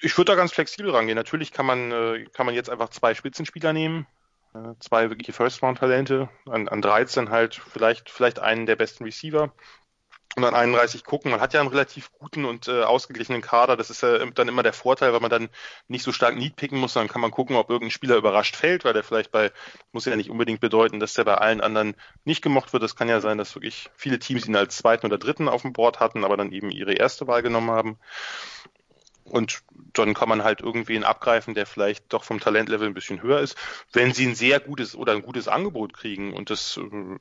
Ich 0.00 0.16
würde 0.18 0.32
da 0.32 0.36
ganz 0.36 0.52
flexibel 0.52 0.90
rangehen. 0.90 1.16
Natürlich 1.16 1.52
kann 1.52 1.66
man, 1.66 1.92
äh, 1.92 2.26
kann 2.32 2.46
man 2.46 2.54
jetzt 2.54 2.68
einfach 2.68 2.90
zwei 2.90 3.14
Spitzenspieler 3.14 3.72
nehmen, 3.72 4.06
äh, 4.54 4.74
zwei 4.80 5.08
wirkliche 5.08 5.32
First-Round-Talente, 5.32 6.28
an, 6.46 6.68
an 6.68 6.82
13 6.82 7.30
halt 7.30 7.54
vielleicht, 7.54 8.10
vielleicht 8.10 8.40
einen 8.40 8.66
der 8.66 8.76
besten 8.76 9.04
Receiver 9.04 9.52
und 10.36 10.44
an 10.44 10.54
31 10.54 11.04
gucken. 11.04 11.30
Man 11.30 11.40
hat 11.40 11.54
ja 11.54 11.60
einen 11.60 11.70
relativ 11.70 12.12
guten 12.12 12.44
und 12.44 12.68
äh, 12.68 12.82
ausgeglichenen 12.82 13.40
Kader. 13.40 13.76
Das 13.76 13.88
ist 13.88 14.02
ja 14.02 14.24
dann 14.26 14.48
immer 14.48 14.62
der 14.62 14.74
Vorteil, 14.74 15.14
weil 15.14 15.20
man 15.20 15.30
dann 15.30 15.48
nicht 15.88 16.02
so 16.02 16.12
stark 16.12 16.36
Need 16.36 16.56
picken 16.56 16.78
muss. 16.78 16.92
Dann 16.92 17.08
kann 17.08 17.22
man 17.22 17.30
gucken, 17.30 17.56
ob 17.56 17.70
irgendein 17.70 17.90
Spieler 17.90 18.16
überrascht 18.16 18.54
fällt, 18.54 18.84
weil 18.84 18.92
der 18.92 19.02
vielleicht 19.02 19.30
bei, 19.30 19.50
muss 19.92 20.04
ja 20.04 20.14
nicht 20.14 20.30
unbedingt 20.30 20.60
bedeuten, 20.60 21.00
dass 21.00 21.14
der 21.14 21.24
bei 21.24 21.36
allen 21.36 21.62
anderen 21.62 21.94
nicht 22.24 22.42
gemocht 22.42 22.74
wird. 22.74 22.82
Das 22.82 22.96
kann 22.96 23.08
ja 23.08 23.20
sein, 23.20 23.38
dass 23.38 23.54
wirklich 23.54 23.88
viele 23.94 24.18
Teams 24.18 24.46
ihn 24.46 24.56
als 24.56 24.76
zweiten 24.76 25.06
oder 25.06 25.16
dritten 25.16 25.48
auf 25.48 25.62
dem 25.62 25.72
Board 25.72 26.00
hatten, 26.00 26.22
aber 26.22 26.36
dann 26.36 26.52
eben 26.52 26.70
ihre 26.70 26.92
erste 26.92 27.26
Wahl 27.26 27.42
genommen 27.42 27.70
haben. 27.70 27.98
Und 29.28 29.62
dann 29.92 30.14
kann 30.14 30.28
man 30.28 30.44
halt 30.44 30.60
irgendwen 30.60 31.04
abgreifen, 31.04 31.54
der 31.54 31.66
vielleicht 31.66 32.12
doch 32.12 32.22
vom 32.22 32.38
Talentlevel 32.38 32.86
ein 32.86 32.94
bisschen 32.94 33.22
höher 33.22 33.40
ist. 33.40 33.56
Wenn 33.92 34.12
sie 34.12 34.26
ein 34.26 34.34
sehr 34.34 34.60
gutes 34.60 34.94
oder 34.94 35.12
ein 35.12 35.22
gutes 35.22 35.48
Angebot 35.48 35.92
kriegen 35.92 36.32
und 36.32 36.50
das 36.50 36.76
äh, 36.76 37.16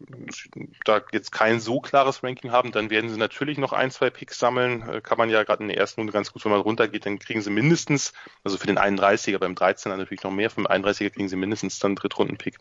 da 0.84 1.02
jetzt 1.12 1.32
kein 1.32 1.60
so 1.60 1.80
klares 1.80 2.24
Ranking 2.24 2.52
haben, 2.52 2.72
dann 2.72 2.90
werden 2.90 3.10
sie 3.10 3.18
natürlich 3.18 3.58
noch 3.58 3.74
ein, 3.74 3.92
zwei 3.92 4.10
Picks 4.10 4.38
sammeln. 4.38 4.88
Äh, 4.88 5.02
kann 5.02 5.18
man 5.18 5.30
ja 5.30 5.44
gerade 5.44 5.64
in 5.64 5.70
der 5.70 5.78
ersten 5.78 6.02
Runde 6.02 6.14
ganz 6.14 6.32
gut, 6.32 6.46
wenn 6.46 6.52
man 6.52 6.62
runtergeht, 6.62 7.06
dann 7.06 7.20
kriegen 7.20 7.42
sie 7.42 7.50
mindestens, 7.50 8.14
also 8.44 8.58
für 8.58 8.68
den 8.68 8.78
31er, 8.78 9.40
beim 9.40 9.56
13er 9.56 9.96
natürlich 9.96 10.24
noch 10.24 10.32
mehr, 10.32 10.50
den 10.50 10.68
31er 10.68 11.10
kriegen 11.10 11.30
sie 11.30 11.36
mindestens 11.36 11.80
dann 11.80 11.90
einen 11.90 11.96
Drittrunden-Pick 11.96 12.58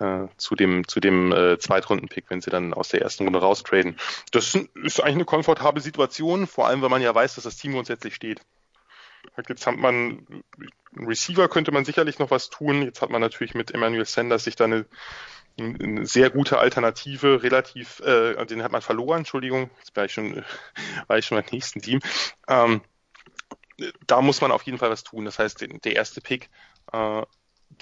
äh, 0.00 0.26
zu 0.36 0.54
dem, 0.54 0.86
zu 0.88 1.00
dem 1.00 1.32
äh, 1.32 1.58
Zweitrunden-Pick, 1.58 2.24
wenn 2.28 2.40
sie 2.40 2.50
dann 2.50 2.74
aus 2.74 2.88
der 2.88 3.02
ersten 3.02 3.24
Runde 3.24 3.40
raustraden. 3.40 3.96
Das 4.32 4.54
ist 4.54 5.00
eigentlich 5.00 5.14
eine 5.14 5.24
komfortable 5.24 5.80
Situation, 5.80 6.46
vor 6.46 6.66
allem, 6.66 6.82
weil 6.82 6.88
man 6.88 7.02
ja 7.02 7.14
weiß, 7.14 7.36
dass 7.36 7.44
das 7.44 7.56
Team 7.56 7.72
grundsätzlich 7.72 8.14
steht. 8.14 8.40
Jetzt 9.48 9.66
hat 9.66 9.76
man, 9.76 10.26
Receiver 10.96 11.48
könnte 11.48 11.72
man 11.72 11.84
sicherlich 11.84 12.18
noch 12.18 12.30
was 12.30 12.50
tun. 12.50 12.82
Jetzt 12.82 13.02
hat 13.02 13.10
man 13.10 13.20
natürlich 13.20 13.54
mit 13.54 13.72
Emmanuel 13.72 14.04
Sanders 14.04 14.44
sich 14.44 14.56
da 14.56 14.64
eine, 14.64 14.86
eine 15.58 16.06
sehr 16.06 16.30
gute 16.30 16.58
Alternative, 16.58 17.42
relativ, 17.42 18.00
äh, 18.00 18.44
den 18.46 18.62
hat 18.62 18.72
man 18.72 18.82
verloren, 18.82 19.18
Entschuldigung, 19.18 19.70
jetzt 19.78 19.96
war 19.96 20.04
ich 20.04 20.12
schon, 20.12 20.44
war 21.06 21.18
ich 21.18 21.26
schon 21.26 21.38
beim 21.38 21.46
nächsten 21.50 21.80
Team. 21.80 22.00
Ähm, 22.48 22.80
da 24.06 24.20
muss 24.20 24.40
man 24.40 24.52
auf 24.52 24.62
jeden 24.62 24.78
Fall 24.78 24.90
was 24.90 25.02
tun. 25.02 25.24
Das 25.24 25.38
heißt, 25.38 25.66
der 25.84 25.96
erste 25.96 26.20
Pick, 26.20 26.48
äh, 26.92 27.22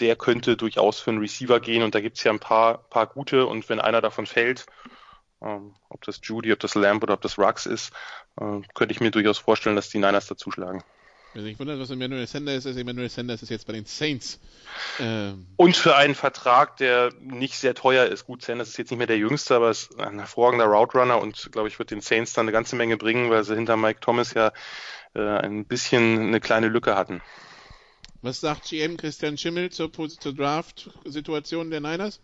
der 0.00 0.16
könnte 0.16 0.56
durchaus 0.56 1.00
für 1.00 1.10
einen 1.10 1.20
Receiver 1.20 1.60
gehen 1.60 1.82
und 1.82 1.94
da 1.94 2.00
gibt's 2.00 2.24
ja 2.24 2.32
ein 2.32 2.40
paar, 2.40 2.78
paar 2.78 3.06
gute 3.06 3.46
und 3.46 3.68
wenn 3.68 3.80
einer 3.80 4.00
davon 4.00 4.26
fällt, 4.26 4.66
ähm, 5.42 5.74
ob 5.88 6.02
das 6.04 6.20
Judy, 6.22 6.52
ob 6.52 6.60
das 6.60 6.74
Lamb 6.74 7.02
oder 7.02 7.14
ob 7.14 7.20
das 7.20 7.38
Rux 7.38 7.66
ist, 7.66 7.92
äh, 8.40 8.60
könnte 8.74 8.92
ich 8.92 9.00
mir 9.00 9.10
durchaus 9.10 9.38
vorstellen, 9.38 9.76
dass 9.76 9.90
die 9.90 9.98
Niners 9.98 10.26
dazuschlagen. 10.26 10.82
Wenn 11.34 11.46
ich 11.46 11.58
wundert, 11.58 11.80
was 11.80 11.90
Emmanuel 11.90 12.26
Sanders 12.26 12.66
ist, 12.66 12.76
Emmanuel 12.76 13.08
Sanders 13.08 13.42
ist 13.42 13.48
jetzt 13.48 13.66
bei 13.66 13.72
den 13.72 13.86
Saints. 13.86 14.38
Ähm. 15.00 15.46
Und 15.56 15.76
für 15.76 15.96
einen 15.96 16.14
Vertrag, 16.14 16.76
der 16.76 17.10
nicht 17.20 17.54
sehr 17.54 17.74
teuer 17.74 18.04
ist. 18.06 18.26
Gut, 18.26 18.42
Sanders 18.42 18.68
ist 18.68 18.76
jetzt 18.76 18.90
nicht 18.90 18.98
mehr 18.98 19.06
der 19.06 19.16
Jüngste, 19.16 19.56
aber 19.56 19.70
ist 19.70 19.98
ein 19.98 20.18
hervorragender 20.18 20.66
Route 20.66 20.98
Runner 20.98 21.20
und 21.20 21.50
glaube 21.50 21.68
ich 21.68 21.78
wird 21.78 21.90
den 21.90 22.02
Saints 22.02 22.34
dann 22.34 22.44
eine 22.44 22.52
ganze 22.52 22.76
Menge 22.76 22.98
bringen, 22.98 23.30
weil 23.30 23.44
sie 23.44 23.54
hinter 23.54 23.78
Mike 23.78 24.00
Thomas 24.00 24.34
ja 24.34 24.52
äh, 25.14 25.20
ein 25.20 25.64
bisschen 25.64 26.28
eine 26.28 26.40
kleine 26.40 26.68
Lücke 26.68 26.96
hatten. 26.96 27.22
Was 28.20 28.40
sagt 28.40 28.68
GM 28.68 28.98
Christian 28.98 29.38
Schimmel 29.38 29.70
zur, 29.70 29.90
zur 29.92 30.34
Draft-Situation 30.34 31.70
der 31.70 31.80
Niners? 31.80 32.20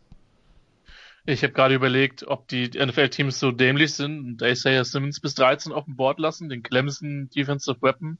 Ich 1.25 1.43
habe 1.43 1.53
gerade 1.53 1.75
überlegt, 1.75 2.27
ob 2.27 2.47
die 2.49 2.69
NFL-Teams 2.69 3.39
so 3.39 3.53
dämlich 3.53 3.95
sind 3.95 4.19
und 4.19 4.43
Isaiah 4.43 4.85
Simmons 4.85 5.21
bis 5.21 5.35
13 5.35 5.73
auf 5.73 5.87
dem 5.87 5.97
Board 5.97 6.19
lassen, 6.19 6.49
den 6.49 6.63
Clemson 6.63 7.29
Defensive 7.31 7.83
Weapon 7.83 8.19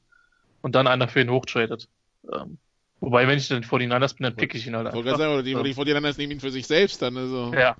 und 0.61 0.75
dann 0.75 0.87
einer 0.87 1.07
für 1.07 1.21
ihn 1.21 1.29
hochtradet. 1.29 1.87
Ähm, 2.31 2.57
wobei, 2.99 3.27
wenn 3.27 3.37
ich 3.37 3.47
dann 3.47 3.63
49ers 3.63 4.17
bin, 4.17 4.23
dann 4.23 4.35
pick 4.35 4.55
ich 4.55 4.67
ihn 4.67 4.75
halt 4.75 4.87
einfach. 4.87 5.17
Sagen, 5.17 5.33
oder 5.33 5.43
die, 5.43 5.53
so. 5.53 5.63
die 5.63 5.73
49ers 5.73 6.17
nehmen 6.17 6.33
ihn 6.33 6.39
für 6.39 6.51
sich 6.51 6.67
selbst 6.67 7.01
dann. 7.01 7.17
Also. 7.17 7.53
Ja. 7.53 7.75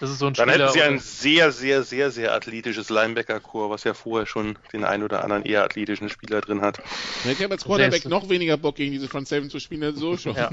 Das 0.00 0.10
ist 0.10 0.20
so 0.20 0.28
ein 0.28 0.34
Dann 0.34 0.48
Spieler, 0.48 0.66
hätten 0.66 0.74
sie 0.74 0.82
ein 0.82 0.98
sehr, 1.00 1.50
sehr, 1.50 1.82
sehr, 1.82 2.10
sehr 2.12 2.32
athletisches 2.32 2.88
Linebacker-Core, 2.88 3.70
was 3.70 3.82
ja 3.82 3.94
vorher 3.94 4.26
schon 4.26 4.56
den 4.72 4.84
einen 4.84 5.02
oder 5.02 5.24
anderen 5.24 5.42
eher 5.44 5.64
athletischen 5.64 6.08
Spieler 6.08 6.40
drin 6.40 6.60
hat. 6.60 6.80
Ich 7.24 7.42
habe 7.42 7.54
als 7.54 7.64
Quarterback 7.64 8.04
noch 8.04 8.28
weniger 8.28 8.56
Bock 8.56 8.76
gegen 8.76 8.92
diese 8.92 9.08
Front 9.08 9.26
Seven 9.26 9.50
zu 9.50 9.58
spielen 9.58 9.82
als 9.82 9.98
so 9.98 10.16
schon. 10.16 10.36
Ja. 10.36 10.50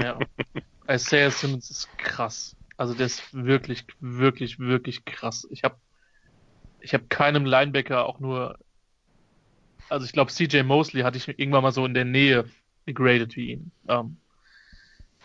ja. 0.00 0.18
Isaiah 0.88 1.30
Simmons 1.30 1.70
ist 1.70 1.88
krass. 1.98 2.54
Also 2.76 2.94
der 2.94 3.06
ist 3.06 3.22
wirklich, 3.32 3.84
wirklich, 3.98 4.60
wirklich 4.60 5.04
krass. 5.04 5.48
Ich 5.50 5.64
habe 5.64 5.74
ich 6.80 6.94
hab 6.94 7.10
keinem 7.10 7.44
Linebacker 7.44 8.06
auch 8.06 8.20
nur 8.20 8.56
also 9.88 10.04
ich 10.04 10.12
glaube, 10.12 10.32
CJ 10.32 10.62
Mosley 10.62 11.02
hatte 11.02 11.18
ich 11.18 11.28
irgendwann 11.28 11.62
mal 11.62 11.72
so 11.72 11.84
in 11.84 11.94
der 11.94 12.04
Nähe 12.04 12.44
gegradet 12.86 13.36
wie 13.36 13.52
ihn. 13.52 13.72
Ähm, 13.88 14.16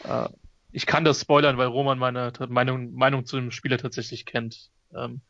äh, 0.04 0.30
ich 0.72 0.86
kann 0.86 1.06
das 1.06 1.22
spoilern, 1.22 1.58
weil 1.58 1.68
Roman 1.68 2.00
meine 2.00 2.32
Meinung, 2.50 2.94
Meinung 2.94 3.26
zu 3.26 3.38
dem 3.38 3.52
Spieler 3.52 3.78
tatsächlich 3.78 4.26
kennt. 4.26 4.70
Ähm, 4.96 5.22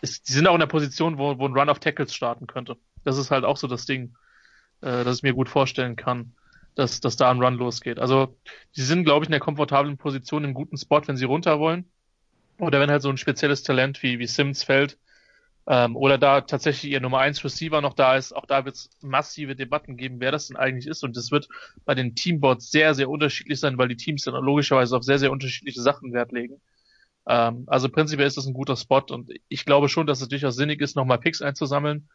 ist, 0.00 0.28
die 0.28 0.32
sind 0.32 0.46
auch 0.46 0.54
in 0.54 0.60
der 0.60 0.66
Position, 0.66 1.18
wo, 1.18 1.38
wo 1.38 1.46
ein 1.46 1.56
Run 1.56 1.68
of 1.68 1.78
Tackles 1.78 2.14
starten 2.14 2.46
könnte. 2.46 2.76
Das 3.04 3.18
ist 3.18 3.30
halt 3.30 3.44
auch 3.44 3.56
so 3.56 3.66
das 3.66 3.86
Ding, 3.86 4.16
äh, 4.80 5.04
dass 5.04 5.18
ich 5.18 5.22
mir 5.22 5.34
gut 5.34 5.48
vorstellen 5.48 5.96
kann, 5.96 6.34
dass, 6.74 7.00
dass 7.00 7.16
da 7.16 7.30
ein 7.30 7.42
Run 7.42 7.54
losgeht. 7.54 7.98
Also, 7.98 8.36
die 8.76 8.82
sind, 8.82 9.04
glaube 9.04 9.24
ich, 9.24 9.28
in 9.28 9.32
der 9.32 9.40
komfortablen 9.40 9.96
Position, 9.96 10.44
im 10.44 10.54
guten 10.54 10.76
Spot, 10.76 11.02
wenn 11.06 11.16
sie 11.16 11.24
runter 11.24 11.58
wollen. 11.58 11.84
Oder 12.58 12.80
wenn 12.80 12.90
halt 12.90 13.02
so 13.02 13.10
ein 13.10 13.16
spezielles 13.16 13.62
Talent 13.62 14.02
wie, 14.02 14.18
wie 14.18 14.26
Sims 14.26 14.62
fällt, 14.62 14.98
ähm, 15.66 15.96
oder 15.96 16.18
da 16.18 16.42
tatsächlich 16.42 16.92
ihr 16.92 17.00
Nummer 17.00 17.20
1 17.20 17.42
Receiver 17.42 17.80
noch 17.80 17.94
da 17.94 18.16
ist, 18.16 18.32
auch 18.32 18.44
da 18.44 18.64
wird 18.64 18.74
es 18.74 18.90
massive 19.00 19.56
Debatten 19.56 19.96
geben, 19.96 20.20
wer 20.20 20.30
das 20.30 20.48
denn 20.48 20.56
eigentlich 20.56 20.86
ist. 20.86 21.02
Und 21.04 21.16
das 21.16 21.30
wird 21.30 21.48
bei 21.84 21.94
den 21.94 22.14
Teamboards 22.14 22.70
sehr, 22.70 22.94
sehr 22.94 23.08
unterschiedlich 23.08 23.60
sein, 23.60 23.78
weil 23.78 23.88
die 23.88 23.96
Teams 23.96 24.24
dann 24.24 24.34
logischerweise 24.34 24.96
auf 24.96 25.04
sehr, 25.04 25.18
sehr 25.18 25.32
unterschiedliche 25.32 25.80
Sachen 25.80 26.12
Wert 26.12 26.32
legen. 26.32 26.60
Ähm, 27.26 27.64
also 27.66 27.88
prinzipiell 27.88 28.26
ist 28.26 28.36
das 28.36 28.46
ein 28.46 28.52
guter 28.52 28.76
Spot 28.76 29.02
und 29.10 29.30
ich 29.48 29.64
glaube 29.64 29.88
schon, 29.88 30.06
dass 30.06 30.20
es 30.20 30.28
durchaus 30.28 30.56
sinnig 30.56 30.80
ist, 30.82 30.96
nochmal 30.96 31.18
Picks 31.18 31.40
einzusammeln. 31.40 32.08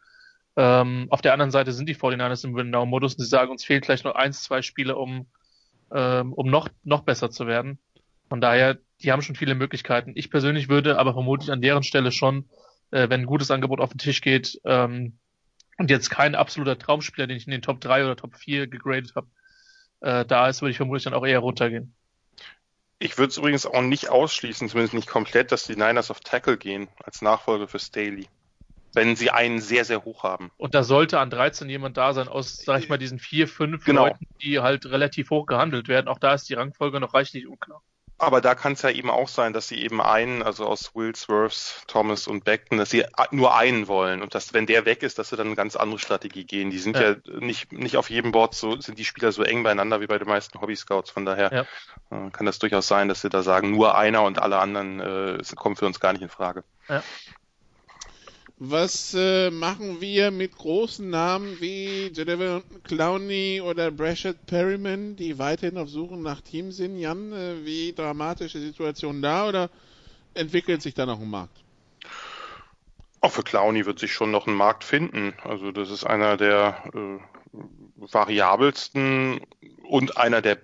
Ähm, 0.56 1.06
auf 1.10 1.20
der 1.20 1.32
anderen 1.32 1.50
Seite 1.50 1.72
sind 1.72 1.88
die 1.88 1.96
49ers 1.96 2.44
im 2.44 2.54
Win-Now-Modus 2.54 3.14
und 3.14 3.24
sie 3.24 3.28
sagen, 3.28 3.50
uns 3.50 3.64
fehlt 3.64 3.84
vielleicht 3.84 4.04
noch 4.04 4.14
eins, 4.14 4.42
zwei 4.42 4.62
Spiele, 4.62 4.96
um, 4.96 5.26
ähm, 5.92 6.32
um 6.32 6.48
noch, 6.48 6.68
noch 6.84 7.02
besser 7.02 7.30
zu 7.30 7.48
werden. 7.48 7.78
Von 8.28 8.40
daher, 8.40 8.78
die 9.02 9.10
haben 9.10 9.22
schon 9.22 9.34
viele 9.34 9.56
Möglichkeiten. 9.56 10.12
Ich 10.14 10.30
persönlich 10.30 10.68
würde 10.68 10.98
aber 10.98 11.14
vermutlich 11.14 11.50
an 11.50 11.60
deren 11.60 11.82
Stelle 11.82 12.12
schon 12.12 12.48
äh, 12.90 13.08
wenn 13.08 13.22
ein 13.22 13.26
gutes 13.26 13.50
Angebot 13.50 13.80
auf 13.80 13.90
den 13.90 13.98
Tisch 13.98 14.20
geht 14.20 14.60
ähm, 14.64 15.18
und 15.78 15.90
jetzt 15.90 16.10
kein 16.10 16.34
absoluter 16.34 16.78
Traumspieler, 16.78 17.26
den 17.26 17.36
ich 17.36 17.46
in 17.46 17.52
den 17.52 17.62
Top 17.62 17.80
3 17.80 18.04
oder 18.04 18.16
Top 18.16 18.36
4 18.36 18.66
gegradet 18.66 19.14
habe, 19.14 19.28
äh, 20.00 20.24
da 20.24 20.48
ist, 20.48 20.62
würde 20.62 20.70
ich 20.70 20.76
vermutlich 20.76 21.04
dann 21.04 21.14
auch 21.14 21.26
eher 21.26 21.38
runtergehen. 21.40 21.94
Ich 22.98 23.16
würde 23.16 23.30
es 23.30 23.38
übrigens 23.38 23.64
auch 23.64 23.80
nicht 23.80 24.10
ausschließen, 24.10 24.68
zumindest 24.68 24.94
nicht 24.94 25.08
komplett, 25.08 25.52
dass 25.52 25.64
die 25.64 25.74
Niners 25.74 26.10
auf 26.10 26.20
Tackle 26.20 26.58
gehen 26.58 26.88
als 27.02 27.22
Nachfolger 27.22 27.66
für 27.66 27.78
Staley. 27.78 28.28
Wenn 28.92 29.14
sie 29.14 29.30
einen 29.30 29.60
sehr, 29.60 29.84
sehr 29.84 30.04
hoch 30.04 30.24
haben. 30.24 30.50
Und 30.56 30.74
da 30.74 30.82
sollte 30.82 31.20
an 31.20 31.30
13 31.30 31.70
jemand 31.70 31.96
da 31.96 32.12
sein 32.12 32.28
aus, 32.28 32.56
sag 32.56 32.80
ich 32.80 32.88
mal, 32.88 32.98
diesen 32.98 33.20
vier, 33.20 33.46
fünf 33.46 33.84
genau. 33.84 34.06
Leuten, 34.06 34.26
die 34.42 34.58
halt 34.58 34.84
relativ 34.84 35.30
hoch 35.30 35.46
gehandelt 35.46 35.86
werden. 35.86 36.08
Auch 36.08 36.18
da 36.18 36.34
ist 36.34 36.48
die 36.48 36.54
Rangfolge 36.54 36.98
noch 36.98 37.14
reichlich 37.14 37.46
unklar. 37.46 37.82
Aber 38.20 38.42
da 38.42 38.54
kann 38.54 38.74
es 38.74 38.82
ja 38.82 38.90
eben 38.90 39.08
auch 39.08 39.28
sein, 39.28 39.54
dass 39.54 39.68
sie 39.68 39.82
eben 39.82 40.02
einen, 40.02 40.42
also 40.42 40.66
aus 40.66 40.94
Will 40.94 41.16
Swerves, 41.16 41.82
Thomas 41.86 42.26
und 42.26 42.44
Beckton, 42.44 42.76
dass 42.76 42.90
sie 42.90 43.04
nur 43.30 43.56
einen 43.56 43.88
wollen 43.88 44.20
und 44.20 44.34
dass, 44.34 44.52
wenn 44.52 44.66
der 44.66 44.84
weg 44.84 45.02
ist, 45.02 45.18
dass 45.18 45.30
sie 45.30 45.36
dann 45.36 45.46
eine 45.46 45.56
ganz 45.56 45.74
andere 45.74 45.98
Strategie 45.98 46.44
gehen. 46.44 46.70
Die 46.70 46.78
sind 46.78 46.96
ja, 46.96 47.12
ja 47.12 47.16
nicht, 47.38 47.72
nicht 47.72 47.96
auf 47.96 48.10
jedem 48.10 48.30
Board 48.30 48.54
so, 48.54 48.78
sind 48.78 48.98
die 48.98 49.06
Spieler 49.06 49.32
so 49.32 49.42
eng 49.42 49.62
beieinander 49.62 50.02
wie 50.02 50.06
bei 50.06 50.18
den 50.18 50.28
meisten 50.28 50.60
Hobby-Scouts. 50.60 51.10
Von 51.10 51.24
daher 51.24 51.66
ja. 52.10 52.26
äh, 52.26 52.30
kann 52.30 52.44
das 52.44 52.58
durchaus 52.58 52.86
sein, 52.86 53.08
dass 53.08 53.22
sie 53.22 53.30
da 53.30 53.42
sagen, 53.42 53.70
nur 53.70 53.96
einer 53.96 54.22
und 54.22 54.38
alle 54.38 54.58
anderen 54.58 55.00
äh, 55.00 55.42
kommen 55.56 55.76
für 55.76 55.86
uns 55.86 55.98
gar 55.98 56.12
nicht 56.12 56.22
in 56.22 56.28
Frage. 56.28 56.62
Ja. 56.88 57.02
Was 58.62 59.14
äh, 59.14 59.50
machen 59.50 60.02
wir 60.02 60.30
mit 60.30 60.54
großen 60.54 61.08
Namen 61.08 61.58
wie 61.62 62.12
Jadavion 62.12 62.62
Clowney 62.84 63.62
oder 63.62 63.90
Brashad 63.90 64.44
Perryman, 64.44 65.16
die 65.16 65.38
weiterhin 65.38 65.78
auf 65.78 65.88
Suchen 65.88 66.20
nach 66.20 66.42
Teams 66.42 66.76
sind? 66.76 66.98
Jan, 66.98 67.32
äh, 67.32 67.64
wie 67.64 67.94
dramatische 67.94 68.60
Situation 68.60 69.22
da 69.22 69.48
oder 69.48 69.70
entwickelt 70.34 70.82
sich 70.82 70.92
da 70.92 71.06
noch 71.06 71.18
ein 71.22 71.30
Markt? 71.30 71.56
Auch 73.22 73.32
für 73.32 73.42
Clowney 73.42 73.86
wird 73.86 73.98
sich 73.98 74.12
schon 74.12 74.30
noch 74.30 74.46
ein 74.46 74.52
Markt 74.52 74.84
finden. 74.84 75.32
Also 75.42 75.72
das 75.72 75.88
ist 75.88 76.04
einer 76.04 76.36
der 76.36 76.82
äh, 76.92 77.18
variabelsten 77.96 79.40
und 79.88 80.18
einer 80.18 80.42
der 80.42 80.58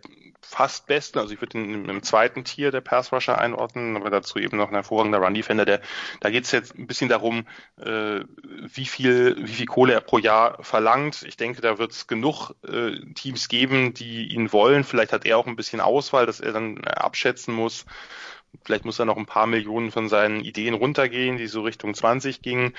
fast 0.48 0.86
besten, 0.86 1.18
also 1.18 1.34
ich 1.34 1.40
würde 1.40 1.58
ihn 1.58 1.88
im 1.88 2.02
zweiten 2.02 2.44
Tier 2.44 2.70
der 2.70 2.80
Pass 2.80 3.12
Rusher 3.12 3.38
einordnen, 3.38 3.96
aber 3.96 4.10
dazu 4.10 4.38
eben 4.38 4.56
noch 4.56 4.68
ein 4.68 4.74
hervorragender 4.74 5.18
Run 5.18 5.34
Defender. 5.34 5.64
Der, 5.64 5.80
da 6.20 6.30
geht 6.30 6.44
es 6.44 6.52
jetzt 6.52 6.78
ein 6.78 6.86
bisschen 6.86 7.08
darum, 7.08 7.46
äh, 7.80 8.20
wie 8.42 8.86
viel, 8.86 9.36
wie 9.40 9.52
viel 9.52 9.66
Kohle 9.66 9.94
er 9.94 10.00
pro 10.00 10.18
Jahr 10.18 10.62
verlangt. 10.62 11.24
Ich 11.24 11.36
denke, 11.36 11.60
da 11.62 11.78
wird 11.78 11.92
es 11.92 12.06
genug 12.06 12.52
äh, 12.62 12.92
Teams 13.14 13.48
geben, 13.48 13.92
die 13.92 14.32
ihn 14.32 14.52
wollen. 14.52 14.84
Vielleicht 14.84 15.12
hat 15.12 15.26
er 15.26 15.38
auch 15.38 15.46
ein 15.46 15.56
bisschen 15.56 15.80
Auswahl, 15.80 16.26
dass 16.26 16.40
er 16.40 16.52
dann 16.52 16.84
abschätzen 16.84 17.52
muss. 17.52 17.84
Vielleicht 18.64 18.84
muss 18.84 18.98
er 18.98 19.04
noch 19.04 19.16
ein 19.16 19.26
paar 19.26 19.46
Millionen 19.46 19.90
von 19.90 20.08
seinen 20.08 20.40
Ideen 20.40 20.74
runtergehen, 20.74 21.36
die 21.36 21.48
so 21.48 21.62
Richtung 21.62 21.94
20 21.94 22.40
gingen. 22.40 22.72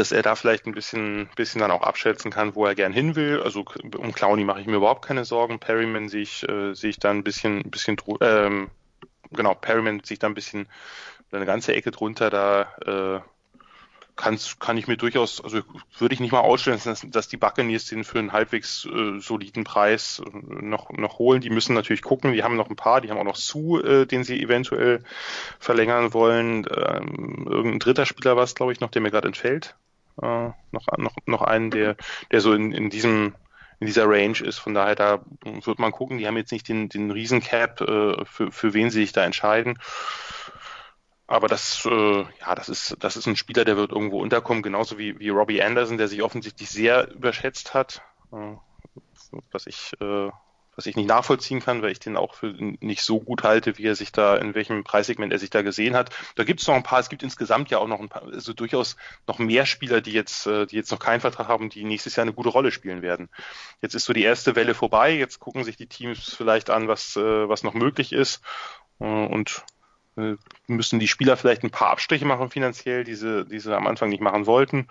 Dass 0.00 0.12
er 0.12 0.22
da 0.22 0.34
vielleicht 0.34 0.66
ein 0.66 0.72
bisschen, 0.72 1.28
bisschen 1.36 1.60
dann 1.60 1.70
auch 1.70 1.82
abschätzen 1.82 2.30
kann, 2.30 2.54
wo 2.54 2.64
er 2.64 2.74
gern 2.74 2.92
hin 2.92 3.16
will. 3.16 3.42
Also 3.42 3.66
um 3.98 4.12
Clowny 4.12 4.44
mache 4.44 4.62
ich 4.62 4.66
mir 4.66 4.76
überhaupt 4.76 5.04
keine 5.04 5.26
Sorgen. 5.26 5.58
Perryman 5.58 6.08
sehe 6.08 6.22
ich, 6.22 6.48
äh, 6.48 6.72
sehe 6.72 6.88
ich 6.88 6.98
da 6.98 7.10
ein 7.10 7.22
bisschen, 7.22 7.58
ein 7.58 7.70
bisschen, 7.70 7.98
ähm, 8.22 8.70
genau, 9.30 9.54
Perryman 9.54 10.00
sehe 10.02 10.14
ich 10.14 10.18
da 10.18 10.26
ein 10.26 10.34
bisschen, 10.34 10.68
eine 11.32 11.44
ganze 11.44 11.74
Ecke 11.74 11.90
drunter, 11.90 12.30
da 12.30 13.20
äh, 13.20 13.20
kann's, 14.16 14.58
kann 14.58 14.76
ich 14.76 14.86
mir 14.86 14.96
durchaus, 14.96 15.42
also 15.42 15.62
würde 15.98 16.14
ich 16.14 16.20
nicht 16.20 16.32
mal 16.32 16.40
ausstellen, 16.40 16.80
dass, 16.84 17.06
dass 17.08 17.28
die 17.28 17.36
Buccaneers 17.36 17.86
den 17.86 18.04
für 18.04 18.18
einen 18.18 18.32
halbwegs 18.32 18.86
äh, 18.86 19.18
soliden 19.18 19.64
Preis 19.64 20.22
äh, 20.24 20.38
noch, 20.64 20.90
noch 20.90 21.18
holen. 21.18 21.40
Die 21.40 21.50
müssen 21.50 21.74
natürlich 21.74 22.02
gucken, 22.02 22.32
die 22.32 22.42
haben 22.42 22.56
noch 22.56 22.68
ein 22.68 22.76
paar, 22.76 23.00
die 23.00 23.10
haben 23.10 23.18
auch 23.18 23.24
noch 23.24 23.36
Su, 23.36 23.78
äh, 23.80 24.06
den 24.06 24.24
sie 24.24 24.40
eventuell 24.42 25.02
verlängern 25.58 26.12
wollen. 26.12 26.66
Ähm, 26.74 27.46
irgendein 27.48 27.80
dritter 27.80 28.06
Spieler 28.06 28.36
war 28.36 28.44
es, 28.44 28.54
glaube 28.54 28.72
ich, 28.72 28.80
noch, 28.80 28.90
der 28.90 29.02
mir 29.02 29.10
gerade 29.10 29.28
entfällt. 29.28 29.74
Äh, 30.22 30.50
noch, 30.72 30.86
noch, 30.98 31.14
noch 31.26 31.42
einen, 31.42 31.70
der, 31.70 31.96
der 32.30 32.40
so 32.40 32.52
in, 32.52 32.72
in 32.72 32.90
diesem 32.90 33.34
in 33.80 33.86
dieser 33.86 34.06
Range 34.06 34.38
ist. 34.40 34.58
Von 34.58 34.74
daher, 34.74 34.94
da 34.94 35.24
wird 35.42 35.78
man 35.78 35.90
gucken. 35.90 36.18
Die 36.18 36.26
haben 36.26 36.36
jetzt 36.36 36.52
nicht 36.52 36.68
den, 36.68 36.90
den 36.90 37.10
Riesencap, 37.10 37.80
äh, 37.80 38.24
für, 38.26 38.52
für 38.52 38.74
wen 38.74 38.90
sie 38.90 39.00
sich 39.00 39.12
da 39.12 39.24
entscheiden. 39.24 39.78
Aber 41.26 41.48
das, 41.48 41.86
äh, 41.86 42.20
ja, 42.40 42.54
das 42.54 42.68
ist, 42.68 42.96
das 42.98 43.16
ist 43.16 43.26
ein 43.26 43.36
Spieler, 43.36 43.64
der 43.64 43.76
wird 43.76 43.92
irgendwo 43.92 44.20
unterkommen, 44.20 44.62
genauso 44.62 44.98
wie, 44.98 45.18
wie 45.18 45.28
Robbie 45.28 45.62
Anderson, 45.62 45.96
der 45.96 46.08
sich 46.08 46.22
offensichtlich 46.22 46.68
sehr 46.68 47.10
überschätzt 47.10 47.72
hat, 47.72 48.02
äh, 48.32 48.56
was 49.52 49.66
ich, 49.66 49.92
äh, 50.00 50.30
was 50.80 50.86
ich 50.86 50.96
nicht 50.96 51.08
nachvollziehen 51.08 51.60
kann, 51.60 51.82
weil 51.82 51.92
ich 51.92 51.98
den 51.98 52.16
auch 52.16 52.32
für 52.32 52.54
nicht 52.56 53.02
so 53.02 53.20
gut 53.20 53.42
halte, 53.42 53.76
wie 53.76 53.84
er 53.84 53.94
sich 53.94 54.12
da, 54.12 54.34
in 54.36 54.54
welchem 54.54 54.82
Preissegment 54.82 55.30
er 55.30 55.38
sich 55.38 55.50
da 55.50 55.60
gesehen 55.60 55.94
hat. 55.94 56.08
Da 56.36 56.44
gibt 56.44 56.60
es 56.60 56.66
noch 56.66 56.74
ein 56.74 56.82
paar, 56.82 57.00
es 57.00 57.10
gibt 57.10 57.22
insgesamt 57.22 57.68
ja 57.68 57.76
auch 57.76 57.86
noch 57.86 58.00
ein 58.00 58.08
paar, 58.08 58.22
also 58.22 58.54
durchaus 58.54 58.96
noch 59.26 59.38
mehr 59.38 59.66
Spieler, 59.66 60.00
die 60.00 60.12
jetzt, 60.12 60.46
äh, 60.46 60.64
die 60.64 60.76
jetzt 60.76 60.90
noch 60.90 60.98
keinen 60.98 61.20
Vertrag 61.20 61.48
haben, 61.48 61.68
die 61.68 61.84
nächstes 61.84 62.16
Jahr 62.16 62.22
eine 62.22 62.32
gute 62.32 62.48
Rolle 62.48 62.72
spielen 62.72 63.02
werden. 63.02 63.28
Jetzt 63.82 63.94
ist 63.94 64.06
so 64.06 64.14
die 64.14 64.22
erste 64.22 64.56
Welle 64.56 64.72
vorbei, 64.72 65.14
jetzt 65.14 65.38
gucken 65.38 65.64
sich 65.64 65.76
die 65.76 65.86
Teams 65.86 66.34
vielleicht 66.34 66.70
an, 66.70 66.88
was, 66.88 67.14
äh, 67.14 67.46
was 67.46 67.62
noch 67.62 67.74
möglich 67.74 68.14
ist. 68.14 68.40
Äh, 69.00 69.04
und 69.04 69.62
müssen 70.66 70.98
die 70.98 71.08
Spieler 71.08 71.36
vielleicht 71.36 71.62
ein 71.62 71.70
paar 71.70 71.90
Abstriche 71.90 72.24
machen 72.24 72.48
finanziell, 72.48 73.04
die 73.04 73.16
sie, 73.16 73.44
die 73.44 73.58
sie 73.58 73.76
am 73.76 73.86
Anfang 73.86 74.08
nicht 74.08 74.22
machen 74.22 74.46
wollten. 74.46 74.88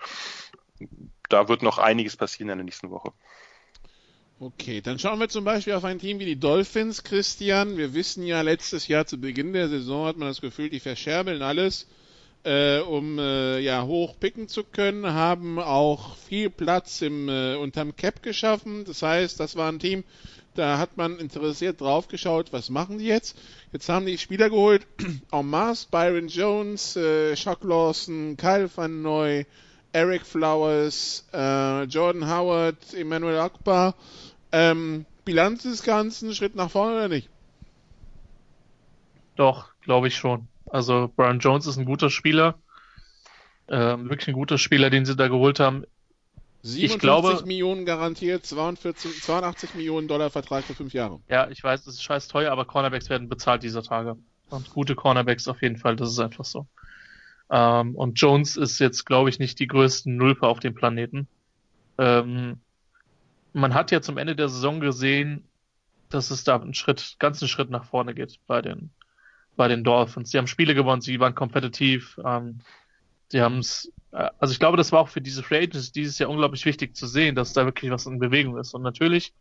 Da 1.28 1.48
wird 1.48 1.62
noch 1.62 1.78
einiges 1.78 2.16
passieren 2.16 2.50
in 2.50 2.58
der 2.58 2.64
nächsten 2.64 2.90
Woche. 2.90 3.12
Okay, 4.42 4.80
dann 4.80 4.98
schauen 4.98 5.20
wir 5.20 5.28
zum 5.28 5.44
Beispiel 5.44 5.74
auf 5.74 5.84
ein 5.84 5.98
Team 5.98 6.18
wie 6.18 6.24
die 6.24 6.40
Dolphins, 6.40 7.04
Christian. 7.04 7.76
Wir 7.76 7.92
wissen 7.92 8.24
ja, 8.24 8.40
letztes 8.40 8.88
Jahr 8.88 9.04
zu 9.04 9.20
Beginn 9.20 9.52
der 9.52 9.68
Saison 9.68 10.06
hat 10.06 10.16
man 10.16 10.28
das 10.28 10.40
Gefühl, 10.40 10.70
die 10.70 10.80
verscherbeln 10.80 11.42
alles, 11.42 11.86
äh, 12.44 12.78
um 12.78 13.18
äh, 13.18 13.58
ja 13.58 13.84
hoch 13.84 14.18
picken 14.18 14.48
zu 14.48 14.64
können, 14.64 15.12
haben 15.12 15.58
auch 15.58 16.16
viel 16.16 16.48
Platz 16.48 17.02
im 17.02 17.28
äh, 17.28 17.56
unterm 17.56 17.96
Cap 17.96 18.22
geschaffen. 18.22 18.86
Das 18.86 19.02
heißt, 19.02 19.38
das 19.38 19.56
war 19.56 19.70
ein 19.70 19.78
Team, 19.78 20.04
da 20.54 20.78
hat 20.78 20.96
man 20.96 21.18
interessiert 21.18 21.82
drauf 21.82 22.08
geschaut, 22.08 22.50
was 22.50 22.70
machen 22.70 22.96
die 22.96 23.08
jetzt. 23.08 23.36
Jetzt 23.74 23.90
haben 23.90 24.06
die 24.06 24.16
Spieler 24.16 24.48
geholt, 24.48 24.86
en 25.32 25.46
masse, 25.50 25.86
Byron 25.90 26.28
Jones, 26.28 26.96
äh, 26.96 27.34
Chuck 27.34 27.62
Lawson, 27.62 28.38
Kyle 28.38 28.70
Van 28.74 29.02
Noy, 29.02 29.44
Eric 29.92 30.24
Flowers, 30.24 31.26
äh, 31.34 31.82
Jordan 31.84 32.26
Howard, 32.30 32.94
Emmanuel 32.94 33.38
Akbar. 33.38 33.94
Ähm, 34.52 35.06
Bilanz 35.24 35.62
des 35.62 35.82
Ganzen, 35.82 36.34
Schritt 36.34 36.54
nach 36.54 36.70
vorne 36.70 36.96
oder 36.96 37.08
nicht? 37.08 37.28
Doch, 39.36 39.70
glaube 39.82 40.08
ich 40.08 40.16
schon. 40.16 40.48
Also 40.70 41.10
Brian 41.14 41.38
Jones 41.38 41.66
ist 41.66 41.76
ein 41.76 41.84
guter 41.84 42.10
Spieler. 42.10 42.58
Ähm, 43.68 44.10
wirklich 44.10 44.28
ein 44.28 44.34
guter 44.34 44.58
Spieler, 44.58 44.90
den 44.90 45.06
sie 45.06 45.16
da 45.16 45.28
geholt 45.28 45.60
haben. 45.60 45.84
57 46.62 46.94
ich 46.94 46.98
glaube, 46.98 47.46
Millionen 47.46 47.86
garantiert, 47.86 48.44
42, 48.44 49.22
82 49.22 49.74
Millionen 49.74 50.08
Dollar 50.08 50.28
Vertrag 50.28 50.64
für 50.64 50.74
fünf 50.74 50.92
Jahre. 50.92 51.20
Ja, 51.28 51.48
ich 51.48 51.64
weiß, 51.64 51.84
das 51.84 51.94
ist 51.94 52.02
scheiß 52.02 52.28
teuer, 52.28 52.52
aber 52.52 52.66
Cornerbacks 52.66 53.08
werden 53.08 53.28
bezahlt 53.28 53.62
dieser 53.62 53.82
Tage. 53.82 54.16
Und 54.50 54.70
gute 54.70 54.94
Cornerbacks 54.94 55.48
auf 55.48 55.62
jeden 55.62 55.78
Fall, 55.78 55.96
das 55.96 56.10
ist 56.10 56.18
einfach 56.18 56.44
so. 56.44 56.66
Ähm, 57.50 57.94
und 57.94 58.20
Jones 58.20 58.56
ist 58.56 58.78
jetzt, 58.78 59.06
glaube 59.06 59.30
ich, 59.30 59.38
nicht 59.38 59.58
die 59.58 59.68
größten 59.68 60.14
Nulpe 60.14 60.46
auf 60.46 60.60
dem 60.60 60.74
Planeten. 60.74 61.28
Ähm, 61.96 62.60
man 63.52 63.74
hat 63.74 63.90
ja 63.90 64.00
zum 64.00 64.18
Ende 64.18 64.36
der 64.36 64.48
Saison 64.48 64.80
gesehen, 64.80 65.48
dass 66.08 66.30
es 66.30 66.44
da 66.44 66.56
einen 66.56 66.74
Schritt, 66.74 67.16
ganzen 67.18 67.48
Schritt 67.48 67.70
nach 67.70 67.84
vorne 67.84 68.14
geht 68.14 68.38
bei 68.46 68.62
den, 68.62 68.90
bei 69.56 69.68
den 69.68 69.84
Dolphins. 69.84 70.30
Sie 70.30 70.38
haben 70.38 70.46
Spiele 70.46 70.74
gewonnen, 70.74 71.02
sie 71.02 71.20
waren 71.20 71.34
kompetitiv, 71.34 72.18
ähm, 72.24 72.60
sie 73.28 73.40
haben 73.40 73.58
es 73.58 73.92
äh, 74.12 74.30
also 74.38 74.52
ich 74.52 74.58
glaube, 74.58 74.76
das 74.76 74.92
war 74.92 75.00
auch 75.00 75.08
für 75.08 75.20
diese 75.20 75.42
Free 75.42 75.58
Agents 75.58 75.92
dieses 75.92 76.18
Jahr 76.18 76.30
unglaublich 76.30 76.64
wichtig 76.64 76.96
zu 76.96 77.06
sehen, 77.06 77.34
dass 77.34 77.52
da 77.52 77.64
wirklich 77.64 77.90
was 77.90 78.06
in 78.06 78.18
Bewegung 78.18 78.58
ist. 78.58 78.74
Und 78.74 78.82
natürlich, 78.82 79.34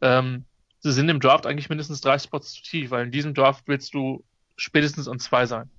ähm, 0.00 0.44
sie 0.80 0.92
sind 0.92 1.08
im 1.08 1.20
Draft 1.20 1.46
eigentlich 1.46 1.68
mindestens 1.68 2.00
drei 2.00 2.18
Spots 2.18 2.52
zu 2.52 2.62
tief, 2.62 2.90
weil 2.90 3.06
in 3.06 3.12
diesem 3.12 3.34
Draft 3.34 3.64
willst 3.66 3.94
du 3.94 4.24
spätestens 4.56 5.08
an 5.08 5.18
zwei 5.18 5.46
sein. 5.46 5.70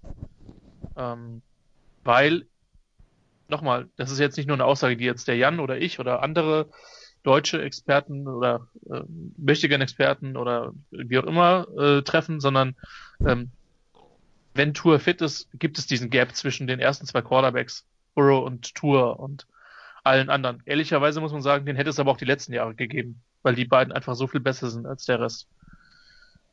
Ähm, 0.96 1.42
weil, 2.04 2.48
nochmal, 3.48 3.90
das 3.98 4.12
ist 4.12 4.20
jetzt 4.20 4.38
nicht 4.38 4.48
nur 4.48 4.56
eine 4.56 4.66
Aussage, 4.66 4.98
die 4.98 5.06
jetzt 5.06 5.28
der 5.28 5.38
Jan 5.38 5.60
oder 5.60 5.78
ich 5.78 6.00
oder 6.00 6.24
andere 6.24 6.70
deutsche 7.24 7.62
Experten 7.62 8.28
oder 8.28 8.68
äh, 8.90 9.02
mächtigen 9.38 9.82
Experten 9.82 10.38
oder 10.38 10.74
wie 10.92 11.18
auch 11.18 11.26
immer 11.26 11.68
äh, 11.78 12.02
treffen, 12.02 12.40
sondern 12.40 12.76
ähm, 13.26 13.52
wenn 14.54 14.74
Tour 14.74 15.00
fit 15.00 15.22
ist, 15.22 15.48
gibt 15.54 15.78
es 15.78 15.88
diesen 15.88 16.10
Gap 16.10 16.36
zwischen 16.36 16.68
den 16.68 16.80
ersten 16.80 17.06
zwei 17.06 17.22
Quarterbacks 17.22 17.86
Burrow 18.16 18.46
und 18.46 18.76
Tour 18.76 19.20
und 19.20 19.48
allen 20.04 20.30
anderen. 20.30 20.62
Ehrlicherweise 20.66 21.22
muss 21.22 21.32
man 21.32 21.42
sagen, 21.42 21.66
den 21.66 21.76
hätte 21.76 21.90
es 21.90 22.00
aber 22.00 22.12
auch 22.12 22.18
die 22.18 22.26
letzten 22.26 22.54
Jahre 22.54 22.74
gegeben, 22.74 23.22
weil 23.44 23.56
die 23.56 23.66
beiden 23.66 23.94
einfach 23.94 24.16
so 24.16 24.28
viel 24.28 24.40
besser 24.40 24.70
sind 24.70 24.86
als 24.86 25.06
der 25.06 25.20
Rest. 25.20 25.48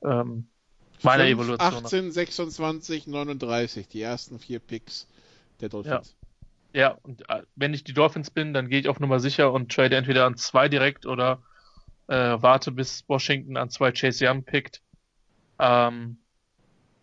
Ähm, 0.05 0.47
meiner 1.03 1.25
5, 1.25 1.33
Evolution. 1.33 1.85
18, 1.85 2.13
26, 2.13 3.07
39, 3.07 3.89
die 3.89 4.03
ersten 4.03 4.39
vier 4.39 4.59
Picks 4.59 5.07
der 5.61 5.69
Dolphins. 5.69 6.15
Ja, 6.21 6.26
ja 6.77 6.91
und 7.03 7.29
äh, 7.31 7.43
wenn 7.55 7.73
ich 7.73 7.85
die 7.85 7.95
Dolphins 7.95 8.31
bin, 8.31 8.53
dann 8.53 8.69
gehe 8.69 8.79
ich 8.79 8.89
auf 8.89 9.01
Nummer 9.01 9.19
sicher 9.19 9.53
und 9.53 9.73
trade 9.73 9.97
entweder 9.97 10.27
an 10.27 10.37
zwei 10.37 10.69
direkt 10.69 11.07
oder 11.07 11.43
äh, 12.07 12.15
warte, 12.15 12.71
bis 12.71 13.09
Washington 13.09 13.57
an 13.57 13.71
zwei 13.71 13.93
Chase 13.93 14.29
Young 14.29 14.45
pickt 14.45 14.83
ähm, 15.59 16.19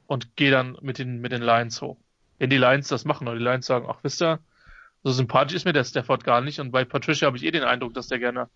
und 0.06 0.36
gehe 0.36 0.52
dann 0.52 0.78
mit 0.82 1.00
den, 1.00 1.20
mit 1.22 1.32
den 1.32 1.42
Lions 1.42 1.82
hoch. 1.82 1.98
Wenn 2.38 2.52
die 2.52 2.58
Lions 2.58 2.88
das 2.88 3.04
machen 3.04 3.28
oder 3.28 3.38
die 3.38 3.44
Lions 3.44 3.66
sagen, 3.66 3.88
ach 3.90 3.98
wisst 4.04 4.22
ihr, 4.22 4.40
so 5.04 5.12
sympathisch 5.12 5.56
ist 5.56 5.66
mir 5.66 5.74
der 5.74 5.84
Stafford 5.84 6.24
gar 6.24 6.42
nicht. 6.42 6.60
Und 6.60 6.72
bei 6.72 6.86
Patricia 6.86 7.26
habe 7.26 7.38
ich 7.38 7.44
eh 7.44 7.52
den 7.52 7.64
Eindruck, 7.64 7.96
dass 7.96 8.08
der 8.08 8.20
gerne, 8.20 8.50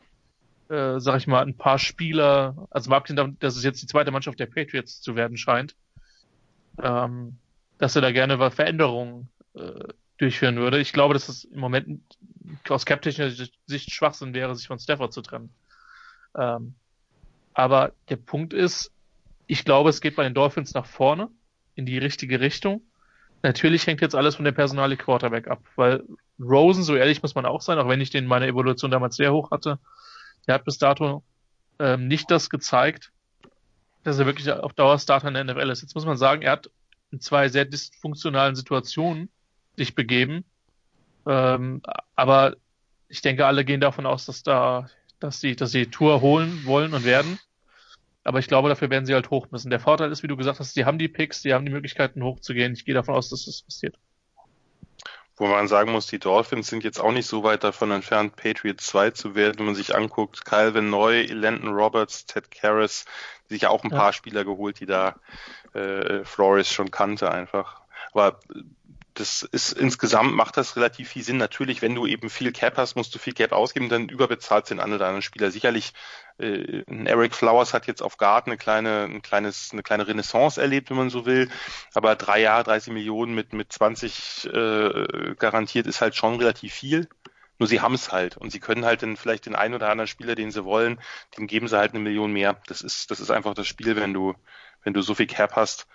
äh, 0.70 1.00
sag 1.00 1.18
ich 1.18 1.28
mal, 1.28 1.42
ein 1.42 1.58
paar 1.58 1.80
Spieler, 1.80 2.68
also 2.70 2.90
mal 2.92 3.02
davon, 3.02 3.38
dass 3.40 3.58
es 3.58 3.64
jetzt 3.64 3.82
die 3.82 3.88
zweite 3.88 4.12
Mannschaft 4.12 4.40
der 4.40 4.46
Patriots 4.46 5.02
zu 5.02 5.16
werden 5.16 5.36
scheint, 5.36 5.76
ähm, 6.82 7.38
dass 7.80 7.96
er 7.96 8.04
da 8.04 8.12
gerne 8.12 8.52
Veränderungen 8.52 9.30
äh, 9.56 9.88
durchführen 10.18 10.58
würde. 10.58 10.80
Ich 10.80 10.94
glaube, 10.94 11.14
dass 11.14 11.30
es 11.30 11.44
im 11.46 11.60
Moment 11.60 12.02
aus 12.70 12.84
skeptischer 12.84 13.30
Sicht 13.30 13.92
Schwachsinn 13.92 14.34
wäre, 14.34 14.56
sich 14.56 14.68
von 14.68 14.80
Stafford 14.80 15.14
zu 15.14 15.22
trennen. 15.22 15.50
Ähm, 16.36 16.76
aber 17.54 17.94
der 18.10 18.18
Punkt 18.18 18.54
ist, 18.54 18.92
ich 19.48 19.66
glaube, 19.66 19.90
es 19.90 20.02
geht 20.02 20.16
bei 20.16 20.24
den 20.24 20.34
Dolphins 20.34 20.74
nach 20.74 20.86
vorne 20.86 21.30
in 21.76 21.86
die 21.86 21.98
richtige 21.98 22.40
Richtung. 22.40 22.82
Natürlich 23.44 23.86
hängt 23.88 24.02
jetzt 24.02 24.16
alles 24.16 24.36
von 24.36 24.46
der 24.46 24.52
Personale 24.52 24.98
Quarterback 24.98 25.48
ab, 25.48 25.62
weil 25.76 26.04
Rosen, 26.40 26.84
so 26.84 26.96
ehrlich 26.96 27.22
muss 27.22 27.36
man 27.36 27.46
auch 27.46 27.62
sein, 27.62 27.80
auch 27.80 27.88
wenn 27.88 28.02
ich 28.02 28.10
den 28.10 28.26
in 28.26 28.30
meiner 28.30 28.48
Evolution 28.48 28.92
damals 28.92 29.16
sehr 29.16 29.34
hoch 29.34 29.52
hatte, 29.52 29.80
der 30.48 30.56
hat 30.56 30.66
bis 30.66 30.78
dato 30.78 31.24
ähm, 31.80 32.08
nicht 32.08 32.32
das 32.32 32.50
gezeigt, 32.50 33.12
dass 34.04 34.20
er 34.20 34.26
wirklich 34.26 34.52
auf 34.52 34.74
Dauer 34.74 34.98
Starter 35.00 35.28
in 35.28 35.34
der 35.34 35.44
NFL 35.44 35.70
ist. 35.70 35.82
Jetzt 35.82 35.96
muss 35.96 36.06
man 36.06 36.18
sagen, 36.18 36.42
er 36.42 36.54
hat 36.54 36.70
in 37.12 37.20
zwei 37.20 37.50
sehr 37.50 37.66
dysfunktionalen 37.66 38.56
Situationen 38.56 39.30
sich 39.78 39.96
begeben, 39.96 40.44
ähm, 41.28 41.82
aber 42.16 42.56
ich 43.10 43.22
denke, 43.22 43.46
alle 43.46 43.66
gehen 43.66 43.82
davon 43.82 44.06
aus, 44.06 44.26
dass 44.26 44.44
da, 44.44 44.90
dass 45.20 45.40
sie, 45.40 45.56
dass 45.56 45.72
sie 45.72 45.88
Tour 45.88 46.22
holen 46.22 46.64
wollen 46.66 46.94
und 46.94 47.06
werden. 47.06 47.40
Aber 48.24 48.40
ich 48.40 48.48
glaube, 48.48 48.68
dafür 48.68 48.90
werden 48.90 49.06
sie 49.06 49.14
halt 49.14 49.30
hoch 49.30 49.48
müssen. 49.52 49.70
Der 49.70 49.80
Vorteil 49.80 50.12
ist, 50.12 50.24
wie 50.24 50.28
du 50.28 50.36
gesagt 50.36 50.60
hast, 50.60 50.74
sie 50.74 50.84
haben 50.84 50.98
die 50.98 51.08
Picks, 51.08 51.42
sie 51.42 51.54
haben 51.54 51.66
die 51.66 51.72
Möglichkeiten 51.72 52.24
hochzugehen. 52.24 52.74
Ich 52.74 52.84
gehe 52.84 52.94
davon 52.94 53.16
aus, 53.16 53.30
dass 53.30 53.46
das 53.46 53.62
passiert. 53.62 53.98
Wo 55.38 55.48
man 55.48 55.68
sagen 55.68 55.92
muss, 55.92 56.08
die 56.08 56.20
Dolphins 56.20 56.68
sind 56.68 56.84
jetzt 56.84 57.00
auch 57.00 57.12
nicht 57.12 57.28
so 57.28 57.44
weit 57.44 57.64
davon 57.64 57.92
entfernt, 57.92 58.36
Patriots 58.36 58.88
2 58.88 59.12
zu 59.12 59.36
werden, 59.36 59.60
wenn 59.60 59.68
man 59.68 59.76
sich 59.76 59.96
anguckt. 59.96 60.44
Calvin 60.44 60.90
Neu, 60.90 61.26
Landon 61.30 61.74
Roberts, 61.74 62.26
Ted 62.26 62.52
Karras, 62.52 63.06
sich 63.48 63.62
ja 63.62 63.70
auch 63.70 63.84
ein 63.84 63.92
ja. 63.92 63.98
paar 63.98 64.14
Spieler 64.14 64.44
geholt, 64.44 64.80
die 64.80 64.88
da 64.88 65.16
äh, 65.74 66.26
Flores 66.26 66.70
schon 66.70 66.92
kannte 66.92 67.32
einfach. 67.32 67.82
Aber 68.14 68.40
das 69.18 69.42
ist 69.42 69.72
insgesamt 69.72 70.36
macht 70.36 70.58
das 70.58 70.76
relativ 70.76 71.10
viel 71.10 71.24
Sinn. 71.24 71.38
Natürlich, 71.38 71.82
wenn 71.82 71.96
du 71.96 72.06
eben 72.06 72.30
viel 72.30 72.52
Cap 72.52 72.78
hast, 72.78 72.96
musst 72.96 73.16
du 73.16 73.20
viel 73.20 73.34
Cap 73.34 73.52
ausgeben, 73.52 73.90
dann 73.90 74.10
überbezahlst 74.10 74.70
den 74.70 74.80
einen 74.80 74.94
oder 74.94 75.06
anderen 75.06 75.24
Spieler. 75.24 75.50
Sicherlich, 75.50 75.94
äh, 76.40 76.84
Eric 77.06 77.34
Flowers 77.34 77.74
hat 77.74 77.88
jetzt 77.88 78.04
auf 78.04 78.18
Guard 78.18 78.46
eine 78.46 78.58
kleine, 78.58 79.06
ein 79.06 79.24
kleines, 79.24 79.70
eine 79.72 79.82
kleine 79.82 80.08
Renaissance 80.08 80.62
erlebt, 80.62 80.92
wenn 80.92 80.98
man 80.98 81.10
so 81.10 81.26
will. 81.26 81.50
Aber 81.96 82.16
drei 82.16 82.42
Jahre, 82.42 82.64
30 82.64 82.94
Millionen 82.94 83.34
mit, 83.34 83.54
mit 83.54 83.74
20 83.74 84.50
äh, 84.54 85.36
garantiert 85.38 85.88
ist 85.88 86.02
halt 86.02 86.16
schon 86.16 86.36
relativ 86.36 86.74
viel. 86.74 87.10
Nur 87.60 87.68
sie 87.68 87.82
haben 87.82 87.96
es 87.96 88.12
halt 88.12 88.38
und 88.38 88.52
sie 88.52 88.60
können 88.60 88.86
halt 88.86 89.02
dann 89.02 89.18
vielleicht 89.18 89.48
den 89.48 89.56
einen 89.56 89.74
oder 89.74 89.90
anderen 89.90 90.08
Spieler, 90.08 90.36
den 90.36 90.52
sie 90.52 90.64
wollen, 90.64 91.02
dem 91.38 91.48
geben 91.48 91.68
sie 91.68 91.78
halt 91.78 91.92
eine 91.94 92.02
Million 92.02 92.32
mehr. 92.32 92.62
Das 92.68 92.82
ist, 92.82 93.10
das 93.10 93.20
ist 93.20 93.32
einfach 93.32 93.56
das 93.56 93.68
Spiel, 93.68 93.96
wenn 93.96 94.14
du, 94.14 94.36
wenn 94.84 94.94
du 94.94 95.02
so 95.02 95.16
viel 95.16 95.26
Cap 95.26 95.56
hast. 95.56 95.88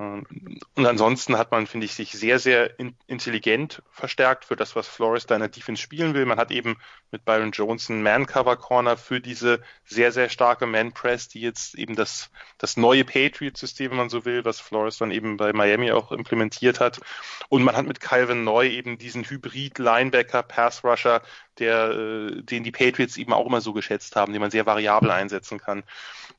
Ähm, 0.00 0.26
und 0.74 0.86
ansonsten 0.86 1.36
hat 1.36 1.50
man, 1.50 1.66
finde 1.66 1.84
ich, 1.84 1.94
sich 1.94 2.12
sehr, 2.12 2.38
sehr 2.38 2.78
in, 2.80 2.96
intelligent 3.06 3.82
verstärkt 3.92 4.46
für 4.46 4.56
das, 4.56 4.74
was 4.74 4.88
Flores 4.88 5.26
da 5.26 5.34
in 5.34 5.40
der 5.40 5.50
Defense 5.50 5.82
spielen 5.82 6.14
will. 6.14 6.24
Man 6.24 6.38
hat 6.38 6.50
eben 6.50 6.76
mit 7.10 7.24
Byron 7.24 7.50
Jones 7.50 7.90
einen 7.90 8.02
Man-Cover-Corner 8.02 8.96
für 8.96 9.20
diese 9.20 9.60
sehr, 9.84 10.10
sehr 10.10 10.30
starke 10.30 10.66
Man-Press, 10.66 11.28
die 11.28 11.40
jetzt 11.40 11.74
eben 11.74 11.94
das, 11.94 12.30
das 12.58 12.76
neue 12.76 13.04
Patriot-System, 13.04 13.90
wenn 13.90 13.98
man 13.98 14.08
so 14.08 14.24
will, 14.24 14.44
was 14.44 14.58
Flores 14.58 14.96
dann 14.96 15.10
eben 15.10 15.36
bei 15.36 15.52
Miami 15.52 15.92
auch 15.92 16.12
implementiert 16.12 16.80
hat. 16.80 17.00
Und 17.48 17.62
man 17.62 17.76
hat 17.76 17.86
mit 17.86 18.00
Calvin 18.00 18.42
Neu 18.42 18.68
eben 18.68 18.96
diesen 18.96 19.24
Hybrid-Linebacker, 19.24 20.42
Pass-Rusher, 20.42 21.22
der, 21.60 21.90
äh, 21.90 22.42
den 22.42 22.64
die 22.64 22.72
Patriots 22.72 23.16
eben 23.16 23.32
auch 23.32 23.46
immer 23.46 23.60
so 23.60 23.72
geschätzt 23.72 24.16
haben, 24.16 24.32
den 24.32 24.40
man 24.40 24.50
sehr 24.50 24.66
variabel 24.66 25.10
einsetzen 25.10 25.58
kann. 25.58 25.84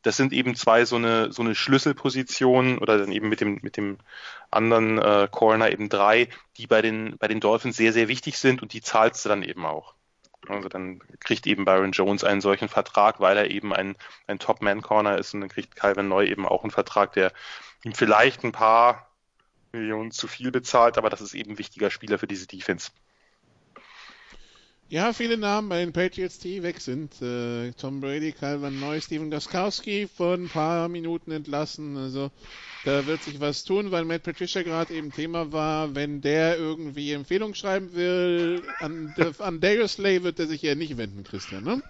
Das 0.02 0.18
sind 0.18 0.34
eben 0.34 0.56
zwei 0.56 0.86
so 0.86 0.96
eine, 0.96 1.32
so 1.32 1.42
eine 1.42 1.56
Schlüsselpositionen 1.56 2.80
oder 2.80 2.98
dann 2.98 3.12
eben 3.12 3.30
mit 3.30 3.40
dem, 3.42 3.60
mit 3.62 3.78
dem 3.78 3.98
anderen 4.50 4.98
äh, 4.98 5.28
Corner 5.32 5.72
eben 5.72 5.90
drei, 5.90 6.28
die 6.58 6.68
bei 6.68 6.82
den, 6.82 7.18
bei 7.18 7.28
den 7.28 7.40
Dolphins 7.40 7.78
sehr, 7.78 7.94
sehr 7.94 8.08
wichtig 8.08 8.38
sind 8.38 8.62
und 8.62 8.74
die 8.74 8.82
zahlst 8.82 9.24
du 9.24 9.30
dann 9.30 9.44
eben 9.44 9.66
auch. 9.66 9.94
Also 10.48 10.70
dann 10.70 11.00
kriegt 11.20 11.46
eben 11.46 11.66
Byron 11.66 11.92
Jones 11.92 12.24
einen 12.24 12.42
solchen 12.42 12.68
Vertrag, 12.68 13.20
weil 13.20 13.38
er 13.38 13.52
eben 13.52 13.74
ein, 13.74 13.96
ein 14.28 14.40
Top-Man-Corner 14.40 15.18
ist 15.18 15.34
und 15.34 15.42
dann 15.42 15.50
kriegt 15.50 15.76
Calvin 15.76 16.08
Neu 16.08 16.26
eben 16.26 16.48
auch 16.48 16.64
einen 16.64 16.72
Vertrag, 16.72 17.14
der 17.14 17.32
ihm 17.84 17.94
vielleicht 17.94 18.44
ein 18.44 18.52
paar 18.52 19.12
Millionen 19.72 20.12
zu 20.12 20.28
viel 20.28 20.52
bezahlt, 20.52 20.98
aber 20.98 21.10
das 21.10 21.22
ist 21.22 21.34
eben 21.34 21.52
ein 21.52 21.58
wichtiger 21.58 21.92
Spieler 21.92 22.18
für 22.18 22.28
diese 22.28 22.48
Defense. 22.48 22.92
Ja, 24.92 25.14
viele 25.14 25.38
Namen 25.38 25.70
bei 25.70 25.80
den 25.80 25.94
Patriots, 25.94 26.38
die 26.38 26.64
weg 26.64 26.82
sind. 26.82 27.14
Äh, 27.22 27.72
Tom 27.80 28.02
Brady, 28.02 28.34
Calvin 28.34 28.78
Neu, 28.82 29.00
Steven 29.00 29.32
Goskowski 29.32 30.06
vor 30.14 30.34
ein 30.34 30.50
paar 30.50 30.90
Minuten 30.90 31.32
entlassen. 31.32 31.96
Also 31.96 32.30
da 32.84 33.06
wird 33.06 33.24
sich 33.24 33.40
was 33.40 33.64
tun, 33.64 33.92
weil 33.92 34.04
Matt 34.04 34.24
Patricia 34.24 34.64
gerade 34.64 34.94
eben 34.94 35.14
Thema 35.14 35.54
war. 35.54 35.96
Wenn 35.96 36.20
der 36.20 36.58
irgendwie 36.58 37.14
Empfehlung 37.14 37.56
schreiben 37.56 37.96
will, 37.96 38.64
an, 38.80 39.16
an 39.40 39.62
Darius 39.62 39.94
Slay 39.94 40.24
wird 40.24 40.40
er 40.40 40.48
sich 40.48 40.62
ja 40.62 40.76
nicht 40.76 40.98
wenden, 40.98 41.24
Christian. 41.24 41.64
Ne? 41.64 41.82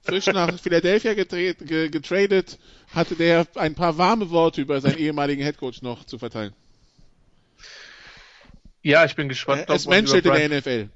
Frisch 0.00 0.28
nach 0.28 0.58
Philadelphia 0.58 1.12
getradet, 1.12 2.58
hatte 2.94 3.14
der 3.14 3.46
ein 3.56 3.74
paar 3.74 3.98
warme 3.98 4.30
Worte 4.30 4.62
über 4.62 4.80
seinen 4.80 4.96
ehemaligen 4.96 5.42
Headcoach 5.42 5.82
noch 5.82 6.06
zu 6.06 6.18
verteilen. 6.18 6.54
Ja, 8.80 9.04
ich 9.04 9.16
bin 9.16 9.28
gespannt. 9.28 9.66
Es 9.68 9.86
menschelt 9.86 10.24
in 10.24 10.32
der 10.32 10.48
NFL 10.48 10.88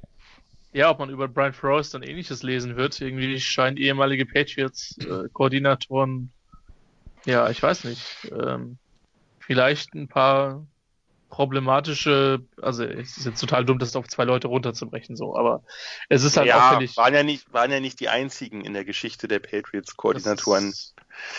ja, 0.73 0.91
ob 0.91 0.99
man 0.99 1.11
über 1.11 1.29
Brian 1.29 1.53
Flores 1.53 1.91
dann 1.91 2.03
ähnliches 2.03 2.43
lesen 2.43 2.77
wird. 2.77 3.01
Irgendwie 3.01 3.39
scheinen 3.41 3.77
ehemalige 3.77 4.27
Patriots-Koordinatoren, 4.27 6.33
äh, 7.27 7.31
ja, 7.31 7.49
ich 7.51 7.63
weiß 7.63 7.85
nicht, 7.85 8.33
ähm, 8.33 8.79
vielleicht 9.39 9.95
ein 9.95 10.09
paar 10.09 10.67
problematische, 11.29 12.43
also 12.61 12.85
es 12.85 13.17
ist 13.17 13.25
jetzt 13.25 13.41
total 13.41 13.65
dumm, 13.65 13.79
das 13.79 13.97
auf 13.97 14.07
zwei 14.07 14.25
Leute 14.25 14.49
runterzubrechen, 14.49 15.17
so, 15.17 15.35
aber 15.37 15.63
es 16.11 16.25
ist 16.25 16.37
halt 16.37 16.49
ja, 16.49 16.69
auffällig. 16.69 16.95
Waren 16.97 17.15
ja 17.15 17.23
nicht, 17.23 17.51
waren 17.53 17.71
ja 17.71 17.81
nicht 17.81 18.01
die 18.01 18.11
einzigen 18.11 18.65
in 18.65 18.75
der 18.75 18.85
Geschichte 18.85 19.29
der 19.29 19.39
Patriots-Koordinatoren. 19.39 20.75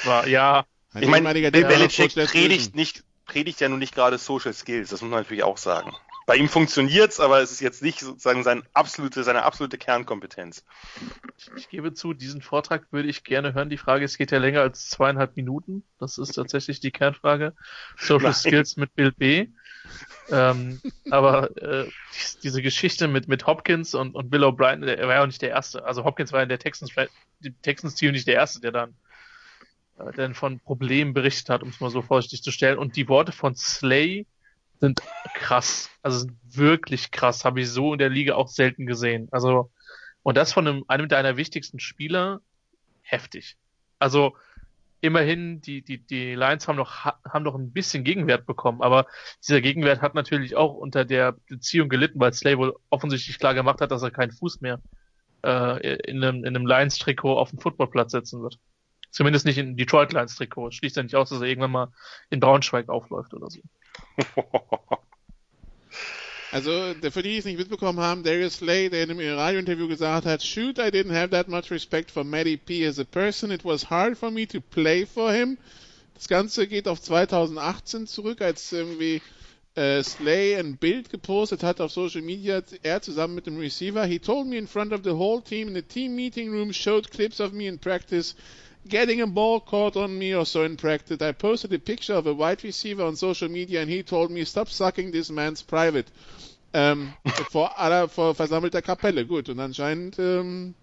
War, 0.03 0.27
ja. 0.27 0.65
Ich 0.99 1.07
meine, 1.07 1.33
Bill 1.51 1.65
Belichick 1.65 2.13
predigt 2.13 2.75
nicht, 2.75 3.03
predigt 3.25 3.61
ja 3.61 3.69
nun 3.69 3.79
nicht 3.79 3.93
gerade 3.93 4.17
Social 4.17 4.53
Skills, 4.53 4.89
das 4.89 5.01
muss 5.01 5.11
man 5.11 5.19
natürlich 5.19 5.43
auch 5.43 5.57
sagen. 5.57 5.93
Bei 6.25 6.37
ihm 6.37 6.47
funktioniert's, 6.47 7.19
aber 7.19 7.41
es 7.41 7.51
ist 7.51 7.59
jetzt 7.59 7.81
nicht 7.81 7.99
sozusagen 7.99 8.43
sein 8.43 8.63
absolute, 8.73 9.23
seine 9.23 9.43
absolute 9.43 9.77
Kernkompetenz. 9.77 10.63
Ich, 11.57 11.69
gebe 11.69 11.93
zu, 11.93 12.13
diesen 12.13 12.41
Vortrag 12.41 12.87
würde 12.91 13.09
ich 13.09 13.23
gerne 13.23 13.53
hören. 13.53 13.69
Die 13.69 13.77
Frage 13.77 14.05
ist, 14.05 14.17
geht 14.17 14.31
ja 14.31 14.37
länger 14.37 14.61
als 14.61 14.89
zweieinhalb 14.89 15.35
Minuten. 15.35 15.83
Das 15.99 16.17
ist 16.17 16.33
tatsächlich 16.33 16.79
die 16.79 16.91
Kernfrage. 16.91 17.53
Social 17.97 18.23
Nein. 18.23 18.33
Skills 18.33 18.77
mit 18.77 18.95
Bill 18.95 19.11
B. 19.11 19.47
ähm, 20.31 20.81
aber 21.09 21.55
äh, 21.57 21.89
diese 22.41 22.61
Geschichte 22.61 23.09
mit, 23.09 23.27
mit 23.27 23.45
Hopkins 23.45 23.93
und, 23.93 24.15
und 24.15 24.29
Bill 24.29 24.45
O'Brien, 24.45 24.85
er 24.85 25.07
war 25.07 25.15
ja 25.15 25.21
auch 25.23 25.27
nicht 25.27 25.41
der 25.41 25.49
Erste. 25.49 25.83
Also 25.83 26.05
Hopkins 26.05 26.31
war 26.31 26.41
in 26.41 26.49
der 26.49 26.59
Texans, 26.59 26.91
Texans-Team 27.61 28.13
nicht 28.13 28.27
der 28.27 28.35
Erste, 28.35 28.61
der 28.61 28.71
dann 28.71 28.95
äh, 29.99 30.11
der 30.13 30.33
von 30.33 30.59
Problemen 30.61 31.13
berichtet 31.13 31.49
hat, 31.49 31.63
um 31.63 31.69
es 31.69 31.81
mal 31.81 31.89
so 31.89 32.01
vorsichtig 32.01 32.43
zu 32.43 32.51
stellen. 32.51 32.77
Und 32.77 32.95
die 32.95 33.09
Worte 33.09 33.33
von 33.33 33.55
Slay 33.55 34.25
sind 34.83 35.01
krass. 35.33 35.89
Also 36.01 36.27
wirklich 36.43 37.11
krass. 37.11 37.45
Habe 37.45 37.61
ich 37.61 37.69
so 37.69 37.93
in 37.93 37.99
der 37.99 38.09
Liga 38.09 38.35
auch 38.35 38.49
selten 38.49 38.85
gesehen. 38.85 39.29
Also, 39.31 39.71
und 40.23 40.35
das 40.35 40.51
von 40.51 40.67
einem, 40.67 40.83
einem 40.89 41.07
deiner 41.07 41.37
wichtigsten 41.37 41.79
Spieler, 41.79 42.41
heftig. 43.01 43.55
Also, 43.99 44.35
immerhin, 44.99 45.61
die, 45.61 45.83
die, 45.83 45.99
die 45.99 46.35
Lions 46.35 46.67
haben 46.67 46.75
noch, 46.75 47.05
haben 47.05 47.43
noch 47.43 47.55
ein 47.55 47.71
bisschen 47.71 48.03
Gegenwert 48.03 48.45
bekommen, 48.45 48.81
aber 48.81 49.07
dieser 49.41 49.61
Gegenwert 49.61 50.01
hat 50.01 50.15
natürlich 50.15 50.57
auch 50.57 50.73
unter 50.73 51.05
der 51.05 51.33
Beziehung 51.47 51.87
gelitten, 51.87 52.19
weil 52.19 52.33
Slay 52.33 52.57
wohl 52.57 52.75
offensichtlich 52.89 53.39
klar 53.39 53.53
gemacht 53.53 53.79
hat, 53.79 53.91
dass 53.91 54.03
er 54.03 54.11
keinen 54.11 54.31
Fuß 54.31 54.59
mehr 54.59 54.81
äh, 55.45 55.95
in 56.09 56.21
einem, 56.21 56.43
in 56.43 56.55
einem 56.55 56.65
Lions-Trikot 56.65 57.37
auf 57.37 57.51
dem 57.51 57.59
Footballplatz 57.59 58.11
setzen 58.11 58.41
wird. 58.41 58.59
Zumindest 59.11 59.45
nicht 59.45 59.57
in 59.57 59.77
Detroit 59.77 60.11
Lions-Trikot. 60.11 60.71
Schließt 60.71 60.97
ja 60.97 61.03
nicht 61.03 61.15
aus, 61.15 61.29
dass 61.29 61.39
er 61.39 61.47
irgendwann 61.47 61.71
mal 61.71 61.91
in 62.29 62.41
Braunschweig 62.41 62.89
aufläuft 62.89 63.33
oder 63.33 63.49
so. 63.49 63.61
Also, 66.53 66.93
für 67.09 67.23
die, 67.23 67.29
die 67.29 67.37
es 67.37 67.45
nicht 67.45 67.57
mitbekommen 67.57 67.99
haben, 67.99 68.21
Darius 68.21 68.57
Slay, 68.57 68.87
der 68.87 69.05
in 69.05 69.09
einem 69.09 69.37
Radiointerview 69.39 69.87
gesagt 69.87 70.27
hat, 70.27 70.43
shoot, 70.43 70.77
I 70.77 70.91
didn't 70.91 71.11
have 71.11 71.31
that 71.31 71.47
much 71.47 71.71
respect 71.71 72.11
for 72.11 72.23
Matty 72.23 72.57
P 72.57 72.85
as 72.85 72.99
a 72.99 73.03
person. 73.03 73.49
It 73.49 73.65
was 73.65 73.89
hard 73.89 74.15
for 74.19 74.29
me 74.29 74.45
to 74.45 74.61
play 74.61 75.03
for 75.03 75.33
him. 75.33 75.57
Das 76.13 76.27
Ganze 76.27 76.67
geht 76.67 76.87
auf 76.87 77.01
2018 77.01 78.05
zurück, 78.05 78.39
als 78.39 78.71
irgendwie 78.71 79.19
äh, 79.73 80.03
Slay 80.03 80.55
ein 80.55 80.77
Bild 80.77 81.09
gepostet 81.09 81.63
hat 81.63 81.81
auf 81.81 81.91
Social 81.91 82.21
Media, 82.21 82.61
er 82.83 83.01
zusammen 83.01 83.33
mit 83.33 83.47
dem 83.47 83.57
Receiver. 83.57 84.05
He 84.05 84.19
told 84.19 84.45
me 84.45 84.55
in 84.55 84.67
front 84.67 84.93
of 84.93 85.01
the 85.03 85.09
whole 85.09 85.41
team 85.41 85.69
in 85.69 85.73
the 85.73 85.81
team 85.81 86.15
meeting 86.15 86.51
room, 86.51 86.71
showed 86.71 87.09
clips 87.09 87.39
of 87.39 87.53
me 87.53 87.67
in 87.67 87.79
practice. 87.79 88.35
Getting 88.87 89.21
a 89.21 89.27
ball 89.27 89.59
caught 89.59 89.97
on 89.97 90.17
me 90.17 90.35
or 90.35 90.45
so 90.45 90.63
in 90.63 90.77
practice. 90.77 91.21
I 91.21 91.31
posted 91.31 91.73
a 91.73 91.79
picture 91.79 92.13
of 92.13 92.27
a 92.27 92.33
wide 92.33 92.63
receiver 92.63 93.03
on 93.03 93.15
social 93.15 93.49
media 93.49 93.81
and 93.81 93.89
he 93.89 94.03
told 94.03 94.31
me, 94.31 94.43
stop 94.45 94.69
sucking 94.69 95.11
this 95.11 95.29
man's 95.29 95.61
private. 95.61 96.07
Ähm, 96.75 97.13
vor 97.51 97.77
aller, 97.77 98.09
vor 98.09 98.33
versammelter 98.33 98.81
Kapelle. 98.81 99.27
Gut, 99.27 99.47
und 99.47 99.59
anscheinend, 99.59 100.17
ähm, 100.17 100.73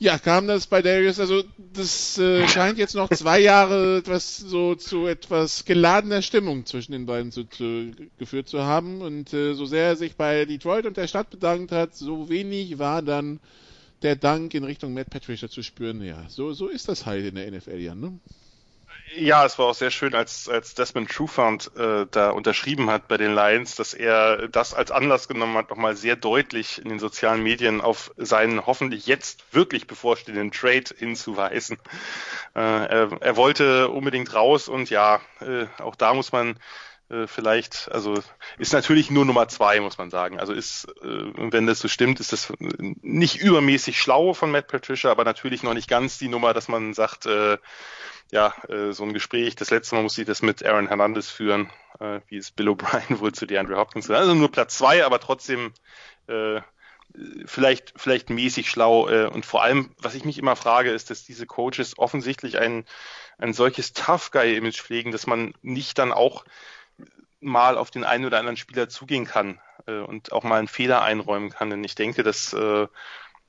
ja, 0.00 0.18
kam 0.18 0.46
das 0.46 0.66
bei 0.66 0.80
Darius, 0.82 1.18
also 1.18 1.42
das 1.72 2.18
äh, 2.18 2.46
scheint 2.46 2.78
jetzt 2.78 2.94
noch 2.94 3.08
zwei 3.10 3.40
Jahre 3.40 3.98
etwas 3.98 4.36
so 4.36 4.76
zu 4.76 5.06
etwas 5.06 5.64
geladener 5.64 6.22
Stimmung 6.22 6.66
zwischen 6.66 6.90
den 6.92 7.06
beiden 7.06 7.32
zu, 7.32 7.44
zu, 7.44 7.90
geführt 8.18 8.48
zu 8.48 8.62
haben. 8.62 9.00
Und 9.00 9.32
äh, 9.32 9.54
so 9.54 9.64
sehr 9.64 9.86
er 9.86 9.96
sich 9.96 10.16
bei 10.16 10.44
Detroit 10.44 10.86
und 10.86 10.96
der 10.96 11.08
Stadt 11.08 11.30
bedankt 11.30 11.72
hat, 11.72 11.94
so 11.94 12.28
wenig 12.28 12.78
war 12.78 13.02
dann 13.02 13.40
der 14.02 14.16
Dank 14.16 14.54
in 14.54 14.64
Richtung 14.64 14.94
Matt 14.94 15.10
Patricia 15.10 15.48
zu 15.48 15.62
spüren. 15.62 16.02
Ja, 16.02 16.24
so, 16.28 16.52
so 16.52 16.68
ist 16.68 16.88
das 16.88 17.06
halt 17.06 17.24
in 17.24 17.34
der 17.34 17.50
NFL, 17.50 17.78
ja, 17.78 17.94
ne? 17.94 18.18
Ja, 19.16 19.46
es 19.46 19.58
war 19.58 19.66
auch 19.66 19.74
sehr 19.74 19.90
schön, 19.90 20.14
als, 20.14 20.48
als 20.48 20.74
Desmond 20.74 21.10
Trufant 21.10 21.70
äh, 21.76 22.06
da 22.10 22.30
unterschrieben 22.30 22.90
hat 22.90 23.08
bei 23.08 23.16
den 23.16 23.34
Lions, 23.34 23.74
dass 23.74 23.94
er 23.94 24.48
das 24.48 24.74
als 24.74 24.90
Anlass 24.90 25.28
genommen 25.28 25.56
hat, 25.56 25.70
nochmal 25.70 25.96
sehr 25.96 26.14
deutlich 26.14 26.78
in 26.78 26.90
den 26.90 26.98
sozialen 26.98 27.42
Medien 27.42 27.80
auf 27.80 28.12
seinen 28.16 28.66
hoffentlich 28.66 29.06
jetzt 29.06 29.54
wirklich 29.54 29.86
bevorstehenden 29.86 30.52
Trade 30.52 30.94
hinzuweisen. 30.96 31.78
Äh, 32.54 32.60
er, 32.60 33.10
er 33.20 33.36
wollte 33.36 33.88
unbedingt 33.88 34.34
raus 34.34 34.68
und 34.68 34.90
ja, 34.90 35.20
äh, 35.40 35.66
auch 35.78 35.96
da 35.96 36.12
muss 36.12 36.32
man 36.32 36.58
vielleicht, 37.26 37.90
also 37.90 38.14
ist 38.58 38.72
natürlich 38.72 39.10
nur 39.10 39.24
Nummer 39.24 39.48
zwei, 39.48 39.80
muss 39.80 39.98
man 39.98 40.10
sagen. 40.10 40.38
Also 40.38 40.52
ist, 40.52 40.86
äh, 41.02 41.52
wenn 41.52 41.66
das 41.66 41.80
so 41.80 41.88
stimmt, 41.88 42.20
ist 42.20 42.32
das 42.32 42.52
nicht 42.58 43.36
übermäßig 43.40 43.98
schlau 43.98 44.34
von 44.34 44.50
Matt 44.50 44.68
Patricia, 44.68 45.10
aber 45.10 45.24
natürlich 45.24 45.62
noch 45.62 45.74
nicht 45.74 45.88
ganz 45.88 46.18
die 46.18 46.28
Nummer, 46.28 46.52
dass 46.52 46.68
man 46.68 46.92
sagt, 46.92 47.26
äh, 47.26 47.56
ja, 48.30 48.54
äh, 48.68 48.92
so 48.92 49.04
ein 49.04 49.14
Gespräch, 49.14 49.56
das 49.56 49.70
letzte 49.70 49.94
Mal 49.94 50.02
musste 50.02 50.20
ich 50.22 50.26
das 50.26 50.42
mit 50.42 50.64
Aaron 50.64 50.88
Hernandez 50.88 51.30
führen, 51.30 51.70
äh, 51.98 52.20
wie 52.28 52.36
es 52.36 52.50
Bill 52.50 52.68
O'Brien 52.68 53.18
wohl 53.20 53.32
zu 53.32 53.46
DeAndre 53.46 53.76
Hopkins. 53.76 54.10
Also 54.10 54.34
nur 54.34 54.50
Platz 54.50 54.76
zwei, 54.76 55.04
aber 55.04 55.18
trotzdem 55.18 55.72
äh, 56.26 56.60
vielleicht, 57.46 57.94
vielleicht 57.96 58.30
mäßig 58.30 58.68
schlau. 58.68 59.08
Äh, 59.08 59.26
und 59.26 59.46
vor 59.46 59.62
allem, 59.62 59.94
was 59.98 60.14
ich 60.14 60.24
mich 60.24 60.38
immer 60.38 60.56
frage, 60.56 60.90
ist, 60.90 61.10
dass 61.10 61.24
diese 61.24 61.46
Coaches 61.46 61.98
offensichtlich 61.98 62.58
ein, 62.58 62.84
ein 63.38 63.54
solches 63.54 63.92
Tough 63.92 64.30
Guy-Image 64.30 64.82
pflegen, 64.82 65.12
dass 65.12 65.26
man 65.26 65.54
nicht 65.62 65.98
dann 65.98 66.12
auch 66.12 66.44
mal 67.40 67.76
auf 67.76 67.90
den 67.90 68.04
einen 68.04 68.24
oder 68.24 68.38
anderen 68.38 68.56
Spieler 68.56 68.88
zugehen 68.88 69.24
kann 69.24 69.60
äh, 69.86 69.98
und 69.98 70.32
auch 70.32 70.44
mal 70.44 70.58
einen 70.58 70.68
Fehler 70.68 71.02
einräumen 71.02 71.50
kann. 71.50 71.70
Denn 71.70 71.84
ich 71.84 71.94
denke, 71.94 72.22
dass 72.22 72.52
äh, 72.52 72.86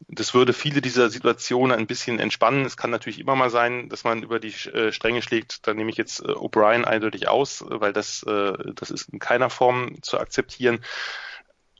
das 0.07 0.33
würde 0.33 0.53
viele 0.53 0.81
dieser 0.81 1.09
Situationen 1.09 1.77
ein 1.77 1.87
bisschen 1.87 2.19
entspannen. 2.19 2.65
Es 2.65 2.77
kann 2.77 2.89
natürlich 2.89 3.19
immer 3.19 3.35
mal 3.35 3.49
sein, 3.49 3.89
dass 3.89 4.03
man 4.03 4.23
über 4.23 4.39
die 4.39 4.53
äh, 4.69 4.91
Stränge 4.91 5.21
schlägt. 5.21 5.67
Da 5.67 5.73
nehme 5.73 5.89
ich 5.89 5.97
jetzt 5.97 6.21
äh, 6.21 6.31
O'Brien 6.31 6.85
eindeutig 6.85 7.27
aus, 7.27 7.63
weil 7.67 7.91
das, 7.91 8.23
äh, 8.23 8.53
das 8.75 8.91
ist 8.91 9.09
in 9.09 9.19
keiner 9.19 9.49
Form 9.49 10.01
zu 10.01 10.19
akzeptieren. 10.19 10.79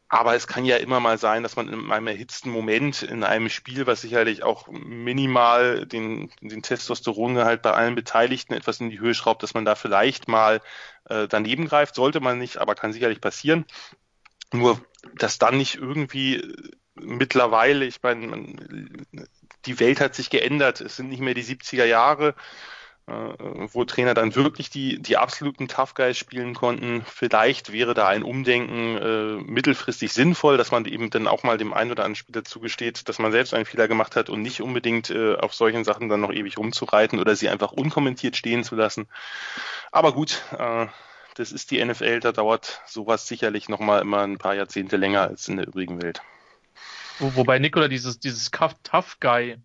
Aber 0.09 0.35
es 0.35 0.47
kann 0.47 0.65
ja 0.65 0.77
immer 0.77 0.99
mal 0.99 1.19
sein, 1.19 1.43
dass 1.43 1.55
man 1.55 1.69
in 1.69 1.91
einem 1.91 2.07
erhitzten 2.07 2.49
Moment 2.49 3.03
in 3.03 3.23
einem 3.23 3.47
Spiel, 3.47 3.85
was 3.85 4.01
sicherlich 4.01 4.41
auch 4.41 4.67
minimal 4.67 5.85
den, 5.85 6.31
den 6.41 6.63
Testosterongehalt 6.63 7.61
bei 7.61 7.71
allen 7.71 7.93
Beteiligten 7.93 8.55
etwas 8.55 8.79
in 8.79 8.89
die 8.89 8.99
Höhe 8.99 9.13
schraubt, 9.13 9.43
dass 9.43 9.53
man 9.53 9.65
da 9.65 9.75
vielleicht 9.75 10.27
mal 10.27 10.61
äh, 11.05 11.27
daneben 11.27 11.67
greift. 11.67 11.93
Sollte 11.93 12.21
man 12.21 12.39
nicht, 12.39 12.57
aber 12.57 12.73
kann 12.73 12.91
sicherlich 12.91 13.21
passieren. 13.21 13.65
Nur, 14.51 14.81
dass 15.15 15.37
dann 15.37 15.57
nicht 15.57 15.75
irgendwie 15.75 16.55
mittlerweile, 16.95 17.85
ich 17.85 18.01
meine, 18.01 18.55
die 19.65 19.79
Welt 19.79 20.01
hat 20.01 20.15
sich 20.15 20.31
geändert. 20.31 20.81
Es 20.81 20.95
sind 20.95 21.09
nicht 21.09 21.21
mehr 21.21 21.35
die 21.35 21.43
70er 21.43 21.85
Jahre 21.85 22.29
äh, 22.29 22.33
wo 23.73 23.85
Trainer 23.85 24.13
dann 24.13 24.35
wirklich 24.35 24.69
die, 24.69 25.01
die 25.01 25.17
absoluten 25.17 25.67
Tough 25.67 25.93
Guys 25.93 26.17
spielen 26.17 26.53
konnten. 26.53 27.03
Vielleicht 27.05 27.71
wäre 27.71 27.93
da 27.93 28.07
ein 28.07 28.23
Umdenken 28.23 28.97
äh, 28.97 29.51
mittelfristig 29.51 30.13
sinnvoll, 30.13 30.57
dass 30.57 30.71
man 30.71 30.85
eben 30.85 31.09
dann 31.09 31.27
auch 31.27 31.43
mal 31.43 31.57
dem 31.57 31.73
einen 31.73 31.91
oder 31.91 32.03
anderen 32.03 32.15
Spieler 32.15 32.43
zugesteht, 32.43 33.09
dass 33.09 33.19
man 33.19 33.31
selbst 33.31 33.53
einen 33.53 33.65
Fehler 33.65 33.87
gemacht 33.87 34.15
hat 34.15 34.29
und 34.29 34.41
nicht 34.41 34.61
unbedingt 34.61 35.09
äh, 35.09 35.35
auf 35.35 35.53
solchen 35.53 35.83
Sachen 35.83 36.09
dann 36.09 36.21
noch 36.21 36.31
ewig 36.31 36.57
rumzureiten 36.57 37.19
oder 37.19 37.35
sie 37.35 37.49
einfach 37.49 37.71
unkommentiert 37.71 38.35
stehen 38.35 38.63
zu 38.63 38.75
lassen. 38.75 39.07
Aber 39.91 40.13
gut, 40.13 40.41
äh, 40.57 40.87
das 41.35 41.51
ist 41.51 41.71
die 41.71 41.83
NFL, 41.83 42.19
da 42.19 42.31
dauert 42.31 42.81
sowas 42.85 43.27
sicherlich 43.27 43.69
nochmal 43.69 44.01
immer 44.01 44.21
ein 44.21 44.37
paar 44.37 44.55
Jahrzehnte 44.55 44.97
länger 44.97 45.21
als 45.21 45.47
in 45.47 45.57
der 45.57 45.67
übrigen 45.67 46.01
Welt. 46.01 46.21
Wo, 47.19 47.35
wobei 47.35 47.59
Nikola 47.59 47.87
dieses, 47.87 48.19
dieses 48.19 48.51
Tough 48.51 49.19
Guy 49.19 49.57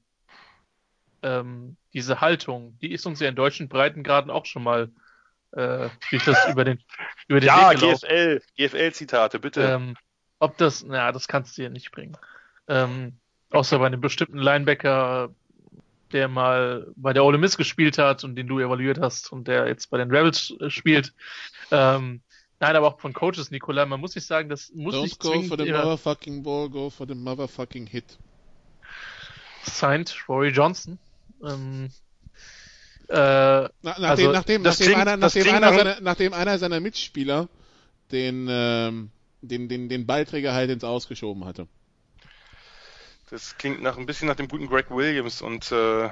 ähm, 1.23 1.77
diese 1.95 2.21
Haltung, 2.21 2.77
die 2.81 2.93
ist 2.93 3.07
uns 3.07 3.21
ja 3.21 3.29
in 3.29 3.37
deutschen 3.37 3.69
Breitengraden 3.69 4.31
auch 4.31 4.47
schon 4.47 4.65
mal 4.65 4.91
äh, 5.53 5.89
durch 6.11 6.25
das 6.25 6.47
über 6.51 6.65
den 6.65 6.83
über 7.29 7.41
den 7.41 7.47
Ja, 7.47 7.73
GFL, 7.73 8.43
GFL-Zitate, 8.57 9.39
bitte. 9.39 9.63
Ähm, 9.63 9.97
ob 10.41 10.59
das, 10.59 10.85
na, 10.85 11.13
das 11.13 11.29
kannst 11.29 11.57
du 11.57 11.63
ja 11.63 11.71
nicht 11.71 11.93
bringen. 11.93 12.17
Ähm, 12.69 13.15
außer 13.51 13.79
bei 13.79 13.87
einem 13.87 14.01
bestimmten 14.01 14.39
Linebacker, 14.39 15.31
der 16.13 16.29
mal 16.29 16.89
bei 16.97 17.13
der 17.13 17.25
Ole 17.25 17.39
Miss 17.39 17.57
gespielt 17.57 17.99
hat 17.99 18.25
und 18.25 18.37
den 18.37 18.47
du 18.47 18.59
evaluiert 18.59 19.01
hast 19.01 19.33
und 19.33 19.49
der 19.49 19.69
jetzt 19.69 19.91
bei 19.91 19.99
den 19.99 20.11
Rebels 20.11 20.53
äh, 20.61 20.69
spielt. 20.71 21.15
Ähm, 21.71 22.21
nein, 22.61 22.77
aber 22.77 22.89
auch 22.89 23.01
von 23.01 23.13
Coaches, 23.13 23.51
Nikolai, 23.51 23.87
man 23.87 24.01
muss 24.01 24.15
nicht 24.15 24.27
sagen, 24.27 24.49
das 24.49 24.73
muss 24.75 24.95
Don't 24.95 25.03
nicht 25.03 25.21
go 25.21 25.31
zwingend 25.31 25.49
for 25.49 25.59
the 25.59 25.71
motherfucking 25.71 26.43
ball, 26.43 26.69
go 26.69 26.91
for 26.91 27.07
the 27.07 27.15
motherfucking 27.15 27.87
hit. 27.87 28.19
signed 29.67 30.13
Rory 30.29 30.51
Johnson. 30.51 30.99
Ähm, 31.45 31.89
äh, 33.09 33.15
Na, 33.15 33.71
nachdem, 33.83 34.07
Also, 34.11 34.33
nachdem, 34.33 34.63
das 34.63 34.79
nachdem, 34.79 34.87
klingt- 34.87 35.09
einer, 35.09 35.17
das 35.19 35.35
nachdem, 35.35 35.55
einer 35.55 35.73
seiner, 35.75 36.01
nachdem 36.01 36.33
einer 36.33 36.59
seiner 36.59 36.81
Mitspieler 36.81 37.49
den, 38.13 38.47
ähm, 38.51 39.11
den, 39.43 39.69
den, 39.69 39.89
den 39.89 40.07
Ballträger 40.07 40.55
halt 40.55 40.71
ins 40.71 40.85
Ausgeschoben 40.85 41.45
hatte. 41.45 41.69
Das 43.31 43.57
klingt 43.57 43.83
nach 43.83 43.97
ein 43.97 44.07
bisschen 44.07 44.29
nach 44.29 44.37
dem 44.37 44.49
guten 44.49 44.67
Greg 44.67 44.91
Williams 44.91 45.41
und 45.43 45.73
äh, 45.73 46.11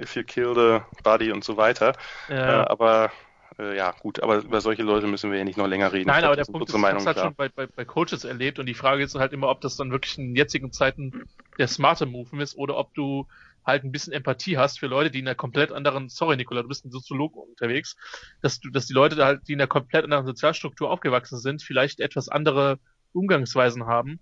If 0.00 0.16
You 0.16 0.24
Kill 0.24 0.54
the 0.54 1.02
Body 1.02 1.30
und 1.30 1.44
so 1.44 1.56
weiter. 1.56 1.92
ja. 2.28 2.62
Äh, 2.62 2.68
aber 2.68 3.12
äh, 3.58 3.76
ja, 3.76 3.92
gut, 3.92 4.22
aber 4.22 4.38
über 4.38 4.60
solche 4.60 4.82
Leute 4.82 5.06
müssen 5.06 5.30
wir 5.30 5.38
ja 5.38 5.44
nicht 5.44 5.58
noch 5.58 5.66
länger 5.66 5.92
reden. 5.92 6.08
Nein, 6.08 6.24
aber 6.24 6.36
der 6.36 6.44
das 6.44 6.52
Punkt 6.52 6.68
ist, 6.68 6.74
ich 6.74 6.80
Meinung 6.80 7.00
hab's 7.00 7.06
halt 7.06 7.16
klar. 7.16 7.26
schon 7.26 7.34
bei, 7.36 7.48
bei, 7.50 7.66
bei 7.66 7.84
Coaches 7.84 8.24
erlebt 8.24 8.58
und 8.58 8.66
die 8.66 8.74
Frage 8.74 9.02
ist 9.04 9.14
halt 9.14 9.32
immer, 9.32 9.48
ob 9.48 9.60
das 9.60 9.76
dann 9.76 9.90
wirklich 9.90 10.16
in 10.18 10.34
jetzigen 10.34 10.72
Zeiten 10.72 11.28
der 11.58 11.68
smarte 11.68 12.06
Move 12.06 12.42
ist 12.42 12.56
oder 12.56 12.76
ob 12.76 12.94
du 12.94 13.26
halt 13.68 13.84
ein 13.84 13.92
bisschen 13.92 14.12
Empathie 14.12 14.58
hast 14.58 14.80
für 14.80 14.88
Leute, 14.88 15.10
die 15.10 15.20
in 15.20 15.28
einer 15.28 15.36
komplett 15.36 15.70
anderen, 15.70 16.08
sorry 16.08 16.36
Nikola, 16.36 16.62
du 16.62 16.68
bist 16.68 16.84
ein 16.84 16.90
Soziolog 16.90 17.36
unterwegs, 17.36 17.96
dass 18.42 18.58
du, 18.58 18.70
dass 18.70 18.86
die 18.86 18.94
Leute 18.94 19.14
da 19.14 19.26
halt, 19.26 19.46
die 19.46 19.52
in 19.52 19.60
einer 19.60 19.68
komplett 19.68 20.04
anderen 20.04 20.26
Sozialstruktur 20.26 20.90
aufgewachsen 20.90 21.38
sind, 21.38 21.62
vielleicht 21.62 22.00
etwas 22.00 22.28
andere 22.28 22.80
Umgangsweisen 23.12 23.86
haben 23.86 24.18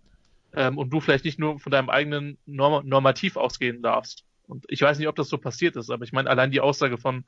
ähm, 0.52 0.76
und 0.76 0.90
du 0.90 1.00
vielleicht 1.00 1.24
nicht 1.24 1.38
nur 1.38 1.58
von 1.60 1.72
deinem 1.72 1.88
eigenen 1.88 2.38
Norm 2.44 2.86
Normativ 2.86 3.36
ausgehen 3.36 3.82
darfst. 3.82 4.24
Und 4.48 4.64
ich 4.68 4.82
weiß 4.82 4.98
nicht, 4.98 5.08
ob 5.08 5.16
das 5.16 5.28
so 5.28 5.38
passiert 5.38 5.76
ist, 5.76 5.90
aber 5.90 6.04
ich 6.04 6.12
meine, 6.12 6.28
allein 6.28 6.50
die 6.50 6.60
Aussage 6.60 6.98
von, 6.98 7.24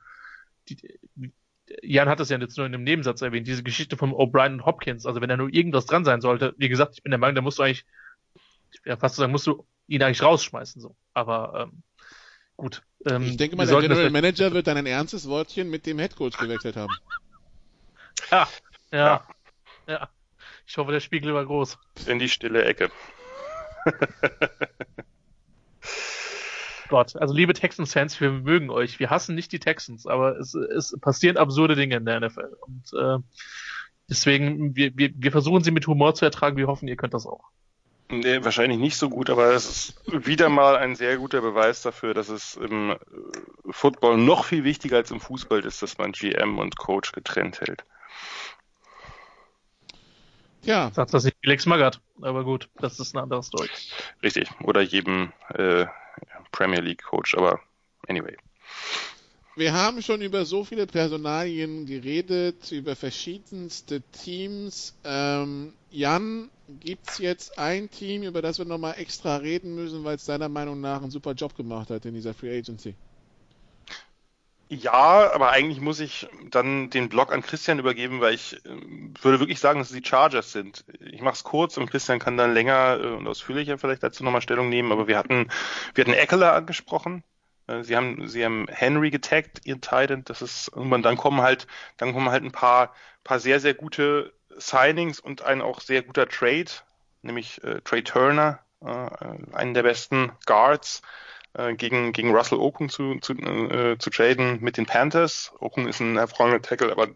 die, 0.69 0.77
Jan 1.81 2.09
hat 2.09 2.19
es 2.19 2.29
ja 2.29 2.37
jetzt 2.37 2.57
nur 2.57 2.65
in 2.65 2.73
einem 2.73 2.83
Nebensatz 2.83 3.21
erwähnt, 3.21 3.47
diese 3.47 3.63
Geschichte 3.63 3.97
vom 3.97 4.13
O'Brien 4.13 4.53
und 4.53 4.65
Hopkins, 4.65 5.05
also 5.05 5.21
wenn 5.21 5.29
da 5.29 5.37
nur 5.37 5.53
irgendwas 5.53 5.85
dran 5.85 6.05
sein 6.05 6.21
sollte, 6.21 6.53
wie 6.57 6.69
gesagt, 6.69 6.95
ich 6.95 7.03
bin 7.03 7.11
der 7.11 7.19
Meinung, 7.19 7.35
da 7.35 7.41
musst 7.41 7.59
du 7.59 7.63
eigentlich, 7.63 7.85
ja, 8.85 8.97
fast 8.97 9.15
zu 9.15 9.21
sagen, 9.21 9.31
musst 9.31 9.47
du 9.47 9.65
ihn 9.87 10.03
eigentlich 10.03 10.23
rausschmeißen, 10.23 10.81
so. 10.81 10.95
Aber, 11.13 11.69
ähm, 11.71 11.83
gut. 12.59 12.83
Ähm, 13.05 13.23
Ich 13.23 13.37
denke 13.37 13.55
mal, 13.55 13.65
der 13.65 13.79
General 13.81 14.09
Manager 14.09 14.51
wird 14.53 14.67
dann 14.67 14.77
ein 14.77 14.85
ernstes 14.85 15.27
Wortchen 15.27 15.69
mit 15.69 15.85
dem 15.85 15.99
Headcoach 15.99 16.37
gewechselt 16.37 16.75
haben. 16.75 16.93
Ja, 18.31 18.47
ja, 18.91 19.25
ja. 19.87 20.09
Ich 20.67 20.77
hoffe, 20.77 20.91
der 20.91 20.99
Spiegel 20.99 21.33
war 21.33 21.45
groß. 21.45 21.77
In 22.05 22.19
die 22.19 22.27
stille 22.27 22.65
Ecke. 22.65 22.91
Gott, 26.89 27.15
also 27.15 27.33
liebe 27.33 27.53
Texans-Fans, 27.53 28.19
wir 28.19 28.31
mögen 28.31 28.69
euch. 28.69 28.99
Wir 28.99 29.09
hassen 29.09 29.35
nicht 29.35 29.51
die 29.51 29.59
Texans, 29.59 30.05
aber 30.05 30.37
es, 30.37 30.53
es 30.53 30.95
passieren 30.99 31.37
absurde 31.37 31.75
Dinge 31.75 31.95
in 31.95 32.05
der 32.05 32.19
NFL. 32.19 32.57
Und 32.61 32.93
äh, 32.93 33.17
deswegen, 34.09 34.75
wir, 34.75 34.95
wir, 34.97 35.11
wir 35.15 35.31
versuchen 35.31 35.63
sie 35.63 35.71
mit 35.71 35.87
Humor 35.87 36.13
zu 36.13 36.25
ertragen. 36.25 36.57
Wir 36.57 36.67
hoffen, 36.67 36.87
ihr 36.87 36.97
könnt 36.97 37.13
das 37.13 37.25
auch. 37.25 37.45
Nee, 38.11 38.43
wahrscheinlich 38.43 38.79
nicht 38.79 38.97
so 38.97 39.07
gut, 39.07 39.29
aber 39.29 39.53
es 39.53 39.69
ist 39.69 40.27
wieder 40.27 40.49
mal 40.49 40.75
ein 40.75 40.95
sehr 40.95 41.17
guter 41.17 41.41
Beweis 41.41 41.83
dafür, 41.83 42.15
dass 42.15 42.29
es 42.29 42.55
im 42.55 42.91
äh, 42.91 42.97
Football 43.69 44.17
noch 44.17 44.45
viel 44.45 44.63
wichtiger 44.63 44.97
als 44.97 45.11
im 45.11 45.19
Fußball 45.19 45.63
ist, 45.63 45.83
dass 45.83 45.99
man 45.99 46.11
GM 46.11 46.57
und 46.57 46.75
Coach 46.77 47.11
getrennt 47.11 47.61
hält. 47.61 47.85
Tja, 50.63 50.91
Sagt 50.91 51.13
das 51.13 51.23
nicht 51.23 51.37
Felix 51.41 51.67
Magath, 51.67 52.01
aber 52.21 52.43
gut, 52.43 52.67
das 52.77 52.99
ist 52.99 53.15
eine 53.15 53.23
andere 53.23 53.43
Story. 53.43 53.69
Richtig. 54.23 54.49
Oder 54.63 54.81
jedem 54.81 55.31
äh, 55.53 55.85
Premier 56.51 56.81
League 56.81 57.03
Coach, 57.03 57.35
aber 57.35 57.59
anyway. 58.07 58.35
Wir 59.59 59.73
haben 59.73 60.01
schon 60.01 60.21
über 60.21 60.45
so 60.45 60.63
viele 60.63 60.87
Personalien 60.87 61.85
geredet, 61.85 62.71
über 62.71 62.95
verschiedenste 62.95 64.01
Teams. 64.01 64.95
Ähm, 65.03 65.73
Jan, 65.91 66.49
gibt's 66.79 67.17
jetzt 67.17 67.59
ein 67.59 67.89
Team, 67.91 68.23
über 68.23 68.41
das 68.41 68.57
wir 68.57 68.65
nochmal 68.65 68.95
extra 68.97 69.35
reden 69.37 69.75
müssen, 69.75 70.03
weil 70.03 70.15
es 70.15 70.25
deiner 70.25 70.49
Meinung 70.49 70.79
nach 70.79 71.01
einen 71.01 71.11
super 71.11 71.33
Job 71.33 71.55
gemacht 71.55 71.89
hat 71.89 72.05
in 72.05 72.13
dieser 72.13 72.33
Free 72.33 72.57
Agency? 72.57 72.95
Ja, 74.71 75.33
aber 75.33 75.49
eigentlich 75.49 75.81
muss 75.81 75.99
ich 75.99 76.27
dann 76.51 76.91
den 76.91 77.09
Blog 77.09 77.33
an 77.33 77.41
Christian 77.41 77.79
übergeben, 77.79 78.21
weil 78.21 78.35
ich 78.35 78.53
äh, 78.65 78.69
würde 79.21 79.39
wirklich 79.39 79.59
sagen, 79.59 79.79
dass 79.79 79.89
es 79.89 79.95
die 79.95 80.07
Chargers 80.07 80.51
sind. 80.51 80.85
Ich 80.99 81.21
mache 81.21 81.33
es 81.33 81.43
kurz 81.43 81.75
und 81.77 81.89
Christian 81.89 82.19
kann 82.19 82.37
dann 82.37 82.53
länger 82.53 82.99
äh, 83.01 83.07
und 83.07 83.27
ausführlicher 83.27 83.79
vielleicht 83.79 84.03
dazu 84.03 84.23
nochmal 84.23 84.41
Stellung 84.41 84.69
nehmen. 84.69 84.91
Aber 84.91 85.07
wir 85.07 85.17
hatten, 85.17 85.49
wir 85.95 86.03
hatten 86.03 86.13
Eckler 86.13 86.53
angesprochen. 86.53 87.23
Äh, 87.69 87.83
Sie 87.83 87.95
haben, 87.95 88.27
sie 88.27 88.43
haben 88.43 88.67
Henry 88.69 89.09
getaggt, 89.11 89.61
ihr 89.65 89.79
Titan. 89.79 90.23
Das 90.25 90.41
ist 90.41 90.71
irgendwann, 90.75 91.03
dann 91.03 91.17
kommen 91.17 91.41
halt, 91.41 91.67
dann 91.97 92.13
kommen 92.13 92.29
halt 92.29 92.43
ein 92.43 92.51
paar, 92.51 92.93
paar 93.23 93.39
sehr, 93.39 93.59
sehr 93.59 93.73
gute 93.73 94.33
Signings 94.57 95.19
und 95.19 95.41
ein 95.43 95.61
auch 95.61 95.81
sehr 95.81 96.01
guter 96.01 96.27
Trade, 96.27 96.71
nämlich 97.21 97.63
äh, 97.63 97.81
Trey 97.81 98.03
Turner, 98.03 98.59
äh, 98.81 99.55
einen 99.55 99.73
der 99.73 99.83
besten 99.83 100.31
Guards 100.45 101.01
äh, 101.53 101.73
gegen, 101.75 102.11
gegen 102.13 102.35
Russell 102.35 102.59
Okung 102.59 102.89
zu, 102.89 103.19
zu, 103.19 103.33
äh, 103.33 103.97
zu 103.97 104.09
traden 104.09 104.59
mit 104.61 104.77
den 104.77 104.85
Panthers. 104.85 105.53
Okung 105.59 105.87
ist 105.87 105.99
ein 105.99 106.17
hervorragender 106.17 106.61
Tackle, 106.61 106.91
aber 106.91 107.07
äh, 107.07 107.11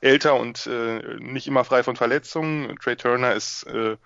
älter 0.00 0.36
und 0.36 0.66
äh, 0.66 1.16
nicht 1.18 1.46
immer 1.46 1.64
frei 1.64 1.82
von 1.82 1.96
Verletzungen. 1.96 2.76
Trey 2.78 2.96
Turner 2.96 3.34
ist, 3.34 3.64
äh, 3.64 3.96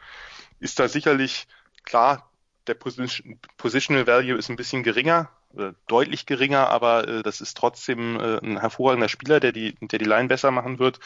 ist 0.60 0.78
da 0.78 0.88
sicherlich 0.88 1.46
klar, 1.84 2.30
der 2.66 2.74
Position, 2.74 3.38
Positional 3.56 4.06
Value 4.06 4.36
ist 4.36 4.48
ein 4.48 4.56
bisschen 4.56 4.82
geringer, 4.82 5.30
äh, 5.56 5.72
deutlich 5.86 6.26
geringer, 6.26 6.68
aber 6.68 7.06
äh, 7.08 7.22
das 7.22 7.40
ist 7.40 7.56
trotzdem 7.56 8.18
äh, 8.18 8.38
ein 8.38 8.58
hervorragender 8.58 9.08
Spieler, 9.08 9.40
der 9.40 9.52
die, 9.52 9.74
der 9.80 9.98
die 9.98 10.04
Line 10.04 10.28
besser 10.28 10.50
machen 10.50 10.78
wird. 10.78 11.00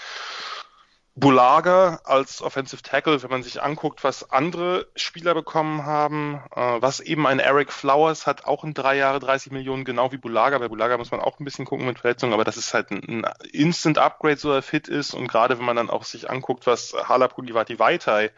Bulaga 1.19 2.01
als 2.05 2.43
Offensive 2.43 2.83
Tackle, 2.83 3.21
wenn 3.23 3.31
man 3.31 3.43
sich 3.43 3.61
anguckt, 3.61 4.05
was 4.05 4.31
andere 4.31 4.87
Spieler 4.95 5.35
bekommen 5.35 5.85
haben, 5.85 6.41
äh, 6.55 6.81
was 6.81 7.01
eben 7.01 7.27
ein 7.27 7.41
Eric 7.41 7.73
Flowers 7.73 8.25
hat, 8.27 8.45
auch 8.45 8.63
in 8.63 8.73
drei 8.73 8.97
Jahre 8.97 9.19
30 9.19 9.51
Millionen, 9.51 9.85
genau 9.85 10.13
wie 10.13 10.17
Bulaga. 10.17 10.59
Bei 10.59 10.69
Bulaga 10.69 10.97
muss 10.97 11.11
man 11.11 11.21
auch 11.21 11.41
ein 11.41 11.45
bisschen 11.45 11.65
gucken 11.65 11.87
mit 11.87 11.99
Verletzungen, 11.99 12.35
aber 12.35 12.45
das 12.45 12.57
ist 12.57 12.73
halt 12.73 12.93
ein, 12.93 13.25
ein 13.25 13.33
Instant 13.51 13.99
Upgrade, 13.99 14.37
so 14.37 14.53
er 14.53 14.63
fit 14.63 14.87
ist. 14.87 15.13
Und 15.13 15.27
gerade 15.27 15.59
wenn 15.59 15.65
man 15.65 15.77
dann 15.77 15.91
auch 15.91 16.05
sich 16.05 16.31
anguckt, 16.31 16.69
was 16.69 16.95
Halapulivati 16.95 17.81
Vaitai 17.81 18.27
äh, 18.27 18.31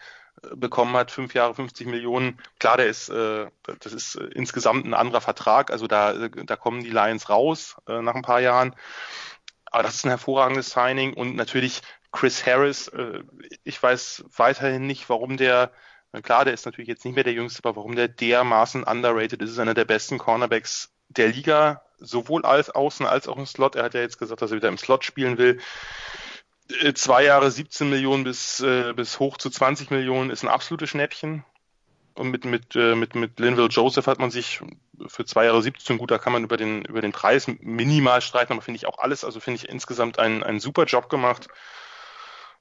bekommen 0.55 0.95
hat, 0.97 1.11
fünf 1.11 1.35
Jahre 1.35 1.55
50 1.55 1.87
Millionen, 1.87 2.39
klar, 2.59 2.77
der 2.77 2.87
ist, 2.87 3.09
äh, 3.09 3.47
das 3.81 3.93
ist 3.93 4.17
äh, 4.17 4.25
insgesamt 4.35 4.87
ein 4.87 4.95
anderer 4.95 5.21
Vertrag, 5.21 5.71
also 5.71 5.87
da, 5.87 6.13
äh, 6.13 6.31
da 6.45 6.57
kommen 6.57 6.83
die 6.83 6.91
Lions 6.91 7.29
raus 7.29 7.77
äh, 7.89 8.01
nach 8.03 8.15
ein 8.15 8.23
paar 8.23 8.41
Jahren. 8.41 8.75
Aber 9.67 9.83
das 9.83 9.97
ist 9.97 10.05
ein 10.05 10.11
hervorragendes 10.11 10.71
Signing 10.71 11.15
und 11.15 11.37
natürlich 11.37 11.83
Chris 12.13 12.45
Harris, 12.45 12.89
äh, 12.89 13.23
ich 13.65 13.83
weiß 13.83 14.25
weiterhin 14.37 14.87
nicht, 14.87 15.09
warum 15.09 15.37
der, 15.37 15.71
klar, 16.23 16.45
der 16.45 16.55
ist 16.55 16.67
natürlich 16.67 16.89
jetzt 16.89 17.05
nicht 17.05 17.15
mehr 17.15 17.25
der 17.25 17.33
Jüngste, 17.33 17.61
aber 17.65 17.77
warum 17.77 17.95
der 17.95 18.09
dermaßen 18.09 18.85
underrated 18.85 19.43
ist, 19.43 19.51
ist 19.51 19.59
einer 19.59 19.75
der 19.75 19.85
besten 19.85 20.19
Cornerbacks 20.19 20.93
der 21.09 21.29
Liga, 21.29 21.83
sowohl 21.99 22.45
als 22.45 22.71
Außen 22.71 23.07
als 23.07 23.29
auch 23.29 23.37
im 23.37 23.47
Slot. 23.47 23.77
Er 23.77 23.85
hat 23.85 23.95
ja 23.95 24.01
jetzt 24.01 24.19
gesagt, 24.19 24.43
dass 24.43 24.51
er 24.51 24.57
wieder 24.57 24.69
im 24.69 24.79
Slot 24.79 25.05
spielen 25.05 25.39
will. 25.39 25.61
Äh, 26.83 26.95
zwei 26.95 27.25
Jahre 27.25 27.51
17 27.51 27.89
Millionen 27.91 28.25
bis, 28.25 28.61
äh, 28.61 28.93
bis 28.95 29.19
hoch 29.19 29.39
zu 29.39 29.51
20 29.51 29.91
Millionen 29.91 30.31
ist 30.31 30.43
ein 30.43 30.49
absolutes 30.49 30.91
Schnäppchen. 30.91 31.45
Und 32.15 32.31
mit, 32.31 32.45
mit, 32.45 32.77
äh, 32.77 32.95
mit, 32.95 33.15
mit 33.15 33.39
Linville 33.41 33.69
Joseph 33.69 34.07
hat 34.07 34.19
man 34.19 34.31
sich 34.31 34.61
für 35.07 35.25
zwei 35.25 35.47
Jahre 35.47 35.63
17, 35.63 35.97
gut, 35.97 36.11
da 36.11 36.19
kann 36.19 36.33
man 36.33 36.45
über 36.45 36.57
den, 36.57 36.85
über 36.85 37.01
den 37.01 37.13
Preis 37.13 37.47
minimal 37.61 38.21
streiten, 38.21 38.53
aber 38.53 38.63
finde 38.63 38.77
ich 38.77 38.87
auch 38.87 38.99
alles, 38.99 39.25
also 39.25 39.41
finde 39.41 39.57
ich 39.57 39.69
insgesamt 39.69 40.19
einen, 40.19 40.43
einen 40.43 40.61
super 40.61 40.85
Job 40.85 41.09
gemacht. 41.09 41.49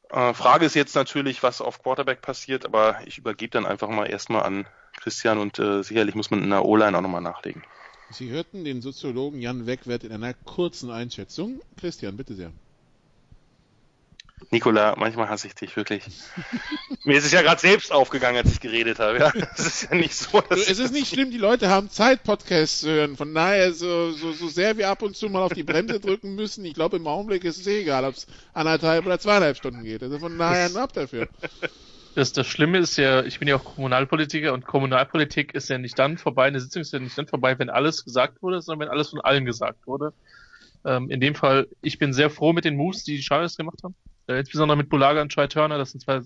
Äh, 0.10 0.34
Frage 0.34 0.66
ist 0.66 0.76
jetzt 0.76 0.96
natürlich, 0.96 1.44
was 1.44 1.62
auf 1.62 1.84
Quarterback 1.84 2.22
passiert, 2.22 2.66
aber 2.66 3.00
ich 3.06 3.18
übergebe 3.18 3.52
dann 3.52 3.66
einfach 3.66 3.90
mal 3.90 4.06
erstmal 4.06 4.44
an 4.44 4.68
Christian 4.98 5.38
und 5.38 5.60
äh, 5.60 5.84
sicherlich 5.84 6.16
muss 6.16 6.32
man 6.32 6.44
in 6.44 6.50
der 6.50 6.66
O-Line 6.66 6.98
auch 6.98 7.02
nochmal 7.02 7.22
nachlegen. 7.22 7.64
Sie 8.12 8.30
hörten 8.30 8.64
den 8.64 8.82
Soziologen 8.82 9.40
Jan 9.40 9.68
Wegwert 9.68 10.04
in 10.04 10.12
einer 10.12 10.34
kurzen 10.34 10.90
Einschätzung. 10.90 11.62
Christian, 11.78 12.18
bitte 12.18 12.34
sehr. 12.34 12.52
Nikola, 14.52 14.96
manchmal 14.98 15.30
hasse 15.30 15.48
ich 15.48 15.56
dich 15.56 15.76
wirklich. 15.76 16.04
Mir 17.04 17.18
ist 17.18 17.26
es 17.26 17.32
ja 17.32 17.42
gerade 17.42 17.62
selbst 17.62 17.92
aufgegangen, 17.92 18.38
als 18.38 18.52
ich 18.52 18.60
geredet 18.60 19.00
habe. 19.00 19.20
Ja, 19.20 19.32
es 19.56 19.66
ist 19.66 19.84
ja 19.84 19.96
nicht 19.96 20.16
so. 20.16 20.42
Du, 20.42 20.56
es 20.56 20.80
ist 20.80 20.92
nicht 20.92 21.08
schlimm, 21.08 21.32
die 21.32 21.38
Leute 21.38 21.70
haben 21.70 21.90
Zeit, 21.90 22.24
Podcasts 22.24 22.80
zu 22.80 22.90
hören. 22.90 23.16
Von 23.16 23.34
daher, 23.34 23.74
so, 23.74 24.12
so, 24.12 24.32
so 24.32 24.48
sehr 24.48 24.78
wir 24.78 24.90
ab 24.90 25.02
und 25.02 25.16
zu 25.16 25.30
mal 25.30 25.44
auf 25.44 25.54
die 25.54 25.64
Bremse 25.64 26.00
drücken 26.00 26.36
müssen, 26.36 26.66
ich 26.66 26.74
glaube, 26.74 26.98
im 26.98 27.08
Augenblick 27.08 27.44
ist 27.44 27.60
es 27.60 27.68
eh 27.68 27.82
egal, 27.82 28.06
ob 28.06 28.16
es 28.16 28.28
anderthalb 28.54 29.06
oder 29.06 29.20
zweieinhalb 29.20 29.58
Stunden 29.58 29.84
geht. 29.84 30.02
Also 30.02 30.20
von 30.20 30.38
daher 30.38 30.76
ab 30.76 30.94
dafür. 30.94 31.28
Das, 32.16 32.34
das 32.34 32.48
Schlimme 32.48 32.80
ist 32.80 32.98
ja, 32.98 33.24
ich 33.24 33.40
bin 33.40 33.48
ja 33.48 33.56
auch 33.56 33.64
Kommunalpolitiker 33.64 34.54
und 34.54 34.66
Kommunalpolitik 34.66 35.54
ist 35.54 35.70
ja 35.70 35.78
nicht 35.78 35.98
dann 36.00 36.18
vorbei, 36.18 36.46
eine 36.46 36.60
Sitzung 36.60 36.82
ist 36.82 36.92
ja 36.92 37.00
nicht 37.00 37.18
dann 37.18 37.28
vorbei, 37.28 37.58
wenn 37.60 37.70
alles 37.70 38.04
gesagt 38.04 38.42
wurde, 38.42 38.62
sondern 38.62 38.88
wenn 38.88 38.94
alles 38.94 39.10
von 39.10 39.22
allen 39.22 39.46
gesagt 39.46 39.86
wurde. 39.86 40.14
Ähm, 40.86 41.10
in 41.12 41.20
dem 41.20 41.36
Fall, 41.36 41.68
ich 41.82 42.00
bin 42.00 42.14
sehr 42.14 42.30
froh 42.30 42.54
mit 42.54 42.66
den 42.66 42.76
Moves, 42.76 43.04
die 43.04 43.18
die 43.18 43.24
Chargers 43.24 43.58
gemacht 43.58 43.80
haben. 43.84 43.96
Äh, 44.30 44.40
insbesondere 44.40 44.78
mit 44.78 44.90
Bulaga 44.90 45.22
und 45.22 45.32
Troy 45.32 45.48
Turner. 45.48 45.80
Das 45.80 45.92
sind 45.92 46.02
zwei, 46.02 46.22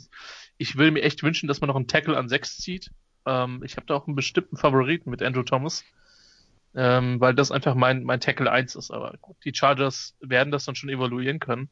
ich 0.58 0.78
will 0.78 0.92
mir 0.92 1.04
echt 1.04 1.24
wünschen, 1.24 1.48
dass 1.48 1.62
man 1.62 1.70
noch 1.70 1.78
einen 1.78 1.88
Tackle 1.88 2.18
an 2.18 2.28
sechs 2.28 2.58
zieht. 2.58 2.92
Ähm, 3.26 3.62
ich 3.64 3.78
habe 3.78 3.86
da 3.88 3.96
auch 3.96 4.08
einen 4.08 4.16
bestimmten 4.18 4.58
Favoriten 4.58 5.10
mit 5.10 5.24
Andrew 5.24 5.44
Thomas. 5.44 5.86
Ähm, 6.76 7.22
weil 7.22 7.36
das 7.36 7.52
einfach 7.52 7.76
mein, 7.76 8.04
mein 8.04 8.20
Tackle 8.20 8.52
1 8.52 8.76
ist. 8.76 8.92
Aber 8.92 9.16
gut, 9.22 9.38
die 9.46 9.54
Chargers 9.54 10.16
werden 10.20 10.52
das 10.52 10.66
dann 10.66 10.76
schon 10.76 10.90
evaluieren 10.90 11.40
können. 11.40 11.70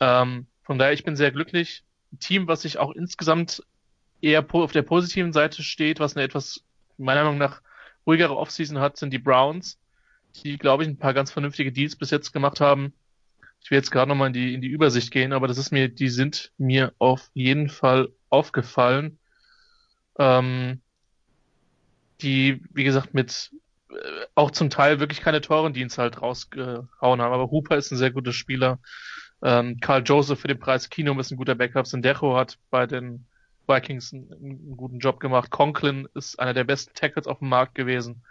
Ähm, 0.00 0.46
von 0.62 0.78
daher, 0.78 0.94
ich 0.94 1.04
bin 1.04 1.14
sehr 1.14 1.30
glücklich. 1.30 1.84
Ein 2.12 2.18
Team, 2.18 2.48
was 2.48 2.62
sich 2.62 2.78
auch 2.78 2.92
insgesamt 2.92 3.62
eher 4.22 4.44
auf 4.54 4.72
der 4.72 4.82
positiven 4.82 5.32
Seite 5.32 5.62
steht, 5.62 6.00
was 6.00 6.16
eine 6.16 6.24
etwas, 6.24 6.64
meiner 6.96 7.22
Meinung 7.22 7.38
nach, 7.38 7.60
ruhigere 8.06 8.36
Offseason 8.36 8.80
hat, 8.80 8.96
sind 8.96 9.12
die 9.12 9.18
Browns, 9.18 9.78
die, 10.36 10.58
glaube 10.58 10.82
ich, 10.82 10.88
ein 10.88 10.98
paar 10.98 11.14
ganz 11.14 11.30
vernünftige 11.30 11.70
Deals 11.70 11.96
bis 11.96 12.10
jetzt 12.10 12.32
gemacht 12.32 12.60
haben. 12.60 12.92
Ich 13.64 13.70
will 13.70 13.78
jetzt 13.78 13.90
gerade 13.90 14.10
nochmal 14.10 14.26
in 14.28 14.34
die, 14.34 14.52
in 14.52 14.60
die 14.60 14.68
Übersicht 14.68 15.10
gehen, 15.10 15.32
aber 15.32 15.48
das 15.48 15.56
ist 15.56 15.72
mir, 15.72 15.88
die 15.88 16.10
sind 16.10 16.52
mir 16.58 16.92
auf 16.98 17.30
jeden 17.32 17.70
Fall 17.70 18.10
aufgefallen. 18.28 19.18
Ähm, 20.18 20.82
die, 22.20 22.62
wie 22.74 22.84
gesagt, 22.84 23.14
mit 23.14 23.50
äh, 23.88 23.94
auch 24.34 24.50
zum 24.50 24.68
Teil 24.68 25.00
wirklich 25.00 25.22
keine 25.22 25.40
teuren 25.40 25.72
Dienste 25.72 26.02
halt 26.02 26.20
rausgehauen 26.20 27.22
haben. 27.22 27.32
Aber 27.32 27.50
Hooper 27.50 27.78
ist 27.78 27.90
ein 27.90 27.96
sehr 27.96 28.10
guter 28.10 28.34
Spieler. 28.34 28.80
Ähm, 29.42 29.78
Carl 29.80 30.02
Joseph 30.04 30.40
für 30.40 30.48
den 30.48 30.58
Preis 30.58 30.90
Kino 30.90 31.18
ist 31.18 31.30
ein 31.30 31.38
guter 31.38 31.54
Backup. 31.54 31.86
Sendejo 31.86 32.36
hat 32.36 32.58
bei 32.68 32.86
den 32.86 33.24
Vikings 33.66 34.12
einen, 34.12 34.30
einen, 34.30 34.76
guten 34.76 34.98
Job 34.98 35.20
gemacht. 35.20 35.50
Conklin 35.50 36.06
ist 36.14 36.38
einer 36.38 36.52
der 36.52 36.64
besten 36.64 36.94
Tackles 36.94 37.26
auf 37.26 37.38
dem 37.38 37.48
Markt 37.48 37.74
gewesen. 37.74 38.22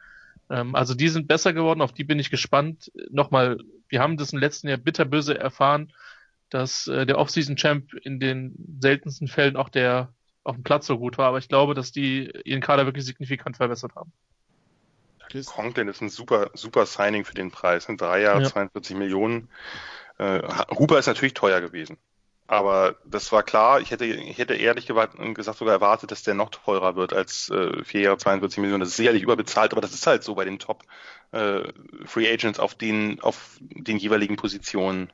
Ähm, 0.50 0.76
also 0.76 0.94
die 0.94 1.10
sind 1.10 1.28
besser 1.28 1.54
geworden, 1.54 1.82
auf 1.82 1.94
die 1.94 2.04
bin 2.04 2.20
ich 2.20 2.30
gespannt. 2.30 2.92
Nochmal, 3.10 3.58
wir 3.94 4.02
haben 4.02 4.18
das 4.18 4.34
im 4.34 4.40
letzten 4.40 4.70
Jahr 4.70 4.80
bitterböse 4.80 5.40
erfahren, 5.40 5.94
dass 6.50 6.88
äh, 6.88 7.06
der 7.06 7.20
Offseason-Champ 7.20 7.94
in 7.94 8.20
den 8.20 8.56
seltensten 8.82 9.28
Fällen 9.28 9.56
auch 9.56 9.70
der 9.70 10.12
auf 10.44 10.56
dem 10.56 10.64
Platz 10.64 10.88
so 10.88 10.98
gut 10.98 11.20
war, 11.20 11.28
aber 11.28 11.38
ich 11.38 11.48
glaube, 11.48 11.76
dass 11.76 11.92
die 11.92 12.30
ihren 12.44 12.60
Kader 12.60 12.86
wirklich 12.86 13.06
signifikant 13.06 13.56
verbessert 13.56 13.94
haben. 13.96 14.12
Conklin 15.46 15.88
ist 15.88 16.02
ein 16.02 16.10
super, 16.10 16.50
super 16.56 16.88
Signing 16.88 17.24
für 17.24 17.36
den 17.36 17.52
Preis. 17.52 17.88
In 17.88 17.98
drei 17.98 18.22
Jahre, 18.22 18.42
ja. 18.42 18.50
42 18.50 18.98
Millionen. 18.98 19.48
Äh, 20.18 20.42
Huber 20.72 20.98
ist 20.98 21.08
natürlich 21.08 21.36
teuer 21.36 21.62
gewesen. 21.62 21.98
Aber 22.54 22.96
das 23.04 23.32
war 23.32 23.44
klar. 23.44 23.82
Ich 23.82 23.92
hätte, 23.92 24.06
ich 24.06 24.38
hätte 24.38 24.54
ehrlich 24.54 24.86
gesagt 24.86 25.58
sogar 25.58 25.74
erwartet, 25.74 26.12
dass 26.12 26.24
der 26.24 26.36
noch 26.36 26.52
teurer 26.52 26.96
wird 26.96 27.12
als 27.12 27.50
äh, 27.50 27.84
vier 27.84 28.02
Jahre 28.02 28.18
42 28.18 28.60
Millionen. 28.60 28.82
Das 28.82 28.90
ist 28.90 28.98
sicherlich 28.98 29.24
überbezahlt, 29.24 29.72
aber 29.72 29.82
das 29.82 29.94
ist 29.94 30.06
halt 30.06 30.24
so 30.24 30.36
bei 30.36 30.46
den 30.46 30.60
Top 30.60 30.84
äh, 31.32 31.62
Free 32.06 32.32
Agents 32.32 32.60
auf 32.60 32.76
den, 32.76 33.20
auf 33.22 33.58
den 33.60 33.98
jeweiligen 33.98 34.36
Positionen. 34.36 35.12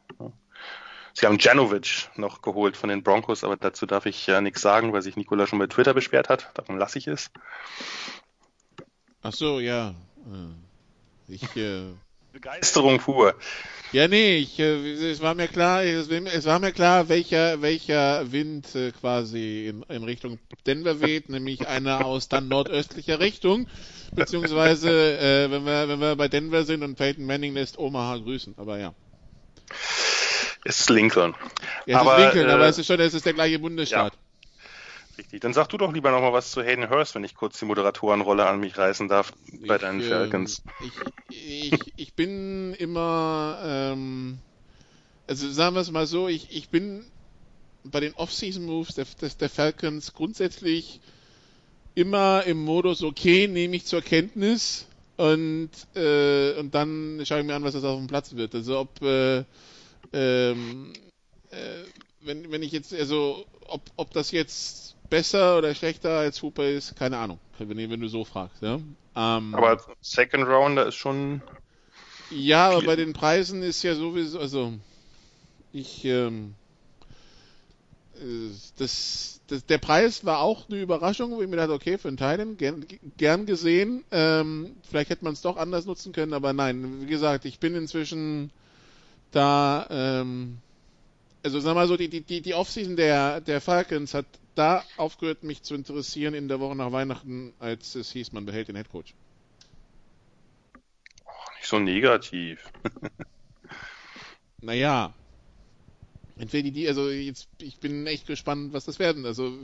Sie 1.14 1.26
haben 1.26 1.38
Janovic 1.40 2.10
noch 2.16 2.42
geholt 2.42 2.78
von 2.78 2.90
den 2.90 3.04
Broncos, 3.04 3.44
aber 3.44 3.58
dazu 3.58 3.86
darf 3.86 4.06
ich 4.06 4.28
ja 4.28 4.42
nichts 4.42 4.62
sagen, 4.62 4.94
weil 4.94 5.02
sich 5.02 5.16
Nikola 5.16 5.48
schon 5.48 5.60
bei 5.60 5.68
Twitter 5.68 5.94
beschwert 5.94 6.30
hat. 6.30 6.52
Darum 6.54 6.78
lasse 6.78 7.00
ich 7.00 7.08
es. 7.08 7.32
Ach 9.22 9.34
so, 9.34 9.60
ja. 9.60 9.96
Ich 11.28 11.44
äh, 11.56 11.94
Begeisterung 12.42 13.00
pur. 13.00 13.36
Ja, 13.92 14.08
nee, 14.08 14.38
ich, 14.38 14.60
äh, 14.60 15.12
es 15.12 15.20
war 15.22 15.36
mir 15.36 15.48
klar, 15.48 15.84
es, 15.84 16.10
war 16.46 16.60
mir 16.60 16.72
klar, 16.72 17.10
welcher, 17.10 17.62
welcher 17.62 18.32
Wind 18.32 18.74
äh, 18.76 18.92
quasi 18.92 19.68
in, 19.68 19.84
in 19.84 20.04
Richtung 20.04 20.40
Denver 20.66 21.02
weht, 21.02 21.30
nämlich 21.30 21.68
einer 21.68 22.06
aus 22.06 22.30
dann 22.30 22.48
nordöstlicher 22.48 23.20
Richtung, 23.20 23.68
beziehungsweise 24.14 24.90
äh, 24.90 25.52
wenn 25.52 25.66
wir, 25.66 25.90
wenn 25.90 26.00
wir 26.00 26.16
bei 26.16 26.28
Denver 26.28 26.64
sind 26.64 26.84
und 26.84 26.96
Peyton 26.96 27.26
Manning 27.26 27.56
lässt 27.56 27.80
Omaha 27.80 28.18
grüßen, 28.18 28.54
aber 28.58 28.78
ja. 28.78 28.94
Es 30.64 30.82
ist 30.82 30.90
Lincoln. 30.90 31.36
Ja, 31.86 31.96
es 31.96 32.08
aber, 32.08 32.18
ist 32.18 32.24
Lincoln, 32.26 32.50
äh, 32.50 32.54
aber 32.54 32.68
es 32.68 32.78
ist 32.78 32.88
schon, 32.88 33.00
es 33.00 33.14
ist 33.14 33.26
der 33.26 33.34
gleiche 33.34 33.60
Bundesstaat. 33.60 34.14
Ja. 34.14 34.29
Richtig. 35.20 35.42
Dann 35.42 35.52
sag 35.52 35.68
du 35.68 35.78
doch 35.78 35.92
lieber 35.92 36.12
nochmal 36.12 36.32
was 36.32 36.52
zu 36.52 36.64
Hayden 36.64 36.90
Hurst, 36.90 37.14
wenn 37.14 37.26
ich 37.26 37.36
kurz 37.36 37.60
die 37.60 37.66
Moderatorenrolle 37.66 38.48
an 38.48 38.62
mich 38.62 38.78
reißen 38.78 39.10
darf 39.10 39.34
bei 39.68 39.76
ich, 39.76 39.82
deinen 39.82 40.02
Falcons. 40.02 40.64
ich, 41.30 41.74
ich, 41.74 41.94
ich 41.98 42.14
bin 42.14 42.74
immer, 42.76 43.60
ähm, 43.66 44.38
also 45.28 45.52
sagen 45.52 45.76
wir 45.76 45.82
es 45.82 45.92
mal 45.92 46.08
so, 46.08 46.30
ich, 46.30 46.56
ich 46.56 46.70
bin 46.70 47.04
bei 47.84 48.00
den 48.00 48.14
Off-Season-Moves 48.14 48.96
der, 48.96 49.06
der, 49.20 49.28
der 49.28 49.50
Falcons 49.50 50.14
grundsätzlich 50.14 51.02
immer 51.96 52.46
im 52.46 52.64
Modus, 52.64 53.04
okay, 53.04 53.50
nehme 53.50 53.76
ich 53.76 53.86
zur 53.86 54.02
Kenntnis 54.02 54.88
und, 55.18 55.72
äh, 55.96 56.54
und 56.54 56.74
dann 56.74 57.22
schaue 57.26 57.42
ich 57.42 57.46
mir 57.46 57.56
an, 57.56 57.64
was 57.66 57.74
das 57.74 57.84
auf 57.84 57.98
dem 57.98 58.08
Platz 58.08 58.36
wird. 58.36 58.56
Also 58.56 58.80
ob, 58.80 59.02
äh, 59.02 59.44
ähm, 60.14 60.94
äh, 61.52 61.84
wenn, 62.22 62.50
wenn 62.54 62.64
ich 62.64 62.72
jetzt, 62.72 62.94
also 62.94 63.46
ob, 63.68 63.82
ob 63.98 64.14
das 64.14 64.32
jetzt 64.32 64.96
besser 65.10 65.58
oder 65.58 65.74
schlechter 65.76 66.20
als 66.20 66.42
Hooper 66.42 66.68
ist, 66.68 66.96
keine 66.96 67.18
Ahnung, 67.18 67.40
wenn, 67.58 67.90
wenn 67.90 68.00
du 68.00 68.08
so 68.08 68.26
fragst. 68.26 68.62
Ja? 68.62 68.76
Ähm, 69.16 69.56
aber 69.56 69.82
Second 70.02 70.46
Rounder 70.48 70.88
ist 70.88 70.96
schon. 70.96 71.42
Ja, 72.32 72.70
aber 72.70 72.84
bei 72.84 72.96
den 72.96 73.14
Preisen 73.14 73.64
ist 73.64 73.82
ja 73.84 73.96
sowieso, 73.96 74.40
also 74.40 74.74
ich, 75.74 76.06
ähm, 76.06 76.54
äh, 78.16 78.52
das, 78.78 79.42
das, 79.48 79.66
der 79.66 79.78
Preis 79.80 80.26
war 80.26 80.40
auch 80.40 80.70
eine 80.70 80.80
Überraschung, 80.80 81.32
wo 81.32 81.42
ich 81.42 81.50
mir 81.50 81.58
dachte, 81.58 81.74
okay, 81.74 81.98
für 81.98 82.08
einen 82.08 82.18
Teil 82.18 82.46
gern, 82.56 82.86
gern 83.18 83.46
gesehen. 83.46 84.04
Ähm, 84.12 84.76
vielleicht 84.88 85.10
hätte 85.10 85.24
man 85.26 85.34
es 85.34 85.42
doch 85.42 85.58
anders 85.58 85.86
nutzen 85.86 86.14
können, 86.14 86.34
aber 86.34 86.54
nein, 86.54 87.02
wie 87.02 87.08
gesagt, 87.08 87.46
ich 87.46 87.60
bin 87.60 87.76
inzwischen 87.76 88.52
da, 89.32 89.88
ähm, 89.90 90.60
also 91.44 91.60
sag 91.60 91.76
mal 91.76 91.88
so, 91.88 91.98
die, 91.98 92.10
die, 92.10 92.42
die 92.42 92.54
Offseason 92.54 92.96
der, 92.96 93.42
der 93.42 93.62
Falcons 93.62 94.14
hat 94.14 94.26
da 94.60 94.84
aufgehört, 94.98 95.44
mich 95.44 95.64
zu 95.64 95.74
interessieren 95.74 96.34
in 96.34 96.50
der 96.50 96.60
Woche 96.60 96.76
nach 96.76 96.92
Weihnachten, 96.92 97.54
als 97.60 97.96
es 97.96 98.12
hieß, 98.12 98.34
man 98.34 98.46
behält 98.46 98.68
den 98.68 98.76
Headcoach. 98.76 99.16
Oh, 101.26 101.32
nicht 101.58 101.68
so 101.68 101.80
negativ. 101.80 102.70
naja. 104.62 105.14
Entweder 106.38 106.72
die, 106.72 106.88
also 106.88 107.10
jetzt, 107.10 107.48
ich 107.62 107.80
bin 107.80 108.06
echt 108.06 108.28
gespannt, 108.28 108.74
was 108.74 108.86
das 108.86 109.00
werden. 109.00 109.26
Also, 109.26 109.58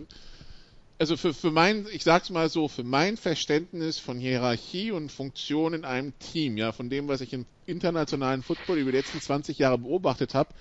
also 0.97 1.17
für, 1.17 1.33
für 1.33 1.51
mein, 1.51 1.87
ich 1.91 2.03
sag's 2.03 2.29
mal 2.29 2.49
so, 2.49 2.69
für 2.69 2.83
mein 2.83 3.17
Verständnis 3.17 3.99
von 3.99 4.17
Hierarchie 4.17 4.91
und 4.91 5.11
Funktion 5.11 5.73
in 5.73 5.83
einem 5.83 6.17
Team, 6.19 6.57
ja, 6.57 6.71
von 6.71 6.89
dem, 6.89 7.09
was 7.09 7.19
ich 7.19 7.33
im 7.33 7.45
internationalen 7.65 8.43
Football 8.43 8.77
über 8.77 8.91
die 8.91 8.97
letzten 8.97 9.19
20 9.19 9.57
Jahre 9.57 9.77
beobachtet 9.77 10.33
habe, 10.33 10.53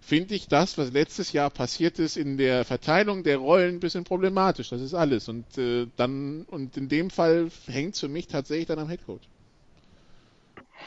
finde 0.00 0.34
ich 0.34 0.48
das, 0.48 0.78
was 0.78 0.92
letztes 0.92 1.32
Jahr 1.32 1.50
passiert 1.50 1.98
ist, 1.98 2.16
in 2.16 2.38
der 2.38 2.64
Verteilung 2.64 3.22
der 3.22 3.38
Rollen 3.38 3.76
ein 3.76 3.80
bisschen 3.80 4.04
problematisch. 4.04 4.70
Das 4.70 4.80
ist 4.80 4.94
alles. 4.94 5.28
Und 5.28 5.58
äh, 5.58 5.86
dann, 5.96 6.42
und 6.44 6.76
in 6.76 6.88
dem 6.88 7.10
Fall 7.10 7.50
hängt 7.66 7.94
es 7.94 8.00
für 8.00 8.08
mich 8.08 8.26
tatsächlich 8.26 8.66
dann 8.66 8.78
am 8.78 8.88
Headcoach. 8.88 9.20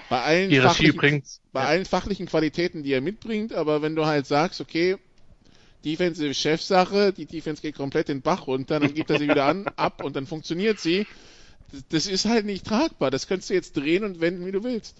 Bei 0.09 0.21
allen, 0.21 0.61
fachlichen, 0.61 1.23
bei 1.53 1.61
ja. 1.61 1.67
allen 1.67 1.85
fachlichen 1.85 2.25
Qualitäten, 2.25 2.83
die 2.83 2.91
er 2.91 3.01
mitbringt, 3.01 3.53
aber 3.53 3.81
wenn 3.81 3.95
du 3.95 4.05
halt 4.05 4.25
sagst, 4.27 4.59
okay, 4.59 4.97
Defensive 5.85 6.33
Chefsache, 6.33 7.13
die 7.13 7.25
Defense 7.25 7.61
geht 7.61 7.75
komplett 7.75 8.07
den 8.07 8.21
Bach 8.21 8.47
runter, 8.47 8.79
dann 8.79 8.93
gibt 8.93 9.09
er 9.09 9.19
sie 9.19 9.29
wieder 9.29 9.45
an, 9.45 9.67
ab 9.77 10.03
und 10.03 10.15
dann 10.15 10.27
funktioniert 10.27 10.79
sie. 10.79 11.07
Das, 11.71 11.83
das 11.89 12.07
ist 12.07 12.25
halt 12.25 12.45
nicht 12.45 12.65
tragbar. 12.65 13.09
Das 13.11 13.27
kannst 13.27 13.49
du 13.49 13.53
jetzt 13.53 13.77
drehen 13.77 14.03
und 14.03 14.21
wenden, 14.21 14.45
wie 14.45 14.51
du 14.51 14.63
willst. 14.63 14.95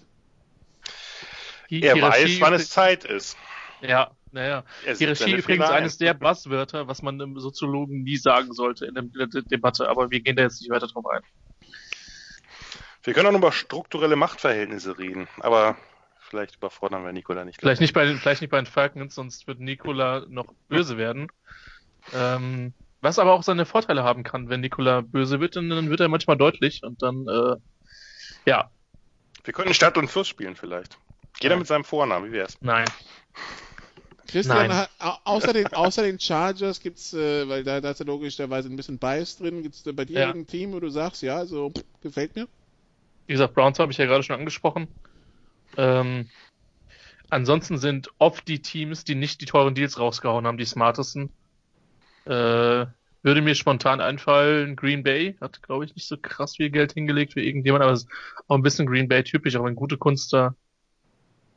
er 1.70 2.00
weiß, 2.00 2.40
wann 2.40 2.54
es 2.54 2.70
Zeit 2.70 3.04
ist. 3.04 3.36
Ja, 3.82 4.10
Naja, 4.30 4.64
Hierarchie 4.84 5.14
seine 5.14 5.36
übrigens 5.36 5.66
ein. 5.66 5.74
eines 5.74 5.98
der 5.98 6.14
Buzzwörter, 6.14 6.88
was 6.88 7.02
man 7.02 7.20
im 7.20 7.38
Soziologen 7.38 8.02
nie 8.02 8.16
sagen 8.16 8.52
sollte 8.52 8.86
in 8.86 8.94
der 8.94 9.02
De 9.26 9.42
Debatte, 9.42 9.88
aber 9.88 10.10
wir 10.10 10.20
gehen 10.20 10.36
da 10.36 10.42
jetzt 10.42 10.60
nicht 10.60 10.70
weiter 10.70 10.86
drauf 10.86 11.06
ein. 11.06 11.22
Wir 13.02 13.14
können 13.14 13.26
auch 13.26 13.32
noch 13.32 13.40
über 13.40 13.52
strukturelle 13.52 14.16
Machtverhältnisse 14.16 14.96
reden, 14.98 15.28
aber 15.40 15.76
vielleicht 16.20 16.56
überfordern 16.56 17.04
wir 17.04 17.12
Nikola 17.12 17.44
nicht. 17.44 17.60
Vielleicht 17.60 17.80
nicht 17.80 17.92
bei 17.92 18.06
den, 18.06 18.18
vielleicht 18.18 18.40
nicht 18.40 18.50
bei 18.50 18.60
den 18.60 18.66
Falcons, 18.66 19.14
sonst 19.14 19.46
wird 19.46 19.60
Nikola 19.60 20.24
noch 20.28 20.46
böse 20.68 20.96
werden. 20.96 21.26
Ähm, 22.14 22.72
was 23.00 23.18
aber 23.18 23.32
auch 23.32 23.42
seine 23.42 23.66
Vorteile 23.66 24.04
haben 24.04 24.22
kann, 24.22 24.48
wenn 24.48 24.60
Nikola 24.60 25.00
böse 25.00 25.40
wird, 25.40 25.56
dann, 25.56 25.90
wird 25.90 26.00
er 26.00 26.08
manchmal 26.08 26.36
deutlich 26.36 26.82
und 26.84 27.02
dann, 27.02 27.26
äh, 27.26 27.56
ja, 28.46 28.70
Wir 29.44 29.52
könnten 29.52 29.74
Stadt 29.74 29.98
und 29.98 30.08
Fluss 30.08 30.28
spielen 30.28 30.54
vielleicht. 30.54 30.96
Jeder 31.40 31.56
Nein. 31.56 31.60
mit 31.60 31.68
seinem 31.68 31.84
Vornamen, 31.84 32.28
wie 32.28 32.32
wär's? 32.32 32.56
nein. 32.60 32.86
Christian, 34.28 34.68
Nein. 34.68 34.76
hat, 34.76 34.90
außer, 35.24 35.52
den, 35.52 35.72
außer 35.72 36.02
den 36.02 36.18
Chargers 36.18 36.80
gibt's, 36.80 37.12
äh, 37.12 37.48
weil 37.48 37.64
da, 37.64 37.80
da 37.80 37.90
ist 37.90 38.00
ja 38.00 38.06
logischerweise 38.06 38.68
ein 38.68 38.76
bisschen 38.76 38.98
Bias 38.98 39.36
drin, 39.36 39.62
gibt's 39.62 39.82
da 39.82 39.92
bei 39.92 40.04
dir 40.04 40.20
Ja. 40.20 40.26
irgendein 40.28 40.46
Team, 40.46 40.72
wo 40.72 40.80
du 40.80 40.88
sagst, 40.88 41.22
ja, 41.22 41.44
so 41.44 41.70
pff, 41.70 41.84
gefällt 42.02 42.36
mir? 42.36 42.48
Wie 43.26 43.32
gesagt, 43.32 43.54
Browns 43.54 43.78
habe 43.78 43.92
ich 43.92 43.98
ja 43.98 44.06
gerade 44.06 44.22
schon 44.22 44.38
angesprochen. 44.38 44.88
Ähm, 45.76 46.28
ansonsten 47.30 47.78
sind 47.78 48.10
oft 48.18 48.46
die 48.48 48.60
Teams, 48.60 49.04
die 49.04 49.14
nicht 49.14 49.40
die 49.40 49.46
teuren 49.46 49.74
Deals 49.74 49.98
rausgehauen 49.98 50.46
haben, 50.46 50.58
die 50.58 50.64
smartesten. 50.64 51.30
Äh, 52.24 52.86
würde 53.24 53.40
mir 53.40 53.54
spontan 53.54 54.00
einfallen, 54.00 54.74
Green 54.74 55.02
Bay 55.02 55.36
hat, 55.40 55.62
glaube 55.62 55.84
ich, 55.84 55.94
nicht 55.94 56.08
so 56.08 56.16
krass 56.16 56.56
viel 56.56 56.70
Geld 56.70 56.92
hingelegt 56.92 57.34
für 57.34 57.42
irgendjemand, 57.42 57.84
aber 57.84 57.92
es 57.92 58.04
ist 58.04 58.10
auch 58.48 58.56
ein 58.56 58.62
bisschen 58.62 58.86
Green 58.86 59.08
Bay 59.08 59.22
typisch, 59.22 59.56
auch 59.56 59.64
wenn 59.64 59.76
gute 59.76 59.96
Kunst 59.96 60.32
da. 60.32 60.54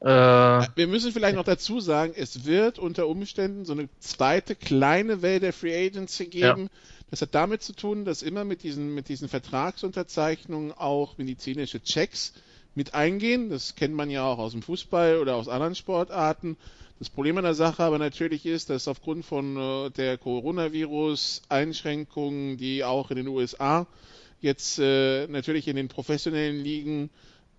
Äh, 0.06 0.68
Wir 0.76 0.88
müssen 0.88 1.12
vielleicht 1.12 1.36
noch 1.36 1.44
dazu 1.46 1.80
sagen, 1.80 2.14
es 2.16 2.46
wird 2.46 2.78
unter 2.78 3.08
Umständen 3.08 3.66
so 3.66 3.74
eine 3.74 3.90
zweite 4.00 4.54
kleine 4.56 5.24
Welt 5.24 5.42
der 5.42 5.52
Free 5.52 5.88
Agency 5.88 6.28
geben. 6.28 6.70
Das 7.10 7.24
hat 7.24 7.34
damit 7.34 7.64
zu 7.64 7.74
tun, 7.74 8.06
dass 8.06 8.22
immer 8.22 8.46
mit 8.46 8.62
diesen, 8.62 8.94
mit 8.94 9.10
diesen 9.10 9.28
Vertragsunterzeichnungen 9.30 10.72
auch 10.74 11.18
medizinische 11.18 11.82
Checks 11.82 12.34
mit 12.76 12.94
eingehen. 12.94 13.50
Das 13.50 13.74
kennt 13.74 13.96
man 13.96 14.12
ja 14.12 14.24
auch 14.26 14.38
aus 14.38 14.52
dem 14.52 14.62
Fußball 14.62 15.18
oder 15.18 15.38
aus 15.38 15.48
anderen 15.48 15.74
Sportarten. 15.74 16.56
Das 17.00 17.10
Problem 17.10 17.40
an 17.40 17.44
der 17.44 17.56
Sache 17.56 17.82
aber 17.84 17.98
natürlich 17.98 18.46
ist, 18.46 18.70
dass 18.70 18.88
aufgrund 18.88 19.26
von 19.26 19.58
äh, 19.58 19.90
der 19.90 20.20
Coronavirus-Einschränkungen, 20.20 22.58
die 22.58 22.84
auch 22.84 23.10
in 23.10 23.18
den 23.18 23.28
USA 23.28 23.88
jetzt 24.40 24.78
äh, 24.78 25.26
natürlich 25.28 25.68
in 25.68 25.76
den 25.76 25.88
professionellen 25.88 26.64
Ligen 26.64 27.10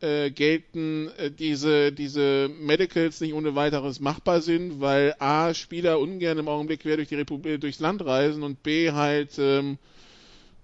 äh, 0.00 0.30
gelten, 0.30 1.10
äh, 1.16 1.30
diese, 1.30 1.92
diese 1.92 2.50
Medicals 2.60 3.20
nicht 3.20 3.34
ohne 3.34 3.54
weiteres 3.54 4.00
machbar 4.00 4.40
sind, 4.40 4.80
weil 4.80 5.14
A, 5.18 5.54
Spieler 5.54 5.98
ungern 5.98 6.38
im 6.38 6.48
Augenblick 6.48 6.80
quer 6.80 6.96
durch 6.96 7.08
die 7.08 7.14
Republik, 7.14 7.60
durchs 7.60 7.80
Land 7.80 8.04
reisen 8.04 8.42
und 8.42 8.62
B, 8.62 8.92
halt 8.92 9.38
ähm, 9.38 9.78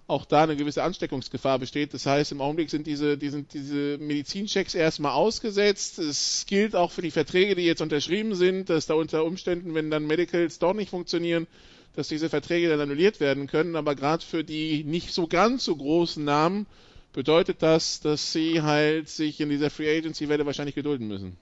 auch 0.07 0.27
da 0.27 0.43
eine 0.43 0.57
gewisse 0.57 0.83
Ansteckungsgefahr 0.83 1.59
besteht. 1.59 1.95
Das 1.95 2.05
heißt, 2.05 2.33
im 2.33 2.41
Augenblick 2.41 2.69
sind 2.69 2.87
diese, 2.87 3.17
die 3.17 3.31
sind 3.31 3.55
diese 3.55 3.97
Medizinchecks 3.99 4.75
erstmal 4.75 5.13
ausgesetzt. 5.13 5.99
Es 5.99 6.45
gilt 6.47 6.77
auch 6.77 6.91
für 6.91 7.03
die 7.03 7.11
Verträge, 7.11 7.55
die 7.55 7.63
jetzt 7.63 7.81
unterschrieben 7.81 8.35
sind, 8.35 8.69
dass 8.69 8.87
da 8.87 8.95
unter 8.95 9.25
Umständen, 9.25 9.75
wenn 9.75 9.91
dann 9.91 10.07
Medicals 10.07 10.59
doch 10.59 10.75
nicht 10.75 10.91
funktionieren, 10.91 11.47
dass 11.95 12.09
diese 12.09 12.29
Verträge 12.29 12.69
dann 12.69 12.81
annulliert 12.81 13.21
werden 13.21 13.47
können. 13.47 13.77
Aber 13.77 13.95
gerade 13.95 14.25
für 14.25 14.45
die 14.45 14.85
nicht 14.85 15.13
so 15.13 15.27
ganz 15.27 15.65
so 15.65 15.77
großen 15.77 16.23
Namen 16.23 16.67
bedeutet 17.13 17.63
das, 17.63 18.01
dass 18.01 18.33
sie 18.33 18.63
halt 18.63 19.09
sich 19.09 19.41
in 19.41 19.49
dieser 19.49 19.71
Free 19.71 19.99
Agency 19.99 20.29
Welle 20.29 20.47
wahrscheinlich 20.47 20.75
gedulden 20.75 21.09
müssen. 21.09 21.39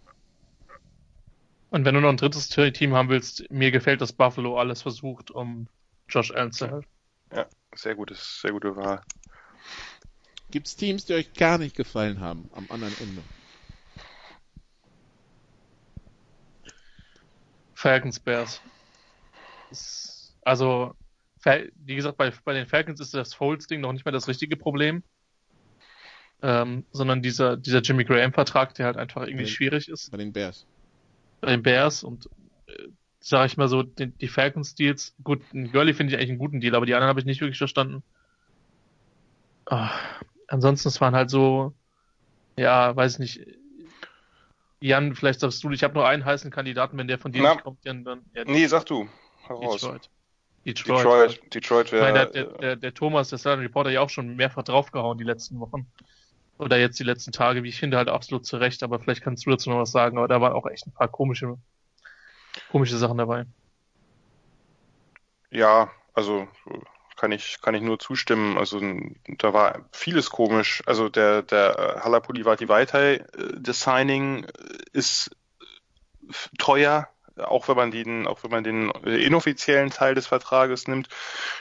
und 1.70 1.84
wenn 1.84 1.94
du 1.94 2.00
noch 2.00 2.10
ein 2.10 2.16
drittes 2.16 2.48
Team 2.48 2.94
haben 2.94 3.08
willst, 3.08 3.48
mir 3.50 3.70
gefällt, 3.70 4.00
dass 4.00 4.12
Buffalo 4.12 4.58
alles 4.58 4.82
versucht, 4.82 5.30
um 5.30 5.68
Josh 6.08 6.32
Allen 6.32 6.52
zu 6.52 6.66
helfen. 6.68 6.88
Ja, 7.32 7.46
sehr 7.76 7.94
gutes, 7.94 8.40
sehr 8.42 8.52
gute 8.52 8.74
Wahl. 8.76 9.00
Gibt 10.50 10.66
es 10.66 10.76
Teams, 10.76 11.04
die 11.04 11.14
euch 11.14 11.32
gar 11.34 11.58
nicht 11.58 11.76
gefallen 11.76 12.20
haben 12.20 12.50
am 12.52 12.66
anderen 12.70 12.98
Ende? 12.98 13.24
Falcons 17.74 18.18
Bears. 18.20 18.60
Ist- 19.70 20.36
Also, 20.42 20.94
wie 21.44 21.94
gesagt, 21.94 22.18
bei, 22.18 22.32
bei 22.44 22.52
den 22.54 22.66
Falcons 22.66 23.00
ist 23.00 23.14
das 23.14 23.34
Foles-Ding 23.34 23.80
noch 23.80 23.92
nicht 23.92 24.04
mehr 24.04 24.12
das 24.12 24.28
richtige 24.28 24.56
Problem. 24.56 25.02
Ähm, 26.42 26.86
sondern 26.92 27.20
dieser, 27.22 27.56
dieser 27.58 27.80
Jimmy 27.82 28.04
Graham-Vertrag, 28.04 28.74
der 28.74 28.86
halt 28.86 28.96
einfach 28.96 29.22
irgendwie 29.22 29.44
Okay. 29.44 29.52
schwierig 29.52 29.88
ist 29.88 30.10
Bei 30.10 30.16
den 30.16 30.32
Bears. 30.32 30.64
bei 31.42 31.48
den 31.50 31.62
Bears 31.62 32.02
und 32.02 32.26
äh, 32.66 32.88
sag 33.20 33.46
ich 33.46 33.56
mal 33.58 33.68
so, 33.68 33.82
die, 33.82 34.06
die 34.06 34.28
Falcons-Deals, 34.28 35.14
gut, 35.22 35.42
ein 35.52 35.70
Gurley 35.70 35.92
finde 35.92 36.12
ich 36.12 36.18
eigentlich 36.18 36.30
einen 36.30 36.38
guten 36.38 36.60
Deal, 36.60 36.74
aber 36.74 36.86
die 36.86 36.94
anderen 36.94 37.10
habe 37.10 37.20
ich 37.20 37.26
nicht 37.26 37.42
wirklich 37.42 37.58
verstanden. 37.58 38.02
Ah, 39.66 39.90
ansonsten, 40.48 40.88
es 40.88 41.00
waren 41.00 41.14
halt 41.14 41.28
so, 41.30 41.74
ja, 42.56 42.94
weiß 42.96 43.18
nicht, 43.18 43.40
Jan, 44.80 45.14
vielleicht 45.14 45.40
sagst 45.40 45.62
du, 45.62 45.70
ich 45.70 45.84
habe 45.84 45.94
nur 45.94 46.08
einen 46.08 46.24
heißen 46.24 46.50
Kandidaten, 46.50 46.96
wenn 46.96 47.06
der 47.06 47.18
von 47.18 47.32
dir 47.32 47.42
Na. 47.42 47.52
nicht 47.54 47.64
kommt, 47.64 47.84
Jan, 47.84 48.02
dann 48.04 48.22
ja, 48.34 48.44
Nee, 48.46 48.66
sag 48.66 48.86
du. 48.86 49.08
Heraus. 49.46 49.80
Detroit. 49.80 50.10
Detroit. 50.66 50.98
Detroit, 51.44 51.54
Detroit 51.54 51.92
meine, 51.92 52.12
der, 52.26 52.34
wäre. 52.34 52.48
der, 52.48 52.58
der, 52.58 52.76
der 52.76 52.94
Thomas, 52.94 53.28
der 53.28 53.38
Southern 53.38 53.60
Reporter, 53.60 53.90
ja 53.90 54.00
auch 54.00 54.10
schon 54.10 54.36
mehrfach 54.36 54.62
draufgehauen 54.62 55.18
die 55.18 55.24
letzten 55.24 55.58
Wochen. 55.60 55.86
Oder 56.60 56.78
jetzt 56.78 57.00
die 57.00 57.04
letzten 57.04 57.32
Tage, 57.32 57.62
wie 57.62 57.70
ich 57.70 57.78
finde, 57.78 57.96
halt 57.96 58.08
absolut 58.08 58.44
zurecht, 58.44 58.82
aber 58.82 59.00
vielleicht 59.00 59.22
kannst 59.22 59.46
du 59.46 59.50
dazu 59.50 59.70
noch 59.70 59.78
was 59.78 59.92
sagen, 59.92 60.18
aber 60.18 60.28
da 60.28 60.42
waren 60.42 60.52
auch 60.52 60.66
echt 60.66 60.86
ein 60.86 60.92
paar 60.92 61.08
komische, 61.08 61.56
komische 62.70 62.98
Sachen 62.98 63.16
dabei. 63.16 63.46
Ja, 65.50 65.90
also 66.12 66.46
kann 67.16 67.32
ich, 67.32 67.62
kann 67.62 67.74
ich 67.74 67.80
nur 67.80 67.98
zustimmen. 67.98 68.58
Also 68.58 68.78
da 69.38 69.54
war 69.54 69.86
vieles 69.92 70.28
komisch. 70.28 70.82
Also 70.84 71.08
der, 71.08 71.42
der 71.42 71.78
äh, 71.78 72.00
Halapuli 72.00 72.44
Vaitai 72.44 73.14
äh, 73.14 73.24
das 73.58 73.80
Signing 73.80 74.44
äh, 74.44 74.48
ist 74.92 75.34
teuer, 76.58 77.08
auch 77.36 77.68
wenn 77.68 77.76
man 77.76 77.90
den, 77.90 78.26
auch 78.26 78.42
wenn 78.42 78.50
man 78.50 78.64
den 78.64 78.90
äh, 79.04 79.16
inoffiziellen 79.24 79.90
Teil 79.90 80.14
des 80.14 80.26
Vertrages 80.26 80.88
nimmt. 80.88 81.08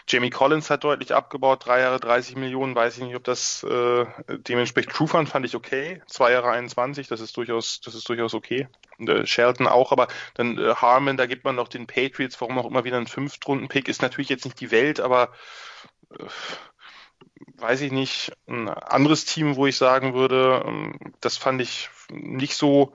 Jamie 0.07 0.29
Collins 0.29 0.69
hat 0.69 0.83
deutlich 0.83 1.13
abgebaut, 1.13 1.65
drei 1.65 1.81
Jahre 1.81 1.99
30 1.99 2.35
Millionen, 2.35 2.75
weiß 2.75 2.97
ich 2.97 3.03
nicht, 3.03 3.15
ob 3.15 3.23
das 3.23 3.63
äh, 3.63 4.05
dementsprechend 4.27 4.93
Trufan 4.93 5.27
fand 5.27 5.45
ich 5.45 5.55
okay, 5.55 6.01
zwei 6.07 6.31
Jahre 6.31 6.49
21, 6.49 7.07
das 7.07 7.21
ist 7.21 7.35
durchaus, 7.37 7.81
das 7.81 7.95
ist 7.95 8.07
durchaus 8.09 8.33
okay. 8.33 8.67
Und, 8.97 9.09
äh, 9.09 9.25
Shelton 9.25 9.67
auch, 9.67 9.91
aber 9.91 10.07
dann 10.33 10.57
äh, 10.57 10.75
Harmon, 10.75 11.17
da 11.17 11.25
gibt 11.25 11.45
man 11.45 11.55
noch 11.55 11.67
den 11.67 11.87
Patriots, 11.87 12.39
warum 12.41 12.57
auch 12.57 12.65
immer 12.65 12.83
wieder 12.83 12.97
einen 12.97 13.07
Fünftrunden-Pick, 13.07 13.87
ist 13.87 14.01
natürlich 14.01 14.29
jetzt 14.29 14.45
nicht 14.45 14.59
die 14.59 14.71
Welt, 14.71 14.99
aber 14.99 15.31
äh, 16.11 16.25
weiß 17.57 17.81
ich 17.81 17.91
nicht, 17.91 18.31
ein 18.47 18.69
anderes 18.69 19.25
Team, 19.25 19.55
wo 19.55 19.67
ich 19.67 19.77
sagen 19.77 20.13
würde, 20.13 20.63
ähm, 20.65 21.13
das 21.21 21.37
fand 21.37 21.61
ich 21.61 21.89
nicht 22.11 22.55
so 22.55 22.93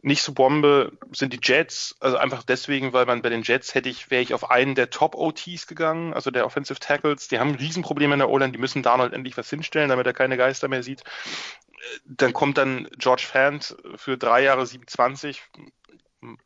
nicht 0.00 0.22
so 0.22 0.32
Bombe 0.32 0.92
sind 1.12 1.32
die 1.32 1.40
Jets, 1.42 1.96
also 2.00 2.16
einfach 2.16 2.42
deswegen, 2.44 2.92
weil 2.92 3.06
man 3.06 3.22
bei 3.22 3.30
den 3.30 3.42
Jets 3.42 3.74
hätte 3.74 3.88
ich, 3.88 4.10
wäre 4.10 4.22
ich 4.22 4.32
auf 4.32 4.50
einen 4.50 4.74
der 4.74 4.90
Top-OTs 4.90 5.66
gegangen, 5.66 6.14
also 6.14 6.30
der 6.30 6.46
Offensive 6.46 6.78
Tackles, 6.78 7.28
die 7.28 7.40
haben 7.40 7.56
Riesenprobleme 7.56 8.14
in 8.14 8.20
der 8.20 8.30
O-Line, 8.30 8.52
die 8.52 8.58
müssen 8.58 8.82
Darnold 8.82 9.12
endlich 9.12 9.36
was 9.36 9.50
hinstellen, 9.50 9.88
damit 9.88 10.06
er 10.06 10.12
keine 10.12 10.36
Geister 10.36 10.68
mehr 10.68 10.82
sieht. 10.82 11.02
Dann 12.04 12.32
kommt 12.32 12.58
dann 12.58 12.88
George 12.96 13.26
Fant 13.26 13.76
für 13.96 14.16
drei 14.16 14.42
Jahre 14.42 14.66
27, 14.66 15.42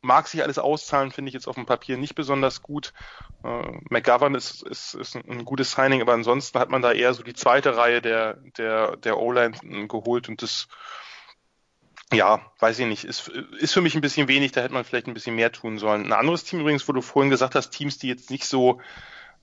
mag 0.01 0.27
sich 0.27 0.43
alles 0.43 0.59
auszahlen, 0.59 1.11
finde 1.11 1.29
ich 1.29 1.33
jetzt 1.33 1.47
auf 1.47 1.55
dem 1.55 1.65
Papier 1.65 1.97
nicht 1.97 2.15
besonders 2.15 2.61
gut. 2.61 2.93
Äh, 3.43 3.79
McGovern 3.89 4.35
ist, 4.35 4.63
ist, 4.63 4.93
ist 4.93 5.15
ein, 5.15 5.45
gutes 5.45 5.71
Signing, 5.71 6.01
aber 6.01 6.13
ansonsten 6.13 6.59
hat 6.59 6.69
man 6.69 6.81
da 6.81 6.91
eher 6.91 7.13
so 7.13 7.23
die 7.23 7.33
zweite 7.33 7.75
Reihe 7.75 8.01
der, 8.01 8.35
der, 8.57 8.97
der 8.97 9.19
O-Line 9.19 9.87
geholt 9.87 10.29
und 10.29 10.41
das 10.41 10.67
ja, 12.13 12.41
weiß 12.59 12.79
ich 12.79 12.87
nicht, 12.87 13.03
ist, 13.03 13.27
ist 13.27 13.73
für 13.73 13.81
mich 13.81 13.95
ein 13.95 14.01
bisschen 14.01 14.27
wenig, 14.27 14.51
da 14.51 14.61
hätte 14.61 14.73
man 14.73 14.83
vielleicht 14.83 15.07
ein 15.07 15.13
bisschen 15.13 15.35
mehr 15.35 15.51
tun 15.51 15.77
sollen. 15.77 16.05
Ein 16.05 16.13
anderes 16.13 16.43
Team 16.43 16.59
übrigens, 16.59 16.87
wo 16.87 16.93
du 16.93 17.01
vorhin 17.01 17.29
gesagt 17.29 17.55
hast, 17.55 17.71
Teams, 17.71 17.97
die 17.97 18.07
jetzt 18.07 18.29
nicht 18.29 18.45
so 18.45 18.79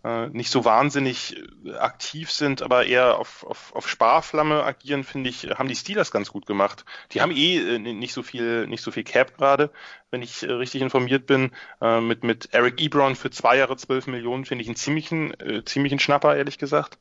äh, 0.03 0.29
nicht 0.29 0.51
so 0.51 0.65
wahnsinnig 0.65 1.37
äh, 1.67 1.75
aktiv 1.75 2.33
sind, 2.33 2.63
aber 2.63 2.87
eher 2.87 3.19
auf, 3.19 3.45
auf, 3.45 3.75
auf 3.75 3.87
Sparflamme 3.87 4.65
agieren, 4.65 5.05
finde 5.05 5.29
ich, 5.29 5.51
haben 5.51 5.69
die 5.69 5.77
Steelers 5.77 6.11
ganz 6.11 6.33
gut 6.33 6.47
gemacht. 6.47 6.87
Die 7.13 7.21
haben 7.21 7.33
eh 7.33 7.59
äh, 7.59 7.79
nicht 7.79 8.15
so 8.15 8.23
viel, 8.23 8.67
nicht 8.67 8.83
so 8.83 8.93
viel 8.93 9.05
Cap 9.05 9.37
gerade, 9.37 9.71
wenn 10.11 10.23
ich 10.23 10.43
richtig 10.43 10.81
informiert 10.81 11.27
bin. 11.27 11.53
Mit, 11.81 12.25
mit 12.25 12.49
Eric 12.53 12.81
Ebron 12.81 13.15
für 13.15 13.31
zwei 13.31 13.59
Jahre 13.59 13.77
12 13.77 14.09
Millionen 14.09 14.45
finde 14.45 14.63
ich 14.63 14.69
einen 14.69 14.77
ziemlichen, 14.77 15.39
äh, 15.39 15.65
ziemlichen 15.65 16.01
Schnapper, 16.01 16.35
ehrlich 16.35 16.59
gesagt. 16.59 16.99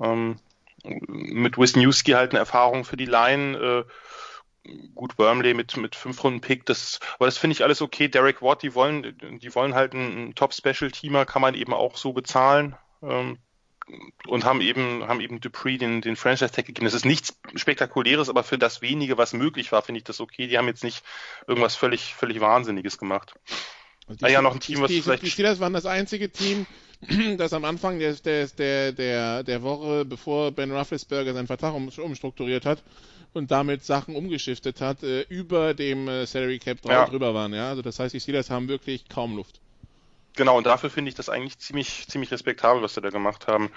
Ähm, 0.00 0.38
mit 0.84 1.58
Wisniewski 1.58 2.12
halt 2.12 2.30
eine 2.30 2.38
Erfahrung 2.38 2.84
für 2.84 2.96
die 2.96 3.04
Line, 3.04 3.58
äh, 3.58 3.84
gut 4.94 5.18
Wormley 5.18 5.54
mit 5.54 5.76
mit 5.76 5.94
fünf 5.96 6.22
Runden 6.24 6.40
Pick, 6.40 6.66
das 6.66 7.00
aber 7.16 7.26
das 7.26 7.38
finde 7.38 7.52
ich 7.54 7.62
alles 7.64 7.80
okay. 7.82 8.08
Derek 8.08 8.42
Watt, 8.42 8.62
die 8.62 8.74
wollen 8.74 9.16
die 9.40 9.54
wollen 9.54 9.74
halt 9.74 9.94
einen, 9.94 10.12
einen 10.12 10.34
Top 10.34 10.52
Special 10.54 10.90
Teamer, 10.90 11.24
kann 11.26 11.42
man 11.42 11.54
eben 11.54 11.72
auch 11.72 11.96
so 11.96 12.12
bezahlen. 12.12 12.76
Ähm, 13.02 13.38
und 14.26 14.44
haben 14.44 14.60
eben 14.60 15.08
haben 15.08 15.20
eben 15.20 15.40
Dupree 15.40 15.78
den 15.78 16.02
den 16.02 16.16
Franchise 16.16 16.52
Tag 16.52 16.66
gegeben. 16.66 16.84
Das 16.84 16.92
ist 16.94 17.06
nichts 17.06 17.38
spektakuläres, 17.54 18.28
aber 18.28 18.44
für 18.44 18.58
das 18.58 18.82
wenige, 18.82 19.16
was 19.16 19.32
möglich 19.32 19.72
war, 19.72 19.80
finde 19.82 19.98
ich 19.98 20.04
das 20.04 20.20
okay. 20.20 20.46
Die 20.46 20.58
haben 20.58 20.66
jetzt 20.68 20.84
nicht 20.84 21.02
irgendwas 21.46 21.74
völlig 21.74 22.14
völlig 22.14 22.40
wahnsinniges 22.40 22.98
gemacht. 22.98 23.34
Die, 24.10 24.24
Ah 24.24 24.28
ja, 24.28 24.42
noch 24.42 24.54
ein 24.54 24.60
Team, 24.60 24.80
was 24.80 24.88
die, 24.90 25.00
vielleicht- 25.02 25.22
die 25.22 25.30
Steelers 25.30 25.60
waren 25.60 25.72
das 25.74 25.86
einzige 25.86 26.30
Team, 26.30 26.66
das 27.38 27.52
am 27.52 27.64
Anfang 27.64 27.98
der, 27.98 28.12
der, 28.14 28.46
der, 28.48 28.92
der, 28.92 29.42
der 29.42 29.62
Woche, 29.62 30.04
bevor 30.04 30.50
Ben 30.50 30.70
Roethlisberger 30.72 31.32
seinen 31.34 31.46
Vertrag 31.46 31.74
um, 31.74 31.88
umstrukturiert 31.88 32.66
hat 32.66 32.82
und 33.34 33.50
damit 33.50 33.84
Sachen 33.84 34.16
umgeschiftet 34.16 34.80
hat, 34.80 35.02
äh, 35.02 35.22
über 35.22 35.74
dem 35.74 36.08
äh, 36.08 36.26
Salary 36.26 36.58
Cap 36.58 36.78
Ja. 36.84 37.06
drüber 37.06 37.34
waren. 37.34 37.52
Ja, 37.54 37.70
also 37.70 37.82
das 37.82 37.98
heißt, 37.98 38.14
die 38.14 38.20
Steelers 38.20 38.50
haben 38.50 38.68
wirklich 38.68 39.08
kaum 39.08 39.36
Luft. 39.36 39.60
Genau, 40.36 40.56
und 40.56 40.66
dafür 40.66 40.90
finde 40.90 41.08
ich 41.08 41.14
das 41.14 41.28
eigentlich 41.28 41.58
ziemlich, 41.58 42.06
ziemlich 42.08 42.30
respektabel, 42.30 42.82
was 42.82 42.94
sie 42.94 43.00
da 43.00 43.10
gemacht 43.10 43.48
haben. 43.48 43.70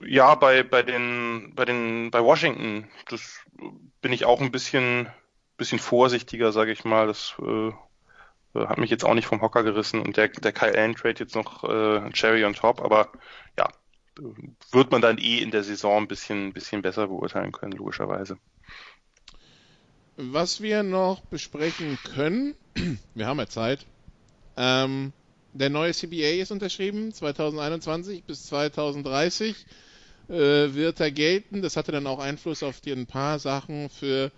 Ja, 0.00 0.34
bei, 0.34 0.62
bei 0.62 0.82
den, 0.82 1.54
bei 1.54 1.64
den, 1.64 2.10
bei 2.10 2.22
Washington, 2.22 2.88
das 3.08 3.40
bin 4.02 4.12
ich 4.12 4.24
auch 4.24 4.40
ein 4.40 4.50
bisschen, 4.50 5.08
bisschen 5.56 5.78
vorsichtiger, 5.78 6.52
sage 6.52 6.72
ich 6.72 6.84
mal. 6.84 7.06
Das 7.06 7.34
äh, 7.40 7.72
hat 8.54 8.78
mich 8.78 8.90
jetzt 8.90 9.04
auch 9.04 9.14
nicht 9.14 9.26
vom 9.26 9.40
Hocker 9.40 9.62
gerissen 9.62 10.00
und 10.00 10.16
der, 10.16 10.28
der 10.28 10.52
Kyle 10.52 10.76
Allen 10.76 10.94
Trade 10.94 11.20
jetzt 11.20 11.34
noch 11.34 11.64
äh, 11.64 12.10
Cherry 12.12 12.44
on 12.44 12.54
top, 12.54 12.80
aber 12.82 13.12
ja, 13.58 13.68
wird 14.72 14.90
man 14.90 15.00
dann 15.00 15.18
eh 15.18 15.38
in 15.38 15.50
der 15.50 15.64
Saison 15.64 16.02
ein 16.02 16.08
bisschen, 16.08 16.52
bisschen 16.52 16.82
besser 16.82 17.08
beurteilen 17.08 17.52
können, 17.52 17.72
logischerweise. 17.72 18.38
Was 20.16 20.60
wir 20.60 20.82
noch 20.82 21.20
besprechen 21.22 21.98
können, 22.14 22.54
wir 23.14 23.26
haben 23.26 23.38
ja 23.38 23.46
Zeit, 23.46 23.86
ähm, 24.56 25.12
der 25.52 25.70
neue 25.70 25.92
CBA 25.92 26.42
ist 26.42 26.52
unterschrieben, 26.52 27.12
2021 27.12 28.24
bis 28.24 28.46
2030 28.46 29.66
äh, 30.28 30.32
wird 30.32 31.00
er 31.00 31.10
gelten. 31.10 31.62
Das 31.62 31.76
hatte 31.76 31.92
dann 31.92 32.06
auch 32.06 32.20
Einfluss 32.20 32.62
auf 32.62 32.80
die 32.80 32.92
ein 32.92 33.06
paar 33.06 33.38
Sachen 33.38 33.88
für 33.88 34.30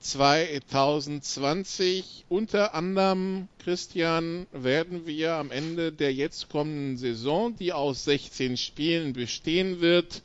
2020. 0.00 2.24
Unter 2.28 2.74
anderem, 2.74 3.48
Christian, 3.58 4.46
werden 4.52 5.06
wir 5.06 5.34
am 5.34 5.50
Ende 5.50 5.92
der 5.92 6.12
jetzt 6.12 6.48
kommenden 6.48 6.96
Saison, 6.96 7.54
die 7.56 7.72
aus 7.72 8.04
16 8.04 8.56
Spielen 8.56 9.12
bestehen 9.12 9.80
wird, 9.80 10.22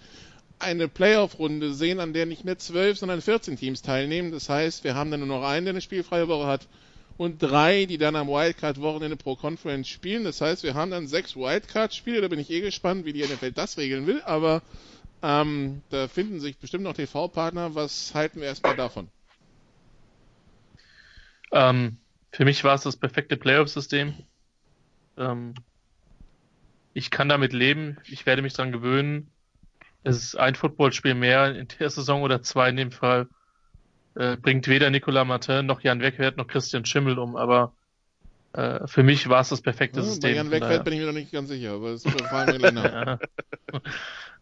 eine 0.60 0.88
Playoff-Runde 0.88 1.74
sehen, 1.74 2.00
an 2.00 2.14
der 2.14 2.26
nicht 2.26 2.45
mehr 2.45 2.58
12, 2.58 3.00
sondern 3.00 3.22
14 3.22 3.58
Teams 3.58 3.82
teilnehmen. 3.82 4.32
Das 4.32 4.50
heißt, 4.50 4.84
wir 4.84 4.95
haben 4.95 5.12
dann 5.12 5.20
nur 5.20 5.28
noch 5.28 5.44
einen, 5.44 5.66
der 5.66 5.74
eine 5.74 5.82
spielfreie 5.82 6.28
Woche 6.28 6.48
hat 6.48 6.68
und 7.18 7.41
drei, 7.41 7.86
die 7.86 7.98
dann 7.98 8.16
am 8.16 8.28
Wildcard-Wochenende 8.28 9.18
pro 9.18 9.36
Conference 9.36 9.88
spielen. 9.88 10.24
Das 10.24 10.41
heißt, 10.41 10.64
wir 10.64 10.74
haben 10.74 10.91
dann 10.91 11.08
sechs 11.08 11.36
Wildcard-Spiele. 11.36 12.22
Da 12.22 12.28
bin 12.28 12.40
ich 12.40 12.50
eh 12.50 12.62
gespannt, 12.62 13.06
wie 13.06 13.14
die 13.14 13.24
NFL 13.24 13.52
das 13.52 13.78
regeln 13.78 14.08
will. 14.08 14.22
Aber 14.24 14.62
ähm, 15.22 15.82
da 15.90 16.08
finden 16.08 16.40
sich 16.40 16.58
bestimmt 16.58 16.84
noch 16.84 16.94
TV-Partner. 16.94 17.76
Was 17.76 18.14
halten 18.14 18.40
wir 18.40 18.48
erstmal 18.48 18.76
davon? 18.76 19.10
Ähm, 21.54 21.98
für 22.32 22.46
mich 22.46 22.64
war 22.64 22.76
es 22.76 22.82
das 22.84 22.98
perfekte 22.98 23.38
Playoff-System. 23.38 24.16
Ähm, 25.18 25.54
ich 26.94 27.12
kann 27.12 27.30
damit 27.30 27.54
leben. 27.54 27.98
Ich 28.08 28.26
werde 28.26 28.42
mich 28.42 28.54
dran 28.54 28.72
gewöhnen. 28.72 29.32
Es 30.04 30.18
ist 30.18 30.36
ein 30.36 30.56
Footballspiel 30.56 31.14
mehr 31.16 31.56
in 31.56 31.68
der 31.80 31.90
Saison 31.90 32.24
oder 32.24 32.42
zwei 32.42 32.70
in 32.70 32.76
dem 32.76 32.92
Fall. 32.92 33.28
Äh, 34.16 34.38
bringt 34.38 34.68
weder 34.68 34.90
Nicolas 34.90 35.26
Martin 35.26 35.66
noch 35.66 35.82
Jan 35.82 36.02
Wegwert 36.02 36.38
noch 36.38 36.48
Christian 36.48 36.86
Schimmel 36.86 37.18
um, 37.18 37.36
aber 37.36 37.74
äh, 38.54 38.86
für 38.86 39.02
mich 39.02 39.28
war 39.30 39.42
es 39.42 39.50
das 39.50 39.62
perfekte 39.62 40.02
Ja, 40.02 40.06
System. 40.06 40.34
bei 40.52 40.60
Jan 40.60 40.62
daher- 40.62 40.80
bin 40.80 40.94
ich 40.94 41.00
mir 41.00 41.06
noch 41.08 41.14
nicht 41.14 41.32
ganz 41.32 41.50
sicher, 41.50 41.72
aber 41.74 41.96
gleich 41.96 42.74
nach. 42.74 42.84
ja. 42.84 43.20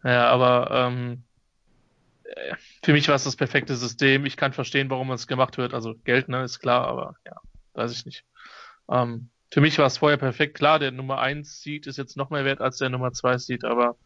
ja, 0.04 0.28
aber 0.28 0.70
ähm, 0.70 1.12
äh, 1.12 1.31
für 2.82 2.92
mich 2.92 3.08
war 3.08 3.14
es 3.14 3.24
das 3.24 3.36
perfekte 3.36 3.76
System. 3.76 4.26
Ich 4.26 4.36
kann 4.36 4.52
verstehen, 4.52 4.90
warum 4.90 5.10
es 5.10 5.26
gemacht 5.26 5.58
wird. 5.58 5.74
Also 5.74 5.94
Geld, 6.04 6.28
ne, 6.28 6.42
ist 6.42 6.60
klar, 6.60 6.86
aber 6.86 7.16
ja, 7.26 7.36
weiß 7.74 7.92
ich 7.92 8.06
nicht. 8.06 8.24
Ähm, 8.90 9.30
für 9.50 9.60
mich 9.60 9.78
war 9.78 9.86
es 9.86 9.98
vorher 9.98 10.18
perfekt. 10.18 10.56
Klar, 10.56 10.78
der 10.78 10.92
Nummer 10.92 11.18
1 11.18 11.60
Seed 11.60 11.86
ist 11.86 11.98
jetzt 11.98 12.16
noch 12.16 12.30
mehr 12.30 12.44
wert 12.44 12.60
als 12.60 12.78
der 12.78 12.88
Nummer 12.88 13.12
2 13.12 13.38
Seed, 13.38 13.64
aber 13.64 13.96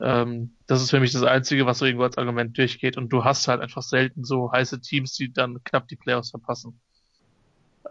ähm, 0.00 0.56
das 0.66 0.82
ist 0.82 0.90
für 0.90 1.00
mich 1.00 1.12
das 1.12 1.22
Einzige, 1.22 1.66
was 1.66 1.78
so 1.78 1.84
irgendwo 1.84 2.04
als 2.04 2.18
Argument 2.18 2.56
durchgeht. 2.56 2.96
Und 2.96 3.12
du 3.12 3.24
hast 3.24 3.48
halt 3.48 3.60
einfach 3.60 3.82
selten 3.82 4.24
so 4.24 4.50
heiße 4.52 4.80
Teams, 4.80 5.14
die 5.14 5.32
dann 5.32 5.62
knapp 5.64 5.88
die 5.88 5.96
Playoffs 5.96 6.30
verpassen. 6.30 6.80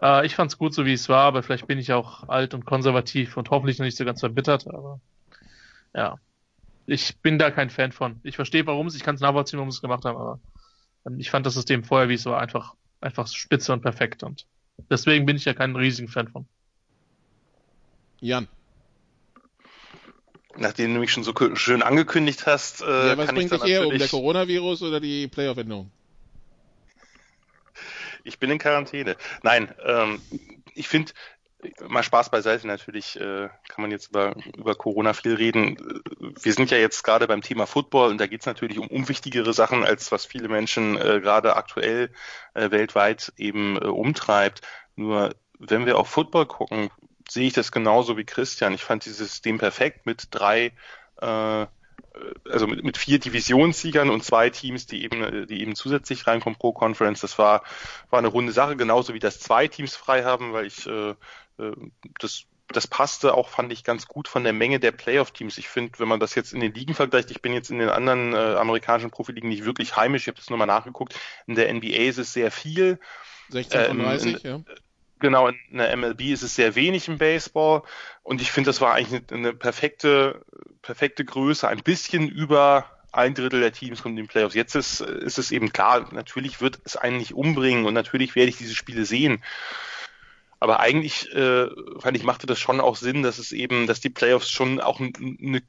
Äh, 0.02 0.26
ich 0.26 0.34
fand's 0.34 0.58
gut, 0.58 0.74
so 0.74 0.84
wie 0.84 0.92
es 0.92 1.08
war, 1.08 1.24
aber 1.24 1.42
vielleicht 1.42 1.66
bin 1.66 1.78
ich 1.78 1.92
auch 1.92 2.28
alt 2.28 2.54
und 2.54 2.64
konservativ 2.64 3.36
und 3.36 3.50
hoffentlich 3.50 3.78
noch 3.78 3.86
nicht 3.86 3.96
so 3.96 4.04
ganz 4.04 4.20
verbittert, 4.20 4.66
aber 4.68 5.00
ja. 5.94 6.18
Ich 6.88 7.18
bin 7.18 7.38
da 7.38 7.50
kein 7.50 7.70
Fan 7.70 7.92
von. 7.92 8.18
Ich 8.22 8.36
verstehe, 8.36 8.66
warum 8.66 8.86
es, 8.86 8.94
ich 8.94 9.02
kann 9.02 9.14
es 9.14 9.20
nachvollziehen, 9.20 9.58
warum 9.58 9.70
sie 9.70 9.76
es 9.76 9.82
gemacht 9.82 10.04
haben, 10.04 10.16
aber 10.16 10.40
ähm, 11.06 11.20
ich 11.20 11.30
fand 11.30 11.44
das 11.44 11.54
System 11.54 11.84
vorher, 11.84 12.08
wie 12.08 12.14
es 12.14 12.24
war, 12.24 12.40
einfach, 12.40 12.74
einfach 13.00 13.28
spitze 13.28 13.72
und 13.72 13.82
perfekt 13.82 14.22
und 14.22 14.46
deswegen 14.90 15.26
bin 15.26 15.36
ich 15.36 15.44
ja 15.44 15.54
kein 15.54 15.76
riesigen 15.76 16.08
Fan 16.08 16.28
von. 16.28 16.46
Jan, 18.20 18.48
Nachdem 20.56 20.92
du 20.92 21.00
mich 21.00 21.12
schon 21.12 21.22
so 21.22 21.32
schön 21.54 21.82
angekündigt 21.82 22.46
hast, 22.46 22.82
äh, 22.82 22.84
ja, 22.84 23.18
was 23.18 23.26
kann 23.26 23.36
ich 23.36 23.48
bringt 23.48 23.52
dann 23.52 23.60
dich 23.60 23.70
eher 23.70 23.80
um, 23.82 23.90
der 23.90 23.98
natürlich... 23.98 24.10
Coronavirus 24.10 24.82
oder 24.82 24.98
die 24.98 25.28
Playoff-Änderung? 25.28 25.90
Ich 28.24 28.38
bin 28.40 28.50
in 28.50 28.58
Quarantäne. 28.58 29.16
Nein, 29.42 29.72
ähm, 29.84 30.20
ich 30.74 30.88
finde, 30.88 31.12
mal 31.88 32.02
Spaß 32.02 32.30
beiseite 32.30 32.66
natürlich, 32.66 33.18
äh, 33.18 33.48
kann 33.68 33.82
man 33.82 33.90
jetzt 33.90 34.08
über, 34.08 34.36
über 34.56 34.74
Corona 34.74 35.12
viel 35.12 35.34
reden. 35.34 36.02
Wir 36.40 36.52
sind 36.52 36.70
ja 36.70 36.78
jetzt 36.78 37.02
gerade 37.02 37.26
beim 37.26 37.42
Thema 37.42 37.66
Football 37.66 38.10
und 38.10 38.18
da 38.18 38.26
geht 38.26 38.40
es 38.40 38.46
natürlich 38.46 38.78
um 38.78 38.86
unwichtigere 38.86 39.52
Sachen, 39.52 39.84
als 39.84 40.12
was 40.12 40.24
viele 40.24 40.48
Menschen 40.48 40.96
äh, 40.96 41.20
gerade 41.20 41.56
aktuell 41.56 42.10
äh, 42.54 42.70
weltweit 42.70 43.32
eben 43.36 43.76
äh, 43.76 43.86
umtreibt. 43.86 44.62
Nur 44.94 45.34
wenn 45.58 45.86
wir 45.86 45.98
auf 45.98 46.08
Football 46.08 46.46
gucken, 46.46 46.90
sehe 47.28 47.48
ich 47.48 47.54
das 47.54 47.72
genauso 47.72 48.16
wie 48.16 48.24
Christian. 48.24 48.72
Ich 48.72 48.84
fand 48.84 49.04
dieses 49.04 49.18
System 49.18 49.58
perfekt 49.58 50.06
mit 50.06 50.28
drei 50.30 50.72
äh, 51.20 51.66
also 52.50 52.66
mit, 52.66 52.82
mit 52.82 52.96
vier 52.96 53.20
Divisionssiegern 53.20 54.10
und 54.10 54.24
zwei 54.24 54.50
Teams, 54.50 54.86
die 54.86 55.04
eben, 55.04 55.46
die 55.46 55.60
eben 55.60 55.76
zusätzlich 55.76 56.26
reinkommen 56.26 56.58
pro 56.58 56.72
Conference. 56.72 57.20
Das 57.20 57.38
war, 57.38 57.62
war 58.10 58.18
eine 58.18 58.28
runde 58.28 58.52
Sache, 58.52 58.76
genauso 58.76 59.14
wie 59.14 59.20
das 59.20 59.38
zwei 59.38 59.68
Teams 59.68 59.94
frei 59.94 60.24
haben, 60.24 60.52
weil 60.52 60.66
ich 60.66 60.86
äh, 60.86 61.10
äh, 61.10 61.14
das 62.20 62.44
das 62.70 62.86
passte 62.86 63.32
auch, 63.32 63.48
fand 63.48 63.72
ich, 63.72 63.82
ganz 63.82 64.06
gut 64.06 64.28
von 64.28 64.44
der 64.44 64.52
Menge 64.52 64.78
der 64.78 64.92
Playoff-Teams. 64.92 65.56
Ich 65.56 65.68
finde, 65.68 65.98
wenn 66.00 66.08
man 66.08 66.20
das 66.20 66.34
jetzt 66.34 66.52
in 66.52 66.60
den 66.60 66.74
Ligen 66.74 66.92
vergleicht, 66.92 67.30
ich 67.30 67.40
bin 67.40 67.54
jetzt 67.54 67.70
in 67.70 67.78
den 67.78 67.88
anderen 67.88 68.34
äh, 68.34 68.56
amerikanischen 68.56 69.10
Profiligen 69.10 69.48
nicht 69.48 69.64
wirklich 69.64 69.96
heimisch, 69.96 70.22
ich 70.24 70.28
habe 70.28 70.36
das 70.36 70.50
nur 70.50 70.58
mal 70.58 70.66
nachgeguckt. 70.66 71.18
In 71.46 71.54
der 71.54 71.72
NBA 71.72 72.08
ist 72.08 72.18
es 72.18 72.34
sehr 72.34 72.50
viel. 72.50 72.98
16 73.48 73.84
von 73.86 74.00
Ähm, 74.00 74.04
30, 74.04 74.44
in- 74.44 74.50
ja. 74.50 74.60
Genau, 75.20 75.48
in 75.48 75.78
der 75.78 75.96
MLB 75.96 76.20
ist 76.30 76.42
es 76.42 76.54
sehr 76.54 76.74
wenig 76.76 77.08
im 77.08 77.18
Baseball 77.18 77.82
und 78.22 78.40
ich 78.40 78.52
finde, 78.52 78.68
das 78.68 78.80
war 78.80 78.94
eigentlich 78.94 79.22
eine, 79.30 79.38
eine 79.38 79.52
perfekte, 79.52 80.44
perfekte 80.82 81.24
Größe, 81.24 81.66
ein 81.66 81.82
bisschen 81.82 82.28
über 82.28 82.84
ein 83.10 83.34
Drittel 83.34 83.60
der 83.60 83.72
Teams 83.72 84.02
kommt 84.02 84.12
in 84.12 84.24
den 84.24 84.28
Playoffs. 84.28 84.54
Jetzt 84.54 84.76
ist, 84.76 85.00
ist 85.00 85.38
es 85.38 85.50
eben 85.50 85.72
klar, 85.72 86.12
natürlich 86.12 86.60
wird 86.60 86.78
es 86.84 86.96
einen 86.96 87.16
nicht 87.16 87.32
umbringen 87.32 87.86
und 87.86 87.94
natürlich 87.94 88.36
werde 88.36 88.50
ich 88.50 88.58
diese 88.58 88.74
Spiele 88.76 89.06
sehen. 89.06 89.42
Aber 90.60 90.80
eigentlich, 90.80 91.32
äh, 91.34 91.68
fand 92.00 92.16
ich, 92.16 92.24
machte 92.24 92.46
das 92.46 92.58
schon 92.58 92.80
auch 92.80 92.96
Sinn, 92.96 93.22
dass 93.22 93.38
es 93.38 93.52
eben, 93.52 93.86
dass 93.86 94.00
die 94.00 94.10
Playoffs 94.10 94.50
schon 94.50 94.80
auch 94.80 94.98
ein- 95.00 95.12
eine, 95.40 95.62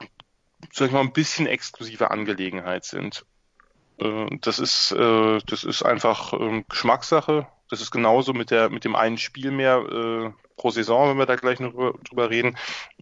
sag 0.71 0.87
ich 0.87 0.93
mal, 0.93 1.01
ein 1.01 1.13
bisschen 1.13 1.47
exklusive 1.47 2.11
Angelegenheit 2.11 2.85
sind. 2.85 3.25
Äh, 3.99 4.25
das 4.41 4.59
ist, 4.59 4.91
äh, 4.91 5.39
das 5.45 5.63
ist 5.63 5.83
einfach 5.83 6.33
ähm, 6.33 6.65
Geschmackssache. 6.69 7.47
Das 7.69 7.81
ist 7.81 7.91
genauso 7.91 8.33
mit 8.33 8.49
der, 8.51 8.69
mit 8.69 8.83
dem 8.83 8.95
einen 8.95 9.17
Spiel 9.19 9.51
mehr 9.51 9.77
äh, 9.77 10.31
pro 10.57 10.71
Saison, 10.71 11.09
wenn 11.09 11.17
wir 11.17 11.25
da 11.27 11.35
gleich 11.35 11.59
noch 11.59 11.71
drüber, 11.71 11.93
drüber 12.03 12.29
reden. 12.29 12.57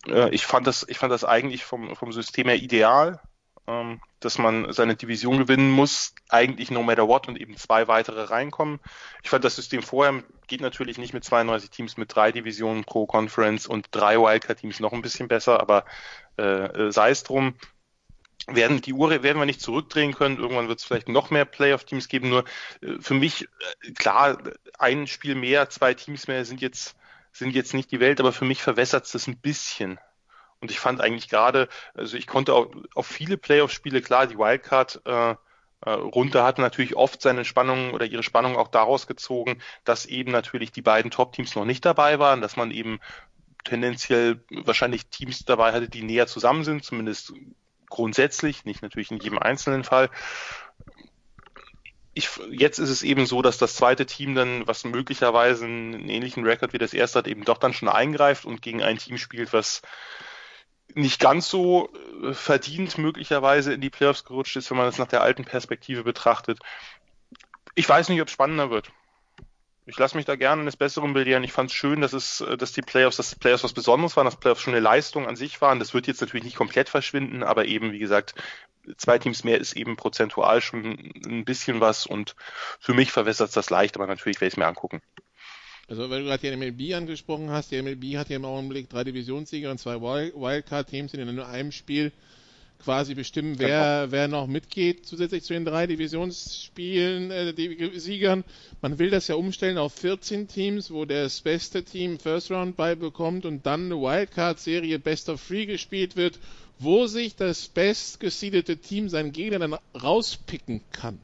Äh, 0.08 0.30
ich 0.32 0.46
fand 0.46 0.68
das, 0.68 0.86
ich 0.90 0.98
fand 0.98 1.12
das 1.14 1.24
eigentlich 1.24 1.64
vom, 1.64 1.96
vom 1.96 2.12
System 2.12 2.48
her 2.48 2.58
ideal, 2.58 3.22
ähm, 3.68 4.02
dass 4.20 4.38
man 4.38 4.72
seine 4.74 4.96
Division 4.96 5.38
gewinnen 5.38 5.70
muss, 5.70 6.16
eigentlich 6.30 6.72
no 6.72 6.84
matter 6.84 7.08
what 7.08 7.28
und 7.28 7.40
eben 7.40 7.56
zwei 7.58 7.88
weitere 7.88 8.24
reinkommen. 8.24 8.80
Ich 9.24 9.30
fand 9.30 9.44
das 9.44 9.56
System 9.56 9.84
vorher 9.84 10.24
geht 10.48 10.62
natürlich 10.62 10.98
nicht 10.98 11.14
mit 11.14 11.24
32 11.24 11.70
Teams 11.70 11.98
mit 11.98 12.16
drei 12.16 12.32
Divisionen 12.32 12.86
pro 12.86 13.06
Conference 13.06 13.68
und 13.68 13.88
drei 13.92 14.18
Wildcard-Teams 14.18 14.80
noch 14.80 14.94
ein 14.94 15.02
bisschen 15.02 15.28
besser, 15.28 15.60
aber 15.60 15.86
äh, 16.38 16.88
äh, 16.88 16.92
sei 16.92 17.12
es 17.12 17.24
drum 17.24 17.56
werden 18.50 18.80
die 18.82 18.94
Uhr 18.94 19.10
werden 19.10 19.40
wir 19.40 19.46
nicht 19.46 19.62
zurückdrehen 19.62 20.14
können. 20.14 20.38
Irgendwann 20.38 20.70
wird 20.70 20.80
es 20.80 20.86
vielleicht 20.86 21.10
noch 21.10 21.32
mehr 21.32 21.44
Playoff-Teams 21.44 22.08
geben. 22.08 22.30
Nur 22.30 22.46
äh, 22.82 22.94
für 23.02 23.14
mich 23.14 23.50
äh, 23.84 23.92
klar, 23.92 24.38
ein 24.80 25.08
Spiel 25.08 25.36
mehr, 25.36 25.70
zwei 25.70 25.94
Teams 25.94 26.28
mehr 26.28 26.46
sind 26.46 26.62
jetzt 26.62 26.96
sind 27.34 27.54
jetzt 27.54 27.74
nicht 27.74 27.92
die 27.92 28.00
Welt, 28.00 28.20
aber 28.20 28.34
für 28.34 28.46
mich 28.46 28.64
verwässert 28.64 29.06
es 29.06 29.12
das 29.12 29.28
ein 29.28 29.38
bisschen. 29.38 30.00
Und 30.60 30.72
ich 30.72 30.80
fand 30.80 31.02
eigentlich 31.02 31.30
gerade, 31.30 31.70
also 31.94 32.18
ich 32.18 32.28
konnte 32.28 32.54
auch 32.54 32.68
auf 32.96 33.06
viele 33.06 33.38
Playoff-Spiele 33.38 34.02
klar, 34.02 34.28
die 34.28 34.38
Wildcard 34.38 35.02
äh, 35.06 35.36
äh, 35.82 35.92
runter 35.92 36.44
hatte 36.44 36.62
natürlich 36.62 36.96
oft 36.96 37.22
seine 37.22 37.46
Spannung 37.46 37.94
oder 37.94 38.06
ihre 38.06 38.24
Spannung 38.24 38.58
auch 38.58 38.68
daraus 38.68 39.06
gezogen, 39.06 39.62
dass 39.84 40.06
eben 40.06 40.32
natürlich 40.32 40.72
die 40.72 40.82
beiden 40.82 41.12
Top-Teams 41.12 41.56
noch 41.56 41.66
nicht 41.66 41.86
dabei 41.86 42.18
waren, 42.18 42.42
dass 42.42 42.56
man 42.56 42.72
eben 42.72 43.00
tendenziell 43.64 44.44
wahrscheinlich 44.50 45.08
Teams 45.08 45.46
dabei 45.46 45.74
hatte, 45.74 45.90
die 45.90 46.02
näher 46.02 46.26
zusammen 46.28 46.64
sind, 46.64 46.84
zumindest 46.84 47.34
grundsätzlich, 47.90 48.66
nicht 48.66 48.82
natürlich 48.82 49.12
in 49.12 49.20
jedem 49.20 49.40
einzelnen 49.40 49.84
Fall. 49.84 50.10
ich, 52.14 52.30
jetzt 52.50 52.80
ist 52.80 52.90
es 52.90 53.04
eben 53.04 53.28
so, 53.28 53.44
dass 53.44 53.60
das 53.60 53.76
zweite 53.76 54.08
Team 54.08 54.34
dann, 54.34 54.66
was 54.66 54.84
möglicherweise 54.84 55.66
einen 55.66 56.10
ähnlichen 56.10 56.44
Rekord 56.44 56.74
wie 56.74 56.80
das 56.80 56.94
erste 56.94 57.20
hat, 57.20 57.28
eben 57.28 57.46
doch 57.46 57.60
dann 57.60 57.74
schon 57.74 57.90
eingreift 57.90 58.46
und 58.46 58.64
gegen 58.64 58.82
ein 58.82 58.98
Team 58.98 59.18
spielt, 59.18 59.54
was 59.54 59.84
nicht 60.94 61.20
ganz 61.20 61.50
so 61.50 61.90
äh, 62.24 62.34
verdient 62.34 62.98
möglicherweise 62.98 63.74
in 63.74 63.82
die 63.82 63.90
Playoffs 63.90 64.26
gerutscht 64.26 64.56
ist, 64.56 64.70
wenn 64.70 64.78
man 64.78 64.86
das 64.86 64.98
nach 64.98 65.08
der 65.08 65.22
alten 65.22 65.46
Perspektive 65.46 66.04
betrachtet. 66.04 66.60
Ich 67.76 67.88
weiß 67.88 68.10
nicht, 68.10 68.22
ob 68.22 68.28
es 68.28 68.34
spannender 68.34 68.70
wird. 68.70 68.92
Ich 69.86 69.98
lasse 69.98 70.18
mich 70.18 70.26
da 70.26 70.36
gerne 70.36 70.62
eines 70.62 70.76
Besseren 70.76 71.14
belehren. 71.14 71.46
Ich 71.46 71.54
fand 71.54 71.70
es 71.70 71.76
schön, 71.76 72.02
dass 72.02 72.14
es, 72.14 72.42
äh, 72.42 72.58
dass 72.58 72.74
die 72.74 72.82
Playoffs, 72.82 73.18
dass 73.18 73.30
die 73.30 73.40
Playoffs 73.40 73.64
was 73.64 73.74
Besonderes 73.74 74.18
waren, 74.18 74.26
dass 74.26 74.40
Playoffs 74.40 74.62
schon 74.62 74.74
eine 74.74 74.82
Leistung 74.82 75.28
an 75.28 75.36
sich 75.36 75.62
waren. 75.62 75.80
Das 75.80 75.94
wird 75.94 76.08
jetzt 76.08 76.22
natürlich 76.22 76.44
nicht 76.44 76.58
komplett 76.58 76.90
verschwinden, 76.90 77.44
aber 77.44 77.66
eben, 77.66 77.92
wie 77.92 78.00
gesagt, 78.00 78.36
zwei 78.98 79.20
Teams 79.20 79.44
mehr 79.44 79.60
ist 79.60 79.74
eben 79.74 79.96
prozentual 79.96 80.62
schon 80.62 81.12
ein 81.26 81.46
bisschen 81.46 81.82
was 81.82 82.06
und 82.06 82.36
für 82.80 82.94
mich 82.94 83.12
verwässert 83.12 83.50
es 83.50 83.54
das 83.54 83.70
leicht, 83.70 83.96
aber 83.98 84.08
natürlich 84.08 84.38
werde 84.38 84.48
ich 84.48 84.54
es 84.54 84.58
mir 84.58 84.68
angucken. 84.68 85.02
Also 85.88 86.10
wenn 86.10 86.24
du 86.24 86.26
gerade 86.26 86.50
die 86.50 86.56
MLB 86.56 86.96
angesprochen 86.96 87.50
hast, 87.50 87.72
die 87.72 87.82
MLB 87.82 88.18
hat 88.18 88.30
ja 88.30 88.36
im 88.36 88.46
Augenblick 88.46 88.90
drei 88.90 89.06
Divisionssieger 89.06 89.72
und 89.72 89.80
zwei 89.80 90.02
Wildcard-Teams, 90.02 91.14
die 91.14 91.20
in 91.20 91.34
nur 91.34 91.48
einem 91.48 91.72
Spiel 91.72 92.12
quasi 92.80 93.16
bestimmen, 93.16 93.58
wer, 93.58 94.02
genau. 94.02 94.12
wer 94.12 94.28
noch 94.28 94.48
mitgeht, 94.48 95.06
zusätzlich 95.06 95.44
zu 95.44 95.54
den 95.54 95.66
drei 95.66 95.88
Divisionsspielen, 95.88 97.32
äh, 97.32 97.54
die 97.54 98.00
Siegern. 98.00 98.44
Man 98.82 99.00
will 99.00 99.10
das 99.10 99.28
ja 99.28 99.36
umstellen 99.36 99.78
auf 99.78 99.94
14 99.94 100.48
Teams, 100.48 100.92
wo 100.92 101.06
das 101.06 101.42
beste 101.42 101.84
Team 101.84 102.20
First 102.20 102.52
Round 102.52 102.76
beibekommt 102.76 103.46
und 103.46 103.66
dann 103.66 103.86
eine 103.86 103.96
Wildcard-Serie 103.96 105.00
Best 105.00 105.30
of 105.30 105.46
Three 105.46 105.66
gespielt 105.66 106.16
wird, 106.16 106.38
wo 106.80 107.08
sich 107.08 107.36
das 107.36 107.68
bestgesiedete 107.70 108.78
Team 108.78 109.10
seinen 109.10 109.32
Gegner 109.32 109.60
dann 109.60 109.76
rauspicken 110.00 110.82
kann. 110.92 111.20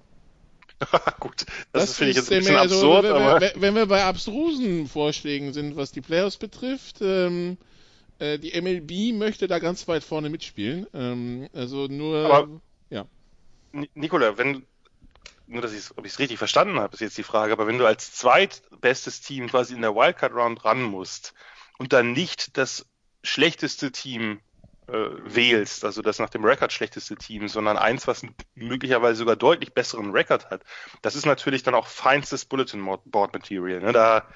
Gut, 1.19 1.45
das, 1.72 1.85
das 1.85 1.97
finde 1.97 2.11
ich 2.11 2.18
jetzt 2.18 2.31
ein 2.31 2.39
bisschen 2.39 2.55
also, 2.55 2.76
absurd. 2.76 3.03
Wenn, 3.05 3.22
aber... 3.22 3.51
wenn 3.55 3.76
wir 3.76 3.85
bei 3.85 4.03
abstrusen 4.03 4.88
Vorschlägen 4.88 5.53
sind, 5.53 5.76
was 5.76 5.91
die 5.91 6.01
Playoffs 6.01 6.38
betrifft, 6.38 6.97
ähm, 7.01 7.57
äh, 8.19 8.39
die 8.39 8.60
MLB 8.60 9.18
möchte 9.18 9.47
da 9.47 9.60
ganz 9.60 9.88
weit 9.88 10.03
vorne 10.03 10.30
mitspielen. 10.30 10.88
Ähm, 10.93 11.49
also 11.53 11.88
nur, 11.88 12.26
aber, 12.26 12.61
ja. 12.89 13.05
Nikola, 13.95 14.38
wenn 14.38 14.64
nur, 15.47 15.61
dass 15.61 15.73
ich 15.73 15.97
ob 15.97 16.05
ich 16.05 16.14
es 16.14 16.19
richtig 16.19 16.38
verstanden 16.38 16.80
habe, 16.80 16.93
ist 16.93 17.01
jetzt 17.01 17.18
die 17.18 17.23
Frage, 17.23 17.53
aber 17.53 17.68
wenn 17.68 17.77
du 17.77 17.85
als 17.85 18.14
zweitbestes 18.14 19.22
Team 19.22 19.49
quasi 19.49 19.73
in 19.73 19.81
der 19.81 19.95
Wildcard 19.95 20.34
Round 20.34 20.64
ran 20.64 20.81
musst 20.84 21.34
und 21.77 21.93
dann 21.93 22.14
nicht 22.14 22.57
das 22.57 22.85
schlechteste 23.23 23.91
Team 23.91 24.39
äh, 24.88 25.10
wählst, 25.26 25.85
also 25.85 26.01
das 26.01 26.19
nach 26.19 26.30
dem 26.30 26.43
Rekord 26.43 26.73
schlechteste 26.73 27.15
Team, 27.15 27.47
sondern 27.47 27.77
eins, 27.77 28.07
was 28.07 28.26
möglicherweise 28.55 29.19
sogar 29.19 29.35
deutlich 29.35 29.73
besseren 29.73 30.11
Rekord 30.11 30.49
hat, 30.49 30.64
das 31.01 31.15
ist 31.15 31.26
natürlich 31.26 31.64
dann 31.64 31.76
auch 31.76 31.88
feinstes 31.88 32.45
Bulletin 32.45 32.85
Board 33.05 33.34
Material. 33.34 33.80
Ne? 33.80 33.93
Da 33.93 34.27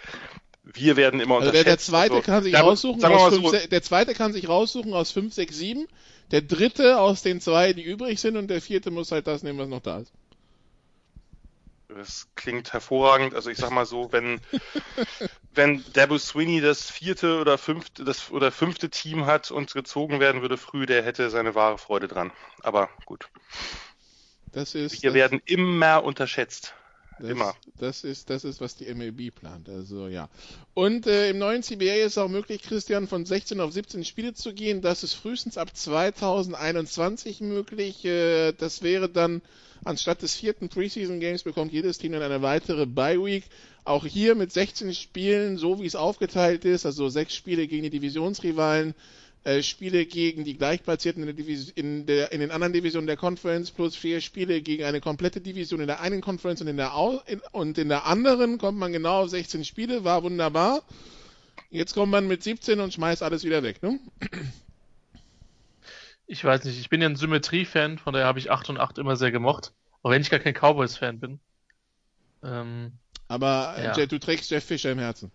wir 0.73 0.97
werden 0.97 1.19
immer 1.19 1.39
also 1.39 1.51
der, 1.51 1.63
der 1.63 1.77
zweite 1.77 2.15
also, 2.15 2.25
kann 2.25 2.43
sich 2.43 2.53
ja, 2.53 2.61
raussuchen 2.61 3.03
aus 3.05 3.33
fünf, 3.33 3.49
so, 3.49 3.67
der 3.67 3.81
zweite 3.81 4.13
kann 4.13 4.33
sich 4.33 4.49
raussuchen 4.49 4.93
aus 4.93 5.11
5, 5.11 5.33
6, 5.33 5.55
7, 5.55 5.87
der 6.31 6.41
dritte 6.41 6.99
aus 6.99 7.21
den 7.21 7.39
zwei, 7.39 7.73
die 7.73 7.83
übrig 7.83 8.19
sind 8.19 8.35
und 8.35 8.49
der 8.49 8.61
vierte 8.61 8.91
muss 8.91 9.11
halt 9.11 9.27
das 9.27 9.43
nehmen, 9.43 9.59
was 9.59 9.69
noch 9.69 9.81
da 9.81 9.99
ist. 9.99 10.11
Das 11.87 12.27
klingt 12.35 12.73
hervorragend. 12.73 13.33
Also 13.33 13.49
ich 13.49 13.57
sag 13.57 13.71
mal 13.71 13.85
so, 13.85 14.11
wenn, 14.11 14.41
wenn 15.57 15.83
Dabo 15.93 16.17
Sweeney 16.17 16.61
das 16.61 16.89
vierte 16.89 17.39
oder 17.39 17.57
fünfte, 17.57 18.05
das 18.05 18.31
oder 18.31 18.51
fünfte 18.51 18.89
Team 18.89 19.25
hat 19.25 19.51
und 19.51 19.73
gezogen 19.73 20.19
werden 20.19 20.41
würde 20.41 20.57
früh, 20.57 20.85
der 20.85 21.03
hätte 21.03 21.29
seine 21.29 21.55
wahre 21.55 21.77
Freude 21.77 22.07
dran. 22.07 22.31
Aber 22.61 22.89
gut. 23.05 23.29
Das 24.53 24.75
ist, 24.75 25.03
Wir 25.03 25.09
das, 25.09 25.15
werden 25.15 25.41
immer 25.45 26.03
unterschätzt. 26.03 26.75
Das, 27.19 27.29
immer. 27.29 27.55
Das 27.79 28.03
ist, 28.03 28.29
das 28.29 28.43
ist, 28.43 28.61
was 28.61 28.75
die 28.75 28.93
MLB 28.93 29.33
plant. 29.33 29.69
Also 29.69 30.07
ja. 30.07 30.29
Und 30.73 31.07
äh, 31.07 31.29
im 31.29 31.39
neuen 31.39 31.63
CBA 31.63 32.05
ist 32.05 32.17
auch 32.17 32.29
möglich, 32.29 32.61
Christian, 32.61 33.07
von 33.07 33.25
16 33.25 33.59
auf 33.59 33.71
17 33.71 34.03
Spiele 34.05 34.33
zu 34.33 34.53
gehen. 34.53 34.81
Das 34.81 35.03
ist 35.03 35.13
frühestens 35.13 35.57
ab 35.57 35.75
2021 35.75 37.41
möglich. 37.41 38.05
Äh, 38.05 38.53
das 38.53 38.81
wäre 38.81 39.09
dann 39.09 39.41
Anstatt 39.83 40.21
des 40.21 40.35
vierten 40.35 40.69
Preseason 40.69 41.19
Games 41.19 41.43
bekommt 41.43 41.71
jedes 41.71 41.97
Team 41.97 42.13
dann 42.13 42.21
eine 42.21 42.41
weitere 42.41 42.85
Bye 42.85 43.23
Week. 43.23 43.43
Auch 43.83 44.05
hier 44.05 44.35
mit 44.35 44.51
16 44.51 44.93
Spielen, 44.93 45.57
so 45.57 45.79
wie 45.79 45.85
es 45.85 45.95
aufgeteilt 45.95 46.65
ist, 46.65 46.85
also 46.85 47.07
sechs 47.07 47.35
Spiele 47.35 47.67
gegen 47.67 47.83
die 47.83 47.89
Divisionsrivalen, 47.89 48.95
äh, 49.47 49.63
Spiele 49.63 50.05
gegen 50.05 50.43
die 50.43 50.57
Gleichplatzierten 50.57 51.23
in, 51.23 51.27
der 51.27 51.35
Divis 51.35 51.69
in, 51.69 52.05
der, 52.05 52.33
in 52.33 52.41
den 52.41 52.51
anderen 52.51 52.73
Divisionen 52.73 53.07
der 53.07 53.15
Conference 53.15 53.71
plus 53.71 53.95
vier 53.95 54.19
Spiele 54.19 54.61
gegen 54.61 54.83
eine 54.83 54.99
komplette 54.99 55.39
Division 55.39 55.79
in 55.79 55.87
der 55.87 56.01
einen 56.01 56.19
Conference 56.19 56.59
und 56.59 56.67
in 56.67 56.75
der, 56.75 56.95
Au 56.95 57.21
in, 57.25 57.39
und 57.53 57.77
in 57.77 57.87
der 57.87 58.05
anderen 58.05 58.57
kommt 58.57 58.77
man 58.77 58.91
genau 58.91 59.23
auf 59.23 59.29
16 59.29 59.63
Spiele, 59.63 60.03
war 60.03 60.21
wunderbar. 60.23 60.81
Jetzt 61.69 61.93
kommt 61.93 62.11
man 62.11 62.27
mit 62.27 62.43
17 62.43 62.81
und 62.81 62.93
schmeißt 62.93 63.23
alles 63.23 63.45
wieder 63.45 63.63
weg, 63.63 63.81
ne? 63.81 64.01
Ich 66.25 66.43
weiß 66.43 66.65
nicht, 66.65 66.77
ich 66.77 66.89
bin 66.89 67.01
ja 67.01 67.07
ein 67.07 67.15
Symmetrie-Fan, 67.15 67.99
von 67.99 68.11
daher 68.11 68.27
habe 68.27 68.39
ich 68.39 68.51
8 68.51 68.69
und 68.69 68.77
8 68.77 68.97
immer 68.97 69.15
sehr 69.15 69.31
gemocht. 69.31 69.71
Auch 70.03 70.09
wenn 70.09 70.21
ich 70.21 70.29
gar 70.29 70.41
kein 70.41 70.55
Cowboys-Fan 70.55 71.21
bin. 71.21 71.39
Ähm, 72.43 72.91
Aber 73.29 73.75
äh, 73.77 73.97
ja. 73.97 74.05
du 74.05 74.19
trägst 74.19 74.51
Jeff 74.51 74.65
Fischer 74.65 74.91
im 74.91 74.99
Herzen. 74.99 75.31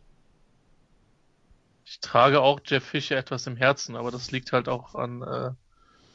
Ich 1.93 2.01
trage 2.01 2.41
auch 2.41 2.61
Jeff 2.65 2.87
Fischer 2.87 3.19
etwas 3.19 3.47
im 3.47 3.55
Herzen, 3.55 3.97
aber 3.97 4.11
das 4.11 4.31
liegt 4.31 4.53
halt 4.53 4.67
auch 4.67 4.95
an, 4.95 5.21
äh, 5.21 5.51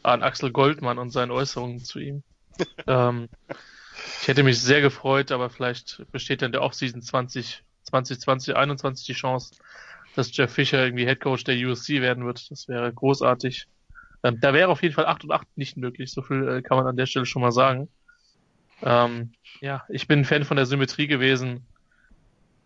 an 0.02 0.24
Axel 0.24 0.52
Goldmann 0.52 0.98
und 0.98 1.12
seinen 1.12 1.30
Äußerungen 1.30 1.84
zu 1.84 1.99
ihm. 1.99 2.24
ähm, 2.88 3.30
ich 4.20 4.28
hätte 4.28 4.41
mich 4.41 4.60
sehr 4.60 4.82
gefreut, 4.82 5.32
aber 5.32 5.52
vielleicht 5.52 6.04
besteht 6.12 6.41
dann 6.41 6.52
der 6.52 6.64
Offseason 6.64 7.04
20, 7.04 7.64
2020, 7.84 8.56
21 8.56 9.06
die 9.06 9.14
Chance, 9.14 9.54
dass 10.16 10.36
Jeff 10.36 10.52
Fischer 10.52 10.84
irgendwie 10.84 11.06
Headcoach 11.06 11.44
der 11.44 11.56
USC 11.56 12.02
werden 12.02 12.26
wird. 12.26 12.49
Das 12.49 12.68
wäre 12.68 12.91
großartig. 12.91 13.68
Ähm, 14.24 14.40
da 14.40 14.56
wäre 14.56 14.70
auf 14.70 14.82
jeden 14.82 14.95
Fall 14.95 15.06
8 15.06 15.26
und 15.26 15.32
8 15.32 15.45
nicht 15.58 15.78
möglich, 15.78 16.12
so 16.12 16.24
viel 16.24 16.48
äh, 16.48 16.62
kann 16.64 16.78
man 16.78 16.88
an 16.88 16.98
der 16.98 17.06
Stelle 17.06 17.28
schon 17.28 17.44
mal 17.44 17.52
sagen. 17.52 17.88
Ähm, 18.82 19.32
ja, 19.62 19.86
ich 19.90 20.08
bin 20.08 20.22
ein 20.22 20.26
Fan 20.26 20.44
von 20.44 20.58
der 20.58 20.66
Symmetrie 20.66 21.06
gewesen. 21.06 21.68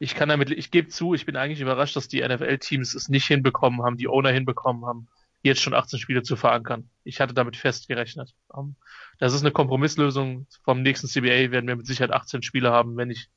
Ich 0.02 0.16
kann 0.16 0.30
damit, 0.30 0.50
ich 0.50 0.72
gebe 0.72 0.88
zu, 0.88 1.14
ich 1.14 1.28
bin 1.28 1.36
eigentlich 1.36 1.62
überrascht, 1.62 1.96
dass 1.96 2.08
die 2.08 2.28
NFL-Teams 2.28 2.96
es 2.96 3.08
nicht 3.08 3.28
hinbekommen 3.28 3.84
haben, 3.84 3.98
die 3.98 4.08
Owner 4.08 4.32
hinbekommen 4.32 4.84
haben, 4.84 5.08
jetzt 5.44 5.62
schon 5.62 5.76
18 5.76 6.00
Spiele 6.00 6.24
zu 6.24 6.36
verankern. 6.36 6.90
Ich 7.04 7.22
hatte 7.22 7.36
damit 7.36 7.56
fest 7.56 7.88
gerechnet. 7.88 8.34
Um, 8.48 8.76
das 9.20 9.32
ist 9.32 9.42
eine 9.42 9.52
Kompromisslösung. 9.52 10.48
Vom 10.64 10.82
nächsten 10.82 11.08
CBA 11.08 11.52
werden 11.52 11.68
wir 11.68 11.76
mit 11.76 11.86
Sicherheit 11.86 12.10
18 12.10 12.42
Spiele 12.42 12.72
haben, 12.72 12.98
wenn 12.98 13.10
nicht. 13.10 13.30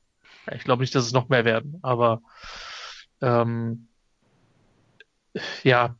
Ich 0.51 0.63
glaube 0.63 0.81
nicht, 0.81 0.95
dass 0.95 1.05
es 1.05 1.13
noch 1.13 1.29
mehr 1.29 1.45
werden, 1.45 1.77
aber 1.83 2.23
ähm, 3.21 3.87
ja, 5.61 5.95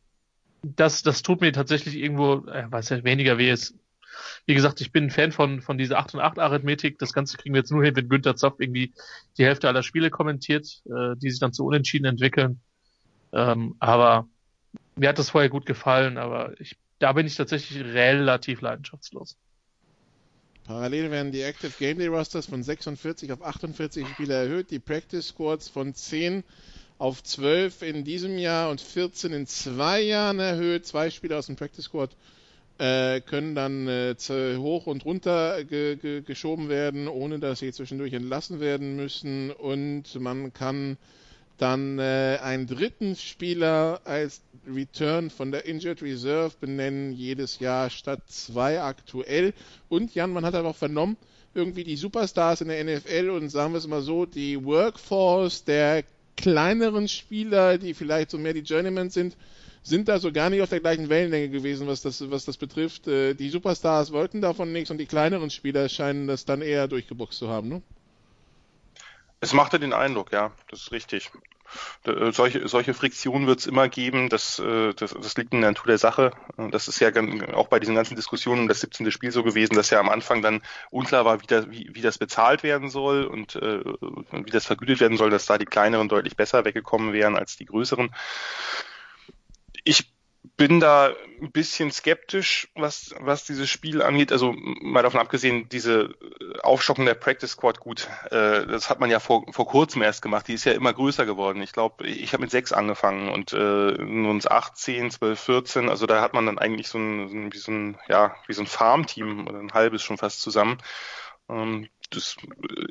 das, 0.64 1.04
das 1.04 1.22
tut 1.22 1.42
mir 1.42 1.54
tatsächlich 1.54 1.96
irgendwo, 1.96 2.48
äh, 2.48 2.66
was 2.72 2.90
ja 2.90 3.04
weniger 3.04 3.38
weh 3.38 3.52
ist. 3.52 3.76
Wie 4.46 4.54
gesagt, 4.54 4.82
ich 4.82 4.92
bin 4.92 5.06
ein 5.06 5.10
Fan 5.12 5.32
von, 5.32 5.62
von 5.62 5.78
dieser 5.78 6.00
8 6.00 6.16
und 6.16 6.20
8 6.22 6.40
Arithmetik. 6.40 7.00
Das 7.00 7.14
Ganze 7.14 7.38
kriegen 7.38 7.54
wir 7.54 7.62
jetzt 7.62 7.72
nur 7.72 7.84
hin, 7.84 7.96
wenn 7.96 8.10
Günther 8.10 8.36
Zapf 8.36 8.60
irgendwie 8.60 8.94
die 9.38 9.46
Hälfte 9.46 9.68
aller 9.68 9.84
Spiele 9.84 10.10
kommentiert, 10.10 10.82
äh, 10.86 11.16
die 11.18 11.30
sich 11.30 11.40
dann 11.40 11.54
zu 11.54 11.66
Unentschieden 11.66 12.06
entwickeln. 12.06 12.60
Ähm, 13.34 13.76
aber 13.80 14.28
mir 14.96 15.10
hat 15.10 15.20
das 15.20 15.30
vorher 15.30 15.50
gut 15.50 15.66
gefallen, 15.66 16.18
aber 16.18 16.60
ich, 16.60 16.78
da 17.00 17.14
bin 17.14 17.28
ich 17.28 17.36
tatsächlich 17.36 17.84
relativ 17.84 18.62
leidenschaftslos. 18.62 19.38
Parallel 20.66 21.12
werden 21.12 21.32
die 21.32 21.42
Active 21.42 21.74
Game 21.78 22.00
Day 22.00 22.08
Rosters 22.08 22.48
von 22.48 22.64
46 22.64 23.32
auf 23.32 23.44
48 23.44 24.08
Spieler 24.08 24.36
erhöht, 24.36 24.72
die 24.72 24.80
Practice 24.80 25.28
Squads 25.28 25.70
von 25.70 25.94
10 25.94 26.44
auf 26.98 27.22
12 27.22 27.82
in 27.84 28.04
diesem 28.04 28.38
Jahr 28.38 28.72
und 28.72 28.82
14 28.82 29.34
in 29.34 29.48
zwei 29.48 30.02
Jahren 30.02 30.40
erhöht. 30.40 30.86
Zwei 30.86 31.10
Spieler 31.10 31.38
aus 31.38 31.48
dem 31.48 31.56
Practice 31.56 31.86
Squad 31.86 32.16
äh, 32.78 33.22
können 33.22 33.56
dann 33.56 33.88
äh, 33.88 34.16
hoch 34.58 34.88
und 34.88 35.06
runter 35.06 35.64
ge 35.64 35.96
ge 35.96 36.22
geschoben 36.22 36.70
werden, 36.70 37.08
ohne 37.08 37.40
dass 37.40 37.60
sie 37.60 37.72
zwischendurch 37.72 38.14
entlassen 38.14 38.60
werden 38.60 38.96
müssen. 38.96 39.52
Und 39.52 40.20
man 40.20 40.54
kann 40.54 40.98
dann 41.58 42.00
äh, 42.00 42.40
einen 42.42 42.68
dritten 42.68 43.16
Spieler 43.16 44.02
als 44.04 44.42
Return 44.68 45.30
von 45.30 45.52
der 45.52 45.66
Injured 45.66 46.02
Reserve 46.02 46.54
benennen, 46.60 47.14
jedes 47.14 47.60
Jahr 47.60 47.90
statt 47.90 48.22
zwei 48.28 48.82
aktuell. 48.82 49.54
Und 49.88 50.14
Jan, 50.16 50.32
man 50.32 50.46
hat 50.46 50.56
aber 50.56 50.70
auch 50.70 50.76
vernommen, 50.76 51.18
irgendwie 51.54 51.86
die 51.86 51.96
Superstars 51.96 52.62
in 52.62 52.68
der 52.68 52.84
NFL 52.84 53.30
und 53.30 53.50
sagen 53.50 53.74
wir 53.74 53.78
es 53.78 53.88
mal 53.88 54.02
so, 54.02 54.26
die 54.26 54.64
Workforce 54.66 55.64
der 55.64 56.04
kleineren 56.36 57.08
Spieler, 57.08 57.78
die 57.78 57.94
vielleicht 57.94 58.32
so 58.32 58.38
mehr 58.38 58.54
die 58.54 58.60
Journeymen 58.60 59.10
sind, 59.10 59.38
sind 59.86 60.08
da 60.08 60.18
so 60.20 60.32
gar 60.32 60.50
nicht 60.50 60.62
auf 60.62 60.70
der 60.70 60.80
gleichen 60.80 61.10
Wellenlänge 61.10 61.50
gewesen, 61.50 61.88
was 61.88 62.02
das, 62.02 62.30
was 62.32 62.44
das 62.44 62.58
betrifft. 62.58 63.08
Äh, 63.08 63.36
die 63.36 63.50
Superstars 63.50 64.12
wollten 64.12 64.42
davon 64.42 64.72
nichts 64.72 64.90
und 64.90 64.98
die 64.98 65.06
kleineren 65.06 65.52
Spieler 65.52 65.88
scheinen 65.90 66.28
das 66.28 66.44
dann 66.44 66.62
eher 66.62 66.88
durchgeboxt 66.88 67.38
zu 67.38 67.50
haben, 67.50 67.70
ne? 67.70 67.82
Es 69.42 69.54
machte 69.54 69.80
den 69.80 69.94
Eindruck, 69.94 70.32
ja, 70.32 70.52
das 70.72 70.82
ist 70.82 70.92
richtig. 70.92 71.30
äh, 72.06 72.32
solche, 72.32 72.68
solche 72.68 72.96
Friktionen 72.96 73.46
wird 73.46 73.60
es 73.60 73.68
immer 73.68 73.88
geben. 73.88 74.30
Das, 74.30 74.58
äh, 74.58 74.94
das, 74.94 75.14
das 75.14 75.38
liegt 75.38 75.54
in 75.54 75.62
der 75.62 75.72
Natur 75.72 75.88
der 75.88 75.98
Sache. 76.00 76.32
Das 76.72 76.88
ist 76.88 77.00
ja 77.00 77.12
auch 77.54 77.68
bei 77.68 77.80
diesen 77.80 77.94
ganzen 77.94 78.16
Diskussionen 78.16 78.62
um 78.62 78.68
das 78.68 78.80
17. 78.82 79.12
Spiel 79.12 79.32
so 79.32 79.44
gewesen, 79.44 79.76
dass 79.76 79.92
ja 79.92 80.00
am 80.00 80.10
Anfang 80.10 80.42
dann 80.42 80.64
unklar 80.90 81.26
war, 81.26 81.44
wie, 81.44 81.48
das, 81.48 81.70
wie, 81.70 81.92
wie 81.94 82.02
das 82.02 82.18
bezahlt 82.18 82.64
werden 82.64 82.90
soll 82.90 83.26
und 83.26 83.56
äh, 83.56 83.82
wie 83.84 84.52
das 84.52 84.66
vergütet 84.66 85.00
werden 85.00 85.18
soll, 85.18 85.30
dass 85.30 85.46
da 85.46 85.60
die 85.60 85.66
kleineren 85.66 86.10
deutlich 86.10 86.36
besser 86.36 86.66
weggekommen 86.66 87.14
wären 87.14 87.36
als 87.36 87.56
die 87.56 87.66
größeren. 87.66 88.10
Ich 89.86 90.16
bin 90.58 90.80
da 90.80 91.14
ein 91.42 91.52
bisschen 91.52 91.92
skeptisch, 91.92 92.70
was, 92.76 93.14
was 93.20 93.46
dieses 93.46 93.70
Spiel 93.70 94.02
angeht. 94.02 94.32
Also 94.32 94.54
mal 94.56 95.04
davon 95.04 95.20
abgesehen, 95.20 95.68
diese 95.70 96.14
Aufstockung 96.64 97.06
der 97.06 97.16
Practice 97.16 97.52
Squad, 97.52 97.80
gut, 97.80 98.08
äh, 98.32 98.66
das 98.66 98.90
hat 98.90 99.00
man 99.00 99.10
ja 99.10 99.20
vor, 99.20 99.46
vor 99.52 99.68
kurzem 99.68 100.02
erst 100.02 100.22
gemacht. 100.22 100.48
Die 100.48 100.54
ist 100.54 100.66
ja 100.66 100.74
immer 100.74 100.94
größer 100.94 101.26
geworden. 101.26 101.62
Ich 101.62 101.74
glaube, 101.74 102.08
ich 102.08 102.34
habe 102.34 102.42
mit 102.42 102.52
sechs 102.52 102.72
angefangen 102.72 103.30
und 103.30 103.54
äh, 103.54 103.58
nun 103.58 104.42
18, 104.46 105.12
12, 105.12 105.40
14. 105.40 105.90
Also 105.90 106.06
da 106.06 106.22
hat 106.22 106.34
man 106.34 106.46
dann 106.46 106.60
eigentlich 106.60 106.88
so 106.88 107.00
ein, 107.00 107.52
wie 107.52 107.58
so 107.58 107.72
ein, 107.72 107.98
ja, 108.08 108.36
wie 108.48 108.54
so 108.54 108.62
ein 108.62 108.68
Farmteam 108.68 109.48
oder 109.48 109.60
ein 109.60 109.74
halbes 109.74 110.04
schon 110.04 110.18
fast 110.18 110.42
zusammen. 110.42 110.78
Ähm, 111.50 111.90
das 112.12 112.38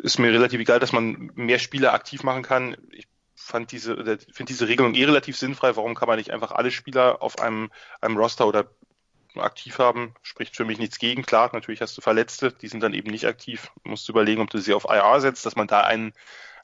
ist 0.03 0.19
mir 0.19 0.33
relativ 0.33 0.61
egal, 0.61 0.81
dass 0.81 0.93
man 0.93 1.31
mehr 1.35 1.59
Spieler 1.59 1.95
aktiv 1.95 2.25
machen 2.25 2.43
kann. 2.43 2.77
Ich 2.91 3.07
fand 3.35 3.73
diese, 3.73 3.97
finde 3.97 4.53
diese 4.53 4.69
Regelung 4.69 4.95
eh 4.95 5.05
relativ 5.05 5.37
sinnfrei. 5.37 5.77
Warum 5.77 5.95
kann 5.95 6.09
man 6.09 6.19
nicht 6.19 6.31
einfach 6.31 6.53
alle 6.53 6.71
Spieler 6.71 7.23
auf 7.23 7.39
einem, 7.39 7.71
einem 8.01 8.17
Roster 8.17 8.47
oder 8.47 8.67
aktiv 9.37 9.79
haben? 9.79 10.15
Spricht 10.23 10.57
für 10.57 10.65
mich 10.65 10.79
nichts 10.79 10.99
gegen. 10.99 11.23
Klar, 11.23 11.51
natürlich 11.53 11.81
hast 11.81 11.97
du 11.97 12.01
Verletzte, 12.01 12.53
die 12.53 12.69
sind 12.69 12.83
dann 12.83 12.95
eben 12.95 13.11
nicht 13.11 13.27
aktiv. 13.27 13.71
Du 13.83 13.91
musst 13.91 14.09
überlegen, 14.09 14.41
ob 14.41 14.51
du 14.51 14.59
sie 14.59 14.75
auf 14.75 14.87
IR 14.89 15.21
setzt, 15.21 15.45
dass 15.47 15.57
man 15.57 15.67
da 15.67 15.81
einen, 15.81 16.13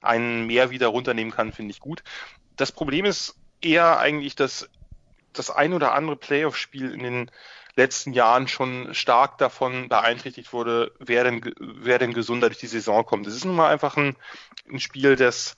einen 0.00 0.46
mehr 0.46 0.70
wieder 0.70 0.88
runternehmen 0.88 1.32
kann, 1.32 1.52
finde 1.52 1.72
ich 1.72 1.80
gut. 1.80 2.02
Das 2.56 2.72
Problem 2.72 3.04
ist 3.04 3.36
eher 3.60 3.98
eigentlich, 3.98 4.36
dass 4.36 4.68
das 5.32 5.50
ein 5.50 5.72
oder 5.72 5.94
andere 5.94 6.16
Playoff-Spiel 6.16 6.92
in 6.92 7.02
den 7.02 7.30
letzten 7.76 8.12
Jahren 8.12 8.48
schon 8.48 8.94
stark 8.94 9.38
davon 9.38 9.88
beeinträchtigt 9.88 10.52
wurde, 10.52 10.92
wer 10.98 11.24
denn, 11.24 11.54
wer 11.58 11.98
denn 11.98 12.12
gesunder 12.12 12.48
durch 12.48 12.58
die 12.58 12.66
Saison 12.66 13.06
kommt. 13.06 13.26
Es 13.26 13.34
ist 13.34 13.44
nun 13.44 13.56
mal 13.56 13.70
einfach 13.70 13.96
ein, 13.96 14.16
ein 14.68 14.80
Spiel, 14.80 15.16
das 15.16 15.56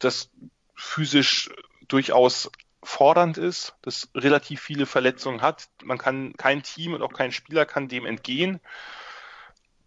das 0.00 0.30
physisch 0.74 1.50
durchaus 1.88 2.50
fordernd 2.82 3.38
ist, 3.38 3.74
das 3.82 4.08
relativ 4.14 4.60
viele 4.60 4.86
Verletzungen 4.86 5.42
hat. 5.42 5.68
Man 5.82 5.98
kann, 5.98 6.34
kein 6.36 6.62
Team 6.62 6.94
und 6.94 7.02
auch 7.02 7.12
kein 7.12 7.32
Spieler 7.32 7.66
kann 7.66 7.88
dem 7.88 8.06
entgehen. 8.06 8.60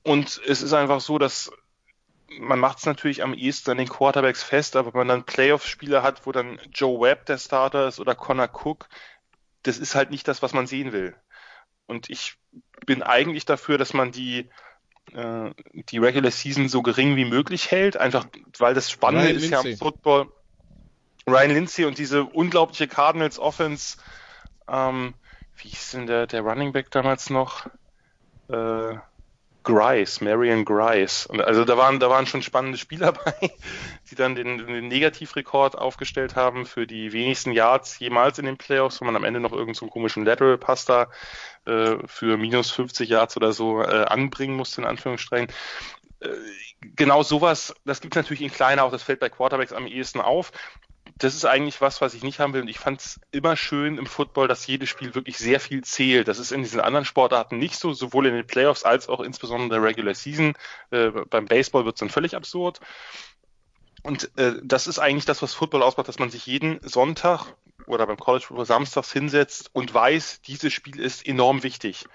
Und 0.03 0.41
es 0.47 0.61
ist 0.61 0.73
einfach 0.73 1.01
so, 1.01 1.17
dass 1.17 1.51
man 2.39 2.59
macht 2.59 2.79
es 2.79 2.85
natürlich 2.85 3.23
am 3.23 3.33
ehesten 3.33 3.71
an 3.71 3.77
den 3.77 3.89
Quarterbacks 3.89 4.43
fest, 4.43 4.75
aber 4.75 4.93
wenn 4.93 4.99
man 4.99 5.07
dann 5.07 5.25
Playoff-Spieler 5.25 6.03
hat, 6.03 6.25
wo 6.25 6.31
dann 6.31 6.59
Joe 6.71 7.01
Webb 7.01 7.25
der 7.25 7.37
Starter 7.37 7.87
ist 7.87 7.99
oder 7.99 8.15
Connor 8.15 8.49
Cook, 8.51 8.89
das 9.63 9.77
ist 9.77 9.95
halt 9.95 10.11
nicht 10.11 10.27
das, 10.27 10.41
was 10.41 10.53
man 10.53 10.67
sehen 10.67 10.91
will. 10.91 11.15
Und 11.85 12.09
ich 12.09 12.37
bin 12.85 13.03
eigentlich 13.03 13.45
dafür, 13.45 13.77
dass 13.77 13.93
man 13.93 14.11
die 14.11 14.49
äh, 15.11 15.51
die 15.73 15.97
Regular 15.97 16.31
Season 16.31 16.69
so 16.69 16.81
gering 16.81 17.15
wie 17.15 17.25
möglich 17.25 17.71
hält, 17.71 17.97
einfach 17.97 18.25
weil 18.57 18.73
das 18.73 18.89
Spannende 18.89 19.27
Ryan 19.27 19.35
ist 19.35 19.49
Lindsay. 19.49 19.69
ja 19.69 19.73
am 19.73 19.77
Football. 19.77 20.27
Ryan 21.27 21.51
Lindsay 21.51 21.85
und 21.85 21.97
diese 21.97 22.23
unglaubliche 22.23 22.87
Cardinals 22.87 23.39
Offense, 23.39 23.97
ähm, 24.67 25.13
wie 25.57 25.69
hieß 25.69 25.91
denn 25.91 26.07
der, 26.07 26.27
der 26.27 26.41
Running 26.41 26.73
Back 26.73 26.91
damals 26.91 27.29
noch? 27.29 27.67
Äh, 28.49 28.95
Grice, 29.63 30.21
Marion 30.21 30.65
Grice. 30.65 31.25
Und 31.25 31.41
also 31.41 31.65
da 31.65 31.77
waren, 31.77 31.99
da 31.99 32.09
waren 32.09 32.25
schon 32.25 32.41
spannende 32.41 32.77
Spieler 32.77 33.11
bei, 33.25 33.51
die 34.09 34.15
dann 34.15 34.35
den, 34.35 34.57
den 34.59 34.87
Negativrekord 34.87 35.77
aufgestellt 35.77 36.35
haben 36.35 36.65
für 36.65 36.85
die 36.85 37.13
wenigsten 37.13 37.51
Yards 37.51 37.99
jemals 37.99 38.39
in 38.39 38.45
den 38.45 38.57
Playoffs, 38.57 39.01
wo 39.01 39.05
man 39.05 39.15
am 39.15 39.23
Ende 39.23 39.39
noch 39.39 39.51
irgendeinen 39.51 39.75
so 39.75 39.87
komischen 39.87 40.25
Lateral 40.25 40.57
Pass 40.57 40.85
da 40.85 41.07
äh, 41.65 41.95
für 42.05 42.37
minus 42.37 42.71
50 42.71 43.09
Yards 43.09 43.37
oder 43.37 43.53
so 43.53 43.81
äh, 43.81 44.05
anbringen 44.05 44.55
musste, 44.55 44.81
in 44.81 44.87
Anführungsstrichen. 44.87 45.47
Äh, 46.19 46.27
genau 46.81 47.23
sowas, 47.23 47.73
das 47.85 48.01
gibt 48.01 48.15
natürlich 48.15 48.41
in 48.41 48.51
kleiner, 48.51 48.83
auch 48.83 48.91
das 48.91 49.03
fällt 49.03 49.19
bei 49.19 49.29
Quarterbacks 49.29 49.73
am 49.73 49.87
ehesten 49.87 50.21
auf 50.21 50.51
das 51.17 51.35
ist 51.35 51.45
eigentlich 51.45 51.81
was, 51.81 52.01
was 52.01 52.13
ich 52.13 52.23
nicht 52.23 52.39
haben 52.39 52.53
will. 52.53 52.61
Und 52.61 52.67
ich 52.67 52.79
fand 52.79 53.01
es 53.01 53.19
immer 53.31 53.55
schön 53.55 53.97
im 53.97 54.05
Football, 54.05 54.47
dass 54.47 54.67
jedes 54.67 54.89
Spiel 54.89 55.15
wirklich 55.15 55.37
sehr 55.37 55.59
viel 55.59 55.83
zählt. 55.83 56.27
Das 56.27 56.39
ist 56.39 56.51
in 56.51 56.63
diesen 56.63 56.79
anderen 56.79 57.05
Sportarten 57.05 57.59
nicht 57.59 57.75
so, 57.75 57.93
sowohl 57.93 58.27
in 58.27 58.33
den 58.33 58.47
Playoffs 58.47 58.83
als 58.83 59.09
auch 59.09 59.19
insbesondere 59.19 59.65
in 59.65 59.69
der 59.69 59.83
Regular 59.83 60.15
Season. 60.15 60.53
Äh, 60.91 61.09
beim 61.29 61.45
Baseball 61.45 61.85
wird 61.85 61.95
es 61.95 61.99
dann 61.99 62.09
völlig 62.09 62.35
absurd. 62.35 62.79
Und 64.01 64.37
äh, 64.37 64.55
das 64.63 64.87
ist 64.87 64.99
eigentlich 64.99 65.25
das, 65.25 65.41
was 65.41 65.53
Football 65.53 65.83
ausmacht, 65.83 66.07
dass 66.07 66.19
man 66.19 66.29
sich 66.29 66.45
jeden 66.45 66.79
Sonntag 66.81 67.45
oder 67.85 68.07
beim 68.07 68.17
College 68.17 68.45
Football 68.45 68.65
samstags 68.65 69.11
hinsetzt 69.13 69.69
und 69.73 69.93
weiß, 69.93 70.41
dieses 70.41 70.73
Spiel 70.73 70.99
ist 70.99 71.25
enorm 71.25 71.63
wichtig. 71.63 72.05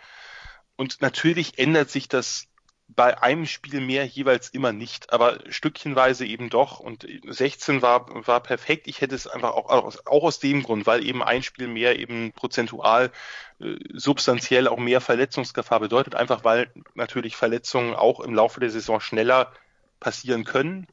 Und 0.76 1.00
natürlich 1.00 1.58
ändert 1.58 1.90
sich 1.90 2.08
das 2.08 2.47
bei 2.88 3.22
einem 3.22 3.46
Spiel 3.46 3.80
mehr 3.80 4.06
jeweils 4.06 4.48
immer 4.48 4.72
nicht, 4.72 5.12
aber 5.12 5.38
stückchenweise 5.50 6.24
eben 6.24 6.48
doch. 6.48 6.80
Und 6.80 7.06
16 7.26 7.82
war, 7.82 8.06
war 8.26 8.42
perfekt. 8.42 8.86
Ich 8.86 9.00
hätte 9.02 9.14
es 9.14 9.26
einfach 9.26 9.50
auch, 9.50 9.68
auch 10.06 10.22
aus 10.24 10.40
dem 10.40 10.62
Grund, 10.62 10.86
weil 10.86 11.04
eben 11.04 11.22
ein 11.22 11.42
Spiel 11.42 11.68
mehr 11.68 11.98
eben 11.98 12.32
prozentual 12.32 13.12
äh, 13.60 13.76
substanziell 13.92 14.68
auch 14.68 14.78
mehr 14.78 15.02
Verletzungsgefahr 15.02 15.80
bedeutet, 15.80 16.14
einfach 16.14 16.44
weil 16.44 16.70
natürlich 16.94 17.36
Verletzungen 17.36 17.94
auch 17.94 18.20
im 18.20 18.34
Laufe 18.34 18.58
der 18.58 18.70
Saison 18.70 19.00
schneller 19.00 19.52
passieren 20.00 20.44
können. 20.44 20.86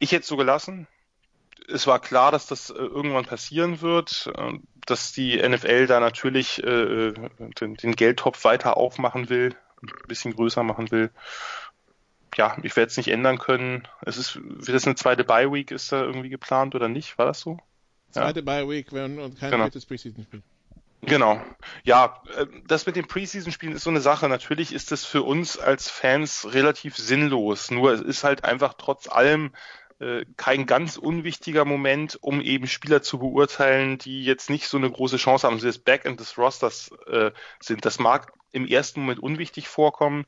Ich 0.00 0.10
hätte 0.10 0.22
es 0.22 0.28
so 0.28 0.36
gelassen. 0.36 0.88
Es 1.68 1.86
war 1.86 2.00
klar, 2.00 2.32
dass 2.32 2.46
das 2.46 2.70
äh, 2.70 2.74
irgendwann 2.74 3.26
passieren 3.26 3.80
wird, 3.80 4.30
äh, 4.36 4.54
dass 4.86 5.12
die 5.12 5.36
NFL 5.36 5.86
da 5.86 6.00
natürlich 6.00 6.62
äh, 6.64 7.12
den, 7.60 7.76
den 7.76 7.94
Geldtopf 7.94 8.42
weiter 8.44 8.76
aufmachen 8.76 9.28
will 9.28 9.54
ein 9.82 10.08
bisschen 10.08 10.34
größer 10.34 10.62
machen 10.62 10.90
will. 10.90 11.10
Ja, 12.36 12.56
ich 12.62 12.76
werde 12.76 12.90
es 12.90 12.96
nicht 12.96 13.08
ändern 13.08 13.38
können. 13.38 13.88
Es 14.02 14.16
ist, 14.16 14.36
wird 14.36 14.68
das 14.68 14.86
eine 14.86 14.96
zweite 14.96 15.24
Bye 15.24 15.52
Week 15.52 15.70
ist 15.70 15.90
da 15.92 16.02
irgendwie 16.02 16.28
geplant 16.28 16.74
oder 16.74 16.88
nicht? 16.88 17.18
War 17.18 17.26
das 17.26 17.40
so? 17.40 17.58
Zweite 18.10 18.40
ja. 18.40 18.44
Bye 18.44 18.68
Week 18.68 18.92
wenn, 18.92 19.18
und 19.18 19.38
kein 19.38 19.50
genau. 19.50 19.64
drittes 19.64 19.86
Preseason 19.86 20.24
Spiel. 20.24 20.42
Genau. 21.02 21.40
Ja, 21.84 22.22
äh, 22.36 22.46
das 22.66 22.86
mit 22.86 22.96
dem 22.96 23.06
Preseason-Spielen 23.06 23.74
ist 23.74 23.84
so 23.84 23.90
eine 23.90 24.00
Sache. 24.00 24.28
Natürlich 24.28 24.72
ist 24.72 24.90
es 24.92 25.04
für 25.04 25.22
uns 25.22 25.58
als 25.58 25.88
Fans 25.88 26.52
relativ 26.52 26.96
sinnlos. 26.96 27.70
Nur 27.70 27.92
es 27.92 28.00
ist 28.00 28.24
halt 28.24 28.44
einfach 28.44 28.74
trotz 28.74 29.08
allem 29.08 29.52
äh, 30.00 30.24
kein 30.36 30.66
ganz 30.66 30.96
unwichtiger 30.96 31.64
Moment, 31.64 32.18
um 32.20 32.40
eben 32.40 32.66
Spieler 32.66 33.02
zu 33.02 33.18
beurteilen, 33.18 33.98
die 33.98 34.24
jetzt 34.24 34.50
nicht 34.50 34.68
so 34.68 34.76
eine 34.76 34.90
große 34.90 35.16
Chance 35.16 35.46
haben, 35.46 35.58
sie 35.58 35.66
das 35.66 35.78
Backend 35.78 36.20
des 36.20 36.38
Rosters 36.38 36.90
äh, 37.06 37.32
sind. 37.60 37.84
Das 37.84 37.98
mag 37.98 38.32
im 38.52 38.66
ersten 38.66 39.00
Moment 39.00 39.20
unwichtig 39.20 39.68
vorkommen. 39.68 40.26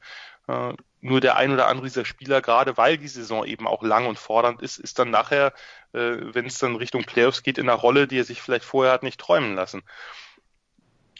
Äh, 0.49 0.75
nur 1.01 1.21
der 1.21 1.37
ein 1.37 1.53
oder 1.53 1.69
andere 1.69 1.87
dieser 1.87 2.05
Spieler, 2.05 2.43
gerade 2.43 2.77
weil 2.77 2.99
die 2.99 3.09
Saison 3.09 3.47
eben 3.47 3.67
auch 3.67 3.83
lang 3.83 4.07
und 4.07 4.19
fordernd 4.19 4.61
ist, 4.61 4.79
ist 4.79 4.99
dann 4.99 5.11
nachher, 5.11 5.53
äh, 5.93 6.17
wenn 6.21 6.47
es 6.47 6.59
dann 6.59 6.77
Richtung 6.77 7.05
Playoffs 7.05 7.43
geht, 7.43 7.57
in 7.57 7.69
einer 7.69 7.79
Rolle, 7.79 8.07
die 8.07 8.19
er 8.19 8.25
sich 8.25 8.43
vielleicht 8.43 8.65
vorher 8.65 8.93
hat 8.93 9.03
nicht 9.03 9.21
träumen 9.21 9.55
lassen. 9.55 9.83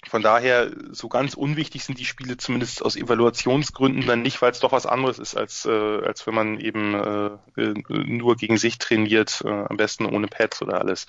Von 0.09 0.23
daher, 0.23 0.71
so 0.91 1.09
ganz 1.09 1.35
unwichtig 1.35 1.85
sind 1.85 1.99
die 1.99 2.07
Spiele 2.07 2.37
zumindest 2.37 2.83
aus 2.83 2.97
Evaluationsgründen 2.97 4.07
dann 4.07 4.23
nicht, 4.23 4.41
weil 4.41 4.51
es 4.51 4.61
doch 4.61 4.73
was 4.73 4.87
anderes 4.87 5.19
ist, 5.19 5.37
als, 5.37 5.67
äh, 5.67 5.71
als 5.71 6.27
wenn 6.27 6.35
man 6.35 6.59
eben 6.59 6.95
äh, 6.95 7.75
nur 7.87 8.37
gegen 8.37 8.57
sich 8.57 8.79
trainiert, 8.79 9.43
äh, 9.45 9.49
am 9.49 9.77
besten 9.77 10.07
ohne 10.07 10.27
Pads 10.27 10.63
oder 10.63 10.81
alles. 10.81 11.07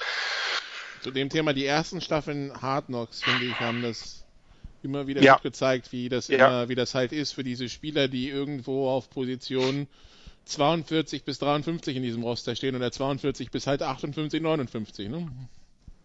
Zu 1.01 1.11
dem 1.11 1.29
Thema, 1.29 1.53
die 1.53 1.65
ersten 1.65 2.01
Staffeln 2.01 2.61
Hard 2.61 2.87
Knocks, 2.87 3.23
finde 3.23 3.45
ich, 3.45 3.59
haben 3.59 3.81
das 3.81 4.25
immer 4.83 5.07
wieder 5.07 5.21
ja. 5.21 5.37
gezeigt, 5.37 5.91
wie 5.91 6.09
das 6.09 6.27
ja. 6.27 6.47
immer, 6.47 6.69
wie 6.69 6.75
das 6.75 6.93
halt 6.93 7.11
ist 7.11 7.31
für 7.31 7.43
diese 7.43 7.69
Spieler, 7.69 8.07
die 8.07 8.29
irgendwo 8.29 8.89
auf 8.89 9.09
Position 9.09 9.87
42 10.45 11.23
bis 11.23 11.39
53 11.39 11.95
in 11.95 12.03
diesem 12.03 12.23
Roster 12.23 12.55
stehen 12.55 12.75
oder 12.75 12.91
42 12.91 13.51
bis 13.51 13.67
halt 13.67 13.81
58, 13.81 14.41
59, 14.41 15.09
ne? 15.09 15.27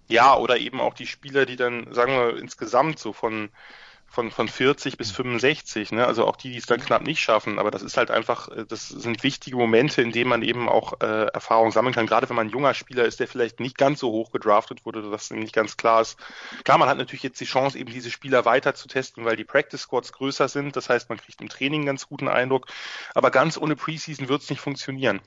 Ja, 0.09 0.37
oder 0.37 0.59
eben 0.59 0.81
auch 0.81 0.95
die 0.95 1.07
Spieler, 1.07 1.47
die 1.47 1.57
dann, 1.57 1.93
sagen 1.93 2.13
wir, 2.13 2.39
insgesamt 2.39 2.99
so 2.99 3.13
von 3.13 3.51
von, 4.09 4.31
von 4.31 4.49
40 4.49 4.97
bis 4.97 5.11
65, 5.11 5.93
ne? 5.93 6.07
also 6.07 6.27
auch 6.27 6.37
die, 6.37 6.51
die 6.51 6.59
es 6.59 6.67
dann 6.67 6.81
knapp 6.81 7.03
nicht 7.03 7.21
schaffen, 7.21 7.59
aber 7.59 7.71
das 7.71 7.83
ist 7.83 7.97
halt 7.97 8.11
einfach, 8.11 8.49
äh, 8.49 8.65
das 8.67 8.89
sind 8.89 9.23
wichtige 9.23 9.57
Momente, 9.57 10.01
in 10.01 10.13
denen 10.13 10.31
man 10.31 10.43
eben 10.43 10.69
auch 10.69 11.01
äh, 11.01 11.27
Erfahrung 11.27 11.71
sammeln 11.71 11.95
kann, 11.95 12.07
gerade 12.07 12.29
wenn 12.29 12.37
man 12.37 12.47
ein 12.47 12.53
junger 12.53 12.73
Spieler 12.73 13.05
ist, 13.05 13.21
der 13.21 13.29
vielleicht 13.29 13.61
nicht 13.61 13.77
ganz 13.77 14.01
so 14.01 14.11
hoch 14.11 14.31
gedraftet 14.31 14.87
wurde, 14.87 15.11
dass 15.11 15.31
nicht 15.31 15.53
ganz 15.53 15.77
klar 15.77 16.01
ist. 16.01 16.19
Klar, 16.65 16.79
man 16.79 16.89
hat 16.89 16.99
natürlich 16.99 17.25
jetzt 17.25 17.41
die 17.41 17.47
Chance, 17.47 17.79
eben 17.79 17.93
diese 17.93 18.11
Spieler 18.11 18.45
weiter 18.45 18.75
zu 18.75 18.89
testen, 18.89 19.25
weil 19.25 19.37
die 19.37 19.45
Practice 19.45 19.83
Squads 19.83 20.13
größer 20.13 20.49
sind, 20.49 20.77
das 20.77 20.89
heißt, 20.89 21.09
man 21.09 21.19
kriegt 21.19 21.41
im 21.41 21.49
Training 21.49 21.81
einen 21.81 21.87
ganz 21.87 22.09
guten 22.09 22.29
Eindruck, 22.29 22.67
aber 23.15 23.31
ganz 23.31 23.59
ohne 23.59 23.77
Preseason 23.77 24.29
wird 24.29 24.43
es 24.43 24.51
nicht 24.51 24.61
funktionieren. 24.61 25.21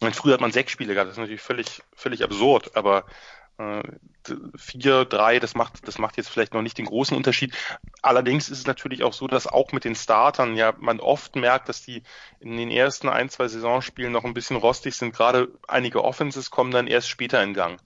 Und 0.00 0.16
früher 0.16 0.34
hat 0.34 0.40
man 0.40 0.50
sechs 0.50 0.72
Spiele 0.72 0.94
gehabt, 0.94 1.08
das 1.08 1.16
ist 1.16 1.20
natürlich 1.20 1.42
völlig, 1.42 1.80
völlig 1.94 2.24
absurd, 2.24 2.74
aber 2.74 3.04
vier, 4.56 5.04
drei, 5.04 5.38
das 5.38 5.54
macht, 5.54 5.86
das 5.86 5.98
macht 5.98 6.16
jetzt 6.16 6.28
vielleicht 6.28 6.54
noch 6.54 6.62
nicht 6.62 6.78
den 6.78 6.86
großen 6.86 7.16
Unterschied. 7.16 7.54
Allerdings 8.02 8.48
ist 8.48 8.58
es 8.58 8.66
natürlich 8.66 9.02
auch 9.02 9.12
so, 9.12 9.26
dass 9.26 9.46
auch 9.46 9.72
mit 9.72 9.84
den 9.84 9.94
Startern 9.94 10.56
ja 10.56 10.74
man 10.78 11.00
oft 11.00 11.36
merkt, 11.36 11.68
dass 11.68 11.82
die 11.82 12.02
in 12.40 12.56
den 12.56 12.70
ersten 12.70 13.08
ein, 13.08 13.28
zwei 13.28 13.48
Saisonspielen 13.48 14.12
noch 14.12 14.24
ein 14.24 14.34
bisschen 14.34 14.56
rostig 14.56 14.96
sind. 14.96 15.14
Gerade 15.14 15.48
einige 15.68 16.04
Offenses 16.04 16.50
kommen 16.50 16.70
dann 16.70 16.86
erst 16.86 17.08
später 17.08 17.42
in 17.42 17.54
Gang. 17.54 17.80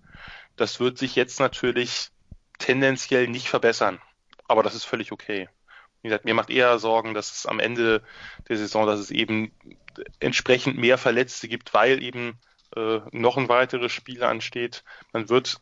Das 0.57 0.81
wird 0.81 0.99
sich 0.99 1.15
jetzt 1.17 1.41
natürlich 1.41 2.09
tendenziell 2.59 3.29
nicht 3.29 3.49
verbessern. 3.49 4.01
Aber 4.49 4.63
das 4.63 4.75
ist 4.75 4.85
völlig 4.85 5.13
okay. 5.13 5.49
Wie 6.03 6.09
gesagt, 6.09 6.25
mir 6.25 6.35
macht 6.35 6.51
eher 6.51 6.79
Sorgen, 6.79 7.15
dass 7.15 7.33
es 7.33 7.47
am 7.47 7.59
Ende 7.59 8.03
der 8.49 8.57
Saison, 8.57 8.87
dass 8.87 9.01
es 9.01 9.11
eben 9.11 9.53
entsprechend 10.21 10.79
mehr 10.79 10.99
Verletzte 10.99 11.49
gibt, 11.49 11.75
weil 11.75 12.03
eben 12.03 12.39
äh, 12.75 13.01
noch 13.13 13.37
ein 13.37 13.49
weiteres 13.49 13.93
Spiel 13.93 14.23
ansteht. 14.23 14.85
Man 15.13 15.29
wird 15.29 15.61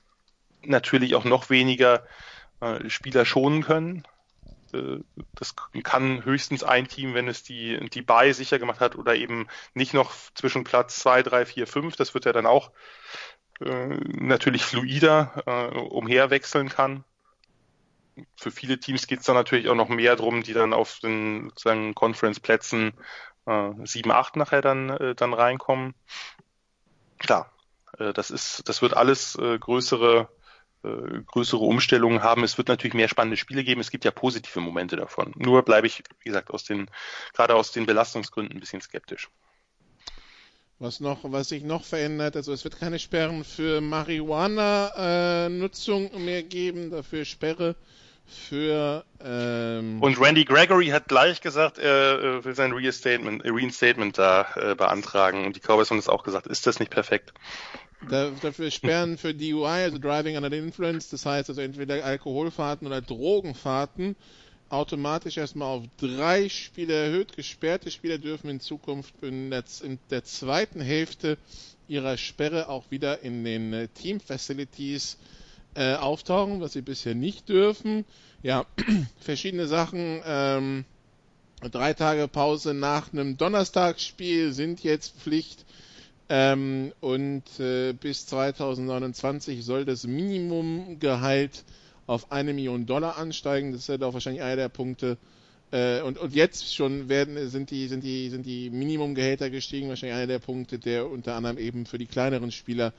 natürlich 0.63 1.15
auch 1.15 1.25
noch 1.25 1.51
weniger 1.51 2.07
äh, 2.61 2.89
Spieler 2.89 3.25
schonen 3.25 3.63
können. 3.63 4.05
Äh, 4.73 5.01
das 5.35 5.55
kann 5.83 6.25
höchstens 6.25 6.63
ein 6.63 6.89
Team, 6.89 7.15
wenn 7.15 7.29
es 7.29 7.43
die, 7.43 7.89
die 7.91 8.03
Buy 8.03 8.33
sicher 8.33 8.59
gemacht 8.59 8.81
hat 8.81 8.97
oder 8.97 9.15
eben 9.15 9.49
nicht 9.75 9.95
noch 9.95 10.13
zwischen 10.35 10.65
Platz 10.65 10.99
2, 11.01 11.23
3, 11.23 11.47
4, 11.47 11.67
5. 11.67 11.97
Das 11.97 12.15
wird 12.15 12.25
ja 12.25 12.33
dann 12.33 12.47
auch 12.47 12.71
äh, 13.61 13.87
natürlich 13.87 14.65
fluider 14.65 15.43
äh, 15.47 15.79
umherwechseln 15.79 16.69
kann. 16.69 17.05
Für 18.37 18.53
viele 18.53 18.79
Teams 18.79 19.07
geht 19.09 19.21
es 19.21 19.27
dann 19.27 19.35
natürlich 19.35 19.69
auch 19.69 19.75
noch 19.75 19.89
mehr 19.89 20.15
drum, 20.15 20.43
die 20.43 20.53
dann 20.53 20.73
auf 20.73 21.01
den 21.01 21.51
Conference-Plätzen 21.95 22.93
äh, 23.47 23.71
7, 23.83 24.11
8 24.11 24.37
nachher 24.37 24.63
dann, 24.63 24.91
äh, 24.91 25.15
dann 25.15 25.35
reinkommen. 25.35 25.95
Klar, 27.25 27.51
äh, 27.99 28.13
das 28.13 28.31
ist, 28.31 28.69
das 28.69 28.83
wird 28.83 28.95
alles 28.95 29.35
äh, 29.37 29.59
größere 29.59 30.29
äh, 30.85 31.23
größere 31.27 31.65
Umstellungen 31.65 32.23
haben. 32.23 32.45
Es 32.45 32.59
wird 32.59 32.69
natürlich 32.69 32.93
mehr 32.93 33.09
spannende 33.09 33.39
Spiele 33.39 33.65
geben. 33.65 33.81
Es 33.81 33.91
gibt 33.91 34.05
ja 34.05 34.11
positive 34.11 34.61
Momente 34.61 34.97
davon. 34.97 35.33
Nur 35.37 35.63
bleibe 35.63 35.87
ich, 35.87 36.03
wie 36.21 36.29
gesagt, 36.29 36.51
aus 36.51 36.65
den, 36.65 36.91
gerade 37.33 37.55
aus 37.55 37.73
den 37.73 37.87
Belastungsgründen 37.87 38.55
ein 38.55 38.61
bisschen 38.61 38.83
skeptisch. 38.83 39.31
Was 40.79 41.01
noch, 41.01 41.21
was 41.23 41.49
sich 41.49 41.65
noch 41.65 41.85
verändert, 41.85 42.37
also 42.37 42.53
es 42.53 42.65
wird 42.65 42.79
keine 42.79 42.99
Sperren 42.99 43.45
für 43.45 43.81
Marihuana-Nutzung 43.81 46.23
mehr 46.23 46.43
geben, 46.43 46.91
dafür 46.91 47.25
Sperre 47.25 47.77
für 48.27 49.05
ähm 49.23 50.03
und 50.03 50.19
Randy 50.21 50.45
Gregory 50.45 50.89
hat 50.89 51.09
gleich 51.09 51.41
gesagt, 51.41 51.79
er 51.79 52.45
will 52.45 52.55
sein 52.55 52.73
Reinstatement, 52.73 53.43
Reinstatement 53.45 54.19
da 54.19 54.47
äh, 54.57 54.75
beantragen 54.75 55.45
und 55.47 55.57
die 55.57 55.61
Cowboys 55.61 55.91
haben 55.91 55.99
es 55.99 56.09
auch 56.09 56.25
gesagt, 56.25 56.47
ist 56.47 56.67
das 56.67 56.81
nicht 56.81 56.91
perfekt? 56.91 57.33
Da, 58.11 58.31
dafür 58.43 58.71
sperren 58.71 59.17
für 59.19 59.35
DUI, 59.35 59.85
also 59.85 59.99
Driving 59.99 60.37
Under 60.37 60.51
the 60.51 60.59
Influence, 60.59 61.09
das 61.11 61.25
heißt 61.25 61.49
also 61.49 61.61
entweder 61.61 62.05
Alkoholfahrten 62.05 62.87
oder 62.87 63.01
Drogenfahrten, 63.01 64.17
automatisch 64.69 65.37
erstmal 65.37 65.69
auf 65.69 65.85
drei 65.99 66.49
Spiele 66.49 66.95
erhöht. 66.95 67.37
Gesperrte 67.37 67.91
Spieler 67.91 68.19
dürfen 68.19 68.51
in 68.51 68.61
Zukunft 68.61 69.15
in 69.23 69.51
der, 69.51 69.65
in 69.83 69.99
der 70.11 70.25
zweiten 70.25 70.81
Hälfte 70.81 71.39
ihrer 71.89 72.17
Sperre 72.17 72.69
auch 72.69 72.91
wieder 72.91 73.23
in 73.23 73.45
den 73.45 73.73
äh, 73.73 73.89
Team 73.89 74.21
Facilities 74.21 75.19
äh, 75.75 75.95
auftauchen, 75.95 76.61
was 76.61 76.73
sie 76.73 76.83
bisher 76.83 77.15
nicht 77.15 77.49
dürfen. 77.49 78.05
Ja, 78.43 78.67
verschiedene 79.21 79.67
Sachen. 79.67 80.21
Ähm, 80.27 80.85
drei 81.71 81.95
Tage 81.95 82.29
Pause 82.29 82.75
nach 82.75 83.13
einem 83.13 83.37
Donnerstagsspiel 83.37 84.53
sind 84.53 84.83
jetzt 84.83 85.17
Pflicht. 85.19 85.65
Ähm, 86.29 86.93
und 87.01 87.43
äh, 87.61 87.93
bis 87.93 88.27
2029 88.27 89.65
soll 89.65 89.85
das 89.85 90.07
Minimumgehalt 90.07 91.65
auf 92.07 92.33
eine 92.33 92.53
Million 92.55 92.87
Dollar 92.87 93.19
ansteigen. 93.19 93.73
Das 93.73 93.83
ist 93.83 93.89
ja 93.89 93.99
doch 93.99 94.15
wahrscheinlich 94.15 94.43
einer 94.43 94.57
der 94.57 94.69
Punkte. 94.69 95.19
Äh, 95.71 96.01
und, 96.03 96.19
und 96.19 96.35
jetzt 96.35 96.75
schon 96.75 97.09
werden, 97.09 97.49
sind 97.51 97.71
die, 97.71 97.89
sind 97.89 98.05
die, 98.05 98.31
sind 98.31 98.47
die 98.47 98.71
Minimumgehälter 98.71 99.51
gestiegen. 99.51 99.89
Wahrscheinlich 99.89 100.17
einer 100.17 100.27
der 100.27 100.39
Punkte, 100.39 100.79
der 100.79 101.11
unter 101.11 101.35
anderem 101.35 101.59
eben 101.59 101.85
für 101.85 101.99
die 101.99 102.07
kleineren 102.07 102.53
Spieler 102.53 102.93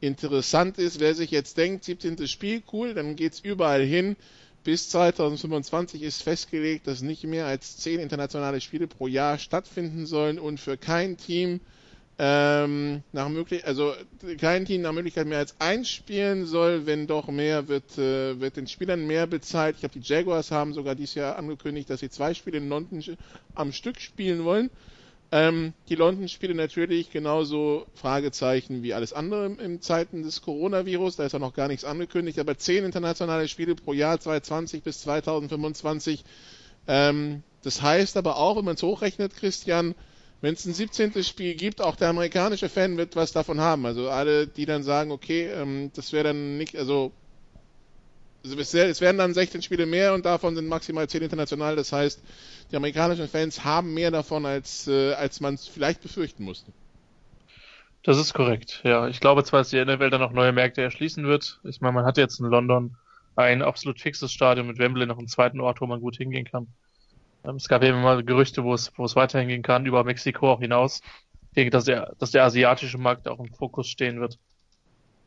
interessant 0.00 0.78
ist. 0.78 1.00
Wer 1.00 1.14
sich 1.14 1.30
jetzt 1.30 1.56
denkt, 1.56 1.84
17. 1.84 2.26
Spiel, 2.26 2.62
cool, 2.72 2.94
dann 2.94 3.16
geht's 3.16 3.40
überall 3.40 3.84
hin. 3.84 4.16
Bis 4.64 4.90
2025 4.90 6.02
ist 6.02 6.22
festgelegt, 6.22 6.86
dass 6.86 7.00
nicht 7.00 7.24
mehr 7.24 7.46
als 7.46 7.78
10 7.78 8.00
internationale 8.00 8.60
Spiele 8.60 8.86
pro 8.86 9.06
Jahr 9.06 9.38
stattfinden 9.38 10.06
sollen 10.06 10.38
und 10.38 10.58
für 10.58 10.76
kein 10.76 11.16
Team 11.16 11.60
ähm, 12.20 13.04
nach 13.12 13.28
möglich 13.28 13.64
also 13.64 13.94
kein 14.40 14.64
Team 14.64 14.82
nach 14.82 14.92
Möglichkeit 14.92 15.28
mehr 15.28 15.38
als 15.38 15.54
eins 15.60 15.88
spielen 15.88 16.46
soll, 16.46 16.84
wenn 16.84 17.06
doch 17.06 17.28
mehr 17.28 17.68
wird, 17.68 17.96
äh, 17.96 18.40
wird 18.40 18.56
den 18.56 18.66
Spielern 18.66 19.06
mehr 19.06 19.28
bezahlt. 19.28 19.76
Ich 19.76 19.80
glaube, 19.80 20.00
die 20.00 20.06
Jaguars 20.06 20.50
haben 20.50 20.74
sogar 20.74 20.96
dieses 20.96 21.14
Jahr 21.14 21.36
angekündigt, 21.36 21.88
dass 21.88 22.00
sie 22.00 22.10
zwei 22.10 22.34
Spiele 22.34 22.58
in 22.58 22.68
London 22.68 23.04
am 23.54 23.72
Stück 23.72 24.00
spielen 24.00 24.42
wollen. 24.42 24.68
Ähm, 25.30 25.74
die 25.90 25.94
London-Spiele 25.94 26.54
natürlich 26.54 27.10
genauso 27.10 27.86
Fragezeichen 27.94 28.82
wie 28.82 28.94
alles 28.94 29.12
andere 29.12 29.46
im 29.46 29.82
Zeiten 29.82 30.22
des 30.22 30.40
Coronavirus. 30.40 31.16
Da 31.16 31.26
ist 31.26 31.34
auch 31.34 31.40
noch 31.40 31.52
gar 31.52 31.68
nichts 31.68 31.84
angekündigt. 31.84 32.38
Aber 32.38 32.56
zehn 32.56 32.84
internationale 32.84 33.46
Spiele 33.48 33.74
pro 33.74 33.92
Jahr 33.92 34.18
2020 34.18 34.82
bis 34.82 35.02
2025. 35.02 36.24
Ähm, 36.86 37.42
das 37.62 37.82
heißt 37.82 38.16
aber 38.16 38.38
auch, 38.38 38.56
wenn 38.56 38.64
man 38.64 38.76
es 38.76 38.82
hochrechnet, 38.82 39.36
Christian, 39.36 39.94
wenn 40.40 40.54
es 40.54 40.64
ein 40.64 40.72
17. 40.72 41.22
Spiel 41.24 41.54
gibt, 41.56 41.82
auch 41.82 41.96
der 41.96 42.08
amerikanische 42.08 42.70
Fan 42.70 42.96
wird 42.96 43.14
was 43.14 43.32
davon 43.32 43.60
haben. 43.60 43.84
Also 43.84 44.08
alle, 44.08 44.46
die 44.46 44.64
dann 44.64 44.82
sagen, 44.82 45.10
okay, 45.10 45.48
ähm, 45.48 45.90
das 45.94 46.12
wäre 46.12 46.24
dann 46.24 46.56
nicht, 46.56 46.76
also 46.76 47.12
es, 48.56 48.74
es 48.74 49.00
werden 49.00 49.18
dann 49.18 49.34
16 49.34 49.62
Spiele 49.62 49.86
mehr 49.86 50.14
und 50.14 50.24
davon 50.24 50.54
sind 50.54 50.68
maximal 50.68 51.08
10 51.08 51.22
international. 51.22 51.76
Das 51.76 51.92
heißt, 51.92 52.22
die 52.70 52.76
amerikanischen 52.76 53.28
Fans 53.28 53.64
haben 53.64 53.94
mehr 53.94 54.10
davon, 54.10 54.46
als, 54.46 54.86
äh, 54.88 55.12
als 55.14 55.40
man 55.40 55.54
es 55.54 55.66
vielleicht 55.66 56.02
befürchten 56.02 56.44
musste. 56.44 56.72
Das 58.02 58.18
ist 58.18 58.32
korrekt, 58.32 58.80
ja. 58.84 59.08
Ich 59.08 59.20
glaube 59.20 59.44
zwar, 59.44 59.60
dass 59.60 59.70
die 59.70 59.84
NFL 59.84 60.10
dann 60.10 60.20
noch 60.20 60.32
neue 60.32 60.52
Märkte 60.52 60.82
erschließen 60.82 61.26
wird. 61.26 61.60
Ich 61.64 61.80
meine, 61.80 61.94
man 61.94 62.04
hat 62.04 62.16
jetzt 62.16 62.40
in 62.40 62.46
London 62.46 62.96
ein 63.36 63.62
absolut 63.62 64.00
fixes 64.00 64.32
Stadion 64.32 64.66
mit 64.66 64.78
Wembley 64.78 65.06
noch 65.06 65.18
einen 65.18 65.28
zweiten 65.28 65.60
Ort, 65.60 65.80
wo 65.80 65.86
man 65.86 66.00
gut 66.00 66.16
hingehen 66.16 66.44
kann. 66.44 66.68
Ähm, 67.44 67.56
es 67.56 67.68
gab 67.68 67.82
immer 67.82 68.00
mal 68.00 68.24
Gerüchte, 68.24 68.64
wo 68.64 68.74
es, 68.74 68.92
wo 68.96 69.04
es 69.04 69.16
weiterhin 69.16 69.48
gehen 69.48 69.62
kann, 69.62 69.86
über 69.86 70.04
Mexiko 70.04 70.50
auch 70.50 70.60
hinaus. 70.60 71.00
Ich 71.50 71.54
denke, 71.54 71.70
dass 71.70 71.84
der, 71.84 72.14
dass 72.18 72.30
der 72.30 72.44
asiatische 72.44 72.98
Markt 72.98 73.28
auch 73.28 73.40
im 73.40 73.52
Fokus 73.52 73.88
stehen 73.88 74.20
wird. 74.20 74.38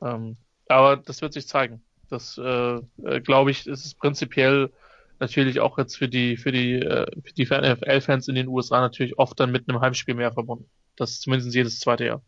Ähm, 0.01 0.37
aber 0.67 0.97
das 0.97 1.21
wird 1.21 1.33
sich 1.33 1.47
zeigen. 1.47 1.81
Das, 2.11 2.37
äh, 2.37 2.75
äh, 3.03 3.21
glaube 3.21 3.51
ich, 3.51 3.65
ist 3.67 3.85
es 3.85 3.93
prinzipiell 3.93 4.69
natürlich 5.19 5.61
auch 5.61 5.77
jetzt 5.77 5.95
für 5.97 6.09
die, 6.09 6.35
für 6.35 6.51
die, 6.51 6.73
äh, 6.73 7.05
für 7.23 7.33
die 7.33 7.45
NFL-Fans 7.45 8.27
in 8.27 8.35
den 8.35 8.49
USA 8.49 8.81
natürlich 8.81 9.17
oft 9.17 9.39
dann 9.39 9.51
mit 9.51 9.69
einem 9.69 9.79
Heimspiel 9.79 10.15
mehr 10.15 10.33
verbunden. 10.33 10.65
Das 10.97 11.11
ist 11.11 11.21
zumindest 11.21 11.55
jedes 11.55 11.79
zweite 11.79 12.05
Jahr. 12.05 12.21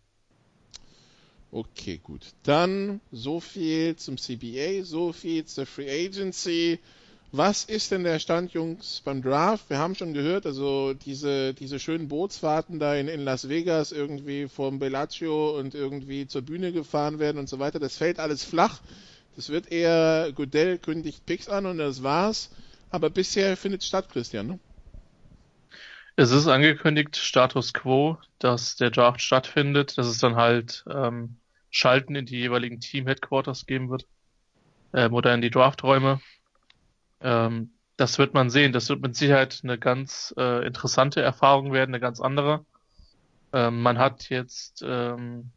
Okay, 1.51 1.99
gut. 2.01 2.27
Dann 2.43 3.01
so 3.11 3.39
viel 3.39 3.95
zum 3.97 4.17
CBA, 4.17 4.83
so 4.83 5.11
viel 5.11 5.43
zur 5.45 5.65
Free 5.65 6.07
Agency. 6.07 6.79
Was 7.33 7.65
ist 7.65 7.91
denn 7.91 8.03
der 8.03 8.19
Stand, 8.19 8.53
Jungs, 8.53 9.01
beim 9.03 9.21
Draft? 9.21 9.69
Wir 9.69 9.79
haben 9.79 9.95
schon 9.95 10.13
gehört, 10.13 10.45
also 10.45 10.93
diese, 10.93 11.53
diese 11.53 11.79
schönen 11.79 12.07
Bootsfahrten 12.07 12.79
da 12.79 12.95
in, 12.95 13.07
in 13.07 13.21
Las 13.21 13.49
Vegas 13.49 13.91
irgendwie 13.91 14.47
vom 14.47 14.79
Bellagio 14.79 15.59
und 15.59 15.75
irgendwie 15.75 16.25
zur 16.25 16.43
Bühne 16.43 16.71
gefahren 16.71 17.19
werden 17.19 17.37
und 17.37 17.49
so 17.49 17.59
weiter, 17.59 17.79
das 17.79 17.97
fällt 17.97 18.19
alles 18.19 18.43
flach. 18.43 18.79
Das 19.35 19.49
wird 19.49 19.71
eher, 19.71 20.31
Goodell 20.33 20.77
kündigt 20.77 21.25
Picks 21.25 21.49
an 21.49 21.65
und 21.65 21.77
das 21.77 22.03
war's. 22.03 22.51
Aber 22.91 23.09
bisher 23.09 23.57
findet 23.57 23.83
statt, 23.83 24.09
Christian, 24.11 24.47
ne? 24.47 24.59
Es 26.15 26.29
ist 26.29 26.47
angekündigt, 26.47 27.15
Status 27.15 27.73
Quo, 27.73 28.19
dass 28.37 28.75
der 28.75 28.91
Draft 28.91 29.21
stattfindet, 29.21 29.97
dass 29.97 30.05
es 30.05 30.19
dann 30.19 30.35
halt 30.35 30.83
ähm, 30.87 31.37
Schalten 31.71 32.13
in 32.13 32.27
die 32.27 32.37
jeweiligen 32.37 32.79
Team-Headquarters 32.79 33.65
geben 33.65 33.89
wird 33.89 34.05
ähm, 34.93 35.11
oder 35.13 35.33
in 35.33 35.41
die 35.41 35.49
Drafträume. 35.49 36.21
Ähm, 37.19 37.71
das 37.97 38.19
wird 38.19 38.35
man 38.35 38.51
sehen. 38.51 38.73
Das 38.73 38.89
wird 38.89 39.01
mit 39.01 39.15
Sicherheit 39.15 39.61
eine 39.63 39.79
ganz 39.79 40.35
äh, 40.37 40.65
interessante 40.67 41.21
Erfahrung 41.21 41.73
werden, 41.73 41.91
eine 41.91 41.99
ganz 41.99 42.19
andere. 42.19 42.63
Ähm, 43.51 43.81
man 43.81 43.97
hat 43.97 44.29
jetzt, 44.29 44.83
ähm, 44.85 45.51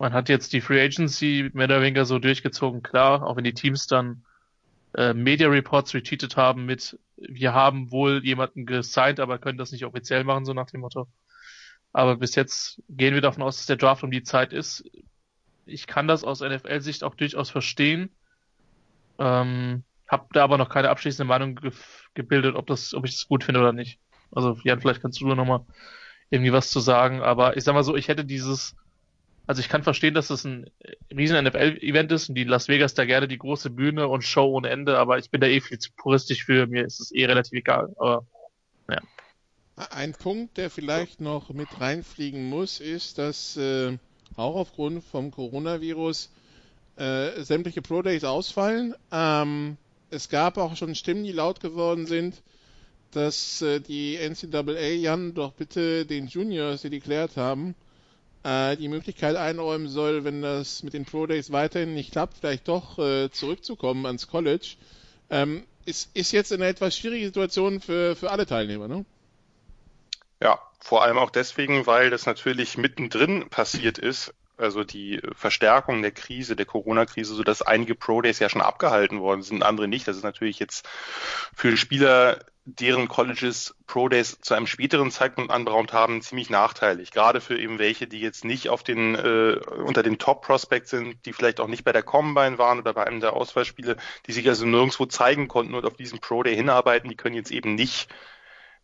man 0.00 0.14
hat 0.14 0.30
jetzt 0.30 0.54
die 0.54 0.62
Free 0.62 0.82
Agency 0.82 1.50
mehr 1.52 1.66
oder 1.66 1.82
weniger 1.82 2.06
so 2.06 2.18
durchgezogen, 2.18 2.82
klar, 2.82 3.22
auch 3.22 3.36
wenn 3.36 3.44
die 3.44 3.52
Teams 3.52 3.86
dann 3.86 4.24
äh, 4.96 5.12
Media 5.12 5.46
Reports 5.48 5.92
retweetet 5.92 6.38
haben 6.38 6.64
mit, 6.64 6.98
wir 7.16 7.52
haben 7.52 7.90
wohl 7.92 8.24
jemanden 8.24 8.64
gesigned, 8.64 9.20
aber 9.20 9.38
können 9.38 9.58
das 9.58 9.72
nicht 9.72 9.84
offiziell 9.84 10.24
machen, 10.24 10.46
so 10.46 10.54
nach 10.54 10.70
dem 10.70 10.80
Motto. 10.80 11.06
Aber 11.92 12.16
bis 12.16 12.34
jetzt 12.34 12.82
gehen 12.88 13.12
wir 13.12 13.20
davon 13.20 13.42
aus, 13.42 13.58
dass 13.58 13.66
der 13.66 13.76
Draft 13.76 14.02
um 14.02 14.10
die 14.10 14.22
Zeit 14.22 14.54
ist. 14.54 14.84
Ich 15.66 15.86
kann 15.86 16.08
das 16.08 16.24
aus 16.24 16.40
NFL-Sicht 16.40 17.04
auch 17.04 17.14
durchaus 17.14 17.50
verstehen. 17.50 18.08
Ähm, 19.18 19.84
hab 20.08 20.32
da 20.32 20.44
aber 20.44 20.56
noch 20.56 20.70
keine 20.70 20.88
abschließende 20.88 21.28
Meinung 21.28 21.56
ge 21.56 21.72
gebildet, 22.14 22.56
ob 22.56 22.66
das, 22.66 22.94
ob 22.94 23.04
ich 23.04 23.12
das 23.12 23.28
gut 23.28 23.44
finde 23.44 23.60
oder 23.60 23.74
nicht. 23.74 24.00
Also 24.32 24.58
Jan, 24.64 24.80
vielleicht 24.80 25.02
kannst 25.02 25.20
du 25.20 25.28
da 25.28 25.34
nochmal 25.34 25.66
irgendwie 26.30 26.52
was 26.52 26.70
zu 26.70 26.80
sagen. 26.80 27.20
Aber 27.20 27.58
ich 27.58 27.64
sag 27.64 27.74
mal 27.74 27.84
so, 27.84 27.96
ich 27.96 28.08
hätte 28.08 28.24
dieses 28.24 28.76
Also 29.50 29.62
ich 29.62 29.68
kann 29.68 29.82
verstehen, 29.82 30.14
dass 30.14 30.30
es 30.30 30.44
ein 30.44 30.70
riesen 31.12 31.44
NFL-Event 31.44 32.12
ist 32.12 32.28
und 32.28 32.36
die 32.36 32.44
Las 32.44 32.68
Vegas 32.68 32.94
da 32.94 33.04
gerne 33.04 33.26
die 33.26 33.36
große 33.36 33.70
Bühne 33.70 34.06
und 34.06 34.22
Show 34.22 34.44
ohne 34.44 34.68
Ende, 34.68 34.96
aber 34.96 35.18
ich 35.18 35.28
bin 35.28 35.40
da 35.40 35.48
eh 35.48 35.60
viel 35.60 35.80
zu 35.80 35.90
puristisch 35.96 36.44
für, 36.44 36.68
mir 36.68 36.84
ist 36.84 37.00
es 37.00 37.10
eh 37.10 37.26
relativ 37.26 37.54
egal, 37.54 37.92
aber 37.98 38.24
ja. 38.88 39.00
Ein 39.90 40.12
Punkt, 40.12 40.56
der 40.56 40.70
vielleicht 40.70 41.20
noch 41.20 41.50
mit 41.50 41.80
reinfliegen 41.80 42.48
muss, 42.48 42.78
ist, 42.78 43.18
dass 43.18 43.56
äh, 43.56 43.98
auch 44.36 44.54
aufgrund 44.54 45.02
vom 45.02 45.32
Coronavirus 45.32 46.30
äh, 46.94 47.42
sämtliche 47.42 47.82
Pro 47.82 48.02
Days 48.02 48.22
ausfallen. 48.22 48.94
Ähm, 49.10 49.78
es 50.10 50.28
gab 50.28 50.58
auch 50.58 50.76
schon 50.76 50.94
Stimmen, 50.94 51.24
die 51.24 51.32
laut 51.32 51.58
geworden 51.58 52.06
sind, 52.06 52.40
dass 53.10 53.62
äh, 53.62 53.80
die 53.80 54.16
NCAA 54.16 54.92
Jan 54.92 55.34
doch 55.34 55.54
bitte 55.54 56.06
den 56.06 56.28
Juniors, 56.28 56.82
die 56.82 56.90
deklärt 56.90 57.36
haben, 57.36 57.74
äh, 58.42 58.76
die 58.76 58.88
Möglichkeit 58.88 59.36
einräumen 59.36 59.88
soll, 59.88 60.24
wenn 60.24 60.42
das 60.42 60.82
mit 60.82 60.94
den 60.94 61.04
Pro 61.04 61.26
Days 61.26 61.52
weiterhin 61.52 61.94
nicht 61.94 62.12
klappt, 62.12 62.38
vielleicht 62.38 62.68
doch 62.68 62.98
äh, 62.98 63.30
zurückzukommen 63.30 64.06
ans 64.06 64.28
College. 64.28 64.76
Ähm, 65.30 65.64
ist, 65.84 66.14
ist 66.14 66.32
jetzt 66.32 66.52
eine 66.52 66.66
etwas 66.66 66.96
schwierige 66.96 67.26
Situation 67.26 67.80
für, 67.80 68.16
für 68.16 68.30
alle 68.30 68.46
Teilnehmer, 68.46 68.88
ne? 68.88 69.04
Ja, 70.42 70.58
vor 70.78 71.02
allem 71.02 71.18
auch 71.18 71.30
deswegen, 71.30 71.86
weil 71.86 72.10
das 72.10 72.26
natürlich 72.26 72.78
mittendrin 72.78 73.48
passiert 73.50 73.98
ist 73.98 74.32
also 74.60 74.84
die 74.84 75.20
Verstärkung 75.34 76.02
der 76.02 76.12
Krise, 76.12 76.54
der 76.54 76.66
Corona-Krise, 76.66 77.34
so 77.34 77.42
dass 77.42 77.62
einige 77.62 77.94
Pro 77.94 78.20
Days 78.20 78.38
ja 78.38 78.48
schon 78.48 78.60
abgehalten 78.60 79.20
worden 79.20 79.42
sind, 79.42 79.62
andere 79.62 79.88
nicht. 79.88 80.06
Das 80.06 80.16
ist 80.16 80.22
natürlich 80.22 80.58
jetzt 80.58 80.86
für 81.54 81.76
Spieler, 81.76 82.38
deren 82.64 83.08
Colleges 83.08 83.74
Pro 83.86 84.08
Days 84.08 84.38
zu 84.40 84.54
einem 84.54 84.66
späteren 84.66 85.10
Zeitpunkt 85.10 85.50
anberaumt 85.50 85.92
haben, 85.92 86.20
ziemlich 86.22 86.50
nachteilig. 86.50 87.10
Gerade 87.10 87.40
für 87.40 87.58
eben 87.58 87.78
welche, 87.78 88.06
die 88.06 88.20
jetzt 88.20 88.44
nicht 88.44 88.68
auf 88.68 88.82
den 88.82 89.14
äh, 89.14 89.58
unter 89.84 90.02
den 90.02 90.18
Top 90.18 90.42
Prospects 90.42 90.90
sind, 90.90 91.24
die 91.26 91.32
vielleicht 91.32 91.60
auch 91.60 91.68
nicht 91.68 91.84
bei 91.84 91.92
der 91.92 92.02
Combine 92.02 92.58
waren 92.58 92.78
oder 92.78 92.92
bei 92.92 93.06
einem 93.06 93.20
der 93.20 93.32
Auswahlspiele, 93.32 93.96
die 94.26 94.32
sich 94.32 94.46
also 94.48 94.66
nirgendwo 94.66 95.06
zeigen 95.06 95.48
konnten 95.48 95.74
und 95.74 95.86
auf 95.86 95.96
diesen 95.96 96.20
Pro 96.20 96.42
Day 96.42 96.54
hinarbeiten, 96.54 97.08
die 97.08 97.16
können 97.16 97.34
jetzt 97.34 97.50
eben 97.50 97.74
nicht 97.74 98.12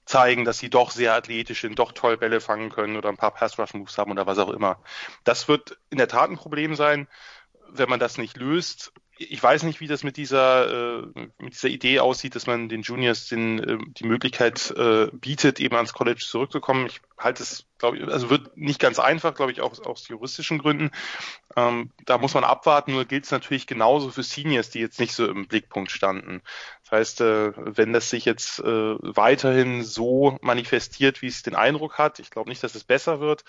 zeigen, 0.06 0.44
dass 0.44 0.58
sie 0.58 0.70
doch 0.70 0.90
sehr 0.90 1.14
athletisch 1.14 1.60
sind, 1.60 1.78
doch 1.78 1.92
toll 1.92 2.16
Bälle 2.16 2.40
fangen 2.40 2.70
können 2.70 2.96
oder 2.96 3.08
ein 3.08 3.16
paar 3.16 3.34
Pass-Rush-Moves 3.34 3.98
haben 3.98 4.12
oder 4.12 4.26
was 4.26 4.38
auch 4.38 4.50
immer. 4.50 4.80
Das 5.24 5.48
wird 5.48 5.78
in 5.90 5.98
der 5.98 6.08
Tat 6.08 6.30
ein 6.30 6.36
Problem 6.36 6.76
sein, 6.76 7.08
wenn 7.68 7.88
man 7.90 8.00
das 8.00 8.16
nicht 8.16 8.36
löst 8.36 8.92
ich 9.18 9.42
weiß 9.42 9.62
nicht, 9.62 9.80
wie 9.80 9.86
das 9.86 10.04
mit 10.04 10.16
dieser, 10.16 11.00
äh, 11.00 11.06
mit 11.38 11.54
dieser 11.54 11.68
Idee 11.68 12.00
aussieht, 12.00 12.34
dass 12.34 12.46
man 12.46 12.68
den 12.68 12.82
Juniors 12.82 13.28
den, 13.28 13.58
äh, 13.58 13.78
die 13.88 14.06
Möglichkeit 14.06 14.70
äh, 14.76 15.06
bietet, 15.12 15.58
eben 15.58 15.74
ans 15.74 15.94
College 15.94 16.24
zurückzukommen. 16.26 16.86
Ich 16.86 17.00
halte 17.16 17.42
es, 17.42 17.64
glaube 17.78 17.96
ich, 17.96 18.04
also 18.04 18.28
wird 18.28 18.56
nicht 18.56 18.78
ganz 18.78 18.98
einfach, 18.98 19.34
glaube 19.34 19.52
ich, 19.52 19.62
auch 19.62 19.78
aus 19.86 20.08
juristischen 20.08 20.58
Gründen. 20.58 20.90
Ähm, 21.56 21.90
da 22.04 22.18
muss 22.18 22.34
man 22.34 22.44
abwarten, 22.44 22.92
nur 22.92 23.06
gilt 23.06 23.24
es 23.24 23.30
natürlich 23.30 23.66
genauso 23.66 24.10
für 24.10 24.22
Seniors, 24.22 24.68
die 24.68 24.80
jetzt 24.80 25.00
nicht 25.00 25.14
so 25.14 25.26
im 25.26 25.48
Blickpunkt 25.48 25.90
standen. 25.90 26.42
Das 26.82 26.92
heißt, 26.92 27.20
äh, 27.22 27.52
wenn 27.56 27.94
das 27.94 28.10
sich 28.10 28.26
jetzt 28.26 28.58
äh, 28.58 28.64
weiterhin 29.00 29.82
so 29.82 30.36
manifestiert, 30.42 31.22
wie 31.22 31.28
es 31.28 31.42
den 31.42 31.54
Eindruck 31.54 31.96
hat, 31.96 32.18
ich 32.18 32.30
glaube 32.30 32.50
nicht, 32.50 32.62
dass 32.62 32.74
es 32.74 32.84
besser 32.84 33.20
wird, 33.20 33.44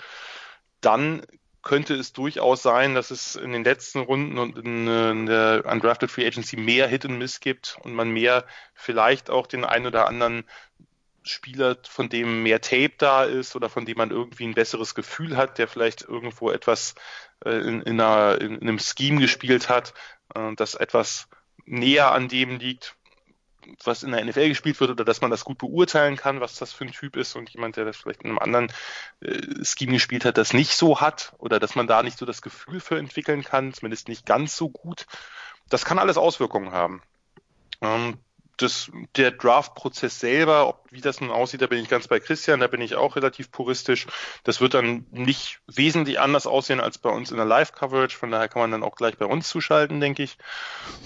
dann 0.80 1.26
könnte 1.68 1.96
es 1.96 2.14
durchaus 2.14 2.64
sein, 2.64 2.96
dass 2.96 3.12
es 3.12 3.36
in 3.36 3.52
den 3.52 3.64
letzten 3.64 4.00
Runden 4.00 4.38
und 4.38 4.58
in, 4.58 4.88
in 4.88 5.26
der 5.26 5.66
Undrafted 5.66 6.10
Free 6.10 6.26
Agency 6.26 6.58
mehr 6.58 6.88
Hit 6.88 7.06
and 7.06 7.20
Miss 7.20 7.40
gibt 7.40 7.78
und 7.84 7.94
man 7.94 8.10
mehr 8.10 8.46
vielleicht 8.74 9.30
auch 9.30 9.48
den 9.48 9.66
einen 9.66 9.86
oder 9.86 10.08
anderen 10.08 10.46
Spieler, 11.24 11.78
von 11.88 12.08
dem 12.08 12.44
mehr 12.44 12.62
Tape 12.62 12.94
da 12.98 13.26
ist 13.26 13.56
oder 13.56 13.70
von 13.70 13.86
dem 13.86 13.98
man 13.98 14.12
irgendwie 14.12 14.46
ein 14.46 14.54
besseres 14.54 14.96
Gefühl 14.96 15.36
hat, 15.36 15.58
der 15.58 15.68
vielleicht 15.68 16.04
irgendwo 16.04 16.52
etwas 16.52 16.96
äh, 17.44 17.52
in, 17.52 17.82
in, 17.82 18.00
einer, 18.00 18.40
in, 18.40 18.62
einem 18.62 18.80
Scheme 18.80 19.20
gespielt 19.20 19.68
hat, 19.68 19.94
äh, 20.36 20.56
das 20.56 20.76
etwas 20.76 21.28
näher 21.66 22.14
an 22.14 22.30
dem 22.30 22.60
liegt, 22.60 22.96
was 23.84 24.04
in 24.04 24.12
der 24.12 24.24
NFL 24.24 24.50
gespielt 24.50 24.80
wird 24.80 24.92
oder 24.92 25.06
dass 25.06 25.22
man 25.22 25.32
das 25.32 25.44
gut 25.44 25.58
beurteilen 25.58 26.16
kann, 26.16 26.42
was 26.42 26.56
das 26.56 26.74
für 26.74 26.86
ein 26.86 26.92
Typ 26.92 27.16
ist 27.16 27.36
und 27.36 27.50
jemand, 27.50 27.78
der 27.78 27.86
das 27.86 27.98
vielleicht 27.98 28.24
in 28.24 28.30
einem 28.30 28.40
anderen 28.40 28.72
äh, 29.22 29.64
Scheme 29.64 29.94
gespielt 29.94 30.26
hat, 30.26 30.38
das 30.38 30.54
nicht 30.54 30.76
so 30.76 31.02
hat 31.02 31.34
oder 31.38 31.60
dass 31.60 31.76
man 31.76 31.88
da 31.88 32.04
nicht 32.04 32.18
so 32.18 32.26
das 32.26 32.42
Gefühl 32.42 32.80
für 32.80 32.98
entwickeln 32.98 33.44
kann, 33.44 33.74
zumindest 33.74 34.08
nicht 34.08 34.26
ganz 34.26 34.56
so 34.56 34.70
gut. 34.70 35.06
Das 35.70 35.86
kann 35.86 36.00
alles 36.00 36.18
Auswirkungen 36.18 36.72
haben. 36.72 37.02
Ähm, 37.82 38.18
das, 38.58 38.92
der 39.16 39.32
Draft-Prozess 39.32 40.20
selber, 40.20 40.68
ob, 40.68 40.84
wie 40.90 41.02
das 41.02 41.22
nun 41.22 41.30
aussieht, 41.30 41.62
da 41.62 41.68
bin 41.68 41.80
ich 41.80 41.90
ganz 41.90 42.08
bei 42.08 42.20
Christian, 42.20 42.60
da 42.60 42.68
bin 42.68 42.82
ich 42.82 42.96
auch 42.96 43.16
relativ 43.16 43.52
puristisch. 43.52 44.08
Das 44.44 44.60
wird 44.60 44.74
dann 44.74 45.06
nicht 45.12 45.60
wesentlich 45.68 46.20
anders 46.20 46.48
aussehen 46.48 46.80
als 46.80 46.98
bei 46.98 47.12
uns 47.12 47.30
in 47.30 47.38
der 47.38 47.46
Live-Coverage, 47.46 48.18
von 48.18 48.32
daher 48.32 48.50
kann 48.50 48.62
man 48.62 48.72
dann 48.72 48.84
auch 48.84 48.96
gleich 48.96 49.18
bei 49.18 49.26
uns 49.26 49.48
zuschalten, 49.48 50.00
denke 50.00 50.24
ich. 50.24 50.38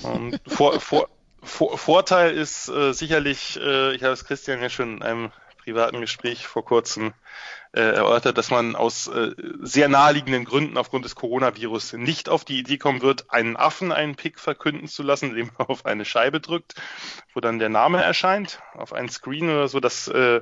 Und 0.02 0.40
vor, 0.48 0.80
vor, 0.80 1.10
vor 1.44 1.78
Vorteil 1.78 2.36
ist 2.36 2.70
äh, 2.70 2.94
sicherlich, 2.94 3.60
äh, 3.60 3.96
ich 3.96 4.04
habe 4.04 4.14
es 4.14 4.26
Christian 4.26 4.62
ja 4.62 4.70
schon 4.70 4.98
in 4.98 5.02
einem 5.04 5.32
privaten 5.64 6.02
Gespräch 6.02 6.48
vor 6.48 6.66
kurzem 6.66 7.14
äh, 7.74 7.82
erörtert, 7.82 8.38
dass 8.38 8.50
man 8.50 8.76
aus 8.76 9.08
äh, 9.08 9.32
sehr 9.62 9.88
naheliegenden 9.88 10.44
Gründen 10.44 10.78
aufgrund 10.78 11.06
des 11.06 11.16
Coronavirus 11.16 11.94
nicht 11.94 12.30
auf 12.30 12.44
die 12.44 12.60
Idee 12.60 12.78
kommen 12.78 13.02
wird, 13.02 13.32
einen 13.32 13.56
Affen 13.56 13.92
einen 13.92 14.16
Pick 14.16 14.40
verkünden 14.40 14.88
zu 14.88 15.04
lassen, 15.04 15.30
indem 15.30 15.52
man 15.58 15.68
auf 15.68 15.86
eine 15.86 16.06
Scheibe 16.06 16.42
drückt, 16.42 16.76
wo 17.34 17.40
dann 17.40 17.60
der 17.60 17.70
Name 17.70 18.04
erscheint, 18.04 18.60
auf 18.74 18.94
einen 18.94 19.10
Screen 19.10 19.50
oder 19.50 19.68
so. 19.68 19.80
Das 19.80 20.08
äh, 20.08 20.42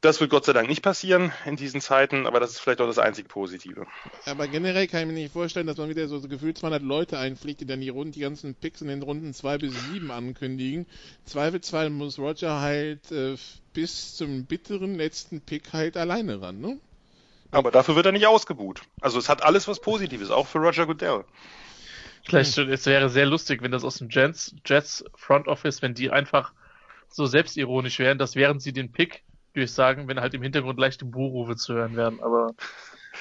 das 0.00 0.20
wird 0.20 0.30
Gott 0.30 0.44
sei 0.44 0.52
Dank 0.52 0.68
nicht 0.68 0.82
passieren 0.82 1.32
in 1.46 1.56
diesen 1.56 1.80
Zeiten, 1.80 2.26
aber 2.26 2.38
das 2.38 2.50
ist 2.52 2.60
vielleicht 2.60 2.80
auch 2.80 2.86
das 2.86 2.98
einzig 2.98 3.28
Positive. 3.28 3.86
Aber 4.24 4.46
generell 4.46 4.86
kann 4.86 5.00
ich 5.00 5.06
mir 5.06 5.12
nicht 5.14 5.32
vorstellen, 5.32 5.66
dass 5.66 5.78
man 5.78 5.88
wieder 5.88 6.06
so, 6.06 6.18
so 6.18 6.28
gefühlt 6.28 6.58
200 6.58 6.82
Leute 6.82 7.18
einfliegt, 7.18 7.60
die 7.60 7.66
dann 7.66 7.80
die, 7.80 7.88
Runden, 7.88 8.12
die 8.12 8.20
ganzen 8.20 8.54
Picks 8.54 8.82
in 8.82 8.88
den 8.88 9.02
Runden 9.02 9.32
2 9.32 9.58
bis 9.58 9.74
7 9.92 10.10
ankündigen. 10.10 10.86
Zweifelsfall 11.24 11.90
muss 11.90 12.18
Roger 12.18 12.60
halt 12.60 13.10
äh, 13.10 13.36
bis 13.72 14.16
zum 14.16 14.44
bitteren 14.44 14.96
letzten 14.96 15.40
Pick 15.40 15.72
halt 15.72 15.96
alleine 15.96 16.40
ran, 16.40 16.60
ne? 16.60 16.78
Aber 17.50 17.70
dafür 17.70 17.96
wird 17.96 18.06
er 18.06 18.12
nicht 18.12 18.26
ausgebuht. 18.26 18.82
Also 19.00 19.18
es 19.18 19.28
hat 19.28 19.42
alles 19.42 19.66
was 19.66 19.80
Positives, 19.80 20.30
auch 20.30 20.46
für 20.46 20.58
Roger 20.58 20.86
Goodell. 20.86 21.24
Vielleicht, 22.24 22.56
hm. 22.56 22.70
es 22.70 22.86
wäre 22.86 23.08
sehr 23.08 23.26
lustig, 23.26 23.62
wenn 23.62 23.70
das 23.70 23.84
aus 23.84 23.98
dem 23.98 24.08
Jets, 24.10 24.54
Jets 24.64 25.04
Front 25.14 25.48
Office, 25.48 25.80
wenn 25.80 25.94
die 25.94 26.10
einfach 26.10 26.52
so 27.08 27.26
selbstironisch 27.26 27.98
wären, 27.98 28.18
dass 28.18 28.34
während 28.34 28.60
sie 28.60 28.72
den 28.72 28.92
Pick 28.92 29.22
sagen, 29.64 30.08
wenn 30.08 30.20
halt 30.20 30.34
im 30.34 30.42
Hintergrund 30.42 30.78
leichte 30.78 31.04
Buhrufe 31.04 31.56
zu 31.56 31.74
hören 31.74 31.96
werden, 31.96 32.20
aber 32.20 32.54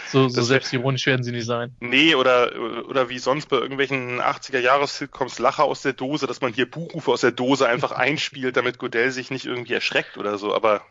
so, 0.07 0.27
so 0.27 0.41
selbstironisch 0.41 1.05
werden 1.05 1.23
sie 1.23 1.31
nicht 1.31 1.45
sein. 1.45 1.75
Nee, 1.79 2.15
oder, 2.15 2.51
oder 2.87 3.09
wie 3.09 3.19
sonst 3.19 3.47
bei 3.47 3.57
irgendwelchen 3.57 4.19
80er-Jahres-Sitcoms 4.19 5.39
Lacher 5.39 5.63
aus 5.63 5.81
der 5.81 5.93
Dose, 5.93 6.27
dass 6.27 6.41
man 6.41 6.53
hier 6.53 6.69
Buchrufe 6.69 7.11
aus 7.11 7.21
der 7.21 7.31
Dose 7.31 7.67
einfach 7.67 7.91
einspielt, 7.93 8.57
damit 8.57 8.77
Godell 8.77 9.11
sich 9.11 9.31
nicht 9.31 9.45
irgendwie 9.45 9.73
erschreckt 9.73 10.17
oder 10.17 10.37
so, 10.37 10.53
aber 10.53 10.81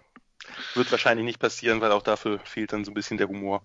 wird 0.74 0.90
wahrscheinlich 0.90 1.24
nicht 1.24 1.38
passieren, 1.38 1.80
weil 1.80 1.92
auch 1.92 2.02
dafür 2.02 2.38
fehlt 2.44 2.72
dann 2.72 2.84
so 2.84 2.90
ein 2.90 2.94
bisschen 2.94 3.18
der 3.18 3.28
Humor. 3.28 3.62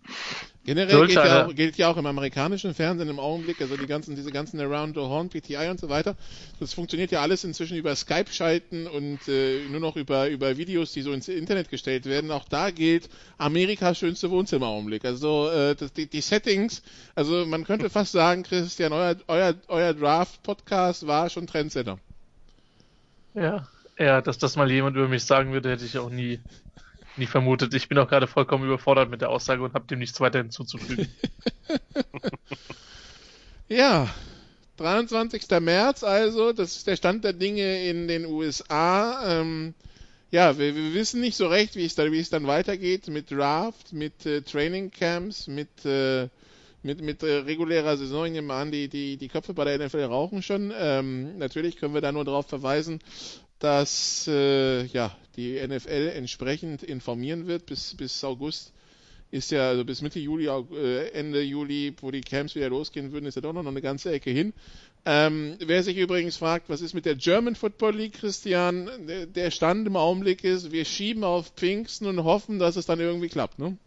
Generell 0.66 1.08
gilt 1.08 1.14
ja, 1.14 1.46
auch, 1.46 1.56
gilt 1.56 1.78
ja, 1.78 1.90
auch, 1.90 1.98
im 1.98 2.06
amerikanischen 2.06 2.74
Fernsehen 2.74 3.10
im 3.10 3.20
Augenblick, 3.20 3.62
also 3.62 3.78
die 3.78 3.88
ganzen, 3.88 4.16
diese 4.16 4.32
ganzen 4.32 4.60
Around 4.60 4.96
the 4.96 5.02
Horn, 5.02 5.30
PTI 5.30 5.70
und 5.70 5.80
so 5.80 5.90
weiter, 5.90 6.16
das 6.60 6.74
funktioniert 6.74 7.12
ja 7.12 7.22
alles 7.22 7.44
inzwischen 7.44 7.78
über 7.78 7.96
Skype-Schalten 7.96 8.88
und 8.88 9.28
äh, 9.28 9.68
nur 9.70 9.80
noch 9.80 9.96
über, 9.96 10.30
über 10.30 10.58
Videos, 10.58 10.92
die 10.92 11.02
so 11.02 11.12
ins 11.12 11.28
Internet 11.28 11.70
gestellt 11.70 12.06
werden. 12.06 12.32
Auch 12.32 12.48
da 12.48 12.70
gilt 12.70 13.10
Amerikas 13.38 13.98
schönste 13.98 14.30
Wohnzimmer 14.30 14.68
im 14.68 14.72
Augenblick. 14.74 15.06
Also 15.06 15.50
äh, 15.50 15.76
das, 15.76 15.94
die, 15.94 16.08
die 16.08 16.22
Settings, 16.22 16.84
also 17.16 17.46
man 17.46 17.64
könnte 17.64 17.90
fast 17.90 18.12
sagen, 18.12 18.44
Christian, 18.44 18.94
euer, 18.94 19.16
euer, 19.28 19.56
euer 19.68 19.94
Draft-Podcast 19.94 21.08
war 21.08 21.30
schon 21.30 21.48
Trendsetter. 21.48 21.98
Ja, 23.34 23.68
ja, 24.00 24.22
dass 24.22 24.38
das 24.38 24.56
mal 24.56 24.72
jemand 24.72 24.96
über 24.96 25.10
mich 25.10 25.26
sagen 25.26 25.52
würde, 25.52 25.70
hätte 25.70 25.84
ich 25.84 25.98
auch 25.98 26.10
nie 26.10 26.40
nie 27.20 27.28
vermutet. 27.28 27.74
Ich 27.74 27.88
bin 27.88 27.98
auch 27.98 28.08
gerade 28.08 28.28
vollkommen 28.28 28.66
überfordert 28.66 29.10
mit 29.10 29.22
der 29.22 29.30
Aussage 29.30 29.62
und 29.62 29.74
habe 29.74 29.88
dem 29.88 30.00
nichts 30.00 30.20
weiter 30.20 30.40
hinzuzufügen. 30.40 31.08
ja, 33.68 34.10
23. 34.78 35.44
März 35.60 36.04
also, 36.04 36.54
das 36.54 36.78
ist 36.78 36.88
der 36.88 36.96
Stand 36.96 37.24
der 37.24 37.34
Dinge 37.34 37.84
in 37.88 38.08
den 38.08 38.26
USA. 38.26 39.42
Ähm, 39.42 39.74
ja, 40.32 40.58
wir, 40.58 40.76
wir, 40.76 40.94
wissen 40.94 41.22
nicht 41.22 41.36
so 41.36 41.48
recht, 41.48 41.76
wie 41.76 41.86
es, 41.86 41.96
da, 41.96 42.12
wie 42.12 42.20
es 42.20 42.30
dann 42.30 42.48
weitergeht 42.48 43.08
mit 43.08 43.32
Draft, 43.32 43.94
mit 43.94 44.26
äh, 44.26 44.42
Training 44.42 44.92
Camps, 44.92 45.48
mit, 45.48 45.86
äh, 45.86 46.30
mit, 46.84 47.02
mit 47.02 47.24
äh, 47.24 47.38
regulärer 47.38 47.98
Saison. 47.98 48.28
Ich 48.28 48.32
nehme 48.32 48.54
an, 48.54 48.72
die, 48.72 48.88
die, 48.88 49.18
die 49.18 49.28
Köpfe 49.28 49.54
bei 49.54 49.66
der 49.66 49.86
NFL 49.86 50.04
rauchen 50.04 50.42
schon. 50.44 50.72
Ähm, 50.78 51.38
natürlich 51.40 51.78
können 51.78 51.94
wir 51.94 52.02
da 52.02 52.12
nur 52.12 52.26
darauf 52.26 52.48
verweisen, 52.48 53.00
dass 53.60 54.28
äh, 54.28 54.86
ja, 54.86 55.16
die 55.36 55.60
NFL 55.66 56.12
entsprechend 56.16 56.84
informieren 56.84 57.48
wird. 57.48 57.66
Bis, 57.66 57.96
bis 57.96 58.24
August 58.24 58.74
ist 59.32 59.52
ja, 59.52 59.70
also 59.70 59.86
bis 59.86 60.02
Mitte 60.02 60.20
Juli, 60.20 60.48
äh, 60.48 61.10
Ende 61.12 61.42
Juli, 61.42 61.94
wo 62.02 62.12
die 62.12 62.22
Camps 62.22 62.56
wieder 62.56 62.70
losgehen 62.70 63.12
würden, 63.12 63.26
ist 63.26 63.36
ja 63.36 63.42
doch 63.42 63.54
noch 63.54 63.66
eine 63.66 63.82
ganze 63.82 64.12
Ecke 64.12 64.32
hin. 64.32 64.54
Ähm, 65.06 65.56
wer 65.60 65.84
sich 65.84 65.98
übrigens 65.98 66.38
fragt, 66.38 66.70
was 66.70 66.82
ist 66.82 66.94
mit 66.94 67.06
der 67.06 67.16
German 67.16 67.56
Football 67.56 67.96
League, 67.96 68.14
Christian, 68.14 68.90
der 69.34 69.52
Stand 69.52 69.88
im 69.88 69.96
Augenblick 69.96 70.44
ist, 70.44 70.72
wir 70.72 70.84
schieben 70.84 71.24
auf 71.24 71.54
Pfingsten 71.56 72.08
und 72.08 72.24
hoffen, 72.24 72.60
dass 72.60 72.76
es 72.76 72.86
dann 72.86 73.00
irgendwie 73.00 73.30
klappt, 73.30 73.60
ne? 73.60 73.78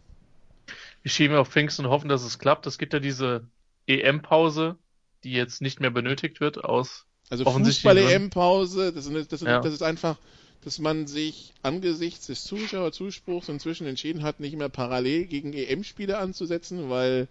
wir 1.03 1.11
schieben 1.11 1.35
auf 1.35 1.49
Pfingsten 1.49 1.85
und 1.85 1.91
hoffen, 1.91 2.09
dass 2.09 2.23
es 2.23 2.39
klappt. 2.39 2.65
Es 2.65 2.77
gibt 2.77 2.93
ja 2.93 2.99
diese 2.99 3.45
EM-Pause, 3.87 4.77
die 5.23 5.33
jetzt 5.33 5.61
nicht 5.61 5.79
mehr 5.79 5.91
benötigt 5.91 6.39
wird 6.39 6.63
aus 6.63 7.05
Also. 7.29 7.45
Fußball-EM-Pause, 7.45 8.93
das, 8.93 9.07
ist- 9.07 9.31
das, 9.31 9.41
Ja. 9.41 9.59
das 9.61 9.73
ist 9.73 9.81
einfach, 9.83 10.17
dass 10.63 10.79
man 10.79 11.07
sich 11.07 11.53
angesichts 11.61 12.27
des 12.27 12.43
Zuschauerzuspruchs 12.45 13.49
inzwischen 13.49 13.87
entschieden 13.87 14.23
hat, 14.23 14.39
nicht 14.39 14.55
mehr 14.55 14.69
parallel 14.69 15.25
gegen 15.25 15.53
EM-Spiele 15.53 16.17
anzusetzen, 16.17 16.89
weil 16.89 17.27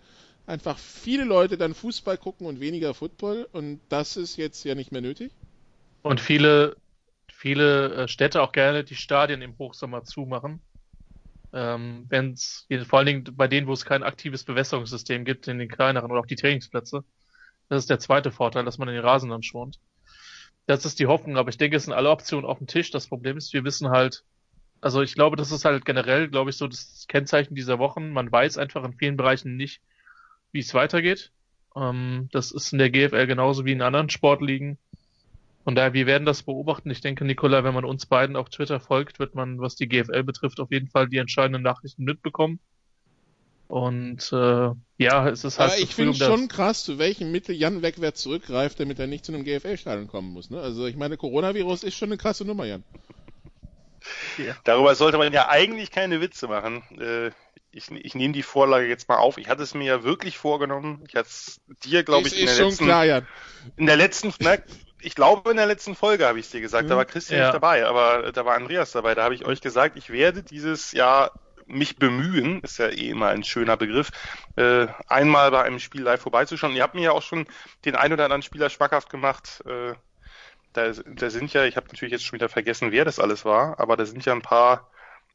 einfach 0.47 0.78
viele 0.78 1.24
Leute 1.24 1.56
dann 1.56 1.74
Fußball 1.74 2.19
gucken 2.19 2.47
und 2.47 2.60
weniger 2.60 2.94
Football 2.94 3.48
und 3.52 3.81
das 3.89 4.16
ist 4.16 4.36
jetzt 4.36 4.64
ja 4.64 4.74
nicht 4.74 4.93
mehr 4.93 5.01
nötig. 5.01 5.31
Und 6.02 6.20
viele, 6.20 6.77
viele 7.32 7.94
äh, 7.94 8.09
Städte 8.09 8.43
auch 8.43 8.52
gerne 8.52 8.85
die 8.85 8.97
Stadien 8.97 9.40
im 9.40 9.56
Hochsommer 9.59 10.05
zumachen. 10.05 10.60
Ähm, 11.55 12.06
wenn's, 12.09 12.66
vor 12.89 12.98
allen 12.98 13.06
Dingen 13.06 13.24
bei 13.36 13.47
denen, 13.47 13.66
wo 13.66 13.73
es 13.73 13.85
kein 13.85 14.02
aktives 14.02 14.44
Bewässerungssystem 14.44 15.24
gibt, 15.24 15.48
in 15.48 15.59
den 15.59 15.69
kleineren 15.69 16.10
oder 16.10 16.20
auch 16.20 16.27
die 16.27 16.36
Trainingsplätze. 16.36 17.05
Das 17.72 17.84
ist 17.84 17.88
der 17.88 17.98
zweite 17.98 18.30
Vorteil, 18.30 18.66
dass 18.66 18.76
man 18.76 18.88
den 18.88 18.98
Rasen 18.98 19.30
dann 19.30 19.42
schont. 19.42 19.80
Das 20.66 20.84
ist 20.84 20.98
die 20.98 21.06
Hoffnung, 21.06 21.38
aber 21.38 21.48
ich 21.48 21.56
denke, 21.56 21.78
es 21.78 21.84
sind 21.84 21.94
alle 21.94 22.10
Optionen 22.10 22.44
auf 22.44 22.58
dem 22.58 22.66
Tisch. 22.66 22.90
Das 22.90 23.06
Problem 23.06 23.38
ist, 23.38 23.54
wir 23.54 23.64
wissen 23.64 23.88
halt, 23.88 24.24
also 24.82 25.00
ich 25.00 25.14
glaube, 25.14 25.36
das 25.36 25.50
ist 25.50 25.64
halt 25.64 25.86
generell, 25.86 26.28
glaube 26.28 26.50
ich, 26.50 26.58
so 26.58 26.68
das 26.68 27.06
Kennzeichen 27.08 27.54
dieser 27.54 27.78
Wochen. 27.78 28.10
Man 28.10 28.30
weiß 28.30 28.58
einfach 28.58 28.84
in 28.84 28.92
vielen 28.92 29.16
Bereichen 29.16 29.56
nicht, 29.56 29.80
wie 30.52 30.58
es 30.58 30.74
weitergeht. 30.74 31.32
Ähm, 31.74 32.28
das 32.30 32.52
ist 32.52 32.74
in 32.74 32.78
der 32.78 32.90
GFL 32.90 33.26
genauso 33.26 33.64
wie 33.64 33.72
in 33.72 33.80
anderen 33.80 34.10
Sportligen. 34.10 34.76
Von 35.64 35.74
daher, 35.74 35.94
wir 35.94 36.04
werden 36.04 36.26
das 36.26 36.42
beobachten. 36.42 36.90
Ich 36.90 37.00
denke, 37.00 37.24
Nikola, 37.24 37.64
wenn 37.64 37.72
man 37.72 37.86
uns 37.86 38.04
beiden 38.04 38.36
auf 38.36 38.50
Twitter 38.50 38.80
folgt, 38.80 39.18
wird 39.18 39.34
man, 39.34 39.62
was 39.62 39.76
die 39.76 39.88
GFL 39.88 40.24
betrifft, 40.24 40.60
auf 40.60 40.72
jeden 40.72 40.88
Fall 40.88 41.08
die 41.08 41.16
entscheidenden 41.16 41.62
Nachrichten 41.62 42.04
mitbekommen. 42.04 42.60
Und 43.72 44.30
äh, 44.34 44.70
ja, 44.98 45.28
es 45.30 45.44
ist 45.44 45.58
halt 45.58 45.70
Aber 45.70 45.80
ich 45.80 45.94
finde 45.94 46.12
schon 46.12 46.48
krass, 46.48 46.84
zu 46.84 46.98
welchem 46.98 47.32
Mittel 47.32 47.54
Jan 47.54 47.80
wegwärts 47.80 48.20
zurückgreift, 48.20 48.78
damit 48.78 48.98
er 48.98 49.06
nicht 49.06 49.24
zu 49.24 49.32
einem 49.32 49.44
GFL-Stadion 49.44 50.08
kommen 50.08 50.30
muss. 50.30 50.50
Ne? 50.50 50.60
Also 50.60 50.84
ich 50.84 50.94
meine, 50.94 51.16
Coronavirus 51.16 51.82
ist 51.84 51.96
schon 51.96 52.10
eine 52.10 52.18
krasse 52.18 52.44
Nummer, 52.44 52.66
Jan. 52.66 52.84
Darüber 54.64 54.94
sollte 54.94 55.16
man 55.16 55.32
ja 55.32 55.48
eigentlich 55.48 55.90
keine 55.90 56.20
Witze 56.20 56.48
machen. 56.48 56.82
Äh, 57.00 57.30
ich, 57.70 57.90
ich 57.90 58.14
nehme 58.14 58.34
die 58.34 58.42
Vorlage 58.42 58.86
jetzt 58.86 59.08
mal 59.08 59.16
auf. 59.16 59.38
Ich 59.38 59.48
hatte 59.48 59.62
es 59.62 59.72
mir 59.72 59.86
ja 59.86 60.04
wirklich 60.04 60.36
vorgenommen. 60.36 61.02
Ich 61.08 61.14
hatte 61.14 61.30
es 61.30 61.58
dir, 61.82 62.02
glaube 62.02 62.28
ich, 62.28 62.38
in 62.38 62.44
ist 62.44 62.58
der, 62.58 62.64
schon 62.64 62.68
letzten, 62.72 62.84
klar, 62.84 63.04
Jan. 63.06 63.26
in 63.78 63.86
der 63.86 63.96
letzten, 63.96 64.34
na, 64.40 64.58
ich 65.00 65.14
glaube 65.14 65.50
in 65.50 65.56
der 65.56 65.64
letzten 65.64 65.94
Folge 65.94 66.26
habe 66.26 66.38
ich 66.38 66.44
es 66.44 66.52
dir 66.52 66.60
gesagt. 66.60 66.90
Da 66.90 66.96
war 66.98 67.06
Christian 67.06 67.38
Ja. 67.38 67.46
nicht 67.46 67.54
dabei, 67.54 67.86
aber 67.86 68.32
da 68.32 68.44
war 68.44 68.54
Andreas 68.54 68.92
dabei. 68.92 69.14
Da 69.14 69.22
habe 69.24 69.34
ich 69.34 69.46
euch 69.46 69.62
gesagt, 69.62 69.96
ich 69.96 70.10
werde 70.10 70.42
dieses 70.42 70.92
Jahr 70.92 71.32
mich 71.66 71.97
bemühen, 71.97 72.60
ist 72.62 72.78
ja 72.78 72.89
eh 72.89 73.10
immer 73.10 73.28
ein 73.28 73.44
schöner 73.44 73.76
Begriff, 73.76 74.10
äh, 74.56 74.86
einmal 75.06 75.51
bei 75.51 75.62
einem 75.62 75.78
Spiel 75.78 76.02
live 76.02 76.20
vorbeizuschauen. 76.20 76.74
Ihr 76.74 76.82
habt 76.82 76.94
mir 76.94 77.02
ja 77.02 77.12
auch 77.12 77.22
schon 77.22 77.47
den 77.84 77.97
ein 77.97 78.12
oder 78.12 78.24
anderen 78.24 78.43
Spieler 78.43 78.70
schmackhaft 78.70 79.10
gemacht. 79.10 79.62
Äh, 79.66 79.94
da, 80.72 80.90
da 80.90 81.30
sind 81.30 81.52
ja, 81.52 81.64
ich 81.64 81.76
habe 81.76 81.86
natürlich 81.89 82.12
jetzt 82.12 82.24
schon 82.24 82.39
wieder 82.39 82.48
vergessen, 82.48 82.93
wer 82.93 83.05
das 83.05 83.18
alles 83.18 83.44
war, 83.44 83.78
aber 83.78 83.97
da 83.97 84.06
sind 84.06 84.24
ja 84.24 84.32
ein 84.32 84.43
paar 84.43 84.90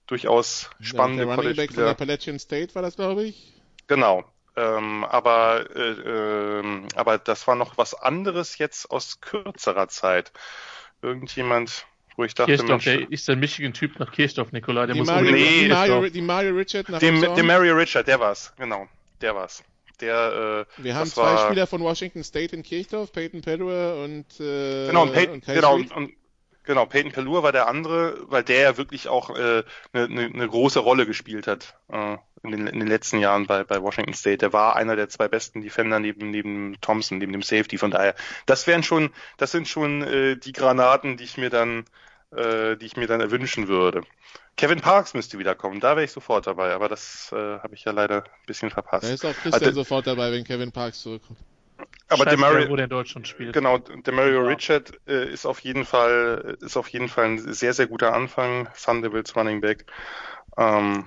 durchaus 0.07 0.69
spannende 0.79 1.25
der 1.25 1.35
Running 1.35 1.55
Back 1.55 1.73
von. 1.73 1.83
Appalachian 1.83 2.39
State 2.39 2.73
war 2.75 2.81
das, 2.81 2.95
glaube 2.95 3.23
ich. 3.23 3.53
Genau. 3.87 4.23
Ähm, 4.55 5.03
aber, 5.03 5.67
äh, 5.75 6.59
ähm, 6.59 6.87
aber 6.95 7.19
das 7.19 7.47
war 7.47 7.55
noch 7.55 7.77
was 7.77 7.93
anderes 7.93 8.57
jetzt 8.57 8.89
aus 8.89 9.21
kürzerer 9.21 9.87
Zeit. 9.87 10.31
Irgendjemand, 11.01 11.85
wo 12.17 12.23
ich 12.23 12.33
dachte, 12.33 12.51
Kirchdorf, 12.51 12.85
Mensch, 12.85 12.99
der 12.99 13.11
ist 13.11 13.27
der 13.27 13.35
Michigan-Typ 13.37 13.99
nach 13.99 14.11
Kirchdorf, 14.11 14.51
Nikolai, 14.51 14.87
der 14.87 14.95
Die 14.95 14.99
muss 14.99 15.07
Mario, 15.07 15.31
Nee, 15.31 15.61
die, 15.61 15.67
Mario, 15.69 16.09
die 16.09 16.21
Mario 16.21 16.55
Richard 16.55 16.89
nach 16.89 16.99
dem, 16.99 17.21
dem 17.21 17.35
dem 17.35 17.45
Mario 17.45 17.75
Richard, 17.75 18.07
der 18.07 18.19
war's, 18.19 18.53
genau, 18.57 18.87
der 19.21 19.35
war's. 19.35 19.63
Der, 20.01 20.65
äh, 20.77 20.83
Wir 20.83 20.95
haben 20.95 21.09
zwei 21.09 21.21
war, 21.23 21.45
Spieler 21.47 21.67
von 21.67 21.81
Washington 21.81 22.23
State 22.23 22.55
in 22.55 22.63
Kirchdorf, 22.63 23.11
Peyton 23.11 23.41
Pedua 23.41 24.03
und, 24.03 24.25
äh, 24.39 24.87
Genau, 24.87 25.03
und 25.03 25.13
Peyton, 25.13 25.33
und 25.35 25.45
genau, 25.45 25.77
Street. 25.77 25.95
und, 25.95 26.13
genau, 26.63 26.85
Peyton 26.85 27.11
Kalur 27.11 27.43
war 27.43 27.51
der 27.51 27.67
andere, 27.67 28.17
weil 28.29 28.43
der 28.43 28.61
ja 28.61 28.77
wirklich 28.77 29.07
auch 29.07 29.29
eine 29.29 29.63
äh, 29.93 30.07
ne, 30.07 30.09
ne, 30.09 30.29
ne 30.29 30.47
große 30.47 30.79
Rolle 30.79 31.05
gespielt 31.05 31.47
hat 31.47 31.77
äh, 31.91 32.17
in, 32.43 32.51
den, 32.51 32.67
in 32.67 32.79
den 32.79 32.87
letzten 32.87 33.19
Jahren 33.19 33.47
bei, 33.47 33.63
bei 33.63 33.81
Washington 33.81 34.13
State. 34.13 34.37
Der 34.37 34.53
war 34.53 34.75
einer 34.75 34.95
der 34.95 35.09
zwei 35.09 35.27
besten 35.27 35.61
Defender 35.61 35.99
neben, 35.99 36.29
neben 36.29 36.77
Thompson, 36.81 37.17
neben 37.17 37.31
dem 37.31 37.41
Safety. 37.41 37.77
Von 37.79 37.91
daher, 37.91 38.13
das 38.45 38.67
wären 38.67 38.83
schon, 38.83 39.09
das 39.37 39.51
sind 39.51 39.67
schon 39.67 40.03
äh, 40.03 40.35
die 40.35 40.51
Granaten, 40.51 41.17
die 41.17 41.23
ich 41.23 41.37
mir 41.37 41.49
dann, 41.49 41.79
äh, 41.79 41.83
die 42.31 42.85
ich 42.85 42.97
mir 42.97 43.07
dann 43.07 43.21
erwünschen 43.21 43.67
würde. 43.67 44.01
Kevin 44.57 44.81
Parks 44.81 45.13
müsste 45.13 45.39
wiederkommen, 45.39 45.79
da 45.79 45.95
wäre 45.95 46.03
ich 46.03 46.11
sofort 46.11 46.45
dabei, 46.47 46.73
aber 46.73 46.89
das 46.89 47.31
äh, 47.31 47.35
habe 47.59 47.73
ich 47.75 47.85
ja 47.85 47.91
leider 47.93 48.23
ein 48.23 48.45
bisschen 48.47 48.69
verpasst. 48.69 49.05
Da 49.05 49.13
ist 49.13 49.23
auch 49.25 49.33
Christian 49.33 49.53
Also- 49.53 49.71
sofort 49.71 50.07
dabei, 50.07 50.31
wenn 50.31 50.43
Kevin 50.43 50.71
Parks 50.71 51.01
zurückkommt. 51.01 51.39
aber 52.09 52.25
der 52.25 52.31
Scheißegal, 52.31 52.53
Mario, 52.53 52.69
wo 52.69 52.75
der 52.75 52.85
in 52.85 52.89
Deutschland 52.89 53.27
spielt. 53.27 53.53
Genau, 53.53 53.77
der 53.77 54.13
Mario 54.13 54.41
Ja. 54.41 54.47
Richard 54.47 54.99
äh, 55.07 55.31
ist 55.31 55.45
auf 55.45 55.59
jeden 55.61 55.85
Fall 55.85 56.57
ist 56.59 56.75
auf 56.75 56.87
jeden 56.89 57.07
Fall 57.07 57.25
ein 57.25 57.53
sehr 57.53 57.73
sehr 57.73 57.87
guter 57.87 58.13
Anfang. 58.13 58.67
Thunderbirds 58.83 59.35
Running 59.35 59.61
Back. 59.61 59.85
Ähm, 60.57 61.05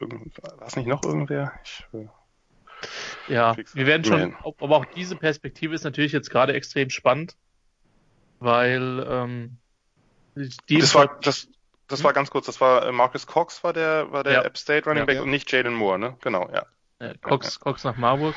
war 0.00 0.66
es 0.66 0.74
nicht 0.76 0.86
noch 0.88 1.02
irgendwer? 1.04 1.52
Ich, 1.64 1.86
äh, 1.94 2.08
Ja, 3.32 3.56
wir 3.74 3.86
werden 3.86 4.04
schon, 4.04 4.34
aber 4.58 4.76
auch 4.76 4.84
diese 4.86 5.14
Perspektive 5.16 5.74
ist 5.74 5.84
natürlich 5.84 6.10
jetzt 6.12 6.30
gerade 6.30 6.52
extrem 6.54 6.90
spannend, 6.90 7.36
weil 8.40 9.06
ähm, 9.08 9.58
das 10.34 10.94
war 10.94 11.18
das 11.20 11.48
das 11.88 12.02
war 12.04 12.12
ganz 12.12 12.30
kurz. 12.30 12.46
Das 12.46 12.60
war 12.60 12.86
äh, 12.86 12.92
Marcus 12.92 13.26
Cox 13.26 13.62
war 13.64 13.72
der 13.72 14.10
war 14.12 14.24
der 14.24 14.32
Ja. 14.34 14.42
App 14.42 14.56
State 14.56 14.88
Running. 14.88 15.06
Back 15.06 15.16
Ja. 15.16 15.22
und 15.22 15.30
nicht 15.30 15.50
Jalen 15.52 15.74
Moore, 15.74 15.98
ne? 15.98 16.16
Genau, 16.22 16.48
ja. 16.52 16.64
äh, 17.00 17.14
Cox, 17.20 17.60
Cox 17.60 17.84
nach 17.84 17.96
Marburg. 17.96 18.34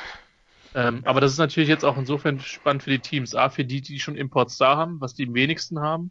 Ähm, 0.74 1.02
aber 1.06 1.22
das 1.22 1.32
ist 1.32 1.38
natürlich 1.38 1.70
jetzt 1.70 1.84
auch 1.84 1.96
insofern 1.96 2.38
spannend 2.40 2.82
für 2.82 2.90
die 2.90 2.98
Teams. 2.98 3.34
A, 3.34 3.48
für 3.48 3.64
die, 3.64 3.80
die 3.80 3.98
schon 3.98 4.14
Imports 4.14 4.58
da 4.58 4.76
haben, 4.76 5.00
was 5.00 5.14
die 5.14 5.26
am 5.26 5.34
wenigsten 5.34 5.80
haben. 5.80 6.10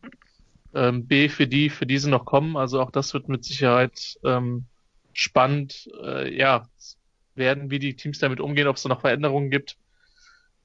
Ähm, 0.73 1.05
B, 1.05 1.29
für 1.29 1.45
die, 1.45 1.69
für 1.69 1.85
die 1.85 1.99
sie 1.99 2.09
noch 2.09 2.25
kommen. 2.25 2.57
Also 2.57 2.81
auch 2.81 2.89
das 2.89 3.13
wird 3.13 3.29
mit 3.29 3.45
Sicherheit 3.45 4.17
ähm, 4.23 4.65
spannend, 5.13 5.87
äh, 6.03 6.35
ja, 6.35 6.67
werden, 7.35 7.69
wie 7.69 7.79
die 7.79 7.95
Teams 7.95 8.17
damit 8.17 8.39
umgehen, 8.39 8.67
ob 8.67 8.77
es 8.77 8.81
da 8.81 8.89
noch 8.89 9.01
Veränderungen 9.01 9.51
gibt. 9.51 9.77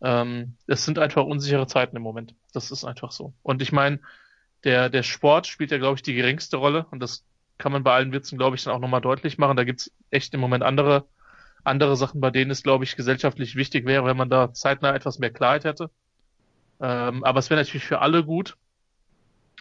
Ähm, 0.00 0.54
es 0.66 0.84
sind 0.86 0.98
einfach 0.98 1.24
unsichere 1.24 1.66
Zeiten 1.66 1.96
im 1.96 2.02
Moment. 2.02 2.34
Das 2.54 2.70
ist 2.70 2.84
einfach 2.84 3.12
so. 3.12 3.34
Und 3.42 3.60
ich 3.60 3.70
meine, 3.70 4.00
der, 4.64 4.88
der 4.88 5.02
Sport 5.02 5.46
spielt 5.46 5.70
ja, 5.70 5.78
glaube 5.78 5.96
ich, 5.96 6.02
die 6.02 6.14
geringste 6.14 6.56
Rolle. 6.56 6.86
Und 6.90 7.00
das 7.00 7.24
kann 7.58 7.72
man 7.72 7.82
bei 7.82 7.94
allen 7.94 8.12
Witzen, 8.12 8.38
glaube 8.38 8.56
ich, 8.56 8.64
dann 8.64 8.74
auch 8.74 8.80
nochmal 8.80 9.00
deutlich 9.00 9.38
machen. 9.38 9.56
Da 9.56 9.64
gibt's 9.64 9.92
echt 10.10 10.34
im 10.34 10.40
Moment 10.40 10.62
andere, 10.62 11.06
andere 11.64 11.96
Sachen, 11.96 12.20
bei 12.20 12.30
denen 12.30 12.50
es, 12.50 12.62
glaube 12.62 12.84
ich, 12.84 12.96
gesellschaftlich 12.96 13.56
wichtig 13.56 13.86
wäre, 13.86 14.04
wenn 14.06 14.16
man 14.16 14.30
da 14.30 14.52
zeitnah 14.52 14.94
etwas 14.94 15.18
mehr 15.18 15.30
Klarheit 15.30 15.64
hätte. 15.64 15.90
Ähm, 16.80 17.24
aber 17.24 17.38
es 17.38 17.50
wäre 17.50 17.60
natürlich 17.60 17.84
für 17.84 18.00
alle 18.00 18.24
gut, 18.24 18.56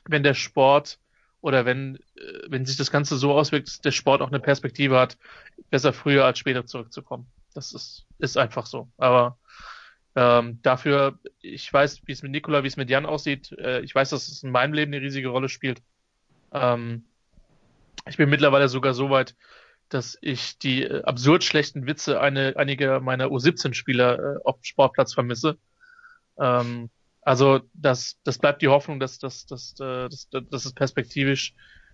wenn 0.05 0.23
der 0.23 0.33
Sport 0.33 0.99
oder 1.41 1.65
wenn, 1.65 1.95
äh, 1.95 1.99
wenn 2.47 2.65
sich 2.65 2.77
das 2.77 2.91
Ganze 2.91 3.17
so 3.17 3.33
auswirkt, 3.33 3.67
dass 3.67 3.81
der 3.81 3.91
Sport 3.91 4.21
auch 4.21 4.29
eine 4.29 4.39
Perspektive 4.39 4.97
hat, 4.97 5.17
besser 5.69 5.93
früher 5.93 6.25
als 6.25 6.39
später 6.39 6.65
zurückzukommen. 6.65 7.27
Das 7.53 7.73
ist, 7.73 8.05
ist 8.19 8.37
einfach 8.37 8.65
so. 8.65 8.89
Aber 8.97 9.37
ähm, 10.19 10.59
dafür, 10.63 11.17
ich 11.41 11.71
weiß, 11.71 12.01
wie 12.05 12.11
es 12.11 12.23
mit 12.23 12.33
Nikola, 12.33 12.63
wie 12.63 12.67
es 12.67 12.75
mit 12.75 12.89
Jan 12.89 13.05
aussieht. 13.05 13.53
Äh, 13.57 13.79
ich 13.81 13.95
weiß, 13.95 14.09
dass 14.09 14.27
es 14.27 14.43
in 14.43 14.51
meinem 14.51 14.73
Leben 14.73 14.93
eine 14.93 15.01
riesige 15.01 15.29
Rolle 15.29 15.47
spielt. 15.47 15.81
Ähm, 16.51 17.05
ich 18.05 18.17
bin 18.17 18.29
mittlerweile 18.29 18.67
sogar 18.67 18.93
so 18.93 19.09
weit, 19.09 19.33
dass 19.87 20.17
ich 20.19 20.57
die 20.57 20.83
äh, 20.83 21.03
absurd 21.03 21.45
schlechten 21.45 21.87
Witze 21.87 22.19
eine, 22.19 22.57
einiger 22.57 22.99
meiner 22.99 23.27
U17-Spieler 23.27 24.19
äh, 24.19 24.39
auf 24.43 24.57
dem 24.57 24.63
Sportplatz 24.63 25.13
vermisse. 25.13 25.57
Ähm, 26.37 26.89
also 27.21 27.61
das, 27.73 28.17
das 28.25 28.39
bleibt 28.39 28.61
die 28.61 28.67
Hoffnung, 28.67 28.99
dass, 28.99 29.19
dass, 29.19 29.45
dass, 29.45 29.79
äh, 29.79 30.09
dass, 30.09 30.27
dass 30.29 30.65
es 30.65 30.73
perspektivisch 30.73 31.53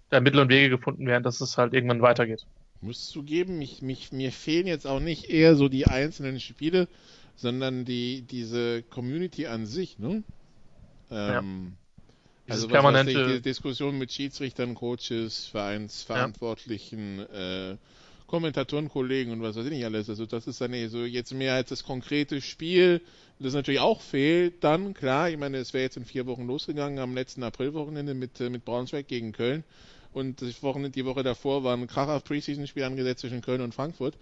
da 0.09 0.19
Mittel 0.19 0.39
und 0.39 0.49
Wege 0.49 0.69
gefunden 0.71 1.05
werden, 1.05 1.21
dass 1.23 1.41
es 1.41 1.59
halt 1.59 1.75
irgendwann 1.75 2.01
weitergeht. 2.01 2.47
Muss 2.81 3.09
zugeben, 3.09 3.57
mich, 3.57 3.81
mich, 3.81 4.11
mir 4.11 4.31
fehlen 4.31 4.67
jetzt 4.67 4.87
auch 4.87 4.99
nicht 4.99 5.29
eher 5.29 5.55
so 5.55 5.69
die 5.69 5.87
einzelnen 5.87 6.39
Spiele, 6.39 6.87
sondern 7.35 7.85
die, 7.85 8.21
diese 8.23 8.83
Community 8.83 9.47
an 9.47 9.65
sich, 9.65 9.99
ne? 9.99 10.23
Ähm, 11.11 11.73
Dieses 12.47 12.63
also 12.63 12.71
was 12.71 12.85
weiß 12.85 13.05
permanente- 13.05 13.21
ich, 13.27 13.37
die 13.37 13.41
Diskussion 13.41 13.97
mit 13.97 14.11
Schiedsrichtern, 14.11 14.75
Coaches, 14.75 15.45
Vereinsverantwortlichen, 15.47 17.19
äh, 17.19 17.77
Kommentatoren, 18.27 18.89
Kollegen 18.89 19.31
und 19.31 19.41
was 19.41 19.55
weiß 19.55 19.65
ich 19.65 19.71
nicht 19.71 19.85
alles. 19.85 20.09
Also 20.09 20.25
das 20.25 20.47
ist 20.47 20.61
dann 20.61 20.73
eh 20.73 20.87
so 20.87 21.05
jetzt 21.05 21.33
mehr 21.33 21.53
als 21.55 21.69
das 21.69 21.83
konkrete 21.83 22.41
Spiel, 22.41 23.01
das 23.39 23.53
natürlich 23.53 23.79
auch 23.79 24.01
fehlt. 24.01 24.63
Dann, 24.63 24.93
klar, 24.93 25.29
ich 25.29 25.37
meine, 25.37 25.57
es 25.57 25.73
wäre 25.73 25.83
jetzt 25.83 25.97
in 25.97 26.05
vier 26.05 26.25
Wochen 26.25 26.45
losgegangen 26.47 26.99
am 26.99 27.13
letzten 27.15 27.43
Aprilwochenende 27.43 28.13
mit, 28.13 28.39
äh, 28.41 28.49
mit 28.49 28.65
Braunschweig 28.65 29.07
gegen 29.07 29.31
Köln. 29.31 29.63
Und 30.15 30.41
das 30.41 30.63
Wochenende, 30.63 30.91
die 30.91 31.03
Woche 31.03 31.23
davor 31.23 31.65
war 31.65 31.75
ein 31.75 31.87
kracher 31.87 32.21
Preseason-Spiel 32.21 32.83
angesetzt 32.83 33.19
zwischen 33.19 33.41
Köln 33.41 33.59
und 33.59 33.75
Frankfurt. 33.75 34.15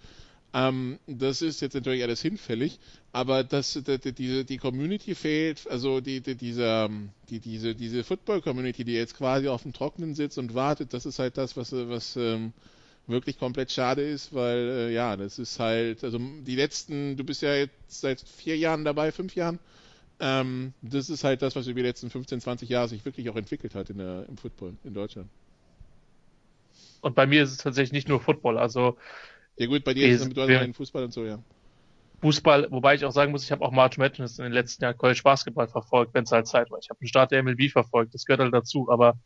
Ähm, 0.52 0.98
das 1.06 1.40
ist 1.40 1.60
jetzt 1.60 1.74
natürlich 1.74 2.02
alles 2.02 2.20
hinfällig, 2.20 2.80
aber 3.12 3.44
das, 3.44 3.74
die, 3.74 4.12
die, 4.12 4.44
die 4.44 4.56
Community 4.56 5.14
fehlt, 5.14 5.68
also 5.70 6.00
die, 6.00 6.20
die, 6.20 6.34
diese, 6.34 6.90
die, 7.30 7.38
diese, 7.38 7.76
diese 7.76 8.02
Football-Community, 8.02 8.82
die 8.82 8.94
jetzt 8.94 9.16
quasi 9.16 9.46
auf 9.46 9.62
dem 9.62 9.72
Trockenen 9.72 10.16
sitzt 10.16 10.36
und 10.36 10.54
wartet, 10.54 10.92
das 10.94 11.06
ist 11.06 11.20
halt 11.20 11.38
das, 11.38 11.56
was, 11.56 11.70
was, 11.70 12.16
ähm, 12.16 12.52
wirklich 13.06 13.38
komplett 13.38 13.70
schade 13.70 14.02
ist, 14.02 14.34
weil 14.34 14.58
äh, 14.58 14.92
ja, 14.92 15.16
das 15.16 15.38
ist 15.38 15.60
halt, 15.60 16.02
also 16.02 16.18
die 16.18 16.56
letzten, 16.56 17.16
du 17.16 17.22
bist 17.22 17.42
ja 17.42 17.54
jetzt 17.54 18.00
seit 18.00 18.20
vier 18.20 18.56
Jahren 18.56 18.84
dabei, 18.84 19.12
fünf 19.12 19.36
Jahren, 19.36 19.60
ähm, 20.18 20.72
das 20.82 21.08
ist 21.08 21.22
halt 21.22 21.42
das, 21.42 21.54
was 21.54 21.68
über 21.68 21.80
die 21.80 21.86
letzten 21.86 22.10
15, 22.10 22.40
20 22.40 22.68
Jahre 22.68 22.88
sich 22.88 23.04
wirklich 23.04 23.30
auch 23.30 23.36
entwickelt 23.36 23.76
hat 23.76 23.90
in 23.90 23.98
der, 23.98 24.26
im 24.28 24.36
Football 24.36 24.74
in 24.82 24.94
Deutschland. 24.94 25.28
Und 27.04 27.14
bei 27.14 27.26
mir 27.26 27.42
ist 27.42 27.50
es 27.50 27.58
tatsächlich 27.58 27.92
nicht 27.92 28.08
nur 28.08 28.18
Football, 28.18 28.56
also 28.56 28.96
ja 29.56 29.66
gut, 29.66 29.84
bei 29.84 29.92
dir 29.92 30.08
ist 30.08 30.22
es 30.22 30.28
bedeutet 30.28 30.74
Fußball 30.74 31.04
und 31.04 31.12
so, 31.12 31.24
ja. 31.24 31.38
Fußball, 32.22 32.68
wobei 32.70 32.94
ich 32.94 33.04
auch 33.04 33.12
sagen 33.12 33.30
muss, 33.30 33.44
ich 33.44 33.52
habe 33.52 33.62
auch 33.62 33.72
March 33.72 33.98
Madness 33.98 34.38
in 34.38 34.44
den 34.44 34.52
letzten 34.54 34.82
Jahren 34.82 34.96
College 34.96 35.20
Basketball 35.22 35.68
verfolgt, 35.68 36.14
wenn 36.14 36.24
es 36.24 36.32
halt 36.32 36.46
Zeit 36.46 36.70
war. 36.70 36.78
Ich 36.80 36.88
habe 36.88 36.98
den 36.98 37.06
Start 37.06 37.30
der 37.30 37.42
MLB 37.42 37.70
verfolgt, 37.70 38.14
das 38.14 38.24
gehört 38.24 38.40
halt 38.40 38.54
dazu, 38.54 38.88
aber 38.90 39.18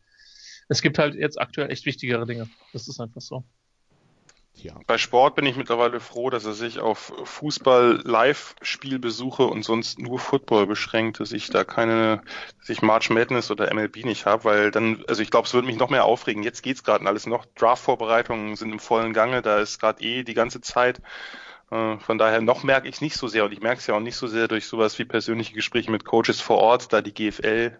es 0.67 0.81
gibt 0.81 0.99
halt 0.99 1.15
jetzt 1.15 1.39
aktuell 1.39 1.71
echt 1.71 1.85
wichtigere 1.85 2.25
Dinge. 2.25 2.49
Das 2.73 2.89
ist 2.89 2.99
einfach 2.99 3.21
so. 3.21 3.45
Ja. 4.53 4.73
Bei 4.87 4.97
Sport 4.97 5.35
bin 5.35 5.45
ich 5.45 5.55
mittlerweile 5.55 6.01
froh, 6.01 6.29
dass 6.29 6.43
er 6.45 6.51
sich 6.53 6.79
auf 6.79 7.13
Fußball-Live-Spielbesuche 7.23 9.43
und 9.43 9.63
sonst 9.63 9.99
nur 9.99 10.19
Football 10.19 10.67
beschränkt, 10.67 11.21
dass 11.21 11.31
ich 11.31 11.49
da 11.49 11.63
keine, 11.63 12.21
dass 12.59 12.69
ich 12.69 12.81
March 12.81 13.09
Madness 13.09 13.51
oder 13.51 13.73
MLB 13.73 14.03
nicht 14.03 14.25
habe, 14.25 14.43
weil 14.43 14.71
dann, 14.71 15.05
also 15.07 15.21
ich 15.21 15.31
glaube, 15.31 15.47
es 15.47 15.53
würde 15.53 15.67
mich 15.67 15.77
noch 15.77 15.89
mehr 15.89 16.03
aufregen. 16.03 16.43
Jetzt 16.43 16.61
geht's 16.61 16.83
gerade 16.83 17.05
alles 17.05 17.25
noch. 17.25 17.45
Draft-Vorbereitungen 17.55 18.57
sind 18.57 18.73
im 18.73 18.79
vollen 18.79 19.13
Gange, 19.13 19.41
da 19.41 19.59
ist 19.59 19.79
gerade 19.79 20.03
eh 20.03 20.23
die 20.23 20.33
ganze 20.33 20.59
Zeit. 20.59 20.99
Äh, 21.71 21.97
von 21.99 22.17
daher 22.17 22.41
noch 22.41 22.63
merke 22.63 22.87
ich 22.87 22.95
es 22.95 23.01
nicht 23.01 23.15
so 23.15 23.27
sehr 23.27 23.45
und 23.45 23.53
ich 23.53 23.61
merke 23.61 23.79
es 23.79 23.87
ja 23.87 23.95
auch 23.95 24.01
nicht 24.01 24.17
so 24.17 24.27
sehr 24.27 24.47
durch 24.47 24.65
sowas 24.65 24.97
wie 24.99 25.05
persönliche 25.05 25.53
Gespräche 25.53 25.91
mit 25.91 26.05
Coaches 26.05 26.41
vor 26.41 26.57
Ort, 26.57 26.91
da 26.91 27.01
die 27.01 27.13
GFL 27.13 27.77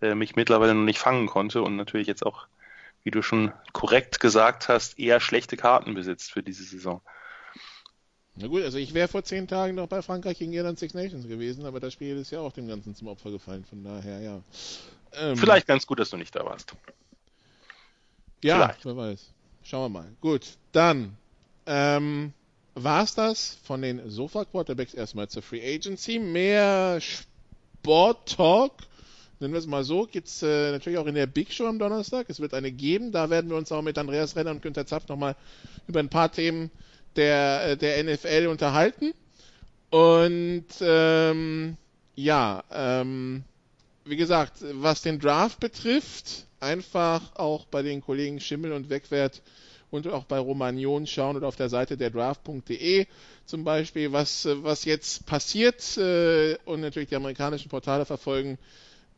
äh, 0.00 0.14
mich 0.14 0.36
mittlerweile 0.36 0.74
noch 0.74 0.84
nicht 0.84 0.98
fangen 0.98 1.26
konnte 1.26 1.62
und 1.62 1.76
natürlich 1.76 2.06
jetzt 2.06 2.24
auch, 2.24 2.46
wie 3.04 3.10
du 3.10 3.22
schon 3.22 3.52
korrekt 3.72 4.18
gesagt 4.18 4.68
hast, 4.68 4.98
eher 4.98 5.20
schlechte 5.20 5.56
Karten 5.56 5.94
besitzt 5.94 6.32
für 6.32 6.42
diese 6.42 6.64
Saison. 6.64 7.00
Na 8.36 8.48
gut, 8.48 8.62
also 8.62 8.78
ich 8.78 8.94
wäre 8.94 9.06
vor 9.06 9.22
zehn 9.22 9.46
Tagen 9.46 9.76
noch 9.76 9.86
bei 9.86 10.02
Frankreich 10.02 10.38
gegen 10.38 10.52
Irland 10.52 10.78
Six 10.78 10.94
Nations 10.94 11.28
gewesen, 11.28 11.66
aber 11.66 11.78
das 11.78 11.92
Spiel 11.92 12.16
ist 12.16 12.32
ja 12.32 12.40
auch 12.40 12.52
dem 12.52 12.66
Ganzen 12.66 12.94
zum 12.96 13.06
Opfer 13.06 13.30
gefallen, 13.30 13.64
von 13.64 13.84
daher 13.84 14.20
ja. 14.20 14.42
Ähm, 15.12 15.36
Vielleicht 15.36 15.68
ganz 15.68 15.86
gut, 15.86 16.00
dass 16.00 16.10
du 16.10 16.16
nicht 16.16 16.34
da 16.34 16.44
warst. 16.44 16.74
Ja, 18.42 18.56
Vielleicht. 18.56 18.84
wer 18.84 18.96
weiß. 18.96 19.32
Schauen 19.62 19.92
wir 19.92 20.00
mal. 20.00 20.12
Gut, 20.20 20.56
dann 20.72 21.16
ähm, 21.66 22.32
war 22.74 23.04
es 23.04 23.14
das 23.14 23.56
von 23.64 23.82
den 23.82 24.10
Sofa 24.10 24.44
Quarterbacks 24.44 24.94
erstmal 24.94 25.28
zur 25.28 25.42
Free 25.42 25.62
Agency. 25.74 26.18
Mehr 26.18 27.00
Sport 27.00 28.36
Talk, 28.36 28.72
nennen 29.44 29.52
wir 29.52 29.58
es 29.58 29.66
mal 29.66 29.84
so, 29.84 30.06
gibt 30.06 30.28
es 30.28 30.42
äh, 30.42 30.72
natürlich 30.72 30.98
auch 30.98 31.06
in 31.06 31.14
der 31.14 31.26
Big 31.26 31.52
Show 31.52 31.66
am 31.66 31.78
Donnerstag. 31.78 32.30
Es 32.30 32.40
wird 32.40 32.54
eine 32.54 32.72
geben. 32.72 33.12
Da 33.12 33.28
werden 33.28 33.50
wir 33.50 33.56
uns 33.58 33.70
auch 33.72 33.82
mit 33.82 33.98
Andreas 33.98 34.36
Renner 34.36 34.52
und 34.52 34.62
Günther 34.62 34.86
Zapf 34.86 35.06
nochmal 35.08 35.36
über 35.86 36.00
ein 36.00 36.08
paar 36.08 36.32
Themen 36.32 36.70
der, 37.16 37.72
äh, 37.72 37.76
der 37.76 38.02
NFL 38.02 38.46
unterhalten. 38.46 39.12
Und 39.90 40.64
ähm, 40.80 41.76
ja, 42.14 42.64
ähm, 42.72 43.44
wie 44.06 44.16
gesagt, 44.16 44.64
was 44.72 45.02
den 45.02 45.20
Draft 45.20 45.60
betrifft, 45.60 46.46
einfach 46.60 47.36
auch 47.36 47.66
bei 47.66 47.82
den 47.82 48.00
Kollegen 48.00 48.40
Schimmel 48.40 48.72
und 48.72 48.88
Wegwert 48.88 49.42
und 49.90 50.08
auch 50.08 50.24
bei 50.24 50.38
Romagnon 50.38 51.06
schauen 51.06 51.36
oder 51.36 51.48
auf 51.48 51.56
der 51.56 51.68
Seite 51.68 51.96
der 51.96 52.10
draft.de 52.10 53.06
zum 53.44 53.62
Beispiel, 53.62 54.10
was, 54.12 54.48
was 54.50 54.84
jetzt 54.84 55.26
passiert 55.26 55.96
äh, 55.98 56.56
und 56.64 56.80
natürlich 56.80 57.10
die 57.10 57.16
amerikanischen 57.16 57.68
Portale 57.68 58.04
verfolgen, 58.06 58.58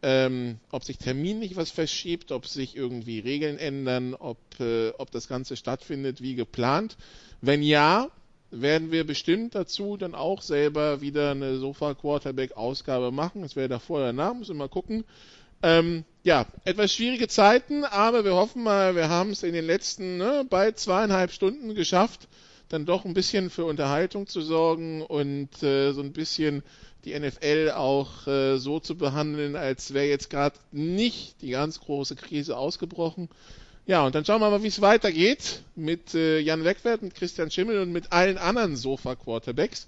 ähm, 0.02 0.58
ob 0.70 0.84
sich 0.84 0.98
terminlich 0.98 1.56
was 1.56 1.70
verschiebt, 1.70 2.32
ob 2.32 2.46
sich 2.46 2.76
irgendwie 2.76 3.18
Regeln 3.18 3.58
ändern, 3.58 4.14
ob, 4.14 4.38
äh, 4.60 4.90
ob 4.98 5.10
das 5.10 5.28
Ganze 5.28 5.56
stattfindet 5.56 6.20
wie 6.20 6.34
geplant. 6.34 6.96
Wenn 7.40 7.62
ja, 7.62 8.10
werden 8.50 8.92
wir 8.92 9.04
bestimmt 9.04 9.54
dazu 9.54 9.96
dann 9.96 10.14
auch 10.14 10.42
selber 10.42 11.00
wieder 11.00 11.32
eine 11.32 11.56
Sofa-Quarterback-Ausgabe 11.58 13.10
machen. 13.10 13.42
Das 13.42 13.56
wäre 13.56 13.68
davor 13.68 13.98
oder 13.98 14.06
danach, 14.06 14.34
müssen 14.34 14.54
wir 14.54 14.64
mal 14.64 14.68
gucken. 14.68 15.04
Ähm, 15.62 16.04
ja, 16.22 16.46
etwas 16.64 16.92
schwierige 16.92 17.28
Zeiten, 17.28 17.84
aber 17.84 18.24
wir 18.24 18.34
hoffen 18.34 18.62
mal, 18.62 18.94
wir 18.94 19.08
haben 19.08 19.30
es 19.30 19.42
in 19.42 19.54
den 19.54 19.64
letzten 19.64 20.18
ne, 20.18 20.46
bald 20.48 20.78
zweieinhalb 20.78 21.32
Stunden 21.32 21.74
geschafft, 21.74 22.28
dann 22.68 22.86
doch 22.86 23.04
ein 23.04 23.14
bisschen 23.14 23.50
für 23.50 23.64
Unterhaltung 23.64 24.26
zu 24.26 24.40
sorgen 24.40 25.02
und 25.02 25.62
äh, 25.62 25.92
so 25.92 26.00
ein 26.00 26.12
bisschen 26.12 26.62
die 27.04 27.18
NFL 27.18 27.72
auch 27.74 28.26
äh, 28.26 28.58
so 28.58 28.80
zu 28.80 28.96
behandeln, 28.96 29.54
als 29.54 29.94
wäre 29.94 30.06
jetzt 30.06 30.28
gerade 30.28 30.56
nicht 30.72 31.40
die 31.40 31.50
ganz 31.50 31.80
große 31.80 32.16
Krise 32.16 32.56
ausgebrochen. 32.56 33.28
Ja, 33.86 34.04
und 34.04 34.16
dann 34.16 34.24
schauen 34.24 34.40
wir 34.40 34.50
mal, 34.50 34.64
wie 34.64 34.68
es 34.68 34.80
weitergeht 34.80 35.62
mit 35.76 36.12
äh, 36.14 36.40
Jan 36.40 36.64
Wegwert, 36.64 37.02
mit 37.02 37.14
Christian 37.14 37.52
Schimmel 37.52 37.80
und 37.80 37.92
mit 37.92 38.10
allen 38.10 38.36
anderen 38.36 38.74
Sofa-Quarterbacks 38.74 39.86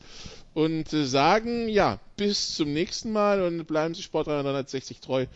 und 0.54 0.92
äh, 0.92 1.04
sagen, 1.04 1.68
ja, 1.68 1.98
bis 2.16 2.54
zum 2.54 2.72
nächsten 2.72 3.10
Mal 3.10 3.42
und 3.42 3.66
bleiben 3.66 3.94
Sie 3.94 4.02
Sport 4.02 4.28
360 4.28 5.00
treu. 5.00 5.26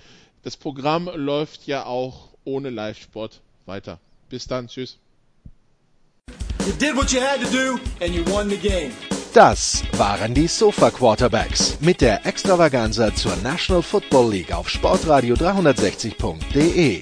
Das 0.45 0.57
Programm 0.57 1.11
läuft 1.13 1.67
ja 1.67 1.87
auch 1.87 2.29
ohne 2.45 2.71
Live-Sport 2.71 3.41
weiter. 3.67 3.99
Bis 4.29 4.47
dann, 4.47 4.69
tschüss. 4.69 5.02
Das 9.35 9.83
waren 9.97 10.33
die 10.33 10.47
Sofa 10.47 10.93
Quarterbacks 10.93 11.77
mit 11.81 12.01
der 12.01 12.25
Extravaganza 12.25 13.13
zur 13.13 13.35
National 13.43 13.83
Football 13.83 14.31
League 14.31 14.53
auf 14.53 14.69
Sportradio 14.69 15.35
360.de. 15.35 17.01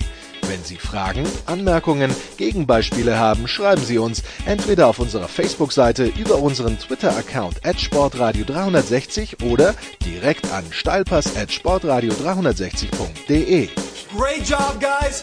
Wenn 0.48 0.64
Sie 0.64 0.76
Fragen, 0.76 1.26
Anmerkungen, 1.44 2.10
Gegenbeispiele 2.38 3.18
haben, 3.18 3.46
schreiben 3.46 3.84
Sie 3.84 3.98
uns 3.98 4.22
entweder 4.46 4.86
auf 4.86 4.98
unserer 4.98 5.28
Facebook-Seite 5.28 6.06
über 6.06 6.38
unseren 6.38 6.78
Twitter-Account 6.78 7.66
at 7.66 7.76
sportradio360 7.76 9.44
oder 9.44 9.74
direkt 10.06 10.50
an 10.52 10.64
steilpass 10.70 11.36
at 11.36 11.50
sportradio360.de. 11.50 13.68
Great 14.16 14.48
job, 14.48 14.80
guys! 14.80 15.22